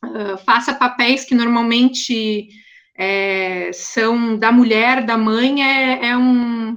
uh, 0.04 0.36
faça 0.38 0.74
papéis 0.74 1.24
que 1.24 1.34
normalmente 1.34 2.48
é, 2.96 3.70
são 3.72 4.36
da 4.36 4.50
mulher, 4.50 5.04
da 5.04 5.16
mãe, 5.16 5.62
é, 5.62 6.08
é, 6.08 6.16
um, 6.16 6.76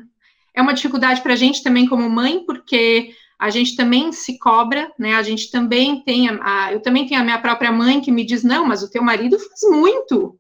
é 0.54 0.62
uma 0.62 0.74
dificuldade 0.74 1.22
para 1.22 1.34
a 1.34 1.36
gente 1.36 1.64
também 1.64 1.88
como 1.88 2.08
mãe, 2.10 2.46
porque 2.46 3.16
a 3.44 3.50
gente 3.50 3.76
também 3.76 4.14
se 4.14 4.40
cobra, 4.40 4.90
né? 4.98 5.16
A 5.16 5.22
gente 5.22 5.52
também 5.52 6.02
tem 6.02 6.30
a, 6.30 6.40
a, 6.42 6.72
eu 6.72 6.80
também 6.80 7.06
tenho 7.06 7.20
a 7.20 7.24
minha 7.26 7.42
própria 7.42 7.74
mãe 7.74 8.00
que 8.00 8.10
me 8.10 8.24
diz 8.24 8.42
não, 8.42 8.66
mas 8.66 8.82
o 8.82 8.90
teu 8.90 9.04
marido 9.04 9.38
faz 9.38 9.60
muito. 9.64 10.40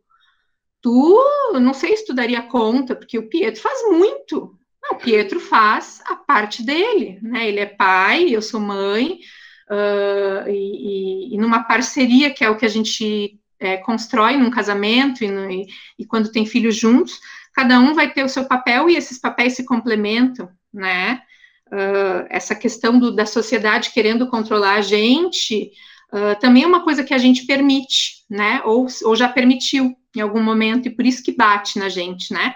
Tu 0.81 1.21
não 1.59 1.73
sei 1.73 1.97
se 1.97 2.05
tu 2.05 2.13
daria 2.13 2.41
conta, 2.43 2.95
porque 2.95 3.19
o 3.19 3.27
Pietro 3.27 3.61
faz 3.61 3.81
muito. 3.91 4.57
Não, 4.81 4.97
Pietro 4.97 5.37
faz 5.41 6.01
a 6.05 6.15
parte 6.15 6.63
dele, 6.63 7.19
né? 7.21 7.45
Ele 7.45 7.59
é 7.59 7.65
pai, 7.65 8.29
eu 8.29 8.41
sou 8.41 8.61
mãe, 8.61 9.19
uh, 9.69 10.49
e, 10.49 11.31
e, 11.31 11.35
e, 11.35 11.37
numa 11.37 11.61
parceria 11.63 12.31
que 12.33 12.45
é 12.45 12.49
o 12.49 12.55
que 12.55 12.65
a 12.65 12.69
gente 12.69 13.37
é, 13.59 13.75
constrói 13.75 14.37
num 14.37 14.49
casamento 14.49 15.25
e, 15.25 15.27
no, 15.27 15.51
e, 15.51 15.67
e, 15.99 16.05
quando 16.05 16.31
tem 16.31 16.45
filhos 16.45 16.77
juntos, 16.77 17.19
cada 17.53 17.81
um 17.81 17.93
vai 17.93 18.13
ter 18.13 18.23
o 18.23 18.29
seu 18.29 18.45
papel 18.45 18.89
e 18.89 18.95
esses 18.95 19.17
papéis 19.17 19.57
se 19.57 19.65
complementam, 19.65 20.49
né? 20.73 21.21
Essa 22.29 22.55
questão 22.55 22.99
do, 22.99 23.11
da 23.11 23.25
sociedade 23.25 23.91
querendo 23.91 24.27
controlar 24.27 24.75
a 24.75 24.81
gente 24.81 25.71
uh, 26.13 26.39
também 26.39 26.63
é 26.63 26.67
uma 26.67 26.83
coisa 26.83 27.03
que 27.03 27.13
a 27.13 27.17
gente 27.17 27.45
permite, 27.45 28.23
né? 28.29 28.61
Ou, 28.65 28.87
ou 29.03 29.15
já 29.15 29.27
permitiu 29.27 29.95
em 30.15 30.21
algum 30.21 30.41
momento, 30.41 30.87
e 30.87 30.91
por 30.91 31.05
isso 31.05 31.23
que 31.23 31.35
bate 31.35 31.79
na 31.79 31.89
gente, 31.89 32.31
né? 32.33 32.55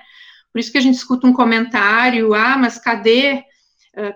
Por 0.53 0.59
isso 0.59 0.71
que 0.71 0.77
a 0.77 0.81
gente 0.81 0.95
escuta 0.95 1.27
um 1.27 1.33
comentário, 1.33 2.33
ah, 2.33 2.57
mas 2.57 2.77
cadê, 2.77 3.43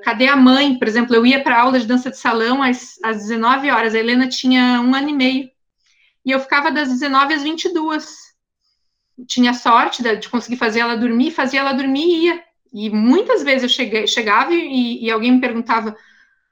cadê 0.04 0.28
a 0.28 0.36
mãe? 0.36 0.78
Por 0.78 0.88
exemplo, 0.88 1.16
eu 1.16 1.26
ia 1.26 1.44
para 1.44 1.60
aula 1.60 1.80
de 1.80 1.88
dança 1.88 2.10
de 2.10 2.18
salão 2.18 2.62
às, 2.62 3.00
às 3.04 3.18
19 3.18 3.70
horas, 3.70 3.96
a 3.96 4.00
Helena 4.00 4.28
tinha 4.28 4.80
um 4.82 4.94
ano 4.96 5.10
e 5.10 5.14
meio, 5.14 5.50
e 6.26 6.32
eu 6.32 6.40
ficava 6.40 6.72
das 6.72 6.90
19 6.90 7.34
às 7.34 7.44
22. 7.44 8.32
Tinha 9.28 9.54
sorte 9.54 10.02
de 10.04 10.30
conseguir 10.30 10.58
fazer 10.58 10.80
ela 10.80 10.96
dormir, 10.96 11.32
fazia 11.32 11.60
ela 11.60 11.74
dormir 11.74 12.06
e 12.06 12.26
ia. 12.26 12.44
E 12.74 12.90
muitas 12.90 13.44
vezes 13.44 13.64
eu 13.64 13.70
cheguei, 13.70 14.08
chegava 14.08 14.54
e, 14.54 15.04
e 15.04 15.12
alguém 15.12 15.34
me 15.34 15.42
perguntava, 15.42 15.96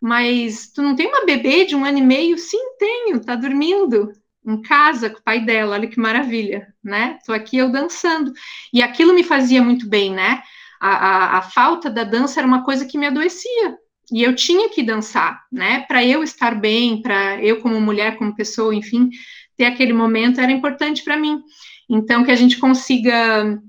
mas 0.02 0.72
tu 0.74 0.82
não 0.82 0.96
tem 0.96 1.08
uma 1.08 1.26
bebê 1.26 1.66
de 1.66 1.76
um 1.76 1.86
ano 1.86 1.98
e 1.98 2.02
meio? 2.02 2.38
Sim, 2.38 2.76
tenho, 2.78 3.20
tá 3.24 3.36
dormindo 3.36 4.12
em 4.46 4.62
casa 4.62 5.10
com 5.10 5.20
o 5.20 5.24
pai 5.24 5.42
dela, 5.42 5.76
olha 5.76 5.88
que 5.88 6.00
maravilha, 6.00 6.74
né? 6.84 7.18
Estou 7.20 7.36
aqui 7.36 7.58
eu 7.58 7.72
dançando. 7.72 8.34
E 8.74 8.82
aquilo 8.82 9.14
me 9.14 9.24
fazia 9.24 9.62
muito 9.62 9.88
bem, 9.88 10.14
né? 10.14 10.42
A, 10.80 10.90
a, 10.90 11.38
a, 11.38 11.42
falta 11.42 11.90
da 11.90 12.04
dança 12.04 12.40
era 12.40 12.48
uma 12.48 12.64
coisa 12.64 12.86
que 12.86 12.98
me 12.98 13.08
adoecia. 13.08 13.78
E 14.12 14.24
eu 14.24 14.34
tinha 14.34 14.70
que 14.70 14.82
dançar, 14.82 15.44
né? 15.52 15.82
Para 15.82 16.04
eu 16.04 16.24
estar 16.24 16.56
bem, 16.56 17.02
para 17.02 17.44
eu, 17.44 17.62
como 17.62 17.80
mulher, 17.80 18.18
como 18.18 18.36
pessoa, 18.36 18.74
enfim, 18.74 19.10
ter 19.58 19.66
aquele 19.66 19.94
momento 19.94 20.40
era 20.40 20.52
importante 20.52 21.04
para 21.04 21.18
mim. 21.18 21.42
Então, 21.90 22.24
que 22.24 22.32
a 22.32 22.36
gente 22.36 22.58
consiga 22.58 23.60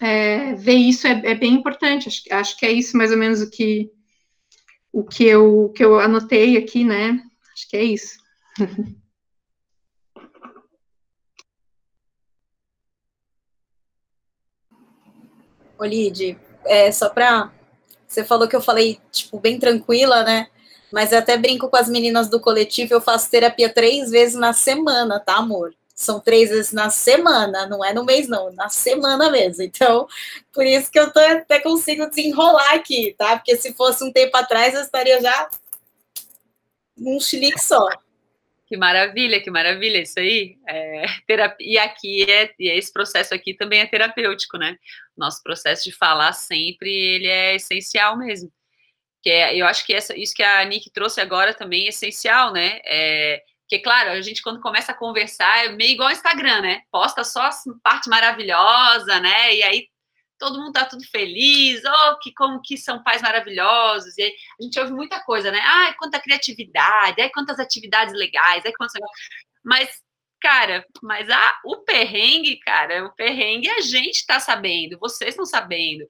é, 0.00 0.54
ver 0.54 0.74
isso 0.74 1.06
é, 1.06 1.22
é, 1.24 1.34
bem 1.34 1.54
importante. 1.54 2.08
Acho, 2.08 2.22
acho 2.30 2.58
que 2.58 2.66
é 2.66 2.72
isso 2.72 2.96
mais 2.96 3.10
ou 3.10 3.16
menos 3.16 3.40
o 3.40 3.50
que, 3.50 3.90
o 4.92 5.04
que, 5.04 5.24
eu, 5.24 5.72
que 5.74 5.84
eu 5.84 5.98
anotei 5.98 6.56
aqui, 6.56 6.84
né? 6.84 7.20
Acho 7.52 7.68
que 7.68 7.76
é 7.76 7.84
isso. 7.84 8.18
Olide, 15.78 16.38
é, 16.64 16.90
só 16.92 17.10
para 17.10 17.52
você 18.06 18.24
falou 18.24 18.46
que 18.46 18.54
eu 18.54 18.60
falei, 18.60 19.00
tipo, 19.10 19.40
bem 19.40 19.58
tranquila, 19.58 20.22
né? 20.22 20.48
Mas 20.92 21.10
eu 21.10 21.18
até 21.18 21.36
brinco 21.36 21.68
com 21.68 21.76
as 21.76 21.88
meninas 21.88 22.28
do 22.28 22.38
coletivo, 22.38 22.94
eu 22.94 23.00
faço 23.00 23.28
terapia 23.28 23.68
três 23.68 24.10
vezes 24.10 24.36
na 24.36 24.52
semana, 24.52 25.18
tá, 25.18 25.36
amor? 25.36 25.74
São 25.94 26.18
três 26.18 26.50
vezes 26.50 26.72
na 26.72 26.90
semana, 26.90 27.66
não 27.66 27.84
é 27.84 27.92
no 27.92 28.04
mês, 28.04 28.28
não, 28.28 28.52
na 28.52 28.68
semana 28.68 29.30
mesmo. 29.30 29.62
Então, 29.62 30.08
por 30.52 30.66
isso 30.66 30.90
que 30.90 30.98
eu 30.98 31.12
tô, 31.12 31.20
até 31.20 31.60
consigo 31.60 32.08
desenrolar 32.08 32.74
aqui, 32.74 33.14
tá? 33.16 33.36
Porque 33.36 33.56
se 33.56 33.72
fosse 33.74 34.02
um 34.02 34.12
tempo 34.12 34.36
atrás, 34.36 34.74
eu 34.74 34.80
estaria 34.80 35.20
já 35.20 35.48
num 36.96 37.20
chilique 37.20 37.60
só. 37.60 37.88
Que 38.66 38.76
maravilha, 38.76 39.40
que 39.40 39.50
maravilha, 39.50 39.98
isso 40.00 40.18
aí. 40.18 40.56
É, 40.66 41.04
terapia, 41.28 41.66
e 41.66 41.78
aqui 41.78 42.30
é, 42.30 42.52
e 42.58 42.68
esse 42.70 42.92
processo 42.92 43.34
aqui 43.34 43.54
também 43.54 43.80
é 43.80 43.86
terapêutico, 43.86 44.56
né? 44.56 44.76
Nosso 45.16 45.42
processo 45.42 45.84
de 45.84 45.92
falar 45.92 46.32
sempre, 46.32 46.90
ele 46.90 47.28
é 47.28 47.54
essencial 47.54 48.16
mesmo. 48.16 48.50
Que 49.22 49.30
é, 49.30 49.56
eu 49.56 49.66
acho 49.66 49.86
que 49.86 49.94
essa, 49.94 50.16
isso 50.18 50.34
que 50.34 50.42
a 50.42 50.64
Nick 50.64 50.90
trouxe 50.90 51.20
agora 51.20 51.54
também 51.54 51.86
é 51.86 51.88
essencial, 51.90 52.52
né? 52.52 52.80
É, 52.84 53.42
porque, 53.64 53.78
claro, 53.78 54.10
a 54.10 54.20
gente 54.20 54.42
quando 54.42 54.60
começa 54.60 54.92
a 54.92 54.96
conversar 54.96 55.64
é 55.64 55.68
meio 55.70 55.92
igual 55.92 56.08
ao 56.08 56.14
Instagram, 56.14 56.60
né? 56.60 56.82
Posta 56.90 57.24
só 57.24 57.48
parte 57.82 58.10
maravilhosa, 58.10 59.18
né? 59.20 59.54
E 59.54 59.62
aí 59.62 59.88
todo 60.38 60.58
mundo 60.58 60.72
tá 60.72 60.84
tudo 60.84 61.02
feliz, 61.06 61.82
oh, 61.84 62.18
que 62.18 62.32
como 62.34 62.60
que 62.62 62.76
são 62.76 63.02
pais 63.02 63.22
maravilhosos. 63.22 64.16
E 64.18 64.22
aí 64.22 64.34
a 64.60 64.62
gente 64.62 64.78
ouve 64.78 64.92
muita 64.92 65.20
coisa, 65.24 65.50
né? 65.50 65.60
Ai, 65.62 65.94
quanta 65.94 66.20
criatividade, 66.20 67.20
ai, 67.20 67.30
quantas 67.30 67.58
atividades 67.58 68.14
legais, 68.14 68.62
ai, 68.66 68.72
quantas... 68.72 68.94
Mas, 69.64 70.02
cara, 70.42 70.84
mas 71.02 71.30
a, 71.30 71.60
o 71.64 71.78
perrengue, 71.78 72.58
cara, 72.58 73.06
o 73.06 73.14
perrengue 73.14 73.70
a 73.70 73.80
gente 73.80 74.26
tá 74.26 74.38
sabendo, 74.38 74.98
vocês 74.98 75.30
estão 75.30 75.46
sabendo. 75.46 76.06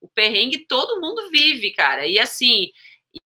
O 0.00 0.08
perrengue 0.08 0.66
todo 0.66 1.00
mundo 1.00 1.30
vive, 1.30 1.70
cara. 1.72 2.04
E 2.04 2.18
assim, 2.18 2.72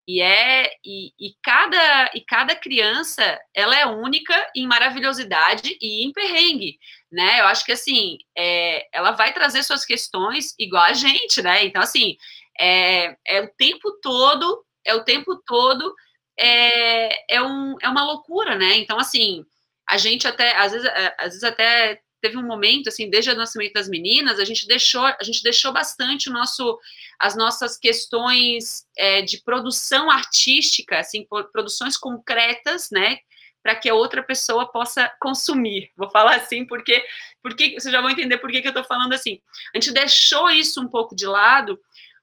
e 0.06 0.20
é 0.20 0.72
e, 0.84 1.12
e, 1.18 1.34
cada 1.42 2.10
e 2.14 2.20
cada 2.20 2.54
criança 2.54 3.40
ela 3.54 3.78
é 3.78 3.86
única 3.86 4.34
em 4.54 4.66
maravilhosidade 4.66 5.76
e 5.80 6.04
em 6.04 6.12
perrengue, 6.12 6.78
né? 7.10 7.40
Eu 7.40 7.46
acho 7.46 7.64
que 7.64 7.72
assim 7.72 8.18
é, 8.36 8.86
ela 8.92 9.12
vai 9.12 9.32
trazer 9.32 9.62
suas 9.62 9.84
questões 9.84 10.54
igual 10.58 10.84
a 10.84 10.92
gente, 10.92 11.42
né? 11.42 11.64
Então 11.64 11.82
assim 11.82 12.16
é, 12.58 13.16
é 13.26 13.40
o 13.40 13.48
tempo 13.56 13.92
todo 14.02 14.64
é 14.84 14.94
o 14.94 15.04
tempo 15.04 15.36
todo 15.46 15.94
é, 16.38 17.36
é, 17.36 17.42
um, 17.42 17.76
é 17.80 17.88
uma 17.88 18.04
loucura, 18.04 18.56
né? 18.56 18.76
Então 18.76 18.98
assim 18.98 19.44
a 19.88 19.96
gente 19.96 20.26
até 20.26 20.56
às 20.56 20.72
vezes 20.72 20.86
é, 20.88 21.14
às 21.18 21.28
vezes 21.28 21.44
até 21.44 22.00
teve 22.20 22.36
um 22.36 22.46
momento 22.46 22.88
assim, 22.88 23.08
desde 23.08 23.30
o 23.30 23.36
nascimento 23.36 23.72
das 23.72 23.88
meninas, 23.88 24.38
a 24.38 24.44
gente 24.44 24.66
deixou, 24.66 25.04
a 25.04 25.22
gente 25.22 25.42
deixou 25.42 25.72
bastante 25.72 26.28
o 26.28 26.32
nosso, 26.32 26.78
as 27.18 27.36
nossas 27.36 27.78
questões 27.78 28.86
é, 28.96 29.22
de 29.22 29.42
produção 29.42 30.10
artística, 30.10 30.98
assim, 30.98 31.26
produções 31.52 31.96
concretas, 31.96 32.90
né, 32.90 33.18
para 33.62 33.74
que 33.74 33.88
a 33.88 33.94
outra 33.94 34.22
pessoa 34.22 34.70
possa 34.70 35.12
consumir. 35.20 35.90
Vou 35.96 36.10
falar 36.10 36.36
assim 36.36 36.64
porque, 36.64 37.04
porque 37.42 37.78
vocês 37.78 37.92
já 37.92 38.00
vão 38.00 38.10
entender 38.10 38.38
por 38.38 38.50
que, 38.50 38.58
eu 38.58 38.68
estou 38.68 38.84
falando 38.84 39.12
assim. 39.12 39.40
A 39.74 39.78
gente 39.78 39.92
deixou 39.92 40.50
isso 40.50 40.80
um 40.80 40.88
pouco 40.88 41.14
de 41.14 41.26
lado, 41.26 41.78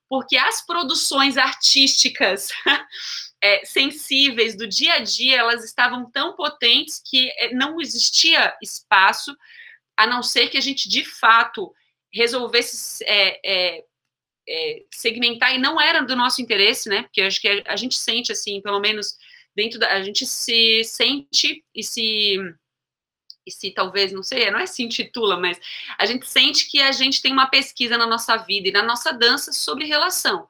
porque 0.10 0.38
as 0.38 0.65
produções 0.65 1.38
artísticas 1.38 2.49
é, 3.41 3.64
sensíveis 3.65 4.56
do 4.56 4.68
dia 4.68 4.94
a 4.95 4.99
dia, 4.99 5.38
elas 5.38 5.64
estavam 5.64 6.10
tão 6.10 6.36
potentes 6.36 7.02
que 7.06 7.30
é, 7.38 7.53
não 7.53 7.80
existia 7.80 8.56
espaço 8.61 9.36
a 9.98 10.06
não 10.06 10.22
ser 10.22 10.48
que 10.49 10.57
a 10.57 10.61
gente 10.61 10.88
de 10.88 11.03
fato 11.03 11.74
resolvesse 12.14 13.03
é, 13.03 13.40
é, 13.44 13.84
é, 14.48 14.84
segmentar 14.91 15.53
e 15.53 15.57
não 15.57 15.82
era 15.82 16.02
do 16.02 16.15
nosso 16.15 16.41
interesse, 16.41 16.88
né? 16.88 17.03
Porque 17.03 17.22
acho 17.22 17.41
que 17.41 17.64
a, 17.65 17.76
gente 17.76 17.95
sente 17.95 18.32
assim, 18.32 18.61
pelo 18.61 18.80
menos 18.80 19.18
dentro 19.56 19.80
da 19.80 19.91
a 19.94 20.02
gente 20.03 20.26
se 20.26 20.84
sente 20.84 21.64
e 21.76 21.84
se 21.84 22.38
e 23.45 23.52
se 23.52 23.72
talvez 23.72 24.11
não 24.11 24.22
sei, 24.22 24.52
não 24.52 24.60
é 24.60 24.65
se 24.65 24.84
intitula, 24.84 25.40
mas 25.40 25.57
a 25.98 26.06
gente 26.06 26.28
sente 26.28 26.69
que 26.69 26.82
a 26.82 26.91
gente 26.91 27.22
tem 27.22 27.32
uma 27.32 27.48
pesquisa 27.48 27.98
na 27.98 28.06
nossa 28.06 28.36
vida 28.36 28.68
e 28.68 28.74
na 28.74 28.84
nossa 28.84 29.14
dança 29.14 29.53
sobre 29.53 29.86
relação. 29.86 30.49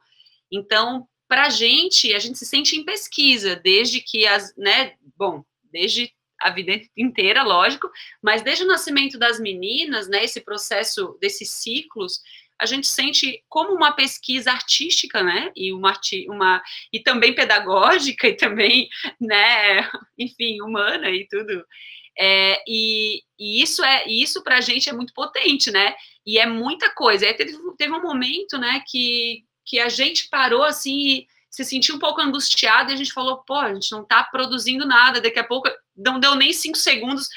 Então, 0.51 1.07
para 1.27 1.45
a 1.45 1.49
gente, 1.49 2.13
a 2.15 2.19
gente 2.19 2.39
se 2.39 2.45
sente 2.45 2.75
em 2.75 2.83
pesquisa 2.83 3.55
desde 3.55 4.01
que 4.01 4.25
as, 4.25 4.55
né? 4.57 4.95
Bom, 5.15 5.43
desde 5.71 6.11
a 6.41 6.49
vida 6.49 6.79
inteira, 6.95 7.43
lógico, 7.43 7.89
mas 8.21 8.41
desde 8.41 8.63
o 8.63 8.67
nascimento 8.67 9.17
das 9.17 9.39
meninas, 9.39 10.07
né, 10.07 10.23
esse 10.23 10.41
processo 10.41 11.17
desses 11.19 11.49
ciclos, 11.51 12.21
a 12.59 12.65
gente 12.65 12.87
sente 12.87 13.43
como 13.47 13.73
uma 13.73 13.91
pesquisa 13.91 14.51
artística, 14.51 15.23
né, 15.23 15.51
e 15.55 15.71
uma, 15.71 15.93
uma 16.29 16.63
e 16.91 16.99
também 16.99 17.33
pedagógica 17.33 18.27
e 18.27 18.35
também, 18.35 18.89
né, 19.19 19.89
enfim, 20.17 20.61
humana 20.61 21.09
e 21.09 21.27
tudo. 21.27 21.65
É, 22.19 22.63
e, 22.67 23.21
e, 23.37 23.61
isso 23.61 23.83
é 23.83 24.07
isso 24.07 24.43
para 24.43 24.57
a 24.57 24.61
gente 24.61 24.89
é 24.89 24.93
muito 24.93 25.13
potente, 25.13 25.69
né? 25.69 25.93
E 26.25 26.39
é 26.39 26.47
muita 26.47 26.89
coisa. 26.89 27.31
teve, 27.35 27.55
teve 27.77 27.93
um 27.93 28.01
momento, 28.01 28.57
né, 28.57 28.81
que, 28.87 29.43
que 29.63 29.79
a 29.79 29.87
gente 29.87 30.27
parou 30.27 30.63
assim 30.63 31.27
se 31.49 31.63
sentiu 31.65 31.95
um 31.95 31.99
pouco 31.99 32.21
angustiado 32.21 32.91
e 32.91 32.93
a 32.93 32.95
gente 32.95 33.11
falou, 33.11 33.43
pô, 33.43 33.55
a 33.55 33.73
gente 33.73 33.91
não 33.91 34.03
está 34.03 34.23
produzindo 34.23 34.85
nada, 34.85 35.19
daqui 35.19 35.39
a 35.39 35.43
pouco 35.43 35.67
não 35.97 36.19
deu 36.19 36.35
nem 36.35 36.53
cinco 36.53 36.77
segundos. 36.77 37.27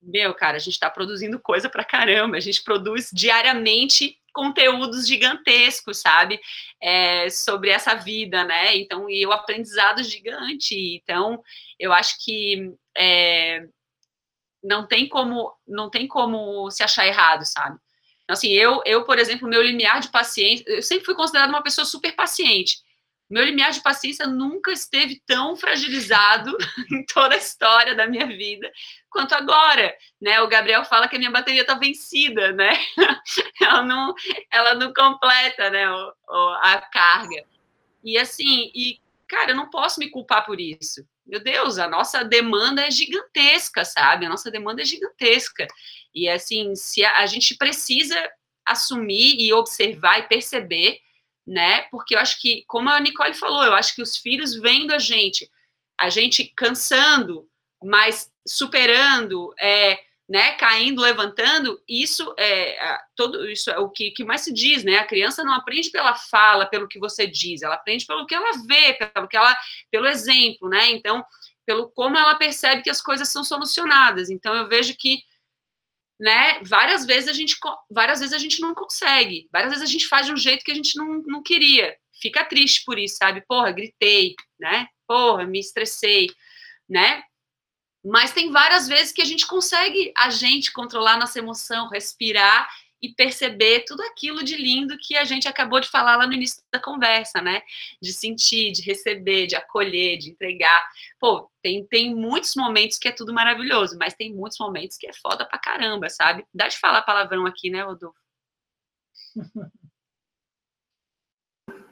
Meu, 0.00 0.34
cara, 0.34 0.56
a 0.56 0.60
gente 0.60 0.74
está 0.74 0.90
produzindo 0.90 1.38
coisa 1.38 1.68
pra 1.68 1.84
caramba, 1.84 2.36
a 2.36 2.40
gente 2.40 2.62
produz 2.64 3.10
diariamente 3.12 4.18
conteúdos 4.32 5.06
gigantescos, 5.06 5.98
sabe? 5.98 6.40
É, 6.80 7.28
sobre 7.30 7.70
essa 7.70 7.94
vida, 7.94 8.44
né? 8.44 8.76
Então, 8.76 9.08
e 9.08 9.24
o 9.26 9.32
aprendizado 9.32 10.02
gigante. 10.02 10.74
Então, 10.96 11.42
eu 11.78 11.92
acho 11.92 12.16
que 12.24 12.72
é, 12.96 13.66
não 14.62 14.86
tem 14.86 15.08
como 15.08 15.52
não 15.66 15.90
tem 15.90 16.08
como 16.08 16.70
se 16.70 16.82
achar 16.82 17.06
errado, 17.06 17.44
sabe? 17.44 17.78
Assim, 18.28 18.50
eu, 18.52 18.80
eu, 18.86 19.04
por 19.04 19.18
exemplo, 19.18 19.48
meu 19.48 19.62
limiar 19.62 20.00
de 20.00 20.08
paciência, 20.10 20.64
eu 20.66 20.82
sempre 20.82 21.04
fui 21.04 21.14
considerada 21.14 21.52
uma 21.52 21.62
pessoa 21.62 21.84
super 21.84 22.14
paciente. 22.14 22.78
Meu 23.32 23.44
limiar 23.44 23.70
de 23.70 23.80
paciência 23.80 24.26
nunca 24.26 24.70
esteve 24.70 25.22
tão 25.26 25.56
fragilizado 25.56 26.54
em 26.92 27.02
toda 27.06 27.34
a 27.34 27.38
história 27.38 27.94
da 27.94 28.06
minha 28.06 28.26
vida 28.26 28.70
quanto 29.08 29.34
agora, 29.34 29.96
né? 30.20 30.42
O 30.42 30.48
Gabriel 30.48 30.84
fala 30.84 31.08
que 31.08 31.16
a 31.16 31.18
minha 31.18 31.30
bateria 31.30 31.62
está 31.62 31.74
vencida, 31.74 32.52
né? 32.52 32.72
ela 33.58 33.82
não, 33.84 34.14
ela 34.50 34.74
não 34.74 34.92
completa, 34.92 35.70
né? 35.70 35.90
O, 35.90 36.12
o, 36.28 36.48
a 36.60 36.78
carga. 36.92 37.42
E 38.04 38.18
assim, 38.18 38.70
e 38.74 39.00
cara, 39.26 39.52
eu 39.52 39.56
não 39.56 39.70
posso 39.70 39.98
me 39.98 40.10
culpar 40.10 40.44
por 40.44 40.60
isso. 40.60 41.02
Meu 41.26 41.42
Deus, 41.42 41.78
a 41.78 41.88
nossa 41.88 42.22
demanda 42.22 42.82
é 42.82 42.90
gigantesca, 42.90 43.82
sabe? 43.82 44.26
A 44.26 44.28
nossa 44.28 44.50
demanda 44.50 44.82
é 44.82 44.84
gigantesca. 44.84 45.66
E 46.14 46.28
assim, 46.28 46.74
se 46.74 47.02
a, 47.02 47.20
a 47.20 47.26
gente 47.26 47.56
precisa 47.56 48.14
assumir 48.62 49.40
e 49.40 49.54
observar 49.54 50.18
e 50.18 50.28
perceber 50.28 51.00
né? 51.46 51.82
Porque 51.90 52.14
eu 52.14 52.18
acho 52.18 52.40
que, 52.40 52.64
como 52.66 52.88
a 52.88 53.00
Nicole 53.00 53.34
falou, 53.34 53.64
eu 53.64 53.74
acho 53.74 53.94
que 53.94 54.02
os 54.02 54.16
filhos 54.16 54.54
vendo 54.54 54.92
a 54.92 54.98
gente, 54.98 55.50
a 55.98 56.08
gente 56.08 56.44
cansando, 56.56 57.48
mas 57.82 58.30
superando, 58.46 59.52
é, 59.60 59.98
né, 60.28 60.52
caindo, 60.52 61.02
levantando, 61.02 61.80
isso 61.88 62.34
é 62.38 62.98
todo 63.16 63.48
isso 63.50 63.70
é 63.70 63.78
o 63.78 63.90
que, 63.90 64.10
que 64.12 64.24
mais 64.24 64.42
se 64.42 64.52
diz, 64.52 64.84
né? 64.84 64.98
A 64.98 65.06
criança 65.06 65.44
não 65.44 65.52
aprende 65.52 65.90
pela 65.90 66.14
fala, 66.14 66.66
pelo 66.66 66.88
que 66.88 66.98
você 66.98 67.26
diz, 67.26 67.62
ela 67.62 67.74
aprende 67.74 68.06
pelo 68.06 68.24
que 68.26 68.34
ela 68.34 68.52
vê, 68.66 68.94
pelo 68.94 69.28
que 69.28 69.36
ela, 69.36 69.56
pelo 69.90 70.06
exemplo, 70.06 70.68
né? 70.68 70.90
Então, 70.90 71.24
pelo 71.66 71.90
como 71.90 72.16
ela 72.16 72.34
percebe 72.36 72.82
que 72.82 72.90
as 72.90 73.02
coisas 73.02 73.28
são 73.28 73.44
solucionadas. 73.44 74.30
Então, 74.30 74.54
eu 74.54 74.68
vejo 74.68 74.96
que 74.96 75.22
né? 76.22 76.60
Várias 76.62 77.04
vezes 77.04 77.28
a 77.28 77.32
gente, 77.32 77.56
várias 77.90 78.20
vezes 78.20 78.32
a 78.32 78.38
gente 78.38 78.60
não 78.60 78.72
consegue, 78.76 79.48
várias 79.52 79.72
vezes 79.72 79.88
a 79.88 79.90
gente 79.90 80.06
faz 80.06 80.24
de 80.24 80.32
um 80.32 80.36
jeito 80.36 80.64
que 80.64 80.70
a 80.70 80.74
gente 80.74 80.96
não, 80.96 81.20
não 81.26 81.42
queria. 81.42 81.96
Fica 82.20 82.44
triste 82.44 82.84
por 82.84 82.96
isso, 82.96 83.16
sabe? 83.16 83.42
Porra, 83.44 83.72
gritei, 83.72 84.36
né? 84.60 84.86
Porra, 85.04 85.44
me 85.44 85.58
estressei, 85.58 86.28
né? 86.88 87.24
Mas 88.04 88.32
tem 88.32 88.52
várias 88.52 88.86
vezes 88.86 89.12
que 89.12 89.20
a 89.20 89.24
gente 89.24 89.44
consegue 89.48 90.12
a 90.16 90.30
gente 90.30 90.72
controlar 90.72 91.18
nossa 91.18 91.40
emoção, 91.40 91.88
respirar 91.88 92.68
e 93.02 93.12
perceber 93.12 93.84
tudo 93.84 94.00
aquilo 94.02 94.44
de 94.44 94.56
lindo 94.56 94.96
que 94.96 95.16
a 95.16 95.24
gente 95.24 95.48
acabou 95.48 95.80
de 95.80 95.88
falar 95.88 96.16
lá 96.16 96.26
no 96.26 96.32
início 96.32 96.62
da 96.72 96.78
conversa, 96.78 97.42
né? 97.42 97.60
De 98.00 98.12
sentir, 98.12 98.70
de 98.70 98.82
receber, 98.82 99.48
de 99.48 99.56
acolher, 99.56 100.18
de 100.18 100.30
entregar. 100.30 100.86
Pô, 101.18 101.50
tem, 101.60 101.84
tem 101.86 102.14
muitos 102.14 102.54
momentos 102.54 102.98
que 102.98 103.08
é 103.08 103.12
tudo 103.12 103.34
maravilhoso, 103.34 103.98
mas 103.98 104.14
tem 104.14 104.32
muitos 104.32 104.58
momentos 104.58 104.96
que 104.96 105.08
é 105.08 105.12
foda 105.12 105.44
pra 105.44 105.58
caramba, 105.58 106.08
sabe? 106.08 106.46
Dá 106.54 106.68
de 106.68 106.78
falar 106.78 107.02
palavrão 107.02 107.44
aqui, 107.44 107.70
né, 107.70 107.82
Rodolfo? 107.82 108.16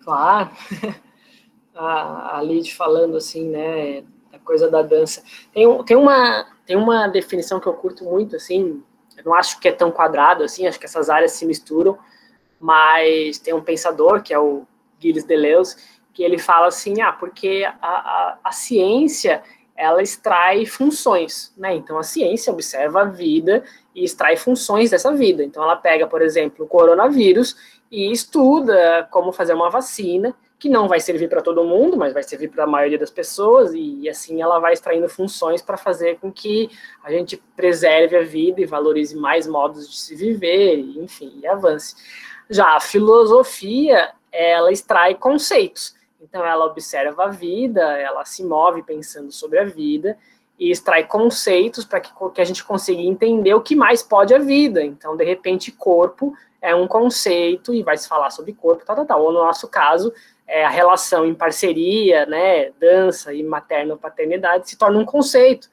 Claro. 0.03 0.51
A, 1.73 2.39
a 2.39 2.43
Lid 2.43 2.75
falando 2.75 3.17
assim, 3.17 3.49
né, 3.49 4.05
a 4.33 4.39
coisa 4.41 4.69
da 4.69 4.83
dança. 4.83 5.23
Tem, 5.53 5.85
tem, 5.85 5.97
uma, 5.97 6.45
tem 6.67 6.77
uma 6.77 7.07
definição 7.07 7.61
que 7.61 7.67
eu 7.67 7.75
curto 7.75 8.05
muito, 8.05 8.37
assim, 8.37 8.83
eu 9.21 9.31
não 9.31 9.35
acho 9.35 9.61
que 9.61 9.69
é 9.69 9.73
tão 9.73 9.91
quadrado 9.91 10.43
assim, 10.43 10.67
acho 10.67 10.79
que 10.79 10.87
essas 10.87 11.11
áreas 11.11 11.33
se 11.33 11.45
misturam, 11.47 11.99
mas 12.59 13.39
tem 13.39 13.55
um 13.55 13.63
pensador, 13.63 14.23
que 14.23 14.35
é 14.35 14.39
o 14.39 14.67
Gilles 14.99 15.25
Deleuze, 15.25 15.77
que 16.13 16.23
ele 16.23 16.39
fala 16.39 16.67
assim, 16.67 17.01
ah, 17.01 17.13
porque 17.13 17.65
a, 17.81 17.89
a, 17.89 18.39
a 18.45 18.53
ciência, 18.53 19.43
ela 19.77 20.03
extrai 20.03 20.67
funções, 20.67 21.55
né? 21.57 21.75
Então, 21.75 21.99
a 21.99 22.03
ciência 22.03 22.53
observa 22.53 23.03
a 23.03 23.05
vida 23.05 23.65
e 23.95 24.05
extrai 24.05 24.37
funções 24.37 24.91
dessa 24.91 25.13
vida. 25.13 25.43
Então, 25.43 25.63
ela 25.63 25.77
pega, 25.77 26.07
por 26.07 26.21
exemplo, 26.21 26.65
o 26.65 26.69
coronavírus 26.69 27.57
e 27.91 28.13
estuda 28.13 29.09
como 29.11 29.33
fazer 29.33 29.55
uma 29.55 29.71
vacina 29.71 30.35
que 30.61 30.69
não 30.69 30.87
vai 30.87 31.01
servir 31.01 31.27
para 31.29 31.41
todo 31.41 31.65
mundo, 31.65 31.97
mas 31.97 32.13
vai 32.13 32.23
servir 32.23 32.49
para 32.49 32.65
a 32.65 32.67
maioria 32.67 32.99
das 32.99 33.11
pessoas, 33.11 33.73
e, 33.73 34.03
e 34.03 34.11
assim 34.11 34.43
ela 34.43 34.59
vai 34.59 34.75
extraindo 34.75 35.09
funções 35.09 35.63
para 35.63 35.79
fazer 35.79 36.19
com 36.19 36.31
que 36.31 36.71
a 37.03 37.11
gente 37.11 37.43
preserve 37.57 38.15
a 38.15 38.23
vida 38.23 38.61
e 38.61 38.67
valorize 38.67 39.17
mais 39.17 39.47
modos 39.47 39.89
de 39.89 39.97
se 39.97 40.15
viver, 40.15 40.77
e, 40.77 40.99
enfim, 41.01 41.41
e 41.43 41.47
avance. 41.47 41.97
Já 42.51 42.77
a 42.77 42.81
filosofia, 42.81 44.13
ela 44.31 44.71
extrai 44.71 45.15
conceitos. 45.15 45.95
Então, 46.21 46.45
ela 46.45 46.67
observa 46.67 47.25
a 47.25 47.29
vida, 47.29 47.81
ela 47.99 48.27
se 48.27 48.45
move 48.45 48.83
pensando 48.83 49.33
sobre 49.33 49.59
a 49.59 49.65
vida 49.65 50.19
e 50.59 50.71
extrai 50.71 51.07
conceitos 51.07 51.87
para 51.87 52.01
que, 52.01 52.11
que 52.35 52.41
a 52.41 52.45
gente 52.45 52.63
consiga 52.63 53.01
entender 53.01 53.55
o 53.55 53.63
que 53.63 53.75
mais 53.75 54.03
pode 54.03 54.35
a 54.35 54.39
vida. 54.39 54.83
Então, 54.85 55.17
de 55.17 55.25
repente, 55.25 55.73
corpo 55.73 56.35
é 56.61 56.75
um 56.75 56.87
conceito 56.87 57.73
e 57.73 57.83
vai 57.83 57.97
se 57.97 58.07
falar 58.07 58.31
sobre 58.31 58.53
corpo, 58.53 58.85
tal, 58.85 58.97
tal, 58.97 59.07
tal. 59.07 59.23
Ou 59.23 59.33
no 59.33 59.39
nosso 59.43 59.67
caso, 59.67 60.13
é, 60.51 60.65
a 60.65 60.69
relação 60.69 61.25
em 61.25 61.33
parceria, 61.33 62.27
né, 62.27 62.71
dança 62.73 63.33
e 63.33 63.41
materno-paternidade 63.41 64.69
se 64.69 64.77
torna 64.77 64.99
um 64.99 65.05
conceito 65.05 65.71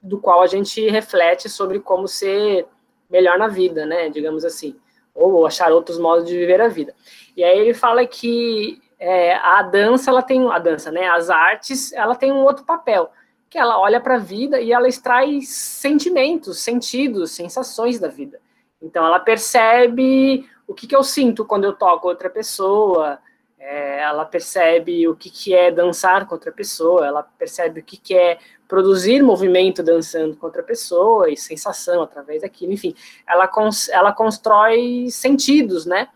do 0.00 0.18
qual 0.18 0.40
a 0.40 0.46
gente 0.46 0.88
reflete 0.88 1.48
sobre 1.48 1.80
como 1.80 2.06
ser 2.06 2.64
melhor 3.10 3.36
na 3.36 3.48
vida, 3.48 3.84
né, 3.84 4.08
digamos 4.08 4.44
assim, 4.44 4.76
ou 5.12 5.44
achar 5.44 5.72
outros 5.72 5.98
modos 5.98 6.26
de 6.26 6.38
viver 6.38 6.60
a 6.60 6.68
vida. 6.68 6.94
E 7.36 7.42
aí 7.42 7.58
ele 7.58 7.74
fala 7.74 8.06
que 8.06 8.80
é, 9.00 9.34
a 9.34 9.62
dança, 9.62 10.10
ela 10.10 10.22
tem 10.22 10.48
a 10.48 10.58
dança, 10.60 10.92
né, 10.92 11.08
as 11.08 11.28
artes, 11.28 11.92
ela 11.92 12.14
tem 12.14 12.30
um 12.30 12.44
outro 12.44 12.64
papel, 12.64 13.10
que 13.50 13.58
ela 13.58 13.80
olha 13.80 14.00
para 14.00 14.14
a 14.14 14.20
vida 14.20 14.60
e 14.60 14.72
ela 14.72 14.86
extrai 14.86 15.40
sentimentos, 15.40 16.60
sentidos, 16.60 17.32
sensações 17.32 17.98
da 17.98 18.06
vida. 18.06 18.40
Então 18.80 19.04
ela 19.04 19.18
percebe 19.18 20.48
o 20.68 20.72
que, 20.72 20.86
que 20.86 20.94
eu 20.94 21.02
sinto 21.02 21.44
quando 21.44 21.64
eu 21.64 21.72
toco 21.72 22.06
outra 22.06 22.30
pessoa, 22.30 23.18
é, 23.60 24.00
ela 24.00 24.24
percebe 24.24 25.06
o 25.06 25.14
que, 25.14 25.28
que 25.28 25.54
é 25.54 25.70
dançar 25.70 26.26
com 26.26 26.34
outra 26.34 26.50
pessoa, 26.50 27.06
ela 27.06 27.22
percebe 27.22 27.80
o 27.80 27.84
que, 27.84 27.98
que 27.98 28.14
é 28.14 28.38
produzir 28.66 29.22
movimento 29.22 29.82
dançando 29.82 30.34
com 30.34 30.46
outra 30.46 30.62
pessoa 30.62 31.28
e 31.28 31.36
sensação 31.36 32.02
através 32.02 32.40
daquilo, 32.40 32.72
enfim, 32.72 32.94
ela, 33.28 33.46
cons 33.46 33.90
ela 33.90 34.12
constrói 34.12 35.08
sentidos, 35.10 35.84
né, 35.84 36.08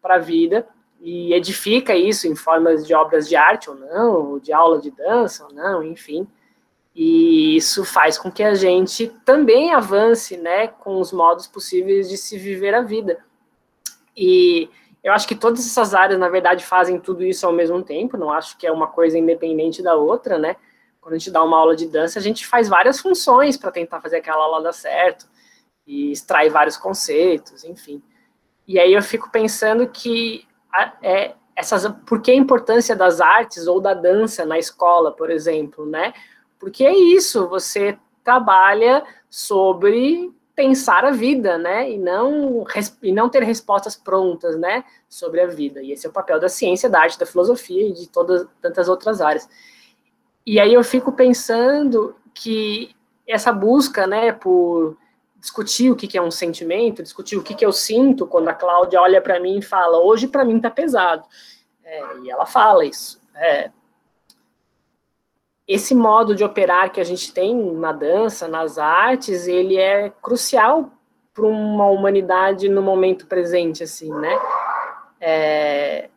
para 0.00 0.14
a 0.14 0.18
vida 0.18 0.66
e 1.00 1.34
edifica 1.34 1.96
isso 1.96 2.28
em 2.28 2.36
formas 2.36 2.86
de 2.86 2.94
obras 2.94 3.28
de 3.28 3.34
arte 3.34 3.68
ou 3.68 3.74
não, 3.74 4.30
ou 4.30 4.40
de 4.40 4.52
aula 4.52 4.80
de 4.80 4.90
dança 4.92 5.44
ou 5.44 5.52
não, 5.52 5.82
enfim. 5.82 6.28
E 6.94 7.56
isso 7.56 7.84
faz 7.84 8.16
com 8.16 8.30
que 8.30 8.42
a 8.42 8.54
gente 8.54 9.08
também 9.24 9.72
avance, 9.72 10.36
né, 10.36 10.68
com 10.68 11.00
os 11.00 11.12
modos 11.12 11.48
possíveis 11.48 12.08
de 12.08 12.16
se 12.16 12.38
viver 12.38 12.74
a 12.74 12.82
vida. 12.82 13.18
E 14.16 14.70
eu 15.02 15.12
acho 15.12 15.26
que 15.26 15.34
todas 15.34 15.66
essas 15.66 15.94
áreas, 15.94 16.18
na 16.18 16.28
verdade, 16.28 16.64
fazem 16.64 16.98
tudo 16.98 17.24
isso 17.24 17.44
ao 17.44 17.52
mesmo 17.52 17.82
tempo, 17.82 18.16
não 18.16 18.30
acho 18.30 18.56
que 18.56 18.66
é 18.66 18.72
uma 18.72 18.86
coisa 18.86 19.18
independente 19.18 19.82
da 19.82 19.94
outra, 19.94 20.38
né? 20.38 20.56
Quando 21.00 21.14
a 21.14 21.18
gente 21.18 21.30
dá 21.30 21.42
uma 21.42 21.58
aula 21.58 21.74
de 21.74 21.88
dança, 21.88 22.18
a 22.18 22.22
gente 22.22 22.46
faz 22.46 22.68
várias 22.68 23.00
funções 23.00 23.56
para 23.56 23.72
tentar 23.72 24.00
fazer 24.00 24.18
aquela 24.18 24.44
aula 24.44 24.62
dar 24.62 24.72
certo 24.72 25.26
e 25.84 26.12
extrai 26.12 26.48
vários 26.48 26.76
conceitos, 26.76 27.64
enfim. 27.64 28.00
E 28.66 28.78
aí 28.78 28.94
eu 28.94 29.02
fico 29.02 29.28
pensando 29.30 29.88
que 29.88 30.46
é, 31.02 31.34
essas, 31.56 31.86
por 32.06 32.22
que 32.22 32.30
a 32.30 32.34
importância 32.36 32.94
das 32.94 33.20
artes 33.20 33.66
ou 33.66 33.80
da 33.80 33.94
dança 33.94 34.46
na 34.46 34.58
escola, 34.58 35.10
por 35.10 35.30
exemplo, 35.30 35.84
né? 35.84 36.14
Porque 36.60 36.84
é 36.84 36.96
isso, 36.96 37.48
você 37.48 37.98
trabalha 38.22 39.04
sobre 39.28 40.32
pensar 40.54 41.04
a 41.04 41.10
vida, 41.10 41.56
né? 41.58 41.90
E 41.90 41.98
não, 41.98 42.64
e 43.02 43.12
não 43.12 43.28
ter 43.28 43.42
respostas 43.42 43.96
prontas, 43.96 44.58
né? 44.58 44.84
Sobre 45.08 45.40
a 45.40 45.46
vida. 45.46 45.82
E 45.82 45.92
esse 45.92 46.06
é 46.06 46.10
o 46.10 46.12
papel 46.12 46.38
da 46.38 46.48
ciência, 46.48 46.88
da 46.88 47.00
arte, 47.00 47.18
da 47.18 47.26
filosofia 47.26 47.88
e 47.88 47.92
de 47.92 48.08
todas 48.08 48.46
tantas 48.60 48.88
outras 48.88 49.20
áreas. 49.20 49.48
E 50.44 50.58
aí 50.58 50.74
eu 50.74 50.82
fico 50.82 51.12
pensando 51.12 52.16
que 52.34 52.94
essa 53.26 53.52
busca, 53.52 54.06
né, 54.06 54.32
por 54.32 54.96
discutir 55.38 55.90
o 55.90 55.96
que, 55.96 56.16
é 56.16 56.22
um 56.22 56.30
sentimento, 56.30 57.02
discutir 57.02 57.36
o 57.36 57.42
que, 57.42 57.54
que 57.54 57.64
eu 57.64 57.72
sinto 57.72 58.26
quando 58.26 58.48
a 58.48 58.54
Cláudia 58.54 59.00
olha 59.00 59.20
para 59.20 59.40
mim 59.40 59.58
e 59.58 59.62
fala, 59.62 59.98
hoje 59.98 60.28
para 60.28 60.44
mim 60.44 60.60
tá 60.60 60.70
pesado. 60.70 61.24
É, 61.84 62.18
e 62.22 62.30
ela 62.30 62.46
fala 62.46 62.84
isso. 62.84 63.20
É, 63.34 63.70
esse 65.72 65.94
modo 65.94 66.34
de 66.34 66.44
operar 66.44 66.90
que 66.92 67.00
a 67.00 67.04
gente 67.04 67.32
tem 67.32 67.54
na 67.54 67.92
dança, 67.92 68.46
nas 68.48 68.78
artes, 68.78 69.46
ele 69.46 69.76
é 69.76 70.12
crucial 70.20 70.90
para 71.32 71.46
uma 71.46 71.86
humanidade 71.86 72.68
no 72.68 72.82
momento 72.82 73.26
presente, 73.26 73.82
assim, 73.82 74.12
né? 74.12 74.38
É, 75.20 76.08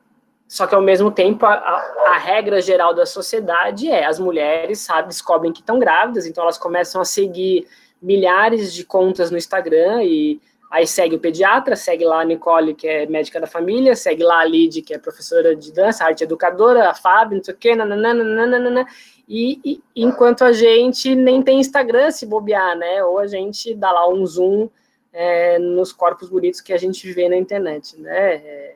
só 0.48 0.68
que 0.68 0.76
ao 0.76 0.82
mesmo 0.82 1.12
tempo 1.12 1.46
a, 1.46 1.54
a, 1.54 2.14
a, 2.14 2.18
regra 2.18 2.60
geral 2.60 2.94
da 2.94 3.06
sociedade 3.06 3.90
é 3.90 4.06
as 4.06 4.20
mulheres 4.20 4.80
sabe, 4.80 5.10
descobrem 5.10 5.54
que 5.54 5.60
estão 5.60 5.78
grávidas, 5.80 6.26
então 6.26 6.44
elas 6.44 6.58
começam 6.58 7.00
a 7.00 7.06
seguir 7.06 7.68
milhares 8.02 8.74
de 8.74 8.84
contas 8.84 9.30
no 9.32 9.38
Instagram 9.38 10.04
e 10.04 10.42
aí 10.72 10.86
segue 10.86 11.16
o 11.16 11.20
pediatra, 11.20 11.76
segue 11.76 12.04
lá 12.04 12.22
a 12.22 12.26
Nicole, 12.26 12.74
que 12.74 12.88
é 12.88 13.06
médica 13.06 13.40
da 13.40 13.48
família, 13.48 13.96
segue 13.96 14.24
lá 14.24 14.40
a 14.40 14.46
Lid, 14.46 14.82
que 14.82 14.94
é 14.94 14.98
professora 14.98 15.56
de 15.56 15.72
dança, 15.72 16.04
arte 16.04 16.24
educadora, 16.24 16.90
a 16.90 16.94
Fábio, 16.94 17.38
não 17.38 17.44
sei 17.44 17.54
o 17.54 17.58
quê, 17.58 17.76
nananana, 17.76 18.24
nananana, 18.24 18.86
e, 19.28 19.60
e, 19.66 19.84
enquanto 19.96 20.44
a 20.44 20.52
gente 20.52 21.16
nem 21.16 21.42
tem 21.42 21.60
Instagram 21.60 22.12
se 22.12 22.26
bobear, 22.26 22.78
né? 22.78 23.04
Ou 23.04 23.20
a 23.20 23.28
gente 23.28 23.74
dá 23.74 23.92
lá 23.92 24.08
um 24.08 24.26
zoom 24.26 24.70
é, 25.12 25.58
nos 25.58 25.92
corpos 25.92 26.30
bonitos 26.30 26.62
que 26.62 26.74
a 26.74 26.78
gente 26.78 27.12
vê 27.12 27.28
na 27.28 27.38
internet, 27.38 28.00
né? 28.00 28.36
É, 28.36 28.76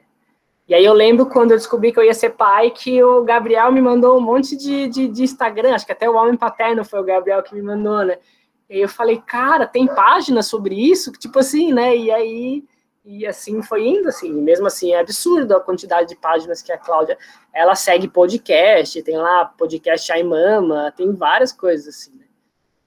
e 0.68 0.74
aí 0.76 0.86
eu 0.86 0.94
lembro 0.94 1.26
quando 1.26 1.52
eu 1.52 1.58
descobri 1.58 1.92
que 1.92 2.00
eu 2.00 2.04
ia 2.04 2.14
ser 2.14 2.32
pai, 2.32 2.70
que 2.70 3.04
o 3.04 3.24
Gabriel 3.24 3.72
me 3.72 3.82
mandou 3.82 4.18
um 4.18 4.22
monte 4.22 4.56
de, 4.56 4.88
de, 4.88 5.08
de 5.08 5.24
Instagram, 5.24 5.74
acho 5.74 5.86
que 5.86 5.92
até 5.92 6.08
o 6.08 6.16
Homem 6.16 6.38
Paterno 6.38 6.86
foi 6.86 7.00
o 7.00 7.04
Gabriel 7.04 7.42
que 7.42 7.56
me 7.56 7.62
mandou, 7.62 8.06
né? 8.06 8.18
E 8.70 8.80
eu 8.80 8.88
falei, 8.88 9.20
cara, 9.26 9.66
tem 9.66 9.88
página 9.88 10.44
sobre 10.44 10.76
isso? 10.76 11.12
Tipo 11.14 11.40
assim, 11.40 11.74
né? 11.74 11.98
E 11.98 12.12
aí 12.12 12.64
e 13.04 13.26
assim 13.26 13.62
foi 13.62 13.88
indo, 13.88 14.10
assim, 14.10 14.32
mesmo 14.32 14.68
assim 14.68 14.94
é 14.94 15.00
absurdo 15.00 15.56
a 15.56 15.62
quantidade 15.62 16.10
de 16.10 16.16
páginas 16.16 16.62
que 16.62 16.72
a 16.72 16.78
Cláudia, 16.78 17.18
ela 17.54 17.76
segue 17.76 18.08
podcast, 18.08 19.02
tem 19.02 19.18
lá 19.18 19.46
podcast 19.46 20.12
Ai 20.12 20.24
Mama, 20.24 20.94
tem 20.96 21.12
várias 21.14 21.52
coisas 21.52 21.88
assim, 21.88 22.16
né? 22.16 22.26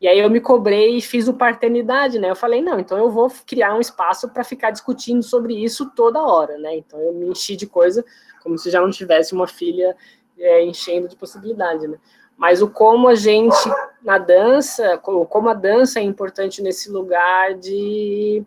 E 0.01 0.09
aí 0.09 0.19
eu 0.19 0.29
me 0.29 0.41
cobrei 0.41 0.97
e 0.97 1.01
fiz 1.01 1.29
o 1.29 1.35
paternidade, 1.35 2.19
né? 2.19 2.29
Eu 2.29 2.37
falei, 2.37 2.61
não, 2.61 2.81
então 2.81 2.99
eu 2.99 3.09
vou 3.09 3.33
criar 3.47 3.75
um 3.75 3.81
espaço 3.81 4.29
para 4.29 4.43
ficar 4.43 4.73
discutindo 4.73 5.23
sobre 5.23 5.55
isso 5.55 5.91
toda 5.95 6.21
hora, 6.21 6.59
né? 6.59 6.77
Então 6.77 7.01
eu 7.01 7.13
me 7.13 7.27
enchi 7.29 7.55
de 7.55 7.69
coisa 7.69 8.05
como 8.43 8.59
se 8.59 8.69
já 8.69 8.81
não 8.81 8.91
tivesse 8.91 9.33
uma 9.33 9.47
filha 9.47 9.97
é, 10.37 10.65
enchendo 10.65 11.09
de 11.09 11.15
possibilidade, 11.15 11.87
né? 11.87 11.99
Mas 12.37 12.61
o 12.61 12.69
como 12.69 13.07
a 13.07 13.15
gente 13.15 13.57
na 14.03 14.19
dança, 14.19 14.99
como 14.99 15.49
a 15.49 15.55
dança 15.55 16.01
é 16.01 16.03
importante 16.03 16.61
nesse 16.61 16.91
lugar 16.91 17.55
de 17.55 18.45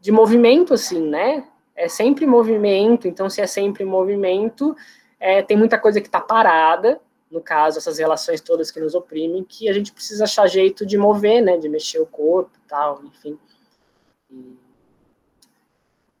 de 0.00 0.10
movimento, 0.10 0.74
assim, 0.74 1.00
né? 1.00 1.46
É 1.76 1.88
sempre 1.88 2.26
movimento, 2.26 3.06
então 3.06 3.28
se 3.30 3.40
é 3.40 3.46
sempre 3.46 3.84
movimento, 3.84 4.76
é, 5.18 5.42
tem 5.42 5.56
muita 5.56 5.78
coisa 5.78 6.00
que 6.00 6.08
está 6.08 6.20
parada, 6.20 7.00
no 7.30 7.40
caso, 7.40 7.78
essas 7.78 7.98
relações 7.98 8.40
todas 8.40 8.70
que 8.70 8.80
nos 8.80 8.94
oprimem, 8.94 9.44
que 9.44 9.68
a 9.68 9.72
gente 9.72 9.92
precisa 9.92 10.24
achar 10.24 10.48
jeito 10.48 10.84
de 10.84 10.98
mover, 10.98 11.40
né? 11.40 11.56
De 11.56 11.68
mexer 11.68 12.00
o 12.00 12.06
corpo 12.06 12.58
tal, 12.66 13.02
enfim. 13.04 13.38
E, 14.30 14.56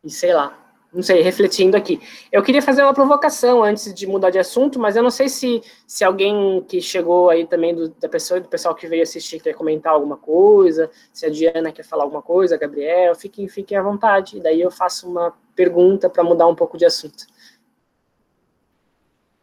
e 0.04 0.10
sei 0.10 0.32
lá 0.32 0.69
não 0.92 1.02
sei, 1.02 1.22
refletindo 1.22 1.76
aqui. 1.76 2.00
Eu 2.32 2.42
queria 2.42 2.60
fazer 2.60 2.82
uma 2.82 2.92
provocação 2.92 3.62
antes 3.62 3.94
de 3.94 4.06
mudar 4.06 4.30
de 4.30 4.38
assunto, 4.38 4.78
mas 4.78 4.96
eu 4.96 5.02
não 5.02 5.10
sei 5.10 5.28
se, 5.28 5.62
se 5.86 6.02
alguém 6.02 6.62
que 6.68 6.80
chegou 6.80 7.30
aí 7.30 7.46
também 7.46 7.74
do, 7.74 7.88
da 7.90 8.08
pessoa, 8.08 8.40
do 8.40 8.48
pessoal 8.48 8.74
que 8.74 8.88
veio 8.88 9.02
assistir 9.02 9.40
quer 9.40 9.54
comentar 9.54 9.92
alguma 9.92 10.16
coisa, 10.16 10.90
se 11.12 11.24
a 11.24 11.30
Diana 11.30 11.70
quer 11.70 11.84
falar 11.84 12.02
alguma 12.02 12.22
coisa, 12.22 12.56
Gabriel, 12.56 13.14
fiquem, 13.14 13.46
fiquem 13.46 13.78
à 13.78 13.82
vontade. 13.82 14.40
Daí 14.40 14.60
eu 14.60 14.70
faço 14.70 15.08
uma 15.08 15.32
pergunta 15.54 16.10
para 16.10 16.24
mudar 16.24 16.48
um 16.48 16.56
pouco 16.56 16.76
de 16.76 16.84
assunto. 16.84 17.24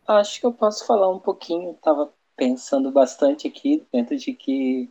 Acho 0.05 0.39
que 0.39 0.45
eu 0.45 0.53
posso 0.53 0.85
falar 0.85 1.09
um 1.09 1.19
pouquinho, 1.19 1.71
estava 1.71 2.13
pensando 2.35 2.91
bastante 2.91 3.47
aqui, 3.47 3.85
dentro 3.91 4.17
de 4.17 4.33
que 4.33 4.89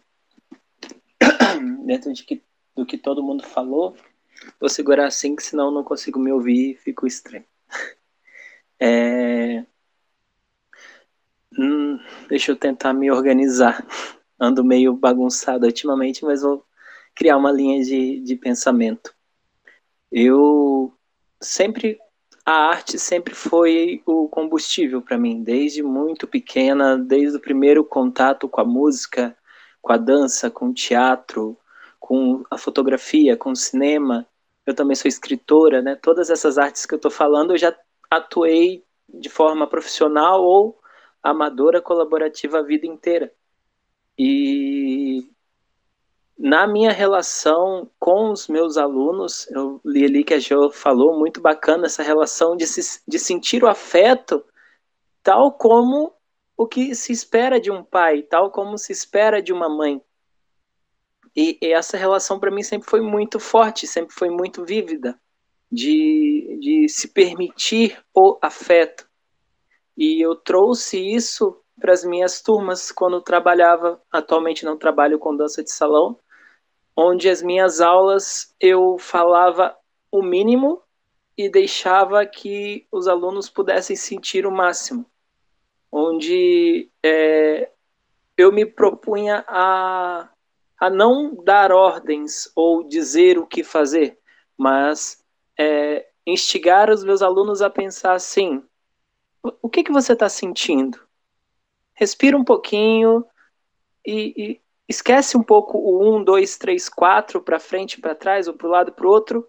dentro 1.85 2.13
de 2.13 2.25
que, 2.25 2.43
do 2.75 2.85
que 2.85 2.99
todo 2.99 3.23
mundo 3.23 3.43
falou, 3.45 3.95
Vou 4.61 4.69
segurar 4.69 5.07
assim, 5.07 5.37
que 5.37 5.43
senão 5.43 5.71
não 5.71 5.85
consigo 5.85 6.19
me 6.19 6.33
ouvir 6.33 6.73
e 6.73 6.77
fico 6.77 7.07
estranho. 7.07 7.45
É... 8.79 9.65
Hum, 11.59 11.99
deixa 12.29 12.53
eu 12.53 12.57
tentar 12.57 12.93
me 12.93 13.11
organizar. 13.11 13.87
Ando 14.39 14.63
meio 14.63 14.95
bagunçado 14.95 15.65
ultimamente, 15.65 16.23
mas 16.25 16.43
vou 16.43 16.63
criar 17.15 17.39
uma 17.39 17.51
linha 17.51 17.83
de, 17.83 18.21
de 18.21 18.37
pensamento. 18.37 19.15
Eu 20.13 20.93
sempre. 21.41 21.99
A 22.45 22.69
arte 22.69 22.97
sempre 22.99 23.35
foi 23.35 24.03
o 24.07 24.29
combustível 24.29 25.03
para 25.03 25.19
mim, 25.19 25.43
desde 25.43 25.83
muito 25.83 26.29
pequena, 26.29 26.97
desde 26.97 27.39
o 27.39 27.41
primeiro 27.41 27.85
contato 27.85 28.49
com 28.49 28.61
a 28.61 28.65
música, 28.65 29.37
com 29.83 29.93
a 29.93 29.97
dança, 29.97 30.49
com 30.49 30.69
o 30.69 30.75
teatro, 30.75 31.59
com 31.99 32.45
a 32.51 32.59
fotografia, 32.59 33.37
com 33.37 33.51
o 33.51 33.57
cinema. 33.57 34.27
Eu 34.65 34.75
também 34.75 34.95
sou 34.97 35.09
escritora, 35.09 35.83
né? 35.83 35.97
Todas 35.97 36.31
essas 36.31 36.59
artes 36.59 36.87
que 36.87 36.95
eu 36.95 36.97
estou 36.97 37.11
falando, 37.11 37.53
eu 37.53 37.59
já 37.59 37.77
atuei 38.11 38.85
de 39.09 39.29
forma 39.29 39.67
profissional 39.67 40.43
ou 40.43 40.79
amadora 41.23 41.81
colaborativa 41.81 42.59
a 42.59 42.63
vida 42.63 42.87
inteira. 42.87 43.33
E 44.19 45.29
na 46.39 46.67
minha 46.67 46.93
relação 46.93 47.91
com 47.99 48.31
os 48.31 48.47
meus 48.49 48.77
alunos, 48.77 49.51
eu 49.51 49.81
li 49.85 50.05
ali 50.05 50.25
que 50.25 50.35
a 50.35 50.39
Jo 50.39 50.71
falou, 50.71 51.19
muito 51.19 51.41
bacana 51.41 51.87
essa 51.87 52.03
relação 52.03 52.57
de, 52.57 52.67
se, 52.67 53.01
de 53.07 53.19
sentir 53.19 53.65
o 53.65 53.69
afeto 53.69 54.45
tal 55.23 55.51
como 55.51 56.13
o 56.57 56.67
que 56.67 56.95
se 56.95 57.13
espera 57.13 57.61
de 57.61 57.71
um 57.71 57.83
pai, 57.83 58.23
tal 58.23 58.51
como 58.51 58.79
se 58.79 58.93
espera 58.93 59.43
de 59.43 59.53
uma 59.53 59.69
mãe. 59.69 60.01
E, 61.37 61.59
e 61.61 61.73
essa 61.73 61.99
relação 61.99 62.41
para 62.41 62.51
mim 62.51 62.63
sempre 62.63 62.89
foi 62.89 63.01
muito 63.01 63.39
forte, 63.39 63.87
sempre 63.87 64.15
foi 64.15 64.31
muito 64.31 64.65
vívida, 64.65 65.21
de, 65.71 66.59
de 66.61 66.89
se 66.89 67.09
permitir 67.09 68.03
o 68.15 68.39
afeto. 68.41 69.07
E 69.95 70.21
eu 70.21 70.35
trouxe 70.35 70.99
isso 70.99 71.61
para 71.79 71.93
as 71.93 72.05
minhas 72.05 72.41
turmas 72.41 72.91
quando 72.91 73.21
trabalhava, 73.21 74.01
atualmente 74.11 74.65
não 74.65 74.79
trabalho 74.79 75.19
com 75.19 75.37
dança 75.37 75.63
de 75.63 75.71
salão, 75.71 76.19
onde 76.97 77.29
as 77.29 77.43
minhas 77.43 77.83
aulas 77.83 78.55
eu 78.59 78.97
falava 78.99 79.77
o 80.11 80.23
mínimo 80.23 80.83
e 81.37 81.51
deixava 81.51 82.25
que 82.25 82.87
os 82.91 83.07
alunos 83.07 83.51
pudessem 83.51 83.95
sentir 83.95 84.47
o 84.47 84.51
máximo, 84.51 85.05
onde 85.93 86.91
é, 87.03 87.71
eu 88.39 88.51
me 88.51 88.65
propunha 88.65 89.45
a, 89.47 90.31
a 90.79 90.91
não 90.91 91.35
dar 91.45 91.73
ordens 91.73 92.51
ou 92.55 92.83
dizer 92.83 93.39
o 93.39 93.47
que 93.47 93.65
fazer, 93.65 94.19
mas 94.57 95.25
é, 95.59 96.07
instigar 96.27 96.91
os 96.91 97.03
meus 97.03 97.23
alunos 97.23 97.63
a 97.63 97.71
pensar 97.71 98.15
assim: 98.15 98.63
o 99.63 99.69
que, 99.69 99.83
que 99.83 99.93
você 99.93 100.13
está 100.13 100.29
sentindo? 100.29 101.01
Respira 101.95 102.37
um 102.37 102.45
pouquinho 102.45 103.25
e, 104.05 104.35
e 104.37 104.61
esquece 104.89 105.37
um 105.37 105.43
pouco 105.43 105.79
o 105.79 106.17
um, 106.17 106.23
dois, 106.23 106.59
três, 106.59 106.89
quatro 106.89 107.41
para 107.41 107.59
frente, 107.59 108.01
para 108.01 108.15
trás, 108.15 108.47
ou 108.49 108.55
para 108.55 108.67
o 108.67 108.71
lado, 108.71 108.93
para 108.93 109.07
o 109.07 109.11
outro. 109.11 109.49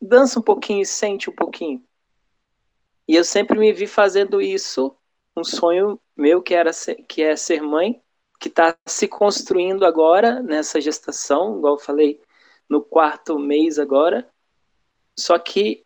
Dança 0.00 0.38
um 0.38 0.42
pouquinho 0.42 0.82
e 0.82 0.86
sente 0.86 1.28
um 1.28 1.34
pouquinho. 1.34 1.84
E 3.06 3.16
eu 3.16 3.24
sempre 3.24 3.58
me 3.58 3.72
vi 3.72 3.86
fazendo 3.86 4.40
isso, 4.40 4.96
um 5.36 5.42
sonho 5.42 6.00
meu 6.16 6.40
que 6.40 6.54
era 6.54 6.72
ser, 6.72 6.94
que 7.08 7.22
é 7.22 7.34
ser 7.34 7.60
mãe, 7.60 8.00
que 8.40 8.48
está 8.48 8.74
se 8.86 9.06
construindo 9.06 9.84
agora 9.84 10.42
nessa 10.42 10.80
gestação, 10.80 11.58
igual 11.58 11.74
eu 11.74 11.78
falei, 11.78 12.18
no 12.66 12.82
quarto 12.82 13.38
mês 13.38 13.78
agora. 13.78 14.26
Só 15.14 15.38
que 15.38 15.84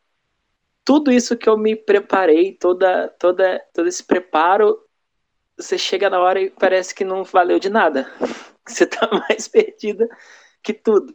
tudo 0.84 1.10
isso 1.10 1.36
que 1.36 1.48
eu 1.48 1.58
me 1.58 1.74
preparei, 1.74 2.54
toda, 2.54 3.08
toda, 3.18 3.58
todo 3.74 3.88
esse 3.88 4.04
preparo, 4.04 4.80
você 5.56 5.76
chega 5.76 6.08
na 6.08 6.20
hora 6.20 6.40
e 6.40 6.50
parece 6.50 6.94
que 6.94 7.04
não 7.04 7.24
valeu 7.24 7.58
de 7.58 7.68
nada. 7.68 8.06
Você 8.66 8.84
está 8.84 9.06
mais 9.28 9.46
perdida 9.46 10.08
que 10.62 10.72
tudo. 10.72 11.14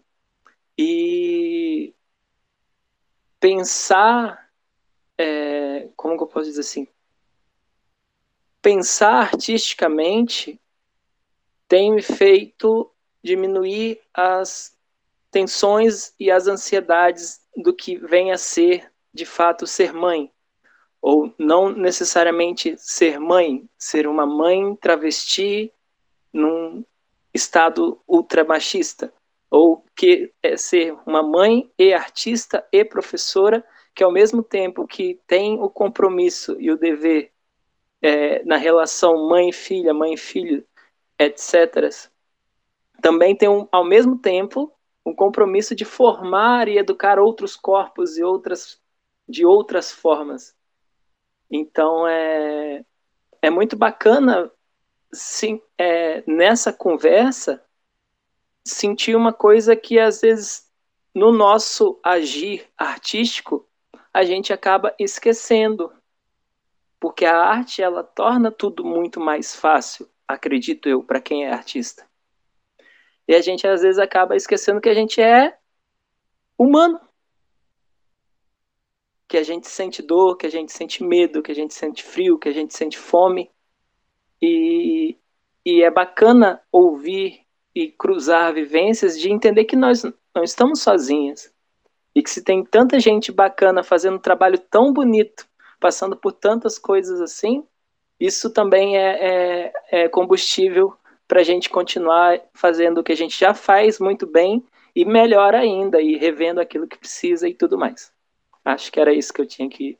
E 0.78 1.95
pensar, 3.40 4.52
é, 5.18 5.90
como 5.95 6.16
que 6.16 6.24
eu 6.24 6.28
posso 6.28 6.45
dizer 6.45 6.61
assim? 6.61 6.88
Pensar 8.61 9.22
artisticamente 9.22 10.61
tem 11.69 11.93
me 11.93 12.01
feito 12.01 12.91
diminuir 13.23 14.01
as 14.11 14.75
tensões 15.29 16.13
e 16.19 16.31
as 16.31 16.47
ansiedades 16.47 17.39
do 17.55 17.73
que 17.73 17.95
vem 17.95 18.31
a 18.31 18.37
ser, 18.37 18.91
de 19.13 19.23
fato, 19.23 19.67
ser 19.67 19.93
mãe. 19.93 20.31
Ou 20.99 21.33
não 21.37 21.69
necessariamente 21.69 22.75
ser 22.77 23.19
mãe, 23.19 23.69
ser 23.77 24.07
uma 24.07 24.25
mãe 24.25 24.75
travesti 24.77 25.71
num 26.33 26.83
estado 27.33 28.01
ultramachista. 28.07 29.13
Ou 29.51 29.85
que 29.95 30.33
é 30.41 30.57
ser 30.57 30.97
uma 31.05 31.21
mãe 31.21 31.71
e 31.77 31.93
artista 31.93 32.67
e 32.71 32.83
professora, 32.83 33.63
que 33.93 34.03
ao 34.03 34.11
mesmo 34.11 34.41
tempo 34.41 34.87
que 34.87 35.19
tem 35.27 35.61
o 35.61 35.69
compromisso 35.69 36.59
e 36.59 36.71
o 36.71 36.77
dever 36.77 37.31
é, 38.01 38.43
na 38.43 38.57
relação 38.57 39.27
mãe-filha, 39.27 39.93
mãe-filho, 39.93 40.65
etc., 41.19 41.89
também 43.01 43.35
tem, 43.35 43.49
um, 43.49 43.67
ao 43.71 43.83
mesmo 43.83 44.17
tempo, 44.17 44.73
um 45.05 45.13
compromisso 45.13 45.75
de 45.75 45.85
formar 45.85 46.67
e 46.67 46.77
educar 46.77 47.19
outros 47.19 47.55
corpos 47.55 48.17
e 48.17 48.23
outras, 48.23 48.79
de 49.27 49.45
outras 49.45 49.91
formas. 49.91 50.55
Então, 51.49 52.07
é, 52.07 52.85
é 53.41 53.49
muito 53.49 53.75
bacana 53.75 54.51
sim, 55.11 55.61
é, 55.77 56.23
nessa 56.27 56.71
conversa 56.71 57.63
sentir 58.65 59.15
uma 59.15 59.33
coisa 59.33 59.75
que, 59.75 59.97
às 59.97 60.21
vezes, 60.21 60.69
no 61.15 61.31
nosso 61.31 61.99
agir 62.03 62.67
artístico, 62.77 63.67
a 64.13 64.23
gente 64.23 64.53
acaba 64.53 64.93
esquecendo. 64.99 65.91
Porque 66.99 67.25
a 67.25 67.37
arte, 67.37 67.81
ela 67.81 68.03
torna 68.03 68.51
tudo 68.51 68.83
muito 68.83 69.19
mais 69.19 69.55
fácil 69.55 70.07
acredito 70.30 70.88
eu, 70.88 71.03
para 71.03 71.19
quem 71.19 71.45
é 71.45 71.51
artista. 71.51 72.07
E 73.27 73.34
a 73.34 73.41
gente 73.41 73.68
às 73.68 73.81
vezes 73.81 73.97
acaba 73.97 74.35
esquecendo 74.35 74.80
que 74.80 74.89
a 74.89 74.93
gente 74.93 75.19
é 75.19 75.57
humano. 76.57 77.01
Que 79.27 79.38
a 79.38 79.43
gente 79.43 79.68
sente 79.68 80.03
dor, 80.03 80.38
que 80.38 80.45
a 80.45 80.49
gente 80.49 80.72
sente 80.72 81.03
medo, 81.03 81.41
que 81.41 81.51
a 81.51 81.56
gente 81.56 81.73
sente 81.73 82.03
frio, 82.03 82.38
que 82.38 82.47
a 82.47 82.53
gente 82.53 82.76
sente 82.76 82.97
fome. 82.97 83.49
E, 84.39 85.18
e 85.65 85.84
é 85.84 85.89
bacana 85.89 86.61
ouvir 86.72 87.41
e 87.73 87.91
cruzar 87.91 88.53
vivências 88.53 89.19
de 89.19 89.31
entender 89.31 89.65
que 89.65 89.76
nós 89.76 90.03
não 90.03 90.43
estamos 90.43 90.81
sozinhas. 90.81 91.51
E 92.14 92.22
que 92.22 92.30
se 92.30 92.43
tem 92.43 92.64
tanta 92.64 92.99
gente 92.99 93.31
bacana 93.31 93.84
fazendo 93.84 94.18
um 94.18 94.22
trabalho 94.22 94.60
tão 94.60 94.93
bonito, 94.93 95.47
passando 95.80 96.15
por 96.15 96.34
tantas 96.34 96.77
coisas 96.77 97.22
assim, 97.22 97.64
isso 98.19 98.51
também 98.51 98.97
é, 98.97 99.71
é, 99.71 99.73
é 99.91 100.09
combustível 100.09 100.93
para 101.27 101.41
a 101.41 101.43
gente 101.43 101.69
continuar 101.69 102.41
fazendo 102.53 102.99
o 102.99 103.03
que 103.03 103.11
a 103.11 103.15
gente 103.15 103.39
já 103.39 103.53
faz 103.53 103.99
muito 103.99 104.25
bem 104.27 104.65
e 104.95 105.05
melhor 105.05 105.53
ainda, 105.53 106.01
e 106.01 106.17
revendo 106.17 106.59
aquilo 106.59 106.87
que 106.87 106.97
precisa 106.97 107.47
e 107.47 107.53
tudo 107.53 107.77
mais. 107.77 108.11
Acho 108.65 108.91
que 108.91 108.99
era 108.99 109.13
isso 109.13 109.31
que 109.31 109.39
eu 109.39 109.45
tinha 109.45 109.69
que 109.69 109.97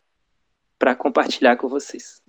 para 0.78 0.96
compartilhar 0.96 1.56
com 1.58 1.68
vocês. 1.68 2.22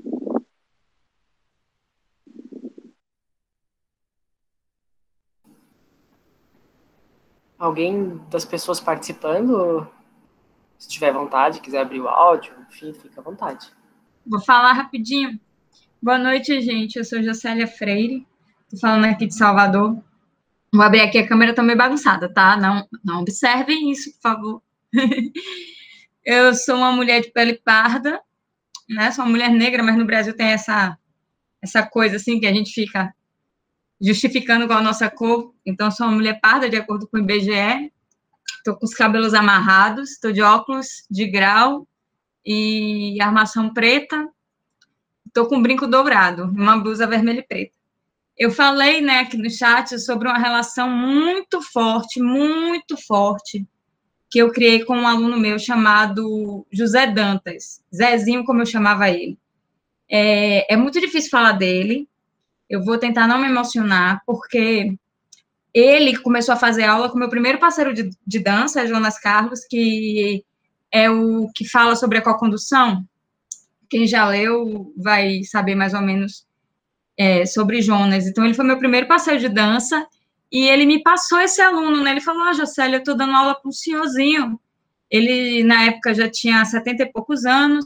Alguém 7.58 8.16
das 8.30 8.44
pessoas 8.44 8.80
participando, 8.80 9.86
se 10.78 10.88
tiver 10.88 11.12
vontade, 11.12 11.60
quiser 11.60 11.80
abrir 11.80 12.00
o 12.00 12.08
áudio, 12.08 12.54
enfim, 12.68 12.92
fica 12.92 13.20
à 13.20 13.24
vontade. 13.24 13.70
Vou 14.26 14.40
falar 14.40 14.72
rapidinho. 14.72 15.38
Boa 16.02 16.16
noite, 16.16 16.62
gente. 16.62 16.96
Eu 16.96 17.04
sou 17.04 17.22
Jocélia 17.22 17.66
Freire, 17.66 18.26
estou 18.62 18.80
falando 18.80 19.04
aqui 19.04 19.26
de 19.26 19.34
Salvador. 19.34 20.02
Vou 20.72 20.82
abrir 20.82 21.02
aqui 21.02 21.18
a 21.18 21.28
câmera, 21.28 21.54
tá 21.54 21.62
meio 21.62 21.76
bagunçada, 21.76 22.32
tá? 22.32 22.56
Não, 22.56 22.88
não 23.04 23.20
observem 23.20 23.90
isso, 23.90 24.10
por 24.14 24.20
favor. 24.22 24.62
eu 26.24 26.54
sou 26.54 26.76
uma 26.76 26.90
mulher 26.90 27.20
de 27.20 27.30
pele 27.30 27.52
parda, 27.52 28.18
né? 28.88 29.12
Sou 29.12 29.26
uma 29.26 29.30
mulher 29.30 29.50
negra, 29.50 29.82
mas 29.82 29.98
no 29.98 30.06
Brasil 30.06 30.34
tem 30.34 30.46
essa, 30.46 30.96
essa 31.60 31.86
coisa 31.86 32.16
assim 32.16 32.40
que 32.40 32.46
a 32.46 32.52
gente 32.52 32.72
fica 32.72 33.14
justificando 34.00 34.66
com 34.66 34.72
a 34.72 34.80
nossa 34.80 35.10
cor. 35.10 35.54
Então, 35.66 35.90
sou 35.90 36.06
uma 36.06 36.16
mulher 36.16 36.40
parda, 36.40 36.70
de 36.70 36.78
acordo 36.78 37.06
com 37.06 37.18
o 37.18 37.20
IBGE. 37.20 37.92
Estou 38.56 38.74
com 38.74 38.86
os 38.86 38.94
cabelos 38.94 39.34
amarrados, 39.34 40.12
estou 40.12 40.32
de 40.32 40.40
óculos 40.40 41.04
de 41.10 41.26
grau 41.26 41.86
e 42.42 43.20
armação 43.20 43.74
preta, 43.74 44.26
Estou 45.30 45.46
com 45.46 45.58
um 45.58 45.62
brinco 45.62 45.86
dourado, 45.86 46.44
uma 46.44 46.76
blusa 46.76 47.06
vermelha 47.06 47.38
e 47.38 47.46
preta. 47.46 47.72
Eu 48.36 48.50
falei, 48.50 49.00
né, 49.00 49.20
aqui 49.20 49.36
no 49.36 49.48
chat 49.48 49.96
sobre 50.00 50.26
uma 50.26 50.38
relação 50.38 50.90
muito 50.90 51.62
forte, 51.62 52.20
muito 52.20 52.96
forte, 52.96 53.64
que 54.28 54.40
eu 54.40 54.50
criei 54.50 54.84
com 54.84 54.96
um 54.96 55.06
aluno 55.06 55.38
meu 55.38 55.56
chamado 55.56 56.66
José 56.72 57.06
Dantas, 57.06 57.80
Zezinho, 57.94 58.44
como 58.44 58.62
eu 58.62 58.66
chamava 58.66 59.08
ele. 59.08 59.38
É, 60.10 60.72
é 60.72 60.76
muito 60.76 61.00
difícil 61.00 61.30
falar 61.30 61.52
dele, 61.52 62.08
eu 62.68 62.82
vou 62.84 62.98
tentar 62.98 63.28
não 63.28 63.38
me 63.38 63.46
emocionar, 63.46 64.22
porque 64.26 64.96
ele 65.72 66.16
começou 66.18 66.54
a 66.54 66.58
fazer 66.58 66.84
aula 66.84 67.08
com 67.08 67.18
meu 67.18 67.28
primeiro 67.28 67.60
parceiro 67.60 67.94
de, 67.94 68.10
de 68.26 68.38
dança, 68.40 68.86
Jonas 68.86 69.20
Carlos, 69.20 69.64
que 69.64 70.44
é 70.90 71.08
o 71.08 71.48
que 71.54 71.68
fala 71.68 71.94
sobre 71.94 72.18
a 72.18 72.22
co-condução, 72.22 73.04
quem 73.90 74.06
já 74.06 74.26
leu 74.26 74.94
vai 74.96 75.42
saber 75.42 75.74
mais 75.74 75.92
ou 75.92 76.00
menos 76.00 76.46
é, 77.18 77.44
sobre 77.44 77.82
Jonas. 77.82 78.26
Então, 78.26 78.44
ele 78.44 78.54
foi 78.54 78.64
meu 78.64 78.78
primeiro 78.78 79.08
passeio 79.08 79.38
de 79.38 79.48
dança 79.48 80.06
e 80.50 80.66
ele 80.68 80.86
me 80.86 81.02
passou 81.02 81.40
esse 81.40 81.60
aluno, 81.60 82.02
né? 82.02 82.12
Ele 82.12 82.20
falou, 82.20 82.44
ah, 82.44 82.52
Jocélia, 82.52 82.96
eu 82.96 83.00
estou 83.00 83.16
dando 83.16 83.34
aula 83.34 83.54
para 83.54 83.68
um 83.68 83.72
senhorzinho. 83.72 84.58
Ele, 85.10 85.62
na 85.64 85.84
época, 85.84 86.14
já 86.14 86.30
tinha 86.30 86.64
setenta 86.64 87.02
e 87.02 87.12
poucos 87.12 87.44
anos 87.44 87.84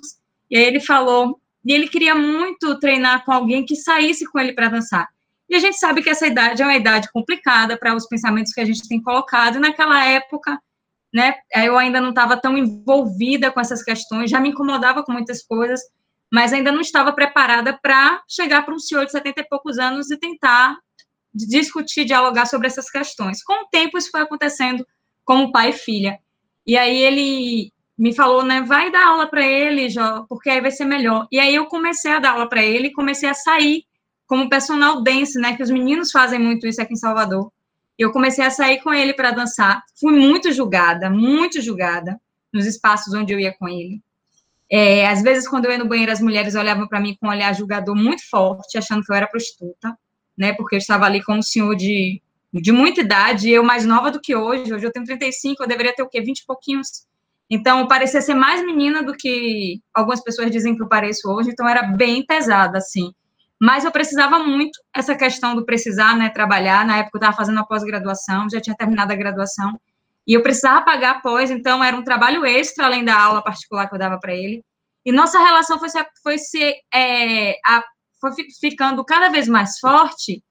E 0.50 0.56
aí 0.56 0.64
ele 0.64 0.80
falou, 0.80 1.40
e 1.64 1.72
ele 1.72 1.88
queria 1.88 2.14
muito 2.14 2.78
treinar 2.78 3.24
com 3.24 3.32
alguém 3.32 3.64
que 3.64 3.74
saísse 3.74 4.26
com 4.26 4.38
ele 4.38 4.52
para 4.52 4.68
dançar. 4.68 5.08
E 5.48 5.54
a 5.54 5.58
gente 5.58 5.78
sabe 5.78 6.02
que 6.02 6.10
essa 6.10 6.26
idade 6.26 6.62
é 6.62 6.64
uma 6.64 6.76
idade 6.76 7.10
complicada 7.12 7.76
para 7.78 7.94
os 7.94 8.06
pensamentos 8.06 8.52
que 8.52 8.60
a 8.60 8.64
gente 8.64 8.86
tem 8.88 9.02
colocado. 9.02 9.56
E 9.56 9.60
naquela 9.60 10.04
época, 10.04 10.58
né, 11.14 11.34
eu 11.54 11.78
ainda 11.78 12.00
não 12.00 12.08
estava 12.08 12.36
tão 12.36 12.58
envolvida 12.58 13.52
com 13.52 13.60
essas 13.60 13.84
questões, 13.84 14.28
já 14.28 14.40
me 14.40 14.48
incomodava 14.48 15.04
com 15.04 15.12
muitas 15.12 15.44
coisas, 15.44 15.80
mas 16.32 16.52
ainda 16.52 16.72
não 16.72 16.80
estava 16.80 17.12
preparada 17.12 17.78
para 17.80 18.20
chegar 18.28 18.64
para 18.64 18.74
um 18.74 18.78
senhor 18.80 19.06
de 19.06 19.12
70 19.12 19.40
e 19.40 19.48
poucos 19.48 19.78
anos 19.78 20.10
e 20.10 20.18
tentar 20.18 20.76
discutir, 21.32 22.04
dialogar 22.04 22.46
sobre 22.46 22.66
essas 22.66 22.90
questões. 22.90 23.44
Com 23.44 23.64
o 23.64 23.68
tempo, 23.70 23.96
isso 23.96 24.10
foi 24.10 24.22
acontecendo 24.22 24.84
como 25.24 25.52
pai 25.52 25.70
e 25.70 25.72
filha. 25.72 26.18
E 26.66 26.76
aí 26.76 26.96
ele 26.96 27.72
me 27.96 28.12
falou, 28.12 28.44
né, 28.44 28.62
vai 28.62 28.90
dar 28.90 29.06
aula 29.06 29.28
para 29.28 29.46
ele, 29.46 29.88
Jó, 29.88 30.26
porque 30.28 30.50
aí 30.50 30.60
vai 30.60 30.72
ser 30.72 30.84
melhor. 30.84 31.28
E 31.30 31.38
aí 31.38 31.54
eu 31.54 31.66
comecei 31.66 32.10
a 32.10 32.18
dar 32.18 32.32
aula 32.32 32.48
para 32.48 32.62
ele, 32.62 32.92
comecei 32.92 33.28
a 33.28 33.34
sair 33.34 33.84
como 34.26 34.48
personal 34.48 35.00
dance, 35.00 35.38
né, 35.38 35.56
que 35.56 35.62
os 35.62 35.70
meninos 35.70 36.10
fazem 36.10 36.40
muito 36.40 36.66
isso 36.66 36.82
aqui 36.82 36.94
em 36.94 36.96
Salvador. 36.96 37.52
Eu 37.98 38.10
comecei 38.12 38.44
a 38.44 38.50
sair 38.50 38.82
com 38.82 38.92
ele 38.92 39.14
para 39.14 39.30
dançar. 39.30 39.82
Fui 40.00 40.12
muito 40.12 40.52
julgada, 40.52 41.08
muito 41.08 41.60
julgada 41.60 42.20
nos 42.52 42.66
espaços 42.66 43.14
onde 43.14 43.32
eu 43.32 43.40
ia 43.40 43.54
com 43.56 43.68
ele. 43.68 44.00
É, 44.70 45.06
às 45.08 45.22
vezes, 45.22 45.46
quando 45.48 45.66
eu 45.66 45.72
ia 45.72 45.78
no 45.78 45.88
banheiro, 45.88 46.10
as 46.10 46.20
mulheres 46.20 46.54
olhavam 46.54 46.88
para 46.88 47.00
mim 47.00 47.16
com 47.20 47.26
um 47.26 47.30
olhar 47.30 47.54
julgador 47.54 47.94
muito 47.94 48.28
forte, 48.28 48.78
achando 48.78 49.04
que 49.04 49.12
eu 49.12 49.16
era 49.16 49.26
prostituta, 49.26 49.96
né? 50.36 50.52
Porque 50.54 50.74
eu 50.74 50.78
estava 50.78 51.04
ali 51.04 51.22
com 51.22 51.34
um 51.34 51.42
senhor 51.42 51.76
de, 51.76 52.20
de 52.52 52.72
muita 52.72 53.00
idade, 53.00 53.50
eu 53.50 53.62
mais 53.62 53.84
nova 53.84 54.10
do 54.10 54.20
que 54.20 54.34
hoje. 54.34 54.72
Hoje 54.72 54.86
eu 54.86 54.92
tenho 54.92 55.06
35, 55.06 55.62
eu 55.62 55.68
deveria 55.68 55.94
ter 55.94 56.02
o 56.02 56.08
quê? 56.08 56.20
20 56.20 56.40
e 56.40 56.46
pouquinhos. 56.46 57.06
Então, 57.48 57.86
parecia 57.86 58.20
ser 58.20 58.34
mais 58.34 58.64
menina 58.64 59.02
do 59.02 59.12
que 59.12 59.80
algumas 59.92 60.22
pessoas 60.22 60.50
dizem 60.50 60.74
que 60.74 60.82
eu 60.82 60.88
pareço 60.88 61.30
hoje, 61.30 61.50
então 61.50 61.68
era 61.68 61.82
bem 61.82 62.24
pesada, 62.24 62.78
assim. 62.78 63.12
Mas 63.60 63.84
eu 63.84 63.92
precisava 63.92 64.38
muito, 64.38 64.78
essa 64.94 65.14
questão 65.14 65.54
do 65.54 65.64
precisar, 65.64 66.16
né, 66.16 66.28
trabalhar, 66.28 66.84
na 66.84 66.98
época 66.98 67.16
eu 67.16 67.20
estava 67.20 67.36
fazendo 67.36 67.60
a 67.60 67.64
pós-graduação, 67.64 68.48
já 68.50 68.60
tinha 68.60 68.76
terminado 68.76 69.12
a 69.12 69.16
graduação, 69.16 69.78
e 70.26 70.34
eu 70.34 70.42
precisava 70.42 70.84
pagar 70.84 71.16
após, 71.16 71.50
então 71.50 71.82
era 71.82 71.96
um 71.96 72.02
trabalho 72.02 72.44
extra, 72.44 72.86
além 72.86 73.04
da 73.04 73.18
aula 73.18 73.42
particular 73.42 73.88
que 73.88 73.94
eu 73.94 73.98
dava 73.98 74.18
para 74.18 74.34
ele, 74.34 74.62
e 75.04 75.12
nossa 75.12 75.38
relação 75.38 75.78
foi 75.78 75.88
se, 75.88 76.06
foi 76.22 76.38
se 76.38 76.74
é, 76.92 77.52
a, 77.64 77.84
foi 78.20 78.32
ficando 78.60 79.04
cada 79.04 79.28
vez 79.28 79.48
mais 79.48 79.78
forte, 79.78 80.42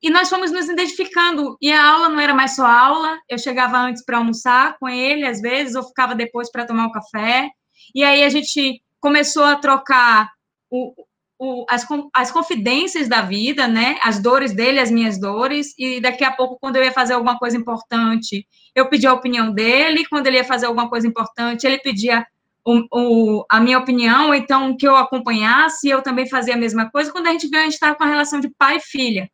e 0.00 0.10
nós 0.10 0.28
fomos 0.28 0.52
nos 0.52 0.68
identificando, 0.68 1.56
e 1.60 1.72
a 1.72 1.84
aula 1.84 2.08
não 2.08 2.20
era 2.20 2.32
mais 2.32 2.54
só 2.54 2.64
aula, 2.64 3.18
eu 3.28 3.38
chegava 3.38 3.78
antes 3.78 4.04
para 4.04 4.18
almoçar 4.18 4.76
com 4.78 4.88
ele, 4.88 5.26
às 5.26 5.40
vezes, 5.40 5.74
ou 5.74 5.82
ficava 5.82 6.14
depois 6.14 6.50
para 6.52 6.66
tomar 6.66 6.86
um 6.86 6.92
café, 6.92 7.50
e 7.94 8.04
aí 8.04 8.22
a 8.22 8.28
gente 8.28 8.80
começou 9.00 9.44
a 9.44 9.56
trocar 9.56 10.30
o, 10.70 10.92
o, 11.38 11.64
as, 11.70 11.86
as 12.14 12.30
confidências 12.30 13.08
da 13.08 13.22
vida, 13.22 13.68
né, 13.68 13.98
as 14.02 14.20
dores 14.20 14.52
dele, 14.52 14.80
as 14.80 14.90
minhas 14.90 15.20
dores, 15.20 15.74
e 15.78 16.00
daqui 16.00 16.24
a 16.24 16.32
pouco, 16.32 16.58
quando 16.60 16.76
eu 16.76 16.84
ia 16.84 16.92
fazer 16.92 17.14
alguma 17.14 17.38
coisa 17.38 17.56
importante, 17.56 18.46
eu 18.74 18.88
pedia 18.88 19.10
a 19.10 19.14
opinião 19.14 19.52
dele, 19.52 20.06
quando 20.06 20.26
ele 20.26 20.36
ia 20.36 20.44
fazer 20.44 20.66
alguma 20.66 20.88
coisa 20.88 21.06
importante, 21.06 21.66
ele 21.66 21.78
pedia 21.78 22.26
o, 22.64 22.82
o, 22.92 23.46
a 23.48 23.60
minha 23.60 23.78
opinião, 23.78 24.34
então 24.34 24.76
que 24.76 24.86
eu 24.86 24.96
acompanhasse, 24.96 25.88
eu 25.88 26.02
também 26.02 26.28
fazia 26.28 26.54
a 26.54 26.58
mesma 26.58 26.90
coisa, 26.90 27.12
quando 27.12 27.28
a 27.28 27.32
gente 27.32 27.48
viu, 27.48 27.60
a 27.60 27.64
gente 27.64 27.74
estava 27.74 27.94
com 27.94 28.04
a 28.04 28.08
relação 28.08 28.40
de 28.40 28.50
pai 28.58 28.78
e 28.78 28.80
filha, 28.80 29.30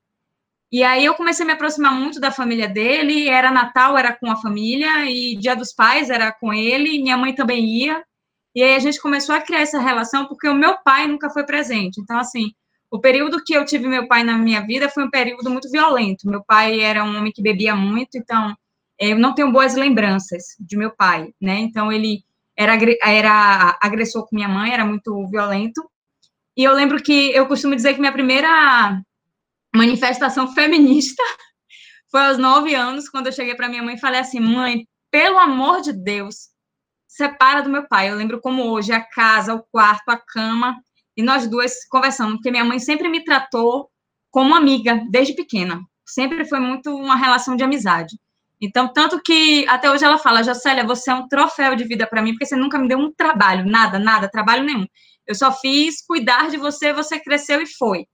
e 0.75 0.83
aí 0.83 1.05
eu 1.05 1.15
comecei 1.15 1.45
a 1.45 1.47
me 1.47 1.53
aproximar 1.53 1.95
muito 1.95 2.19
da 2.21 2.33
família 2.33 2.69
dele, 2.69 3.29
era 3.29 3.51
Natal, 3.51 3.97
era 3.97 4.13
com 4.13 4.29
a 4.29 4.37
família, 4.37 5.09
e 5.09 5.37
Dia 5.37 5.55
dos 5.55 5.73
Pais 5.73 6.11
era 6.11 6.33
com 6.33 6.53
ele, 6.53 7.01
minha 7.01 7.17
mãe 7.17 7.33
também 7.33 7.65
ia. 7.65 8.03
E 8.55 8.63
aí 8.63 8.75
a 8.75 8.79
gente 8.79 9.01
começou 9.01 9.35
a 9.35 9.41
criar 9.41 9.61
essa 9.61 9.81
relação 9.81 10.27
porque 10.27 10.49
o 10.49 10.55
meu 10.55 10.79
pai 10.79 11.07
nunca 11.09 11.29
foi 11.31 11.45
presente. 11.45 12.01
Então, 12.01 12.19
assim, 12.19 12.53
o 12.91 13.01
período 13.01 13.43
que 13.43 13.53
eu 13.53 13.65
tive 13.65 13.89
meu 13.89 14.07
pai 14.07 14.23
na 14.23 14.39
minha 14.39 14.65
vida 14.65 14.89
foi 14.89 15.05
um 15.05 15.11
período 15.11 15.51
muito 15.51 15.71
violento. 15.71 16.29
Meu 16.29 16.45
pai 16.45 16.81
era 16.81 17.03
um 17.03 17.17
homem 17.17 17.33
que 17.33 17.43
bebia 17.43 17.75
muito, 17.75 18.17
então 18.17 18.57
eu 18.99 19.19
não 19.19 19.35
tenho 19.35 19.51
boas 19.51 19.75
lembranças 19.75 20.55
de 20.61 20.77
meu 20.77 20.91
pai, 20.91 21.33
né? 21.41 21.59
Então 21.59 21.91
ele 21.91 22.23
era, 22.57 22.79
era 23.03 23.77
agressor 23.81 24.27
com 24.29 24.37
minha 24.37 24.49
mãe, 24.49 24.73
era 24.73 24.85
muito 24.85 25.27
violento. 25.29 25.83
E 26.57 26.63
eu 26.63 26.73
lembro 26.73 27.03
que 27.03 27.33
eu 27.35 27.47
costumo 27.47 27.75
dizer 27.75 27.95
que 27.95 28.01
minha 28.01 28.13
primeira 28.13 29.03
manifestação 29.75 30.55
feminista 30.55 31.23
foi 32.11 32.21
aos 32.21 32.39
nove 32.39 32.77
anos, 32.77 33.09
quando 33.09 33.27
eu 33.27 33.33
cheguei 33.33 33.57
para 33.57 33.69
minha 33.69 33.83
mãe 33.83 33.97
e 33.97 34.01
falei 34.01 34.21
assim: 34.21 34.39
mãe, 34.39 34.87
pelo 35.11 35.39
amor 35.39 35.81
de 35.81 35.93
Deus, 35.93 36.54
separa 37.15 37.63
do 37.63 37.71
meu 37.71 37.87
pai. 37.87 38.11
Eu 38.11 38.17
lembro 38.17 38.41
como 38.41 38.65
hoje 38.71 38.93
a 38.93 39.01
casa, 39.01 39.55
o 39.55 39.63
quarto, 39.71 40.09
a 40.09 40.17
cama, 40.17 40.77
e 41.17 41.23
nós 41.23 41.47
duas 41.47 41.85
conversando, 41.89 42.35
porque 42.35 42.51
minha 42.51 42.65
mãe 42.65 42.79
sempre 42.79 43.09
me 43.09 43.25
tratou 43.25 43.89
como 44.31 44.55
amiga, 44.55 45.01
desde 45.11 45.35
pequena. 45.35 45.81
Sempre 46.05 46.45
foi 46.45 46.59
muito 46.59 46.95
uma 46.95 47.17
relação 47.17 47.57
de 47.57 47.63
amizade. 47.63 48.19
Então, 48.61 48.93
tanto 48.93 49.21
que 49.23 49.67
até 49.69 49.91
hoje 49.91 50.05
ela 50.05 50.19
fala, 50.19 50.43
Jocélia, 50.43 50.85
você 50.85 51.11
é 51.11 51.15
um 51.15 51.29
troféu 51.29 51.77
de 51.77 51.85
vida 51.85 52.07
para 52.07 52.23
mim, 52.23 52.33
porque 52.33 52.47
você 52.47 52.57
nunca 52.57 52.79
me 52.79 52.89
deu 52.89 52.99
um 52.99 53.13
trabalho, 53.13 53.65
nada, 53.65 53.99
nada, 53.99 54.29
trabalho 54.29 54.65
nenhum. 54.65 54.87
Eu 55.27 55.35
só 55.35 55.53
fiz 55.53 56.05
cuidar 56.05 56.51
de 56.51 56.57
você, 56.57 56.93
você 56.93 57.19
cresceu 57.21 57.61
e 57.63 57.67
foi 57.67 58.07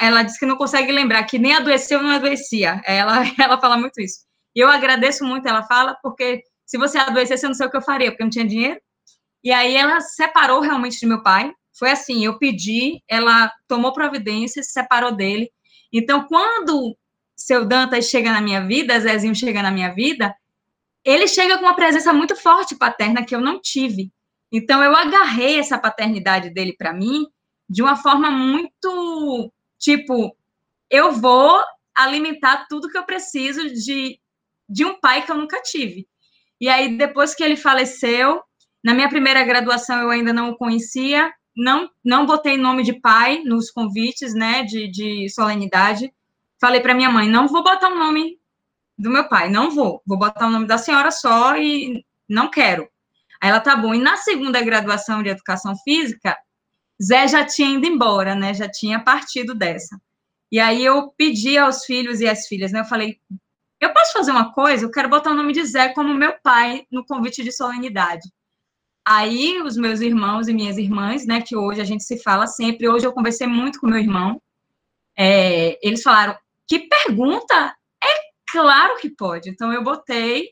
ela 0.00 0.22
disse 0.22 0.38
que 0.38 0.46
não 0.46 0.56
consegue 0.56 0.92
lembrar, 0.92 1.24
que 1.24 1.38
nem 1.38 1.54
adoeceu, 1.54 2.02
não 2.02 2.10
adoecia. 2.10 2.80
Ela, 2.84 3.22
ela 3.38 3.58
fala 3.58 3.76
muito 3.78 4.00
isso. 4.00 4.20
E 4.54 4.60
eu 4.60 4.68
agradeço 4.68 5.24
muito, 5.24 5.46
ela 5.48 5.62
fala, 5.62 5.96
porque 6.02 6.42
se 6.72 6.78
você 6.78 6.96
adoecesse, 6.96 7.44
eu 7.44 7.50
não 7.50 7.54
sei 7.54 7.66
o 7.66 7.70
que 7.70 7.76
eu 7.76 7.82
faria, 7.82 8.10
porque 8.10 8.22
eu 8.22 8.24
não 8.24 8.30
tinha 8.30 8.46
dinheiro. 8.46 8.80
E 9.44 9.52
aí 9.52 9.76
ela 9.76 10.00
separou 10.00 10.60
realmente 10.60 10.98
de 10.98 11.04
meu 11.04 11.22
pai. 11.22 11.52
Foi 11.78 11.90
assim, 11.90 12.24
eu 12.24 12.38
pedi, 12.38 13.02
ela 13.06 13.52
tomou 13.68 13.92
providência, 13.92 14.62
se 14.62 14.72
separou 14.72 15.12
dele. 15.12 15.52
Então, 15.92 16.24
quando 16.26 16.96
seu 17.36 17.66
Dantas 17.66 18.06
chega 18.06 18.32
na 18.32 18.40
minha 18.40 18.66
vida, 18.66 18.98
Zezinho 18.98 19.34
chega 19.34 19.62
na 19.62 19.70
minha 19.70 19.94
vida, 19.94 20.34
ele 21.04 21.28
chega 21.28 21.58
com 21.58 21.64
uma 21.64 21.76
presença 21.76 22.10
muito 22.10 22.34
forte 22.34 22.74
paterna 22.74 23.22
que 23.22 23.34
eu 23.34 23.40
não 23.42 23.60
tive. 23.60 24.10
Então, 24.50 24.82
eu 24.82 24.96
agarrei 24.96 25.58
essa 25.58 25.78
paternidade 25.78 26.48
dele 26.48 26.74
para 26.74 26.94
mim 26.94 27.26
de 27.68 27.82
uma 27.82 27.96
forma 27.96 28.30
muito 28.30 29.52
Tipo, 29.78 30.34
eu 30.88 31.12
vou 31.12 31.60
alimentar 31.94 32.66
tudo 32.66 32.88
que 32.88 32.96
eu 32.96 33.04
preciso 33.04 33.68
de, 33.74 34.18
de 34.66 34.86
um 34.86 34.98
pai 34.98 35.26
que 35.26 35.30
eu 35.30 35.36
nunca 35.36 35.60
tive. 35.60 36.08
E 36.62 36.68
aí, 36.68 36.96
depois 36.96 37.34
que 37.34 37.42
ele 37.42 37.56
faleceu, 37.56 38.40
na 38.84 38.94
minha 38.94 39.08
primeira 39.08 39.42
graduação 39.42 40.00
eu 40.00 40.10
ainda 40.10 40.32
não 40.32 40.50
o 40.50 40.56
conhecia, 40.56 41.28
não, 41.56 41.90
não 42.04 42.24
botei 42.24 42.56
nome 42.56 42.84
de 42.84 42.92
pai 43.00 43.42
nos 43.42 43.68
convites, 43.68 44.32
né, 44.32 44.62
de, 44.62 44.88
de 44.88 45.28
solenidade. 45.28 46.14
Falei 46.60 46.80
para 46.80 46.94
minha 46.94 47.10
mãe, 47.10 47.28
não 47.28 47.48
vou 47.48 47.64
botar 47.64 47.90
o 47.90 47.98
nome 47.98 48.38
do 48.96 49.10
meu 49.10 49.28
pai, 49.28 49.50
não 49.50 49.72
vou. 49.72 50.00
Vou 50.06 50.16
botar 50.16 50.46
o 50.46 50.50
nome 50.52 50.68
da 50.68 50.78
senhora 50.78 51.10
só 51.10 51.56
e 51.56 52.04
não 52.28 52.48
quero. 52.48 52.88
Aí 53.40 53.50
ela, 53.50 53.58
tá 53.58 53.74
bom. 53.74 53.92
E 53.92 53.98
na 53.98 54.16
segunda 54.18 54.62
graduação 54.62 55.20
de 55.20 55.30
educação 55.30 55.74
física, 55.82 56.38
Zé 57.02 57.26
já 57.26 57.44
tinha 57.44 57.76
ido 57.76 57.88
embora, 57.88 58.36
né? 58.36 58.54
Já 58.54 58.68
tinha 58.68 59.00
partido 59.00 59.52
dessa. 59.52 60.00
E 60.52 60.60
aí 60.60 60.84
eu 60.84 61.12
pedi 61.16 61.58
aos 61.58 61.84
filhos 61.84 62.20
e 62.20 62.28
às 62.28 62.46
filhas, 62.46 62.70
né? 62.70 62.78
Eu 62.78 62.84
falei, 62.84 63.18
eu 63.82 63.92
posso 63.92 64.12
fazer 64.12 64.30
uma 64.30 64.52
coisa? 64.52 64.84
Eu 64.84 64.90
quero 64.90 65.08
botar 65.08 65.32
o 65.32 65.34
nome 65.34 65.52
de 65.52 65.64
Zé 65.64 65.88
como 65.88 66.14
meu 66.14 66.34
pai 66.40 66.86
no 66.88 67.04
convite 67.04 67.42
de 67.42 67.50
solenidade. 67.50 68.22
Aí 69.04 69.60
os 69.60 69.76
meus 69.76 70.00
irmãos 70.00 70.46
e 70.46 70.54
minhas 70.54 70.78
irmãs, 70.78 71.26
né? 71.26 71.42
Que 71.42 71.56
hoje 71.56 71.80
a 71.80 71.84
gente 71.84 72.04
se 72.04 72.22
fala 72.22 72.46
sempre. 72.46 72.88
Hoje 72.88 73.04
eu 73.04 73.12
conversei 73.12 73.48
muito 73.48 73.80
com 73.80 73.88
meu 73.88 73.98
irmão. 73.98 74.40
É, 75.18 75.76
eles 75.86 76.00
falaram, 76.00 76.36
que 76.68 76.88
pergunta? 76.88 77.74
É 78.02 78.08
claro 78.52 78.98
que 79.00 79.10
pode. 79.10 79.50
Então 79.50 79.72
eu 79.72 79.82
botei 79.82 80.50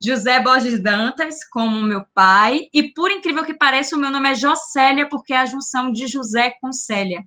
José 0.00 0.40
Borges 0.40 0.80
Dantas 0.80 1.44
como 1.50 1.82
meu 1.82 2.04
pai, 2.14 2.68
e 2.72 2.94
por 2.94 3.10
incrível 3.10 3.44
que 3.44 3.52
pareça, 3.52 3.96
o 3.96 3.98
meu 3.98 4.10
nome 4.10 4.30
é 4.30 4.34
Jocélia, 4.34 5.08
porque 5.08 5.34
é 5.34 5.38
a 5.38 5.46
junção 5.46 5.90
de 5.90 6.06
José 6.06 6.54
com 6.60 6.72
Célia. 6.72 7.22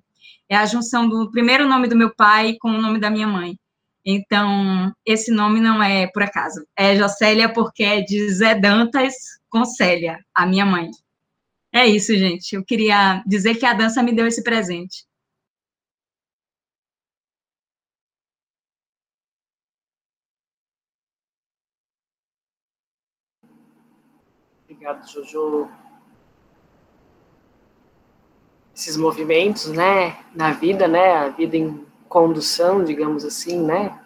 É 0.48 0.56
a 0.56 0.64
junção 0.66 1.06
do 1.06 1.30
primeiro 1.30 1.68
nome 1.68 1.86
do 1.86 1.94
meu 1.94 2.14
pai 2.14 2.56
com 2.58 2.70
o 2.70 2.80
nome 2.80 2.98
da 2.98 3.10
minha 3.10 3.28
mãe. 3.28 3.56
Então, 4.04 4.92
esse 5.06 5.30
nome 5.32 5.60
não 5.60 5.82
é 5.82 6.06
por 6.08 6.22
acaso. 6.22 6.64
É 6.76 6.94
Jocélia 6.94 7.52
porque 7.52 7.82
é 7.82 8.00
de 8.02 8.28
Zé 8.30 8.54
Dantas 8.54 9.14
com 9.48 9.64
Célia, 9.64 10.18
a 10.34 10.46
minha 10.46 10.66
mãe. 10.66 10.90
É 11.72 11.86
isso, 11.86 12.14
gente. 12.16 12.54
Eu 12.54 12.64
queria 12.64 13.22
dizer 13.26 13.56
que 13.56 13.66
a 13.66 13.72
dança 13.74 14.02
me 14.02 14.14
deu 14.14 14.26
esse 14.26 14.42
presente. 14.44 15.04
Obrigado, 24.64 25.08
Jojo. 25.10 25.70
Esses 28.74 28.96
movimentos, 28.96 29.68
né, 29.68 30.18
na 30.34 30.52
vida, 30.52 30.86
né, 30.86 31.14
a 31.14 31.28
vida 31.30 31.56
em 31.56 31.86
condução, 32.14 32.84
digamos 32.84 33.24
assim, 33.24 33.60
né? 33.60 33.98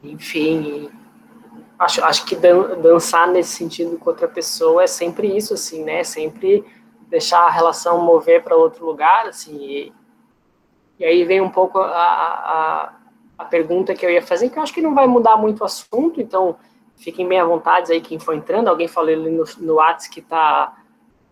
Enfim, 0.00 0.88
acho, 1.76 2.04
acho 2.04 2.24
que 2.24 2.36
dan 2.36 2.80
dançar 2.80 3.26
nesse 3.26 3.50
sentido 3.50 3.98
com 3.98 4.10
outra 4.10 4.28
pessoa 4.28 4.84
é 4.84 4.86
sempre 4.86 5.36
isso, 5.36 5.54
assim, 5.54 5.82
né? 5.82 6.04
Sempre 6.04 6.64
deixar 7.08 7.40
a 7.40 7.50
relação 7.50 8.04
mover 8.04 8.44
para 8.44 8.54
outro 8.54 8.86
lugar, 8.86 9.26
assim. 9.26 9.56
E, 9.56 9.92
e, 11.00 11.04
aí 11.04 11.24
vem 11.24 11.40
um 11.40 11.50
pouco 11.50 11.80
a, 11.80 11.90
a, 11.90 12.92
a, 13.36 13.44
pergunta 13.46 13.92
que 13.92 14.06
eu 14.06 14.10
ia 14.10 14.22
fazer, 14.22 14.50
que 14.50 14.58
eu 14.58 14.62
acho 14.62 14.72
que 14.72 14.80
não 14.80 14.94
vai 14.94 15.08
mudar 15.08 15.36
muito 15.36 15.62
o 15.62 15.64
assunto, 15.64 16.20
então 16.20 16.56
fiquem 16.94 17.26
bem 17.26 17.40
à 17.40 17.44
vontade 17.44 17.90
aí 17.90 18.00
quem 18.00 18.20
for 18.20 18.36
entrando. 18.36 18.68
Alguém 18.68 18.86
falou 18.86 19.10
ali 19.10 19.30
no, 19.30 19.44
no 19.58 19.74
WhatsApp 19.74 20.14
que 20.14 20.20
está 20.20 20.76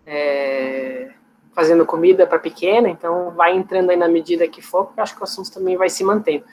é, 0.04 1.14
fazendo 1.54 1.84
comida 1.84 2.26
para 2.26 2.38
pequena, 2.38 2.88
então 2.88 3.30
vai 3.32 3.54
entrando 3.54 3.90
aí 3.90 3.96
na 3.96 4.08
medida 4.08 4.48
que 4.48 4.62
for, 4.62 4.86
porque 4.86 5.00
acho 5.00 5.14
que 5.14 5.20
o 5.20 5.24
assunto 5.24 5.52
também 5.52 5.76
vai 5.76 5.88
se 5.88 6.02
mantendo. 6.02 6.44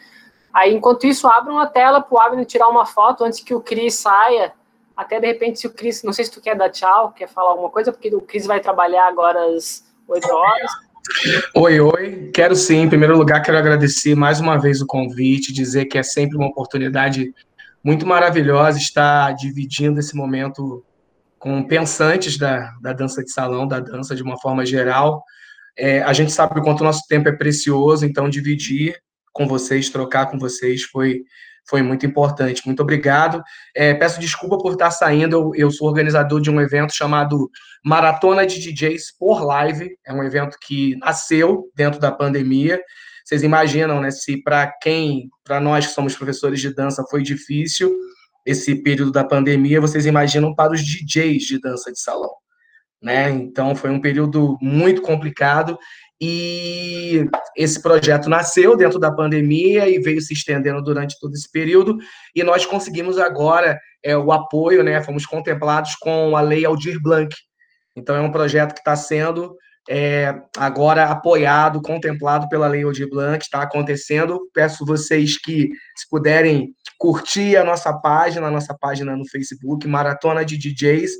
Aí, 0.53 0.73
enquanto 0.73 1.05
isso, 1.05 1.27
abre 1.27 1.51
uma 1.51 1.67
tela 1.67 2.01
para 2.01 2.15
o 2.15 2.19
Abner 2.19 2.45
tirar 2.45 2.67
uma 2.67 2.85
foto 2.85 3.23
antes 3.23 3.39
que 3.39 3.53
o 3.53 3.61
Cris 3.61 3.95
saia. 3.95 4.53
Até 4.97 5.19
de 5.19 5.27
repente, 5.27 5.59
se 5.59 5.67
o 5.67 5.69
Cris, 5.73 6.03
não 6.03 6.11
sei 6.11 6.25
se 6.25 6.31
tu 6.31 6.41
quer 6.41 6.55
dar 6.55 6.69
tchau, 6.69 7.13
quer 7.15 7.27
falar 7.27 7.51
alguma 7.51 7.69
coisa, 7.69 7.91
porque 7.91 8.13
o 8.13 8.21
Cris 8.21 8.45
vai 8.45 8.59
trabalhar 8.59 9.07
agora 9.07 9.55
às 9.55 9.85
8 10.07 10.27
horas. 10.27 10.71
Oi, 11.55 11.79
oi. 11.79 12.31
Quero 12.33 12.55
sim, 12.55 12.81
em 12.81 12.89
primeiro 12.89 13.17
lugar, 13.17 13.41
quero 13.41 13.57
agradecer 13.57 14.15
mais 14.15 14.39
uma 14.39 14.57
vez 14.57 14.81
o 14.81 14.87
convite, 14.87 15.53
dizer 15.53 15.85
que 15.85 15.97
é 15.97 16.03
sempre 16.03 16.35
uma 16.35 16.47
oportunidade 16.47 17.33
muito 17.83 18.05
maravilhosa 18.05 18.77
estar 18.77 19.33
dividindo 19.33 19.99
esse 19.99 20.15
momento 20.15 20.83
com 21.39 21.63
pensantes 21.63 22.37
da, 22.37 22.71
da 22.81 22.93
dança 22.93 23.23
de 23.23 23.31
salão, 23.31 23.67
da 23.67 23.79
dança 23.79 24.15
de 24.15 24.21
uma 24.21 24.39
forma 24.39 24.65
geral. 24.65 25.23
É, 25.77 26.01
a 26.03 26.11
gente 26.11 26.31
sabe 26.31 26.59
o 26.59 26.63
quanto 26.63 26.81
o 26.81 26.83
nosso 26.83 27.07
tempo 27.07 27.29
é 27.29 27.31
precioso, 27.31 28.05
então 28.05 28.29
dividir 28.29 28.97
com 29.31 29.47
vocês, 29.47 29.89
trocar 29.89 30.25
com 30.29 30.37
vocês 30.37 30.83
foi, 30.83 31.21
foi 31.67 31.81
muito 31.81 32.05
importante. 32.05 32.61
Muito 32.65 32.81
obrigado. 32.81 33.41
É, 33.73 33.93
peço 33.93 34.19
desculpa 34.19 34.57
por 34.57 34.73
estar 34.73 34.91
saindo, 34.91 35.35
eu, 35.35 35.51
eu, 35.55 35.71
sou 35.71 35.87
organizador 35.87 36.41
de 36.41 36.51
um 36.51 36.59
evento 36.59 36.93
chamado 36.93 37.49
Maratona 37.83 38.45
de 38.45 38.59
DJs 38.59 39.17
por 39.17 39.41
Live, 39.45 39.97
é 40.05 40.13
um 40.13 40.23
evento 40.23 40.57
que 40.61 40.97
nasceu 40.97 41.71
dentro 41.73 41.99
da 41.99 42.11
pandemia. 42.11 42.81
Vocês 43.23 43.43
imaginam, 43.43 44.01
né, 44.01 44.11
se 44.11 44.41
para 44.43 44.67
quem, 44.81 45.29
para 45.45 45.61
nós 45.61 45.87
que 45.87 45.93
somos 45.93 46.15
professores 46.15 46.59
de 46.59 46.73
dança, 46.73 47.05
foi 47.09 47.23
difícil 47.23 47.95
esse 48.45 48.75
período 48.83 49.11
da 49.11 49.23
pandemia, 49.23 49.81
vocês 49.81 50.05
imaginam 50.05 50.53
para 50.53 50.73
os 50.73 50.81
DJs 50.81 51.43
de 51.43 51.59
dança 51.59 51.91
de 51.91 51.99
salão, 51.99 52.31
né? 53.01 53.29
Então 53.29 53.75
foi 53.75 53.89
um 53.89 54.01
período 54.01 54.57
muito 54.61 55.01
complicado 55.01 55.77
e 56.21 57.25
esse 57.55 57.81
projeto 57.81 58.29
nasceu 58.29 58.75
dentro 58.75 58.99
da 58.99 59.11
pandemia 59.11 59.87
e 59.87 59.99
veio 59.99 60.19
se 60.21 60.33
estendendo 60.33 60.83
durante 60.83 61.17
todo 61.19 61.33
esse 61.33 61.49
período, 61.49 61.97
e 62.35 62.43
nós 62.43 62.65
conseguimos 62.65 63.17
agora 63.17 63.79
é, 64.03 64.17
o 64.17 64.31
apoio, 64.31 64.83
né? 64.83 65.01
Fomos 65.01 65.25
contemplados 65.25 65.95
com 65.95 66.35
a 66.35 66.41
Lei 66.41 66.65
Aldir 66.65 67.01
Blanc. 67.01 67.33
Então, 67.95 68.15
é 68.15 68.21
um 68.21 68.31
projeto 68.31 68.73
que 68.73 68.79
está 68.79 68.95
sendo 68.95 69.55
é, 69.87 70.35
agora 70.57 71.05
apoiado, 71.05 71.81
contemplado 71.81 72.49
pela 72.49 72.67
Lei 72.67 72.83
Aldir 72.83 73.09
Blanc, 73.09 73.43
está 73.43 73.61
acontecendo. 73.61 74.39
Peço 74.53 74.85
vocês 74.85 75.37
que, 75.37 75.69
se 75.95 76.09
puderem, 76.09 76.73
curtir 76.97 77.55
a 77.55 77.63
nossa 77.63 77.93
página, 77.93 78.47
a 78.47 78.51
nossa 78.51 78.75
página 78.77 79.15
no 79.15 79.27
Facebook, 79.27 79.87
Maratona 79.87 80.43
de 80.43 80.57
DJs, 80.57 81.11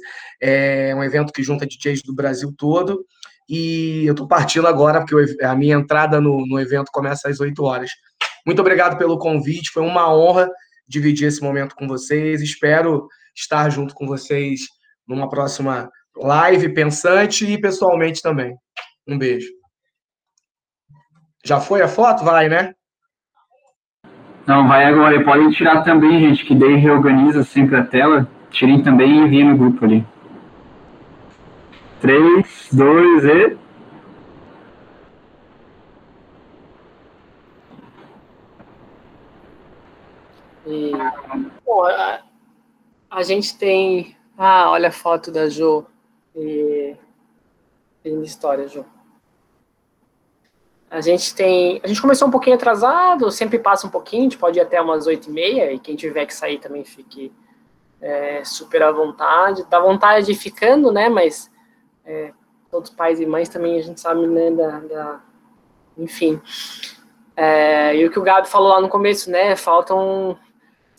é 0.41 0.94
um 0.94 1.03
evento 1.03 1.31
que 1.31 1.41
junta 1.41 1.65
DJs 1.65 2.02
do 2.03 2.14
Brasil 2.14 2.53
todo. 2.57 3.06
E 3.48 4.03
eu 4.06 4.11
estou 4.11 4.27
partindo 4.27 4.68
agora, 4.68 5.03
porque 5.03 5.44
a 5.44 5.56
minha 5.56 5.76
entrada 5.76 6.19
no, 6.22 6.45
no 6.45 6.60
evento 6.60 6.91
começa 6.91 7.30
às 7.30 7.40
8 7.40 7.64
horas. 7.64 7.90
Muito 8.45 8.60
obrigado 8.60 8.98
pelo 8.98 9.18
convite, 9.18 9.72
foi 9.72 9.84
uma 9.84 10.14
honra 10.14 10.49
dividir 10.88 11.27
esse 11.27 11.41
momento 11.41 11.76
com 11.76 11.88
vocês. 11.88 12.41
Espero 12.41 13.07
estar 13.36 13.69
junto 13.69 13.94
com 13.94 14.06
vocês 14.06 14.61
numa 15.07 15.30
próxima 15.30 15.90
live 16.22 16.70
pensante 16.70 17.46
e 17.46 17.60
pessoalmente 17.60 18.22
também. 18.22 18.56
Um 19.08 19.18
beijo. 19.18 19.50
Já 21.46 21.60
foi 21.60 21.82
a 21.82 21.88
foto? 21.88 22.24
Vai, 22.24 22.50
né? 22.50 22.74
Não, 24.46 24.68
vai 24.68 24.86
agora. 24.86 25.16
E 25.16 25.24
podem 25.24 25.50
tirar 25.52 25.84
também, 25.84 26.20
gente, 26.20 26.46
que 26.46 26.56
daí 26.56 26.76
reorganiza 26.76 27.44
sempre 27.44 27.76
a 27.76 27.84
tela. 27.84 28.28
Tirem 28.52 28.82
também 28.82 29.12
e 29.12 29.18
enviem 29.20 29.46
no 29.46 29.58
grupo 29.58 29.86
ali. 29.86 30.06
3, 32.02 32.70
2 32.72 33.26
e. 33.26 33.58
E, 40.66 40.91
bom, 41.66 41.84
a, 41.84 42.22
a, 43.10 43.24
gente 43.24 43.58
tem. 43.58 44.16
Ah, 44.38 44.70
olha 44.70 44.90
a 44.90 44.91
foto 44.91 45.32
da 45.32 45.50
Jo. 45.50 45.86
E, 46.36 46.96
história, 48.24 48.68
Jo. 48.68 48.86
A 50.90 51.02
gente 51.02 51.36
tem. 51.36 51.80
A 51.84 51.88
gente 51.88 52.02
começou 52.02 52.28
um 52.28 52.32
pouquinho 52.32 52.56
atrasado, 52.56 53.30
sempre 53.30 53.60
passa 53.60 53.86
um 53.86 53.92
pouquinho, 53.92 54.22
a 54.22 54.24
gente 54.24 54.38
pode 54.38 54.58
ir 54.58 54.62
até 54.62 54.82
umas 54.82 55.06
8 55.06 55.30
e 55.30 55.32
meia, 55.32 55.72
e 55.72 55.80
quem 55.80 55.96
tiver 55.96 56.26
que 56.26 56.34
sair 56.34 56.60
também 56.60 56.84
fique 56.84 57.32
é, 58.02 58.44
super 58.44 58.82
à 58.82 58.92
vontade. 58.92 59.66
Dá 59.70 59.80
vontade 59.80 60.26
de 60.26 60.32
ir 60.32 60.36
ficando, 60.36 60.92
né? 60.92 61.08
Mas 61.08 61.52
é, 62.04 62.34
todos 62.72 62.90
pais 62.90 63.20
e 63.20 63.26
mães 63.26 63.50
também 63.50 63.78
a 63.78 63.82
gente 63.82 64.00
sabe, 64.00 64.26
né, 64.26 64.52
da, 64.52 64.80
da 64.80 65.22
enfim. 65.98 66.42
É, 67.36 67.96
e 67.96 68.06
o 68.06 68.12
que 68.12 68.20
o 68.20 68.24
Gabi 68.24 68.48
falou 68.48 68.70
lá 68.70 68.82
no 68.82 68.90
começo, 68.90 69.30
né, 69.30 69.56
faltam 69.56 70.38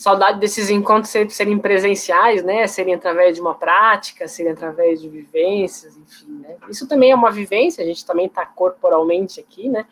saudade 0.00 0.40
desses 0.40 0.70
encontros 0.70 1.12
serem 1.28 1.58
presenciais, 1.58 2.42
né, 2.42 2.66
serem 2.66 2.94
através 2.94 3.34
de 3.34 3.40
uma 3.42 3.54
prática, 3.54 4.26
serem 4.26 4.52
através 4.52 4.98
de 4.98 5.06
vivências, 5.10 5.94
enfim, 5.94 6.38
né. 6.38 6.56
Isso 6.70 6.88
também 6.88 7.10
é 7.10 7.14
uma 7.14 7.30
vivência, 7.30 7.84
a 7.84 7.86
gente 7.86 8.06
também 8.06 8.24
está 8.24 8.46
corporalmente 8.46 9.38
aqui, 9.38 9.68
né, 9.68 9.84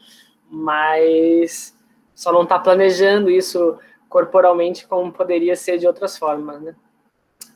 mas 0.51 1.76
só 2.14 2.32
não 2.32 2.44
está 2.44 2.59
planejando 2.59 3.30
isso 3.30 3.76
corporalmente 4.09 4.86
como 4.86 5.12
poderia 5.12 5.55
ser 5.55 5.76
de 5.76 5.86
outras 5.86 6.16
formas, 6.16 6.59
né. 6.62 6.74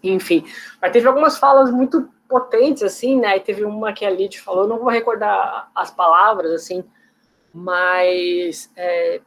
Enfim, 0.02 0.44
mas 0.78 0.92
teve 0.92 1.08
algumas 1.08 1.38
falas 1.38 1.70
muito 1.70 2.06
potentes, 2.28 2.82
assim, 2.82 3.18
né? 3.18 3.36
E 3.36 3.40
teve 3.40 3.64
uma 3.64 3.92
que 3.92 4.04
a 4.04 4.10
Lid 4.10 4.40
falou, 4.40 4.66
não 4.66 4.78
vou 4.78 4.88
recordar 4.88 5.70
as 5.74 5.90
palavras, 5.90 6.50
assim, 6.52 6.84
mas 7.52 8.70
é, 8.76 9.20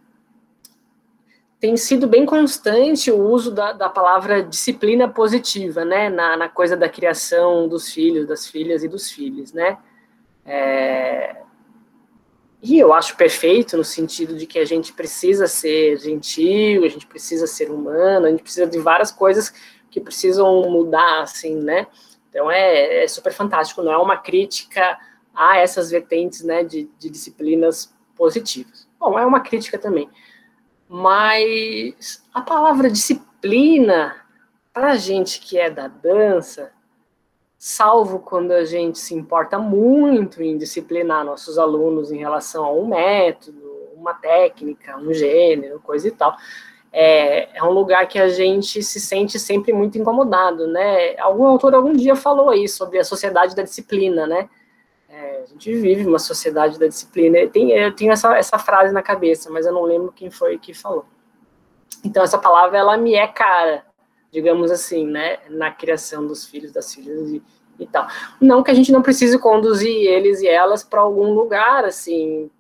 tem 1.66 1.76
sido 1.76 2.06
bem 2.06 2.28
constante 2.28 3.12
o 3.12 3.20
uso 3.20 3.50
da, 3.50 3.74
da 3.74 3.90
palavra 3.90 4.44
disciplina 4.44 5.10
positiva, 5.10 5.84
né? 5.84 6.12
Na, 6.12 6.38
na, 6.38 6.48
coisa 6.48 6.78
da 6.78 6.88
criação 6.88 7.68
dos 7.68 7.92
filhos, 7.92 8.28
das 8.28 8.46
filhas 8.46 8.84
e 8.84 8.88
dos 8.88 9.10
filhos, 9.10 9.52
né? 9.52 9.76
É, 10.46 11.38
e 12.62 12.78
eu 12.78 12.94
acho 12.94 13.18
perfeito 13.18 13.76
no 13.76 13.84
sentido 13.84 14.36
de 14.36 14.46
que 14.46 14.60
a 14.60 14.66
gente 14.66 14.94
precisa 14.94 15.48
ser 15.48 15.98
gentil, 15.98 16.86
a 16.86 16.88
gente 16.88 17.08
precisa 17.08 17.48
ser 17.48 17.72
humano, 17.72 18.28
a 18.28 18.30
gente 18.30 18.44
precisa 18.44 18.68
de 18.68 18.78
várias 18.78 19.12
coisas 19.12 19.52
que 19.90 20.00
precisam 20.00 20.70
mudar, 20.70 21.24
assim, 21.24 21.56
né? 21.56 21.88
Então 22.30 22.52
é, 22.52 23.06
é, 23.06 23.08
super 23.08 23.34
fantástico, 23.34 23.82
não 23.82 23.92
é 23.92 23.98
uma 23.98 24.18
crítica 24.18 25.00
a 25.34 25.58
essas 25.58 25.90
vertentes 25.90 26.44
né, 26.44 26.64
de, 26.64 26.88
de 27.00 27.10
disciplinas 27.10 27.92
positivas. 28.16 28.88
Bom, 29.00 29.18
é 29.18 29.26
uma 29.26 29.40
crítica 29.40 29.80
também. 29.80 30.08
Mas 30.88 32.24
a 32.34 32.42
palavra 32.42 32.90
disciplina, 32.90 34.16
para 34.74 34.92
a 34.92 34.96
gente 34.96 35.40
que 35.40 35.58
é 35.58 35.70
da 35.70 35.88
dança, 35.88 36.72
salvo 37.58 38.20
quando 38.20 38.52
a 38.52 38.64
gente 38.66 39.00
se 39.00 39.16
importa 39.16 39.58
muito 39.58 40.44
em 40.44 40.58
disciplinar 40.58 41.26
nossos 41.26 41.58
alunos 41.58 42.12
em 42.12 42.18
relação 42.18 42.64
a 42.64 42.72
um 42.72 42.88
método, 42.88 43.60
uma 43.96 44.14
técnica, 44.14 44.98
um 44.98 45.14
gênero, 45.14 45.80
coisa 45.80 46.08
e 46.08 46.12
tal 46.12 46.36
é, 46.98 47.58
é 47.58 47.62
um 47.62 47.72
lugar 47.72 48.08
que 48.08 48.18
a 48.18 48.30
gente 48.30 48.82
se 48.82 49.02
sente 49.02 49.38
sempre 49.38 49.74
muito 49.74 49.98
incomodado, 49.98 50.66
né? 50.66 51.18
Algum 51.20 51.46
autor 51.46 51.76
algum 51.76 51.92
dia 51.92 52.16
falou 52.16 52.50
aí 52.50 52.70
sobre 52.70 52.98
a 52.98 53.04
sociedade 53.04 53.54
da 53.54 53.64
disciplina, 53.64 54.26
né? 54.26 54.50
É, 55.18 55.44
a 55.44 55.46
gente 55.46 55.74
vive 55.74 56.06
uma 56.06 56.20
sociedade 56.20 56.78
da 56.78 56.88
disciplina. 56.88 57.38
Eu 57.38 57.50
tenho, 57.50 57.72
eu 57.72 57.96
tenho 57.96 58.12
essa, 58.12 58.36
essa 58.36 58.60
frase 58.60 58.94
na 58.94 59.02
cabeça, 59.02 59.50
mas 59.50 59.66
eu 59.66 59.72
não 59.72 59.84
lembro 59.84 60.12
quem 60.12 60.30
foi 60.30 60.58
que 60.58 60.74
falou. 60.74 61.06
Então, 62.04 62.22
essa 62.22 62.38
palavra, 62.38 62.78
ela 62.78 62.98
me 62.98 63.14
é 63.14 63.26
cara, 63.26 63.86
digamos 64.30 64.70
assim, 64.72 65.08
né? 65.08 65.40
Na 65.50 65.72
criação 65.72 66.28
dos 66.28 66.46
filhos, 66.46 66.74
das 66.74 66.94
filhas 66.94 67.30
e, 67.30 67.42
e 67.80 67.88
tal. 67.88 68.06
Não 68.42 68.62
que 68.62 68.70
a 68.70 68.74
gente 68.74 68.92
não 68.92 69.02
precise 69.02 69.40
conduzir 69.40 69.90
eles 69.90 70.42
e 70.42 70.50
elas 70.50 70.84
para 70.84 71.00
algum 71.00 71.34
lugar, 71.34 71.86
assim, 71.86 72.52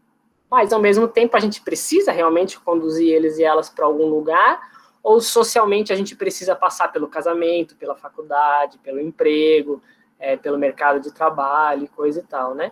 mas 0.49 0.71
ao 0.71 0.79
mesmo 0.79 1.09
tempo 1.09 1.35
a 1.35 1.41
gente 1.41 1.59
precisa 1.59 2.13
realmente 2.13 2.57
conduzir 2.57 3.09
eles 3.09 3.37
e 3.37 3.43
elas 3.43 3.69
para 3.69 3.85
algum 3.85 4.07
lugar, 4.07 4.61
ou 5.03 5.19
socialmente 5.19 5.91
a 5.91 5.95
gente 5.97 6.15
precisa 6.15 6.55
passar 6.55 6.87
pelo 6.87 7.09
casamento, 7.09 7.75
pela 7.75 7.97
faculdade, 7.97 8.77
pelo 8.77 9.01
emprego, 9.01 9.81
é, 10.25 10.35
pelo 10.35 10.57
mercado 10.57 10.99
de 10.99 11.13
trabalho, 11.13 11.87
coisa 11.95 12.19
e 12.19 12.23
tal, 12.23 12.55
né? 12.55 12.71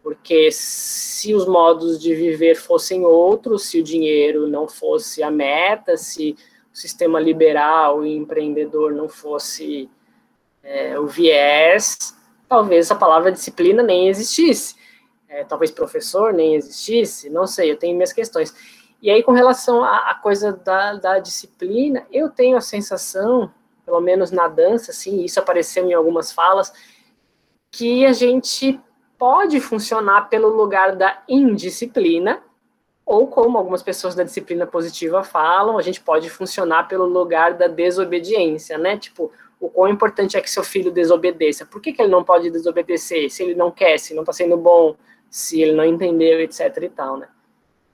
Porque 0.00 0.50
se 0.52 1.34
os 1.34 1.44
modos 1.44 2.00
de 2.00 2.14
viver 2.14 2.54
fossem 2.54 3.04
outros, 3.04 3.64
se 3.64 3.80
o 3.80 3.82
dinheiro 3.82 4.46
não 4.46 4.68
fosse 4.68 5.20
a 5.20 5.30
meta, 5.30 5.96
se 5.96 6.36
sistema 6.72 7.18
liberal 7.18 8.04
e 8.04 8.16
empreendedor 8.16 8.92
não 8.92 9.08
fosse 9.08 9.90
é, 10.62 10.98
o 10.98 11.06
viés, 11.06 12.16
talvez 12.48 12.90
a 12.90 12.94
palavra 12.94 13.32
disciplina 13.32 13.82
nem 13.82 14.08
existisse. 14.08 14.76
É, 15.28 15.42
talvez 15.42 15.72
professor 15.72 16.32
nem 16.32 16.54
existisse, 16.54 17.28
não 17.28 17.44
sei, 17.44 17.72
eu 17.72 17.76
tenho 17.76 17.96
minhas 17.96 18.12
questões. 18.12 18.54
E 19.02 19.10
aí, 19.10 19.20
com 19.22 19.32
relação 19.32 19.82
à, 19.82 20.10
à 20.10 20.14
coisa 20.14 20.52
da, 20.52 20.94
da, 20.94 21.18
disciplina, 21.18 22.06
eu 22.12 22.30
tenho 22.30 22.56
a 22.56 22.60
sensação, 22.60 23.52
pelo 23.84 24.00
menos 24.00 24.30
na 24.30 24.48
dança, 24.48 24.90
assim, 24.90 25.24
isso 25.24 25.38
apareceu 25.38 25.86
em 25.88 25.94
algumas 25.94 26.32
falas, 26.32 26.72
que 27.70 28.06
a 28.06 28.12
gente 28.12 28.80
pode 29.18 29.60
funcionar 29.60 30.28
pelo 30.28 30.48
lugar 30.48 30.96
da 30.96 31.22
indisciplina, 31.28 32.42
ou 33.06 33.26
como 33.26 33.58
algumas 33.58 33.82
pessoas 33.82 34.14
da 34.14 34.22
disciplina 34.22 34.66
positiva 34.66 35.22
falam, 35.22 35.76
a 35.76 35.82
gente 35.82 36.00
pode 36.00 36.30
funcionar 36.30 36.88
pelo 36.88 37.04
lugar 37.04 37.54
da 37.54 37.66
desobediência, 37.66 38.78
né? 38.78 38.96
Tipo, 38.96 39.30
o 39.60 39.68
quão 39.68 39.88
importante 39.88 40.36
é 40.36 40.40
que 40.40 40.50
seu 40.50 40.64
filho 40.64 40.90
desobedeça. 40.90 41.66
Por 41.66 41.80
que, 41.80 41.92
que 41.92 42.00
ele 42.00 42.10
não 42.10 42.24
pode 42.24 42.50
desobedecer? 42.50 43.30
Se 43.30 43.42
ele 43.42 43.54
não 43.54 43.70
quer, 43.70 43.98
se 43.98 44.14
não 44.14 44.22
está 44.22 44.32
sendo 44.32 44.56
bom, 44.56 44.96
se 45.28 45.60
ele 45.60 45.72
não 45.72 45.84
entendeu, 45.84 46.40
etc 46.40 46.76
e 46.82 46.88
tal, 46.88 47.16
né? 47.16 47.28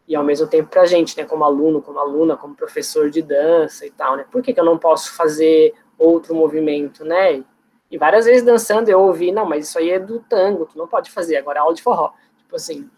E 0.06 0.16
ao 0.16 0.24
mesmo 0.24 0.46
tempo 0.46 0.68
para 0.68 0.82
a 0.82 0.86
gente, 0.86 1.16
né, 1.16 1.24
como 1.24 1.44
aluno, 1.44 1.80
como 1.80 1.98
aluna, 1.98 2.36
como 2.36 2.54
professor 2.54 3.10
de 3.10 3.22
dança 3.22 3.86
e 3.86 3.90
tal, 3.90 4.16
né? 4.16 4.26
Por 4.30 4.42
que, 4.42 4.52
que 4.52 4.60
eu 4.60 4.64
não 4.64 4.78
posso 4.78 5.14
fazer 5.14 5.72
outro 6.00 6.34
movimento, 6.34 7.04
né? 7.04 7.44
E 7.90 7.98
várias 7.98 8.24
vezes 8.24 8.42
dançando 8.42 8.88
eu 8.88 9.00
ouvi, 9.00 9.30
não, 9.30 9.44
mas 9.44 9.68
isso 9.68 9.78
aí 9.78 9.90
é 9.90 9.98
do 9.98 10.20
tango, 10.20 10.66
tu 10.66 10.78
não 10.78 10.86
pode 10.86 11.10
fazer, 11.10 11.36
agora 11.36 11.58
é 11.58 11.62
aula 11.62 11.74
de 11.74 11.82
forró. 11.82 12.12
Tipo 12.38 12.56
assim. 12.56 12.88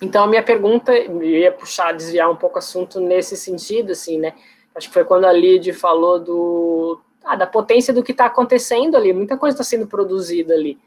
Então 0.00 0.24
a 0.24 0.26
minha 0.26 0.42
pergunta, 0.42 0.92
eu 0.92 1.22
ia 1.22 1.52
puxar, 1.52 1.92
desviar 1.92 2.30
um 2.30 2.36
pouco 2.36 2.56
o 2.56 2.58
assunto 2.58 2.98
nesse 3.00 3.36
sentido, 3.36 3.92
assim, 3.92 4.18
né? 4.18 4.34
Acho 4.74 4.88
que 4.88 4.94
foi 4.94 5.04
quando 5.04 5.26
a 5.26 5.32
Lid 5.32 5.72
falou 5.72 6.18
do 6.18 7.00
ah, 7.24 7.36
da 7.36 7.46
potência 7.46 7.94
do 7.94 8.02
que 8.02 8.12
está 8.12 8.26
acontecendo 8.26 8.96
ali. 8.96 9.12
Muita 9.12 9.36
coisa 9.36 9.54
está 9.54 9.64
sendo 9.64 9.86
produzida 9.86 10.54
ali. 10.54 10.78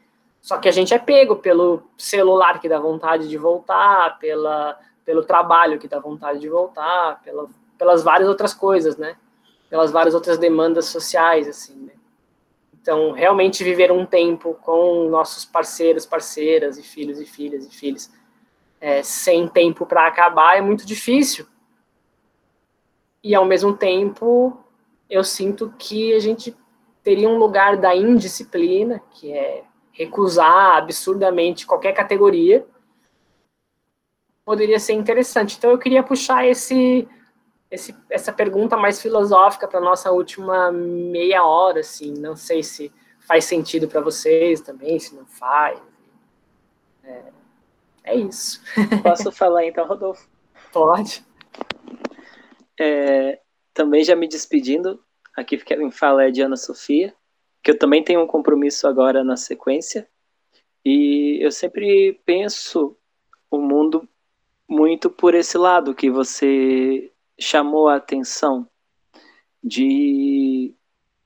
Só 0.42 0.58
que 0.58 0.68
a 0.68 0.72
gente 0.72 0.92
é 0.92 0.98
pego 0.98 1.36
pelo 1.36 1.82
celular 1.96 2.60
que 2.60 2.68
dá 2.68 2.78
vontade 2.78 3.28
de 3.28 3.38
voltar, 3.38 4.18
pela, 4.18 4.78
pelo 5.04 5.24
trabalho 5.24 5.78
que 5.78 5.88
dá 5.88 5.98
vontade 5.98 6.38
de 6.38 6.48
voltar, 6.48 7.20
pela, 7.22 7.48
pelas 7.78 8.02
várias 8.02 8.28
outras 8.28 8.52
coisas, 8.52 8.96
né? 8.96 9.16
Pelas 9.68 9.90
várias 9.90 10.14
outras 10.14 10.38
demandas 10.38 10.86
sociais, 10.86 11.48
assim, 11.48 11.74
né? 11.76 11.92
Então, 12.80 13.10
realmente 13.12 13.64
viver 13.64 13.90
um 13.90 14.06
tempo 14.06 14.54
com 14.62 15.08
nossos 15.08 15.44
parceiros, 15.44 16.06
parceiras, 16.06 16.78
e 16.78 16.82
filhos 16.82 17.20
e 17.20 17.26
filhas 17.26 17.66
e 17.66 17.70
filhos, 17.70 18.10
é, 18.80 19.02
sem 19.02 19.48
tempo 19.48 19.84
para 19.84 20.06
acabar, 20.06 20.56
é 20.56 20.60
muito 20.60 20.86
difícil. 20.86 21.46
E, 23.24 23.34
ao 23.34 23.44
mesmo 23.44 23.76
tempo, 23.76 24.56
eu 25.10 25.24
sinto 25.24 25.74
que 25.76 26.14
a 26.14 26.20
gente 26.20 26.56
teria 27.02 27.28
um 27.28 27.38
lugar 27.38 27.76
da 27.76 27.94
indisciplina, 27.94 29.02
que 29.12 29.32
é 29.32 29.64
recusar 29.92 30.76
absurdamente 30.76 31.66
qualquer 31.66 31.92
categoria, 31.92 32.66
poderia 34.44 34.78
ser 34.78 34.92
interessante. 34.92 35.56
Então 35.56 35.70
eu 35.70 35.78
queria 35.78 36.02
puxar 36.02 36.46
esse, 36.46 37.08
esse 37.76 37.94
essa 38.10 38.32
pergunta 38.32 38.76
mais 38.76 39.00
filosófica 39.00 39.68
para 39.68 39.80
nossa 39.80 40.10
última 40.10 40.72
meia 40.72 41.44
hora, 41.44 41.80
assim. 41.80 42.12
Não 42.12 42.34
sei 42.34 42.62
se 42.62 42.92
faz 43.20 43.44
sentido 43.44 43.86
para 43.86 44.00
vocês 44.00 44.60
também, 44.60 44.98
se 44.98 45.14
não 45.14 45.26
faz. 45.26 45.80
É, 47.04 47.22
é 48.04 48.16
isso. 48.16 48.60
Posso 49.02 49.30
falar 49.30 49.64
então, 49.64 49.86
Rodolfo? 49.86 50.28
Pode. 50.72 51.24
É, 52.78 53.40
também 53.72 54.04
já 54.04 54.16
me 54.16 54.28
despedindo, 54.28 55.02
aqui 55.34 55.56
quem 55.58 55.90
fala 55.90 56.24
é 56.24 56.26
a 56.26 56.30
Diana 56.30 56.56
Sofia, 56.56 57.14
que 57.62 57.70
eu 57.70 57.78
também 57.78 58.02
tenho 58.02 58.22
um 58.22 58.26
compromisso 58.26 58.86
agora 58.86 59.24
na 59.24 59.36
sequência, 59.36 60.08
e 60.84 61.38
eu 61.42 61.50
sempre 61.50 62.20
penso 62.24 62.96
o 63.50 63.58
mundo 63.58 64.06
muito 64.68 65.08
por 65.08 65.34
esse 65.34 65.56
lado 65.56 65.94
que 65.94 66.10
você 66.10 67.10
chamou 67.38 67.88
a 67.88 67.96
atenção, 67.96 68.68
de 69.62 70.74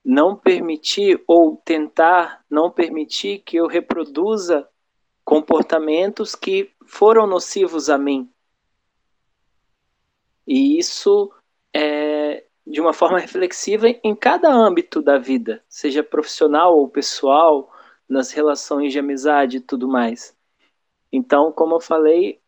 não 0.04 0.34
permitir 0.34 1.22
ou 1.26 1.56
tentar 1.56 2.44
não 2.48 2.70
permitir 2.70 3.38
que 3.40 3.56
eu 3.56 3.66
reproduza 3.66 4.68
comportamentos 5.24 6.34
que 6.34 6.70
foram 6.86 7.26
nocivos 7.26 7.88
a 7.88 7.98
mim. 7.98 8.28
E 10.46 10.78
isso 10.78 11.32
é, 11.72 12.44
de 12.66 12.80
uma 12.80 12.92
forma 12.92 13.18
reflexiva 13.18 13.88
em 13.88 14.14
cada 14.14 14.52
âmbito 14.52 15.00
da 15.00 15.18
vida, 15.18 15.62
seja 15.68 16.02
profissional 16.02 16.76
ou 16.76 16.88
pessoal, 16.88 17.72
nas 18.08 18.32
relações 18.32 18.92
de 18.92 18.98
amizade 18.98 19.58
e 19.58 19.60
tudo 19.60 19.86
mais. 19.86 20.36
Então, 21.12 21.52
como 21.52 21.76
eu 21.76 21.80
falei, 21.80 22.39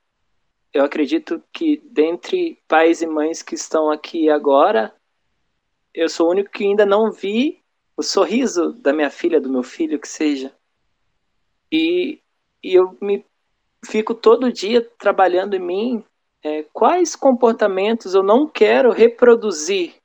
eu 0.72 0.84
acredito 0.84 1.42
que 1.52 1.82
dentre 1.90 2.58
pais 2.66 3.02
e 3.02 3.06
mães 3.06 3.42
que 3.42 3.54
estão 3.54 3.90
aqui 3.90 4.28
agora, 4.30 4.94
eu 5.92 6.08
sou 6.08 6.28
o 6.28 6.30
único 6.30 6.50
que 6.50 6.64
ainda 6.64 6.86
não 6.86 7.10
vi 7.10 7.62
o 7.96 8.02
sorriso 8.02 8.72
da 8.72 8.92
minha 8.92 9.10
filha, 9.10 9.40
do 9.40 9.50
meu 9.50 9.62
filho, 9.62 10.00
que 10.00 10.08
seja. 10.08 10.54
E, 11.70 12.20
e 12.62 12.74
eu 12.74 12.96
me 13.00 13.24
fico 13.84 14.14
todo 14.14 14.52
dia 14.52 14.82
trabalhando 14.98 15.54
em 15.54 15.60
mim 15.60 16.04
é, 16.42 16.62
quais 16.72 17.14
comportamentos 17.14 18.14
eu 18.14 18.22
não 18.22 18.48
quero 18.48 18.90
reproduzir 18.90 20.02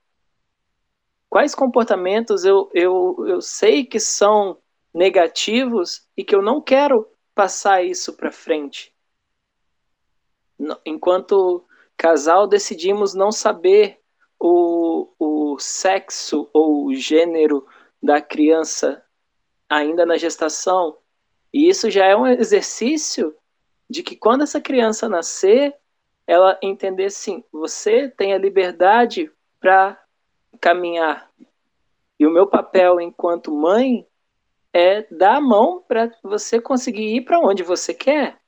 quais 1.30 1.53
comportamentos 1.53 2.45
eu, 2.45 2.69
eu, 2.73 3.15
eu 3.27 3.41
sei 3.41 3.85
que 3.85 3.99
são 3.99 4.57
negativos 4.94 6.07
e 6.15 6.23
que 6.23 6.35
eu 6.35 6.41
não 6.41 6.61
quero 6.61 7.07
passar 7.35 7.84
isso 7.84 8.15
para 8.15 8.31
frente. 8.31 8.94
Enquanto 10.86 11.64
casal, 11.96 12.48
decidimos 12.48 13.14
não 13.14 13.32
saber 13.32 14.00
o, 14.40 15.10
o 15.20 15.60
sexo 15.60 16.50
ou 16.54 16.86
o 16.86 16.96
gênero 16.96 17.66
da 18.02 18.22
criança 18.22 19.04
ainda 19.70 20.06
na 20.06 20.18
gestação. 20.18 20.98
E 21.54 21.68
isso 21.70 21.90
já 21.90 22.06
é 22.06 22.16
um 22.16 22.28
exercício 22.28 23.36
de 23.90 24.04
que 24.04 24.16
quando 24.16 24.44
essa 24.44 24.62
criança 24.62 25.10
nascer, 25.10 25.76
ela 26.26 26.58
entender 26.62 27.06
assim: 27.06 27.44
você 27.52 28.10
tem 28.10 28.34
a 28.34 28.38
liberdade 28.38 29.32
para 29.60 30.02
caminhar. 30.60 31.32
E 32.20 32.26
o 32.26 32.32
meu 32.32 32.48
papel 32.48 33.00
enquanto 33.00 33.52
mãe 33.52 34.06
é 34.74 35.08
dar 35.12 35.38
a 35.38 35.42
mão 35.42 35.84
para 35.88 36.12
você 36.24 36.60
conseguir 36.60 37.16
ir 37.16 37.22
para 37.22 37.40
onde 37.40 37.64
você 37.64 37.94
quer. 37.94 38.40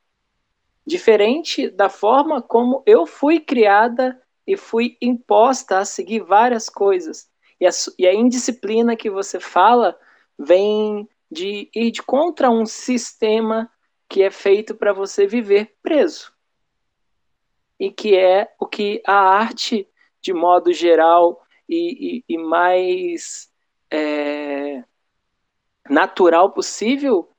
Diferente 0.86 1.70
da 1.70 1.90
forma 1.90 2.42
como 2.42 2.82
eu 2.86 3.06
fui 3.06 3.40
criada 3.40 4.20
e 4.46 4.58
fui 4.58 4.98
imposta 5.02 5.80
a 5.80 5.86
seguir 5.86 6.22
várias 6.22 6.70
coisas. 6.70 7.30
E 7.60 7.68
a, 7.68 7.70
e 7.98 8.08
a 8.08 8.14
indisciplina 8.14 8.96
que 8.96 9.10
você 9.10 9.40
fala 9.40 10.00
vem 10.38 11.08
de 11.30 11.70
ir 11.76 11.92
de 11.92 12.02
contra 12.02 12.50
um 12.50 12.66
sistema 12.66 13.72
que 14.08 14.24
é 14.24 14.32
feito 14.32 14.74
para 14.74 14.92
você 14.92 15.28
viver 15.28 15.76
preso. 15.84 16.34
E 17.80 17.92
que 17.92 18.18
é 18.18 18.52
o 18.60 18.66
que 18.66 19.02
a 19.06 19.14
arte, 19.14 19.88
de 20.20 20.34
modo 20.34 20.74
geral, 20.74 21.46
e, 21.68 22.24
e, 22.28 22.34
e 22.34 22.38
mais 22.38 23.52
é, 23.92 24.84
natural 25.88 26.52
possível, 26.52 27.30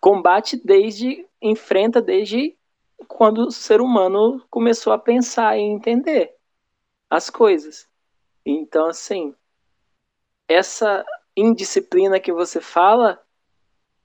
combate 0.00 0.60
desde, 0.62 1.24
enfrenta 1.40 2.02
desde 2.02 2.55
quando 3.08 3.46
o 3.46 3.50
ser 3.50 3.80
humano 3.80 4.44
começou 4.50 4.92
a 4.92 4.98
pensar 4.98 5.56
e 5.56 5.62
entender 5.62 6.34
as 7.10 7.30
coisas. 7.30 7.88
Então, 8.44 8.86
assim, 8.86 9.34
essa 10.48 11.04
indisciplina 11.36 12.20
que 12.20 12.32
você 12.32 12.60
fala 12.60 13.20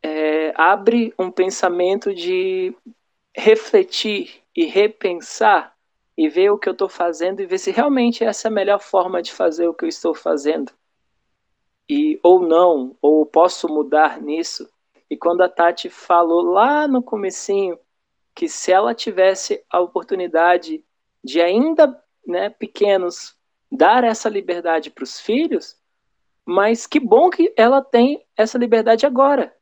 é, 0.04 0.54
abre 0.56 1.14
um 1.18 1.32
pensamento 1.32 2.14
de 2.14 2.76
refletir 3.36 4.42
e 4.56 4.66
repensar 4.66 5.76
e 6.18 6.28
ver 6.28 6.52
o 6.52 6.58
que 6.58 6.68
eu 6.68 6.74
estou 6.74 6.90
fazendo 6.90 7.40
e 7.40 7.46
ver 7.46 7.58
se 7.58 7.72
realmente 7.72 8.24
essa 8.24 8.48
é 8.48 8.52
a 8.52 8.54
melhor 8.54 8.80
forma 8.80 9.22
de 9.22 9.32
fazer 9.32 9.68
o 9.68 9.74
que 9.74 9.86
eu 9.86 9.90
estou 9.90 10.14
fazendo. 10.14 10.72
E 11.90 12.20
ou 12.24 12.42
não, 12.42 12.96
ou 13.02 13.26
posso 13.26 13.68
mudar 13.68 14.22
nisso. 14.22 14.70
E 15.10 15.18
quando 15.18 15.42
a 15.42 15.50
Tati 15.50 15.90
falou 15.90 16.42
lá 16.42 16.88
no 16.88 17.02
comecinho 17.02 17.78
que 18.34 18.48
se 18.48 18.72
ela 18.72 18.94
tivesse 18.94 19.64
a 19.70 19.80
oportunidade 19.80 20.84
de 21.24 21.42
ainda, 21.42 22.02
né, 22.26 22.50
pequenos, 22.50 23.38
dar 23.72 24.04
essa 24.04 24.30
liberdade 24.30 24.90
para 24.90 25.04
os 25.04 25.20
filhos, 25.20 25.80
mas 26.46 26.88
que 26.88 27.00
bom 27.00 27.30
que 27.30 27.54
ela 27.56 27.82
tem 27.82 28.26
essa 28.36 28.58
liberdade 28.58 29.06
agora. 29.06 29.56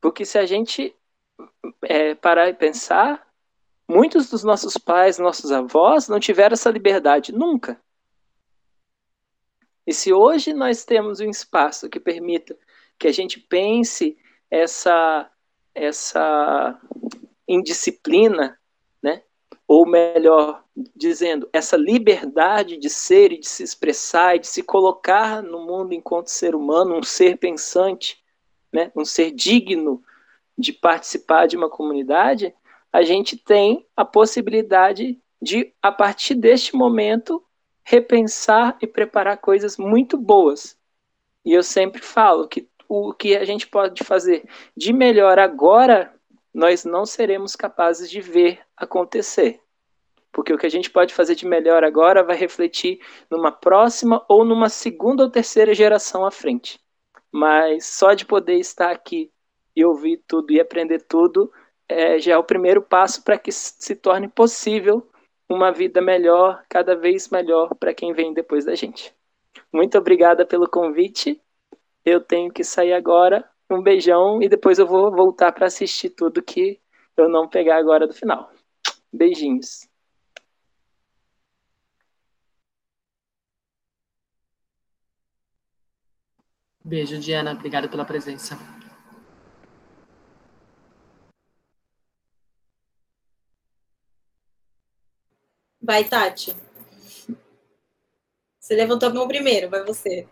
Porque 0.00 0.24
se 0.24 0.38
a 0.38 0.46
gente 0.46 0.94
é, 1.82 2.14
parar 2.14 2.48
e 2.48 2.54
pensar, 2.54 3.32
Muitos 3.88 4.30
dos 4.30 4.42
nossos 4.42 4.78
pais, 4.78 5.18
nossos 5.18 5.50
avós, 5.50 6.08
não 6.08 6.20
tiveram 6.20 6.54
essa 6.54 6.70
liberdade 6.70 7.32
nunca. 7.32 7.80
E 9.86 9.92
se 9.92 10.12
hoje 10.12 10.54
nós 10.54 10.84
temos 10.84 11.20
um 11.20 11.28
espaço 11.28 11.90
que 11.90 11.98
permita 11.98 12.56
que 12.98 13.08
a 13.08 13.12
gente 13.12 13.40
pense 13.40 14.16
essa 14.50 15.30
essa 15.74 16.78
indisciplina, 17.46 18.58
né? 19.02 19.22
Ou 19.66 19.86
melhor 19.86 20.64
dizendo, 20.96 21.48
essa 21.52 21.76
liberdade 21.76 22.76
de 22.76 22.88
ser 22.88 23.32
e 23.32 23.38
de 23.38 23.48
se 23.48 23.62
expressar 23.62 24.36
e 24.36 24.40
de 24.40 24.46
se 24.46 24.62
colocar 24.62 25.42
no 25.42 25.66
mundo 25.66 25.92
enquanto 25.92 26.28
ser 26.28 26.54
humano, 26.54 26.96
um 26.96 27.02
ser 27.02 27.36
pensante, 27.38 28.22
né? 28.72 28.90
Um 28.96 29.04
ser 29.04 29.30
digno 29.30 30.02
de 30.56 30.72
participar 30.72 31.46
de 31.46 31.56
uma 31.56 31.68
comunidade, 31.68 32.54
a 32.92 33.02
gente 33.02 33.36
tem 33.36 33.86
a 33.96 34.04
possibilidade 34.04 35.18
de, 35.40 35.72
a 35.82 35.90
partir 35.90 36.34
deste 36.34 36.76
momento, 36.76 37.42
repensar 37.82 38.78
e 38.80 38.86
preparar 38.86 39.38
coisas 39.38 39.76
muito 39.76 40.16
boas. 40.16 40.78
E 41.44 41.52
eu 41.52 41.62
sempre 41.62 42.00
falo 42.00 42.46
que 42.46 42.68
o 42.94 43.14
que 43.14 43.34
a 43.34 43.44
gente 43.44 43.66
pode 43.66 44.04
fazer 44.04 44.46
de 44.76 44.92
melhor 44.92 45.38
agora, 45.38 46.14
nós 46.52 46.84
não 46.84 47.06
seremos 47.06 47.56
capazes 47.56 48.10
de 48.10 48.20
ver 48.20 48.60
acontecer. 48.76 49.62
Porque 50.30 50.52
o 50.52 50.58
que 50.58 50.66
a 50.66 50.70
gente 50.70 50.90
pode 50.90 51.14
fazer 51.14 51.34
de 51.34 51.46
melhor 51.46 51.84
agora 51.84 52.22
vai 52.22 52.36
refletir 52.36 53.00
numa 53.30 53.50
próxima 53.50 54.22
ou 54.28 54.44
numa 54.44 54.68
segunda 54.68 55.22
ou 55.22 55.30
terceira 55.30 55.72
geração 55.72 56.26
à 56.26 56.30
frente. 56.30 56.78
Mas 57.30 57.86
só 57.86 58.12
de 58.12 58.26
poder 58.26 58.58
estar 58.58 58.90
aqui 58.90 59.32
e 59.74 59.82
ouvir 59.86 60.22
tudo 60.26 60.52
e 60.52 60.60
aprender 60.60 61.00
tudo 61.00 61.50
é, 61.88 62.18
já 62.18 62.34
é 62.34 62.36
o 62.36 62.44
primeiro 62.44 62.82
passo 62.82 63.24
para 63.24 63.38
que 63.38 63.50
se 63.50 63.96
torne 63.96 64.28
possível 64.28 65.08
uma 65.48 65.72
vida 65.72 66.02
melhor, 66.02 66.62
cada 66.68 66.94
vez 66.94 67.30
melhor 67.30 67.74
para 67.74 67.94
quem 67.94 68.12
vem 68.12 68.34
depois 68.34 68.66
da 68.66 68.74
gente. 68.74 69.14
Muito 69.72 69.96
obrigada 69.96 70.44
pelo 70.44 70.68
convite. 70.68 71.40
Eu 72.04 72.20
tenho 72.20 72.52
que 72.52 72.64
sair 72.64 72.92
agora. 72.92 73.48
Um 73.70 73.82
beijão 73.82 74.42
e 74.42 74.48
depois 74.48 74.78
eu 74.78 74.86
vou 74.86 75.10
voltar 75.10 75.52
para 75.52 75.66
assistir 75.66 76.10
tudo 76.10 76.42
que 76.42 76.80
eu 77.16 77.28
não 77.28 77.48
pegar 77.48 77.78
agora 77.78 78.06
do 78.06 78.12
final. 78.12 78.50
Beijinhos. 79.12 79.88
Beijo, 86.84 87.18
Diana. 87.18 87.52
Obrigado 87.52 87.88
pela 87.88 88.04
presença. 88.04 88.58
Vai, 95.80 96.04
Tati. 96.04 96.54
Você 98.60 98.74
levantou 98.76 99.08
a 99.08 99.12
mão 99.12 99.26
primeiro, 99.26 99.68
vai 99.68 99.84
você. 99.84 100.28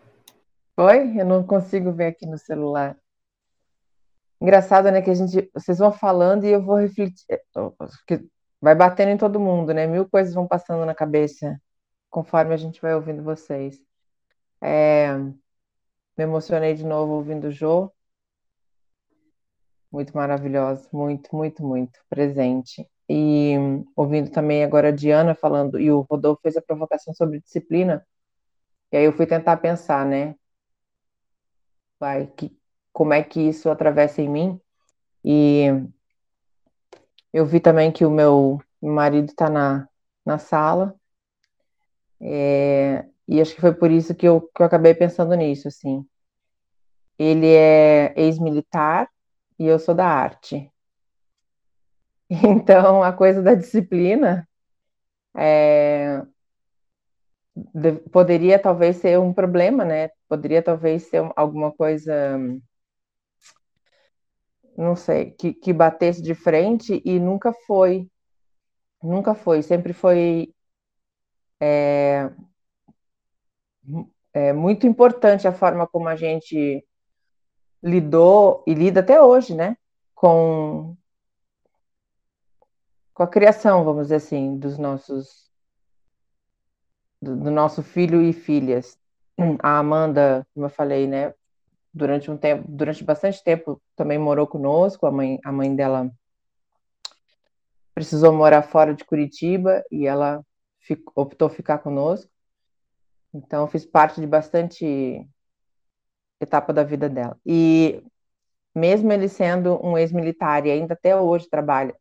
Oi? 0.81 1.21
Eu 1.21 1.25
não 1.25 1.45
consigo 1.45 1.91
ver 1.91 2.07
aqui 2.07 2.25
no 2.25 2.39
celular. 2.39 2.97
Engraçado, 4.41 4.89
né, 4.91 4.99
que 4.99 5.11
a 5.11 5.13
gente, 5.13 5.47
vocês 5.53 5.77
vão 5.77 5.91
falando 5.91 6.43
e 6.43 6.49
eu 6.49 6.59
vou 6.63 6.75
refletir, 6.75 7.23
vai 8.59 8.73
batendo 8.73 9.09
em 9.11 9.17
todo 9.17 9.39
mundo, 9.39 9.75
né? 9.75 9.85
Mil 9.85 10.09
coisas 10.09 10.33
vão 10.33 10.47
passando 10.47 10.83
na 10.83 10.95
cabeça 10.95 11.61
conforme 12.09 12.55
a 12.55 12.57
gente 12.57 12.81
vai 12.81 12.95
ouvindo 12.95 13.21
vocês. 13.21 13.79
É, 14.59 15.15
me 15.17 15.35
emocionei 16.17 16.73
de 16.73 16.83
novo 16.83 17.13
ouvindo 17.13 17.49
o 17.49 17.51
Jô. 17.51 17.91
Muito 19.91 20.17
maravilhosa, 20.17 20.89
muito, 20.91 21.35
muito, 21.35 21.63
muito 21.63 21.99
presente. 22.09 22.89
E 23.07 23.53
ouvindo 23.95 24.31
também 24.31 24.63
agora 24.63 24.87
a 24.87 24.91
Diana 24.91 25.35
falando, 25.35 25.79
e 25.79 25.91
o 25.91 26.01
Rodolfo 26.09 26.41
fez 26.41 26.57
a 26.57 26.61
provocação 26.61 27.13
sobre 27.13 27.39
disciplina, 27.39 28.03
e 28.91 28.97
aí 28.97 29.05
eu 29.05 29.13
fui 29.13 29.27
tentar 29.27 29.57
pensar, 29.57 30.05
né? 30.05 30.35
Vai, 32.01 32.25
que, 32.25 32.51
como 32.91 33.13
é 33.13 33.21
que 33.23 33.39
isso 33.39 33.69
atravessa 33.69 34.23
em 34.23 34.27
mim? 34.27 34.59
E 35.23 35.67
eu 37.31 37.45
vi 37.45 37.59
também 37.59 37.91
que 37.91 38.03
o 38.03 38.09
meu 38.09 38.59
marido 38.81 39.29
está 39.29 39.51
na, 39.51 39.87
na 40.25 40.39
sala, 40.39 40.95
é, 42.19 43.05
e 43.27 43.39
acho 43.39 43.53
que 43.53 43.61
foi 43.61 43.71
por 43.75 43.91
isso 43.91 44.15
que 44.15 44.27
eu, 44.27 44.41
que 44.41 44.63
eu 44.63 44.65
acabei 44.65 44.95
pensando 44.95 45.35
nisso, 45.35 45.67
assim. 45.67 46.03
Ele 47.19 47.53
é 47.53 48.19
ex-militar 48.19 49.07
e 49.59 49.67
eu 49.67 49.77
sou 49.77 49.93
da 49.93 50.07
arte. 50.07 50.71
Então, 52.29 53.03
a 53.03 53.13
coisa 53.13 53.43
da 53.43 53.53
disciplina 53.53 54.47
é, 55.35 56.25
de, 57.55 57.93
poderia 58.11 58.59
talvez 58.59 58.97
ser 58.97 59.19
um 59.19 59.33
problema, 59.33 59.83
né? 59.85 60.09
Poderia 60.27 60.63
talvez 60.63 61.03
ser 61.03 61.31
alguma 61.35 61.71
coisa, 61.71 62.37
não 64.77 64.95
sei, 64.95 65.31
que, 65.31 65.53
que 65.53 65.73
batesse 65.73 66.21
de 66.21 66.33
frente 66.33 67.01
e 67.05 67.19
nunca 67.19 67.53
foi. 67.53 68.09
Nunca 69.03 69.33
foi, 69.33 69.61
sempre 69.63 69.93
foi 69.93 70.53
é, 71.59 72.31
é 74.33 74.53
muito 74.53 74.87
importante 74.87 75.47
a 75.47 75.51
forma 75.51 75.87
como 75.87 76.07
a 76.07 76.15
gente 76.15 76.85
lidou 77.83 78.63
e 78.67 78.73
lida 78.73 79.01
até 79.01 79.21
hoje, 79.21 79.55
né? 79.55 79.77
Com, 80.15 80.95
com 83.13 83.23
a 83.23 83.27
criação, 83.27 83.83
vamos 83.83 84.03
dizer 84.03 84.15
assim, 84.15 84.57
dos 84.57 84.77
nossos 84.77 85.50
do, 87.21 87.35
do, 87.35 87.51
nosso 87.51 87.83
filho 87.83 88.21
e 88.21 88.33
filhas. 88.33 88.97
A 89.61 89.79
Amanda, 89.79 90.45
como 90.53 90.65
eu 90.65 90.69
falei, 90.69 91.07
né, 91.07 91.33
durante 91.93 92.31
um 92.31 92.37
tempo, 92.37 92.65
durante 92.67 93.03
bastante 93.03 93.43
tempo 93.43 93.81
também 93.95 94.17
morou 94.17 94.47
conosco, 94.47 95.05
a 95.05 95.11
mãe, 95.11 95.39
a 95.43 95.51
mãe 95.51 95.75
dela 95.75 96.11
precisou 97.93 98.33
morar 98.33 98.61
fora 98.61 98.93
de 98.93 99.03
Curitiba 99.03 99.83
e 99.91 100.07
ela 100.07 100.43
optou 101.15 101.49
ficar 101.49 101.79
conosco. 101.79 102.31
Então 103.33 103.67
fiz 103.67 103.85
parte 103.85 104.19
de 104.19 104.27
bastante 104.27 105.27
etapa 106.39 106.73
da 106.73 106.83
vida 106.83 107.07
dela. 107.07 107.37
E 107.45 108.03
mesmo 108.73 109.11
ele 109.11 109.27
sendo 109.27 109.79
um 109.85 109.97
ex-militar 109.97 110.65
e 110.65 110.71
ainda 110.71 110.93
até 110.93 111.15
hoje 111.15 111.49
trabalha, 111.49 111.95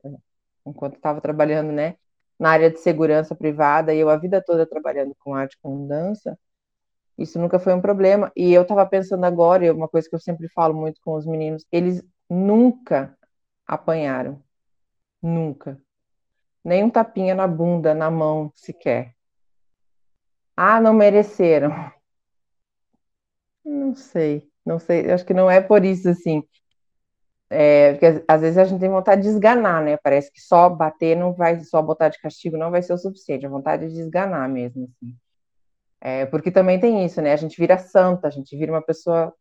enquanto 0.66 0.97
estava 0.97 1.20
trabalhando, 1.20 1.72
né, 1.72 1.97
na 2.40 2.50
área 2.50 2.70
de 2.70 2.80
segurança 2.80 3.36
privada 3.36 3.92
e 3.92 4.00
eu 4.00 4.08
a 4.08 4.16
vida 4.16 4.42
toda 4.42 4.66
trabalhando 4.66 5.14
com 5.20 5.34
arte 5.34 5.58
com 5.62 5.86
dança, 5.86 6.38
isso 7.18 7.38
nunca 7.38 7.58
foi 7.58 7.74
um 7.74 7.82
problema. 7.82 8.32
E 8.34 8.52
eu 8.52 8.62
estava 8.62 8.86
pensando 8.86 9.24
agora, 9.24 9.66
e 9.66 9.70
uma 9.70 9.88
coisa 9.88 10.08
que 10.08 10.14
eu 10.14 10.20
sempre 10.20 10.48
falo 10.48 10.74
muito 10.74 11.00
com 11.02 11.14
os 11.16 11.26
meninos, 11.26 11.66
eles 11.70 12.02
nunca 12.30 13.14
apanharam. 13.66 14.42
Nunca. 15.22 15.78
Nem 16.64 16.82
um 16.84 16.90
tapinha 16.90 17.34
na 17.34 17.46
bunda, 17.46 17.94
na 17.94 18.10
mão, 18.10 18.50
sequer. 18.56 19.14
Ah, 20.56 20.80
não 20.80 20.94
mereceram. 20.94 21.70
Não 23.64 23.94
sei, 23.94 24.50
não 24.64 24.78
sei. 24.78 25.10
Acho 25.10 25.24
que 25.26 25.34
não 25.34 25.50
é 25.50 25.60
por 25.60 25.84
isso 25.84 26.08
assim. 26.08 26.42
É, 27.52 27.93
porque 27.94 28.24
às 28.28 28.40
vezes 28.40 28.59
a 28.59 28.64
gente 28.64 28.78
tem 28.78 28.89
vontade 28.89 29.22
de 29.22 29.28
esganar, 29.28 29.82
né? 29.82 29.97
Parece 29.97 30.32
que 30.32 30.40
só 30.40 30.68
bater 30.68 31.16
não 31.16 31.32
vai, 31.35 31.59
só 31.64 31.82
botar 31.82 32.09
de 32.09 32.20
castigo 32.20 32.56
não 32.56 32.70
vai 32.70 32.81
ser 32.81 32.93
o 32.93 32.98
suficiente. 32.98 33.44
A 33.44 33.48
vontade 33.48 33.93
de 33.93 34.01
esganar 34.01 34.48
mesmo, 34.48 34.85
assim. 34.85 35.16
É, 36.01 36.27
porque 36.27 36.51
também 36.51 36.81
tem 36.81 37.05
isso, 37.05 37.20
né? 37.20 37.32
A 37.32 37.36
gente 37.36 37.59
vira 37.59 37.77
santa, 37.78 38.28
a 38.28 38.31
gente 38.31 38.56
vira 38.56 38.72
uma 38.72 38.82
pessoa 38.82 39.35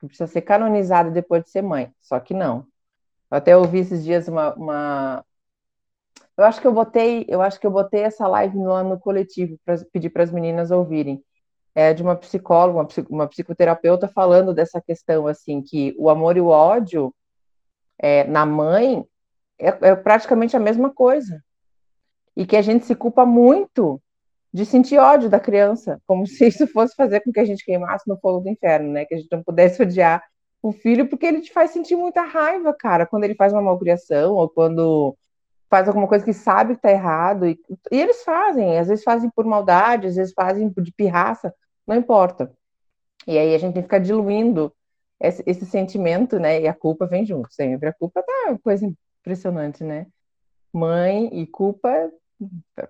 que 0.00 0.06
precisa 0.06 0.26
ser 0.26 0.42
canonizada 0.42 1.10
depois 1.10 1.44
de 1.44 1.50
ser 1.50 1.62
mãe. 1.62 1.92
Só 2.02 2.18
que 2.20 2.34
não. 2.34 2.66
Eu 3.30 3.38
até 3.38 3.56
ouvi 3.56 3.80
esses 3.80 4.04
dias 4.04 4.28
uma, 4.28 4.54
uma... 4.54 5.24
Eu 6.36 6.44
acho 6.44 6.60
que 6.60 6.66
eu 6.66 6.72
botei, 6.72 7.26
eu 7.28 7.42
acho 7.42 7.60
que 7.60 7.66
eu 7.66 7.70
botei 7.70 8.02
essa 8.02 8.26
live 8.26 8.58
no, 8.58 8.82
no 8.84 8.98
coletivo 8.98 9.58
para 9.64 9.76
pedir 9.92 10.10
para 10.10 10.22
as 10.24 10.32
meninas 10.32 10.70
ouvirem. 10.70 11.22
É 11.74 11.94
de 11.94 12.02
uma 12.02 12.16
psicóloga, 12.16 12.80
uma, 12.80 12.88
uma 13.10 13.28
psicoterapeuta 13.28 14.08
falando 14.08 14.54
dessa 14.54 14.80
questão 14.80 15.26
assim 15.26 15.62
que 15.62 15.94
o 15.98 16.10
amor 16.10 16.36
e 16.36 16.40
o 16.40 16.48
ódio 16.48 17.14
é, 17.98 18.24
na 18.24 18.44
mãe 18.44 19.04
é, 19.58 19.90
é 19.90 19.94
praticamente 19.94 20.56
a 20.56 20.60
mesma 20.60 20.90
coisa. 20.90 21.42
E 22.36 22.46
que 22.46 22.56
a 22.56 22.62
gente 22.62 22.86
se 22.86 22.94
culpa 22.94 23.24
muito 23.26 24.00
de 24.52 24.66
sentir 24.66 24.98
ódio 24.98 25.30
da 25.30 25.40
criança, 25.40 26.00
como 26.06 26.26
se 26.26 26.46
isso 26.46 26.66
fosse 26.66 26.94
fazer 26.94 27.20
com 27.20 27.32
que 27.32 27.40
a 27.40 27.44
gente 27.44 27.64
queimasse 27.64 28.08
no 28.08 28.18
fogo 28.18 28.40
do 28.40 28.48
inferno, 28.48 28.92
né? 28.92 29.04
Que 29.04 29.14
a 29.14 29.18
gente 29.18 29.30
não 29.30 29.42
pudesse 29.42 29.82
odiar 29.82 30.22
o 30.62 30.72
filho, 30.72 31.08
porque 31.08 31.26
ele 31.26 31.40
te 31.40 31.52
faz 31.52 31.70
sentir 31.70 31.96
muita 31.96 32.22
raiva, 32.22 32.72
cara, 32.72 33.04
quando 33.04 33.24
ele 33.24 33.34
faz 33.34 33.52
uma 33.52 33.62
malcriação 33.62 34.34
ou 34.34 34.48
quando 34.48 35.16
faz 35.68 35.88
alguma 35.88 36.06
coisa 36.06 36.24
que 36.24 36.32
sabe 36.32 36.76
que 36.76 36.82
tá 36.82 36.90
errado. 36.90 37.46
E, 37.46 37.58
e 37.90 38.00
eles 38.00 38.22
fazem, 38.22 38.78
às 38.78 38.88
vezes 38.88 39.02
fazem 39.02 39.30
por 39.30 39.44
maldade, 39.44 40.06
às 40.06 40.16
vezes 40.16 40.32
fazem 40.34 40.68
de 40.70 40.92
pirraça, 40.92 41.52
não 41.86 41.96
importa. 41.96 42.52
E 43.26 43.38
aí 43.38 43.54
a 43.54 43.58
gente 43.58 43.74
tem 43.74 43.82
que 43.82 43.88
ficar 43.88 43.98
diluindo 43.98 44.72
esse, 45.22 45.42
esse, 45.46 45.66
sentimento, 45.66 46.38
né? 46.38 46.60
E 46.60 46.68
a 46.68 46.74
culpa 46.74 47.06
vem 47.06 47.24
junto 47.24 47.52
sempre. 47.52 47.88
A 47.88 47.92
culpa 47.92 48.22
tá 48.22 48.32
uma 48.48 48.58
coisa 48.58 48.86
impressionante, 49.20 49.84
né? 49.84 50.06
Mãe 50.72 51.28
e 51.32 51.46
culpa, 51.46 52.10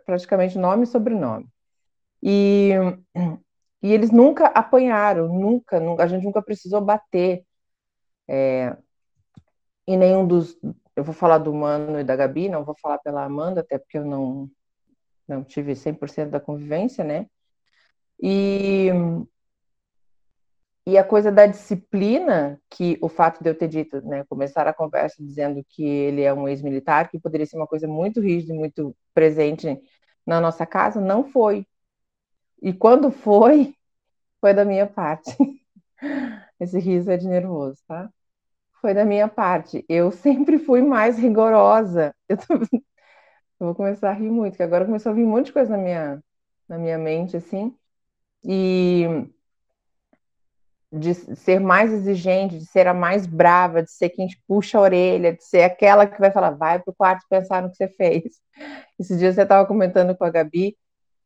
praticamente 0.06 0.58
nome 0.58 0.84
e 0.84 0.86
sobrenome. 0.86 1.48
E, 2.22 2.70
e 3.82 3.92
eles 3.92 4.10
nunca 4.10 4.46
apanharam, 4.46 5.28
nunca, 5.28 5.80
nunca, 5.80 6.04
a 6.04 6.06
gente 6.06 6.24
nunca 6.24 6.42
precisou 6.42 6.80
bater 6.80 7.44
é, 8.28 8.76
em 9.86 9.96
nenhum 9.96 10.26
dos. 10.26 10.58
Eu 10.94 11.04
vou 11.04 11.14
falar 11.14 11.38
do 11.38 11.52
Mano 11.52 11.98
e 12.00 12.04
da 12.04 12.16
Gabi, 12.16 12.48
não 12.48 12.64
vou 12.64 12.76
falar 12.80 12.98
pela 12.98 13.24
Amanda, 13.24 13.60
até 13.60 13.78
porque 13.78 13.98
eu 13.98 14.04
não, 14.04 14.50
não 15.26 15.42
tive 15.44 15.74
100% 15.74 16.30
da 16.30 16.40
convivência, 16.40 17.04
né? 17.04 17.26
E, 18.22 18.88
e 20.86 20.98
a 20.98 21.04
coisa 21.04 21.30
da 21.30 21.46
disciplina, 21.46 22.60
que 22.68 22.98
o 23.00 23.08
fato 23.08 23.42
de 23.42 23.48
eu 23.48 23.54
ter 23.56 23.68
dito, 23.68 24.00
né, 24.02 24.24
começar 24.28 24.66
a 24.66 24.74
conversa 24.74 25.16
dizendo 25.22 25.64
que 25.68 25.84
ele 25.84 26.22
é 26.22 26.34
um 26.34 26.48
ex-militar, 26.48 27.08
que 27.10 27.20
poderia 27.20 27.46
ser 27.46 27.56
uma 27.56 27.68
coisa 27.68 27.86
muito 27.86 28.20
rígida, 28.20 28.52
muito 28.54 28.96
presente 29.14 29.80
na 30.26 30.40
nossa 30.40 30.66
casa, 30.66 31.00
não 31.00 31.24
foi. 31.24 31.66
E 32.60 32.72
quando 32.72 33.10
foi, 33.10 33.74
foi 34.40 34.54
da 34.54 34.64
minha 34.64 34.86
parte. 34.86 35.36
Esse 36.60 36.78
riso 36.78 37.10
é 37.10 37.16
de 37.16 37.28
nervoso, 37.28 37.78
tá? 37.86 38.10
Foi 38.80 38.94
da 38.94 39.04
minha 39.04 39.28
parte. 39.28 39.84
Eu 39.88 40.10
sempre 40.12 40.58
fui 40.58 40.82
mais 40.82 41.18
rigorosa. 41.18 42.14
Eu, 42.28 42.36
tô... 42.38 42.54
eu 43.60 43.66
vou 43.66 43.74
começar 43.74 44.10
a 44.10 44.14
rir 44.14 44.30
muito, 44.30 44.56
que 44.56 44.62
agora 44.62 44.84
começou 44.84 45.12
a 45.12 45.14
vir 45.14 45.24
um 45.24 45.30
monte 45.30 45.46
de 45.46 45.52
coisa 45.52 45.76
na 45.76 45.82
minha, 45.82 46.24
na 46.68 46.78
minha 46.78 46.98
mente, 46.98 47.36
assim. 47.36 47.76
E 48.44 49.06
de 50.92 51.14
ser 51.14 51.58
mais 51.58 51.90
exigente, 51.90 52.58
de 52.58 52.66
ser 52.66 52.86
a 52.86 52.92
mais 52.92 53.26
brava, 53.26 53.82
de 53.82 53.90
ser 53.90 54.10
quem 54.10 54.28
puxa 54.46 54.76
a 54.76 54.82
orelha, 54.82 55.32
de 55.32 55.42
ser 55.42 55.62
aquela 55.62 56.06
que 56.06 56.20
vai 56.20 56.30
falar, 56.30 56.50
vai 56.50 56.78
pro 56.80 56.94
quarto 56.94 57.24
pensar 57.30 57.62
no 57.62 57.70
que 57.70 57.76
você 57.76 57.88
fez. 57.88 58.40
Esses 59.00 59.18
dias 59.18 59.34
você 59.34 59.42
estava 59.42 59.66
comentando 59.66 60.14
com 60.14 60.24
a 60.24 60.30
Gabi 60.30 60.76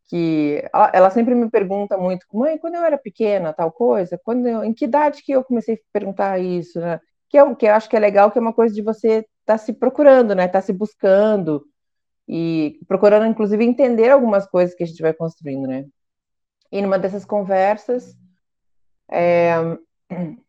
que 0.09 0.63
ela, 0.93 1.11
sempre 1.11 1.35
me 1.35 1.51
pergunta 1.51 1.97
muito, 1.99 2.27
mãe, 2.33 2.57
quando 2.59 2.77
eu 2.77 2.85
era 2.85 2.97
pequena, 2.97 3.53
tal 3.53 3.73
coisa, 3.73 4.19
quando 4.23 4.47
eu, 4.47 4.63
em 4.63 4.73
que 4.73 4.85
idade 4.85 5.23
que 5.23 5.33
eu 5.33 5.43
comecei 5.43 5.75
a 5.75 5.79
perguntar 5.93 6.39
isso, 6.39 6.79
né? 6.81 7.01
Que, 7.29 7.37
é, 7.39 7.55
que 7.57 7.67
eu 7.67 7.75
acho 7.75 7.89
que 7.89 7.97
é 7.97 7.99
legal, 7.99 8.31
que 8.31 8.39
é 8.39 8.41
uma 8.41 8.53
coisa 8.53 8.73
de 8.73 8.83
você 8.83 9.09
estar 9.19 9.27
tá 9.47 9.59
se 9.59 9.73
procurando, 9.73 10.35
né? 10.35 10.47
Tá 10.47 10.61
se 10.61 10.73
buscando 10.73 11.65
e 12.29 12.79
procurando, 12.87 13.27
inclusive, 13.27 13.65
entender 13.65 14.11
algumas 14.11 14.47
coisas 14.47 14.77
que 14.77 14.85
a 14.85 14.87
gente 14.87 15.03
vai 15.03 15.13
construindo, 15.13 15.67
né? 15.67 15.87
E 16.71 16.81
numa 16.83 16.99
dessas 16.99 17.25
conversas, 17.25 18.17
é, 19.11 19.55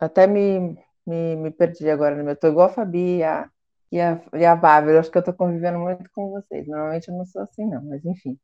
até 0.00 0.26
me, 0.26 0.78
me, 1.06 1.36
me 1.36 1.50
perdi 1.50 1.88
agora, 1.90 2.22
né? 2.22 2.32
Eu 2.32 2.36
tô 2.36 2.48
igual 2.48 2.68
a 2.68 2.72
Fabi, 2.72 3.22
a, 3.22 3.50
e 3.92 4.00
a, 4.00 4.20
e 4.34 4.44
a 4.44 4.56
Bárbara, 4.56 5.00
acho 5.00 5.10
que 5.10 5.18
eu 5.18 5.20
estou 5.20 5.34
convivendo 5.34 5.78
muito 5.78 6.10
com 6.12 6.30
vocês. 6.30 6.66
Normalmente 6.66 7.08
eu 7.08 7.16
não 7.16 7.24
sou 7.26 7.42
assim, 7.42 7.66
não, 7.66 7.84
mas 7.84 8.04
enfim. 8.04 8.38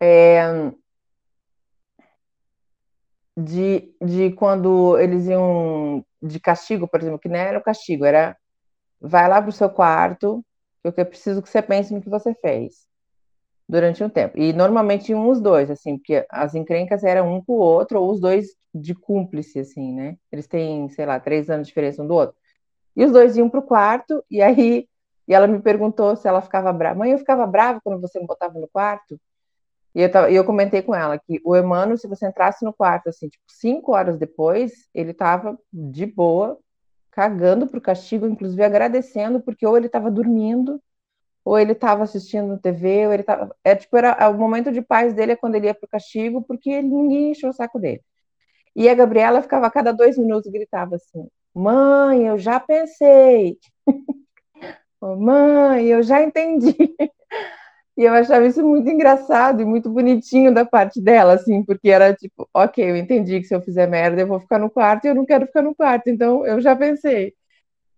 É, 0.00 0.42
de, 3.36 3.94
de 4.00 4.32
quando 4.32 4.98
eles 4.98 5.26
iam 5.26 6.04
de 6.22 6.38
castigo, 6.40 6.86
por 6.88 7.00
exemplo, 7.00 7.18
que 7.18 7.28
não 7.28 7.36
era 7.36 7.58
o 7.58 7.62
castigo, 7.62 8.04
era 8.04 8.36
vai 9.00 9.28
lá 9.28 9.40
para 9.40 9.50
o 9.50 9.52
seu 9.52 9.70
quarto, 9.70 10.44
eu 10.84 10.92
preciso 10.92 11.42
que 11.42 11.48
você 11.48 11.62
pense 11.62 11.92
no 11.92 12.02
que 12.02 12.10
você 12.10 12.34
fez 12.34 12.86
durante 13.72 14.04
um 14.04 14.08
tempo. 14.10 14.38
E 14.38 14.52
normalmente 14.52 15.14
os 15.14 15.40
dois, 15.40 15.70
assim, 15.70 15.96
porque 15.96 16.26
as 16.28 16.54
encrencas 16.54 17.02
eram 17.02 17.34
um 17.34 17.42
com 17.42 17.54
o 17.54 17.56
outro, 17.56 18.02
ou 18.02 18.10
os 18.10 18.20
dois 18.20 18.48
de 18.74 18.94
cúmplice, 18.94 19.60
assim, 19.60 19.94
né? 19.94 20.18
Eles 20.30 20.46
têm, 20.46 20.90
sei 20.90 21.06
lá, 21.06 21.18
três 21.18 21.48
anos 21.48 21.66
de 21.66 21.70
diferença 21.70 22.02
um 22.02 22.06
do 22.06 22.12
outro. 22.14 22.36
E 22.94 23.02
os 23.02 23.10
dois 23.10 23.34
iam 23.34 23.48
para 23.48 23.60
o 23.60 23.62
quarto, 23.62 24.22
e 24.30 24.42
aí 24.42 24.86
e 25.26 25.32
ela 25.32 25.46
me 25.46 25.58
perguntou 25.62 26.14
se 26.16 26.28
ela 26.28 26.42
ficava 26.42 26.70
brava. 26.70 26.98
Mãe, 26.98 27.12
eu 27.12 27.18
ficava 27.18 27.46
brava 27.46 27.80
quando 27.82 27.98
você 27.98 28.20
me 28.20 28.26
botava 28.26 28.58
no 28.58 28.68
quarto? 28.68 29.18
E 29.94 30.02
eu, 30.02 30.10
tava, 30.10 30.30
e 30.30 30.34
eu 30.34 30.44
comentei 30.44 30.82
com 30.82 30.94
ela 30.94 31.18
que 31.18 31.40
o 31.42 31.56
Emmanuel, 31.56 31.96
se 31.96 32.06
você 32.06 32.26
entrasse 32.26 32.64
no 32.64 32.74
quarto, 32.74 33.08
assim, 33.08 33.28
tipo, 33.28 33.44
cinco 33.48 33.92
horas 33.92 34.18
depois, 34.18 34.88
ele 34.92 35.12
estava 35.12 35.58
de 35.72 36.04
boa, 36.04 36.58
cagando 37.10 37.66
pro 37.66 37.80
castigo, 37.80 38.26
inclusive 38.26 38.62
agradecendo, 38.62 39.40
porque 39.40 39.66
ou 39.66 39.76
ele 39.78 39.86
estava 39.86 40.10
dormindo, 40.10 40.78
ou 41.44 41.58
ele 41.58 41.72
estava 41.72 42.04
assistindo 42.04 42.58
TV, 42.58 43.06
ou 43.06 43.12
ele 43.12 43.22
estava... 43.22 43.54
É, 43.64 43.74
tipo, 43.74 43.96
era, 43.96 44.28
o 44.30 44.34
momento 44.34 44.70
de 44.72 44.82
paz 44.82 45.12
dele 45.14 45.32
é 45.32 45.36
quando 45.36 45.56
ele 45.56 45.66
ia 45.66 45.74
pro 45.74 45.88
castigo, 45.88 46.42
porque 46.42 46.82
ninguém 46.82 47.32
encheu 47.32 47.50
o 47.50 47.52
saco 47.52 47.78
dele. 47.78 48.02
E 48.74 48.88
a 48.88 48.94
Gabriela 48.94 49.42
ficava 49.42 49.66
a 49.66 49.70
cada 49.70 49.92
dois 49.92 50.16
minutos 50.16 50.50
gritava 50.50 50.96
assim: 50.96 51.28
Mãe, 51.54 52.26
eu 52.26 52.38
já 52.38 52.58
pensei. 52.58 53.58
Mãe, 55.00 55.86
eu 55.86 56.02
já 56.02 56.22
entendi. 56.22 56.74
E 57.96 58.04
eu 58.04 58.14
achava 58.14 58.46
isso 58.46 58.66
muito 58.66 58.88
engraçado 58.88 59.60
e 59.60 59.64
muito 59.66 59.90
bonitinho 59.90 60.52
da 60.52 60.64
parte 60.64 61.00
dela, 61.00 61.34
assim, 61.34 61.62
porque 61.62 61.90
era 61.90 62.14
tipo, 62.14 62.48
ok, 62.54 62.90
eu 62.90 62.96
entendi 62.96 63.38
que 63.38 63.46
se 63.46 63.54
eu 63.54 63.60
fizer 63.60 63.86
merda 63.86 64.22
eu 64.22 64.26
vou 64.26 64.40
ficar 64.40 64.58
no 64.58 64.70
quarto 64.70 65.04
e 65.04 65.08
eu 65.08 65.14
não 65.14 65.26
quero 65.26 65.46
ficar 65.46 65.60
no 65.62 65.74
quarto, 65.74 66.08
então 66.08 66.46
eu 66.46 66.58
já 66.60 66.74
pensei. 66.74 67.34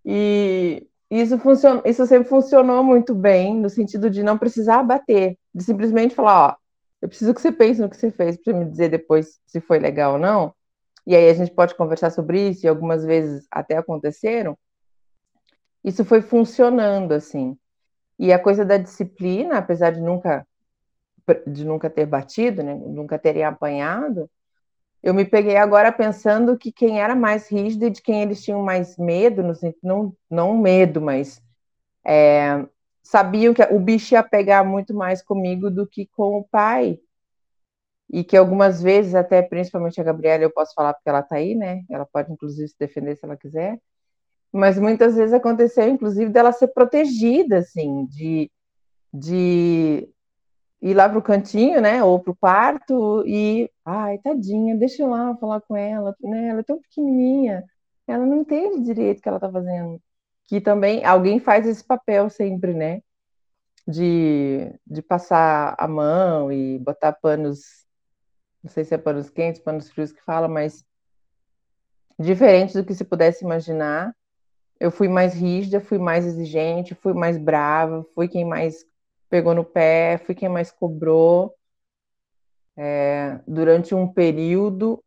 E 0.05 0.87
isso, 1.11 1.39
funciona, 1.39 1.83
isso 1.85 2.07
sempre 2.07 2.29
funcionou 2.29 2.83
muito 2.83 3.15
bem, 3.15 3.57
no 3.57 3.71
sentido 3.71 4.11
de 4.11 4.23
não 4.23 4.39
precisar 4.39 4.83
bater, 4.83 5.39
de 5.55 5.63
simplesmente 5.65 6.15
falar, 6.15 6.49
ó, 6.49 6.57
eu 7.03 7.09
preciso 7.09 7.35
que 7.35 7.41
você 7.41 7.53
pense 7.53 7.81
no 7.81 7.89
que 7.89 7.97
você 7.97 8.11
fez 8.11 8.37
para 8.37 8.55
me 8.55 8.65
dizer 8.65 8.89
depois 8.89 9.39
se 9.47 9.61
foi 9.61 9.79
legal 9.79 10.15
ou 10.15 10.19
não 10.19 10.55
e 11.07 11.15
aí 11.15 11.29
a 11.29 11.35
gente 11.35 11.53
pode 11.53 11.75
conversar 11.75 12.11
sobre 12.11 12.49
isso, 12.49 12.65
e 12.65 12.69
algumas 12.69 13.05
vezes 13.05 13.47
até 13.51 13.77
aconteceram, 13.77 14.57
isso 15.83 16.05
foi 16.05 16.23
funcionando, 16.23 17.13
assim. 17.13 17.59
E 18.19 18.33
a 18.33 18.39
coisa 18.39 18.65
da 18.65 18.79
disciplina, 18.79 19.59
apesar 19.59 19.91
de 19.91 20.01
nunca, 20.01 20.47
de 21.47 21.65
nunca 21.65 21.91
ter 21.91 22.07
batido, 22.07 22.63
né, 22.63 22.75
nunca 22.75 23.19
terem 23.19 23.45
apanhado, 23.45 24.31
eu 25.05 25.13
me 25.13 25.25
peguei 25.27 25.57
agora 25.59 25.93
pensando 25.93 26.57
que 26.57 26.73
quem 26.73 26.99
era 26.99 27.15
mais 27.15 27.47
rígido 27.51 27.85
e 27.85 27.91
de 27.91 28.01
quem 28.01 28.23
eles 28.23 28.43
tinham 28.43 28.63
mais 28.63 28.97
medo, 28.97 29.43
não, 29.83 30.17
não 30.31 30.57
medo, 30.57 30.99
mas 30.99 31.43
é, 32.03 32.67
sabiam 33.03 33.53
que 33.53 33.63
o 33.63 33.79
bicho 33.79 34.15
ia 34.15 34.23
pegar 34.23 34.65
muito 34.65 34.95
mais 34.95 35.23
comigo 35.23 35.71
do 35.71 35.87
que 35.87 36.07
com 36.07 36.39
o 36.39 36.45
pai, 36.45 36.99
e 38.11 38.25
que 38.25 38.37
algumas 38.37 38.83
vezes, 38.83 39.15
até 39.15 39.43
principalmente 39.43 40.01
a 40.01 40.05
Gabriela, 40.05 40.43
eu 40.43 40.51
posso 40.51 40.73
falar 40.73 40.95
porque 40.95 41.09
ela 41.09 41.21
está 41.21 41.37
aí, 41.37 41.55
né? 41.55 41.83
Ela 41.91 42.07
pode, 42.07 42.33
inclusive, 42.33 42.69
se 42.69 42.77
defender 42.79 43.17
se 43.17 43.25
ela 43.25 43.37
quiser. 43.37 43.79
Mas 44.53 44.79
muitas 44.79 45.17
vezes 45.17 45.35
aconteceu, 45.35 45.89
inclusive, 45.89 46.31
dela 46.31 46.53
ser 46.53 46.69
protegida, 46.69 47.59
assim, 47.59 48.07
de, 48.07 48.51
de 49.13 50.09
ir 50.85 50.95
lá 50.95 51.09
para 51.09 51.19
o 51.19 51.23
cantinho, 51.23 51.81
né? 51.81 52.05
Ou 52.05 52.21
para 52.21 52.31
o 52.33 52.37
quarto 52.37 53.25
e, 53.27 53.71
ai, 53.85 54.19
tadinha, 54.19 54.77
deixa 54.77 55.03
eu 55.03 55.09
lá 55.11 55.35
falar 55.37 55.61
com 55.63 55.75
ela, 55.75 56.15
né? 56.23 56.49
Ela 56.49 56.61
é 56.61 56.63
tão 56.63 56.81
pequenininha, 56.81 57.65
ela 58.07 58.27
não 58.27 58.37
entende 58.43 58.85
direito 58.85 59.19
o 59.19 59.23
que 59.23 59.29
ela 59.29 59.39
está 59.39 59.51
fazendo. 59.51 60.01
Que 60.47 60.61
também 60.61 61.05
alguém 61.05 61.41
faz 61.41 61.67
esse 61.67 61.83
papel 61.83 62.29
sempre, 62.29 62.75
né? 62.75 63.01
De, 63.89 64.73
de 64.87 65.03
passar 65.03 65.75
a 65.79 65.89
mão 65.89 66.53
e 66.53 66.79
botar 66.79 67.13
panos 67.13 67.85
não 68.65 68.71
sei 68.71 68.83
se 68.83 68.95
é 68.95 68.99
panos 68.99 69.29
quentes, 69.29 69.61
panos 69.61 69.91
frios 69.91 70.11
que 70.11 70.23
fala, 70.23 70.49
mas 70.49 70.87
diferente 72.19 72.73
do 72.73 72.83
que 72.83 72.95
se 72.95 73.05
pudesse 73.05 73.45
imaginar. 73.45 74.17
Eu 74.81 74.91
fui 74.91 75.07
mais 75.07 75.35
rígida, 75.35 75.83
fui 75.83 75.99
mais 75.99 76.25
exigente, 76.25 76.95
fui 76.95 77.13
mais 77.13 77.37
brava, 77.37 78.03
fui 78.15 78.27
quem 78.27 78.43
mais 78.43 78.87
pegou 79.29 79.55
no 79.55 79.65
pé, 79.65 80.19
fui 80.19 80.35
quem 80.35 80.49
mais 80.49 80.71
cobrou 80.71 81.55
é, 82.77 83.41
durante 83.47 83.95
um 83.95 84.07
período. 84.07 85.03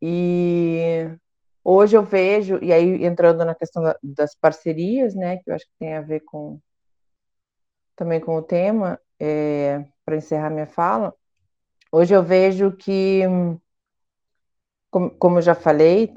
E 0.00 1.08
hoje 1.64 1.96
eu 1.96 2.02
vejo, 2.02 2.58
e 2.62 2.72
aí 2.72 3.04
entrando 3.04 3.44
na 3.44 3.54
questão 3.54 3.82
da, 3.82 3.96
das 4.02 4.34
parcerias, 4.34 5.14
né, 5.14 5.38
que 5.38 5.50
eu 5.50 5.54
acho 5.54 5.64
que 5.66 5.72
tem 5.78 5.94
a 5.94 6.00
ver 6.00 6.20
com 6.20 6.60
também 7.96 8.20
com 8.20 8.36
o 8.36 8.42
tema, 8.42 8.98
é, 9.20 9.84
para 10.04 10.16
encerrar 10.16 10.50
minha 10.50 10.66
fala, 10.66 11.14
Hoje 11.94 12.14
eu 12.14 12.22
vejo 12.22 12.72
que, 12.72 13.20
como, 14.90 15.38
eu 15.38 15.42
já 15.42 15.54
falei 15.54 16.10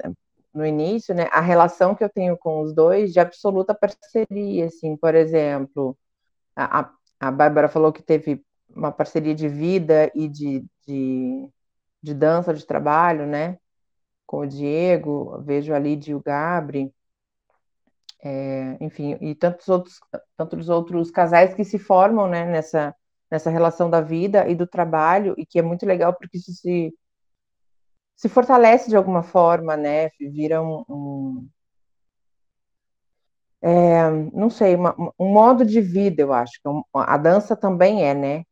no 0.54 0.64
início, 0.64 1.14
né, 1.14 1.28
a 1.30 1.42
relação 1.42 1.94
que 1.94 2.02
eu 2.02 2.08
tenho 2.08 2.34
com 2.38 2.62
os 2.62 2.74
dois 2.74 3.12
de 3.12 3.20
absoluta 3.20 3.74
parceria, 3.74 4.64
assim, 4.66 4.96
por 4.96 5.14
exemplo, 5.14 5.94
a, 6.56 6.80
a 6.80 6.94
Bárbara 7.20 7.68
falou 7.68 7.92
que 7.92 8.02
teve 8.02 8.44
uma 8.74 8.92
parceria 8.92 9.34
de 9.34 9.48
vida 9.48 10.10
e 10.14 10.28
de, 10.28 10.64
de, 10.86 11.48
de 12.02 12.14
dança, 12.14 12.52
de 12.54 12.66
trabalho, 12.66 13.26
né, 13.26 13.58
com 14.26 14.40
o 14.40 14.46
Diego, 14.46 15.40
vejo 15.42 15.74
ali 15.74 15.96
de 15.96 16.14
o 16.14 16.22
Gabri, 16.22 16.92
é, 18.22 18.76
enfim, 18.80 19.16
e 19.20 19.34
tantos 19.34 19.68
outros, 19.68 20.00
tantos 20.36 20.68
outros 20.68 21.10
casais 21.10 21.54
que 21.54 21.64
se 21.64 21.78
formam, 21.78 22.28
né, 22.28 22.44
nessa 22.44 22.94
nessa 23.30 23.50
relação 23.50 23.90
da 23.90 24.00
vida 24.00 24.48
e 24.48 24.54
do 24.54 24.66
trabalho, 24.66 25.34
e 25.38 25.44
que 25.46 25.58
é 25.58 25.62
muito 25.62 25.84
legal 25.86 26.14
porque 26.14 26.38
isso 26.38 26.52
se, 26.52 26.94
se 28.16 28.28
fortalece 28.28 28.88
de 28.88 28.96
alguma 28.96 29.22
forma, 29.22 29.76
né? 29.76 30.10
Vira 30.20 30.62
um. 30.62 30.84
um 30.88 31.48
é, 33.62 34.10
não 34.32 34.50
sei, 34.50 34.74
uma, 34.74 34.94
um 35.18 35.32
modo 35.32 35.64
de 35.64 35.80
vida, 35.80 36.22
eu 36.22 36.32
acho. 36.32 36.60
É 36.64 36.70
a 36.94 37.16
dança 37.16 37.56
também 37.56 38.04
é, 38.04 38.14
né? 38.14 38.44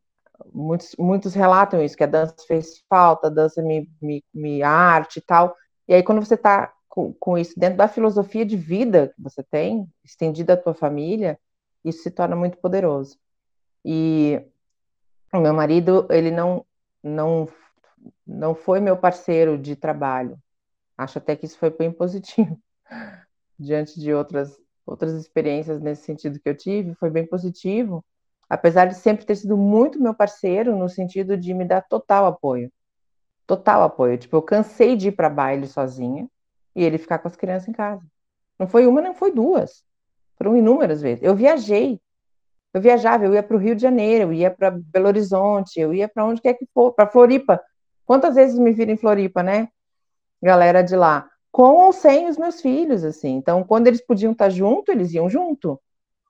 muitos, 0.52 0.94
muitos 0.98 1.34
relatam 1.34 1.82
isso, 1.82 1.96
que 1.96 2.04
a 2.04 2.08
dança 2.08 2.34
fez 2.46 2.82
falta, 2.88 3.28
a 3.28 3.30
dança 3.30 3.62
me, 3.62 3.88
me, 4.00 4.24
me 4.32 4.62
arte 4.62 5.18
e 5.18 5.22
tal. 5.22 5.56
E 5.86 5.94
aí, 5.94 6.02
quando 6.02 6.24
você 6.24 6.34
está 6.34 6.72
com, 6.88 7.12
com, 7.14 7.38
isso 7.38 7.58
dentro 7.58 7.78
da 7.78 7.88
filosofia 7.88 8.44
de 8.44 8.56
vida 8.56 9.12
que 9.14 9.22
você 9.22 9.42
tem, 9.42 9.88
estendida 10.04 10.54
à 10.54 10.56
tua 10.56 10.74
família, 10.74 11.38
isso 11.84 12.02
se 12.02 12.10
torna 12.10 12.36
muito 12.36 12.58
poderoso. 12.58 13.18
E 13.84 14.40
o 15.32 15.40
meu 15.40 15.52
marido, 15.52 16.06
ele 16.10 16.30
não, 16.30 16.64
não, 17.02 17.48
não 18.26 18.54
foi 18.54 18.80
meu 18.80 18.96
parceiro 18.96 19.58
de 19.58 19.76
trabalho. 19.76 20.38
Acho 20.96 21.18
até 21.18 21.36
que 21.36 21.46
isso 21.46 21.58
foi 21.58 21.70
bem 21.70 21.92
positivo. 21.92 22.58
Diante 23.58 24.00
de 24.00 24.12
outras, 24.12 24.58
outras 24.86 25.14
experiências 25.14 25.80
nesse 25.80 26.04
sentido 26.04 26.38
que 26.40 26.48
eu 26.48 26.56
tive, 26.56 26.94
foi 26.94 27.10
bem 27.10 27.26
positivo, 27.26 28.04
apesar 28.48 28.86
de 28.86 28.94
sempre 28.94 29.24
ter 29.24 29.36
sido 29.36 29.56
muito 29.56 30.00
meu 30.00 30.14
parceiro 30.14 30.76
no 30.76 30.88
sentido 30.88 31.36
de 31.36 31.54
me 31.54 31.64
dar 31.64 31.82
total 31.82 32.26
apoio. 32.26 32.70
Total 33.46 33.82
apoio. 33.82 34.18
Tipo, 34.18 34.36
eu 34.36 34.42
cansei 34.42 34.96
de 34.96 35.08
ir 35.08 35.12
para 35.12 35.28
baile 35.28 35.66
sozinha 35.66 36.28
e 36.74 36.84
ele 36.84 36.98
ficar 36.98 37.18
com 37.18 37.28
as 37.28 37.36
crianças 37.36 37.68
em 37.68 37.72
casa. 37.72 38.02
Não 38.58 38.66
foi 38.66 38.86
uma, 38.86 39.00
não 39.00 39.14
foi 39.14 39.32
duas. 39.32 39.84
Foram 40.36 40.56
inúmeras 40.56 41.00
vezes. 41.02 41.22
Eu 41.22 41.34
viajei. 41.34 42.00
Eu 42.72 42.80
viajava, 42.80 43.24
eu 43.24 43.34
ia 43.34 43.42
para 43.42 43.56
o 43.56 43.58
Rio 43.58 43.76
de 43.76 43.82
Janeiro, 43.82 44.24
eu 44.24 44.32
ia 44.32 44.50
para 44.50 44.70
Belo 44.70 45.06
Horizonte, 45.06 45.78
eu 45.78 45.94
ia 45.94 46.08
para 46.08 46.24
onde 46.24 46.40
quer 46.40 46.54
que 46.54 46.66
for, 46.74 46.92
para 46.92 47.06
Floripa. 47.06 47.60
Quantas 48.04 48.34
vezes 48.34 48.58
me 48.58 48.72
viram 48.72 48.92
em 48.92 48.96
Floripa, 48.96 49.44
né? 49.44 49.68
Galera 50.42 50.82
de 50.82 50.96
lá. 50.96 51.30
Com 51.54 51.76
ou 51.76 51.92
sem 51.92 52.26
os 52.26 52.36
meus 52.36 52.60
filhos, 52.60 53.04
assim. 53.04 53.36
Então, 53.36 53.62
quando 53.62 53.86
eles 53.86 54.04
podiam 54.04 54.32
estar 54.32 54.50
junto, 54.50 54.90
eles 54.90 55.12
iam 55.14 55.30
junto. 55.30 55.80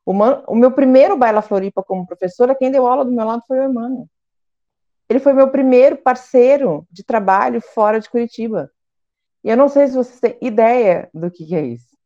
Uma, 0.04 0.44
o 0.46 0.54
meu 0.54 0.70
primeiro 0.70 1.16
Baila 1.16 1.40
Floripa 1.40 1.82
como 1.82 2.06
professora, 2.06 2.54
quem 2.54 2.70
deu 2.70 2.86
aula 2.86 3.06
do 3.06 3.10
meu 3.10 3.24
lado 3.24 3.42
foi 3.48 3.58
o 3.58 3.64
Emmanuel. 3.64 4.06
Ele 5.08 5.18
foi 5.18 5.32
meu 5.32 5.50
primeiro 5.50 5.96
parceiro 5.96 6.86
de 6.90 7.02
trabalho 7.02 7.62
fora 7.62 7.98
de 7.98 8.10
Curitiba. 8.10 8.70
E 9.42 9.48
eu 9.48 9.56
não 9.56 9.66
sei 9.66 9.86
se 9.86 9.94
vocês 9.94 10.20
têm 10.20 10.36
ideia 10.42 11.08
do 11.14 11.30
que, 11.30 11.46
que 11.46 11.56
é 11.56 11.62
isso. 11.68 11.96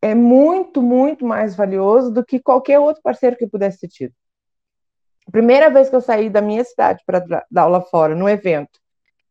É 0.00 0.14
muito, 0.14 0.80
muito 0.80 1.26
mais 1.26 1.54
valioso 1.54 2.10
do 2.10 2.24
que 2.24 2.40
qualquer 2.40 2.78
outro 2.78 3.02
parceiro 3.02 3.36
que 3.36 3.46
pudesse 3.46 3.80
ter 3.80 3.88
tido. 3.88 4.14
Primeira 5.30 5.68
vez 5.68 5.90
que 5.90 5.96
eu 5.96 6.00
saí 6.00 6.30
da 6.30 6.40
minha 6.40 6.64
cidade 6.64 7.02
para 7.04 7.44
dar 7.50 7.62
aula 7.62 7.82
fora, 7.82 8.14
num 8.14 8.26
evento 8.26 8.80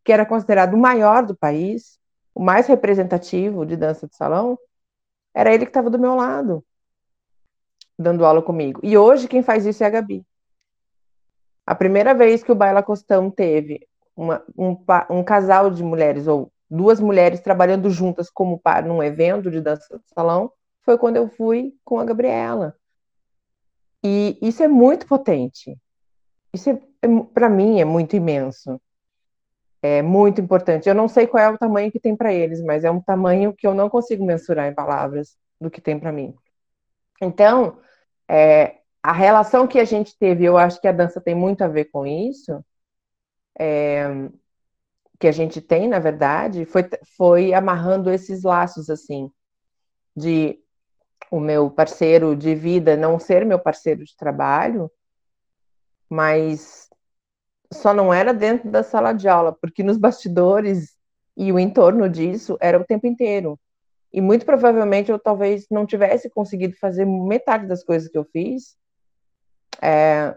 que 0.06 0.14
era 0.14 0.26
considerado 0.26 0.76
o 0.76 0.77
maior 0.77 1.26
do 1.26 1.36
país, 1.36 1.99
o 2.34 2.41
mais 2.41 2.68
representativo 2.68 3.65
de 3.65 3.76
dança 3.76 4.07
de 4.07 4.15
salão, 4.15 4.57
era 5.34 5.53
ele 5.53 5.65
que 5.65 5.72
estava 5.72 5.90
do 5.90 5.99
meu 5.99 6.15
lado 6.15 6.64
dando 7.98 8.26
aula 8.26 8.41
comigo. 8.41 8.80
E 8.84 8.98
hoje 8.98 9.27
quem 9.27 9.41
faz 9.41 9.65
isso 9.65 9.84
é 9.84 9.88
a 9.88 9.90
Gabi. 9.90 10.23
A 11.65 11.73
primeira 11.73 12.14
vez 12.14 12.44
que 12.44 12.52
o 12.52 12.56
Baila 12.56 12.84
Costão 12.84 13.32
teve 13.32 13.88
uma, 14.15 14.44
um, 14.56 14.77
um, 15.10 15.23
casal 15.23 15.72
de 15.72 15.84
mulheres, 15.84 16.27
ou 16.27 16.52
duas 16.69 16.99
mulheres 16.99 17.40
trabalhando 17.40 17.90
juntas 17.90 18.30
como 18.30 18.60
par 18.60 18.84
num 18.84 19.02
evento 19.02 19.49
de 19.49 19.60
dança 19.60 19.98
de 19.98 20.07
salão, 20.14 20.52
foi 20.82 20.98
quando 20.98 21.15
eu 21.15 21.27
fui 21.27 21.73
com 21.84 21.99
a 21.99 22.06
Gabriela. 22.06 22.76
E 24.03 24.38
isso 24.41 24.61
é 24.61 24.68
muito 24.68 25.07
potente. 25.07 25.76
Isso, 26.53 26.69
é, 26.69 26.80
é 27.02 27.07
para 27.34 27.49
mim, 27.49 27.80
é 27.80 27.86
muito 27.86 28.15
imenso. 28.15 28.80
É 29.87 30.01
muito 30.01 30.41
importante. 30.41 30.89
Eu 30.89 30.95
não 30.95 31.07
sei 31.07 31.27
qual 31.27 31.43
é 31.43 31.49
o 31.49 31.57
tamanho 31.57 31.91
que 31.91 31.99
tem 31.99 32.15
para 32.15 32.33
eles, 32.33 32.59
mas 32.61 32.83
é 32.83 32.89
um 32.89 32.99
tamanho 33.01 33.53
que 33.53 33.67
eu 33.67 33.73
não 33.75 33.89
consigo 33.89 34.25
mensurar 34.25 34.67
em 34.67 34.73
palavras 34.73 35.37
do 35.61 35.69
que 35.69 35.79
tem 35.79 35.99
para 35.99 36.11
mim. 36.11 36.33
Então, 37.21 37.79
é, 38.27 38.79
a 39.03 39.11
relação 39.11 39.67
que 39.67 39.79
a 39.79 39.85
gente 39.85 40.17
teve, 40.17 40.43
eu 40.43 40.57
acho 40.57 40.81
que 40.81 40.87
a 40.87 40.91
dança 40.91 41.21
tem 41.21 41.35
muito 41.35 41.63
a 41.63 41.67
ver 41.67 41.85
com 41.85 42.07
isso, 42.07 42.65
é, 43.59 44.07
que 45.19 45.27
a 45.27 45.31
gente 45.31 45.61
tem, 45.61 45.87
na 45.87 45.99
verdade, 45.99 46.65
foi, 46.65 46.83
foi 47.15 47.53
amarrando 47.53 48.09
esses 48.09 48.43
laços, 48.43 48.89
assim, 48.89 49.31
de 50.15 50.59
o 51.29 51.39
meu 51.39 51.69
parceiro 51.69 52.35
de 52.35 52.55
vida 52.55 52.97
não 52.97 53.19
ser 53.19 53.45
meu 53.45 53.59
parceiro 53.59 54.03
de 54.03 54.15
trabalho, 54.17 54.91
mas 56.09 56.84
só 57.71 57.93
não 57.93 58.13
era 58.13 58.33
dentro 58.33 58.69
da 58.69 58.83
sala 58.83 59.13
de 59.13 59.27
aula, 59.27 59.53
porque 59.53 59.83
nos 59.83 59.97
bastidores 59.97 60.95
e 61.37 61.51
o 61.51 61.59
entorno 61.59 62.09
disso 62.09 62.57
era 62.59 62.79
o 62.79 62.85
tempo 62.85 63.07
inteiro. 63.07 63.59
E 64.13 64.21
muito 64.21 64.45
provavelmente 64.45 65.11
eu 65.11 65.19
talvez 65.19 65.65
não 65.69 65.85
tivesse 65.85 66.29
conseguido 66.29 66.75
fazer 66.77 67.05
metade 67.05 67.67
das 67.67 67.83
coisas 67.83 68.09
que 68.09 68.17
eu 68.17 68.23
fiz 68.23 68.77
é, 69.81 70.35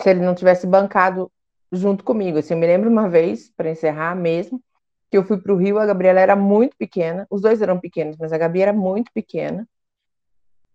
se 0.00 0.10
ele 0.10 0.20
não 0.20 0.34
tivesse 0.34 0.66
bancado 0.66 1.30
junto 1.72 2.04
comigo. 2.04 2.38
Assim, 2.38 2.54
eu 2.54 2.60
me 2.60 2.66
lembro 2.66 2.90
uma 2.90 3.08
vez, 3.08 3.50
para 3.56 3.70
encerrar 3.70 4.14
mesmo, 4.14 4.62
que 5.10 5.16
eu 5.16 5.24
fui 5.24 5.38
para 5.38 5.52
o 5.52 5.56
Rio, 5.56 5.78
a 5.78 5.86
Gabriela 5.86 6.20
era 6.20 6.36
muito 6.36 6.76
pequena, 6.76 7.26
os 7.30 7.40
dois 7.40 7.62
eram 7.62 7.78
pequenos, 7.78 8.16
mas 8.18 8.32
a 8.32 8.38
Gabi 8.38 8.62
era 8.62 8.72
muito 8.72 9.10
pequena. 9.12 9.66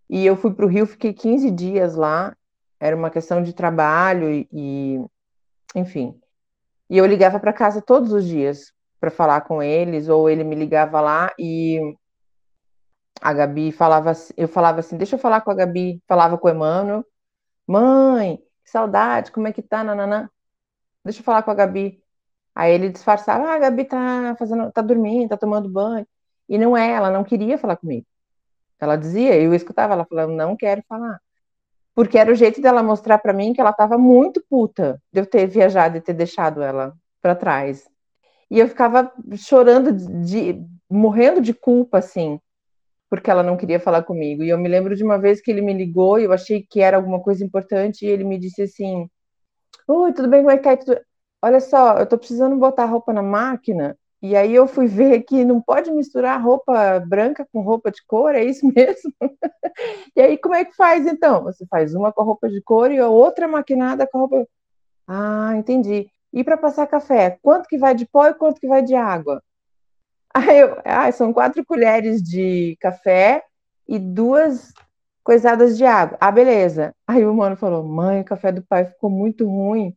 E 0.09 0.25
eu 0.25 0.35
fui 0.35 0.53
para 0.53 0.65
o 0.65 0.69
Rio, 0.69 0.85
fiquei 0.85 1.13
15 1.13 1.49
dias 1.51 1.95
lá, 1.95 2.35
era 2.79 2.95
uma 2.95 3.09
questão 3.09 3.41
de 3.41 3.53
trabalho 3.53 4.29
e, 4.51 5.05
enfim. 5.76 6.19
E 6.89 6.98
eu 6.98 7.06
ligava 7.06 7.39
para 7.39 7.53
casa 7.53 7.81
todos 7.81 8.11
os 8.11 8.26
dias 8.26 8.73
para 8.99 9.11
falar 9.11 9.41
com 9.41 9.64
eles, 9.64 10.10
ou 10.10 10.30
ele 10.30 10.43
me 10.43 10.56
ligava 10.56 11.02
lá 11.02 11.34
e 11.39 11.80
a 13.22 13.34
Gabi 13.34 13.72
falava, 13.72 14.14
eu 14.38 14.48
falava 14.48 14.80
assim, 14.80 14.98
deixa 14.98 15.15
eu 15.15 15.19
falar 15.19 15.41
com 15.41 15.52
a 15.52 15.56
Gabi, 15.56 16.02
falava 16.07 16.38
com 16.38 16.48
o 16.48 16.52
Emmanuel, 16.52 17.06
mãe, 17.68 18.38
que 18.64 18.72
saudade, 18.72 19.31
como 19.31 19.48
é 19.48 19.53
que 19.53 19.61
tá, 19.61 19.84
nananã, 19.84 20.30
deixa 21.03 21.19
eu 21.22 21.23
falar 21.23 21.43
com 21.43 21.52
a 21.52 21.56
Gabi. 21.56 22.03
Aí 22.56 22.73
ele 22.73 22.89
disfarçava, 22.89 23.45
ah, 23.45 23.56
a 23.56 23.60
Gabi 23.60 23.85
tá 23.85 24.35
fazendo, 24.38 24.72
tá 24.72 24.81
dormindo, 24.81 25.30
tá 25.30 25.38
tomando 25.38 25.69
banho. 25.69 26.07
E 26.49 26.57
não 26.57 26.76
é, 26.76 26.91
ela 26.91 27.10
não 27.11 27.23
queria 27.23 27.57
falar 27.57 27.77
comigo. 27.77 28.06
Ela 28.80 28.98
dizia, 28.98 29.35
eu 29.39 29.53
escutava 29.53 29.93
ela 29.93 30.06
falando, 30.06 30.34
não 30.34 30.56
quero 30.57 30.84
falar. 30.88 31.22
Porque 32.02 32.18
era 32.18 32.32
o 32.32 32.36
jeito 32.36 32.60
dela 32.60 32.82
mostrar 32.82 33.19
para 33.19 33.32
mim 33.32 33.53
que 33.53 33.61
ela 33.61 33.72
tava 33.72 33.95
muito 33.95 34.44
puta 34.49 34.99
de 35.14 35.22
eu 35.22 35.26
ter 35.28 35.45
viajado 35.45 35.98
e 35.98 36.02
ter 36.02 36.14
deixado 36.14 36.64
ela 36.64 36.94
para 37.22 37.36
trás. 37.36 37.88
E 38.49 38.57
eu 38.57 38.68
ficava 38.68 39.14
chorando 39.38 39.91
de, 39.91 40.53
de 40.53 40.65
morrendo 40.90 41.40
de 41.40 41.53
culpa 41.53 41.99
assim 41.99 42.40
porque 43.07 43.30
ela 43.30 43.44
não 43.44 43.56
queria 43.56 43.80
falar 43.80 44.02
comigo. 44.02 44.41
E 44.41 44.49
eu 44.49 44.57
me 44.57 44.68
lembro 44.68 44.95
de 44.95 45.03
uma 45.03 45.19
vez 45.19 45.40
que 45.40 45.52
ele 45.52 45.61
me 45.61 45.73
ligou 45.73 46.19
e 46.19 46.23
eu 46.23 46.34
achei 46.34 46.65
que 46.68 46.82
era 46.82 46.98
alguma 46.98 47.22
coisa 47.22 47.45
importante 47.45 48.03
e 48.03 48.10
ele 48.10 48.23
me 48.23 48.40
disse 48.40 48.64
assim: 48.64 49.07
Oi, 49.88 50.11
tudo 50.11 50.28
bem? 50.28 50.40
Como 50.41 50.49
é 50.49 50.57
que 50.57 50.86
tá? 50.86 50.99
Olha 51.44 51.60
só, 51.60 51.99
eu 51.99 52.07
tô 52.07 52.18
precisando 52.18 52.56
botar 52.56 52.86
roupa 52.86 53.14
na 53.14 53.22
máquina. 53.22 53.95
E 54.22 54.35
aí 54.35 54.53
eu 54.53 54.68
fui 54.68 54.85
ver 54.85 55.23
que 55.23 55.43
não 55.43 55.60
pode 55.60 55.91
misturar 55.91 56.41
roupa 56.41 56.99
branca 56.99 57.48
com 57.52 57.61
roupa 57.61 57.89
de 57.89 58.06
cor, 58.06 58.35
é 58.35 58.43
isso 58.43 58.65
mesmo? 58.76 59.11
e 60.15 60.22
aí 60.22 60.38
como 60.38 60.53
é 60.53 60.64
que 60.64 60.76
faz 60.76 61.07
então? 61.07 61.43
Você 61.43 61.65
faz 61.65 61.95
uma 61.95 62.14
com 62.14 62.22
a 62.22 62.26
roupa 62.26 62.48
de 62.48 62.61
cor 62.61 62.91
e 62.91 62.99
a 62.99 63.10
outra 63.10 63.48
maquinada 63.48 64.07
com 64.07 64.18
a 64.18 64.22
roupa. 64.22 64.48
Ah, 65.07 65.53
entendi. 65.56 66.07
E 66.31 66.43
para 66.43 66.56
passar 66.57 66.88
café, 66.88 67.38
quanto 67.41 67.68
que 67.68 67.77
vai 67.77 67.95
de 67.95 68.06
pó 68.06 68.27
e 68.27 68.34
quanto 68.34 68.61
que 68.61 68.68
vai 68.68 68.84
de 68.84 68.95
água? 68.95 69.41
Aí 70.34 70.60
eu, 70.60 70.77
ah, 70.85 71.11
são 71.11 71.34
quatro 71.34 71.65
colheres 71.65 72.22
de 72.22 72.77
café 72.80 73.43
e 73.88 73.99
duas 73.99 74.72
coisadas 75.23 75.77
de 75.77 75.85
água. 75.85 76.18
Ah, 76.22 76.31
beleza. 76.31 76.95
Aí 77.07 77.26
o 77.26 77.34
mano 77.34 77.57
falou: 77.57 77.84
mãe, 77.84 78.22
o 78.22 78.26
café 78.26 78.52
do 78.52 78.61
pai 78.64 78.85
ficou 78.85 79.10
muito 79.10 79.45
ruim. 79.45 79.95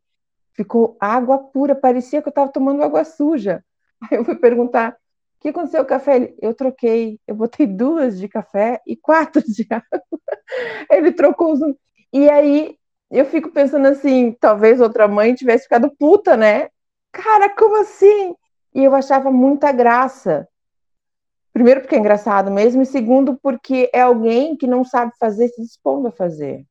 Ficou 0.54 0.96
água 1.00 1.38
pura, 1.38 1.74
parecia 1.74 2.22
que 2.22 2.28
eu 2.28 2.30
estava 2.30 2.50
tomando 2.50 2.82
água 2.82 3.04
suja. 3.04 3.64
Aí 4.10 4.18
eu 4.18 4.24
fui 4.24 4.36
perguntar: 4.36 4.92
o 4.92 5.40
que 5.40 5.48
aconteceu 5.48 5.80
com 5.80 5.86
o 5.86 5.88
café? 5.88 6.16
Ele, 6.16 6.34
eu 6.40 6.54
troquei, 6.54 7.18
eu 7.26 7.34
botei 7.34 7.66
duas 7.66 8.18
de 8.18 8.28
café 8.28 8.80
e 8.86 8.96
quatro 8.96 9.42
de 9.42 9.66
água. 9.70 10.02
Ele 10.90 11.12
trocou 11.12 11.52
os. 11.52 11.60
E 12.12 12.28
aí 12.28 12.76
eu 13.10 13.24
fico 13.24 13.50
pensando 13.50 13.86
assim: 13.86 14.32
talvez 14.40 14.80
outra 14.80 15.06
mãe 15.08 15.34
tivesse 15.34 15.64
ficado 15.64 15.90
puta, 15.98 16.36
né? 16.36 16.68
Cara, 17.12 17.48
como 17.54 17.80
assim? 17.80 18.34
E 18.74 18.84
eu 18.84 18.94
achava 18.94 19.30
muita 19.30 19.70
graça. 19.70 20.48
Primeiro, 21.52 21.82
porque 21.82 21.94
é 21.94 21.98
engraçado 21.98 22.50
mesmo, 22.50 22.82
e 22.82 22.86
segundo, 22.86 23.38
porque 23.40 23.88
é 23.94 24.00
alguém 24.00 24.56
que 24.56 24.66
não 24.66 24.84
sabe 24.84 25.12
fazer, 25.20 25.46
se 25.48 25.62
dispondo 25.62 26.08
a 26.08 26.10
fazer. 26.10 26.66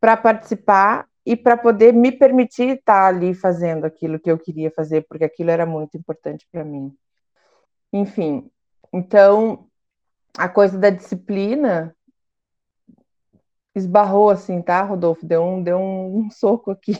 Para 0.00 0.16
participar 0.16 1.06
e 1.28 1.36
para 1.36 1.58
poder 1.58 1.92
me 1.92 2.10
permitir 2.10 2.78
estar 2.78 3.06
ali 3.06 3.34
fazendo 3.34 3.84
aquilo 3.84 4.18
que 4.18 4.30
eu 4.30 4.38
queria 4.38 4.70
fazer, 4.70 5.04
porque 5.06 5.24
aquilo 5.24 5.50
era 5.50 5.66
muito 5.66 5.94
importante 5.94 6.48
para 6.50 6.64
mim. 6.64 6.90
Enfim, 7.92 8.50
então, 8.90 9.68
a 10.38 10.48
coisa 10.48 10.78
da 10.78 10.88
disciplina 10.88 11.94
esbarrou 13.74 14.30
assim, 14.30 14.62
tá, 14.62 14.80
Rodolfo? 14.82 15.26
Deu 15.26 15.44
um, 15.44 15.62
deu 15.62 15.76
um, 15.76 16.16
um 16.24 16.30
soco 16.30 16.70
aqui. 16.70 16.96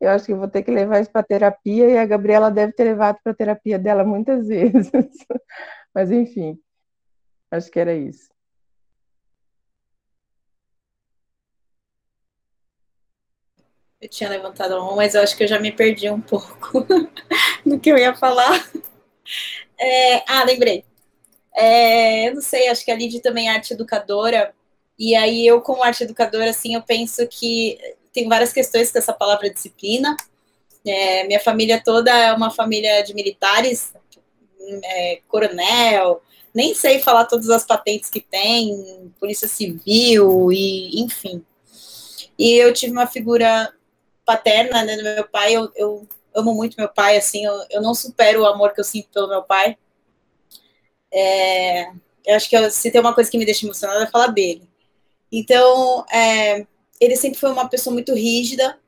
eu 0.00 0.10
acho 0.10 0.24
que 0.24 0.32
eu 0.32 0.38
vou 0.38 0.46
ter 0.46 0.62
que 0.62 0.70
levar 0.70 1.00
isso 1.00 1.10
para 1.10 1.24
terapia 1.24 1.90
e 1.90 1.98
a 1.98 2.06
Gabriela 2.06 2.52
deve 2.52 2.72
ter 2.72 2.84
levado 2.84 3.18
para 3.20 3.34
terapia 3.34 3.80
dela 3.80 4.04
muitas 4.04 4.46
vezes. 4.46 4.92
Mas 5.92 6.12
enfim, 6.12 6.56
acho 7.50 7.68
que 7.68 7.80
era 7.80 7.96
isso. 7.96 8.35
Eu 14.06 14.10
tinha 14.10 14.30
levantado 14.30 14.76
a 14.76 14.78
mão, 14.80 14.94
mas 14.94 15.16
eu 15.16 15.20
acho 15.20 15.36
que 15.36 15.42
eu 15.42 15.48
já 15.48 15.58
me 15.58 15.72
perdi 15.72 16.08
um 16.08 16.20
pouco 16.20 16.86
no 17.66 17.80
que 17.80 17.90
eu 17.90 17.98
ia 17.98 18.14
falar. 18.14 18.64
É, 19.76 20.22
ah, 20.28 20.44
lembrei. 20.44 20.84
É, 21.52 22.28
eu 22.28 22.34
não 22.36 22.40
sei, 22.40 22.68
acho 22.68 22.84
que 22.84 22.92
a 22.92 22.94
Lid 22.94 23.18
também 23.20 23.48
é 23.48 23.50
arte 23.50 23.72
educadora. 23.72 24.54
E 24.96 25.16
aí 25.16 25.44
eu, 25.44 25.60
como 25.60 25.82
arte 25.82 26.04
educadora, 26.04 26.50
assim, 26.50 26.76
eu 26.76 26.82
penso 26.82 27.26
que 27.26 27.76
tem 28.12 28.28
várias 28.28 28.52
questões 28.52 28.92
com 28.92 28.98
essa 28.98 29.12
palavra 29.12 29.50
disciplina. 29.50 30.16
É, 30.86 31.24
minha 31.24 31.40
família 31.40 31.82
toda 31.84 32.16
é 32.16 32.32
uma 32.32 32.52
família 32.52 33.02
de 33.02 33.12
militares, 33.12 33.92
é, 34.84 35.20
coronel, 35.26 36.22
nem 36.54 36.76
sei 36.76 37.00
falar 37.00 37.24
todas 37.24 37.50
as 37.50 37.66
patentes 37.66 38.08
que 38.08 38.20
tem, 38.20 39.12
polícia 39.18 39.48
civil 39.48 40.52
e 40.52 41.02
enfim. 41.02 41.44
E 42.38 42.52
eu 42.52 42.72
tive 42.72 42.92
uma 42.92 43.08
figura 43.08 43.72
paterna 44.26 44.82
né, 44.84 44.96
do 44.96 45.04
meu 45.04 45.28
pai, 45.28 45.54
eu, 45.54 45.70
eu 45.74 46.06
amo 46.34 46.52
muito 46.54 46.76
meu 46.76 46.88
pai, 46.88 47.16
assim, 47.16 47.46
eu, 47.46 47.54
eu, 47.70 47.80
não 47.80 47.94
supero 47.94 48.42
o 48.42 48.46
amor 48.46 48.74
que 48.74 48.80
eu 48.80 48.84
sinto 48.84 49.08
pelo 49.08 49.28
meu 49.28 49.42
pai. 49.42 49.78
É, 51.10 51.88
eu 52.26 52.36
acho 52.36 52.50
que 52.50 52.56
eu, 52.56 52.70
se 52.70 52.90
tem 52.90 53.00
uma 53.00 53.14
coisa 53.14 53.30
que 53.30 53.38
me 53.38 53.46
deixa 53.46 53.64
emocionada 53.64 54.04
é 54.04 54.10
falar 54.10 54.26
dele. 54.26 54.68
Então, 55.32 56.04
é, 56.12 56.66
ele 57.00 57.16
sempre 57.16 57.38
foi 57.38 57.50
uma 57.50 57.68
pessoa 57.68 57.94
muito 57.94 58.12
rígida, 58.12 58.78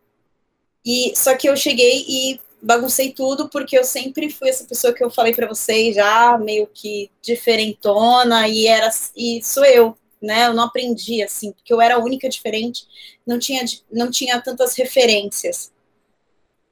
e 0.84 1.12
só 1.16 1.36
que 1.36 1.48
eu 1.48 1.56
cheguei 1.56 2.04
e 2.08 2.40
baguncei 2.60 3.12
tudo 3.12 3.48
porque 3.48 3.78
eu 3.78 3.84
sempre 3.84 4.30
fui 4.30 4.48
essa 4.48 4.64
pessoa 4.64 4.92
que 4.92 5.02
eu 5.02 5.10
falei 5.10 5.32
para 5.32 5.46
vocês 5.46 5.94
já 5.94 6.36
meio 6.38 6.66
que 6.66 7.10
diferentona 7.22 8.48
e 8.48 8.66
era 8.66 8.90
e 9.16 9.40
sou 9.44 9.64
eu, 9.64 9.96
né? 10.20 10.46
Eu 10.46 10.54
não 10.54 10.64
aprendi 10.64 11.22
assim, 11.22 11.52
porque 11.52 11.72
eu 11.72 11.80
era 11.80 11.96
a 11.96 12.02
única 12.02 12.28
diferente, 12.28 12.86
não 13.26 13.38
tinha 13.38 13.64
não 13.90 14.10
tinha 14.10 14.40
tantas 14.40 14.74
referências. 14.76 15.72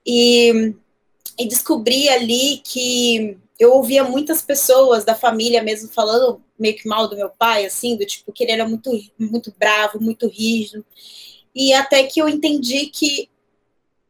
E, 0.06 0.74
e 1.38 1.48
descobri 1.48 2.08
ali 2.08 2.58
que 2.58 3.36
eu 3.58 3.72
ouvia 3.72 4.04
muitas 4.04 4.42
pessoas 4.42 5.04
da 5.04 5.14
família 5.14 5.62
mesmo 5.62 5.88
falando 5.88 6.40
meio 6.58 6.76
que 6.76 6.88
mal 6.88 7.08
do 7.08 7.16
meu 7.16 7.30
pai, 7.30 7.66
assim, 7.66 7.96
do 7.96 8.06
tipo 8.06 8.32
que 8.32 8.44
ele 8.44 8.52
era 8.52 8.68
muito 8.68 8.90
muito 9.18 9.54
bravo, 9.58 10.00
muito 10.00 10.28
rígido. 10.28 10.84
E 11.54 11.72
até 11.72 12.04
que 12.04 12.20
eu 12.20 12.28
entendi 12.28 12.86
que 12.86 13.30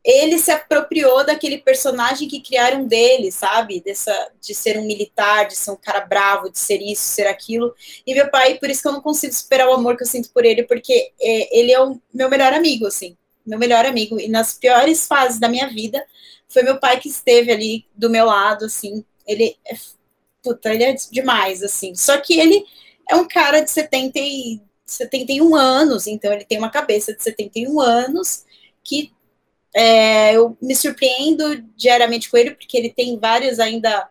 ele 0.07 0.39
se 0.39 0.53
apropriou 0.53 1.27
daquele 1.27 1.59
personagem 1.59 2.29
que 2.29 2.41
criaram 2.41 2.87
dele, 2.87 3.33
sabe? 3.33 3.81
Dessa, 3.81 4.31
de 4.41 4.55
ser 4.55 4.79
um 4.79 4.87
militar, 4.87 5.49
de 5.49 5.57
ser 5.57 5.73
um 5.73 5.77
cara 5.77 6.01
bravo, 6.01 6.49
de 6.49 6.61
ser 6.61 6.81
isso, 6.81 7.03
ser 7.03 7.27
aquilo. 7.27 7.75
E 8.07 8.15
meu 8.15 8.31
pai, 8.31 8.57
por 8.57 8.71
isso 8.71 8.83
que 8.83 8.89
eu 8.89 8.93
não 8.93 9.01
consigo 9.01 9.35
superar 9.35 9.69
o 9.69 9.73
amor 9.73 9.97
que 9.97 10.05
eu 10.05 10.07
sinto 10.07 10.31
por 10.31 10.45
ele, 10.45 10.63
porque 10.63 11.13
é, 11.21 11.59
ele 11.59 11.73
é 11.73 11.83
o 11.83 12.01
meu 12.15 12.31
melhor 12.31 12.53
amigo, 12.53 12.87
assim, 12.87 13.17
meu 13.45 13.59
melhor 13.59 13.85
amigo. 13.85 14.21
E 14.21 14.29
nas 14.29 14.55
piores 14.55 15.09
fases 15.09 15.41
da 15.41 15.49
minha 15.49 15.67
vida, 15.67 16.07
foi 16.49 16.63
meu 16.63 16.79
pai 16.79 17.01
que 17.01 17.09
esteve 17.09 17.51
ali 17.51 17.85
do 17.97 18.09
meu 18.09 18.27
lado, 18.27 18.67
assim. 18.67 19.05
Ele 19.27 19.57
é, 19.67 19.75
puta, 20.41 20.73
ele 20.73 20.85
é 20.85 20.95
demais, 21.11 21.65
assim. 21.65 21.97
Só 21.97 22.17
que 22.19 22.39
ele 22.39 22.65
é 23.11 23.17
um 23.17 23.27
cara 23.27 23.61
de 23.61 23.73
70 23.73 24.21
e, 24.21 24.61
71 24.87 25.57
anos, 25.57 26.07
então 26.07 26.33
ele 26.33 26.45
tem 26.45 26.59
uma 26.59 26.71
cabeça 26.71 27.13
de 27.13 27.21
71 27.23 27.81
anos 27.81 28.45
que 28.85 29.13
é, 29.77 30.35
eu 30.35 30.57
me 30.63 30.75
surpreendo 30.75 31.63
diariamente 31.77 32.31
com 32.31 32.39
ele, 32.39 32.53
porque 32.53 32.79
ele 32.79 32.89
tem 32.89 33.19
vários 33.19 33.61
ainda 33.61 34.09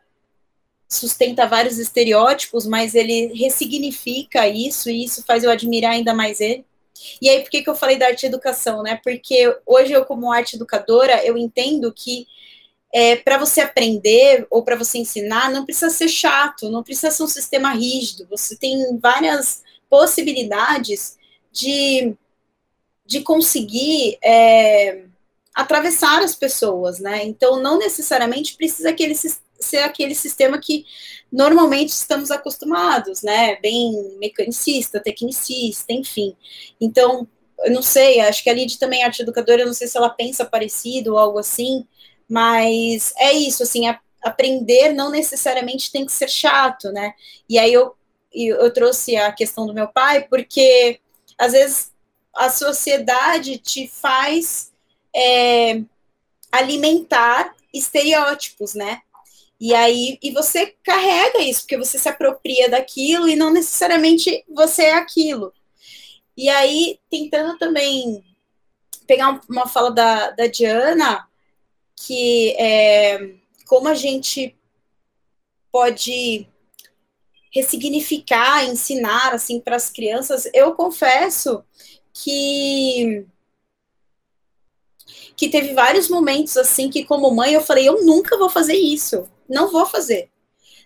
sustenta 0.88 1.48
vários 1.48 1.80
estereótipos, 1.80 2.68
mas 2.68 2.94
ele 2.94 3.34
ressignifica 3.34 4.48
isso 4.48 4.92
e 4.92 5.04
isso 5.04 5.26
faz 5.26 5.44
eu 5.44 5.50
admirar 5.50 5.94
ainda 5.94 6.14
mais 6.14 6.40
ele. 6.40 6.64
E 7.20 7.28
aí, 7.28 7.42
por 7.42 7.50
que, 7.50 7.64
que 7.64 7.70
eu 7.70 7.76
falei 7.76 7.98
da 7.98 8.06
arte 8.06 8.28
educação, 8.28 8.84
né? 8.84 9.00
Porque 9.04 9.58
hoje 9.66 9.92
eu, 9.92 10.06
como 10.06 10.32
arte 10.32 10.56
educadora, 10.56 11.26
eu 11.26 11.36
entendo 11.36 11.92
que 11.92 12.28
é, 12.94 13.16
para 13.16 13.40
você 13.40 13.62
aprender 13.62 14.46
ou 14.52 14.64
para 14.64 14.76
você 14.76 15.00
ensinar, 15.00 15.52
não 15.52 15.66
precisa 15.66 15.90
ser 15.90 16.08
chato, 16.08 16.70
não 16.70 16.84
precisa 16.84 17.10
ser 17.10 17.24
um 17.24 17.28
sistema 17.28 17.74
rígido. 17.74 18.28
Você 18.30 18.56
tem 18.56 19.00
várias 19.00 19.64
possibilidades 19.90 21.18
de, 21.52 22.16
de 23.04 23.22
conseguir 23.22 24.20
é, 24.24 25.06
atravessar 25.56 26.22
as 26.22 26.36
pessoas, 26.36 27.00
né? 27.00 27.24
Então, 27.24 27.62
não 27.62 27.80
necessariamente 27.80 28.58
precisa 28.58 28.90
aquele, 28.90 29.16
ser 29.16 29.78
aquele 29.78 30.14
sistema 30.14 30.60
que 30.60 30.86
normalmente 31.32 31.90
estamos 31.90 32.30
acostumados, 32.30 33.22
né? 33.22 33.56
Bem 33.62 34.18
mecanicista, 34.20 35.00
tecnicista, 35.00 35.94
enfim. 35.94 36.36
Então, 36.80 37.26
eu 37.64 37.72
não 37.72 37.82
sei, 37.82 38.20
acho 38.20 38.44
que 38.44 38.50
a 38.50 38.54
Lid 38.54 38.78
também 38.78 39.02
é 39.02 39.06
arte 39.06 39.22
educadora, 39.22 39.62
eu 39.62 39.68
não 39.68 39.74
sei 39.74 39.88
se 39.88 39.98
ela 39.98 40.10
pensa 40.10 40.44
parecido 40.44 41.14
ou 41.14 41.18
algo 41.18 41.40
assim, 41.40 41.88
mas 42.30 43.14
é 43.18 43.32
isso, 43.32 43.64
assim, 43.64 43.88
a, 43.88 43.98
aprender 44.22 44.92
não 44.94 45.10
necessariamente 45.10 45.92
tem 45.92 46.06
que 46.06 46.12
ser 46.12 46.30
chato, 46.30 46.92
né? 46.92 47.14
E 47.48 47.58
aí 47.58 47.72
eu, 47.72 47.96
eu 48.34 48.74
trouxe 48.74 49.16
a 49.16 49.32
questão 49.32 49.66
do 49.66 49.74
meu 49.74 49.88
pai, 49.88 50.28
porque 50.28 51.00
às 51.38 51.54
vezes 51.54 51.94
a 52.36 52.50
sociedade 52.50 53.58
te 53.58 53.88
faz 53.88 54.74
é, 55.16 55.82
alimentar 56.52 57.56
estereótipos, 57.74 58.74
né? 58.74 59.02
E 59.60 59.74
aí, 59.74 60.20
e 60.22 60.32
você 60.32 60.76
carrega 60.84 61.42
isso, 61.42 61.62
porque 61.62 61.78
você 61.78 61.98
se 61.98 62.10
apropria 62.10 62.70
daquilo 62.70 63.30
e 63.30 63.36
não 63.36 63.52
necessariamente 63.52 64.44
você 64.50 64.84
é 64.84 64.94
aquilo. 64.94 65.54
E 66.36 66.50
aí, 66.50 67.00
tentando 67.10 67.58
também 67.58 68.24
pegar 69.08 69.40
uma 69.50 69.68
fala 69.68 69.92
da, 69.92 70.32
da 70.32 70.48
Diana, 70.48 71.26
que 71.96 72.54
é, 72.58 73.36
como 73.66 73.88
a 73.88 73.96
gente 73.96 74.56
pode 75.72 76.48
ressignificar, 77.52 78.66
ensinar 78.66 79.34
assim 79.34 79.62
para 79.62 79.78
as 79.78 79.90
crianças, 79.90 80.50
eu 80.54 80.74
confesso 80.74 81.64
que 82.14 83.26
que 85.36 85.50
teve 85.50 85.74
vários 85.74 86.10
momentos 86.10 86.56
assim 86.58 86.90
que, 86.90 87.04
como 87.04 87.32
mãe, 87.32 87.54
eu 87.54 87.62
falei, 87.62 87.88
eu 87.88 88.06
nunca 88.06 88.38
vou 88.38 88.50
fazer 88.50 88.76
isso, 88.76 89.28
não 89.50 89.72
vou 89.72 89.86
fazer. 89.86 90.30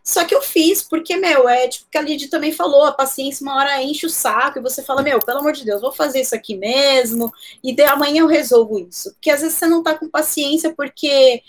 Só 0.04 0.26
que 0.26 0.34
eu 0.34 0.42
fiz, 0.42 0.82
porque, 0.82 1.18
meu, 1.18 1.48
é 1.48 1.68
tipo 1.68 1.88
que 1.92 1.98
a 1.98 2.02
Lidia 2.02 2.30
também 2.30 2.52
falou, 2.52 2.84
a 2.84 2.92
paciência 2.92 3.44
uma 3.44 3.56
hora 3.56 3.84
enche 3.84 4.06
o 4.06 4.10
saco 4.10 4.58
e 4.58 4.62
você 4.62 4.82
fala, 4.82 5.04
meu, 5.04 5.20
pelo 5.20 5.40
amor 5.40 5.54
de 5.54 5.64
Deus, 5.64 5.82
vou 5.82 5.92
fazer 5.92 6.22
isso 6.22 6.34
aqui 6.34 6.56
mesmo, 6.58 7.32
e 7.64 7.76
de 7.76 7.84
amanhã 7.84 8.22
eu 8.22 8.28
resolvo 8.28 8.80
isso. 8.80 9.12
Porque 9.14 9.30
às 9.30 9.42
vezes 9.42 9.58
você 9.58 9.68
não 9.68 9.84
tá 9.84 9.96
com 9.98 10.10
paciência, 10.10 10.74
porque 10.76 11.44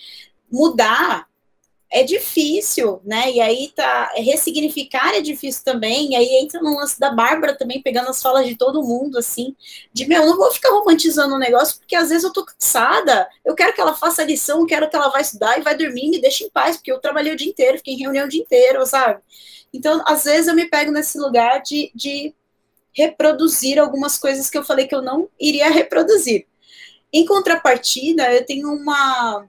mudar 0.51 1.30
é 1.93 2.05
difícil, 2.05 3.01
né? 3.05 3.33
E 3.33 3.41
aí 3.41 3.73
tá 3.75 4.12
ressignificar 4.15 5.12
é 5.15 5.21
difícil 5.21 5.65
também. 5.65 6.12
E 6.12 6.17
aí 6.17 6.37
entra 6.41 6.61
no 6.61 6.77
lance 6.77 7.01
da 7.01 7.11
Bárbara 7.11 7.57
também 7.57 7.83
pegando 7.83 8.09
as 8.09 8.23
falas 8.23 8.47
de 8.47 8.57
todo 8.57 8.83
mundo 8.83 9.19
assim, 9.19 9.57
de 9.93 10.07
meu, 10.07 10.25
não 10.25 10.37
vou 10.37 10.53
ficar 10.53 10.71
romantizando 10.71 11.35
o 11.35 11.39
negócio 11.39 11.79
porque 11.79 11.97
às 11.97 12.09
vezes 12.09 12.23
eu 12.23 12.33
tô 12.33 12.45
cansada. 12.45 13.29
Eu 13.45 13.55
quero 13.57 13.73
que 13.75 13.81
ela 13.81 13.95
faça 13.95 14.23
a 14.23 14.25
lição, 14.25 14.67
quero 14.67 14.89
que 14.89 14.95
ela 14.95 15.09
vá 15.09 15.21
estudar 15.21 15.59
e 15.59 15.62
vai 15.62 15.77
dormir, 15.77 16.09
me 16.11 16.21
deixe 16.21 16.45
em 16.45 16.51
paz, 16.51 16.77
porque 16.77 16.93
eu 16.93 17.01
trabalhei 17.01 17.33
o 17.33 17.37
dia 17.37 17.49
inteiro, 17.49 17.79
fiquei 17.79 17.95
em 17.95 17.99
reunião 17.99 18.27
o 18.27 18.29
dia 18.29 18.41
inteiro, 18.41 18.87
sabe? 18.87 19.21
Então, 19.73 20.03
às 20.07 20.25
vezes 20.25 20.47
eu 20.47 20.55
me 20.55 20.67
pego 20.67 20.93
nesse 20.93 21.19
lugar 21.19 21.62
de, 21.62 21.91
de 21.95 22.35
reproduzir 22.93 23.79
algumas 23.79 24.19
coisas 24.19 24.49
que 24.49 24.59
eu 24.59 24.65
falei 24.65 24.87
que 24.87 24.95
eu 24.95 25.03
não 25.03 25.29
iria 25.41 25.71
reproduzir. 25.71 26.47
Em 27.12 27.25
contrapartida, 27.25 28.33
eu 28.33 28.45
tenho 28.47 28.73
uma 28.73 29.49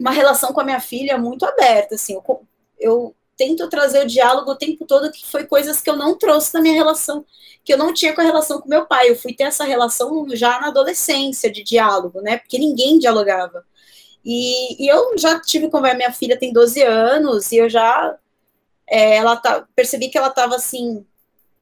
uma 0.00 0.10
relação 0.10 0.52
com 0.52 0.60
a 0.60 0.64
minha 0.64 0.80
filha 0.80 1.18
muito 1.18 1.44
aberta, 1.44 1.94
assim, 1.94 2.14
eu, 2.14 2.42
eu 2.78 3.14
tento 3.36 3.68
trazer 3.68 4.04
o 4.04 4.06
diálogo 4.06 4.50
o 4.50 4.56
tempo 4.56 4.86
todo, 4.86 5.10
que 5.10 5.26
foi 5.26 5.44
coisas 5.44 5.80
que 5.80 5.90
eu 5.90 5.96
não 5.96 6.16
trouxe 6.16 6.54
na 6.54 6.60
minha 6.60 6.74
relação, 6.74 7.24
que 7.64 7.72
eu 7.72 7.78
não 7.78 7.92
tinha 7.92 8.14
com 8.14 8.20
a 8.20 8.24
relação 8.24 8.60
com 8.60 8.68
meu 8.68 8.86
pai. 8.86 9.10
Eu 9.10 9.16
fui 9.16 9.34
ter 9.34 9.44
essa 9.44 9.64
relação 9.64 10.26
já 10.34 10.58
na 10.60 10.68
adolescência 10.68 11.50
de 11.50 11.62
diálogo, 11.62 12.20
né? 12.22 12.38
Porque 12.38 12.58
ninguém 12.58 12.98
dialogava. 12.98 13.64
E, 14.24 14.84
e 14.84 14.88
eu 14.88 15.16
já 15.18 15.38
tive 15.40 15.68
com 15.70 15.76
a 15.78 15.94
minha 15.94 16.12
filha 16.12 16.38
tem 16.38 16.52
12 16.52 16.82
anos 16.82 17.52
e 17.52 17.58
eu 17.58 17.68
já 17.68 18.16
é, 18.88 19.16
ela 19.16 19.36
tá, 19.36 19.66
percebi 19.74 20.08
que 20.08 20.18
ela 20.18 20.28
estava 20.28 20.56
assim 20.56 21.04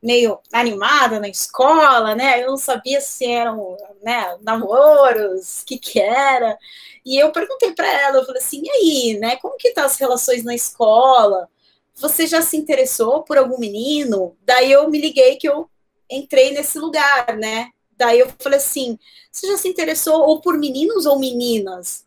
meio 0.04 0.38
animada 0.52 1.18
na 1.18 1.28
escola, 1.28 2.14
né? 2.14 2.42
Eu 2.42 2.48
não 2.48 2.56
sabia 2.58 3.00
se 3.00 3.24
eram 3.24 3.74
né, 4.02 4.36
namoros, 4.42 5.62
o 5.62 5.64
que 5.64 5.78
que 5.78 5.98
era. 5.98 6.58
E 7.04 7.16
eu 7.16 7.32
perguntei 7.32 7.72
para 7.72 7.90
ela, 7.90 8.18
eu 8.18 8.26
falei 8.26 8.42
assim, 8.42 8.62
e 8.62 8.70
aí, 8.70 9.18
né? 9.18 9.36
Como 9.36 9.56
que 9.56 9.72
tá 9.72 9.86
as 9.86 9.96
relações 9.96 10.44
na 10.44 10.54
escola? 10.54 11.48
Você 11.94 12.26
já 12.26 12.42
se 12.42 12.54
interessou 12.54 13.22
por 13.22 13.38
algum 13.38 13.58
menino? 13.58 14.36
Daí 14.44 14.70
eu 14.70 14.90
me 14.90 15.00
liguei 15.00 15.36
que 15.36 15.48
eu 15.48 15.70
entrei 16.10 16.52
nesse 16.52 16.78
lugar, 16.78 17.36
né? 17.38 17.70
Daí 17.96 18.18
eu 18.18 18.30
falei 18.38 18.58
assim, 18.58 18.98
você 19.32 19.46
já 19.46 19.56
se 19.56 19.68
interessou 19.68 20.20
ou 20.28 20.40
por 20.40 20.58
meninos 20.58 21.06
ou 21.06 21.18
meninas? 21.18 22.03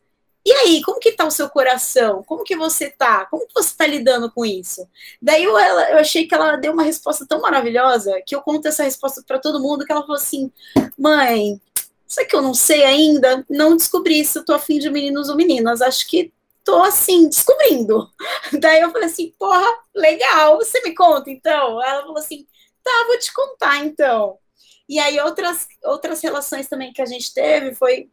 E 0.47 0.53
aí, 0.53 0.81
como 0.81 0.97
que 0.97 1.11
tá 1.11 1.25
o 1.25 1.31
seu 1.31 1.49
coração? 1.49 2.23
Como 2.23 2.41
que 2.41 2.55
você 2.55 2.89
tá? 2.89 3.25
Como 3.25 3.45
que 3.45 3.53
você 3.53 3.75
tá 3.75 3.85
lidando 3.85 4.31
com 4.31 4.45
isso? 4.45 4.87
Daí 5.21 5.43
eu, 5.43 5.59
ela, 5.59 5.91
eu 5.91 5.97
achei 5.97 6.25
que 6.25 6.33
ela 6.33 6.55
deu 6.55 6.71
uma 6.71 6.83
resposta 6.83 7.25
tão 7.27 7.41
maravilhosa 7.41 8.21
que 8.25 8.33
eu 8.33 8.41
conto 8.41 8.65
essa 8.65 8.83
resposta 8.83 9.21
para 9.27 9.39
todo 9.39 9.61
mundo 9.61 9.83
que 9.83 9.91
ela 9.91 10.03
falou 10.03 10.15
assim: 10.15 10.49
"Mãe, 10.97 11.59
Só 12.07 12.23
que 12.25 12.33
eu 12.33 12.41
não 12.41 12.53
sei 12.53 12.85
ainda, 12.85 13.45
não 13.49 13.75
descobri 13.75 14.23
se 14.23 14.39
eu 14.39 14.45
tô 14.45 14.53
afim 14.53 14.79
de 14.79 14.89
meninos 14.89 15.27
ou 15.27 15.35
meninas. 15.35 15.81
Acho 15.81 16.07
que 16.07 16.31
tô 16.63 16.81
assim, 16.81 17.27
descobrindo. 17.27 18.09
Daí 18.61 18.79
eu 18.81 18.91
falei 18.91 19.07
assim, 19.09 19.33
porra, 19.37 19.67
legal, 19.93 20.57
você 20.59 20.81
me 20.81 20.95
conta 20.95 21.29
então? 21.29 21.83
Ela 21.83 22.03
falou 22.03 22.19
assim, 22.19 22.47
tá, 22.83 22.91
vou 23.07 23.19
te 23.19 23.33
contar 23.33 23.85
então. 23.85 24.39
E 24.87 24.97
aí 24.97 25.19
outras, 25.19 25.67
outras 25.83 26.21
relações 26.21 26.67
também 26.69 26.93
que 26.93 27.01
a 27.01 27.05
gente 27.05 27.33
teve 27.33 27.75
foi, 27.75 28.09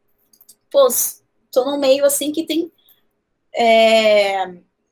pô, 0.71 0.89
tô 1.55 1.65
num 1.65 1.79
meio 1.79 2.05
assim 2.05 2.33
que 2.33 2.45
tem. 2.45 2.71
É, 3.55 4.47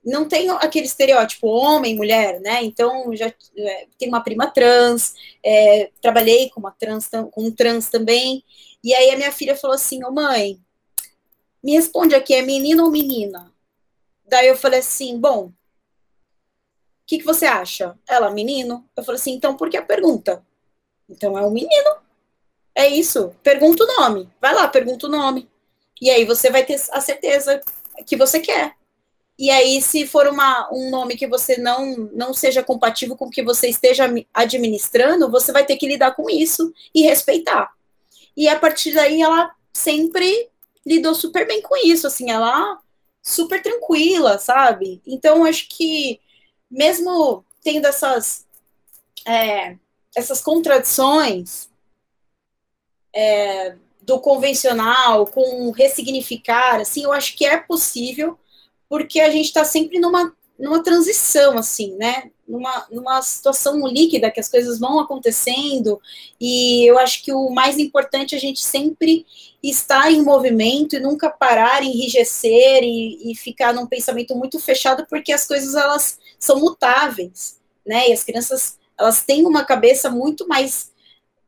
não 0.04 0.26
tem 0.28 0.50
aquele 0.50 0.86
estereótipo 0.86 1.46
homem, 1.46 1.96
mulher, 1.96 2.40
né? 2.40 2.62
Então 2.62 3.14
já 3.14 3.26
é, 3.56 3.86
tem 3.98 4.08
uma 4.08 4.22
prima 4.22 4.50
trans, 4.50 5.14
é, 5.44 5.90
trabalhei 6.00 6.50
com 6.50 6.60
uma 6.60 6.72
trans, 6.72 7.08
com 7.08 7.44
um 7.44 7.50
trans 7.50 7.88
também. 7.88 8.44
E 8.82 8.94
aí 8.94 9.10
a 9.10 9.16
minha 9.16 9.32
filha 9.32 9.56
falou 9.56 9.74
assim, 9.74 10.02
ô 10.04 10.08
oh, 10.08 10.12
mãe, 10.12 10.60
me 11.62 11.72
responde 11.72 12.14
aqui, 12.14 12.34
é 12.34 12.42
menino 12.42 12.84
ou 12.84 12.90
menina? 12.90 13.52
Daí 14.26 14.48
eu 14.48 14.56
falei 14.56 14.80
assim, 14.80 15.18
bom, 15.18 15.46
o 15.46 15.52
que, 17.06 17.18
que 17.18 17.24
você 17.24 17.46
acha? 17.46 17.96
Ela, 18.08 18.30
menino. 18.30 18.88
Eu 18.96 19.04
falei 19.04 19.20
assim, 19.20 19.32
então 19.32 19.56
por 19.56 19.70
que 19.70 19.76
a 19.76 19.82
pergunta? 19.82 20.44
Então 21.08 21.38
é 21.38 21.42
um 21.46 21.50
menino. 21.50 21.96
É 22.74 22.88
isso. 22.88 23.34
Pergunta 23.42 23.84
o 23.84 24.00
nome. 24.00 24.30
Vai 24.40 24.54
lá, 24.54 24.66
pergunta 24.66 25.06
o 25.06 25.10
nome. 25.10 25.48
E 26.00 26.10
aí 26.10 26.24
você 26.24 26.50
vai 26.50 26.64
ter 26.64 26.80
a 26.90 27.00
certeza 27.00 27.60
que 28.06 28.16
você 28.16 28.40
quer. 28.40 28.74
E 29.38 29.50
aí, 29.50 29.80
se 29.80 30.06
for 30.06 30.28
uma, 30.28 30.68
um 30.72 30.90
nome 30.90 31.16
que 31.16 31.26
você 31.26 31.56
não, 31.56 31.96
não 32.12 32.34
seja 32.34 32.62
compatível 32.62 33.16
com 33.16 33.26
o 33.26 33.30
que 33.30 33.42
você 33.42 33.68
esteja 33.68 34.04
administrando, 34.32 35.30
você 35.30 35.52
vai 35.52 35.64
ter 35.64 35.76
que 35.76 35.88
lidar 35.88 36.14
com 36.14 36.28
isso 36.28 36.72
e 36.94 37.02
respeitar. 37.02 37.72
E 38.36 38.48
a 38.48 38.58
partir 38.58 38.92
daí, 38.92 39.20
ela 39.20 39.54
sempre 39.72 40.48
lidou 40.86 41.14
super 41.14 41.46
bem 41.46 41.62
com 41.62 41.76
isso, 41.76 42.06
assim, 42.06 42.30
ela 42.30 42.78
super 43.22 43.62
tranquila, 43.62 44.38
sabe? 44.38 45.00
Então, 45.06 45.44
acho 45.44 45.68
que 45.68 46.20
mesmo 46.70 47.44
tendo 47.62 47.86
essas, 47.86 48.46
é, 49.26 49.76
essas 50.14 50.40
contradições 50.40 51.68
é, 53.14 53.76
do 54.04 54.18
convencional 54.18 55.26
com 55.26 55.70
ressignificar, 55.70 56.80
assim, 56.80 57.04
eu 57.04 57.12
acho 57.12 57.36
que 57.36 57.44
é 57.44 57.56
possível, 57.56 58.38
porque 58.88 59.20
a 59.20 59.30
gente 59.30 59.46
está 59.46 59.64
sempre 59.64 59.98
numa, 59.98 60.34
numa 60.58 60.82
transição, 60.82 61.56
assim, 61.56 61.94
né? 61.96 62.30
Numa, 62.46 62.86
numa 62.90 63.22
situação 63.22 63.86
líquida, 63.86 64.30
que 64.30 64.40
as 64.40 64.48
coisas 64.48 64.78
vão 64.78 65.00
acontecendo, 65.00 66.00
e 66.40 66.84
eu 66.84 66.98
acho 66.98 67.22
que 67.22 67.32
o 67.32 67.48
mais 67.50 67.78
importante 67.78 68.34
é 68.34 68.38
a 68.38 68.40
gente 68.40 68.60
sempre 68.60 69.24
estar 69.62 70.12
em 70.12 70.22
movimento 70.22 70.96
e 70.96 71.00
nunca 71.00 71.30
parar, 71.30 71.82
enrijecer 71.82 72.82
e, 72.82 73.30
e 73.30 73.34
ficar 73.34 73.72
num 73.72 73.86
pensamento 73.86 74.34
muito 74.34 74.58
fechado, 74.58 75.06
porque 75.08 75.32
as 75.32 75.46
coisas, 75.46 75.74
elas 75.74 76.18
são 76.38 76.58
mutáveis, 76.58 77.58
né? 77.86 78.10
E 78.10 78.12
as 78.12 78.24
crianças, 78.24 78.78
elas 78.98 79.22
têm 79.22 79.46
uma 79.46 79.64
cabeça 79.64 80.10
muito 80.10 80.46
mais 80.46 80.91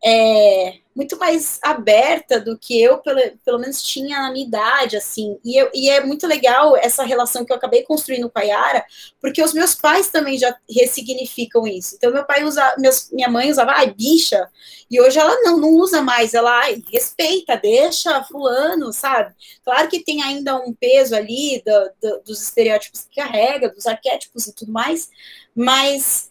é, 0.05 0.74
muito 0.94 1.18
mais 1.18 1.59
aberta 1.62 2.39
do 2.39 2.59
que 2.59 2.81
eu, 2.81 2.98
pelo, 2.98 3.18
pelo 3.43 3.59
menos, 3.59 3.82
tinha 3.82 4.20
na 4.20 4.31
minha 4.31 4.47
idade, 4.47 4.98
assim. 4.98 5.39
E, 5.43 5.56
eu, 5.56 5.70
e 5.72 5.89
é 5.89 6.05
muito 6.05 6.26
legal 6.26 6.76
essa 6.76 7.02
relação 7.05 7.43
que 7.43 7.51
eu 7.51 7.56
acabei 7.56 7.82
construindo 7.85 8.28
com 8.28 8.39
a 8.39 8.43
Yara, 8.43 8.85
porque 9.18 9.43
os 9.43 9.55
meus 9.55 9.74
pais 9.74 10.09
também 10.09 10.39
já 10.39 10.55
ressignificam 10.68 11.66
isso. 11.66 11.94
Então, 11.97 12.12
meu 12.12 12.24
pai 12.24 12.44
usa, 12.44 12.74
meus, 12.78 13.10
minha 13.10 13.31
mãe 13.31 13.51
usava, 13.51 13.72
ai, 13.72 13.93
bicha, 13.93 14.47
e 14.90 15.01
hoje 15.01 15.18
ela 15.18 15.40
não, 15.40 15.59
não 15.59 15.70
usa 15.70 16.02
mais, 16.02 16.35
ela, 16.35 16.51
ai, 16.60 16.82
respeita, 16.93 17.56
deixa 17.56 18.22
fulano, 18.24 18.93
sabe? 18.93 19.35
Claro 19.64 19.89
que 19.89 20.05
tem 20.05 20.22
ainda 20.22 20.55
um 20.56 20.74
peso 20.74 21.16
ali 21.16 21.62
do, 21.64 21.90
do, 22.09 22.22
dos 22.24 22.43
estereótipos 22.43 23.06
que 23.10 23.16
carrega, 23.22 23.70
dos 23.70 23.86
arquétipos 23.86 24.47
e 24.47 24.55
tudo 24.55 24.70
mais, 24.70 25.09
mas 25.56 26.31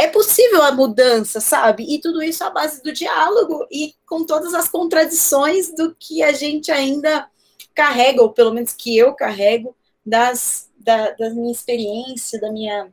é 0.00 0.06
possível 0.06 0.62
a 0.62 0.72
mudança, 0.72 1.40
sabe? 1.40 1.84
E 1.84 2.00
tudo 2.00 2.22
isso 2.22 2.42
à 2.42 2.48
base 2.48 2.82
do 2.82 2.90
diálogo 2.90 3.66
e 3.70 3.94
com 4.06 4.24
todas 4.24 4.54
as 4.54 4.66
contradições 4.66 5.74
do 5.74 5.94
que 5.94 6.22
a 6.22 6.32
gente 6.32 6.72
ainda 6.72 7.28
carrega, 7.74 8.22
ou 8.22 8.32
pelo 8.32 8.52
menos 8.52 8.72
que 8.72 8.96
eu 8.96 9.12
carrego, 9.14 9.76
das, 10.04 10.70
da, 10.78 11.10
da 11.10 11.28
minha 11.30 11.52
experiência, 11.52 12.40
da 12.40 12.50
minha, 12.50 12.88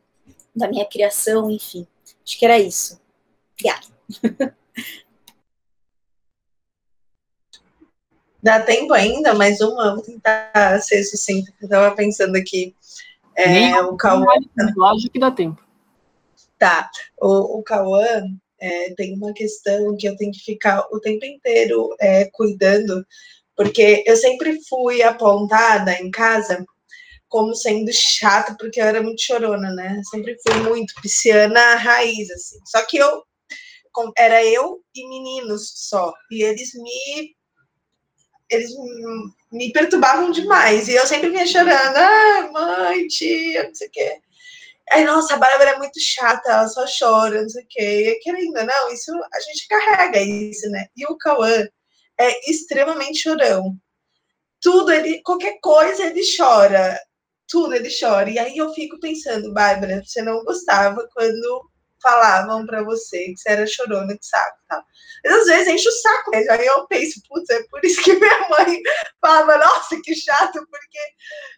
da 0.54 0.68
minha 0.68 0.84
criação, 0.84 1.50
enfim. 1.50 1.86
Acho 2.26 2.38
que 2.38 2.44
era 2.44 2.58
isso. 2.58 3.00
Obrigada. 3.54 3.86
Dá 8.42 8.60
tempo 8.60 8.92
ainda? 8.92 9.34
Mais 9.34 9.60
uma? 9.60 9.94
Vou 9.94 10.04
tentar 10.04 10.78
ser 10.80 11.02
sucinta. 11.04 11.52
Eu 11.60 11.64
estava 11.64 11.94
pensando 11.96 12.36
aqui. 12.36 12.74
É, 13.34 13.80
o 13.80 13.96
Cauã. 13.96 14.26
Lógico 14.76 15.12
que 15.12 15.18
dá 15.18 15.30
tempo. 15.30 15.67
Tá, 16.58 16.90
o, 17.20 17.58
o 17.58 17.62
Cauã 17.62 18.22
é, 18.60 18.94
tem 18.94 19.14
uma 19.14 19.32
questão 19.32 19.96
que 19.96 20.08
eu 20.08 20.16
tenho 20.16 20.32
que 20.32 20.40
ficar 20.40 20.86
o 20.90 21.00
tempo 21.00 21.24
inteiro 21.24 21.94
é, 22.00 22.28
cuidando, 22.32 23.06
porque 23.56 24.02
eu 24.06 24.16
sempre 24.16 24.58
fui 24.68 25.02
apontada 25.02 25.92
em 25.92 26.10
casa 26.10 26.64
como 27.28 27.54
sendo 27.54 27.92
chata, 27.92 28.56
porque 28.58 28.80
eu 28.80 28.86
era 28.86 29.02
muito 29.02 29.22
chorona, 29.22 29.70
né? 29.74 30.00
Sempre 30.10 30.36
fui 30.42 30.60
muito 30.62 30.94
pisciana 31.02 31.76
raiz, 31.76 32.30
assim. 32.30 32.58
Só 32.66 32.82
que 32.86 32.96
eu 32.96 33.22
era 34.16 34.44
eu 34.44 34.80
e 34.94 35.08
meninos 35.08 35.72
só, 35.74 36.12
e 36.30 36.42
eles 36.42 36.72
me 36.74 37.36
eles 38.50 38.70
me 39.52 39.72
perturbavam 39.72 40.30
demais, 40.30 40.88
e 40.88 40.94
eu 40.94 41.06
sempre 41.06 41.28
vinha 41.28 41.46
chorando, 41.46 41.96
ah, 41.96 42.50
mãe, 42.50 43.06
tia, 43.06 43.64
não 43.64 43.74
sei 43.74 43.88
o 43.88 43.90
quê. 43.90 44.20
Aí, 44.92 45.04
nossa, 45.04 45.34
a 45.34 45.38
Bárbara 45.38 45.70
é 45.72 45.78
muito 45.78 46.00
chata, 46.00 46.50
ela 46.50 46.68
só 46.68 46.84
chora, 46.86 47.42
não 47.42 47.48
sei 47.48 47.64
o 47.64 47.66
quê. 47.68 48.10
E 48.10 48.20
querendo, 48.20 48.52
não, 48.54 48.92
isso 48.92 49.12
a 49.32 49.40
gente 49.40 49.68
carrega 49.68 50.20
isso, 50.20 50.68
né? 50.70 50.86
E 50.96 51.06
o 51.06 51.16
Cauã 51.16 51.66
é 52.18 52.50
extremamente 52.50 53.18
chorão. 53.18 53.76
Tudo, 54.60 54.92
ele, 54.92 55.22
qualquer 55.22 55.58
coisa 55.60 56.04
ele 56.06 56.22
chora. 56.36 56.98
Tudo 57.48 57.74
ele 57.74 57.88
chora. 57.90 58.30
E 58.30 58.38
aí 58.38 58.56
eu 58.56 58.72
fico 58.74 58.98
pensando, 59.00 59.52
Bárbara, 59.52 60.02
você 60.04 60.22
não 60.22 60.44
gostava 60.44 61.08
quando 61.14 61.70
falavam 62.02 62.66
para 62.66 62.82
você 62.82 63.26
que 63.26 63.36
você 63.36 63.50
era 63.50 63.66
chorona 63.66 64.16
de 64.16 64.26
saco, 64.26 64.58
tá? 64.68 64.84
Mas 65.24 65.34
às 65.34 65.46
vezes 65.46 65.68
enche 65.68 65.88
o 65.88 65.92
saco, 65.92 66.30
né? 66.30 66.44
Aí 66.50 66.66
eu 66.66 66.86
penso, 66.86 67.20
putz, 67.28 67.48
é 67.50 67.62
por 67.64 67.84
isso 67.84 68.02
que 68.02 68.14
minha 68.14 68.38
mãe 68.48 68.80
falava, 69.20 69.58
nossa, 69.58 70.00
que 70.02 70.14
chato, 70.14 70.52
porque 70.52 70.98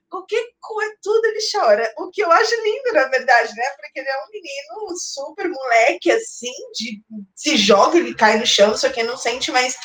qualquer 0.08 0.44
coisa, 0.60 0.94
tudo 1.02 1.24
ele 1.26 1.40
chora. 1.50 1.92
O 1.98 2.10
que 2.10 2.22
eu 2.22 2.30
acho 2.30 2.54
lindo, 2.62 2.92
na 2.92 3.06
verdade, 3.08 3.54
né? 3.54 3.64
Porque 3.76 4.00
ele 4.00 4.08
é 4.08 4.18
um 4.18 4.30
menino 4.30 4.96
super 4.98 5.48
moleque, 5.48 6.10
assim, 6.10 6.52
de 6.74 7.02
se 7.34 7.56
joga, 7.56 7.98
ele 7.98 8.14
cai 8.14 8.38
no 8.38 8.46
chão, 8.46 8.76
só 8.76 8.88
que 8.88 9.02
não 9.02 9.16
sente 9.16 9.50
mais. 9.50 9.76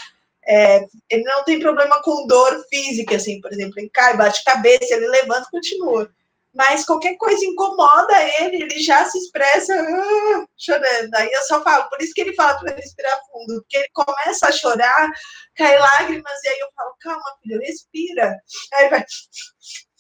É, 0.48 0.86
ele 1.10 1.24
não 1.24 1.44
tem 1.44 1.60
problema 1.60 2.02
com 2.04 2.28
dor 2.28 2.64
física, 2.70 3.16
assim, 3.16 3.42
por 3.42 3.52
exemplo, 3.52 3.74
ele 3.78 3.90
cai, 3.90 4.16
bate 4.16 4.44
cabeça, 4.44 4.94
ele 4.94 5.08
levanta 5.08 5.48
e 5.48 5.52
continua 5.52 6.10
mas 6.56 6.86
qualquer 6.86 7.18
coisa 7.18 7.44
incomoda 7.44 8.14
ele, 8.40 8.64
ele 8.64 8.80
já 8.80 9.04
se 9.06 9.18
expressa 9.18 9.76
uh, 9.76 10.48
chorando. 10.58 11.14
Aí 11.14 11.30
eu 11.30 11.42
só 11.44 11.62
falo, 11.62 11.90
por 11.90 12.02
isso 12.02 12.14
que 12.14 12.22
ele 12.22 12.34
fala 12.34 12.58
para 12.58 12.74
respirar 12.74 13.20
fundo, 13.30 13.62
porque 13.62 13.78
ele 13.78 13.90
começa 13.94 14.48
a 14.48 14.52
chorar, 14.54 15.12
cai 15.56 15.78
lágrimas, 15.78 16.44
e 16.44 16.48
aí 16.48 16.60
eu 16.60 16.68
falo, 16.74 16.96
calma, 17.02 17.38
filho, 17.44 17.60
respira. 17.60 18.38
Aí 18.74 18.90
vai. 18.90 19.04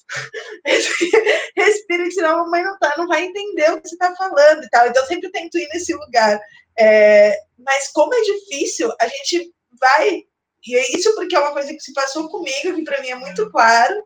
respira, 1.58 2.09
senão 2.11 2.40
a 2.40 2.43
mamãe 2.43 2.64
não, 2.64 2.80
tá, 2.80 2.93
não 2.98 3.08
vai 3.08 3.25
entender 3.25 3.72
o 3.72 3.82
que 3.82 3.90
você 3.90 3.95
está 3.95 4.16
falando 4.16 4.64
e 4.64 4.69
tal. 4.69 4.88
Então 4.88 5.03
eu 5.03 5.08
sempre 5.08 5.30
tento 5.32 5.58
ir 5.58 5.67
nesse 5.74 5.93
lugar. 5.93 6.40
É, 6.80 7.38
mas 7.59 7.90
como 7.92 8.14
é 8.14 8.22
difícil, 8.22 8.93
a 9.01 9.08
gente 9.09 9.53
vai. 9.77 10.24
E 10.66 10.75
é 10.77 10.98
isso 10.98 11.14
porque 11.16 11.35
é 11.35 11.40
uma 11.40 11.51
coisa 11.51 11.67
que 11.74 11.82
se 11.82 11.92
passou 11.93 12.30
comigo, 12.30 12.75
que 12.75 12.84
para 12.85 13.01
mim 13.01 13.09
é 13.09 13.16
muito 13.16 13.51
claro 13.51 14.06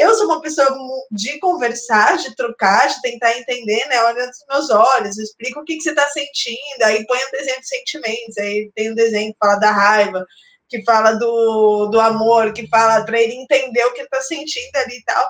eu 0.00 0.14
sou 0.14 0.26
uma 0.26 0.40
pessoa 0.40 0.68
de 1.10 1.38
conversar, 1.38 2.16
de 2.16 2.34
trocar, 2.34 2.88
de 2.88 3.00
tentar 3.02 3.36
entender, 3.36 3.86
né? 3.86 4.02
Olha 4.04 4.26
nos 4.26 4.44
meus 4.48 4.70
olhos, 4.70 5.18
explica 5.18 5.60
o 5.60 5.64
que, 5.64 5.76
que 5.76 5.82
você 5.82 5.90
está 5.90 6.08
sentindo, 6.08 6.82
aí 6.82 7.06
põe 7.06 7.18
um 7.18 7.30
desenho 7.30 7.60
de 7.60 7.68
sentimentos, 7.68 8.38
aí 8.38 8.70
tem 8.74 8.92
um 8.92 8.94
desenho 8.94 9.32
que 9.32 9.38
fala 9.38 9.56
da 9.56 9.70
raiva, 9.70 10.26
que 10.68 10.82
fala 10.84 11.12
do, 11.12 11.86
do 11.86 12.00
amor, 12.00 12.52
que 12.52 12.68
fala 12.68 13.04
para 13.04 13.20
ele 13.20 13.34
entender 13.34 13.84
o 13.84 13.92
que 13.92 14.02
está 14.02 14.20
sentindo 14.22 14.76
ali 14.76 14.96
e 14.96 15.04
tal. 15.04 15.26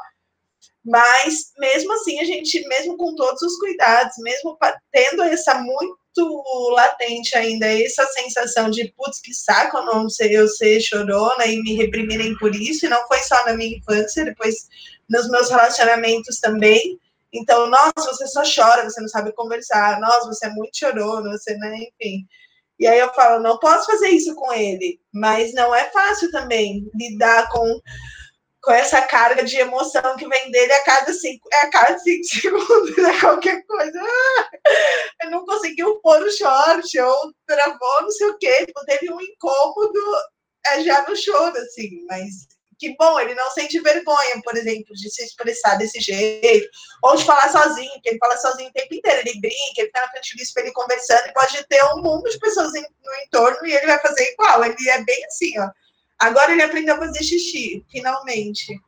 Mas 0.84 1.52
mesmo 1.58 1.92
assim, 1.94 2.20
a 2.20 2.24
gente, 2.24 2.66
mesmo 2.68 2.96
com 2.96 3.14
todos 3.14 3.42
os 3.42 3.58
cuidados, 3.58 4.14
mesmo 4.18 4.56
tendo 4.90 5.22
essa 5.24 5.54
muito 5.54 5.99
latente 6.70 7.36
ainda 7.36 7.66
essa 7.66 8.06
sensação 8.06 8.70
de 8.70 8.92
putz, 8.96 9.20
que 9.20 9.32
saco 9.32 9.78
eu 9.78 9.84
não 9.84 10.08
sei, 10.08 10.36
eu 10.36 10.48
ser 10.48 10.80
chorona 10.80 11.46
e 11.46 11.62
me 11.62 11.74
reprimirem 11.74 12.36
por 12.36 12.54
isso, 12.54 12.86
e 12.86 12.88
não 12.88 13.06
foi 13.06 13.18
só 13.18 13.44
na 13.46 13.54
minha 13.54 13.76
infância, 13.76 14.24
depois 14.24 14.68
nos 15.08 15.28
meus 15.30 15.50
relacionamentos 15.50 16.38
também. 16.40 16.98
Então, 17.32 17.68
nossa, 17.68 18.12
você 18.12 18.26
só 18.26 18.42
chora, 18.42 18.88
você 18.88 19.00
não 19.00 19.08
sabe 19.08 19.32
conversar, 19.32 20.00
nossa, 20.00 20.26
você 20.26 20.46
é 20.46 20.50
muito 20.50 20.76
chorona, 20.76 21.30
você, 21.30 21.56
né, 21.56 21.76
enfim. 21.76 22.26
E 22.78 22.86
aí 22.86 22.98
eu 22.98 23.12
falo, 23.12 23.42
não 23.42 23.58
posso 23.58 23.86
fazer 23.86 24.08
isso 24.08 24.34
com 24.34 24.52
ele, 24.52 25.00
mas 25.12 25.52
não 25.52 25.74
é 25.74 25.90
fácil 25.90 26.30
também 26.30 26.90
lidar 26.94 27.48
com 27.50 27.80
com 28.62 28.72
essa 28.72 29.00
carga 29.02 29.42
de 29.42 29.56
emoção 29.56 30.16
que 30.16 30.28
vem 30.28 30.50
dele 30.50 30.72
a 30.72 30.84
cada 30.84 31.12
cinco, 31.12 31.48
é 31.52 31.66
a 31.66 31.70
cada 31.70 31.98
cinco 31.98 32.24
segundos, 32.28 32.96
né? 32.96 33.18
qualquer 33.20 33.64
coisa. 33.66 34.00
Ah, 34.02 35.30
não 35.30 35.44
conseguiu 35.44 35.98
pôr 36.00 36.22
o 36.22 36.30
short, 36.30 36.98
ou 36.98 37.34
travou, 37.46 38.02
não 38.02 38.10
sei 38.10 38.26
o 38.28 38.38
quê. 38.38 38.66
Tipo, 38.66 38.84
teve 38.84 39.12
um 39.12 39.20
incômodo 39.20 40.00
é, 40.66 40.82
já 40.82 41.08
no 41.08 41.16
choro, 41.16 41.56
assim, 41.56 42.04
mas 42.06 42.48
que 42.78 42.96
bom, 42.96 43.20
ele 43.20 43.34
não 43.34 43.50
sente 43.50 43.78
vergonha, 43.80 44.40
por 44.42 44.56
exemplo, 44.56 44.94
de 44.94 45.10
se 45.10 45.22
expressar 45.22 45.76
desse 45.76 46.00
jeito, 46.00 46.66
ou 47.02 47.14
de 47.14 47.26
falar 47.26 47.52
sozinho, 47.52 47.92
porque 47.92 48.08
ele 48.08 48.18
fala 48.18 48.38
sozinho 48.38 48.70
o 48.70 48.72
tempo 48.72 48.94
inteiro, 48.94 49.20
ele 49.20 49.38
brinca, 49.38 49.74
ele 49.76 49.90
tá 49.90 50.00
na 50.00 50.08
frente 50.08 50.34
do 50.34 50.42
espelho 50.42 50.72
conversando, 50.72 51.28
e 51.28 51.32
pode 51.34 51.62
ter 51.68 51.84
um 51.92 52.02
mundo 52.02 52.30
de 52.30 52.38
pessoas 52.38 52.72
no 52.72 53.14
entorno 53.26 53.66
e 53.66 53.74
ele 53.74 53.86
vai 53.86 54.00
fazer 54.00 54.32
igual, 54.32 54.64
ele 54.64 54.88
é 54.88 55.04
bem 55.04 55.24
assim, 55.26 55.58
ó 55.58 55.68
Agora 56.20 56.52
ele 56.52 56.62
aprendeu 56.62 56.94
a 56.94 56.98
fazer 56.98 57.22
xixi, 57.22 57.84
finalmente, 57.90 58.78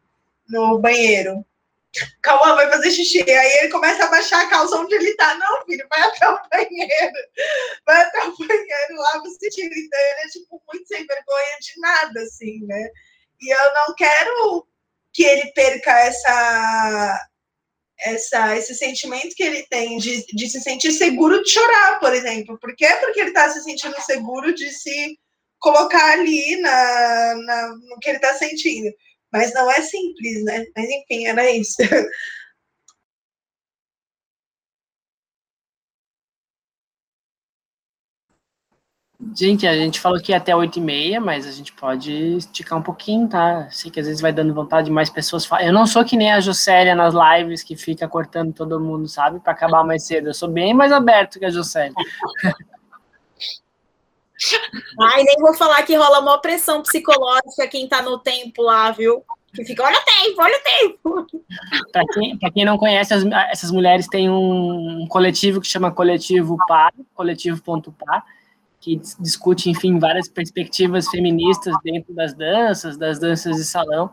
no 0.48 0.78
banheiro. 0.78 1.44
Calma, 2.22 2.54
vai 2.54 2.70
fazer 2.70 2.90
xixi. 2.90 3.22
Aí 3.22 3.52
ele 3.60 3.68
começa 3.70 4.04
a 4.04 4.10
baixar 4.10 4.42
a 4.42 4.48
calça 4.48 4.76
onde 4.76 4.94
ele 4.94 5.14
tá. 5.14 5.34
Não, 5.36 5.64
filho, 5.64 5.86
vai 5.88 6.00
até 6.02 6.28
o 6.28 6.38
banheiro. 6.50 7.12
Vai 7.86 8.00
até 8.02 8.24
o 8.24 8.36
banheiro 8.36 8.94
lá, 8.96 9.20
você 9.20 9.48
tira. 9.50 9.74
Então 9.74 10.00
ele 10.00 10.26
é, 10.26 10.28
tipo, 10.28 10.62
muito 10.72 10.86
sem 10.86 11.06
vergonha 11.06 11.58
de 11.60 11.80
nada, 11.80 12.20
assim, 12.20 12.60
né? 12.66 12.88
E 13.40 13.52
eu 13.52 13.74
não 13.74 13.94
quero 13.94 14.66
que 15.12 15.24
ele 15.24 15.52
perca 15.52 15.98
essa, 16.00 17.28
essa, 18.00 18.56
esse 18.56 18.74
sentimento 18.74 19.34
que 19.34 19.42
ele 19.42 19.62
tem 19.68 19.98
de, 19.98 20.24
de 20.26 20.48
se 20.48 20.60
sentir 20.60 20.92
seguro 20.92 21.42
de 21.42 21.50
chorar, 21.50 21.98
por 21.98 22.14
exemplo. 22.14 22.58
Por 22.58 22.74
quê? 22.74 22.88
Porque 23.00 23.20
ele 23.20 23.30
está 23.30 23.50
se 23.50 23.62
sentindo 23.62 24.00
seguro 24.02 24.54
de 24.54 24.70
se 24.70 25.18
colocar 25.62 26.12
ali 26.12 26.60
na, 26.60 27.34
na, 27.36 27.68
no 27.68 27.98
que 28.00 28.10
ele 28.10 28.18
está 28.18 28.34
sentindo. 28.34 28.92
Mas 29.32 29.54
não 29.54 29.70
é 29.70 29.80
simples, 29.80 30.44
né? 30.44 30.66
Mas 30.76 30.90
enfim, 30.90 31.26
era 31.26 31.50
isso. 31.50 31.76
Gente, 39.34 39.66
a 39.66 39.74
gente 39.74 40.00
falou 40.00 40.20
que 40.20 40.32
ia 40.32 40.36
até 40.36 40.54
8 40.54 40.78
e 40.78 40.82
meia, 40.82 41.20
mas 41.20 41.46
a 41.46 41.52
gente 41.52 41.72
pode 41.72 42.12
esticar 42.36 42.76
um 42.78 42.82
pouquinho, 42.82 43.28
tá? 43.28 43.70
Sei 43.70 43.90
que 43.90 44.00
às 44.00 44.06
vezes 44.06 44.20
vai 44.20 44.32
dando 44.32 44.52
vontade 44.52 44.86
de 44.86 44.92
mais 44.92 45.08
pessoas. 45.08 45.48
Eu 45.60 45.72
não 45.72 45.86
sou 45.86 46.04
que 46.04 46.16
nem 46.16 46.32
a 46.32 46.40
Juscelia 46.40 46.94
nas 46.94 47.14
lives 47.14 47.62
que 47.62 47.76
fica 47.76 48.08
cortando 48.08 48.52
todo 48.52 48.80
mundo, 48.80 49.08
sabe? 49.08 49.38
Para 49.38 49.52
acabar 49.52 49.84
mais 49.84 50.04
cedo. 50.04 50.28
Eu 50.28 50.34
sou 50.34 50.48
bem 50.50 50.74
mais 50.74 50.90
aberto 50.92 51.38
que 51.38 51.44
a 51.44 51.50
Juscelia. 51.50 51.94
Ai, 55.00 55.22
nem 55.24 55.36
vou 55.38 55.54
falar 55.54 55.82
que 55.82 55.94
rola 55.94 56.20
uma 56.20 56.38
pressão 56.38 56.82
psicológica 56.82 57.68
quem 57.68 57.88
tá 57.88 58.02
no 58.02 58.18
tempo 58.18 58.62
lá, 58.62 58.90
viu? 58.90 59.24
Que 59.54 59.64
fica, 59.64 59.82
olha 59.82 59.98
o 59.98 60.04
tempo, 60.04 60.42
olha 60.42 60.56
o 60.56 60.62
tempo. 60.62 61.26
Para 61.92 62.04
quem, 62.06 62.38
quem 62.38 62.64
não 62.64 62.78
conhece, 62.78 63.12
as, 63.12 63.24
essas 63.50 63.70
mulheres 63.70 64.08
têm 64.08 64.30
um, 64.30 65.02
um 65.02 65.06
coletivo 65.06 65.60
que 65.60 65.66
chama 65.66 65.90
Coletivo 65.92 66.56
Par, 66.66 66.92
coletivo.par, 67.14 68.24
que 68.80 69.00
discute, 69.20 69.68
enfim, 69.68 69.98
várias 69.98 70.26
perspectivas 70.26 71.08
feministas 71.08 71.74
dentro 71.84 72.14
das 72.14 72.32
danças, 72.32 72.96
das 72.96 73.18
danças 73.18 73.56
de 73.56 73.64
salão. 73.64 74.10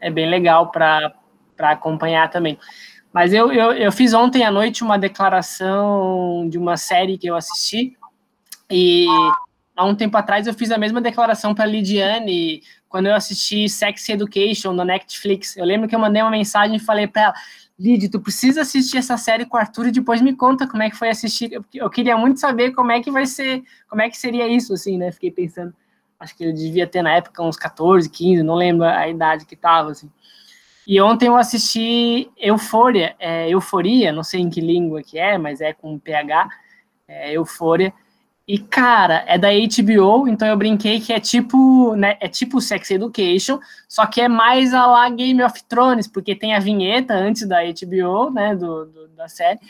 É 0.00 0.10
bem 0.10 0.30
legal 0.30 0.70
para 0.70 1.14
acompanhar 1.58 2.30
também. 2.30 2.58
Mas 3.12 3.34
eu, 3.34 3.52
eu, 3.52 3.72
eu 3.72 3.92
fiz 3.92 4.14
ontem 4.14 4.44
à 4.44 4.50
noite 4.50 4.82
uma 4.82 4.98
declaração 4.98 6.48
de 6.48 6.56
uma 6.56 6.76
série 6.78 7.18
que 7.18 7.26
eu 7.26 7.36
assisti, 7.36 7.98
e 8.70 9.04
há 9.80 9.84
um 9.84 9.94
tempo 9.94 10.16
atrás 10.18 10.46
eu 10.46 10.52
fiz 10.52 10.70
a 10.70 10.76
mesma 10.76 11.00
declaração 11.00 11.54
para 11.54 11.64
Lidiane 11.64 12.62
quando 12.86 13.06
eu 13.06 13.14
assisti 13.14 13.66
Sex 13.66 14.06
Education 14.10 14.74
no 14.74 14.84
Netflix. 14.84 15.56
Eu 15.56 15.64
lembro 15.64 15.88
que 15.88 15.94
eu 15.94 15.98
mandei 15.98 16.20
uma 16.20 16.30
mensagem 16.30 16.76
e 16.76 16.78
falei 16.78 17.06
para 17.06 17.22
ela: 17.22 17.34
Lid, 17.78 18.10
tu 18.10 18.20
precisa 18.20 18.60
assistir 18.60 18.98
essa 18.98 19.16
série 19.16 19.46
com 19.46 19.56
o 19.56 19.60
Arthur 19.60 19.86
e 19.86 19.92
depois 19.92 20.20
me 20.20 20.36
conta 20.36 20.68
como 20.68 20.82
é 20.82 20.90
que 20.90 20.96
foi 20.96 21.08
assistir. 21.08 21.50
Eu, 21.50 21.64
eu 21.72 21.88
queria 21.88 22.14
muito 22.14 22.38
saber 22.38 22.72
como 22.72 22.92
é 22.92 23.00
que 23.00 23.10
vai 23.10 23.24
ser, 23.24 23.62
como 23.88 24.02
é 24.02 24.10
que 24.10 24.18
seria 24.18 24.46
isso, 24.46 24.74
assim, 24.74 24.98
né? 24.98 25.10
Fiquei 25.12 25.30
pensando, 25.30 25.72
acho 26.18 26.36
que 26.36 26.44
ele 26.44 26.52
devia 26.52 26.86
ter 26.86 27.00
na 27.00 27.14
época 27.14 27.42
uns 27.42 27.56
14, 27.56 28.10
15, 28.10 28.42
não 28.42 28.56
lembro 28.56 28.84
a 28.84 29.08
idade 29.08 29.46
que 29.46 29.56
tava, 29.56 29.92
assim. 29.92 30.10
E 30.86 31.00
ontem 31.00 31.28
eu 31.28 31.36
assisti 31.36 32.30
Eufória, 32.36 33.14
é, 33.18 33.48
Euforia, 33.48 34.12
não 34.12 34.24
sei 34.24 34.40
em 34.40 34.50
que 34.50 34.60
língua 34.60 35.02
que 35.02 35.18
é, 35.18 35.38
mas 35.38 35.62
é 35.62 35.72
com 35.72 35.98
PH, 35.98 36.50
é, 37.08 37.32
Eufória 37.32 37.94
e, 38.52 38.58
cara, 38.58 39.22
é 39.28 39.38
da 39.38 39.46
HBO, 39.48 40.26
então 40.26 40.48
eu 40.48 40.56
brinquei 40.56 40.98
que 40.98 41.12
é 41.12 41.20
tipo, 41.20 41.94
né, 41.94 42.16
é 42.18 42.26
tipo 42.26 42.60
Sex 42.60 42.90
Education, 42.90 43.60
só 43.88 44.04
que 44.06 44.20
é 44.20 44.26
mais 44.26 44.74
a 44.74 44.86
lá 44.86 45.08
Game 45.08 45.40
of 45.40 45.62
Thrones, 45.68 46.08
porque 46.08 46.34
tem 46.34 46.52
a 46.52 46.58
vinheta 46.58 47.14
antes 47.14 47.46
da 47.46 47.58
HBO, 47.62 48.28
né, 48.32 48.56
do, 48.56 48.86
do 48.86 49.06
da 49.10 49.28
série, 49.28 49.60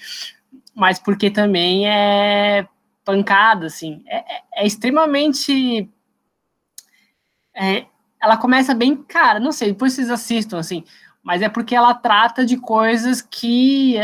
mas 0.74 0.98
porque 0.98 1.30
também 1.30 1.86
é 1.86 2.66
pancada, 3.04 3.66
assim, 3.66 4.02
é, 4.06 4.16
é, 4.16 4.42
é 4.54 4.66
extremamente... 4.66 5.86
É, 7.54 7.84
ela 8.18 8.38
começa 8.38 8.72
bem, 8.72 8.96
cara, 8.96 9.38
não 9.38 9.52
sei, 9.52 9.72
depois 9.72 9.92
vocês 9.92 10.08
assistam, 10.08 10.58
assim, 10.58 10.84
mas 11.22 11.42
é 11.42 11.50
porque 11.50 11.74
ela 11.74 11.92
trata 11.92 12.46
de 12.46 12.56
coisas 12.56 13.20
que 13.20 13.98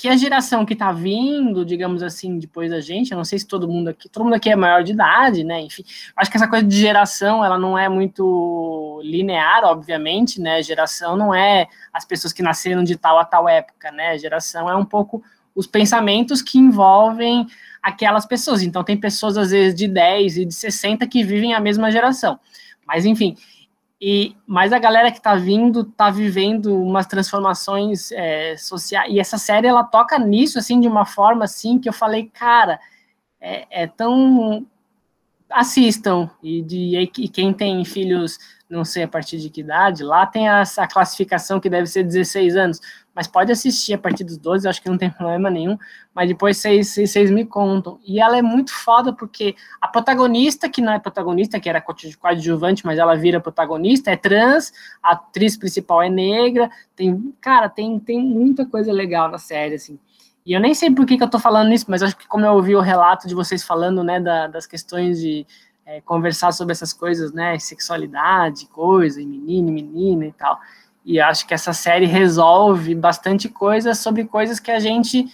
que 0.00 0.08
a 0.08 0.16
geração 0.16 0.64
que 0.64 0.72
está 0.72 0.90
vindo, 0.92 1.62
digamos 1.62 2.02
assim, 2.02 2.38
depois 2.38 2.70
da 2.70 2.80
gente, 2.80 3.12
eu 3.12 3.18
não 3.18 3.24
sei 3.24 3.38
se 3.38 3.46
todo 3.46 3.68
mundo 3.68 3.88
aqui, 3.88 4.08
todo 4.08 4.24
mundo 4.24 4.32
aqui 4.32 4.48
é 4.48 4.56
maior 4.56 4.82
de 4.82 4.92
idade, 4.92 5.44
né? 5.44 5.60
Enfim, 5.60 5.84
acho 6.16 6.30
que 6.30 6.38
essa 6.38 6.48
coisa 6.48 6.66
de 6.66 6.74
geração, 6.74 7.44
ela 7.44 7.58
não 7.58 7.76
é 7.76 7.86
muito 7.86 9.02
linear, 9.04 9.62
obviamente, 9.64 10.40
né? 10.40 10.62
Geração 10.62 11.18
não 11.18 11.34
é 11.34 11.66
as 11.92 12.06
pessoas 12.06 12.32
que 12.32 12.42
nasceram 12.42 12.82
de 12.82 12.96
tal 12.96 13.18
a 13.18 13.26
tal 13.26 13.46
época, 13.46 13.92
né? 13.92 14.16
Geração 14.16 14.70
é 14.70 14.74
um 14.74 14.86
pouco 14.86 15.22
os 15.54 15.66
pensamentos 15.66 16.40
que 16.40 16.56
envolvem 16.56 17.46
aquelas 17.82 18.24
pessoas. 18.24 18.62
Então, 18.62 18.82
tem 18.82 18.96
pessoas, 18.96 19.36
às 19.36 19.50
vezes, 19.50 19.74
de 19.74 19.86
10 19.86 20.38
e 20.38 20.44
de 20.46 20.54
60 20.54 21.06
que 21.06 21.22
vivem 21.22 21.52
a 21.52 21.60
mesma 21.60 21.90
geração. 21.90 22.40
Mas, 22.86 23.04
enfim, 23.04 23.36
e, 24.00 24.34
mas 24.46 24.72
a 24.72 24.78
galera 24.78 25.10
que 25.10 25.18
está 25.18 25.34
vindo 25.34 25.82
está 25.82 26.08
vivendo 26.08 26.74
umas 26.74 27.06
transformações 27.06 28.10
é, 28.12 28.56
sociais. 28.56 29.12
E 29.12 29.20
essa 29.20 29.36
série 29.36 29.66
ela 29.66 29.84
toca 29.84 30.18
nisso 30.18 30.58
assim 30.58 30.80
de 30.80 30.88
uma 30.88 31.04
forma 31.04 31.44
assim 31.44 31.78
que 31.78 31.88
eu 31.88 31.92
falei, 31.92 32.30
cara, 32.32 32.80
é, 33.40 33.82
é 33.82 33.86
tão 33.86 34.66
assistam 35.50 36.30
e, 36.42 36.62
de, 36.62 36.96
e 36.96 37.28
quem 37.28 37.52
tem 37.52 37.84
filhos 37.84 38.38
não 38.70 38.84
sei 38.84 39.02
a 39.02 39.08
partir 39.08 39.38
de 39.38 39.50
que 39.50 39.62
idade, 39.62 40.04
lá 40.04 40.24
tem 40.24 40.48
essa 40.48 40.86
classificação 40.86 41.58
que 41.58 41.68
deve 41.68 41.88
ser 41.88 42.04
16 42.04 42.56
anos, 42.56 42.80
mas 43.20 43.26
pode 43.26 43.52
assistir 43.52 43.92
a 43.92 43.98
partir 43.98 44.24
dos 44.24 44.38
12, 44.38 44.66
acho 44.66 44.80
que 44.80 44.88
não 44.88 44.96
tem 44.96 45.10
problema 45.12 45.50
nenhum, 45.50 45.76
mas 46.14 46.26
depois 46.26 46.56
vocês, 46.56 47.30
me 47.30 47.44
contam. 47.44 48.00
E 48.02 48.18
ela 48.18 48.38
é 48.38 48.40
muito 48.40 48.72
foda 48.72 49.12
porque 49.12 49.54
a 49.78 49.86
protagonista, 49.86 50.70
que 50.70 50.80
não 50.80 50.90
é 50.90 50.98
protagonista, 50.98 51.60
que 51.60 51.68
era 51.68 51.84
coadjuvante, 52.18 52.86
mas 52.86 52.98
ela 52.98 53.14
vira 53.14 53.38
protagonista, 53.38 54.10
é 54.10 54.16
trans, 54.16 54.72
a 55.02 55.12
atriz 55.12 55.54
principal 55.54 56.00
é 56.02 56.08
negra, 56.08 56.70
tem, 56.96 57.34
cara, 57.42 57.68
tem, 57.68 57.98
tem 57.98 58.18
muita 58.18 58.64
coisa 58.64 58.90
legal 58.90 59.30
na 59.30 59.36
série, 59.36 59.74
assim. 59.74 59.98
E 60.46 60.54
eu 60.54 60.60
nem 60.60 60.72
sei 60.72 60.90
por 60.90 61.04
que, 61.04 61.18
que 61.18 61.22
eu 61.22 61.28
tô 61.28 61.38
falando 61.38 61.74
isso, 61.74 61.84
mas 61.90 62.02
acho 62.02 62.16
que 62.16 62.26
como 62.26 62.46
eu 62.46 62.54
ouvi 62.54 62.74
o 62.74 62.80
relato 62.80 63.28
de 63.28 63.34
vocês 63.34 63.62
falando, 63.62 64.02
né, 64.02 64.18
da, 64.18 64.46
das 64.46 64.66
questões 64.66 65.20
de 65.20 65.46
é, 65.84 66.00
conversar 66.00 66.52
sobre 66.52 66.72
essas 66.72 66.94
coisas, 66.94 67.34
né, 67.34 67.58
sexualidade, 67.58 68.66
coisa, 68.68 69.20
e 69.20 69.26
menino, 69.26 69.70
menina 69.70 70.24
e 70.24 70.32
tal. 70.32 70.58
E 71.04 71.20
acho 71.20 71.46
que 71.46 71.54
essa 71.54 71.72
série 71.72 72.06
resolve 72.06 72.94
bastante 72.94 73.48
coisa 73.48 73.94
sobre 73.94 74.24
coisas 74.24 74.60
que 74.60 74.70
a 74.70 74.78
gente. 74.78 75.26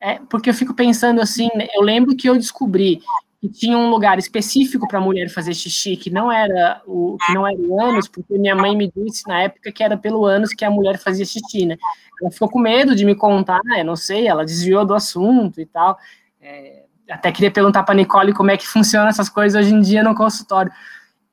É, 0.00 0.18
porque 0.28 0.50
eu 0.50 0.54
fico 0.54 0.74
pensando 0.74 1.20
assim, 1.20 1.48
né, 1.54 1.66
eu 1.74 1.82
lembro 1.82 2.14
que 2.14 2.28
eu 2.28 2.36
descobri 2.36 3.00
que 3.40 3.48
tinha 3.48 3.76
um 3.76 3.90
lugar 3.90 4.18
específico 4.18 4.88
para 4.88 5.00
mulher 5.00 5.28
fazer 5.28 5.54
xixi, 5.54 5.96
que 5.96 6.10
não 6.10 6.32
era 6.32 6.82
o 6.86 7.16
que 7.26 7.34
não 7.34 7.46
era 7.46 7.58
o 7.58 7.80
ânus, 7.80 8.08
porque 8.08 8.38
minha 8.38 8.54
mãe 8.54 8.74
me 8.76 8.90
disse 8.94 9.26
na 9.26 9.42
época 9.42 9.70
que 9.70 9.82
era 9.82 9.96
pelo 9.96 10.24
ânus 10.24 10.52
que 10.52 10.64
a 10.64 10.70
mulher 10.70 10.98
fazia 10.98 11.24
xixi, 11.24 11.66
né? 11.66 11.76
Ela 12.20 12.30
ficou 12.30 12.48
com 12.48 12.58
medo 12.58 12.94
de 12.94 13.04
me 13.04 13.14
contar, 13.14 13.60
eu 13.76 13.84
não 13.84 13.96
sei, 13.96 14.26
ela 14.26 14.44
desviou 14.44 14.84
do 14.84 14.94
assunto 14.94 15.60
e 15.60 15.66
tal. 15.66 15.98
É, 16.40 16.84
até 17.10 17.30
queria 17.30 17.50
perguntar 17.50 17.82
para 17.82 17.94
Nicole 17.94 18.32
como 18.32 18.50
é 18.50 18.56
que 18.56 18.66
funciona 18.66 19.08
essas 19.08 19.28
coisas 19.28 19.60
hoje 19.60 19.74
em 19.74 19.80
dia 19.80 20.02
no 20.02 20.14
consultório. 20.14 20.72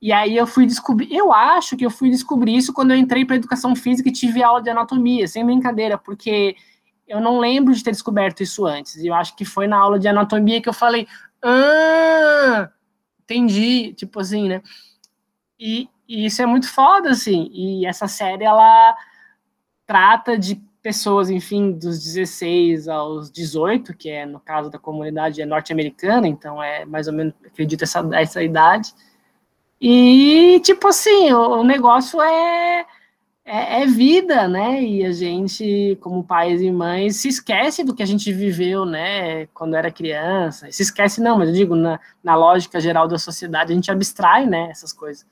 E 0.03 0.11
aí 0.11 0.35
eu 0.35 0.45
fui 0.45 0.65
descobrir, 0.65 1.15
eu 1.15 1.31
acho 1.31 1.77
que 1.77 1.85
eu 1.85 1.89
fui 1.89 2.09
descobrir 2.09 2.57
isso 2.57 2.73
quando 2.73 2.91
eu 2.91 2.97
entrei 2.97 3.23
para 3.23 3.37
educação 3.37 3.73
física 3.73 4.09
e 4.09 4.11
tive 4.11 4.43
aula 4.43 4.61
de 4.61 4.69
anatomia, 4.69 5.25
sem 5.29 5.45
brincadeira, 5.45 5.97
porque 5.97 6.57
eu 7.07 7.21
não 7.21 7.39
lembro 7.39 7.73
de 7.73 7.81
ter 7.81 7.91
descoberto 7.91 8.43
isso 8.43 8.65
antes. 8.65 8.97
E 8.97 9.07
eu 9.07 9.13
acho 9.13 9.33
que 9.33 9.45
foi 9.45 9.65
na 9.65 9.77
aula 9.77 9.97
de 9.97 10.05
anatomia 10.05 10.61
que 10.61 10.67
eu 10.67 10.73
falei, 10.73 11.07
ah, 11.41 12.69
entendi, 13.21 13.93
tipo 13.93 14.19
assim, 14.19 14.49
né? 14.49 14.61
E, 15.57 15.87
e 16.05 16.25
isso 16.25 16.41
é 16.41 16.45
muito 16.45 16.69
foda, 16.69 17.11
assim. 17.11 17.49
E 17.53 17.85
essa 17.85 18.05
série 18.05 18.43
ela 18.43 18.93
trata 19.85 20.37
de 20.37 20.61
pessoas, 20.81 21.29
enfim, 21.29 21.71
dos 21.71 22.03
16 22.03 22.89
aos 22.89 23.31
18, 23.31 23.95
que 23.95 24.09
é 24.09 24.25
no 24.25 24.41
caso 24.41 24.69
da 24.69 24.77
comunidade 24.77 25.41
é 25.41 25.45
norte-americana, 25.45 26.27
então 26.27 26.61
é 26.61 26.83
mais 26.83 27.07
ou 27.07 27.13
menos, 27.13 27.33
acredito, 27.45 27.83
essa, 27.83 28.05
essa 28.11 28.43
idade. 28.43 28.93
E, 29.85 30.61
tipo 30.61 30.87
assim, 30.87 31.33
o, 31.33 31.59
o 31.59 31.63
negócio 31.65 32.21
é, 32.21 32.85
é, 33.43 33.81
é, 33.81 33.85
vida, 33.85 34.47
né? 34.47 34.81
E 34.81 35.05
a 35.05 35.11
gente, 35.11 35.97
como 36.01 36.23
pais 36.23 36.61
e 36.61 36.71
mães, 36.71 37.17
se 37.17 37.27
esquece 37.27 37.83
do 37.83 37.93
que 37.93 38.01
a 38.01 38.05
gente 38.05 38.31
viveu, 38.31 38.85
né? 38.85 39.45
Quando 39.47 39.75
era 39.75 39.91
criança. 39.91 40.71
Se 40.71 40.83
esquece, 40.83 41.19
não, 41.21 41.37
mas 41.37 41.49
eu 41.49 41.55
digo, 41.55 41.75
na, 41.75 41.99
na 42.23 42.33
lógica 42.33 42.79
geral 42.79 43.09
da 43.09 43.17
sociedade, 43.17 43.73
a 43.73 43.75
gente 43.75 43.91
abstrai, 43.91 44.45
né? 44.45 44.69
Essas 44.71 44.93
coisas. 44.93 45.25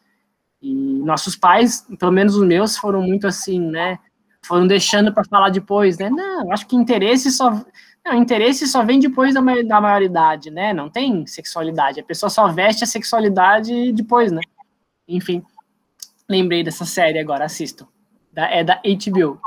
E 0.62 0.74
nossos 0.74 1.38
pais, 1.38 1.88
pelo 1.98 2.12
menos 2.12 2.36
os 2.36 2.46
meus, 2.46 2.78
foram 2.78 3.02
muito 3.02 3.28
assim, 3.28 3.60
né? 3.60 4.00
foram 4.44 4.68
deixando 4.68 5.14
para 5.14 5.24
falar 5.24 5.50
depois, 5.50 5.98
né? 5.98 6.10
Não, 6.10 6.52
acho 6.52 6.68
que 6.68 6.76
interesse 6.76 7.32
só 7.32 7.64
não, 8.06 8.16
interesse 8.16 8.68
só 8.68 8.84
vem 8.84 9.00
depois 9.00 9.34
da, 9.34 9.42
da 9.42 9.82
maioridade, 9.82 10.50
né? 10.50 10.74
Não 10.74 10.90
tem 10.90 11.26
sexualidade. 11.28 12.00
A 12.00 12.04
pessoa 12.04 12.30
só 12.30 12.48
veste 12.48 12.84
a 12.84 12.88
sexualidade 12.88 13.92
depois, 13.94 14.32
né? 14.32 14.42
Enfim, 15.08 15.44
lembrei 16.28 16.64
dessa 16.64 16.86
série 16.86 17.20
agora, 17.20 17.46
assisto. 17.46 17.88
Da, 18.34 18.50
é 18.50 18.64
da 18.64 18.82
HBO, 18.84 19.40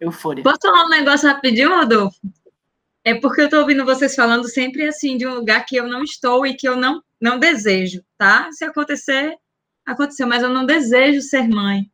Eufória. 0.00 0.42
Posso 0.42 0.58
falar 0.62 0.86
um 0.86 0.90
negócio 0.90 1.28
rapidinho, 1.28 1.76
Rodolfo? 1.76 2.18
É 3.04 3.14
porque 3.14 3.42
eu 3.42 3.44
estou 3.46 3.60
ouvindo 3.60 3.84
vocês 3.84 4.14
falando 4.14 4.48
sempre 4.48 4.86
assim 4.86 5.16
de 5.16 5.26
um 5.26 5.34
lugar 5.34 5.64
que 5.64 5.76
eu 5.76 5.86
não 5.86 6.02
estou 6.02 6.44
e 6.44 6.54
que 6.54 6.68
eu 6.68 6.76
não, 6.76 7.02
não 7.20 7.38
desejo, 7.38 8.02
tá? 8.18 8.50
Se 8.50 8.64
acontecer, 8.64 9.36
aconteceu, 9.86 10.26
mas 10.26 10.42
eu 10.42 10.50
não 10.50 10.66
desejo 10.66 11.22
ser 11.22 11.48
mãe. 11.48 11.84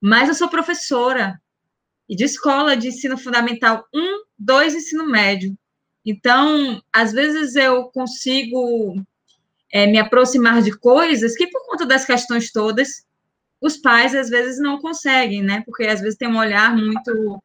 Mas 0.00 0.28
eu 0.28 0.34
sou 0.34 0.48
professora 0.48 1.39
e 2.10 2.16
de 2.16 2.24
escola 2.24 2.76
de 2.76 2.88
ensino 2.88 3.16
fundamental 3.16 3.86
1, 3.94 4.24
2 4.36 4.74
ensino 4.74 5.06
médio. 5.06 5.56
Então, 6.04 6.82
às 6.92 7.12
vezes 7.12 7.54
eu 7.54 7.84
consigo 7.84 9.00
é, 9.72 9.86
me 9.86 9.96
aproximar 9.96 10.60
de 10.60 10.76
coisas 10.76 11.36
que, 11.36 11.46
por 11.46 11.64
conta 11.66 11.86
das 11.86 12.04
questões 12.04 12.50
todas, 12.50 13.06
os 13.60 13.76
pais 13.76 14.12
às 14.12 14.28
vezes 14.28 14.58
não 14.58 14.80
conseguem, 14.80 15.40
né? 15.40 15.62
Porque 15.64 15.84
às 15.84 16.00
vezes 16.00 16.18
tem 16.18 16.26
um 16.26 16.38
olhar 16.38 16.76
muito 16.76 17.40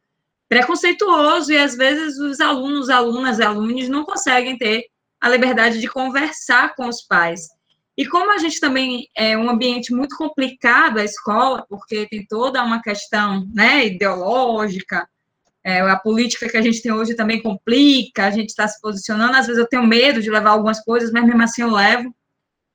preconceituoso 0.48 1.52
e 1.52 1.58
às 1.58 1.76
vezes 1.76 2.18
os 2.18 2.40
alunos, 2.40 2.90
alunas 2.90 3.40
alunos 3.40 3.88
não 3.88 4.04
conseguem 4.04 4.58
ter 4.58 4.86
a 5.20 5.28
liberdade 5.28 5.78
de 5.78 5.88
conversar 5.88 6.74
com 6.74 6.88
os 6.88 7.02
pais. 7.02 7.46
E 7.96 8.06
como 8.06 8.30
a 8.30 8.38
gente 8.38 8.60
também 8.60 9.08
é 9.16 9.38
um 9.38 9.48
ambiente 9.48 9.92
muito 9.92 10.16
complicado 10.16 10.98
a 10.98 11.04
escola, 11.04 11.64
porque 11.68 12.06
tem 12.06 12.26
toda 12.26 12.62
uma 12.62 12.82
questão 12.82 13.48
né, 13.54 13.86
ideológica, 13.86 15.08
é, 15.64 15.80
a 15.80 15.96
política 15.96 16.48
que 16.48 16.56
a 16.56 16.62
gente 16.62 16.82
tem 16.82 16.92
hoje 16.92 17.16
também 17.16 17.42
complica, 17.42 18.26
a 18.26 18.30
gente 18.30 18.50
está 18.50 18.68
se 18.68 18.80
posicionando, 18.80 19.36
às 19.36 19.46
vezes 19.46 19.60
eu 19.60 19.68
tenho 19.68 19.84
medo 19.84 20.22
de 20.22 20.30
levar 20.30 20.50
algumas 20.50 20.80
coisas, 20.84 21.10
mas 21.10 21.24
mesmo 21.24 21.42
assim 21.42 21.62
eu 21.62 21.70
levo. 21.70 22.14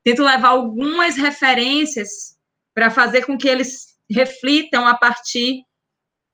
Tento 0.03 0.23
levar 0.23 0.49
algumas 0.49 1.15
referências 1.15 2.35
para 2.73 2.89
fazer 2.89 3.25
com 3.25 3.37
que 3.37 3.47
eles 3.47 3.97
reflitam 4.09 4.85
a 4.87 4.97
partir 4.97 5.63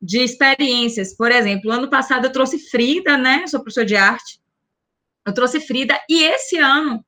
de 0.02 0.20
experiências. 0.20 1.16
Por 1.16 1.32
exemplo, 1.32 1.72
ano 1.72 1.90
passado 1.90 2.26
eu 2.26 2.32
trouxe 2.32 2.58
Frida, 2.70 3.18
né? 3.18 3.42
Eu 3.44 3.48
sou 3.50 3.60
professor 3.60 3.86
de 3.86 3.96
arte. 3.96 4.40
Eu 5.28 5.34
trouxe 5.34 5.60
Frida, 5.60 6.00
e 6.10 6.24
esse 6.24 6.58
ano 6.58 7.06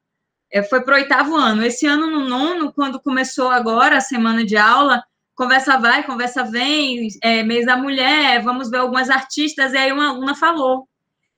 é, 0.52 0.64
foi 0.64 0.82
para 0.82 0.96
o 0.96 0.98
oitavo 0.98 1.36
ano. 1.36 1.64
Esse 1.64 1.86
ano, 1.86 2.08
no 2.08 2.28
nono, 2.28 2.74
quando 2.74 3.00
começou 3.00 3.50
agora 3.50 3.98
a 3.98 4.02
semana 4.02 4.46
de 4.46 4.58
aula, 4.58 5.04
conversa 5.36 5.78
vai, 5.78 6.04
conversa 6.04 6.44
vem, 6.44 7.08
é, 7.24 7.44
mês 7.44 7.66
da 7.66 7.78
mulher, 7.78 8.42
vamos 8.42 8.70
ver 8.70 8.78
algumas 8.78 9.10
artistas, 9.10 9.74
e 9.74 9.78
aí 9.78 9.92
uma 9.92 10.10
aluna 10.10 10.36
falou. 10.36 10.88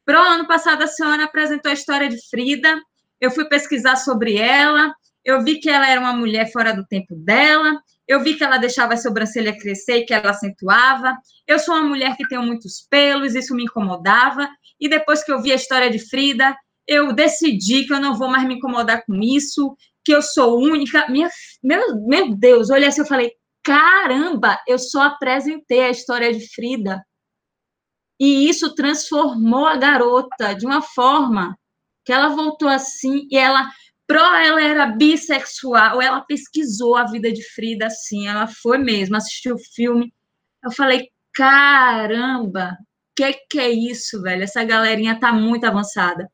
Pro 0.04 0.18
ano 0.18 0.48
passado, 0.48 0.84
a 0.84 0.88
senhora 0.88 1.26
apresentou 1.26 1.70
a 1.70 1.74
história 1.74 2.10
de 2.10 2.18
Frida, 2.30 2.82
eu 3.20 3.30
fui 3.30 3.46
pesquisar 3.46 3.98
sobre 3.98 4.38
ela, 4.38 4.94
eu 5.24 5.44
vi 5.44 5.60
que 5.60 5.70
ela 5.70 5.88
era 5.88 6.02
uma 6.02 6.14
mulher 6.14 6.52
fora 6.52 6.74
do 6.74 6.86
tempo 6.88 7.16
dela, 7.16 7.80
eu 8.08 8.22
vi 8.22 8.34
que 8.34 8.44
ela 8.44 8.58
deixava 8.58 8.96
a 8.96 8.98
sobrancelha 8.98 9.58
crescer 9.58 9.98
e 9.98 10.06
que 10.06 10.14
ela 10.14 10.32
acentuava. 10.32 11.16
Eu 11.48 11.60
sou 11.60 11.76
uma 11.76 11.88
mulher 11.88 12.18
que 12.18 12.28
tem 12.28 12.40
muitos 12.40 12.86
pelos, 12.90 13.36
isso 13.36 13.56
me 13.56 13.64
incomodava. 13.64 14.50
E 14.80 14.90
depois 14.90 15.24
que 15.24 15.32
eu 15.32 15.42
vi 15.42 15.52
a 15.52 15.56
história 15.56 15.90
de 15.90 16.00
Frida, 16.00 16.58
eu 16.88 17.14
decidi 17.14 17.86
que 17.86 17.94
eu 17.94 18.00
não 18.00 18.16
vou 18.16 18.30
mais 18.30 18.48
me 18.48 18.56
incomodar 18.56 19.04
com 19.06 19.16
isso, 19.22 19.76
que 20.04 20.14
eu 20.14 20.22
sou 20.22 20.60
única. 20.60 21.08
Minha, 21.10 21.30
meu, 21.64 21.96
meu 22.06 22.36
Deus, 22.36 22.70
olha 22.70 22.88
assim, 22.88 23.02
eu 23.02 23.08
falei, 23.08 23.32
caramba, 23.64 24.60
eu 24.68 24.80
só 24.80 25.04
apresentei 25.04 25.82
a 25.82 25.90
história 25.90 26.34
de 26.34 26.48
Frida. 26.54 27.04
E 28.20 28.50
isso 28.50 28.76
transformou 28.76 29.66
a 29.66 29.78
garota 29.78 30.54
de 30.54 30.66
uma 30.66 30.82
forma 30.82 31.58
que 32.06 32.14
ela 32.14 32.30
voltou 32.30 32.68
assim 32.68 33.28
e 33.32 33.38
ela 33.38 33.70
pro 34.08 34.20
ela 34.20 34.62
era 34.62 34.86
bissexual, 34.88 36.02
ela 36.02 36.22
pesquisou 36.22 36.98
a 36.98 37.06
vida 37.06 37.32
de 37.32 37.44
Frida 37.54 37.88
assim, 37.88 38.28
ela 38.28 38.48
foi 38.48 38.78
mesmo, 38.78 39.16
assistiu 39.16 39.56
o 39.56 39.74
filme. 39.74 40.14
Eu 40.64 40.72
falei, 40.72 41.10
caramba, 41.34 42.78
que 43.16 43.34
que 43.50 43.60
é 43.60 43.70
isso, 43.70 44.22
velho? 44.22 44.44
Essa 44.44 44.64
galerinha 44.64 45.20
tá 45.20 45.32
muito 45.34 45.66
avançada. 45.66 46.30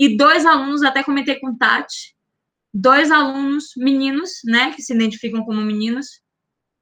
E 0.00 0.16
dois 0.16 0.46
alunos, 0.46 0.82
até 0.82 1.04
comentei 1.04 1.38
com 1.38 1.54
Tati, 1.54 2.16
dois 2.72 3.10
alunos 3.10 3.72
meninos, 3.76 4.30
né, 4.46 4.72
que 4.72 4.80
se 4.80 4.94
identificam 4.94 5.44
como 5.44 5.60
meninos, 5.60 6.22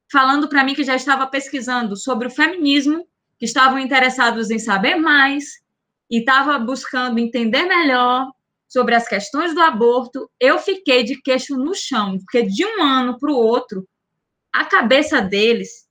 falando 0.08 0.48
para 0.48 0.62
mim 0.62 0.72
que 0.72 0.84
já 0.84 0.94
estava 0.94 1.26
pesquisando 1.26 1.96
sobre 1.96 2.28
o 2.28 2.30
feminismo, 2.30 3.04
que 3.36 3.44
estavam 3.44 3.76
interessados 3.80 4.52
em 4.52 4.58
saber 4.60 4.94
mais 4.94 5.46
e 6.08 6.20
estava 6.20 6.56
buscando 6.60 7.18
entender 7.18 7.64
melhor 7.64 8.30
sobre 8.68 8.94
as 8.94 9.08
questões 9.08 9.52
do 9.52 9.62
aborto. 9.62 10.30
Eu 10.38 10.60
fiquei 10.60 11.02
de 11.02 11.20
queixo 11.20 11.56
no 11.56 11.74
chão, 11.74 12.18
porque 12.18 12.44
de 12.44 12.64
um 12.64 12.84
ano 12.84 13.18
para 13.18 13.32
o 13.32 13.36
outro, 13.36 13.84
a 14.52 14.64
cabeça 14.64 15.20
deles 15.20 15.88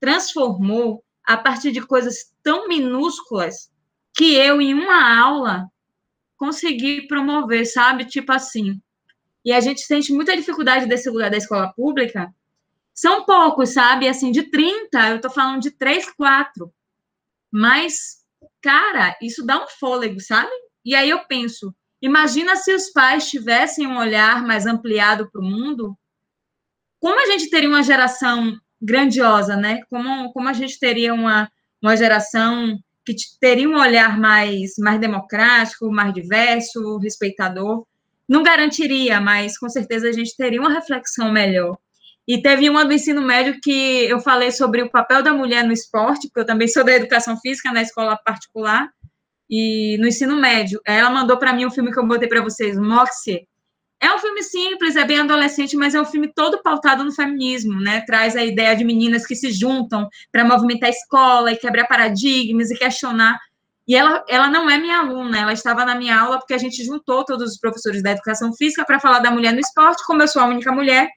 transformou 0.00 1.04
a 1.24 1.36
partir 1.36 1.70
de 1.70 1.80
coisas 1.80 2.32
tão 2.42 2.66
minúsculas 2.66 3.70
que 4.12 4.34
eu, 4.34 4.60
em 4.60 4.74
uma 4.74 5.20
aula, 5.20 5.68
conseguir 6.44 7.06
promover, 7.08 7.64
sabe? 7.64 8.04
Tipo 8.04 8.32
assim. 8.32 8.78
E 9.42 9.50
a 9.50 9.60
gente 9.60 9.80
sente 9.80 10.12
muita 10.12 10.36
dificuldade 10.36 10.86
desse 10.86 11.08
lugar 11.08 11.30
da 11.30 11.38
escola 11.38 11.72
pública. 11.72 12.32
São 12.94 13.24
poucos, 13.24 13.70
sabe? 13.70 14.06
Assim, 14.06 14.30
de 14.30 14.44
30, 14.50 15.08
eu 15.08 15.20
tô 15.20 15.30
falando 15.30 15.62
de 15.62 15.70
3, 15.70 16.10
4. 16.12 16.72
Mas, 17.50 18.18
cara, 18.60 19.16
isso 19.22 19.44
dá 19.44 19.64
um 19.64 19.68
fôlego, 19.68 20.20
sabe? 20.20 20.50
E 20.84 20.94
aí 20.94 21.08
eu 21.08 21.24
penso, 21.26 21.74
imagina 22.00 22.56
se 22.56 22.74
os 22.74 22.90
pais 22.90 23.30
tivessem 23.30 23.86
um 23.86 23.96
olhar 23.96 24.42
mais 24.42 24.66
ampliado 24.66 25.30
para 25.30 25.40
o 25.40 25.44
mundo, 25.44 25.96
como 27.00 27.18
a 27.20 27.26
gente 27.26 27.48
teria 27.48 27.68
uma 27.68 27.82
geração 27.82 28.58
grandiosa, 28.80 29.56
né? 29.56 29.82
Como, 29.88 30.30
como 30.32 30.48
a 30.48 30.52
gente 30.52 30.78
teria 30.78 31.14
uma, 31.14 31.50
uma 31.82 31.96
geração 31.96 32.78
que 33.04 33.14
teria 33.40 33.68
um 33.68 33.78
olhar 33.78 34.18
mais, 34.18 34.72
mais 34.78 35.00
democrático, 35.00 35.90
mais 35.90 36.12
diverso, 36.12 36.98
respeitador. 36.98 37.86
Não 38.28 38.42
garantiria, 38.42 39.20
mas 39.20 39.58
com 39.58 39.68
certeza 39.68 40.08
a 40.08 40.12
gente 40.12 40.36
teria 40.36 40.60
uma 40.60 40.72
reflexão 40.72 41.30
melhor. 41.30 41.76
E 42.26 42.40
teve 42.40 42.70
uma 42.70 42.84
do 42.84 42.92
ensino 42.92 43.20
médio 43.20 43.60
que 43.62 44.06
eu 44.06 44.18
falei 44.18 44.50
sobre 44.50 44.82
o 44.82 44.90
papel 44.90 45.22
da 45.22 45.34
mulher 45.34 45.62
no 45.64 45.72
esporte, 45.72 46.28
porque 46.28 46.40
eu 46.40 46.46
também 46.46 46.66
sou 46.66 46.82
da 46.82 46.92
educação 46.92 47.36
física 47.38 47.70
na 47.70 47.82
escola 47.82 48.16
particular, 48.16 48.88
e 49.48 49.96
no 49.98 50.06
ensino 50.06 50.36
médio. 50.36 50.80
Ela 50.86 51.10
mandou 51.10 51.36
para 51.38 51.52
mim 51.52 51.66
um 51.66 51.70
filme 51.70 51.92
que 51.92 51.98
eu 51.98 52.06
botei 52.06 52.28
para 52.28 52.42
vocês, 52.42 52.78
Moxie, 52.78 53.46
é 54.04 54.14
um 54.14 54.18
filme 54.18 54.42
simples, 54.42 54.96
é 54.96 55.04
bem 55.04 55.20
adolescente, 55.20 55.76
mas 55.76 55.94
é 55.94 56.00
um 56.00 56.04
filme 56.04 56.32
todo 56.32 56.62
pautado 56.62 57.02
no 57.02 57.12
feminismo, 57.12 57.80
né? 57.80 58.02
Traz 58.02 58.36
a 58.36 58.44
ideia 58.44 58.76
de 58.76 58.84
meninas 58.84 59.26
que 59.26 59.34
se 59.34 59.50
juntam 59.50 60.08
para 60.30 60.44
movimentar 60.44 60.88
a 60.88 60.92
escola 60.92 61.52
e 61.52 61.56
quebrar 61.56 61.86
paradigmas 61.86 62.70
e 62.70 62.76
questionar. 62.76 63.38
E 63.86 63.94
ela, 63.94 64.24
ela 64.28 64.48
não 64.48 64.68
é 64.68 64.78
minha 64.78 64.98
aluna, 64.98 65.38
ela 65.38 65.52
estava 65.52 65.84
na 65.84 65.94
minha 65.94 66.18
aula 66.18 66.38
porque 66.38 66.54
a 66.54 66.58
gente 66.58 66.84
juntou 66.84 67.24
todos 67.24 67.52
os 67.52 67.58
professores 67.58 68.02
da 68.02 68.12
educação 68.12 68.52
física 68.54 68.84
para 68.84 69.00
falar 69.00 69.20
da 69.20 69.30
mulher 69.30 69.52
no 69.52 69.60
esporte. 69.60 70.04
Como 70.06 70.22
eu 70.22 70.28
sou 70.28 70.42
a 70.42 70.46
única 70.46 70.72
mulher, 70.72 71.08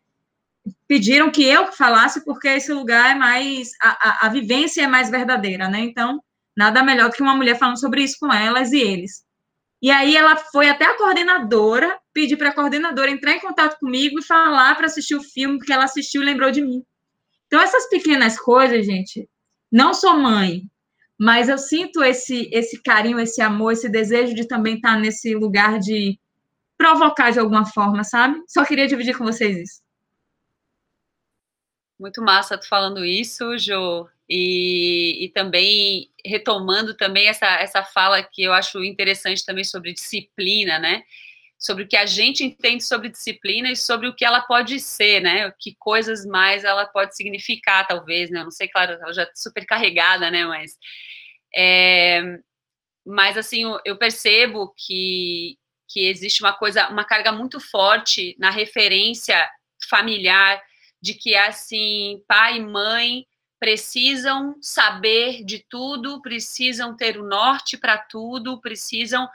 pediram 0.88 1.30
que 1.30 1.44
eu 1.44 1.72
falasse 1.72 2.24
porque 2.24 2.48
esse 2.48 2.72
lugar 2.74 3.12
é 3.12 3.16
mais. 3.16 3.72
A, 3.82 3.90
a, 4.10 4.26
a 4.28 4.30
vivência 4.30 4.84
é 4.84 4.88
mais 4.88 5.10
verdadeira, 5.10 5.70
né? 5.70 5.80
Então, 5.80 6.22
nada 6.56 6.84
melhor 6.84 7.10
do 7.10 7.16
que 7.16 7.22
uma 7.22 7.36
mulher 7.36 7.58
falando 7.58 7.80
sobre 7.80 8.04
isso 8.04 8.18
com 8.20 8.32
elas 8.32 8.72
e 8.72 8.80
eles. 8.80 9.26
E 9.82 9.92
aí 9.92 10.16
ela 10.16 10.36
foi 10.36 10.70
até 10.70 10.86
a 10.86 10.98
coordenadora, 10.98 11.98
pedir 12.18 12.36
para 12.36 12.50
a 12.50 12.54
coordenadora 12.54 13.12
entrar 13.12 13.34
em 13.34 13.40
contato 13.40 13.78
comigo 13.78 14.18
e 14.18 14.24
falar 14.24 14.74
para 14.74 14.88
assistir 14.88 15.14
o 15.14 15.22
filme, 15.22 15.60
porque 15.60 15.72
ela 15.72 15.84
assistiu 15.84 16.24
e 16.24 16.26
lembrou 16.26 16.50
de 16.50 16.64
mim. 16.64 16.84
Então, 17.46 17.62
essas 17.62 17.88
pequenas 17.90 18.40
coisas, 18.40 18.84
gente, 18.84 19.30
não 19.72 19.94
sou 19.94 20.18
mãe, 20.18 20.64
mas 21.20 21.48
eu 21.48 21.60
sinto 21.60 22.04
esse, 22.04 22.50
esse 22.52 22.82
carinho, 22.82 23.20
esse 23.20 23.40
amor, 23.40 23.74
esse 23.74 23.88
desejo 23.88 24.34
de 24.34 24.48
também 24.48 24.78
estar 24.78 25.00
nesse 25.00 25.36
lugar 25.36 25.78
de 25.78 26.20
provocar 26.76 27.30
de 27.30 27.38
alguma 27.38 27.68
forma, 27.68 28.04
sabe? 28.04 28.42
Só 28.48 28.66
queria 28.66 28.88
dividir 28.88 29.16
com 29.16 29.24
vocês 29.24 29.56
isso. 29.56 29.82
Muito 32.00 32.20
massa 32.24 32.58
tu 32.58 32.68
falando 32.68 33.06
isso, 33.06 33.60
Jo. 33.60 34.10
E, 34.28 35.24
e, 35.26 35.30
também 35.30 36.10
retomando 36.26 36.96
também 36.98 37.28
essa, 37.28 37.46
essa 37.46 37.84
fala 37.84 38.22
que 38.24 38.44
eu 38.44 38.54
acho 38.54 38.84
interessante 38.84 39.46
também 39.46 39.64
sobre 39.64 39.94
disciplina, 39.94 40.80
né? 40.80 41.04
Sobre 41.58 41.84
o 41.84 41.88
que 41.88 41.98
a 41.98 42.06
gente 42.06 42.44
entende 42.44 42.84
sobre 42.84 43.10
disciplina 43.10 43.72
e 43.72 43.76
sobre 43.76 44.08
o 44.08 44.16
que 44.16 44.24
ela 44.24 44.42
pode 44.42 44.80
ser, 44.80 45.22
né? 45.22 45.52
Que 45.60 45.76
coisas 45.80 46.26
mais 46.26 46.64
ela 46.64 46.86
pode 46.86 47.16
significar, 47.16 47.88
talvez, 47.88 48.30
né? 48.30 48.42
Eu 48.42 48.46
não 48.46 48.52
sei, 48.52 48.68
claro, 48.68 48.94
ela 48.94 49.14
já 49.14 49.24
é 49.24 49.32
super 49.36 49.66
carregada, 49.66 50.30
né? 50.30 50.46
Mas, 50.46 50.78
é, 51.56 52.22
mas 53.06 53.38
assim, 53.38 53.64
eu 53.86 53.98
percebo 53.98 54.74
que, 54.78 55.58
que 55.90 56.08
existe 56.08 56.44
uma 56.44 56.54
coisa, 56.54 56.90
uma 56.90 57.04
carga 57.04 57.32
muito 57.32 57.60
forte 57.60 58.36
na 58.38 58.52
referência 58.52 59.50
familiar 59.90 60.62
de 61.02 61.14
que, 61.14 61.36
assim, 61.36 62.22
pai 62.28 62.58
e 62.58 62.60
mãe 62.60 63.26
precisam 63.60 64.56
saber 64.62 65.44
de 65.44 65.66
tudo, 65.70 66.22
precisam 66.22 66.96
ter 66.96 67.18
o 67.18 67.28
norte 67.28 67.78
para 67.78 67.98
tudo, 67.98 68.62
precisam 68.62 69.28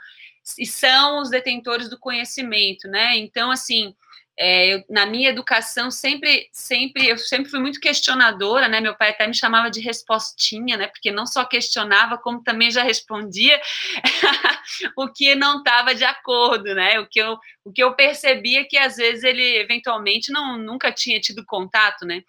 e 0.57 0.65
são 0.65 1.21
os 1.21 1.29
detentores 1.29 1.89
do 1.89 1.99
conhecimento, 1.99 2.87
né? 2.87 3.17
Então, 3.17 3.51
assim, 3.51 3.95
é, 4.37 4.73
eu, 4.73 4.83
na 4.89 5.05
minha 5.05 5.29
educação 5.29 5.91
sempre, 5.91 6.49
sempre, 6.51 7.07
eu 7.07 7.17
sempre 7.17 7.51
fui 7.51 7.59
muito 7.59 7.79
questionadora, 7.79 8.67
né? 8.67 8.81
Meu 8.81 8.95
pai 8.95 9.11
até 9.11 9.27
me 9.27 9.33
chamava 9.33 9.69
de 9.69 9.79
respostinha, 9.79 10.75
né? 10.75 10.87
Porque 10.87 11.11
não 11.11 11.27
só 11.27 11.45
questionava, 11.45 12.17
como 12.17 12.43
também 12.43 12.71
já 12.71 12.83
respondia 12.83 13.61
o 14.97 15.07
que 15.07 15.35
não 15.35 15.59
estava 15.59 15.93
de 15.93 16.03
acordo, 16.03 16.73
né? 16.73 16.99
O 16.99 17.07
que 17.07 17.19
eu, 17.19 17.37
o 17.63 17.71
que 17.71 17.83
eu 17.83 17.93
percebia 17.95 18.67
que 18.67 18.77
às 18.77 18.95
vezes 18.95 19.23
ele 19.23 19.57
eventualmente 19.57 20.31
não 20.31 20.57
nunca 20.57 20.91
tinha 20.91 21.19
tido 21.21 21.45
contato, 21.45 22.03
né? 22.05 22.23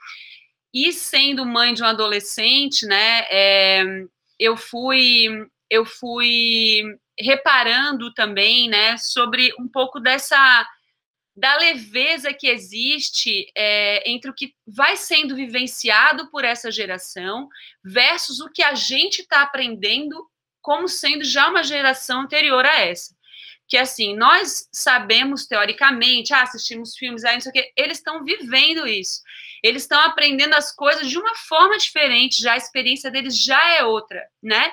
E 0.75 0.93
sendo 0.93 1.47
mãe 1.47 1.73
de 1.73 1.83
um 1.83 1.86
adolescente, 1.86 2.84
né, 2.84 3.25
é, 3.31 3.84
eu 4.41 4.57
fui 4.57 5.28
eu 5.74 5.84
fui 5.84 6.82
reparando 7.18 8.14
também, 8.14 8.68
né, 8.68 8.96
sobre 8.96 9.52
um 9.58 9.68
pouco 9.68 9.98
dessa 9.98 10.66
da 11.36 11.56
leveza 11.56 12.32
que 12.32 12.46
existe 12.46 13.50
é, 13.56 14.08
entre 14.08 14.30
o 14.30 14.34
que 14.34 14.54
vai 14.64 14.96
sendo 14.96 15.34
vivenciado 15.34 16.30
por 16.30 16.44
essa 16.44 16.70
geração 16.70 17.48
versus 17.84 18.38
o 18.38 18.48
que 18.48 18.62
a 18.62 18.74
gente 18.74 19.22
está 19.22 19.42
aprendendo 19.42 20.30
como 20.62 20.88
sendo 20.88 21.24
já 21.24 21.48
uma 21.48 21.64
geração 21.64 22.20
anterior 22.20 22.64
a 22.64 22.80
essa. 22.82 23.16
Que 23.66 23.76
assim, 23.76 24.14
nós 24.16 24.68
sabemos 24.72 25.44
teoricamente, 25.44 26.32
ah, 26.32 26.42
assistimos 26.42 26.96
filmes 26.96 27.24
aí, 27.24 27.34
não 27.34 27.40
sei 27.40 27.50
o 27.50 27.52
quê, 27.52 27.72
eles 27.76 27.98
estão 27.98 28.22
vivendo 28.22 28.86
isso 28.86 29.20
eles 29.64 29.84
estão 29.84 29.98
aprendendo 29.98 30.52
as 30.52 30.70
coisas 30.70 31.08
de 31.08 31.16
uma 31.16 31.34
forma 31.34 31.78
diferente, 31.78 32.42
já 32.42 32.52
a 32.52 32.56
experiência 32.58 33.10
deles 33.10 33.42
já 33.42 33.66
é 33.70 33.82
outra, 33.82 34.22
né? 34.42 34.70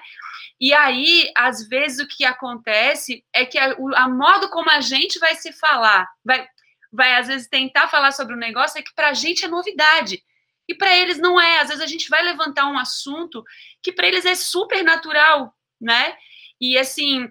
E 0.62 0.76
aí, 0.76 1.32
às 1.36 1.68
vezes, 1.68 2.00
o 2.00 2.08
que 2.08 2.24
acontece 2.24 3.26
é 3.34 3.44
que 3.44 3.58
a, 3.58 3.76
a 3.96 4.08
modo 4.08 4.48
como 4.50 4.70
a 4.70 4.80
gente 4.80 5.18
vai 5.18 5.34
se 5.34 5.52
falar, 5.54 6.08
vai, 6.24 6.48
vai 6.94 7.16
às 7.16 7.28
vezes 7.28 7.48
tentar 7.48 7.88
falar 7.88 8.12
sobre 8.12 8.36
um 8.36 8.40
negócio, 8.40 8.78
é 8.78 8.84
que 8.84 8.94
para 8.94 9.10
a 9.10 9.14
gente 9.14 9.44
é 9.44 9.48
novidade. 9.48 10.24
E 10.68 10.76
para 10.76 10.96
eles 10.96 11.18
não 11.18 11.42
é. 11.42 11.60
Às 11.60 11.70
vezes 11.70 11.84
a 11.84 11.88
gente 11.88 12.08
vai 12.10 12.22
levantar 12.22 12.68
um 12.68 12.78
assunto 12.78 13.44
que 13.82 13.92
para 13.92 14.08
eles 14.08 14.24
é 14.24 14.36
super 14.36 14.84
natural, 14.84 15.52
né? 15.82 16.16
E 16.62 16.78
assim, 16.78 17.28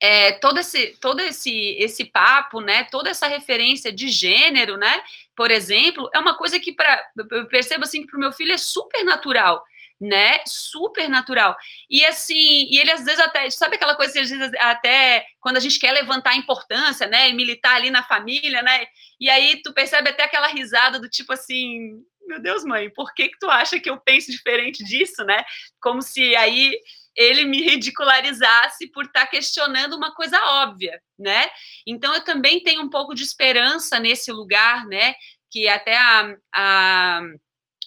é, 0.00 0.32
todo 0.32 0.58
esse 0.58 0.96
todo 0.98 1.20
esse 1.20 1.76
esse 1.78 2.06
papo, 2.06 2.60
né, 2.60 2.84
toda 2.84 3.10
essa 3.10 3.26
referência 3.26 3.92
de 3.92 4.08
gênero, 4.08 4.76
né, 4.78 5.02
por 5.36 5.50
exemplo, 5.50 6.10
é 6.14 6.18
uma 6.18 6.36
coisa 6.36 6.58
que 6.58 6.72
para 6.72 7.06
eu 7.30 7.46
percebo 7.46 7.84
assim 7.84 8.00
que 8.00 8.08
para 8.08 8.16
o 8.16 8.20
meu 8.20 8.32
filho 8.32 8.52
é 8.52 8.56
super 8.56 9.04
natural, 9.04 9.62
né, 10.02 10.40
super 10.44 11.08
natural. 11.08 11.56
E 11.88 12.04
assim, 12.04 12.66
e 12.68 12.80
ele 12.80 12.90
às 12.90 13.04
vezes 13.04 13.20
até, 13.20 13.48
sabe 13.50 13.76
aquela 13.76 13.94
coisa 13.94 14.12
que 14.12 14.18
às 14.18 14.28
vezes 14.28 14.50
até 14.58 15.24
quando 15.40 15.58
a 15.58 15.60
gente 15.60 15.78
quer 15.78 15.92
levantar 15.92 16.30
a 16.30 16.36
importância, 16.36 17.06
né, 17.06 17.30
e 17.30 17.32
militar 17.32 17.76
ali 17.76 17.88
na 17.88 18.02
família, 18.02 18.62
né, 18.62 18.84
e 19.20 19.30
aí 19.30 19.62
tu 19.62 19.72
percebe 19.72 20.10
até 20.10 20.24
aquela 20.24 20.48
risada 20.48 20.98
do 20.98 21.08
tipo 21.08 21.32
assim, 21.32 22.02
meu 22.26 22.42
Deus, 22.42 22.64
mãe, 22.64 22.90
por 22.90 23.14
que 23.14 23.28
que 23.28 23.38
tu 23.38 23.48
acha 23.48 23.78
que 23.78 23.88
eu 23.88 23.96
penso 24.00 24.32
diferente 24.32 24.82
disso, 24.84 25.24
né? 25.24 25.44
Como 25.80 26.02
se 26.02 26.34
aí 26.36 26.76
ele 27.16 27.44
me 27.44 27.60
ridicularizasse 27.62 28.90
por 28.90 29.04
estar 29.04 29.20
tá 29.20 29.26
questionando 29.26 29.94
uma 29.94 30.14
coisa 30.14 30.38
óbvia, 30.64 31.00
né? 31.18 31.48
Então 31.86 32.14
eu 32.14 32.24
também 32.24 32.62
tenho 32.62 32.82
um 32.82 32.90
pouco 32.90 33.14
de 33.14 33.22
esperança 33.22 34.00
nesse 34.00 34.32
lugar, 34.32 34.86
né? 34.86 35.14
Que 35.50 35.68
até 35.68 35.96
a, 35.96 36.34
a, 36.54 37.20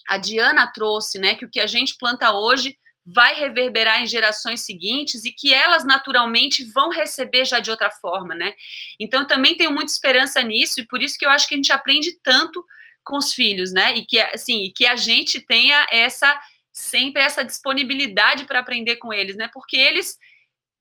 a 0.08 0.18
Diana 0.18 0.66
trouxe, 0.66 1.18
né? 1.18 1.34
Que 1.34 1.44
o 1.44 1.50
que 1.50 1.60
a 1.60 1.66
gente 1.66 1.96
planta 1.96 2.32
hoje 2.32 2.76
vai 3.06 3.34
reverberar 3.34 4.02
em 4.02 4.06
gerações 4.06 4.62
seguintes 4.62 5.24
e 5.24 5.30
que 5.30 5.54
elas 5.54 5.84
naturalmente 5.84 6.64
vão 6.72 6.90
receber 6.90 7.44
já 7.44 7.60
de 7.60 7.70
outra 7.70 7.88
forma, 7.88 8.34
né? 8.34 8.52
Então 8.98 9.24
também 9.24 9.56
tenho 9.56 9.70
muita 9.70 9.92
esperança 9.92 10.42
nisso 10.42 10.80
e 10.80 10.86
por 10.86 11.00
isso 11.00 11.16
que 11.16 11.24
eu 11.24 11.30
acho 11.30 11.46
que 11.46 11.54
a 11.54 11.56
gente 11.56 11.72
aprende 11.72 12.18
tanto 12.22 12.64
com 13.04 13.16
os 13.16 13.32
filhos, 13.32 13.72
né? 13.72 13.94
E 13.96 14.04
que 14.04 14.18
assim, 14.18 14.64
e 14.64 14.72
que 14.72 14.86
a 14.86 14.96
gente 14.96 15.40
tenha 15.40 15.86
essa 15.92 16.36
sempre 16.72 17.22
essa 17.22 17.44
disponibilidade 17.44 18.44
para 18.44 18.58
aprender 18.58 18.96
com 18.96 19.12
eles, 19.12 19.36
né? 19.36 19.48
Porque 19.54 19.76
eles 19.76 20.18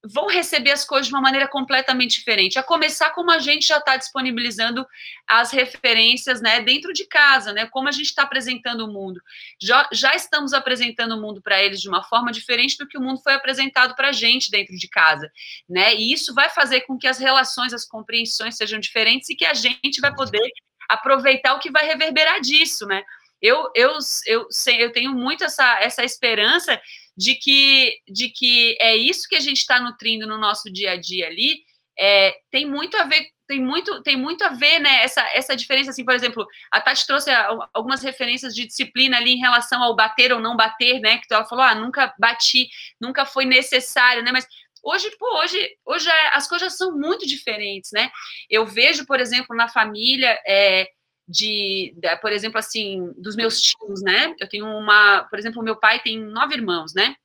vão 0.08 0.27
receber 0.27 0.72
as 0.72 0.85
coisas 0.85 1.08
de 1.08 1.14
uma 1.14 1.22
maneira 1.22 1.48
completamente 1.48 2.17
diferente. 2.17 2.59
A 2.59 2.64
começar 2.64 3.11
como 3.11 3.32
a 3.32 3.40
gente 3.40 3.67
já 3.67 3.77
está 3.77 3.98
disponibilizando 3.98 4.85
as 5.27 5.51
referências, 5.51 6.42
né, 6.42 6.61
dentro 6.61 6.93
de 6.93 7.06
casa, 7.08 7.51
né, 7.51 7.66
como 7.67 7.88
a 7.88 7.92
gente 7.92 8.08
está 8.08 8.24
apresentando 8.24 8.85
o 8.85 8.92
mundo. 8.92 9.22
Já, 9.61 9.88
já 9.92 10.14
estamos 10.16 10.53
apresentando 10.53 11.14
o 11.14 11.22
mundo 11.22 11.42
para 11.42 11.61
eles 11.61 11.82
de 11.82 11.90
uma 11.90 12.03
forma 12.03 12.32
diferente 12.32 12.77
do 12.77 12.88
que 12.88 12.98
o 12.98 13.01
mundo 13.01 13.22
foi 13.22 13.34
apresentado 13.34 13.95
para 13.95 14.09
a 14.09 14.14
gente 14.14 14.51
dentro 14.51 14.75
de 14.75 14.88
casa, 14.88 15.30
né, 15.67 15.95
e 15.95 16.14
isso 16.14 16.34
vai 16.34 16.50
fazer 16.50 16.82
com 16.82 16.98
que 16.98 17.08
as 17.08 17.17
relações, 17.17 17.74
as 17.74 17.85
compreensões 17.85 18.58
sejam 18.58 18.80
diferentes 18.80 19.30
e 19.30 19.35
que 19.35 19.45
a 19.45 19.53
gente 19.53 20.00
vai 20.00 20.14
poder 20.14 20.48
aproveitar 20.88 21.53
o 21.53 21.59
que 21.59 21.72
vai 21.72 21.85
reverberar 21.85 22.40
disso, 22.40 22.85
né, 22.85 23.03
eu, 23.42 23.69
eu, 23.75 23.98
eu, 24.25 24.48
eu 24.80 24.92
tenho 24.92 25.14
muito 25.14 25.43
essa, 25.43 25.80
essa 25.80 26.03
esperança 26.03 26.80
de 27.18 27.35
que, 27.35 27.98
de 28.08 28.30
que 28.30 28.77
é 28.80 28.95
isso 28.95 29.27
que 29.30 29.35
a 29.35 29.40
gente 29.40 29.58
está 29.58 29.80
nutrindo 29.80 30.27
no 30.27 30.38
nosso 30.38 30.72
dia 30.72 30.92
a 30.92 30.98
dia 30.98 31.27
ali, 31.27 31.60
é, 31.98 32.35
tem 32.52 32.66
muito 32.66 32.98
a 32.98 33.06
ver 33.06 33.27
tem 33.48 33.61
muito, 33.61 34.02
tem 34.02 34.18
muito 34.18 34.44
a 34.44 34.50
ver, 34.50 34.80
né, 34.80 35.03
essa, 35.03 35.22
essa 35.34 35.56
diferença, 35.56 35.92
assim, 35.92 36.03
por 36.03 36.14
exemplo, 36.14 36.45
a 36.72 36.82
Tati 36.82 37.06
trouxe 37.06 37.30
algumas 37.74 38.02
referências 38.02 38.53
de 38.56 38.66
disciplina 38.66 39.18
ali 39.18 39.34
em 39.34 39.40
relação 39.40 39.84
ao 39.84 39.95
bater 39.95 40.34
ou 40.34 40.40
não 40.40 40.56
bater, 40.56 41.00
né, 41.00 41.18
que 41.18 41.34
ela 41.34 41.45
falou, 41.45 41.64
ah, 41.64 41.76
nunca 41.76 42.14
bati, 42.19 42.68
nunca 43.00 43.26
foi 43.26 43.45
necessário, 43.45 44.24
né, 44.24 44.32
mas 44.32 44.48
hoje, 44.84 45.10
pô, 45.18 45.42
hoje, 45.42 45.77
hoje 45.85 46.10
é, 46.10 46.35
as 46.35 46.48
coisas 46.48 46.76
são 46.76 46.98
muito 46.98 47.26
diferentes, 47.26 47.92
né, 47.94 48.10
eu 48.50 48.66
vejo, 48.66 49.06
por 49.06 49.19
exemplo, 49.19 49.56
na 49.56 49.68
família, 49.68 50.40
é, 50.48 50.88
de, 51.28 51.94
de, 51.98 52.16
por 52.18 52.32
exemplo, 52.32 52.60
assim, 52.60 53.12
dos 53.18 53.36
meus 53.36 53.62
tios, 53.62 54.02
né? 54.02 54.36
Eu 54.40 54.48
tenho 54.48 54.66
uma, 54.66 55.24
por 55.30 55.40
exemplo, 55.40 55.64
meu 55.64 55.76
pai 55.76 56.00
tem 56.00 56.20
nove 56.20 56.56
irmãos, 56.56 56.94
né? 56.94 57.16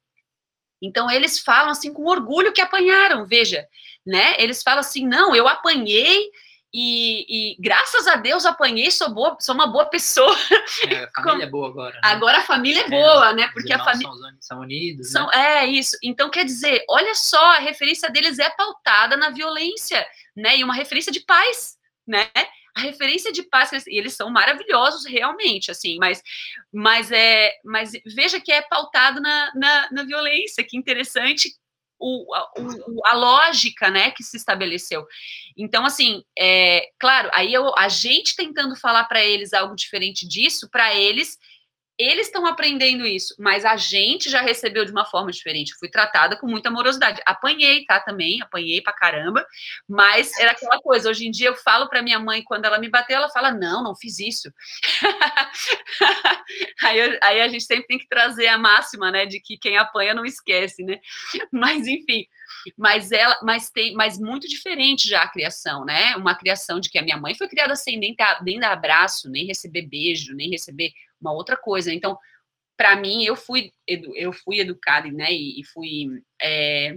Então 0.82 1.10
eles 1.10 1.40
falam 1.40 1.70
assim 1.70 1.92
com 1.92 2.06
orgulho 2.06 2.52
que 2.52 2.60
apanharam, 2.60 3.26
veja, 3.26 3.66
né? 4.06 4.34
Eles 4.38 4.62
falam 4.62 4.80
assim, 4.80 5.06
não, 5.06 5.36
eu 5.36 5.46
apanhei 5.46 6.30
e, 6.72 7.26
e 7.28 7.56
graças 7.60 8.06
a 8.06 8.16
Deus 8.16 8.46
apanhei, 8.46 8.90
sou 8.90 9.10
boa, 9.10 9.36
sou 9.40 9.54
uma 9.54 9.66
boa 9.66 9.86
pessoa. 9.86 10.34
É, 10.88 11.04
a 11.04 11.10
família 11.22 11.44
é 11.44 11.50
boa 11.50 11.68
agora. 11.68 11.94
Né? 11.94 12.00
Agora 12.04 12.38
a 12.38 12.42
família 12.42 12.82
é, 12.82 12.86
é 12.86 12.88
boa, 12.88 13.32
né? 13.32 13.48
Porque 13.52 13.72
a 13.72 13.84
família 13.84 14.12
são, 14.12 14.36
são 14.40 14.60
unidos. 14.60 15.10
São, 15.10 15.26
né? 15.26 15.64
É 15.64 15.66
isso. 15.66 15.98
Então 16.02 16.30
quer 16.30 16.44
dizer, 16.44 16.84
olha 16.88 17.14
só, 17.14 17.44
a 17.56 17.58
referência 17.58 18.08
deles 18.08 18.38
é 18.38 18.48
pautada 18.50 19.16
na 19.16 19.30
violência, 19.30 20.06
né? 20.34 20.56
E 20.56 20.64
uma 20.64 20.74
referência 20.74 21.12
de 21.12 21.20
paz, 21.20 21.76
né? 22.06 22.30
A 22.76 22.80
referência 22.80 23.32
de 23.32 23.42
paz, 23.42 23.70
e 23.86 23.98
eles 23.98 24.14
são 24.14 24.30
maravilhosos 24.30 25.04
realmente, 25.04 25.70
assim, 25.70 25.98
mas, 25.98 26.22
mas, 26.72 27.10
é, 27.10 27.52
mas 27.64 27.92
veja 28.14 28.40
que 28.40 28.52
é 28.52 28.62
pautado 28.62 29.20
na, 29.20 29.52
na, 29.54 29.88
na 29.92 30.02
violência, 30.04 30.64
que 30.64 30.76
interessante 30.76 31.50
o, 31.98 32.34
a, 32.34 32.50
o, 32.58 33.06
a, 33.06 33.14
lógica, 33.14 33.90
né, 33.90 34.10
que 34.10 34.22
se 34.22 34.36
estabeleceu. 34.36 35.06
Então, 35.56 35.84
assim, 35.84 36.22
é, 36.38 36.88
claro, 36.98 37.30
aí 37.34 37.52
eu, 37.52 37.76
a 37.76 37.88
gente 37.88 38.34
tentando 38.34 38.74
falar 38.74 39.04
para 39.04 39.22
eles 39.22 39.52
algo 39.52 39.76
diferente 39.76 40.26
disso, 40.26 40.68
para 40.70 40.94
eles 40.94 41.36
eles 42.00 42.26
estão 42.26 42.46
aprendendo 42.46 43.06
isso, 43.06 43.34
mas 43.38 43.64
a 43.64 43.76
gente 43.76 44.30
já 44.30 44.40
recebeu 44.40 44.84
de 44.84 44.90
uma 44.90 45.04
forma 45.04 45.30
diferente. 45.30 45.74
Fui 45.78 45.88
tratada 45.88 46.36
com 46.36 46.46
muita 46.46 46.68
amorosidade. 46.68 47.20
Apanhei, 47.26 47.84
tá? 47.84 48.00
Também, 48.00 48.40
apanhei 48.40 48.80
pra 48.80 48.92
caramba, 48.92 49.46
mas 49.88 50.36
era 50.38 50.52
aquela 50.52 50.80
coisa. 50.80 51.10
Hoje 51.10 51.26
em 51.26 51.30
dia 51.30 51.48
eu 51.48 51.54
falo 51.54 51.88
pra 51.88 52.02
minha 52.02 52.18
mãe, 52.18 52.42
quando 52.42 52.64
ela 52.64 52.78
me 52.78 52.88
bateu, 52.88 53.16
ela 53.16 53.28
fala: 53.28 53.52
Não, 53.52 53.82
não 53.82 53.94
fiz 53.94 54.18
isso. 54.18 54.50
aí, 56.84 56.98
eu, 56.98 57.18
aí 57.22 57.40
a 57.42 57.48
gente 57.48 57.64
sempre 57.64 57.86
tem 57.86 57.98
que 57.98 58.08
trazer 58.08 58.48
a 58.48 58.58
máxima, 58.58 59.10
né, 59.10 59.26
de 59.26 59.40
que 59.40 59.58
quem 59.58 59.76
apanha 59.76 60.14
não 60.14 60.24
esquece, 60.24 60.82
né? 60.82 60.98
Mas 61.52 61.86
enfim 61.86 62.26
mas 62.76 63.10
ela, 63.10 63.38
mas 63.42 63.70
tem, 63.70 63.94
mas 63.94 64.18
muito 64.18 64.48
diferente 64.48 65.08
já 65.08 65.22
a 65.22 65.28
criação, 65.28 65.84
né? 65.84 66.16
Uma 66.16 66.34
criação 66.34 66.80
de 66.80 66.90
que 66.90 66.98
a 66.98 67.02
minha 67.02 67.16
mãe 67.16 67.34
foi 67.34 67.48
criada 67.48 67.74
sem 67.76 67.98
nem, 67.98 68.14
nem 68.42 68.60
dar 68.60 68.72
abraço, 68.72 69.30
nem 69.30 69.46
receber 69.46 69.82
beijo, 69.82 70.34
nem 70.34 70.50
receber 70.50 70.92
uma 71.20 71.32
outra 71.32 71.56
coisa. 71.56 71.92
Então, 71.92 72.18
para 72.76 72.96
mim, 72.96 73.24
eu 73.24 73.36
fui, 73.36 73.72
eu 73.86 74.32
fui 74.32 74.60
educada, 74.60 75.10
né, 75.10 75.30
e, 75.30 75.62
fui 75.64 76.22
é, 76.40 76.96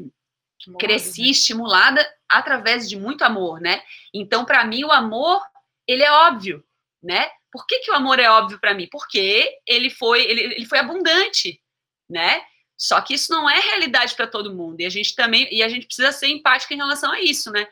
cresci 0.79 1.23
né? 1.23 1.27
estimulada 1.29 2.15
através 2.29 2.87
de 2.89 2.97
muito 2.97 3.23
amor, 3.23 3.59
né? 3.59 3.81
Então, 4.13 4.45
para 4.45 4.63
mim, 4.65 4.83
o 4.83 4.91
amor 4.91 5.41
ele 5.87 6.03
é 6.03 6.11
óbvio, 6.11 6.63
né? 7.01 7.29
Por 7.51 7.67
que, 7.67 7.79
que 7.79 7.91
o 7.91 7.95
amor 7.95 8.19
é 8.19 8.29
óbvio 8.29 8.59
para 8.59 8.73
mim? 8.73 8.87
Porque 8.89 9.59
ele 9.67 9.89
foi, 9.89 10.23
ele, 10.23 10.41
ele 10.55 10.65
foi 10.65 10.79
abundante, 10.79 11.61
né? 12.09 12.41
Só 12.77 12.99
que 13.01 13.13
isso 13.13 13.31
não 13.31 13.49
é 13.49 13.59
realidade 13.59 14.15
para 14.15 14.27
todo 14.27 14.55
mundo. 14.55 14.79
E 14.81 14.85
a 14.85 14.89
gente 14.89 15.13
também, 15.15 15.47
e 15.51 15.61
a 15.61 15.69
gente 15.69 15.85
precisa 15.85 16.11
ser 16.11 16.27
empática 16.27 16.73
em 16.73 16.77
relação 16.77 17.11
a 17.11 17.21
isso, 17.21 17.51
né? 17.51 17.67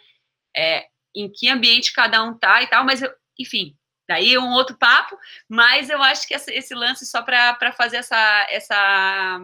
É, 0.56 0.88
em 1.16 1.32
que 1.32 1.50
ambiente 1.50 1.94
cada 1.94 2.22
um 2.24 2.38
tá 2.38 2.62
e 2.62 2.68
tal, 2.68 2.86
mas 2.86 3.02
eu, 3.02 3.12
enfim, 3.40 3.76
daí 4.12 4.34
é 4.34 4.40
um 4.40 4.52
outro 4.52 4.78
papo, 4.78 5.18
mas 5.48 5.90
eu 5.90 6.04
acho 6.04 6.28
que 6.28 6.34
esse, 6.34 6.76
lance 6.76 7.06
só 7.06 7.22
para 7.22 7.72
fazer 7.72 7.98
essa, 7.98 8.48
essa, 8.50 9.40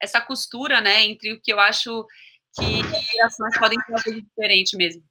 essa 0.00 0.20
costura, 0.22 0.80
né, 0.80 1.04
entre 1.04 1.34
o 1.34 1.40
que 1.40 1.52
eu 1.52 1.60
acho 1.60 2.06
que 2.58 2.82
gerações 3.12 3.58
podem 3.58 3.78
fazer 3.90 4.22
diferente 4.22 4.74
mesmo. 4.74 5.02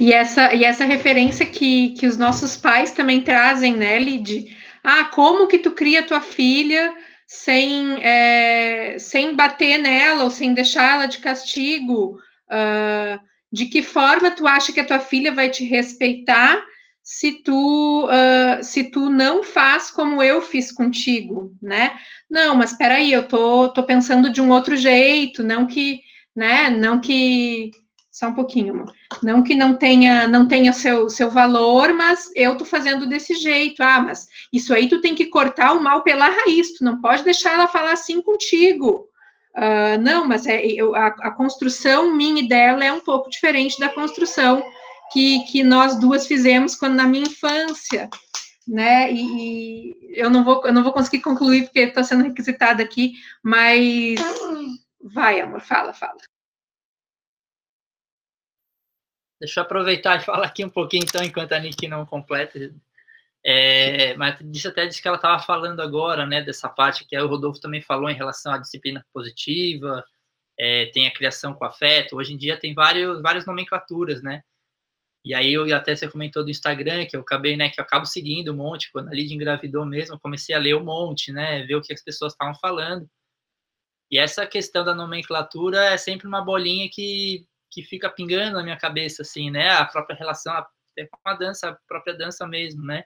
E 0.00 0.12
essa, 0.12 0.52
e 0.52 0.64
essa 0.64 0.84
referência 0.84 1.46
que, 1.46 1.90
que 1.90 2.06
os 2.06 2.16
nossos 2.16 2.56
pais 2.56 2.90
também 2.90 3.20
trazem, 3.20 3.76
né, 3.76 3.96
Lid? 4.00 4.56
Ah, 4.82 5.04
como 5.04 5.46
que 5.46 5.58
tu 5.58 5.70
cria 5.70 6.02
tua 6.02 6.20
filha 6.20 6.92
sem, 7.28 8.02
é, 8.02 8.98
sem 8.98 9.36
bater 9.36 9.78
nela 9.78 10.24
ou 10.24 10.30
sem 10.30 10.52
deixar 10.52 10.94
ela 10.94 11.06
de 11.06 11.18
castigo? 11.18 12.18
Uh, 12.50 13.20
de 13.52 13.66
que 13.66 13.82
forma 13.82 14.32
tu 14.32 14.46
acha 14.48 14.72
que 14.72 14.80
a 14.80 14.84
tua 14.84 14.98
filha 14.98 15.32
vai 15.32 15.48
te 15.48 15.64
respeitar 15.64 16.60
se 17.02 17.42
tu 17.42 18.06
uh, 18.06 18.62
se 18.62 18.84
tu 18.84 19.10
não 19.10 19.42
faz 19.42 19.90
como 19.90 20.22
eu 20.22 20.40
fiz 20.40 20.70
contigo, 20.70 21.52
né? 21.60 21.98
Não, 22.30 22.54
mas 22.54 22.70
espera 22.72 22.94
aí, 22.94 23.12
eu 23.12 23.26
tô, 23.26 23.68
tô 23.70 23.82
pensando 23.82 24.30
de 24.30 24.40
um 24.40 24.50
outro 24.50 24.76
jeito, 24.76 25.42
não 25.42 25.66
que, 25.66 26.00
né? 26.34 26.70
Não 26.70 27.00
que 27.00 27.72
só 28.10 28.28
um 28.28 28.34
pouquinho, 28.34 28.84
não 29.22 29.42
que 29.42 29.54
não 29.54 29.74
tenha 29.74 30.28
não 30.28 30.46
tenha 30.46 30.72
seu 30.72 31.08
seu 31.08 31.30
valor, 31.30 31.92
mas 31.92 32.30
eu 32.36 32.56
tô 32.56 32.64
fazendo 32.64 33.06
desse 33.06 33.34
jeito. 33.34 33.82
Ah, 33.82 34.00
mas 34.00 34.28
isso 34.52 34.72
aí 34.72 34.88
tu 34.88 35.00
tem 35.00 35.14
que 35.14 35.26
cortar 35.26 35.72
o 35.72 35.82
mal 35.82 36.02
pela 36.02 36.28
raiz, 36.28 36.74
tu 36.74 36.84
não 36.84 37.00
pode 37.00 37.24
deixar 37.24 37.54
ela 37.54 37.66
falar 37.66 37.92
assim 37.92 38.22
contigo. 38.22 39.08
Uh, 39.56 40.00
não, 40.00 40.26
mas 40.26 40.46
é, 40.46 40.64
eu, 40.64 40.94
a, 40.94 41.08
a 41.08 41.30
construção 41.30 42.14
minha 42.16 42.42
e 42.42 42.48
dela 42.48 42.82
é 42.82 42.92
um 42.92 43.00
pouco 43.00 43.28
diferente 43.28 43.78
da 43.78 43.88
construção 43.88 44.62
que, 45.12 45.44
que 45.44 45.62
nós 45.62 45.98
duas 45.98 46.26
fizemos 46.26 46.74
quando 46.74 46.94
na 46.94 47.06
minha 47.06 47.26
infância, 47.26 48.08
né? 48.66 49.12
E, 49.12 49.90
e 49.90 50.18
eu 50.18 50.30
não 50.30 50.44
vou 50.44 50.64
eu 50.66 50.72
não 50.72 50.82
vou 50.82 50.92
conseguir 50.92 51.20
concluir 51.20 51.64
porque 51.64 51.80
está 51.80 52.02
sendo 52.04 52.24
requisitada 52.24 52.82
aqui, 52.82 53.14
mas 53.42 54.20
vai, 55.02 55.40
amor, 55.40 55.60
fala, 55.60 55.92
fala. 55.92 56.18
Deixa 59.40 59.60
eu 59.60 59.64
aproveitar 59.64 60.20
e 60.20 60.24
falar 60.24 60.46
aqui 60.46 60.64
um 60.64 60.70
pouquinho, 60.70 61.04
então, 61.04 61.24
enquanto 61.24 61.52
a 61.52 61.58
Nick 61.58 61.88
não 61.88 62.06
completa. 62.06 62.72
É, 63.44 64.14
mas 64.16 64.38
disse 64.40 64.68
até 64.68 64.86
disse 64.86 65.02
que 65.02 65.08
ela 65.08 65.16
estava 65.16 65.42
falando 65.42 65.80
agora, 65.82 66.24
né, 66.24 66.40
dessa 66.40 66.68
parte 66.68 67.04
que 67.04 67.18
o 67.18 67.26
Rodolfo 67.26 67.60
também 67.60 67.82
falou 67.82 68.08
em 68.08 68.14
relação 68.14 68.52
à 68.52 68.58
disciplina 68.58 69.04
positiva, 69.12 70.04
é, 70.56 70.86
tem 70.86 71.08
a 71.08 71.12
criação 71.12 71.52
com 71.54 71.64
afeto. 71.64 72.16
Hoje 72.16 72.34
em 72.34 72.36
dia 72.36 72.56
tem 72.56 72.72
vários, 72.72 73.20
várias 73.20 73.44
nomenclaturas, 73.44 74.22
né? 74.22 74.44
E 75.24 75.34
aí 75.34 75.52
eu 75.52 75.74
até 75.74 75.94
você 75.94 76.08
comentou 76.08 76.44
do 76.44 76.50
Instagram, 76.50 77.06
que 77.06 77.16
eu 77.16 77.20
acabei, 77.20 77.56
né, 77.56 77.70
que 77.70 77.80
eu 77.80 77.84
acabo 77.84 78.04
seguindo 78.06 78.52
um 78.52 78.56
monte, 78.56 78.90
quando 78.90 79.08
a 79.08 79.12
Lidia 79.12 79.36
engravidou 79.36 79.86
mesmo, 79.86 80.18
comecei 80.18 80.54
a 80.54 80.58
ler 80.58 80.74
um 80.74 80.84
monte, 80.84 81.32
né, 81.32 81.62
ver 81.64 81.76
o 81.76 81.82
que 81.82 81.92
as 81.92 82.02
pessoas 82.02 82.32
estavam 82.32 82.54
falando. 82.56 83.08
E 84.10 84.18
essa 84.18 84.46
questão 84.46 84.84
da 84.84 84.94
nomenclatura 84.94 85.84
é 85.86 85.96
sempre 85.96 86.26
uma 86.26 86.44
bolinha 86.44 86.88
que, 86.92 87.46
que 87.70 87.82
fica 87.82 88.10
pingando 88.10 88.56
na 88.56 88.62
minha 88.62 88.76
cabeça, 88.76 89.22
assim, 89.22 89.50
né, 89.50 89.70
a 89.70 89.84
própria 89.84 90.16
relação 90.16 90.52
até 90.54 91.06
com 91.06 91.18
a 91.24 91.34
dança, 91.34 91.70
a 91.70 91.78
própria 91.86 92.14
dança 92.14 92.46
mesmo, 92.46 92.84
né, 92.84 93.04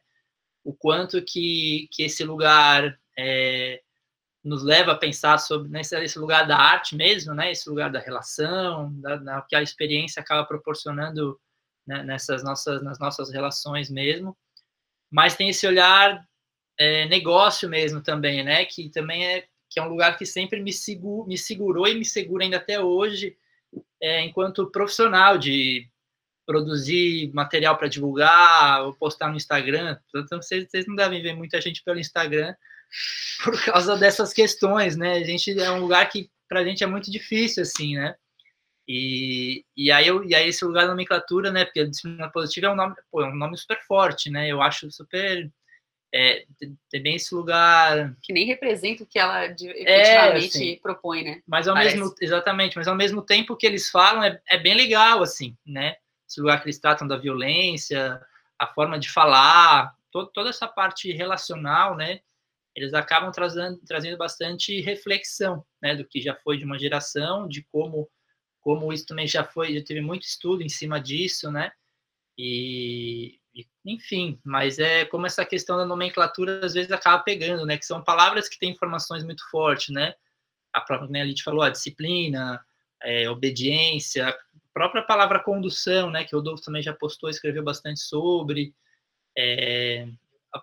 o 0.65 0.75
quanto 0.75 1.23
que, 1.23 1.87
que 1.93 2.03
esse 2.03 2.25
lugar 2.25 2.99
é, 3.17 3.83
nos 4.43 4.63
leva 4.65 4.93
a 4.93 4.97
pensar 4.97 5.39
sobre 5.39 5.69
né, 5.69 5.81
esse 5.81 6.19
lugar 6.19 6.47
da 6.47 6.57
arte 6.57 6.97
mesmo, 6.97 7.35
né, 7.35 7.51
esse 7.51 7.69
lugar 7.69 7.91
da 7.91 8.01
relação, 8.01 8.91
da, 9.01 9.17
da 9.17 9.43
que 9.43 9.55
a 9.55 9.63
experiência 9.63 10.21
acaba 10.21 10.47
proporcionando 10.47 11.39
né, 11.87 12.03
nessas 12.03 12.43
nossas, 12.43 12.83
nas 12.83 12.99
nossas 12.99 13.31
relações 13.33 13.91
mesmo. 13.91 14.37
Mas 15.11 15.37
tem 15.37 15.49
esse 15.49 15.67
olhar 15.67 16.27
é, 16.79 17.07
negócio 17.07 17.69
mesmo 17.69 18.03
também, 18.03 18.43
né? 18.43 18.65
Que 18.65 18.89
também 18.91 19.27
é 19.27 19.47
que 19.69 19.81
é 19.81 19.83
um 19.83 19.89
lugar 19.89 20.17
que 20.17 20.25
sempre 20.25 20.61
me, 20.61 20.71
me 21.27 21.39
segurou 21.39 21.87
e 21.87 21.95
me 21.95 22.05
segura 22.05 22.45
ainda 22.45 22.57
até 22.57 22.81
hoje, 22.81 23.37
é, 24.01 24.23
enquanto 24.23 24.71
profissional 24.71 25.37
de 25.37 25.89
produzir 26.47 27.33
material 27.35 27.77
para 27.77 27.89
divulgar 27.89 28.85
ou 28.85 28.95
postar 28.95 29.29
no 29.29 29.37
Instagram. 29.37 29.99
Então, 30.15 30.41
vocês, 30.41 30.67
vocês 30.71 30.87
não 30.87 30.95
devem 30.95 31.21
ver 31.21 31.35
muita 31.35 31.61
gente 31.61 31.83
pelo 31.83 31.99
Instagram 31.99 32.55
por 33.43 33.63
causa 33.65 33.97
dessas 33.97 34.33
questões, 34.33 34.97
né? 34.97 35.15
A 35.15 35.25
gente 35.25 35.59
é 35.59 35.71
um 35.71 35.81
lugar 35.81 36.09
que 36.09 36.31
para 36.49 36.61
a 36.61 36.65
gente 36.65 36.85
é 36.85 36.87
muito 36.87 37.11
difícil, 37.11 37.63
assim, 37.63 37.97
né? 37.97 38.15
E, 38.89 39.65
e, 39.77 39.91
aí 39.91 40.07
eu, 40.07 40.23
e 40.25 40.35
aí 40.35 40.49
esse 40.49 40.65
lugar 40.65 40.83
da 40.83 40.91
nomenclatura, 40.91 41.51
né, 41.51 41.65
porque 41.65 41.81
a 41.81 41.89
disciplina 41.89 42.31
positiva 42.31 42.69
é 42.69 42.71
um 42.71 42.77
nome, 42.77 42.95
pô, 43.11 43.23
é 43.23 43.29
um 43.29 43.35
nome 43.35 43.57
super 43.57 43.81
forte, 43.81 44.31
né, 44.31 44.49
eu 44.49 44.63
acho 44.63 44.89
super, 44.93 45.51
é, 46.15 46.45
tem 46.89 47.03
bem 47.03 47.17
esse 47.17 47.35
lugar... 47.35 48.15
Que 48.23 48.33
nem 48.33 48.47
representa 48.47 49.03
o 49.03 49.07
que 49.07 49.19
ela 49.19 49.45
efetivamente 49.45 49.89
é, 49.89 50.47
assim, 50.47 50.79
propõe, 50.81 51.25
né? 51.25 51.43
Mas 51.47 51.67
ao 51.67 51.75
Parece. 51.75 51.97
mesmo, 51.97 52.15
exatamente, 52.21 52.77
mas 52.77 52.87
ao 52.87 52.95
mesmo 52.95 53.23
tempo 53.23 53.57
que 53.57 53.67
eles 53.67 53.91
falam 53.91 54.23
é, 54.23 54.41
é 54.49 54.57
bem 54.57 54.75
legal, 54.75 55.21
assim, 55.21 55.57
né, 55.67 55.97
esse 56.29 56.41
lugar 56.41 56.61
que 56.61 56.67
eles 56.67 56.79
tratam 56.79 57.09
da 57.09 57.17
violência, 57.17 58.21
a 58.57 58.69
forma 58.69 59.01
de 59.01 59.11
falar, 59.11 59.93
to, 60.13 60.27
toda 60.27 60.51
essa 60.51 60.69
parte 60.69 61.11
relacional, 61.11 61.97
né, 61.97 62.21
eles 62.77 62.95
acabam 62.95 63.33
trazendo, 63.33 63.81
trazendo 63.85 64.17
bastante 64.17 64.81
reflexão, 64.81 65.65
né, 65.83 65.97
do 65.97 66.07
que 66.07 66.21
já 66.21 66.37
foi 66.37 66.57
de 66.57 66.65
uma 66.65 66.79
geração, 66.79 67.49
de 67.49 67.67
como 67.73 68.09
como 68.67 68.93
isso 68.93 69.07
também 69.07 69.29
já 69.29 69.45
foi, 69.45 69.73
já 69.73 69.85
teve 69.85 70.01
muito 70.01 70.25
estudo 70.25 70.61
em 70.61 70.69
cima 70.69 71.01
disso, 71.01 71.53
né? 71.53 71.71
E, 72.37 73.39
enfim, 73.85 74.41
mas 74.45 74.81
é 74.81 75.05
como 75.05 75.25
essa 75.25 75.45
questão 75.45 75.77
da 75.77 75.87
nomenclatura 75.87 76.67
às 76.67 76.75
vezes 76.75 76.91
acaba 76.91 77.23
pegando, 77.23 77.65
né? 77.65 77.79
Que 77.79 77.87
são 77.87 78.03
palavras 78.03 78.49
que 78.49 78.59
têm 78.59 78.73
informações 78.73 79.23
muito 79.23 79.49
fortes, 79.53 79.95
né? 79.95 80.15
A 80.73 80.81
própria, 80.81 81.09
né, 81.09 81.23
a 81.23 81.27
gente 81.27 81.45
falou, 81.45 81.63
a 81.63 81.71
disciplina, 81.71 82.61
é, 83.01 83.31
obediência, 83.31 84.31
a 84.31 84.37
própria 84.75 85.03
palavra 85.03 85.39
condução, 85.39 86.11
né? 86.11 86.25
Que 86.25 86.35
o 86.35 86.41
Rodolfo 86.41 86.65
também 86.65 86.83
já 86.83 86.93
postou, 86.93 87.31
escreveu 87.31 87.63
bastante 87.63 88.01
sobre. 88.01 88.75
É, 89.39 90.09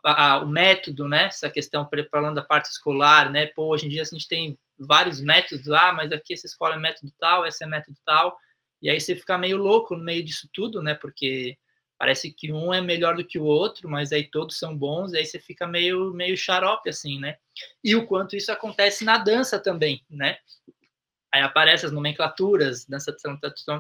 a, 0.04 0.34
a, 0.34 0.38
o 0.40 0.48
método, 0.50 1.08
né? 1.08 1.28
Essa 1.28 1.50
questão, 1.50 1.90
falando 2.12 2.36
da 2.36 2.44
parte 2.44 2.66
escolar, 2.66 3.32
né? 3.32 3.46
Pô, 3.46 3.68
hoje 3.68 3.86
em 3.86 3.90
dia 3.90 4.02
a 4.02 4.06
gente 4.06 4.28
tem 4.28 4.60
vários 4.86 5.22
métodos, 5.22 5.70
ah, 5.70 5.94
mas 5.94 6.12
aqui 6.12 6.34
essa 6.34 6.46
escola 6.46 6.76
é 6.76 6.80
método 6.80 7.12
tal, 7.20 7.46
esse 7.46 7.64
é 7.64 7.68
método 7.68 7.98
tal, 8.06 8.38
e 8.82 8.90
aí 8.90 9.00
você 9.00 9.16
fica 9.16 9.38
meio 9.38 9.58
louco 9.58 9.96
no 9.96 10.04
meio 10.04 10.24
disso 10.24 10.50
tudo, 10.54 10.82
né? 10.82 10.94
Porque 10.94 11.58
parece 11.98 12.32
que 12.32 12.52
um 12.52 12.74
é 12.74 12.82
melhor 12.82 13.16
do 13.16 13.26
que 13.26 13.40
o 13.40 13.46
outro, 13.46 13.90
mas 13.90 14.12
aí 14.12 14.30
todos 14.30 14.58
são 14.58 14.78
bons, 14.78 15.14
e 15.14 15.18
aí 15.18 15.26
você 15.26 15.40
fica 15.40 15.66
meio, 15.66 16.12
meio 16.14 16.36
xarope, 16.36 16.90
assim, 16.90 17.20
né? 17.20 17.38
E 17.84 17.96
o 17.96 18.06
quanto 18.06 18.36
isso 18.36 18.52
acontece 18.52 19.06
na 19.06 19.18
dança 19.18 19.58
também, 19.58 20.04
né? 20.10 20.38
Aí 21.34 21.42
aparecem 21.42 21.88
as 21.88 21.94
nomenclaturas, 21.94 22.86
dança 22.86 23.16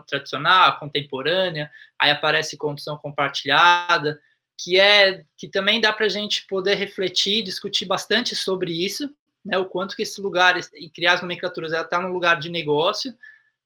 tradicional, 0.08 0.80
contemporânea, 0.80 1.70
aí 2.00 2.10
aparece 2.10 2.58
condução 2.58 2.98
compartilhada, 2.98 4.20
que 4.58 4.80
é 4.80 5.24
que 5.38 5.48
também 5.48 5.82
dá 5.82 5.92
para 5.92 6.06
a 6.06 6.10
gente 6.10 6.48
poder 6.48 6.76
refletir, 6.76 7.44
discutir 7.44 7.86
bastante 7.86 8.36
sobre 8.36 8.72
isso, 8.86 9.14
né, 9.44 9.58
o 9.58 9.66
quanto 9.66 9.96
que 9.96 10.04
esse 10.04 10.22
lugar, 10.22 10.60
e 10.74 10.90
criar 10.90 11.14
as 11.14 11.22
nomenclaturas, 11.22 11.74
ela 11.74 11.84
está 11.84 12.00
no 12.00 12.14
lugar 12.14 12.40
de 12.40 12.50
negócio, 12.50 13.14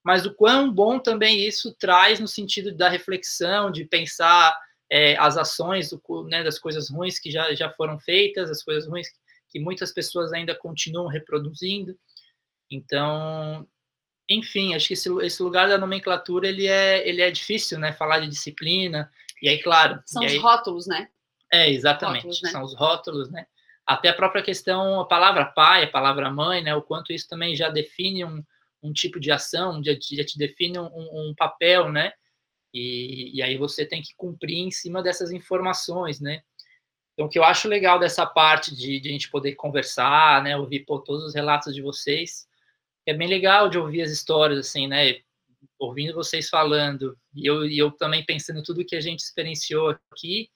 mas 0.02 0.26
o 0.26 0.34
quão 0.34 0.72
bom 0.72 0.98
também 0.98 1.46
isso 1.46 1.74
traz 1.74 2.18
no 2.18 2.28
sentido 2.28 2.74
da 2.74 2.88
reflexão, 2.88 3.70
de 3.70 3.84
pensar 3.84 4.56
é, 4.90 5.16
as 5.18 5.36
ações 5.36 5.90
do, 5.90 6.24
né, 6.24 6.42
das 6.42 6.58
coisas 6.58 6.88
ruins 6.88 7.18
que 7.18 7.30
já, 7.30 7.54
já 7.54 7.70
foram 7.70 7.98
feitas, 7.98 8.50
as 8.50 8.62
coisas 8.62 8.88
ruins 8.88 9.08
que 9.50 9.58
muitas 9.60 9.92
pessoas 9.92 10.32
ainda 10.32 10.54
continuam 10.54 11.08
reproduzindo. 11.08 11.98
Então, 12.70 13.66
enfim, 14.28 14.74
acho 14.74 14.88
que 14.88 14.94
esse, 14.94 15.10
esse 15.22 15.42
lugar 15.42 15.68
da 15.68 15.78
nomenclatura 15.78 16.48
ele 16.48 16.66
é, 16.66 17.06
ele 17.08 17.22
é 17.22 17.30
difícil, 17.30 17.78
né? 17.78 17.92
Falar 17.92 18.20
de 18.20 18.28
disciplina, 18.28 19.10
e 19.42 19.48
aí, 19.48 19.62
claro. 19.62 20.02
São 20.04 20.24
os 20.24 20.32
aí, 20.32 20.38
rótulos, 20.38 20.86
né? 20.86 21.08
É, 21.52 21.70
exatamente. 21.70 22.24
Rótulos, 22.24 22.42
né? 22.42 22.50
São 22.50 22.62
os 22.62 22.76
rótulos, 22.76 23.30
né? 23.30 23.46
Até 23.88 24.10
a 24.10 24.14
própria 24.14 24.42
questão, 24.42 25.00
a 25.00 25.06
palavra 25.06 25.46
pai, 25.46 25.84
a 25.84 25.90
palavra 25.90 26.30
mãe, 26.30 26.62
né, 26.62 26.74
o 26.74 26.82
quanto 26.82 27.10
isso 27.10 27.26
também 27.26 27.56
já 27.56 27.70
define 27.70 28.22
um, 28.22 28.44
um 28.82 28.92
tipo 28.92 29.18
de 29.18 29.32
ação, 29.32 29.82
já, 29.82 29.92
já 29.94 30.22
te 30.22 30.36
define 30.36 30.78
um, 30.78 31.30
um 31.30 31.34
papel, 31.34 31.90
né, 31.90 32.12
e, 32.72 33.30
e, 33.34 33.42
aí 33.42 33.56
você 33.56 33.86
tem 33.86 34.02
que 34.02 34.12
cumprir 34.14 34.58
em 34.58 34.70
cima 34.70 35.02
dessas 35.02 35.32
informações, 35.32 36.20
né. 36.20 36.42
Então, 37.14 37.24
o 37.24 37.28
que 37.30 37.38
eu 37.38 37.44
acho 37.44 37.66
legal 37.66 37.98
dessa 37.98 38.26
parte 38.26 38.76
de, 38.76 39.00
de 39.00 39.08
a 39.08 39.12
gente 39.12 39.30
poder 39.30 39.54
conversar, 39.54 40.42
né, 40.42 40.54
ouvir 40.54 40.84
pô, 40.84 40.98
todos 40.98 41.24
os 41.24 41.34
relatos 41.34 41.74
de 41.74 41.80
vocês, 41.80 42.46
é 43.06 43.14
bem 43.14 43.26
legal 43.26 43.70
de 43.70 43.78
ouvir 43.78 44.02
as 44.02 44.10
histórias, 44.10 44.58
assim, 44.58 44.86
né, 44.86 45.18
ouvindo 45.78 46.12
vocês 46.12 46.50
falando, 46.50 47.18
e 47.34 47.46
eu, 47.46 47.64
e 47.64 47.78
eu 47.78 47.90
também 47.90 48.22
pensando 48.22 48.62
tudo 48.62 48.84
que 48.84 48.96
a 48.96 49.00
gente 49.00 49.20
experienciou 49.20 49.96
aqui, 50.12 50.50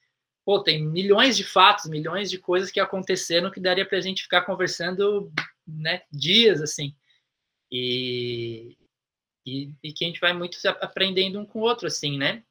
pô, 0.45 0.63
tem 0.63 0.85
milhões 0.85 1.37
de 1.37 1.45
fatos, 1.45 1.87
milhões 1.87 2.31
de 2.31 2.39
coisas 2.39 2.71
que 2.71 2.81
aconteceram 2.81 3.51
que 3.51 3.61
daria 3.61 3.87
para 3.87 3.99
a 3.99 4.01
gente 4.01 4.23
ficar 4.23 4.43
conversando, 4.43 5.33
né, 5.67 6.03
dias, 6.11 6.61
assim, 6.61 6.95
e, 7.71 8.77
e, 9.47 9.71
e 9.83 9.93
que 9.93 10.05
a 10.05 10.09
gente 10.09 10.21
vai 10.21 10.33
muito 10.33 10.59
aprendendo 10.81 11.39
um 11.39 11.47
com 11.47 11.61
o 11.61 11.63
outro, 11.63 11.87
assim, 11.87 12.19
né, 12.19 12.43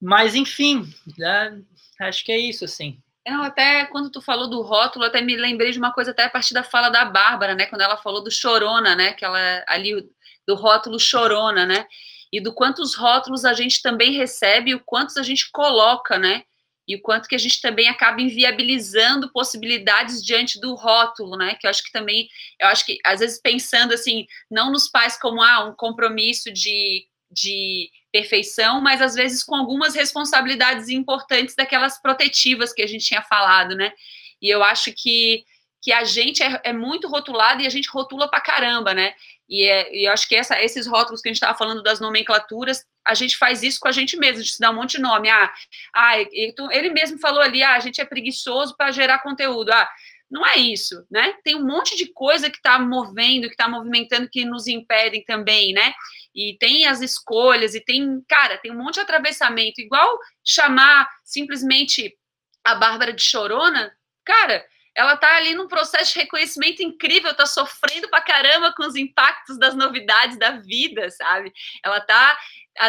mas, 0.00 0.34
enfim, 0.34 0.82
né, 1.16 1.60
acho 2.00 2.24
que 2.24 2.32
é 2.32 2.38
isso, 2.38 2.64
assim. 2.64 3.02
Não, 3.26 3.42
até 3.42 3.84
quando 3.86 4.10
tu 4.10 4.22
falou 4.22 4.48
do 4.48 4.62
rótulo, 4.62 5.04
até 5.04 5.20
me 5.20 5.36
lembrei 5.36 5.70
de 5.70 5.78
uma 5.78 5.92
coisa 5.92 6.12
até 6.12 6.24
a 6.24 6.30
partir 6.30 6.54
da 6.54 6.62
fala 6.62 6.88
da 6.88 7.04
Bárbara, 7.04 7.54
né? 7.54 7.66
Quando 7.66 7.82
ela 7.82 7.96
falou 7.98 8.22
do 8.24 8.30
chorona, 8.30 8.94
né? 8.94 9.12
Que 9.12 9.24
ela 9.24 9.38
ali 9.68 10.08
do 10.46 10.54
rótulo 10.54 10.98
chorona, 10.98 11.66
né? 11.66 11.86
E 12.32 12.40
do 12.40 12.52
quantos 12.52 12.94
rótulos 12.94 13.44
a 13.44 13.52
gente 13.52 13.80
também 13.82 14.12
recebe, 14.12 14.74
o 14.74 14.80
quantos 14.80 15.16
a 15.16 15.22
gente 15.22 15.50
coloca, 15.50 16.18
né? 16.18 16.42
E 16.86 16.96
o 16.96 17.02
quanto 17.02 17.28
que 17.28 17.34
a 17.34 17.38
gente 17.38 17.60
também 17.60 17.88
acaba 17.88 18.22
inviabilizando 18.22 19.30
possibilidades 19.30 20.24
diante 20.24 20.58
do 20.58 20.74
rótulo, 20.74 21.36
né? 21.36 21.54
Que 21.54 21.66
eu 21.66 21.70
acho 21.70 21.82
que 21.82 21.92
também, 21.92 22.28
eu 22.58 22.66
acho 22.68 22.84
que 22.86 22.98
às 23.04 23.20
vezes 23.20 23.40
pensando 23.40 23.92
assim, 23.92 24.26
não 24.50 24.72
nos 24.72 24.88
pais 24.88 25.18
como 25.18 25.42
ah, 25.42 25.66
um 25.66 25.74
compromisso 25.74 26.50
de, 26.50 27.06
de 27.30 27.90
perfeição, 28.10 28.80
mas 28.80 29.02
às 29.02 29.14
vezes 29.14 29.42
com 29.42 29.54
algumas 29.54 29.94
responsabilidades 29.94 30.88
importantes 30.88 31.54
daquelas 31.54 32.00
protetivas 32.00 32.72
que 32.72 32.82
a 32.82 32.86
gente 32.86 33.04
tinha 33.04 33.22
falado, 33.22 33.74
né? 33.74 33.92
E 34.40 34.48
eu 34.48 34.62
acho 34.62 34.92
que, 34.92 35.44
que 35.80 35.92
a 35.92 36.04
gente 36.04 36.42
é, 36.42 36.60
é 36.64 36.72
muito 36.72 37.08
rotulado 37.08 37.62
e 37.62 37.66
a 37.66 37.70
gente 37.70 37.88
rotula 37.88 38.28
pra 38.28 38.40
caramba, 38.40 38.92
né? 38.92 39.14
E, 39.48 39.64
é, 39.64 39.96
e 39.96 40.08
eu 40.08 40.12
acho 40.12 40.28
que 40.28 40.34
essa, 40.34 40.60
esses 40.62 40.86
rótulos 40.86 41.22
que 41.22 41.28
a 41.28 41.30
gente 41.30 41.36
estava 41.36 41.56
falando 41.56 41.82
das 41.82 42.00
nomenclaturas, 42.00 42.84
a 43.06 43.14
gente 43.14 43.36
faz 43.36 43.62
isso 43.62 43.80
com 43.80 43.88
a 43.88 43.92
gente 43.92 44.16
mesmo, 44.16 44.40
a 44.40 44.42
gente 44.42 44.54
se 44.54 44.60
dá 44.60 44.70
um 44.70 44.74
monte 44.74 44.96
de 44.96 45.02
nome. 45.02 45.30
Ah, 45.30 45.52
ah 45.94 46.18
ele 46.18 46.90
mesmo 46.90 47.18
falou 47.18 47.40
ali, 47.40 47.62
ah, 47.62 47.74
a 47.74 47.80
gente 47.80 48.00
é 48.00 48.04
preguiçoso 48.04 48.76
para 48.76 48.90
gerar 48.90 49.20
conteúdo. 49.20 49.70
Ah, 49.70 49.88
não 50.30 50.44
é 50.46 50.56
isso, 50.56 51.06
né? 51.10 51.34
Tem 51.42 51.54
um 51.54 51.64
monte 51.64 51.96
de 51.96 52.12
coisa 52.12 52.50
que 52.50 52.58
está 52.58 52.78
movendo, 52.78 53.46
que 53.46 53.54
está 53.54 53.66
movimentando, 53.68 54.28
que 54.28 54.44
nos 54.44 54.66
impedem 54.66 55.24
também, 55.24 55.72
né? 55.72 55.94
E 56.34 56.56
tem 56.60 56.86
as 56.86 57.00
escolhas, 57.00 57.74
e 57.74 57.80
tem, 57.80 58.22
cara, 58.28 58.58
tem 58.58 58.70
um 58.70 58.76
monte 58.76 58.94
de 58.94 59.00
atravessamento. 59.00 59.80
Igual 59.80 60.18
chamar 60.44 61.08
simplesmente 61.24 62.14
a 62.62 62.74
Bárbara 62.74 63.12
de 63.14 63.22
chorona, 63.22 63.90
cara, 64.24 64.62
ela 64.98 65.16
tá 65.16 65.36
ali 65.36 65.54
num 65.54 65.68
processo 65.68 66.12
de 66.12 66.18
reconhecimento 66.18 66.82
incrível, 66.82 67.32
tá 67.32 67.46
sofrendo 67.46 68.08
pra 68.08 68.20
caramba 68.20 68.74
com 68.76 68.84
os 68.84 68.96
impactos 68.96 69.56
das 69.56 69.72
novidades 69.76 70.36
da 70.36 70.58
vida, 70.58 71.08
sabe? 71.12 71.52
Ela 71.84 72.00
tá, 72.00 72.36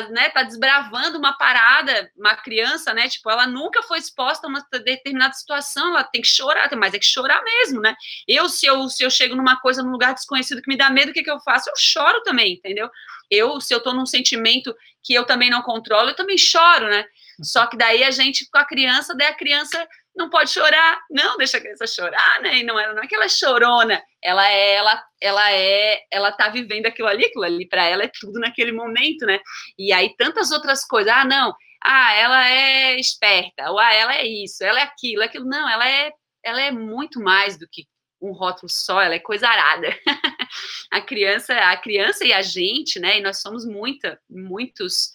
né, 0.10 0.28
tá 0.32 0.42
desbravando 0.42 1.20
uma 1.20 1.38
parada, 1.38 2.12
uma 2.18 2.36
criança, 2.36 2.96
né? 2.96 3.08
Tipo, 3.08 3.30
ela 3.30 3.46
nunca 3.46 3.84
foi 3.84 4.00
exposta 4.00 4.48
a 4.48 4.50
uma 4.50 4.66
determinada 4.84 5.36
situação, 5.36 5.90
ela 5.90 6.04
tem 6.04 6.24
que 6.24 6.28
chorar, 6.28 6.68
mas 6.76 6.96
é 6.96 7.00
que 7.00 7.06
chorar 7.06 7.44
mesmo, 7.44 7.80
né? 7.80 7.96
Eu, 8.28 8.50
se 8.50 8.66
eu, 8.66 8.90
se 8.90 9.04
eu 9.04 9.12
chego 9.12 9.36
numa 9.36 9.60
coisa, 9.62 9.84
num 9.84 9.92
lugar 9.92 10.16
desconhecido 10.16 10.64
que 10.64 10.70
me 10.70 10.78
dá 10.78 10.90
medo, 10.90 11.12
o 11.12 11.14
que, 11.14 11.22
que 11.22 11.30
eu 11.30 11.40
faço? 11.42 11.70
Eu 11.70 11.76
choro 11.78 12.24
também, 12.24 12.54
entendeu? 12.54 12.90
Eu, 13.30 13.62
se 13.62 13.72
eu 13.72 13.84
tô 13.84 13.94
num 13.94 14.08
sentimento 14.08 14.76
que 15.04 15.14
eu 15.14 15.26
também 15.26 15.52
não 15.52 15.62
controlo, 15.62 16.10
eu 16.10 16.16
também 16.16 16.40
choro, 16.40 16.90
né? 16.90 17.06
Só 17.44 17.68
que 17.68 17.78
daí 17.78 18.04
a 18.04 18.12
gente, 18.12 18.50
com 18.50 18.58
a 18.58 18.66
criança, 18.66 19.16
daí 19.16 19.28
a 19.28 19.36
criança 19.36 19.88
não 20.16 20.30
pode 20.30 20.52
chorar, 20.52 21.02
não, 21.10 21.38
deixa 21.38 21.58
a 21.58 21.62
criança 21.62 21.88
chorar, 21.88 22.42
né? 22.42 22.58
E 22.58 22.64
não, 22.64 22.80
ela 22.80 22.94
não 22.94 23.04
é 23.04 23.08
que 23.08 23.16
ela 23.16 23.26
é 23.26 23.30
chorona, 23.30 24.02
ela 24.22 24.48
é, 24.50 24.76
ela, 24.76 25.04
ela 25.22 25.52
é, 25.52 26.02
ela 26.12 26.32
tá 26.32 26.50
vivendo 26.50 26.88
aquilo 26.88 27.08
ali, 27.08 27.26
aquilo 27.26 27.44
ali 27.44 27.68
para 27.68 27.86
ela 27.86 28.04
é 28.04 28.12
tudo 28.20 28.40
naquele 28.40 28.72
momento, 28.72 29.26
né? 29.26 29.40
E 29.78 29.94
aí 29.94 30.16
tantas 30.18 30.52
outras 30.52 30.86
coisas, 30.86 31.12
ah, 31.14 31.26
não, 31.26 31.54
ah, 31.84 32.14
ela 32.14 32.50
é 32.50 33.00
esperta, 33.00 33.72
ou 33.72 33.80
ah, 33.80 33.94
ela 33.94 34.16
é 34.16 34.26
isso, 34.26 34.64
ela 34.64 34.80
é 34.80 34.84
aquilo, 34.84 35.24
aquilo, 35.24 35.46
não, 35.46 35.70
ela 35.70 35.88
é, 35.88 36.12
ela 36.44 36.62
é 36.62 36.72
muito 36.72 37.22
mais 37.22 37.58
do 37.58 37.68
que 37.72 37.86
um 38.22 38.34
rótulo 38.34 38.70
só, 38.70 39.02
ela 39.02 39.16
é 39.16 39.20
coisa 39.20 39.48
arada. 39.48 39.98
a 40.92 41.02
criança, 41.02 41.54
a 41.54 41.78
criança 41.78 42.26
e 42.26 42.34
a 42.34 42.42
gente, 42.42 43.00
né? 43.00 43.18
E 43.18 43.22
nós 43.22 43.42
somos 43.42 43.66
muita, 43.66 44.20
muitos, 44.30 45.12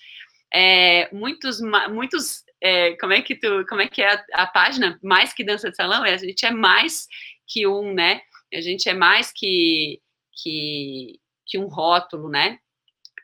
é, 0.52 1.14
muitos, 1.14 1.60
muitos 1.90 2.43
é, 2.64 2.96
como 2.96 3.12
é 3.12 3.20
que 3.20 3.34
tu, 3.34 3.66
como 3.68 3.82
é 3.82 3.88
que 3.88 4.00
é 4.00 4.14
a, 4.14 4.24
a, 4.32 4.46
página? 4.46 4.98
Mais 5.02 5.34
que 5.34 5.44
dança 5.44 5.70
de 5.70 5.76
salão, 5.76 6.02
é, 6.02 6.14
a 6.14 6.16
gente 6.16 6.46
é 6.46 6.50
mais 6.50 7.06
que 7.46 7.66
um, 7.66 7.92
né? 7.92 8.22
A 8.54 8.60
gente 8.62 8.88
é 8.88 8.94
mais 8.94 9.30
que 9.30 10.00
que, 10.32 11.20
que 11.46 11.58
um 11.58 11.66
rótulo, 11.66 12.30
né? 12.30 12.58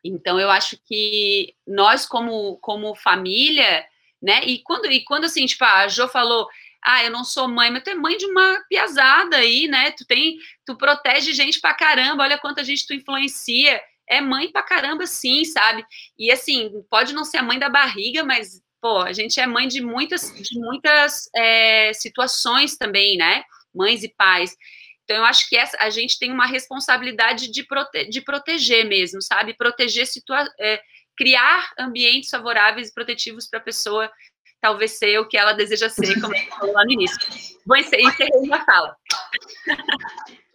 Então 0.04 0.38
eu 0.38 0.50
acho 0.50 0.76
que 0.84 1.54
nós 1.66 2.06
como 2.06 2.58
como 2.58 2.94
família, 2.94 3.86
né? 4.22 4.44
E 4.44 4.62
quando 4.62 4.86
e 4.92 5.02
quando 5.04 5.24
assim, 5.24 5.46
tipo, 5.46 5.64
a 5.64 5.88
Jo 5.88 6.06
falou, 6.08 6.46
ah, 6.84 7.02
eu 7.04 7.10
não 7.10 7.24
sou 7.24 7.48
mãe, 7.48 7.70
mas 7.70 7.82
tu 7.82 7.90
é 7.90 7.94
mãe 7.94 8.18
de 8.18 8.26
uma 8.26 8.62
piazada 8.68 9.38
aí, 9.38 9.66
né? 9.68 9.90
Tu 9.92 10.04
tem, 10.06 10.36
tu 10.66 10.76
protege 10.76 11.32
gente 11.32 11.60
pra 11.60 11.72
caramba, 11.72 12.24
olha 12.24 12.38
quanta 12.38 12.62
gente 12.62 12.86
tu 12.86 12.92
influencia. 12.92 13.82
É 14.06 14.20
mãe 14.20 14.50
pra 14.50 14.62
caramba, 14.62 15.06
sim, 15.06 15.44
sabe? 15.44 15.86
E 16.18 16.30
assim, 16.32 16.70
pode 16.90 17.14
não 17.14 17.24
ser 17.24 17.38
a 17.38 17.42
mãe 17.42 17.58
da 17.58 17.68
barriga, 17.68 18.24
mas 18.24 18.60
pô, 18.80 18.98
a 18.98 19.12
gente 19.12 19.38
é 19.38 19.46
mãe 19.46 19.68
de 19.68 19.80
muitas, 19.80 20.32
de 20.34 20.58
muitas 20.58 21.28
é, 21.34 21.92
situações 21.92 22.76
também, 22.76 23.16
né? 23.16 23.44
Mães 23.74 24.02
e 24.02 24.08
pais. 24.08 24.56
Então, 25.04 25.16
eu 25.16 25.24
acho 25.24 25.48
que 25.48 25.56
essa, 25.56 25.76
a 25.80 25.90
gente 25.90 26.18
tem 26.18 26.32
uma 26.32 26.46
responsabilidade 26.46 27.50
de, 27.50 27.64
prote, 27.64 28.08
de 28.08 28.20
proteger 28.20 28.86
mesmo, 28.86 29.20
sabe? 29.20 29.54
Proteger, 29.54 30.06
situa 30.06 30.48
é, 30.58 30.80
criar 31.16 31.70
ambientes 31.78 32.30
favoráveis 32.30 32.88
e 32.88 32.94
protetivos 32.94 33.48
para 33.48 33.58
a 33.58 33.62
pessoa 33.62 34.10
talvez 34.60 34.92
ser 34.92 35.18
o 35.18 35.26
que 35.26 35.36
ela 35.36 35.52
deseja 35.52 35.88
ser, 35.88 36.20
como 36.20 36.36
eu 36.36 36.46
falou 36.46 36.74
lá 36.74 36.84
no 36.84 36.92
início. 36.92 37.18
Vou 37.66 37.76
encerrar 37.76 38.14
a 38.52 38.64
fala. 38.64 38.96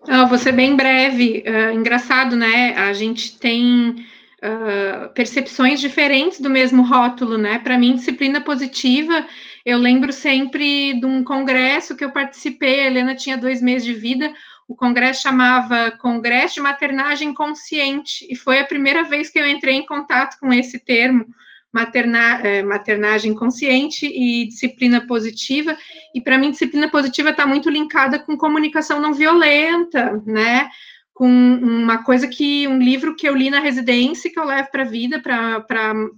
Não, 0.07 0.27
vou 0.29 0.37
ser 0.37 0.51
bem 0.51 0.75
breve. 0.75 1.43
Uh, 1.45 1.71
engraçado, 1.71 2.35
né? 2.35 2.75
A 2.77 2.93
gente 2.93 3.37
tem 3.39 4.05
uh, 4.43 5.13
percepções 5.13 5.79
diferentes 5.79 6.39
do 6.39 6.49
mesmo 6.49 6.83
rótulo, 6.83 7.37
né? 7.37 7.59
Para 7.59 7.77
mim, 7.77 7.95
disciplina 7.95 8.41
positiva, 8.41 9.25
eu 9.65 9.77
lembro 9.77 10.11
sempre 10.11 10.99
de 10.99 11.05
um 11.05 11.23
congresso 11.23 11.95
que 11.95 12.03
eu 12.03 12.11
participei, 12.11 12.81
a 12.81 12.85
Helena 12.85 13.15
tinha 13.15 13.37
dois 13.37 13.61
meses 13.61 13.85
de 13.85 13.93
vida, 13.93 14.33
o 14.67 14.75
congresso 14.75 15.21
chamava 15.21 15.91
Congresso 15.91 16.55
de 16.55 16.61
Maternagem 16.61 17.33
Consciente, 17.33 18.25
e 18.29 18.35
foi 18.35 18.59
a 18.59 18.65
primeira 18.65 19.03
vez 19.03 19.29
que 19.29 19.39
eu 19.39 19.47
entrei 19.47 19.75
em 19.75 19.85
contato 19.85 20.39
com 20.39 20.51
esse 20.51 20.79
termo, 20.79 21.25
materna, 21.71 22.39
é, 22.41 22.63
maternagem 22.63 23.33
consciente 23.35 24.05
e 24.05 24.47
disciplina 24.47 25.05
positiva, 25.05 25.77
e 26.13 26.21
para 26.21 26.37
mim, 26.37 26.51
disciplina 26.51 26.89
positiva 26.89 27.31
está 27.31 27.45
muito 27.45 27.69
linkada 27.69 28.17
com 28.17 28.37
comunicação 28.37 28.99
não 29.01 29.13
violenta, 29.13 30.23
né? 30.25 30.69
Com 31.15 31.29
uma 31.29 32.03
coisa 32.03 32.27
que 32.27 32.67
um 32.67 32.77
livro 32.77 33.15
que 33.15 33.25
eu 33.25 33.33
li 33.33 33.49
na 33.49 33.61
residência 33.61 34.29
que 34.29 34.37
eu 34.37 34.43
levo 34.43 34.69
para 34.69 34.83
a 34.83 34.85
vida, 34.85 35.17
para 35.17 35.65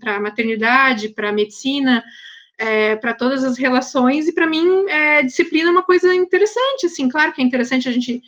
a 0.07 0.19
maternidade, 0.19 1.09
para 1.09 1.29
a 1.29 1.31
medicina, 1.31 2.03
é, 2.57 2.95
para 2.95 3.13
todas 3.13 3.43
as 3.43 3.59
relações, 3.59 4.27
e 4.27 4.33
para 4.33 4.47
mim 4.47 4.89
é, 4.89 5.21
disciplina 5.21 5.69
é 5.69 5.71
uma 5.71 5.83
coisa 5.83 6.13
interessante, 6.15 6.87
assim, 6.87 7.07
claro 7.07 7.31
que 7.31 7.39
é 7.39 7.45
interessante 7.45 7.87
a 7.87 7.91
gente 7.91 8.23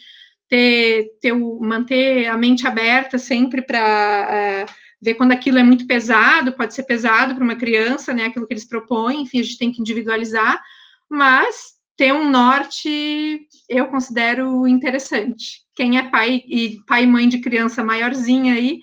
ter, 0.48 1.08
ter 1.20 1.32
o, 1.32 1.60
manter 1.60 2.28
a 2.28 2.38
mente 2.38 2.68
aberta 2.68 3.18
sempre 3.18 3.64
para 3.64 3.80
é, 3.80 4.66
ver 5.02 5.16
quando 5.16 5.32
aquilo 5.32 5.58
é 5.58 5.64
muito 5.64 5.88
pesado, 5.88 6.54
pode 6.54 6.76
ser 6.76 6.84
pesado 6.84 7.34
para 7.34 7.44
uma 7.44 7.56
criança, 7.56 8.14
né, 8.14 8.26
aquilo 8.26 8.46
que 8.46 8.54
eles 8.54 8.66
propõem, 8.66 9.24
enfim, 9.24 9.40
a 9.40 9.44
gente 9.44 9.58
tem 9.58 9.72
que 9.72 9.82
individualizar, 9.82 10.62
mas 11.10 11.79
ter 12.00 12.14
um 12.14 12.30
norte 12.30 13.42
eu 13.68 13.88
considero 13.88 14.66
interessante. 14.66 15.66
Quem 15.76 15.98
é 15.98 16.10
pai 16.10 16.42
e 16.48 16.80
pai 16.88 17.04
e 17.04 17.08
mãe 17.08 17.28
de 17.28 17.40
criança 17.40 17.84
maiorzinha 17.84 18.54
aí 18.54 18.80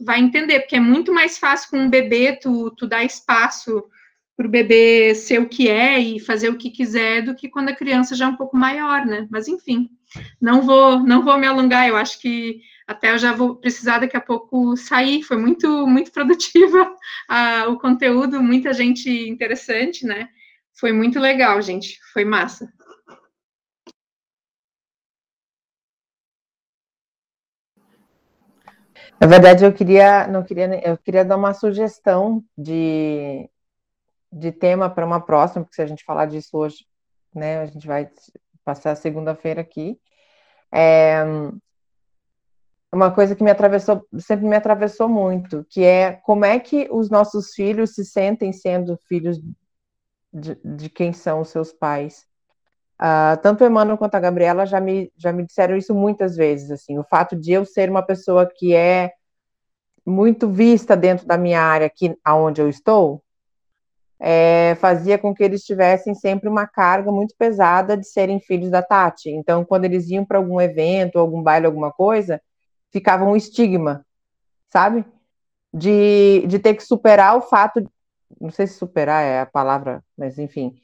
vai 0.00 0.18
entender, 0.18 0.58
porque 0.60 0.74
é 0.74 0.80
muito 0.80 1.14
mais 1.14 1.38
fácil 1.38 1.70
com 1.70 1.78
um 1.78 1.88
bebê 1.88 2.36
tu, 2.36 2.72
tu 2.72 2.88
dar 2.88 3.04
espaço 3.04 3.84
para 4.36 4.48
o 4.48 4.50
bebê 4.50 5.14
ser 5.14 5.40
o 5.40 5.48
que 5.48 5.68
é 5.68 6.00
e 6.00 6.18
fazer 6.18 6.48
o 6.48 6.58
que 6.58 6.70
quiser 6.70 7.22
do 7.22 7.36
que 7.36 7.48
quando 7.48 7.68
a 7.68 7.76
criança 7.76 8.16
já 8.16 8.24
é 8.24 8.28
um 8.28 8.36
pouco 8.36 8.56
maior, 8.56 9.06
né? 9.06 9.28
Mas 9.30 9.46
enfim, 9.46 9.88
não 10.40 10.62
vou 10.62 10.98
não 10.98 11.22
vou 11.22 11.38
me 11.38 11.46
alongar. 11.46 11.88
Eu 11.88 11.96
acho 11.96 12.20
que 12.20 12.60
até 12.84 13.12
eu 13.12 13.18
já 13.18 13.32
vou 13.32 13.54
precisar 13.54 14.00
daqui 14.00 14.16
a 14.16 14.20
pouco 14.20 14.76
sair. 14.76 15.22
Foi 15.22 15.36
muito 15.36 15.86
muito 15.86 16.10
produtiva 16.10 16.92
a, 17.30 17.68
o 17.68 17.78
conteúdo, 17.78 18.42
muita 18.42 18.72
gente 18.72 19.08
interessante, 19.08 20.04
né? 20.04 20.28
Foi 20.78 20.92
muito 20.92 21.18
legal, 21.18 21.60
gente. 21.62 21.98
Foi 22.12 22.24
massa. 22.24 22.70
Na 29.18 29.26
verdade, 29.26 29.64
eu 29.64 29.72
queria, 29.72 30.26
não 30.26 30.44
queria, 30.44 30.86
eu 30.86 30.98
queria 30.98 31.24
dar 31.24 31.36
uma 31.36 31.54
sugestão 31.54 32.44
de, 32.56 33.48
de 34.30 34.52
tema 34.52 34.90
para 34.90 35.06
uma 35.06 35.20
próxima, 35.20 35.64
porque 35.64 35.76
se 35.76 35.82
a 35.82 35.86
gente 35.86 36.04
falar 36.04 36.26
disso 36.26 36.56
hoje, 36.58 36.86
né? 37.34 37.60
A 37.60 37.66
gente 37.66 37.86
vai 37.86 38.10
passar 38.62 38.90
a 38.90 38.96
segunda-feira 38.96 39.62
aqui. 39.62 39.98
É 40.70 41.24
uma 42.92 43.10
coisa 43.10 43.34
que 43.34 43.42
me 43.42 43.50
atravessou, 43.50 44.06
sempre 44.18 44.46
me 44.46 44.56
atravessou 44.56 45.08
muito, 45.08 45.64
que 45.68 45.82
é 45.84 46.12
como 46.12 46.44
é 46.44 46.58
que 46.58 46.88
os 46.90 47.10
nossos 47.10 47.52
filhos 47.54 47.94
se 47.94 48.04
sentem 48.04 48.52
sendo 48.52 48.98
filhos 49.06 49.38
de, 50.36 50.58
de 50.62 50.90
quem 50.90 51.12
são 51.12 51.40
os 51.40 51.48
seus 51.48 51.72
pais. 51.72 52.26
Uh, 53.00 53.36
tanto 53.42 53.62
o 53.62 53.66
Emmanuel 53.66 53.98
quanto 53.98 54.14
a 54.14 54.20
Gabriela 54.20 54.66
já 54.66 54.80
me, 54.80 55.12
já 55.16 55.32
me 55.32 55.44
disseram 55.44 55.76
isso 55.76 55.94
muitas 55.94 56.36
vezes, 56.36 56.70
assim, 56.70 56.98
o 56.98 57.04
fato 57.04 57.36
de 57.36 57.52
eu 57.52 57.64
ser 57.64 57.90
uma 57.90 58.02
pessoa 58.02 58.46
que 58.46 58.74
é 58.74 59.12
muito 60.04 60.48
vista 60.48 60.96
dentro 60.96 61.26
da 61.26 61.36
minha 61.36 61.60
área 61.60 61.86
aqui 61.86 62.16
aonde 62.24 62.60
eu 62.60 62.68
estou, 62.68 63.22
é, 64.18 64.74
fazia 64.76 65.18
com 65.18 65.34
que 65.34 65.42
eles 65.42 65.62
tivessem 65.62 66.14
sempre 66.14 66.48
uma 66.48 66.66
carga 66.66 67.12
muito 67.12 67.34
pesada 67.36 67.96
de 67.96 68.06
serem 68.06 68.40
filhos 68.40 68.70
da 68.70 68.82
Tati. 68.82 69.30
Então, 69.30 69.64
quando 69.64 69.84
eles 69.84 70.08
iam 70.08 70.24
para 70.24 70.38
algum 70.38 70.58
evento, 70.58 71.18
algum 71.18 71.42
baile, 71.42 71.66
alguma 71.66 71.92
coisa, 71.92 72.40
ficava 72.90 73.24
um 73.24 73.36
estigma, 73.36 74.06
sabe? 74.72 75.04
De, 75.74 76.46
de 76.46 76.58
ter 76.58 76.74
que 76.74 76.82
superar 76.82 77.36
o 77.36 77.42
fato, 77.42 77.86
não 78.40 78.50
sei 78.50 78.66
se 78.66 78.74
superar 78.74 79.22
é 79.24 79.40
a 79.40 79.46
palavra, 79.46 80.02
mas 80.16 80.38
enfim, 80.38 80.76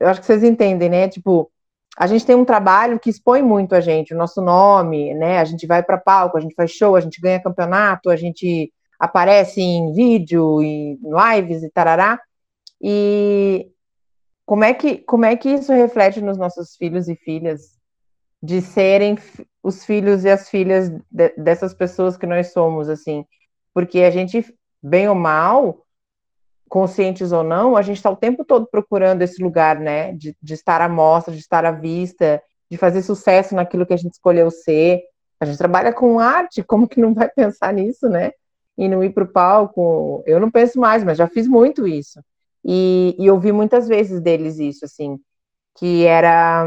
eu 0.00 0.08
acho 0.08 0.20
que 0.20 0.26
vocês 0.26 0.42
entendem, 0.42 0.88
né? 0.88 1.08
Tipo, 1.08 1.50
a 1.96 2.06
gente 2.06 2.26
tem 2.26 2.36
um 2.36 2.44
trabalho 2.44 3.00
que 3.00 3.10
expõe 3.10 3.42
muito 3.42 3.74
a 3.74 3.80
gente, 3.80 4.12
o 4.12 4.16
nosso 4.16 4.42
nome, 4.42 5.14
né? 5.14 5.38
A 5.38 5.44
gente 5.44 5.66
vai 5.66 5.82
para 5.82 5.96
palco, 5.98 6.36
a 6.36 6.40
gente 6.40 6.54
faz 6.54 6.70
show, 6.70 6.96
a 6.96 7.00
gente 7.00 7.20
ganha 7.20 7.42
campeonato, 7.42 8.10
a 8.10 8.16
gente 8.16 8.72
aparece 8.98 9.60
em 9.60 9.92
vídeo, 9.92 10.62
em 10.62 10.98
lives 11.02 11.62
e 11.62 11.70
tarará. 11.70 12.20
E 12.80 13.70
como 14.44 14.64
é 14.64 14.74
que 14.74 14.98
como 14.98 15.24
é 15.24 15.36
que 15.36 15.48
isso 15.48 15.72
reflete 15.72 16.20
nos 16.20 16.36
nossos 16.36 16.76
filhos 16.76 17.08
e 17.08 17.16
filhas 17.16 17.76
de 18.42 18.60
serem 18.60 19.16
os 19.62 19.84
filhos 19.84 20.24
e 20.24 20.30
as 20.30 20.48
filhas 20.48 20.90
de, 21.10 21.30
dessas 21.36 21.74
pessoas 21.74 22.16
que 22.16 22.26
nós 22.26 22.52
somos, 22.52 22.88
assim? 22.88 23.24
Porque 23.72 24.00
a 24.00 24.10
gente, 24.10 24.44
bem 24.82 25.08
ou 25.08 25.14
mal, 25.14 25.85
conscientes 26.68 27.32
ou 27.32 27.42
não, 27.42 27.76
a 27.76 27.82
gente 27.82 27.96
está 27.96 28.10
o 28.10 28.16
tempo 28.16 28.44
todo 28.44 28.66
procurando 28.66 29.22
esse 29.22 29.42
lugar, 29.42 29.78
né? 29.78 30.12
De, 30.12 30.36
de 30.40 30.54
estar 30.54 30.80
à 30.80 30.88
mostra, 30.88 31.32
de 31.32 31.40
estar 31.40 31.64
à 31.64 31.70
vista, 31.70 32.42
de 32.70 32.76
fazer 32.76 33.02
sucesso 33.02 33.54
naquilo 33.54 33.86
que 33.86 33.94
a 33.94 33.96
gente 33.96 34.14
escolheu 34.14 34.50
ser. 34.50 35.02
A 35.40 35.44
gente 35.44 35.58
trabalha 35.58 35.92
com 35.92 36.18
arte, 36.18 36.62
como 36.62 36.88
que 36.88 37.00
não 37.00 37.14
vai 37.14 37.28
pensar 37.28 37.72
nisso, 37.72 38.08
né? 38.08 38.32
E 38.76 38.88
não 38.88 39.02
ir 39.02 39.10
para 39.10 39.24
o 39.24 39.28
palco. 39.28 40.22
Eu 40.26 40.40
não 40.40 40.50
penso 40.50 40.78
mais, 40.78 41.04
mas 41.04 41.18
já 41.18 41.28
fiz 41.28 41.46
muito 41.46 41.86
isso. 41.86 42.20
E, 42.64 43.14
e 43.18 43.30
ouvi 43.30 43.52
muitas 43.52 43.86
vezes 43.86 44.20
deles 44.20 44.58
isso, 44.58 44.84
assim, 44.84 45.20
que 45.78 46.04
era 46.04 46.66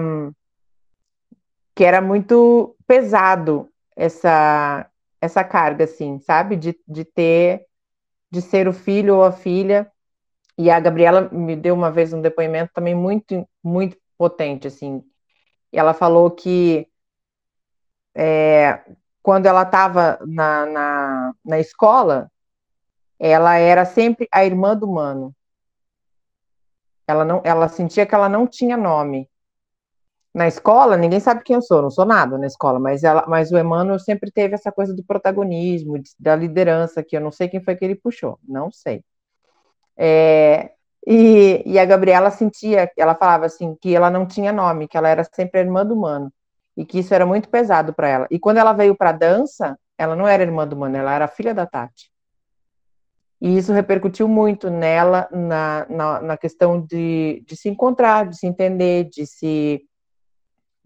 que 1.76 1.84
era 1.84 2.02
muito 2.02 2.76
pesado 2.88 3.69
essa 3.95 4.86
essa 5.22 5.44
carga, 5.44 5.84
assim, 5.84 6.19
sabe? 6.19 6.56
De, 6.56 6.80
de 6.88 7.03
ter 7.03 7.66
de 8.32 8.41
ser 8.41 8.67
o 8.67 8.74
filho 8.74 9.17
ou 9.17 9.24
a 9.24 9.32
filha. 9.32 9.91
E 10.58 10.69
a 10.69 10.80
Gabriela 10.80 11.30
me 11.32 11.56
deu 11.56 11.74
uma 11.74 11.90
vez 11.90 12.14
um 12.14 12.22
depoimento 12.22 12.74
também 12.74 12.93
muito, 12.93 13.48
muito 13.64 13.98
potente, 14.17 14.67
assim. 14.67 15.03
E 15.72 15.80
ela 15.80 15.93
falou 15.93 16.30
que 16.32 16.88
é, 18.14 18.83
quando 19.22 19.45
ela 19.45 19.64
estava 19.64 20.19
na, 20.25 20.66
na, 20.66 21.33
na 21.45 21.59
escola, 21.59 22.32
ela 23.17 23.56
era 23.58 23.85
sempre 23.85 24.27
a 24.32 24.45
irmã 24.45 24.75
do 24.75 24.88
mano. 24.88 25.33
Ela, 27.08 27.25
não, 27.25 27.41
ela 27.43 27.67
sentia 27.67 28.06
que 28.06 28.14
ela 28.14 28.30
não 28.30 28.45
tinha 28.45 28.77
nome 28.77 29.30
na 30.40 30.48
escola, 30.48 30.95
ninguém 30.95 31.19
sabe 31.19 31.43
quem 31.43 31.58
eu 31.58 31.61
sou, 31.61 31.82
não 31.82 31.90
sou 31.90 32.06
nada 32.06 32.38
na 32.38 32.48
escola, 32.48 32.80
mas, 32.80 33.03
ela, 33.03 33.26
mas 33.27 33.51
o 33.51 33.58
Emmanuel 33.58 34.00
sempre 34.00 34.32
teve 34.32 34.56
essa 34.56 34.72
coisa 34.72 34.93
do 34.93 35.03
protagonismo, 35.03 36.01
da 36.18 36.34
liderança, 36.34 37.03
que 37.03 37.18
eu 37.18 37.19
não 37.19 37.30
sei 37.30 37.50
quem 37.50 37.61
foi 37.61 37.76
que 37.76 37.84
ele 37.84 37.95
puxou, 37.95 38.40
não 38.48 38.72
sei. 38.72 39.03
É, 39.98 40.72
e, 41.06 41.61
e, 41.66 41.77
a 41.77 41.84
Gabriela 41.84 42.32
sentia, 42.32 42.90
ela 42.98 43.16
falava 43.16 43.48
assim, 43.48 43.76
que 43.82 43.93
ela 43.93 44.09
não 44.09 44.26
tinha 44.26 44.53
nome, 44.53 44.88
que 44.88 44.95
ela 44.95 45.09
era 45.09 45.26
sempre 45.26 45.59
a 45.59 45.64
irmã 45.64 45.85
do 45.85 45.93
Mano, 45.93 46.32
e 46.77 46.85
que 46.85 47.00
isso 47.00 47.14
era 47.14 47.26
muito 47.26 47.50
pesado 47.50 47.92
para 47.93 48.08
ela. 48.08 48.27
E 48.32 48.40
quando 48.40 48.59
ela 48.59 48.72
veio 48.72 48.95
para 48.95 49.11
dança, 49.11 49.77
ela 49.98 50.16
não 50.16 50.26
era 50.26 50.42
irmã 50.42 50.66
do 50.66 50.77
Mano, 50.77 50.95
ela 50.95 51.14
era 51.14 51.27
filha 51.27 51.53
da 51.53 51.66
Tati. 51.66 52.09
E 53.42 53.58
isso 53.58 53.74
repercutiu 53.74 54.26
muito 54.26 54.69
nela, 54.69 55.27
na, 55.34 55.85
na, 55.90 56.22
na 56.22 56.38
questão 56.38 56.80
de, 56.80 57.43
de 57.45 57.58
se 57.58 57.68
encontrar, 57.68 58.30
de 58.30 58.38
se 58.38 58.48
entender, 58.48 59.09
de 59.09 59.26
se 59.26 59.84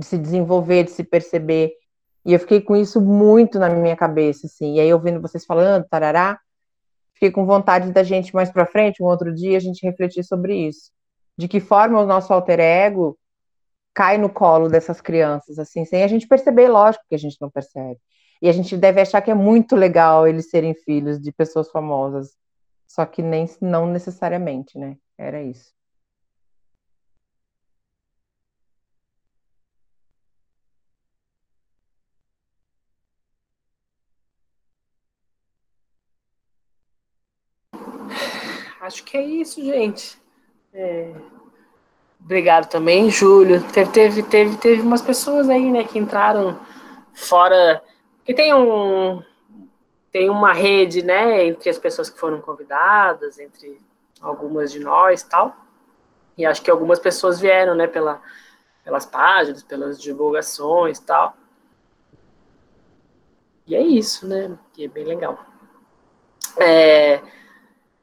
de 0.03 0.09
se 0.09 0.17
desenvolver, 0.17 0.83
de 0.83 0.91
se 0.91 1.03
perceber. 1.03 1.73
E 2.25 2.33
eu 2.33 2.39
fiquei 2.39 2.61
com 2.61 2.75
isso 2.75 3.01
muito 3.01 3.57
na 3.57 3.69
minha 3.69 3.95
cabeça, 3.95 4.47
assim. 4.47 4.75
E 4.75 4.79
aí, 4.79 4.93
ouvindo 4.93 5.21
vocês 5.21 5.45
falando, 5.45 5.85
tarará, 5.89 6.39
fiquei 7.13 7.31
com 7.31 7.45
vontade 7.45 7.91
da 7.91 8.03
gente 8.03 8.33
mais 8.35 8.51
para 8.51 8.65
frente, 8.65 9.01
um 9.01 9.07
outro 9.07 9.33
dia, 9.33 9.57
a 9.57 9.61
gente 9.61 9.85
refletir 9.85 10.23
sobre 10.23 10.55
isso. 10.55 10.91
De 11.37 11.47
que 11.47 11.59
forma 11.59 11.99
o 11.99 12.05
nosso 12.05 12.31
alter 12.31 12.59
ego 12.59 13.17
cai 13.93 14.17
no 14.17 14.29
colo 14.29 14.69
dessas 14.69 15.01
crianças, 15.01 15.59
assim, 15.59 15.85
sem 15.85 16.03
a 16.03 16.07
gente 16.07 16.27
perceber, 16.27 16.67
lógico 16.67 17.05
que 17.07 17.15
a 17.15 17.19
gente 17.19 17.37
não 17.39 17.49
percebe. 17.49 17.99
E 18.41 18.49
a 18.49 18.51
gente 18.51 18.75
deve 18.75 18.99
achar 19.01 19.21
que 19.21 19.31
é 19.31 19.35
muito 19.35 19.75
legal 19.75 20.27
eles 20.27 20.49
serem 20.49 20.73
filhos 20.73 21.19
de 21.19 21.31
pessoas 21.31 21.69
famosas. 21.71 22.35
Só 22.87 23.05
que 23.05 23.21
nem 23.21 23.47
não 23.61 23.87
necessariamente, 23.87 24.77
né? 24.77 24.97
Era 25.17 25.41
isso. 25.41 25.71
Acho 38.83 39.03
que 39.03 39.17
é 39.17 39.21
isso, 39.21 39.63
gente. 39.63 40.21
É... 40.73 41.13
Obrigado 42.19 42.69
também, 42.69 43.09
Júlio. 43.09 43.61
Teve, 43.71 43.91
teve, 43.91 44.23
teve, 44.23 44.57
teve 44.57 44.81
umas 44.81 45.01
pessoas 45.01 45.49
aí, 45.49 45.71
né, 45.71 45.83
que 45.83 45.97
entraram 45.97 46.59
fora. 47.13 47.83
Que 48.23 48.33
tem 48.33 48.53
um. 48.53 49.23
Tem 50.11 50.29
uma 50.29 50.53
rede, 50.53 51.01
né, 51.01 51.45
entre 51.45 51.69
as 51.69 51.77
pessoas 51.77 52.09
que 52.09 52.19
foram 52.19 52.39
convidadas, 52.39 53.39
entre 53.39 53.81
algumas 54.21 54.71
de 54.71 54.79
nós 54.79 55.23
tal. 55.23 55.55
E 56.37 56.45
acho 56.45 56.61
que 56.61 56.69
algumas 56.69 56.99
pessoas 56.99 57.39
vieram, 57.39 57.73
né, 57.73 57.87
pela, 57.87 58.21
pelas 58.83 59.05
páginas, 59.05 59.63
pelas 59.63 59.99
divulgações 59.99 60.99
tal. 60.99 61.35
E 63.65 63.75
é 63.75 63.81
isso, 63.81 64.27
né? 64.27 64.57
Que 64.73 64.85
é 64.85 64.87
bem 64.87 65.05
legal. 65.05 65.39
É, 66.59 67.21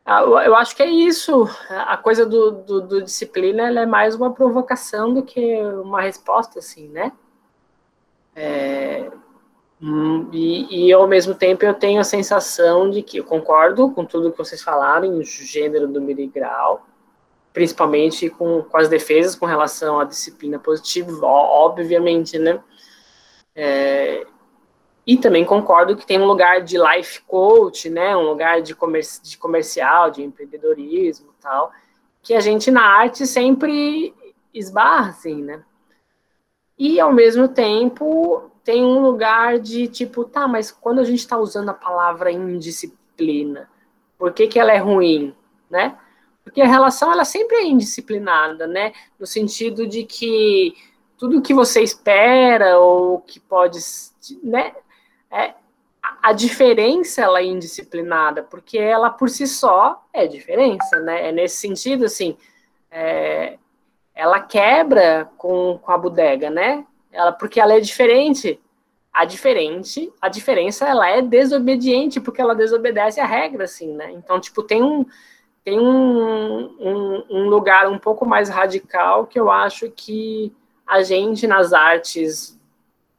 eu 0.06 0.56
acho 0.56 0.74
que 0.74 0.82
é 0.82 0.90
isso. 0.90 1.48
A 1.68 1.96
coisa 1.96 2.26
do, 2.26 2.50
do, 2.50 2.80
do 2.80 3.02
disciplina 3.02 3.68
é 3.68 3.86
mais 3.86 4.14
uma 4.14 4.32
provocação 4.32 5.12
do 5.14 5.22
que 5.22 5.62
uma 5.62 6.00
resposta, 6.00 6.58
assim, 6.58 6.88
né? 6.88 7.12
É, 8.34 9.10
hum, 9.80 10.28
e, 10.32 10.88
e, 10.88 10.92
ao 10.92 11.06
mesmo 11.06 11.34
tempo 11.34 11.64
eu 11.64 11.74
tenho 11.74 12.00
a 12.00 12.04
sensação 12.04 12.88
de 12.90 13.02
que 13.02 13.18
eu 13.18 13.24
concordo 13.24 13.90
com 13.90 14.04
tudo 14.04 14.30
que 14.30 14.38
vocês 14.38 14.62
falaram 14.62 15.04
em 15.04 15.24
gênero 15.24 15.88
do 15.88 16.00
miligrau, 16.00 16.86
principalmente 17.52 18.30
com, 18.30 18.62
com 18.62 18.76
as 18.78 18.88
defesas 18.88 19.34
com 19.34 19.46
relação 19.46 20.00
à 20.00 20.04
disciplina 20.04 20.58
positiva, 20.58 21.26
obviamente, 21.26 22.38
né? 22.38 22.62
É, 23.54 24.26
e 25.06 25.16
também 25.16 25.44
concordo 25.44 25.96
que 25.96 26.06
tem 26.06 26.20
um 26.20 26.26
lugar 26.26 26.62
de 26.62 26.76
life 26.78 27.22
coach, 27.22 27.88
né, 27.88 28.16
um 28.16 28.28
lugar 28.28 28.62
de, 28.62 28.74
comerci 28.74 29.22
de 29.22 29.38
comercial, 29.38 30.10
de 30.10 30.22
empreendedorismo 30.22 31.30
tal, 31.40 31.72
que 32.22 32.34
a 32.34 32.40
gente 32.40 32.70
na 32.70 32.84
arte 32.84 33.26
sempre 33.26 34.14
esbarra, 34.52 35.10
assim, 35.10 35.42
né? 35.42 35.64
E 36.78 37.00
ao 37.00 37.12
mesmo 37.12 37.48
tempo 37.48 38.50
tem 38.64 38.84
um 38.84 39.00
lugar 39.00 39.58
de 39.58 39.88
tipo, 39.88 40.24
tá, 40.24 40.46
mas 40.46 40.70
quando 40.70 41.00
a 41.00 41.04
gente 41.04 41.18
está 41.18 41.38
usando 41.38 41.70
a 41.70 41.74
palavra 41.74 42.30
indisciplina, 42.30 43.68
por 44.18 44.32
que, 44.32 44.46
que 44.46 44.58
ela 44.58 44.72
é 44.72 44.78
ruim, 44.78 45.34
né? 45.68 45.98
Porque 46.44 46.60
a 46.60 46.66
relação 46.66 47.12
ela 47.12 47.24
sempre 47.24 47.56
é 47.56 47.66
indisciplinada, 47.66 48.66
né? 48.66 48.92
No 49.18 49.26
sentido 49.26 49.86
de 49.86 50.04
que 50.04 50.74
tudo 51.16 51.42
que 51.42 51.54
você 51.54 51.82
espera 51.82 52.78
ou 52.78 53.20
que 53.20 53.38
pode, 53.38 53.78
né? 54.42 54.74
É, 55.30 55.54
a 56.22 56.32
diferença 56.32 57.22
ela 57.22 57.40
é 57.40 57.44
indisciplinada, 57.44 58.42
porque 58.42 58.78
ela 58.78 59.10
por 59.10 59.28
si 59.28 59.46
só 59.46 60.04
é 60.12 60.26
diferença, 60.26 61.00
né? 61.00 61.28
É 61.28 61.32
nesse 61.32 61.58
sentido, 61.58 62.04
assim, 62.04 62.36
é, 62.90 63.58
ela 64.14 64.40
quebra 64.40 65.30
com, 65.36 65.78
com 65.80 65.92
a 65.92 65.98
bodega, 65.98 66.50
né? 66.50 66.84
Ela, 67.12 67.32
porque 67.32 67.60
ela 67.60 67.74
é 67.74 67.80
diferente. 67.80 68.60
A 69.12 69.24
diferente, 69.24 70.12
a 70.20 70.28
diferença 70.28 70.86
ela 70.86 71.08
é 71.08 71.20
desobediente, 71.20 72.20
porque 72.20 72.40
ela 72.40 72.54
desobedece 72.54 73.20
a 73.20 73.26
regra, 73.26 73.64
assim, 73.64 73.92
né? 73.92 74.12
Então, 74.12 74.38
tipo, 74.40 74.62
tem 74.62 74.82
um 74.82 75.04
tem 75.62 75.78
um, 75.78 76.76
um, 76.80 77.24
um, 77.28 77.48
lugar 77.48 77.88
um 77.88 77.98
pouco 77.98 78.24
mais 78.24 78.48
radical 78.48 79.26
que 79.26 79.38
eu 79.38 79.50
acho 79.50 79.90
que 79.90 80.54
a 80.86 81.02
gente 81.02 81.46
nas 81.46 81.72
artes 81.72 82.58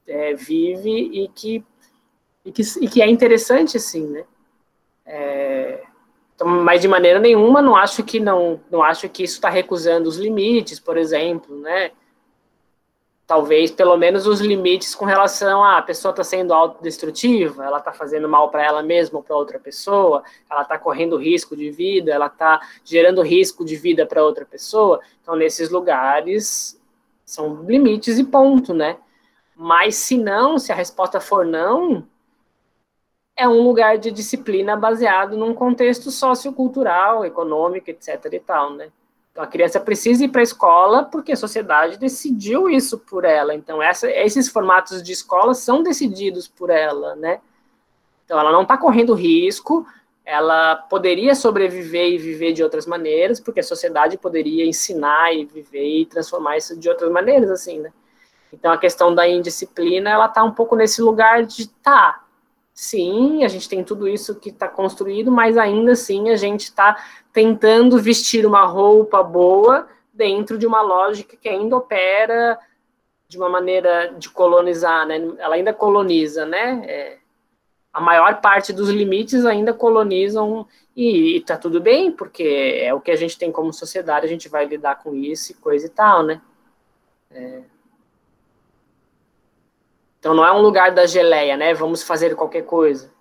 é, 0.08 0.34
vive 0.34 0.90
e 0.90 1.28
que, 1.28 1.64
e 2.46 2.52
que, 2.52 2.62
e 2.82 2.88
que 2.88 3.02
é 3.02 3.10
interessante, 3.10 3.78
assim, 3.78 4.08
né? 4.08 4.24
É, 5.06 5.84
então, 6.36 6.48
mas 6.48 6.82
de 6.82 6.88
maneira 6.88 7.20
nenhuma 7.20 7.62
não 7.62 7.76
acho 7.76 8.04
que 8.04 8.20
não, 8.20 8.60
não 8.70 8.82
acho 8.84 9.08
que 9.10 9.24
isso 9.24 9.36
está 9.36 9.50
recusando 9.50 10.10
os 10.10 10.18
limites, 10.18 10.80
por 10.80 10.98
exemplo, 10.98 11.60
né? 11.60 11.92
talvez 13.32 13.72
pelo 13.72 13.96
menos 13.96 14.28
os 14.28 14.42
limites 14.42 14.94
com 14.94 15.06
relação 15.06 15.64
a, 15.64 15.78
a 15.78 15.82
pessoa 15.82 16.10
está 16.10 16.22
sendo 16.22 16.54
autodestrutiva, 16.54 17.64
ela 17.64 17.78
está 17.78 17.94
fazendo 17.94 18.28
mal 18.28 18.50
para 18.50 18.62
ela 18.62 18.84
mesma 18.84 19.20
ou 19.20 19.24
para 19.24 19.38
outra 19.38 19.58
pessoa, 19.58 20.22
ela 20.50 20.64
está 20.64 20.78
correndo 20.78 21.16
risco 21.16 21.56
de 21.56 21.72
vida, 21.72 22.12
ela 22.12 22.26
está 22.26 22.60
gerando 22.84 23.22
risco 23.22 23.64
de 23.64 23.78
vida 23.78 24.06
para 24.06 24.22
outra 24.22 24.46
pessoa. 24.46 25.00
Então, 25.22 25.34
nesses 25.34 25.70
lugares, 25.70 26.78
são 27.26 27.64
limites 27.64 28.20
e 28.20 28.24
ponto, 28.26 28.74
né? 28.74 28.98
Mas 29.56 29.96
se 29.96 30.18
não, 30.18 30.60
se 30.60 30.74
a 30.74 30.76
resposta 30.76 31.22
for 31.22 31.46
não, 31.46 32.06
é 33.42 33.48
um 33.48 33.62
lugar 33.64 33.98
de 33.98 34.12
disciplina 34.12 34.78
baseado 34.78 35.36
num 35.36 35.54
contexto 35.54 36.12
sociocultural, 36.12 37.26
econômico, 37.26 37.90
etc. 37.90 38.24
e 38.32 38.40
tal, 38.40 38.74
né? 38.74 38.90
Então, 39.32 39.44
a 39.44 39.48
criança 39.48 39.80
precisa 39.80 40.26
ir 40.26 40.28
para 40.28 40.42
a 40.42 40.44
escola 40.44 41.06
porque 41.06 41.32
a 41.32 41.38
sociedade 41.38 41.98
decidiu 41.98 42.70
isso 42.70 43.00
por 43.00 43.26
ela. 43.26 43.56
Então, 43.56 43.82
essa, 43.82 44.12
esses 44.12 44.48
formatos 44.48 45.02
de 45.02 45.12
escola 45.12 45.56
são 45.56 45.82
decididos 45.82 46.48
por 46.48 46.70
ela, 46.70 47.16
né? 47.16 47.40
Então, 48.26 48.40
ela 48.40 48.52
não 48.52 48.62
está 48.62 48.78
correndo 48.78 49.16
risco, 49.16 49.88
ela 50.24 50.76
poderia 50.76 51.34
sobreviver 51.34 52.14
e 52.14 52.18
viver 52.20 52.54
de 52.54 52.64
outras 52.64 52.86
maneiras, 52.86 53.40
porque 53.40 53.62
a 53.62 53.64
sociedade 53.64 54.18
poderia 54.18 54.68
ensinar 54.68 55.34
e 55.34 55.46
viver 55.46 56.02
e 56.02 56.06
transformar 56.06 56.58
isso 56.58 56.78
de 56.78 56.88
outras 56.88 57.12
maneiras, 57.12 57.50
assim, 57.50 57.80
né? 57.80 57.92
Então, 58.54 58.72
a 58.72 58.78
questão 58.78 59.16
da 59.16 59.28
indisciplina, 59.28 60.12
ela 60.12 60.28
está 60.28 60.44
um 60.44 60.52
pouco 60.52 60.76
nesse 60.76 61.02
lugar 61.02 61.44
de, 61.44 61.68
tá, 61.68 62.22
sim, 62.74 63.44
a 63.44 63.48
gente 63.48 63.70
tem 63.70 63.84
tudo 63.84 64.08
isso 64.08 64.36
que 64.40 64.50
está 64.50 64.68
construído, 64.68 65.32
mas 65.32 65.58
ainda 65.58 65.92
assim 65.92 66.30
a 66.30 66.36
gente 66.36 66.62
está 66.62 67.04
tentando 67.32 68.00
vestir 68.00 68.46
uma 68.46 68.66
roupa 68.66 69.22
boa 69.22 69.88
dentro 70.14 70.58
de 70.58 70.66
uma 70.66 70.82
lógica 70.82 71.38
que 71.38 71.50
ainda 71.50 71.78
opera 71.78 72.60
de 73.28 73.38
uma 73.38 73.50
maneira 73.50 74.14
de 74.18 74.30
colonizar, 74.30 75.06
né? 75.08 75.16
Ela 75.38 75.56
ainda 75.56 75.74
coloniza, 75.74 76.46
né? 76.46 76.84
É, 76.86 77.18
a 77.94 78.00
maior 78.00 78.42
parte 78.42 78.74
dos 78.74 78.90
limites 78.90 79.46
ainda 79.46 79.74
colonizam 79.74 80.68
e, 80.96 81.38
está 81.38 81.58
tudo 81.58 81.80
bem, 81.80 82.12
porque 82.12 82.80
é 82.82 82.94
o 82.94 83.02
que 83.02 83.12
a 83.12 83.16
gente 83.16 83.38
tem 83.38 83.52
como 83.52 83.74
sociedade, 83.74 84.26
a 84.26 84.30
gente 84.30 84.50
vai 84.50 84.66
lidar 84.66 85.02
com 85.02 85.16
isso 85.16 85.52
e 85.52 85.56
coisa 85.56 85.86
e 85.86 85.90
tal, 85.90 86.24
né? 86.24 86.42
É. 87.32 87.62
Então 90.22 90.34
não 90.34 90.46
é 90.46 90.54
um 90.54 90.62
lugar 90.62 90.92
da 90.92 91.06
geleia, 91.06 91.58
né? 91.58 91.74
Vamos 91.74 92.02
fazer 92.02 92.34
qualquer 92.36 92.62
coisa 92.62 93.12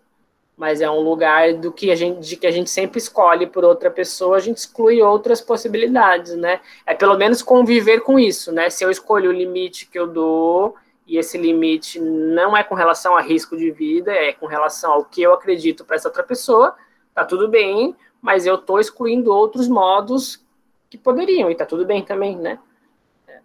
mas 0.60 0.82
é 0.82 0.90
um 0.90 1.00
lugar 1.00 1.54
do 1.54 1.72
que 1.72 1.90
a 1.90 1.94
gente, 1.94 2.20
de 2.20 2.36
que 2.36 2.46
a 2.46 2.50
gente 2.50 2.68
sempre 2.68 2.98
escolhe 2.98 3.46
por 3.46 3.64
outra 3.64 3.90
pessoa, 3.90 4.36
a 4.36 4.40
gente 4.40 4.58
exclui 4.58 5.00
outras 5.00 5.40
possibilidades, 5.40 6.36
né? 6.36 6.60
É 6.84 6.92
pelo 6.92 7.16
menos 7.16 7.40
conviver 7.40 8.00
com 8.00 8.18
isso, 8.18 8.52
né? 8.52 8.68
Se 8.68 8.84
eu 8.84 8.90
escolho 8.90 9.30
o 9.30 9.32
limite 9.32 9.86
que 9.86 9.98
eu 9.98 10.06
dou 10.06 10.76
e 11.06 11.16
esse 11.16 11.38
limite 11.38 11.98
não 11.98 12.54
é 12.54 12.62
com 12.62 12.74
relação 12.74 13.16
a 13.16 13.22
risco 13.22 13.56
de 13.56 13.70
vida, 13.70 14.12
é 14.12 14.34
com 14.34 14.44
relação 14.44 14.92
ao 14.92 15.04
que 15.06 15.22
eu 15.22 15.32
acredito 15.32 15.82
para 15.82 15.96
essa 15.96 16.08
outra 16.08 16.22
pessoa, 16.22 16.76
tá 17.14 17.24
tudo 17.24 17.48
bem, 17.48 17.96
mas 18.20 18.44
eu 18.44 18.58
tô 18.58 18.78
excluindo 18.78 19.32
outros 19.32 19.66
modos 19.66 20.44
que 20.90 20.98
poderiam 20.98 21.50
e 21.50 21.54
tá 21.54 21.64
tudo 21.64 21.86
bem 21.86 22.04
também, 22.04 22.36
né? 22.36 22.58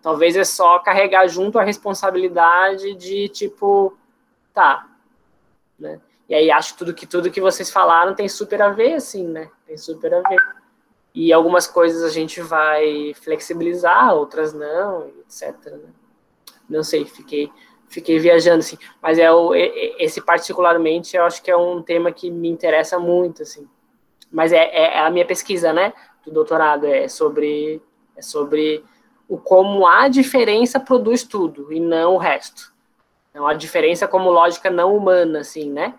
Talvez 0.05 0.35
é 0.35 0.43
só 0.43 0.77
carregar 0.77 1.27
junto 1.27 1.57
a 1.57 1.63
responsabilidade 1.63 2.93
de 2.93 3.27
tipo, 3.27 3.97
tá, 4.53 4.87
né? 5.79 5.99
E 6.29 6.35
aí 6.35 6.51
acho 6.51 6.77
tudo 6.77 6.93
que 6.93 7.07
tudo 7.07 7.31
que 7.31 7.41
vocês 7.41 7.71
falaram 7.71 8.13
tem 8.13 8.29
super 8.29 8.61
a 8.61 8.69
ver, 8.69 8.93
assim, 8.93 9.27
né? 9.27 9.49
Tem 9.65 9.75
super 9.75 10.13
a 10.13 10.21
ver. 10.21 10.37
E 11.11 11.33
algumas 11.33 11.65
coisas 11.65 12.03
a 12.03 12.09
gente 12.09 12.39
vai 12.39 13.15
flexibilizar, 13.15 14.13
outras 14.13 14.53
não, 14.53 15.07
etc. 15.21 15.71
Né? 15.71 15.89
Não 16.69 16.83
sei, 16.83 17.03
fiquei 17.05 17.51
fiquei 17.89 18.19
viajando 18.19 18.59
assim, 18.59 18.77
mas 19.01 19.17
é 19.17 19.31
o 19.31 19.55
esse 19.55 20.21
particularmente 20.21 21.17
eu 21.17 21.23
acho 21.23 21.41
que 21.41 21.49
é 21.49 21.57
um 21.57 21.81
tema 21.81 22.11
que 22.11 22.29
me 22.29 22.47
interessa 22.47 22.99
muito 22.99 23.41
assim. 23.41 23.67
Mas 24.31 24.53
é, 24.53 24.69
é 24.71 24.99
a 24.99 25.09
minha 25.09 25.25
pesquisa, 25.25 25.73
né, 25.73 25.93
do 26.23 26.31
doutorado 26.31 26.85
é 26.85 27.07
sobre 27.07 27.81
é 28.15 28.21
sobre 28.21 28.85
o 29.27 29.37
como 29.37 29.87
a 29.87 30.07
diferença 30.07 30.79
produz 30.79 31.23
tudo 31.23 31.71
e 31.71 31.79
não 31.79 32.15
o 32.15 32.17
resto. 32.17 32.73
Então 33.29 33.47
a 33.47 33.53
diferença 33.53 34.07
como 34.07 34.31
lógica 34.31 34.69
não 34.69 34.95
humana 34.95 35.39
assim, 35.39 35.71
né? 35.71 35.95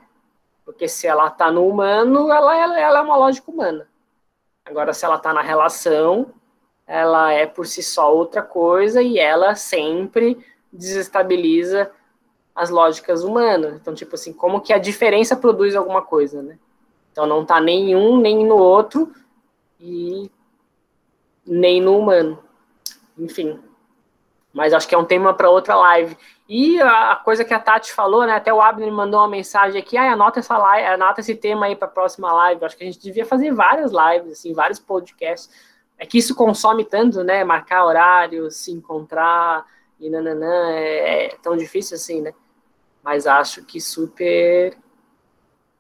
Porque 0.65 0.89
se 0.89 1.07
ela 1.07 1.29
está 1.29 1.51
no 1.51 1.67
humano, 1.69 2.31
ela, 2.31 2.57
ela, 2.57 2.81
ela, 2.81 2.99
é 2.99 3.03
uma 3.03 3.17
lógica 3.17 3.51
humana. 3.51 3.89
Agora, 4.65 4.93
se 4.93 5.05
ela 5.05 5.15
está 5.15 5.33
na 5.33 5.41
relação, 5.41 6.33
ela 6.85 7.33
é 7.33 7.47
por 7.47 7.69
si 7.69 7.85
só 7.85 8.13
outra 8.13 8.43
coisa 8.43 9.01
e 9.01 9.17
ela 9.17 9.55
sempre 9.55 10.45
desestabiliza 10.73 11.93
as 12.53 12.69
lógicas 12.69 13.23
humanas. 13.23 13.75
Então, 13.75 13.95
tipo 13.95 14.17
assim, 14.17 14.33
como 14.33 14.61
que 14.61 14.73
a 14.73 14.79
diferença 14.79 15.37
produz 15.37 15.77
alguma 15.77 16.03
coisa, 16.03 16.43
né? 16.43 16.59
Então, 17.13 17.27
não 17.27 17.43
está 17.43 17.61
nem 17.61 17.95
um, 17.95 18.19
nem 18.21 18.45
no 18.45 18.57
outro 18.57 19.13
e 19.81 20.29
nem 21.47 21.81
no 21.81 21.97
humano. 21.97 22.43
Enfim. 23.19 23.59
Mas 24.53 24.73
acho 24.73 24.89
que 24.89 24.95
é 24.95 24.99
um 24.99 25.05
tema 25.05 25.35
para 25.35 25.51
outra 25.51 25.75
live. 25.75 26.17
E 26.49 26.81
a 26.81 27.17
coisa 27.17 27.45
que 27.45 27.53
a 27.53 27.59
Tati 27.59 27.93
falou, 27.93 28.25
né? 28.27 28.35
Até 28.35 28.53
o 28.53 28.62
Abner 28.62 28.91
mandou 28.91 29.20
uma 29.20 29.28
mensagem 29.28 29.81
aqui, 29.81 29.97
ah, 29.97 30.12
anota 30.12 30.39
essa 30.39 30.57
live, 30.57 30.86
anota 30.86 31.20
esse 31.20 31.35
tema 31.35 31.67
aí 31.67 31.77
para 31.77 31.89
a 31.89 31.91
próxima 31.91 32.33
live. 32.33 32.65
Acho 32.65 32.77
que 32.77 32.85
a 32.85 32.86
gente 32.86 33.03
devia 33.03 33.27
fazer 33.27 33.53
várias 33.53 33.93
lives, 33.93 34.33
assim, 34.33 34.55
vários 34.55 34.78
podcasts. 34.78 35.51
É 35.99 36.07
que 36.07 36.19
isso 36.19 36.35
consome 36.35 36.85
tanto, 36.85 37.23
né? 37.25 37.43
Marcar 37.45 37.85
horário, 37.85 38.51
se 38.51 38.70
encontrar 38.70 39.67
e 39.99 40.09
nananã, 40.09 40.70
é, 40.70 41.27
é 41.27 41.36
tão 41.43 41.57
difícil 41.57 41.97
assim, 41.97 42.20
né? 42.20 42.33
Mas 43.03 43.27
acho 43.27 43.65
que 43.65 43.81
super. 43.81 44.77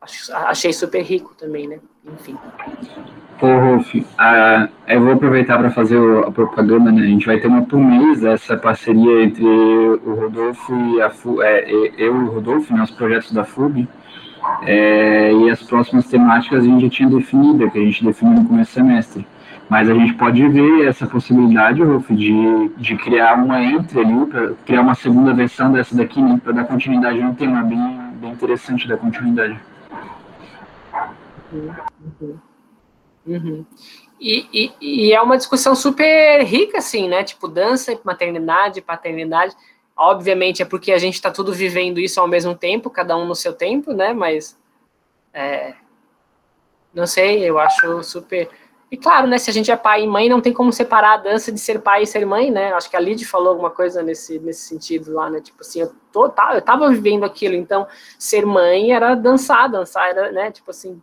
Acho, 0.00 0.34
achei 0.34 0.72
super 0.72 1.02
rico 1.02 1.34
também, 1.34 1.66
né? 1.66 1.80
Enfim. 2.04 2.38
Pô, 3.38 3.46
Rolf, 3.48 3.94
uh, 3.94 4.68
eu 4.88 5.02
vou 5.02 5.12
aproveitar 5.12 5.58
para 5.58 5.70
fazer 5.70 5.98
a 6.26 6.30
propaganda, 6.30 6.90
né? 6.90 7.02
A 7.02 7.06
gente 7.06 7.26
vai 7.26 7.38
ter 7.38 7.48
uma 7.48 7.62
por 7.62 7.78
mês 7.78 8.24
essa 8.24 8.56
parceria 8.56 9.24
entre 9.24 9.44
o 9.44 10.14
Rodolfo 10.14 10.74
e 10.74 11.02
a 11.02 11.10
FUB, 11.10 11.42
é, 11.42 11.70
eu 11.98 12.16
e 12.16 12.24
o 12.24 12.30
Rodolfo, 12.30 12.74
né, 12.74 12.82
os 12.82 12.90
projetos 12.90 13.32
da 13.32 13.44
FUB, 13.44 13.86
é, 14.62 15.34
e 15.34 15.50
as 15.50 15.62
próximas 15.62 16.06
temáticas 16.06 16.64
a 16.64 16.66
gente 16.66 16.80
já 16.80 16.88
tinha 16.88 17.10
definido, 17.10 17.70
que 17.70 17.78
a 17.78 17.82
gente 17.82 18.02
definiu 18.02 18.40
no 18.40 18.48
começo 18.48 18.70
do 18.70 18.74
semestre. 18.74 19.26
Mas 19.68 19.90
a 19.90 19.94
gente 19.94 20.14
pode 20.14 20.48
ver 20.48 20.86
essa 20.86 21.06
possibilidade, 21.06 21.82
Rolf, 21.82 22.08
de, 22.10 22.70
de 22.78 22.96
criar 22.96 23.34
uma 23.34 23.62
entre 23.62 24.00
ali, 24.00 24.26
para 24.26 24.52
criar 24.64 24.80
uma 24.80 24.94
segunda 24.94 25.34
versão 25.34 25.70
dessa 25.70 25.94
daqui, 25.94 26.22
né, 26.22 26.40
para 26.42 26.52
dar 26.52 26.64
continuidade 26.64 27.20
a 27.20 27.26
um 27.26 27.34
tema 27.34 27.62
bem, 27.62 27.98
bem 28.18 28.32
interessante 28.32 28.88
da 28.88 28.96
continuidade. 28.96 29.60
Uhum. 31.52 31.70
Uhum. 32.22 32.55
E, 34.18 34.48
e, 34.52 34.72
e, 34.80 35.12
é 35.12 35.20
uma 35.20 35.36
discussão 35.36 35.74
super 35.74 36.42
rica, 36.42 36.78
assim, 36.78 37.08
né? 37.08 37.22
Tipo, 37.22 37.46
dança, 37.48 37.98
maternidade, 38.02 38.80
paternidade. 38.80 39.54
Obviamente 39.94 40.62
é 40.62 40.64
porque 40.64 40.92
a 40.92 40.98
gente 40.98 41.14
está 41.14 41.30
tudo 41.30 41.52
vivendo 41.52 41.98
isso 41.98 42.20
ao 42.20 42.28
mesmo 42.28 42.54
tempo, 42.54 42.90
cada 42.90 43.16
um 43.16 43.26
no 43.26 43.34
seu 43.34 43.52
tempo, 43.52 43.92
né? 43.92 44.12
Mas, 44.14 44.58
é, 45.34 45.74
não 46.94 47.06
sei, 47.06 47.44
eu 47.44 47.58
acho 47.58 48.02
super. 48.02 48.48
E 48.90 48.96
claro, 48.96 49.26
né? 49.26 49.36
Se 49.36 49.50
a 49.50 49.52
gente 49.52 49.70
é 49.70 49.76
pai 49.76 50.04
e 50.04 50.06
mãe, 50.06 50.28
não 50.28 50.40
tem 50.40 50.52
como 50.52 50.72
separar 50.72 51.14
a 51.14 51.16
dança 51.18 51.52
de 51.52 51.58
ser 51.60 51.80
pai 51.80 52.04
e 52.04 52.06
ser 52.06 52.24
mãe, 52.24 52.50
né? 52.50 52.72
Acho 52.72 52.88
que 52.88 52.96
a 52.96 53.00
Lid 53.00 53.24
falou 53.26 53.48
alguma 53.48 53.70
coisa 53.70 54.02
nesse, 54.02 54.38
nesse 54.38 54.60
sentido 54.66 55.12
lá, 55.12 55.28
né? 55.28 55.40
Tipo 55.40 55.60
assim, 55.60 55.80
eu, 55.80 55.92
tô, 56.12 56.28
tá, 56.28 56.54
eu 56.54 56.62
tava 56.62 56.88
vivendo 56.88 57.24
aquilo, 57.24 57.54
então 57.54 57.86
ser 58.18 58.46
mãe 58.46 58.92
era 58.92 59.14
dançar, 59.14 59.68
dançar 59.68 60.08
era, 60.08 60.32
né? 60.32 60.50
Tipo 60.50 60.70
assim, 60.70 61.02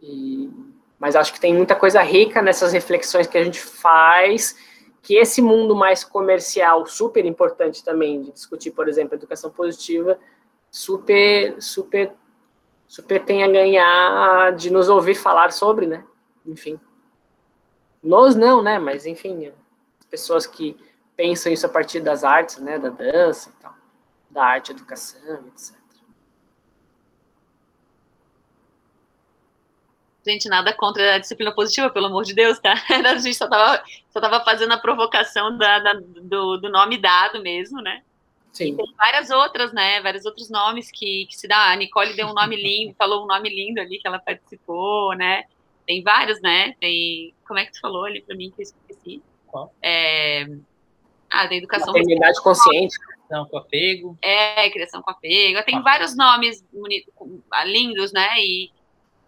e, 0.00 0.50
mas 0.98 1.16
acho 1.16 1.32
que 1.32 1.40
tem 1.40 1.54
muita 1.54 1.74
coisa 1.74 2.02
rica 2.02 2.42
nessas 2.42 2.72
reflexões 2.72 3.26
que 3.26 3.38
a 3.38 3.44
gente 3.44 3.60
faz, 3.60 4.56
que 5.02 5.16
esse 5.16 5.40
mundo 5.40 5.74
mais 5.74 6.04
comercial, 6.04 6.86
super 6.86 7.24
importante 7.24 7.84
também, 7.84 8.22
de 8.22 8.32
discutir, 8.32 8.72
por 8.72 8.88
exemplo, 8.88 9.14
educação 9.14 9.50
positiva, 9.50 10.18
super, 10.70 11.60
super, 11.60 12.12
super 12.86 13.24
tem 13.24 13.42
a 13.42 13.48
ganhar 13.48 14.52
de 14.52 14.70
nos 14.70 14.88
ouvir 14.88 15.14
falar 15.14 15.52
sobre, 15.52 15.86
né? 15.86 16.04
Enfim. 16.44 16.78
Nós 18.02 18.34
não, 18.34 18.62
né? 18.62 18.78
Mas, 18.78 19.06
enfim, 19.06 19.52
as 19.98 20.06
pessoas 20.06 20.46
que 20.46 20.76
pensam 21.16 21.52
isso 21.52 21.66
a 21.66 21.68
partir 21.68 22.00
das 22.00 22.24
artes, 22.24 22.58
né? 22.58 22.78
Da 22.78 22.90
dança 22.90 23.50
e 23.50 23.62
tal, 23.62 23.74
da 24.30 24.44
arte, 24.44 24.72
educação, 24.72 25.44
etc. 25.48 25.87
Gente, 30.26 30.48
nada 30.48 30.72
contra 30.72 31.14
a 31.14 31.18
disciplina 31.18 31.54
positiva, 31.54 31.90
pelo 31.90 32.06
amor 32.06 32.24
de 32.24 32.34
Deus, 32.34 32.58
tá? 32.58 32.74
A 33.06 33.18
gente 33.18 33.34
só 33.36 33.48
tava, 33.48 33.82
só 34.10 34.20
tava 34.20 34.44
fazendo 34.44 34.72
a 34.72 34.78
provocação 34.78 35.56
da, 35.56 35.78
da 35.78 35.92
do, 35.94 36.58
do, 36.58 36.68
nome 36.68 36.98
dado 36.98 37.40
mesmo, 37.40 37.80
né? 37.80 38.02
Sim. 38.52 38.76
Tem 38.76 38.94
várias 38.96 39.30
outras, 39.30 39.72
né? 39.72 40.00
Vários 40.02 40.26
outros 40.26 40.50
nomes 40.50 40.90
que, 40.90 41.26
que 41.26 41.36
se 41.36 41.46
dá. 41.46 41.70
A 41.70 41.76
Nicole 41.76 42.14
deu 42.14 42.26
um 42.26 42.34
nome 42.34 42.56
lindo, 42.56 42.94
falou 42.96 43.24
um 43.24 43.26
nome 43.26 43.48
lindo 43.48 43.80
ali 43.80 43.98
que 43.98 44.06
ela 44.06 44.18
participou, 44.18 45.14
né? 45.14 45.44
Tem 45.86 46.02
vários, 46.02 46.40
né? 46.42 46.74
Tem. 46.80 47.32
Como 47.46 47.58
é 47.58 47.64
que 47.64 47.72
tu 47.72 47.80
falou 47.80 48.04
ali 48.04 48.20
para 48.20 48.36
mim 48.36 48.50
que 48.50 48.60
eu 48.60 48.64
esqueci? 48.64 49.22
Qual? 49.46 49.72
É... 49.80 50.46
Ah, 51.30 51.46
da 51.46 51.54
educação. 51.54 51.92
Maternidade 51.92 52.42
consciente. 52.42 52.98
Criação 52.98 53.46
com 53.46 53.58
apego. 53.58 54.18
É, 54.20 54.70
criação 54.70 55.02
com 55.02 55.10
apego. 55.10 55.62
Tem 55.64 55.76
ah. 55.76 55.80
vários 55.80 56.16
nomes 56.16 56.62
bonitos, 56.72 57.12
lindos, 57.66 58.12
né? 58.12 58.28
E 58.38 58.70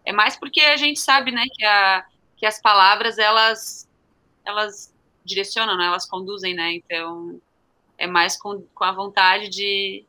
é 0.05 0.13
mais 0.13 0.37
porque 0.37 0.61
a 0.61 0.77
gente 0.77 0.99
sabe, 0.99 1.31
né, 1.31 1.45
que, 1.53 1.65
a, 1.65 2.05
que 2.37 2.47
as 2.47 2.61
palavras, 2.61 3.19
elas, 3.19 3.89
elas 4.45 4.93
direcionam, 5.25 5.77
né? 5.77 5.87
Elas 5.87 6.07
conduzem, 6.07 6.55
né? 6.55 6.73
Então, 6.75 7.41
é 7.99 8.07
mais 8.07 8.37
com, 8.37 8.63
com 8.75 8.85
a 8.85 8.93
vontade 8.93 9.49
de, 9.49 10.05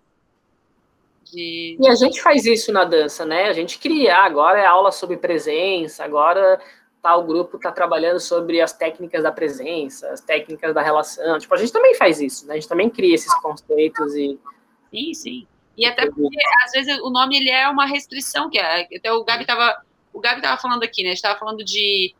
de... 1.26 1.78
E 1.80 1.88
a 1.88 1.95
gente 1.95 2.22
faz 2.22 2.45
isso 2.45 2.72
na 2.72 2.84
dança, 2.84 3.26
né? 3.26 3.45
A 3.45 3.53
gente 3.53 3.78
cria, 3.78 4.18
ah, 4.18 4.26
agora 4.26 4.60
é 4.60 4.66
aula 4.66 4.92
sobre 4.92 5.18
presença, 5.18 6.03
agora 6.03 6.60
tal 7.02 7.24
grupo 7.24 7.58
está 7.58 7.72
trabalhando 7.72 8.20
sobre 8.20 8.61
as 8.61 8.74
técnicas 8.74 9.24
da 9.24 9.32
presença, 9.32 10.10
as 10.10 10.22
técnicas 10.22 10.74
da 10.74 10.82
relação. 10.82 11.40
Tipo, 11.40 11.53
a 11.56 11.58
gente 11.58 11.74
também 11.74 11.95
faz 11.95 12.22
isso, 12.22 12.45
né? 12.45 12.53
A 12.53 12.56
gente 12.58 12.70
também 12.70 12.90
cria 12.90 13.16
esses 13.16 13.34
conceitos 13.36 14.16
e. 14.16 14.40
Sim, 14.92 15.14
sim. 15.14 15.48
E 15.77 15.85
até 15.85 16.09
porque, 16.09 16.38
às 16.64 16.72
vezes, 16.72 17.00
o 17.00 17.09
nome 17.09 17.38
ele 17.38 17.50
é 17.50 17.67
uma 17.67 17.85
restrição, 17.85 18.50
que 18.50 18.59
é, 18.59 18.88
até 18.95 19.11
o 19.11 19.24
Gabi 19.24 19.43
estava 19.43 19.82
o 20.14 20.19
Gabi 20.19 20.41
tava 20.41 20.61
falando 20.61 20.83
aqui, 20.83 21.03
né? 21.03 21.09
A 21.09 21.11
gente 21.11 21.17
estava 21.17 21.40
falando 21.40 21.64
de, 21.64 22.14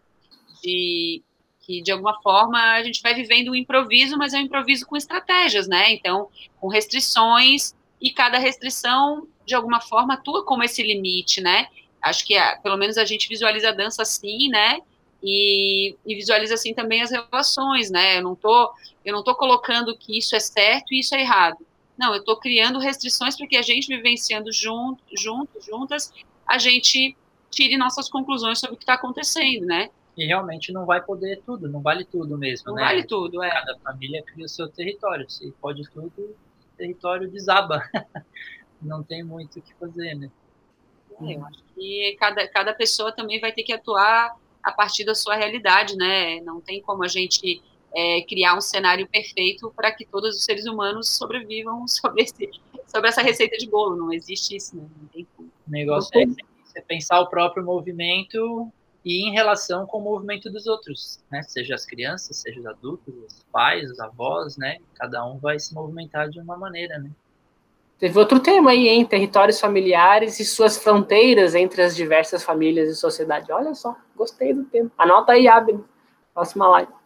de 0.64 1.22
que, 1.60 1.82
de 1.82 1.92
alguma 1.92 2.22
forma, 2.22 2.58
a 2.58 2.84
gente 2.84 3.02
vai 3.02 3.14
vivendo 3.14 3.52
um 3.52 3.56
improviso, 3.56 4.18
mas 4.18 4.34
é 4.34 4.38
um 4.38 4.42
improviso 4.42 4.86
com 4.86 4.96
estratégias, 4.96 5.68
né? 5.68 5.92
Então, 5.92 6.30
com 6.60 6.68
restrições, 6.68 7.76
e 8.02 8.10
cada 8.12 8.40
restrição, 8.40 9.28
de 9.46 9.54
alguma 9.54 9.80
forma, 9.80 10.16
atua 10.16 10.44
como 10.44 10.64
esse 10.64 10.82
limite, 10.82 11.40
né? 11.40 11.68
Acho 12.02 12.26
que, 12.26 12.36
pelo 12.64 12.78
menos, 12.78 12.98
a 12.98 13.06
gente 13.06 13.30
visualiza 13.30 13.70
a 13.70 13.74
dança 13.74 14.02
assim, 14.02 14.50
né? 14.50 14.80
E, 15.24 15.96
e, 16.04 16.16
visualiza 16.16 16.56
assim 16.56 16.74
também 16.74 17.04
as 17.04 17.12
relações, 17.12 17.92
né? 17.92 18.18
Eu 18.18 18.24
não 18.24 18.36
tô, 18.36 18.74
eu 19.06 19.14
não 19.14 19.24
tô 19.24 19.36
colocando 19.36 19.96
que 19.96 20.18
isso 20.18 20.36
é 20.36 20.40
certo 20.40 20.94
e 20.94 21.00
isso 21.00 21.14
é 21.14 21.22
errado. 21.22 21.58
Não, 21.98 22.14
eu 22.14 22.20
estou 22.20 22.38
criando 22.38 22.80
restrições 22.80 23.36
para 23.36 23.48
que 23.48 23.58
a 23.58 23.62
gente 23.62 23.88
vivenciando 23.88 24.52
junto, 24.52 25.04
junto, 25.16 25.62
juntas, 25.62 26.12
a 26.48 26.58
gente 26.58 27.16
tire 27.50 27.78
nossas 27.78 28.10
conclusões 28.10 28.60
sobre 28.60 28.76
o 28.76 28.78
que 28.78 28.84
está 28.84 28.94
acontecendo, 28.94 29.66
né? 29.66 29.90
E 30.18 30.26
realmente 30.26 30.72
não 30.72 30.86
vai 30.86 31.02
poder 31.02 31.42
tudo, 31.46 31.70
não 31.70 31.82
vale 31.82 32.04
tudo 32.04 32.38
mesmo, 32.38 32.68
não 32.68 32.76
né? 32.76 32.84
vale 32.84 33.04
tudo, 33.04 33.44
é. 33.44 33.50
Cada 33.50 33.78
família 33.80 34.24
cria 34.24 34.46
o 34.46 34.50
seu 34.50 34.68
território, 34.68 35.30
se 35.30 35.52
pode 35.62 35.84
tudo, 35.90 36.14
o 36.18 36.78
território 36.78 37.30
desaba. 37.30 37.82
não 38.82 39.04
tem 39.04 39.24
muito 39.24 39.60
o 39.60 39.62
que 39.62 39.74
fazer, 39.76 40.16
né? 40.16 40.32
É, 41.22 41.36
eu 41.36 41.46
acho 41.46 41.64
que 41.76 42.16
cada, 42.20 42.48
cada 42.48 42.74
pessoa 42.74 43.12
também 43.12 43.40
vai 43.40 43.52
ter 43.52 43.64
que 43.64 43.74
atuar 43.74 44.36
a 44.64 44.72
partir 44.72 45.04
da 45.04 45.16
sua 45.16 45.36
realidade, 45.36 45.96
né? 45.96 46.40
Não 46.42 46.60
tem 46.62 46.82
como 46.82 47.04
a 47.04 47.08
gente 47.08 47.62
é, 47.94 48.22
criar 48.22 48.56
um 48.56 48.62
cenário 48.62 49.08
perfeito 49.08 49.72
para 49.76 49.92
que 49.92 50.06
todos 50.06 50.36
os 50.36 50.44
seres 50.44 50.66
humanos 50.66 51.10
sobrevivam 51.10 51.88
sobre, 51.90 52.24
esse, 52.24 52.50
sobre 52.88 53.10
essa 53.10 53.22
receita 53.22 53.58
de 53.58 53.70
bolo. 53.70 53.96
Não 53.96 54.14
existe 54.14 54.56
isso, 54.56 54.76
né? 54.76 54.88
Não 55.02 55.08
tem 55.08 55.28
como. 55.36 55.50
O 55.68 55.72
negócio 55.72 56.12
é 56.20 56.26
você 56.64 56.82
pensar 56.82 57.20
o 57.20 57.28
próprio 57.28 57.64
movimento 57.64 58.72
e 59.04 59.28
em 59.28 59.32
relação 59.32 59.86
com 59.86 59.98
o 59.98 60.02
movimento 60.02 60.50
dos 60.50 60.68
outros, 60.68 61.20
né? 61.32 61.42
Seja 61.44 61.76
as 61.76 61.86
crianças, 61.86 62.38
seja 62.38 62.60
os 62.60 62.66
adultos, 62.66 63.14
os 63.28 63.44
pais, 63.52 63.90
os 63.90 64.00
avós, 64.00 64.58
né? 64.58 64.78
Cada 64.96 65.26
um 65.26 65.38
vai 65.38 65.60
se 65.60 65.74
movimentar 65.74 66.30
de 66.30 66.40
uma 66.40 66.56
maneira, 66.56 66.98
né? 67.00 67.10
Teve 67.98 68.18
outro 68.18 68.40
tema 68.40 68.72
aí, 68.72 68.88
hein? 68.88 69.06
Territórios 69.06 69.60
familiares 69.60 70.40
e 70.40 70.46
suas 70.46 70.78
fronteiras 70.78 71.54
entre 71.54 71.84
as 71.84 71.96
diversas 71.96 72.44
famílias 72.44 72.90
e 72.90 72.96
sociedade. 72.96 73.52
Olha 73.52 73.76
só, 73.76 73.96
gostei 74.16 74.54
do 74.54 74.64
tema. 74.66 74.92
Anota 74.98 75.34
aí, 75.34 75.48
Abner. 75.48 75.84
Próxima 76.34 76.68
live. 76.68 77.01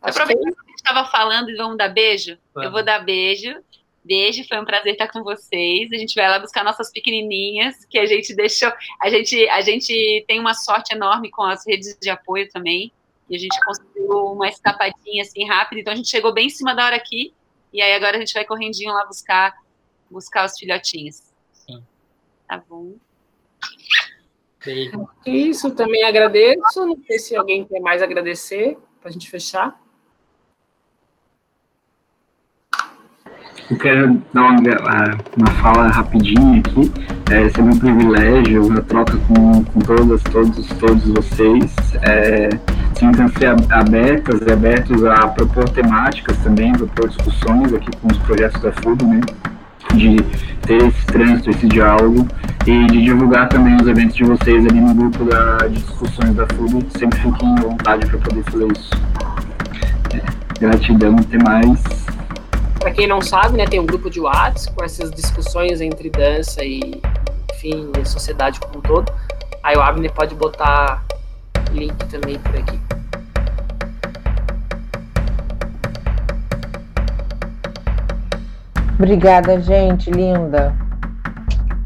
Aproveitar 0.00 0.42
que 0.42 0.60
a 0.60 0.68
gente 0.68 0.76
estava 0.76 1.08
falando 1.08 1.50
e 1.50 1.56
vamos 1.56 1.76
dar 1.76 1.88
beijo. 1.88 2.38
Vamos. 2.54 2.66
Eu 2.66 2.72
vou 2.72 2.82
dar 2.82 3.04
beijo. 3.04 3.54
Beijo, 4.02 4.46
foi 4.48 4.58
um 4.58 4.64
prazer 4.64 4.92
estar 4.92 5.08
com 5.08 5.22
vocês. 5.22 5.92
A 5.92 5.96
gente 5.96 6.14
vai 6.14 6.28
lá 6.28 6.38
buscar 6.38 6.64
nossas 6.64 6.90
pequenininhas, 6.90 7.84
que 7.84 7.98
a 7.98 8.06
gente 8.06 8.34
deixou. 8.34 8.72
A 9.00 9.10
gente, 9.10 9.46
a 9.48 9.60
gente 9.60 10.24
tem 10.26 10.40
uma 10.40 10.54
sorte 10.54 10.94
enorme 10.94 11.30
com 11.30 11.42
as 11.42 11.66
redes 11.66 11.96
de 12.00 12.08
apoio 12.08 12.48
também. 12.48 12.90
E 13.28 13.36
a 13.36 13.38
gente 13.38 13.60
conseguiu 13.62 14.08
uma 14.32 14.48
escapadinha 14.48 15.22
assim 15.22 15.46
rápida. 15.46 15.80
Então 15.80 15.92
a 15.92 15.96
gente 15.96 16.08
chegou 16.08 16.32
bem 16.32 16.46
em 16.46 16.50
cima 16.50 16.74
da 16.74 16.86
hora 16.86 16.96
aqui. 16.96 17.34
E 17.72 17.82
aí 17.82 17.94
agora 17.94 18.16
a 18.16 18.20
gente 18.20 18.32
vai 18.32 18.44
correndinho 18.44 18.92
lá 18.92 19.04
buscar, 19.04 19.54
buscar 20.10 20.46
os 20.46 20.58
filhotinhos. 20.58 21.22
Sim. 21.52 21.84
Tá 22.48 22.56
bom. 22.68 22.94
Beijo. 24.64 25.08
Isso, 25.26 25.74
também 25.74 26.04
agradeço. 26.04 26.86
Não 26.86 26.96
sei 27.06 27.18
se 27.18 27.36
alguém 27.36 27.64
quer 27.64 27.80
mais 27.80 28.02
agradecer 28.02 28.78
para 29.00 29.10
a 29.10 29.12
gente 29.12 29.30
fechar. 29.30 29.80
Eu 33.70 33.76
quero 33.76 34.20
dar 34.34 34.42
uma, 34.42 34.58
uma 35.36 35.46
fala 35.62 35.88
rapidinha 35.88 36.58
aqui. 36.58 36.92
É 37.30 37.48
sempre 37.50 37.74
um 37.74 37.78
privilégio 37.78 38.72
a 38.76 38.80
troca 38.82 39.16
com, 39.28 39.64
com 39.64 39.78
todas, 39.80 40.22
todos, 40.24 40.66
todos 40.66 41.04
vocês. 41.06 41.72
É, 42.02 42.50
Sintam-se 43.00 43.46
abertas 43.46 44.40
e 44.46 44.52
abertos 44.52 45.02
a 45.06 45.28
propor 45.28 45.68
temáticas 45.70 46.36
também, 46.38 46.72
propor 46.72 47.08
discussões 47.08 47.72
aqui 47.72 47.90
com 47.96 48.08
os 48.08 48.18
projetos 48.18 48.60
da 48.60 48.72
FUB, 48.72 49.04
né? 49.04 49.20
De 49.94 50.16
ter 50.66 50.82
esse 50.86 51.06
trânsito, 51.06 51.48
esse 51.48 51.66
diálogo 51.66 52.28
e 52.66 52.86
de 52.88 53.02
divulgar 53.02 53.48
também 53.48 53.74
os 53.76 53.88
eventos 53.88 54.16
de 54.16 54.24
vocês 54.24 54.66
ali 54.66 54.80
no 54.80 54.92
grupo 54.92 55.24
da, 55.24 55.66
de 55.68 55.76
discussões 55.76 56.34
da 56.34 56.46
FUB. 56.48 56.86
Sempre 56.98 57.18
fiquem 57.20 57.54
à 57.56 57.62
vontade 57.62 58.04
para 58.06 58.18
poder 58.18 58.42
fazer 58.50 58.66
isso. 58.70 58.90
É, 60.12 60.60
gratidão, 60.60 61.16
até 61.16 61.38
mais. 61.42 62.00
Para 62.80 62.92
quem 62.92 63.06
não 63.06 63.20
sabe, 63.20 63.58
né, 63.58 63.66
tem 63.66 63.78
um 63.78 63.84
grupo 63.84 64.08
de 64.08 64.18
WhatsApp 64.18 64.74
com 64.74 64.82
essas 64.82 65.10
discussões 65.10 65.82
entre 65.82 66.08
dança 66.08 66.64
e, 66.64 66.98
enfim, 67.52 67.92
a 68.00 68.04
sociedade 68.06 68.58
como 68.58 68.78
um 68.78 68.80
todo. 68.80 69.12
Aí 69.62 69.76
o 69.76 69.82
Abner 69.82 70.10
pode 70.14 70.34
botar 70.34 71.04
link 71.72 71.94
também 72.06 72.38
por 72.38 72.56
aqui. 72.56 72.80
Obrigada, 78.94 79.60
gente, 79.60 80.10
linda. 80.10 80.74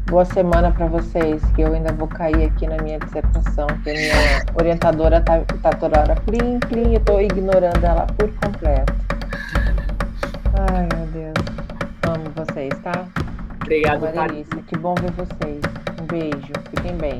Boa 0.09 0.23
semana 0.23 0.71
para 0.71 0.85
vocês, 0.85 1.43
que 1.55 1.61
eu 1.61 1.73
ainda 1.73 1.91
vou 1.91 2.07
cair 2.07 2.45
aqui 2.45 2.67
na 2.67 2.77
minha 2.81 2.99
dissertação, 2.99 3.67
que 3.83 3.89
a 3.89 3.93
minha 3.93 4.45
orientadora 4.57 5.19
tá, 5.19 5.41
tá 5.61 5.71
toda 5.71 5.99
hora 5.99 6.15
plim, 6.21 6.57
plim, 6.59 6.93
e 6.93 6.99
tô 6.99 7.19
ignorando 7.19 7.83
ela 7.83 8.07
por 8.17 8.29
completo. 8.35 9.04
Ai, 10.57 10.87
meu 10.95 11.07
Deus. 11.07 11.33
Amo 12.07 12.31
vocês, 12.35 12.73
tá? 12.79 13.07
Obrigado, 13.61 14.03
Uma 14.03 14.27
delícia. 14.27 14.61
Que 14.67 14.77
bom 14.77 14.95
ver 14.95 15.11
vocês. 15.11 15.61
Um 16.01 16.05
beijo. 16.05 16.53
Fiquem 16.69 16.97
bem. 16.97 17.19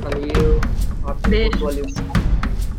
Valeu. 0.00 0.60
Beijo. 1.28 1.58
Valeu. 1.58 1.84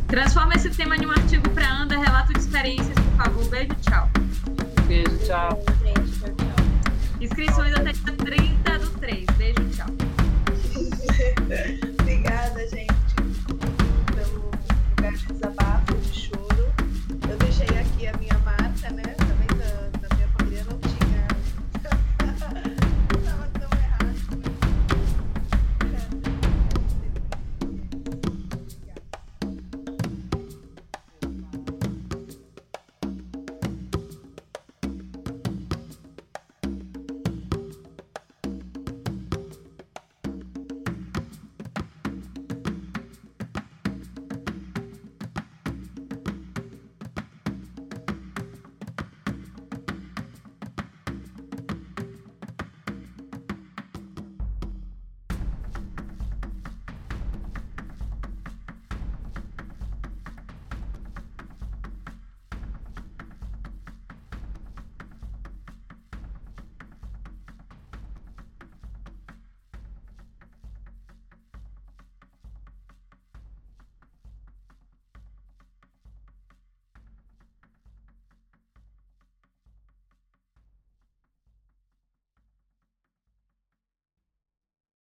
Transforma 0.07 0.53
esse 0.53 0.69
tema 0.69 0.95
em 0.95 1.05
um 1.05 1.11
artigo 1.11 1.49
para 1.49 1.71
Anda, 1.71 1.97
relato 1.97 2.33
de 2.33 2.39
experiências, 2.39 2.93
por 2.93 3.25
favor. 3.25 3.49
Beijo, 3.49 3.75
tchau. 3.81 4.09
Beijo, 4.87 5.17
tchau. 5.25 5.63
Gente, 5.83 6.19
tchau, 6.19 6.29
tchau. 6.35 6.65
Inscrições 7.19 7.73
até 7.73 7.93
30 7.93 8.79
do 8.79 8.89
3. 8.99 9.25
Beijo, 9.37 9.69
tchau. 9.71 9.87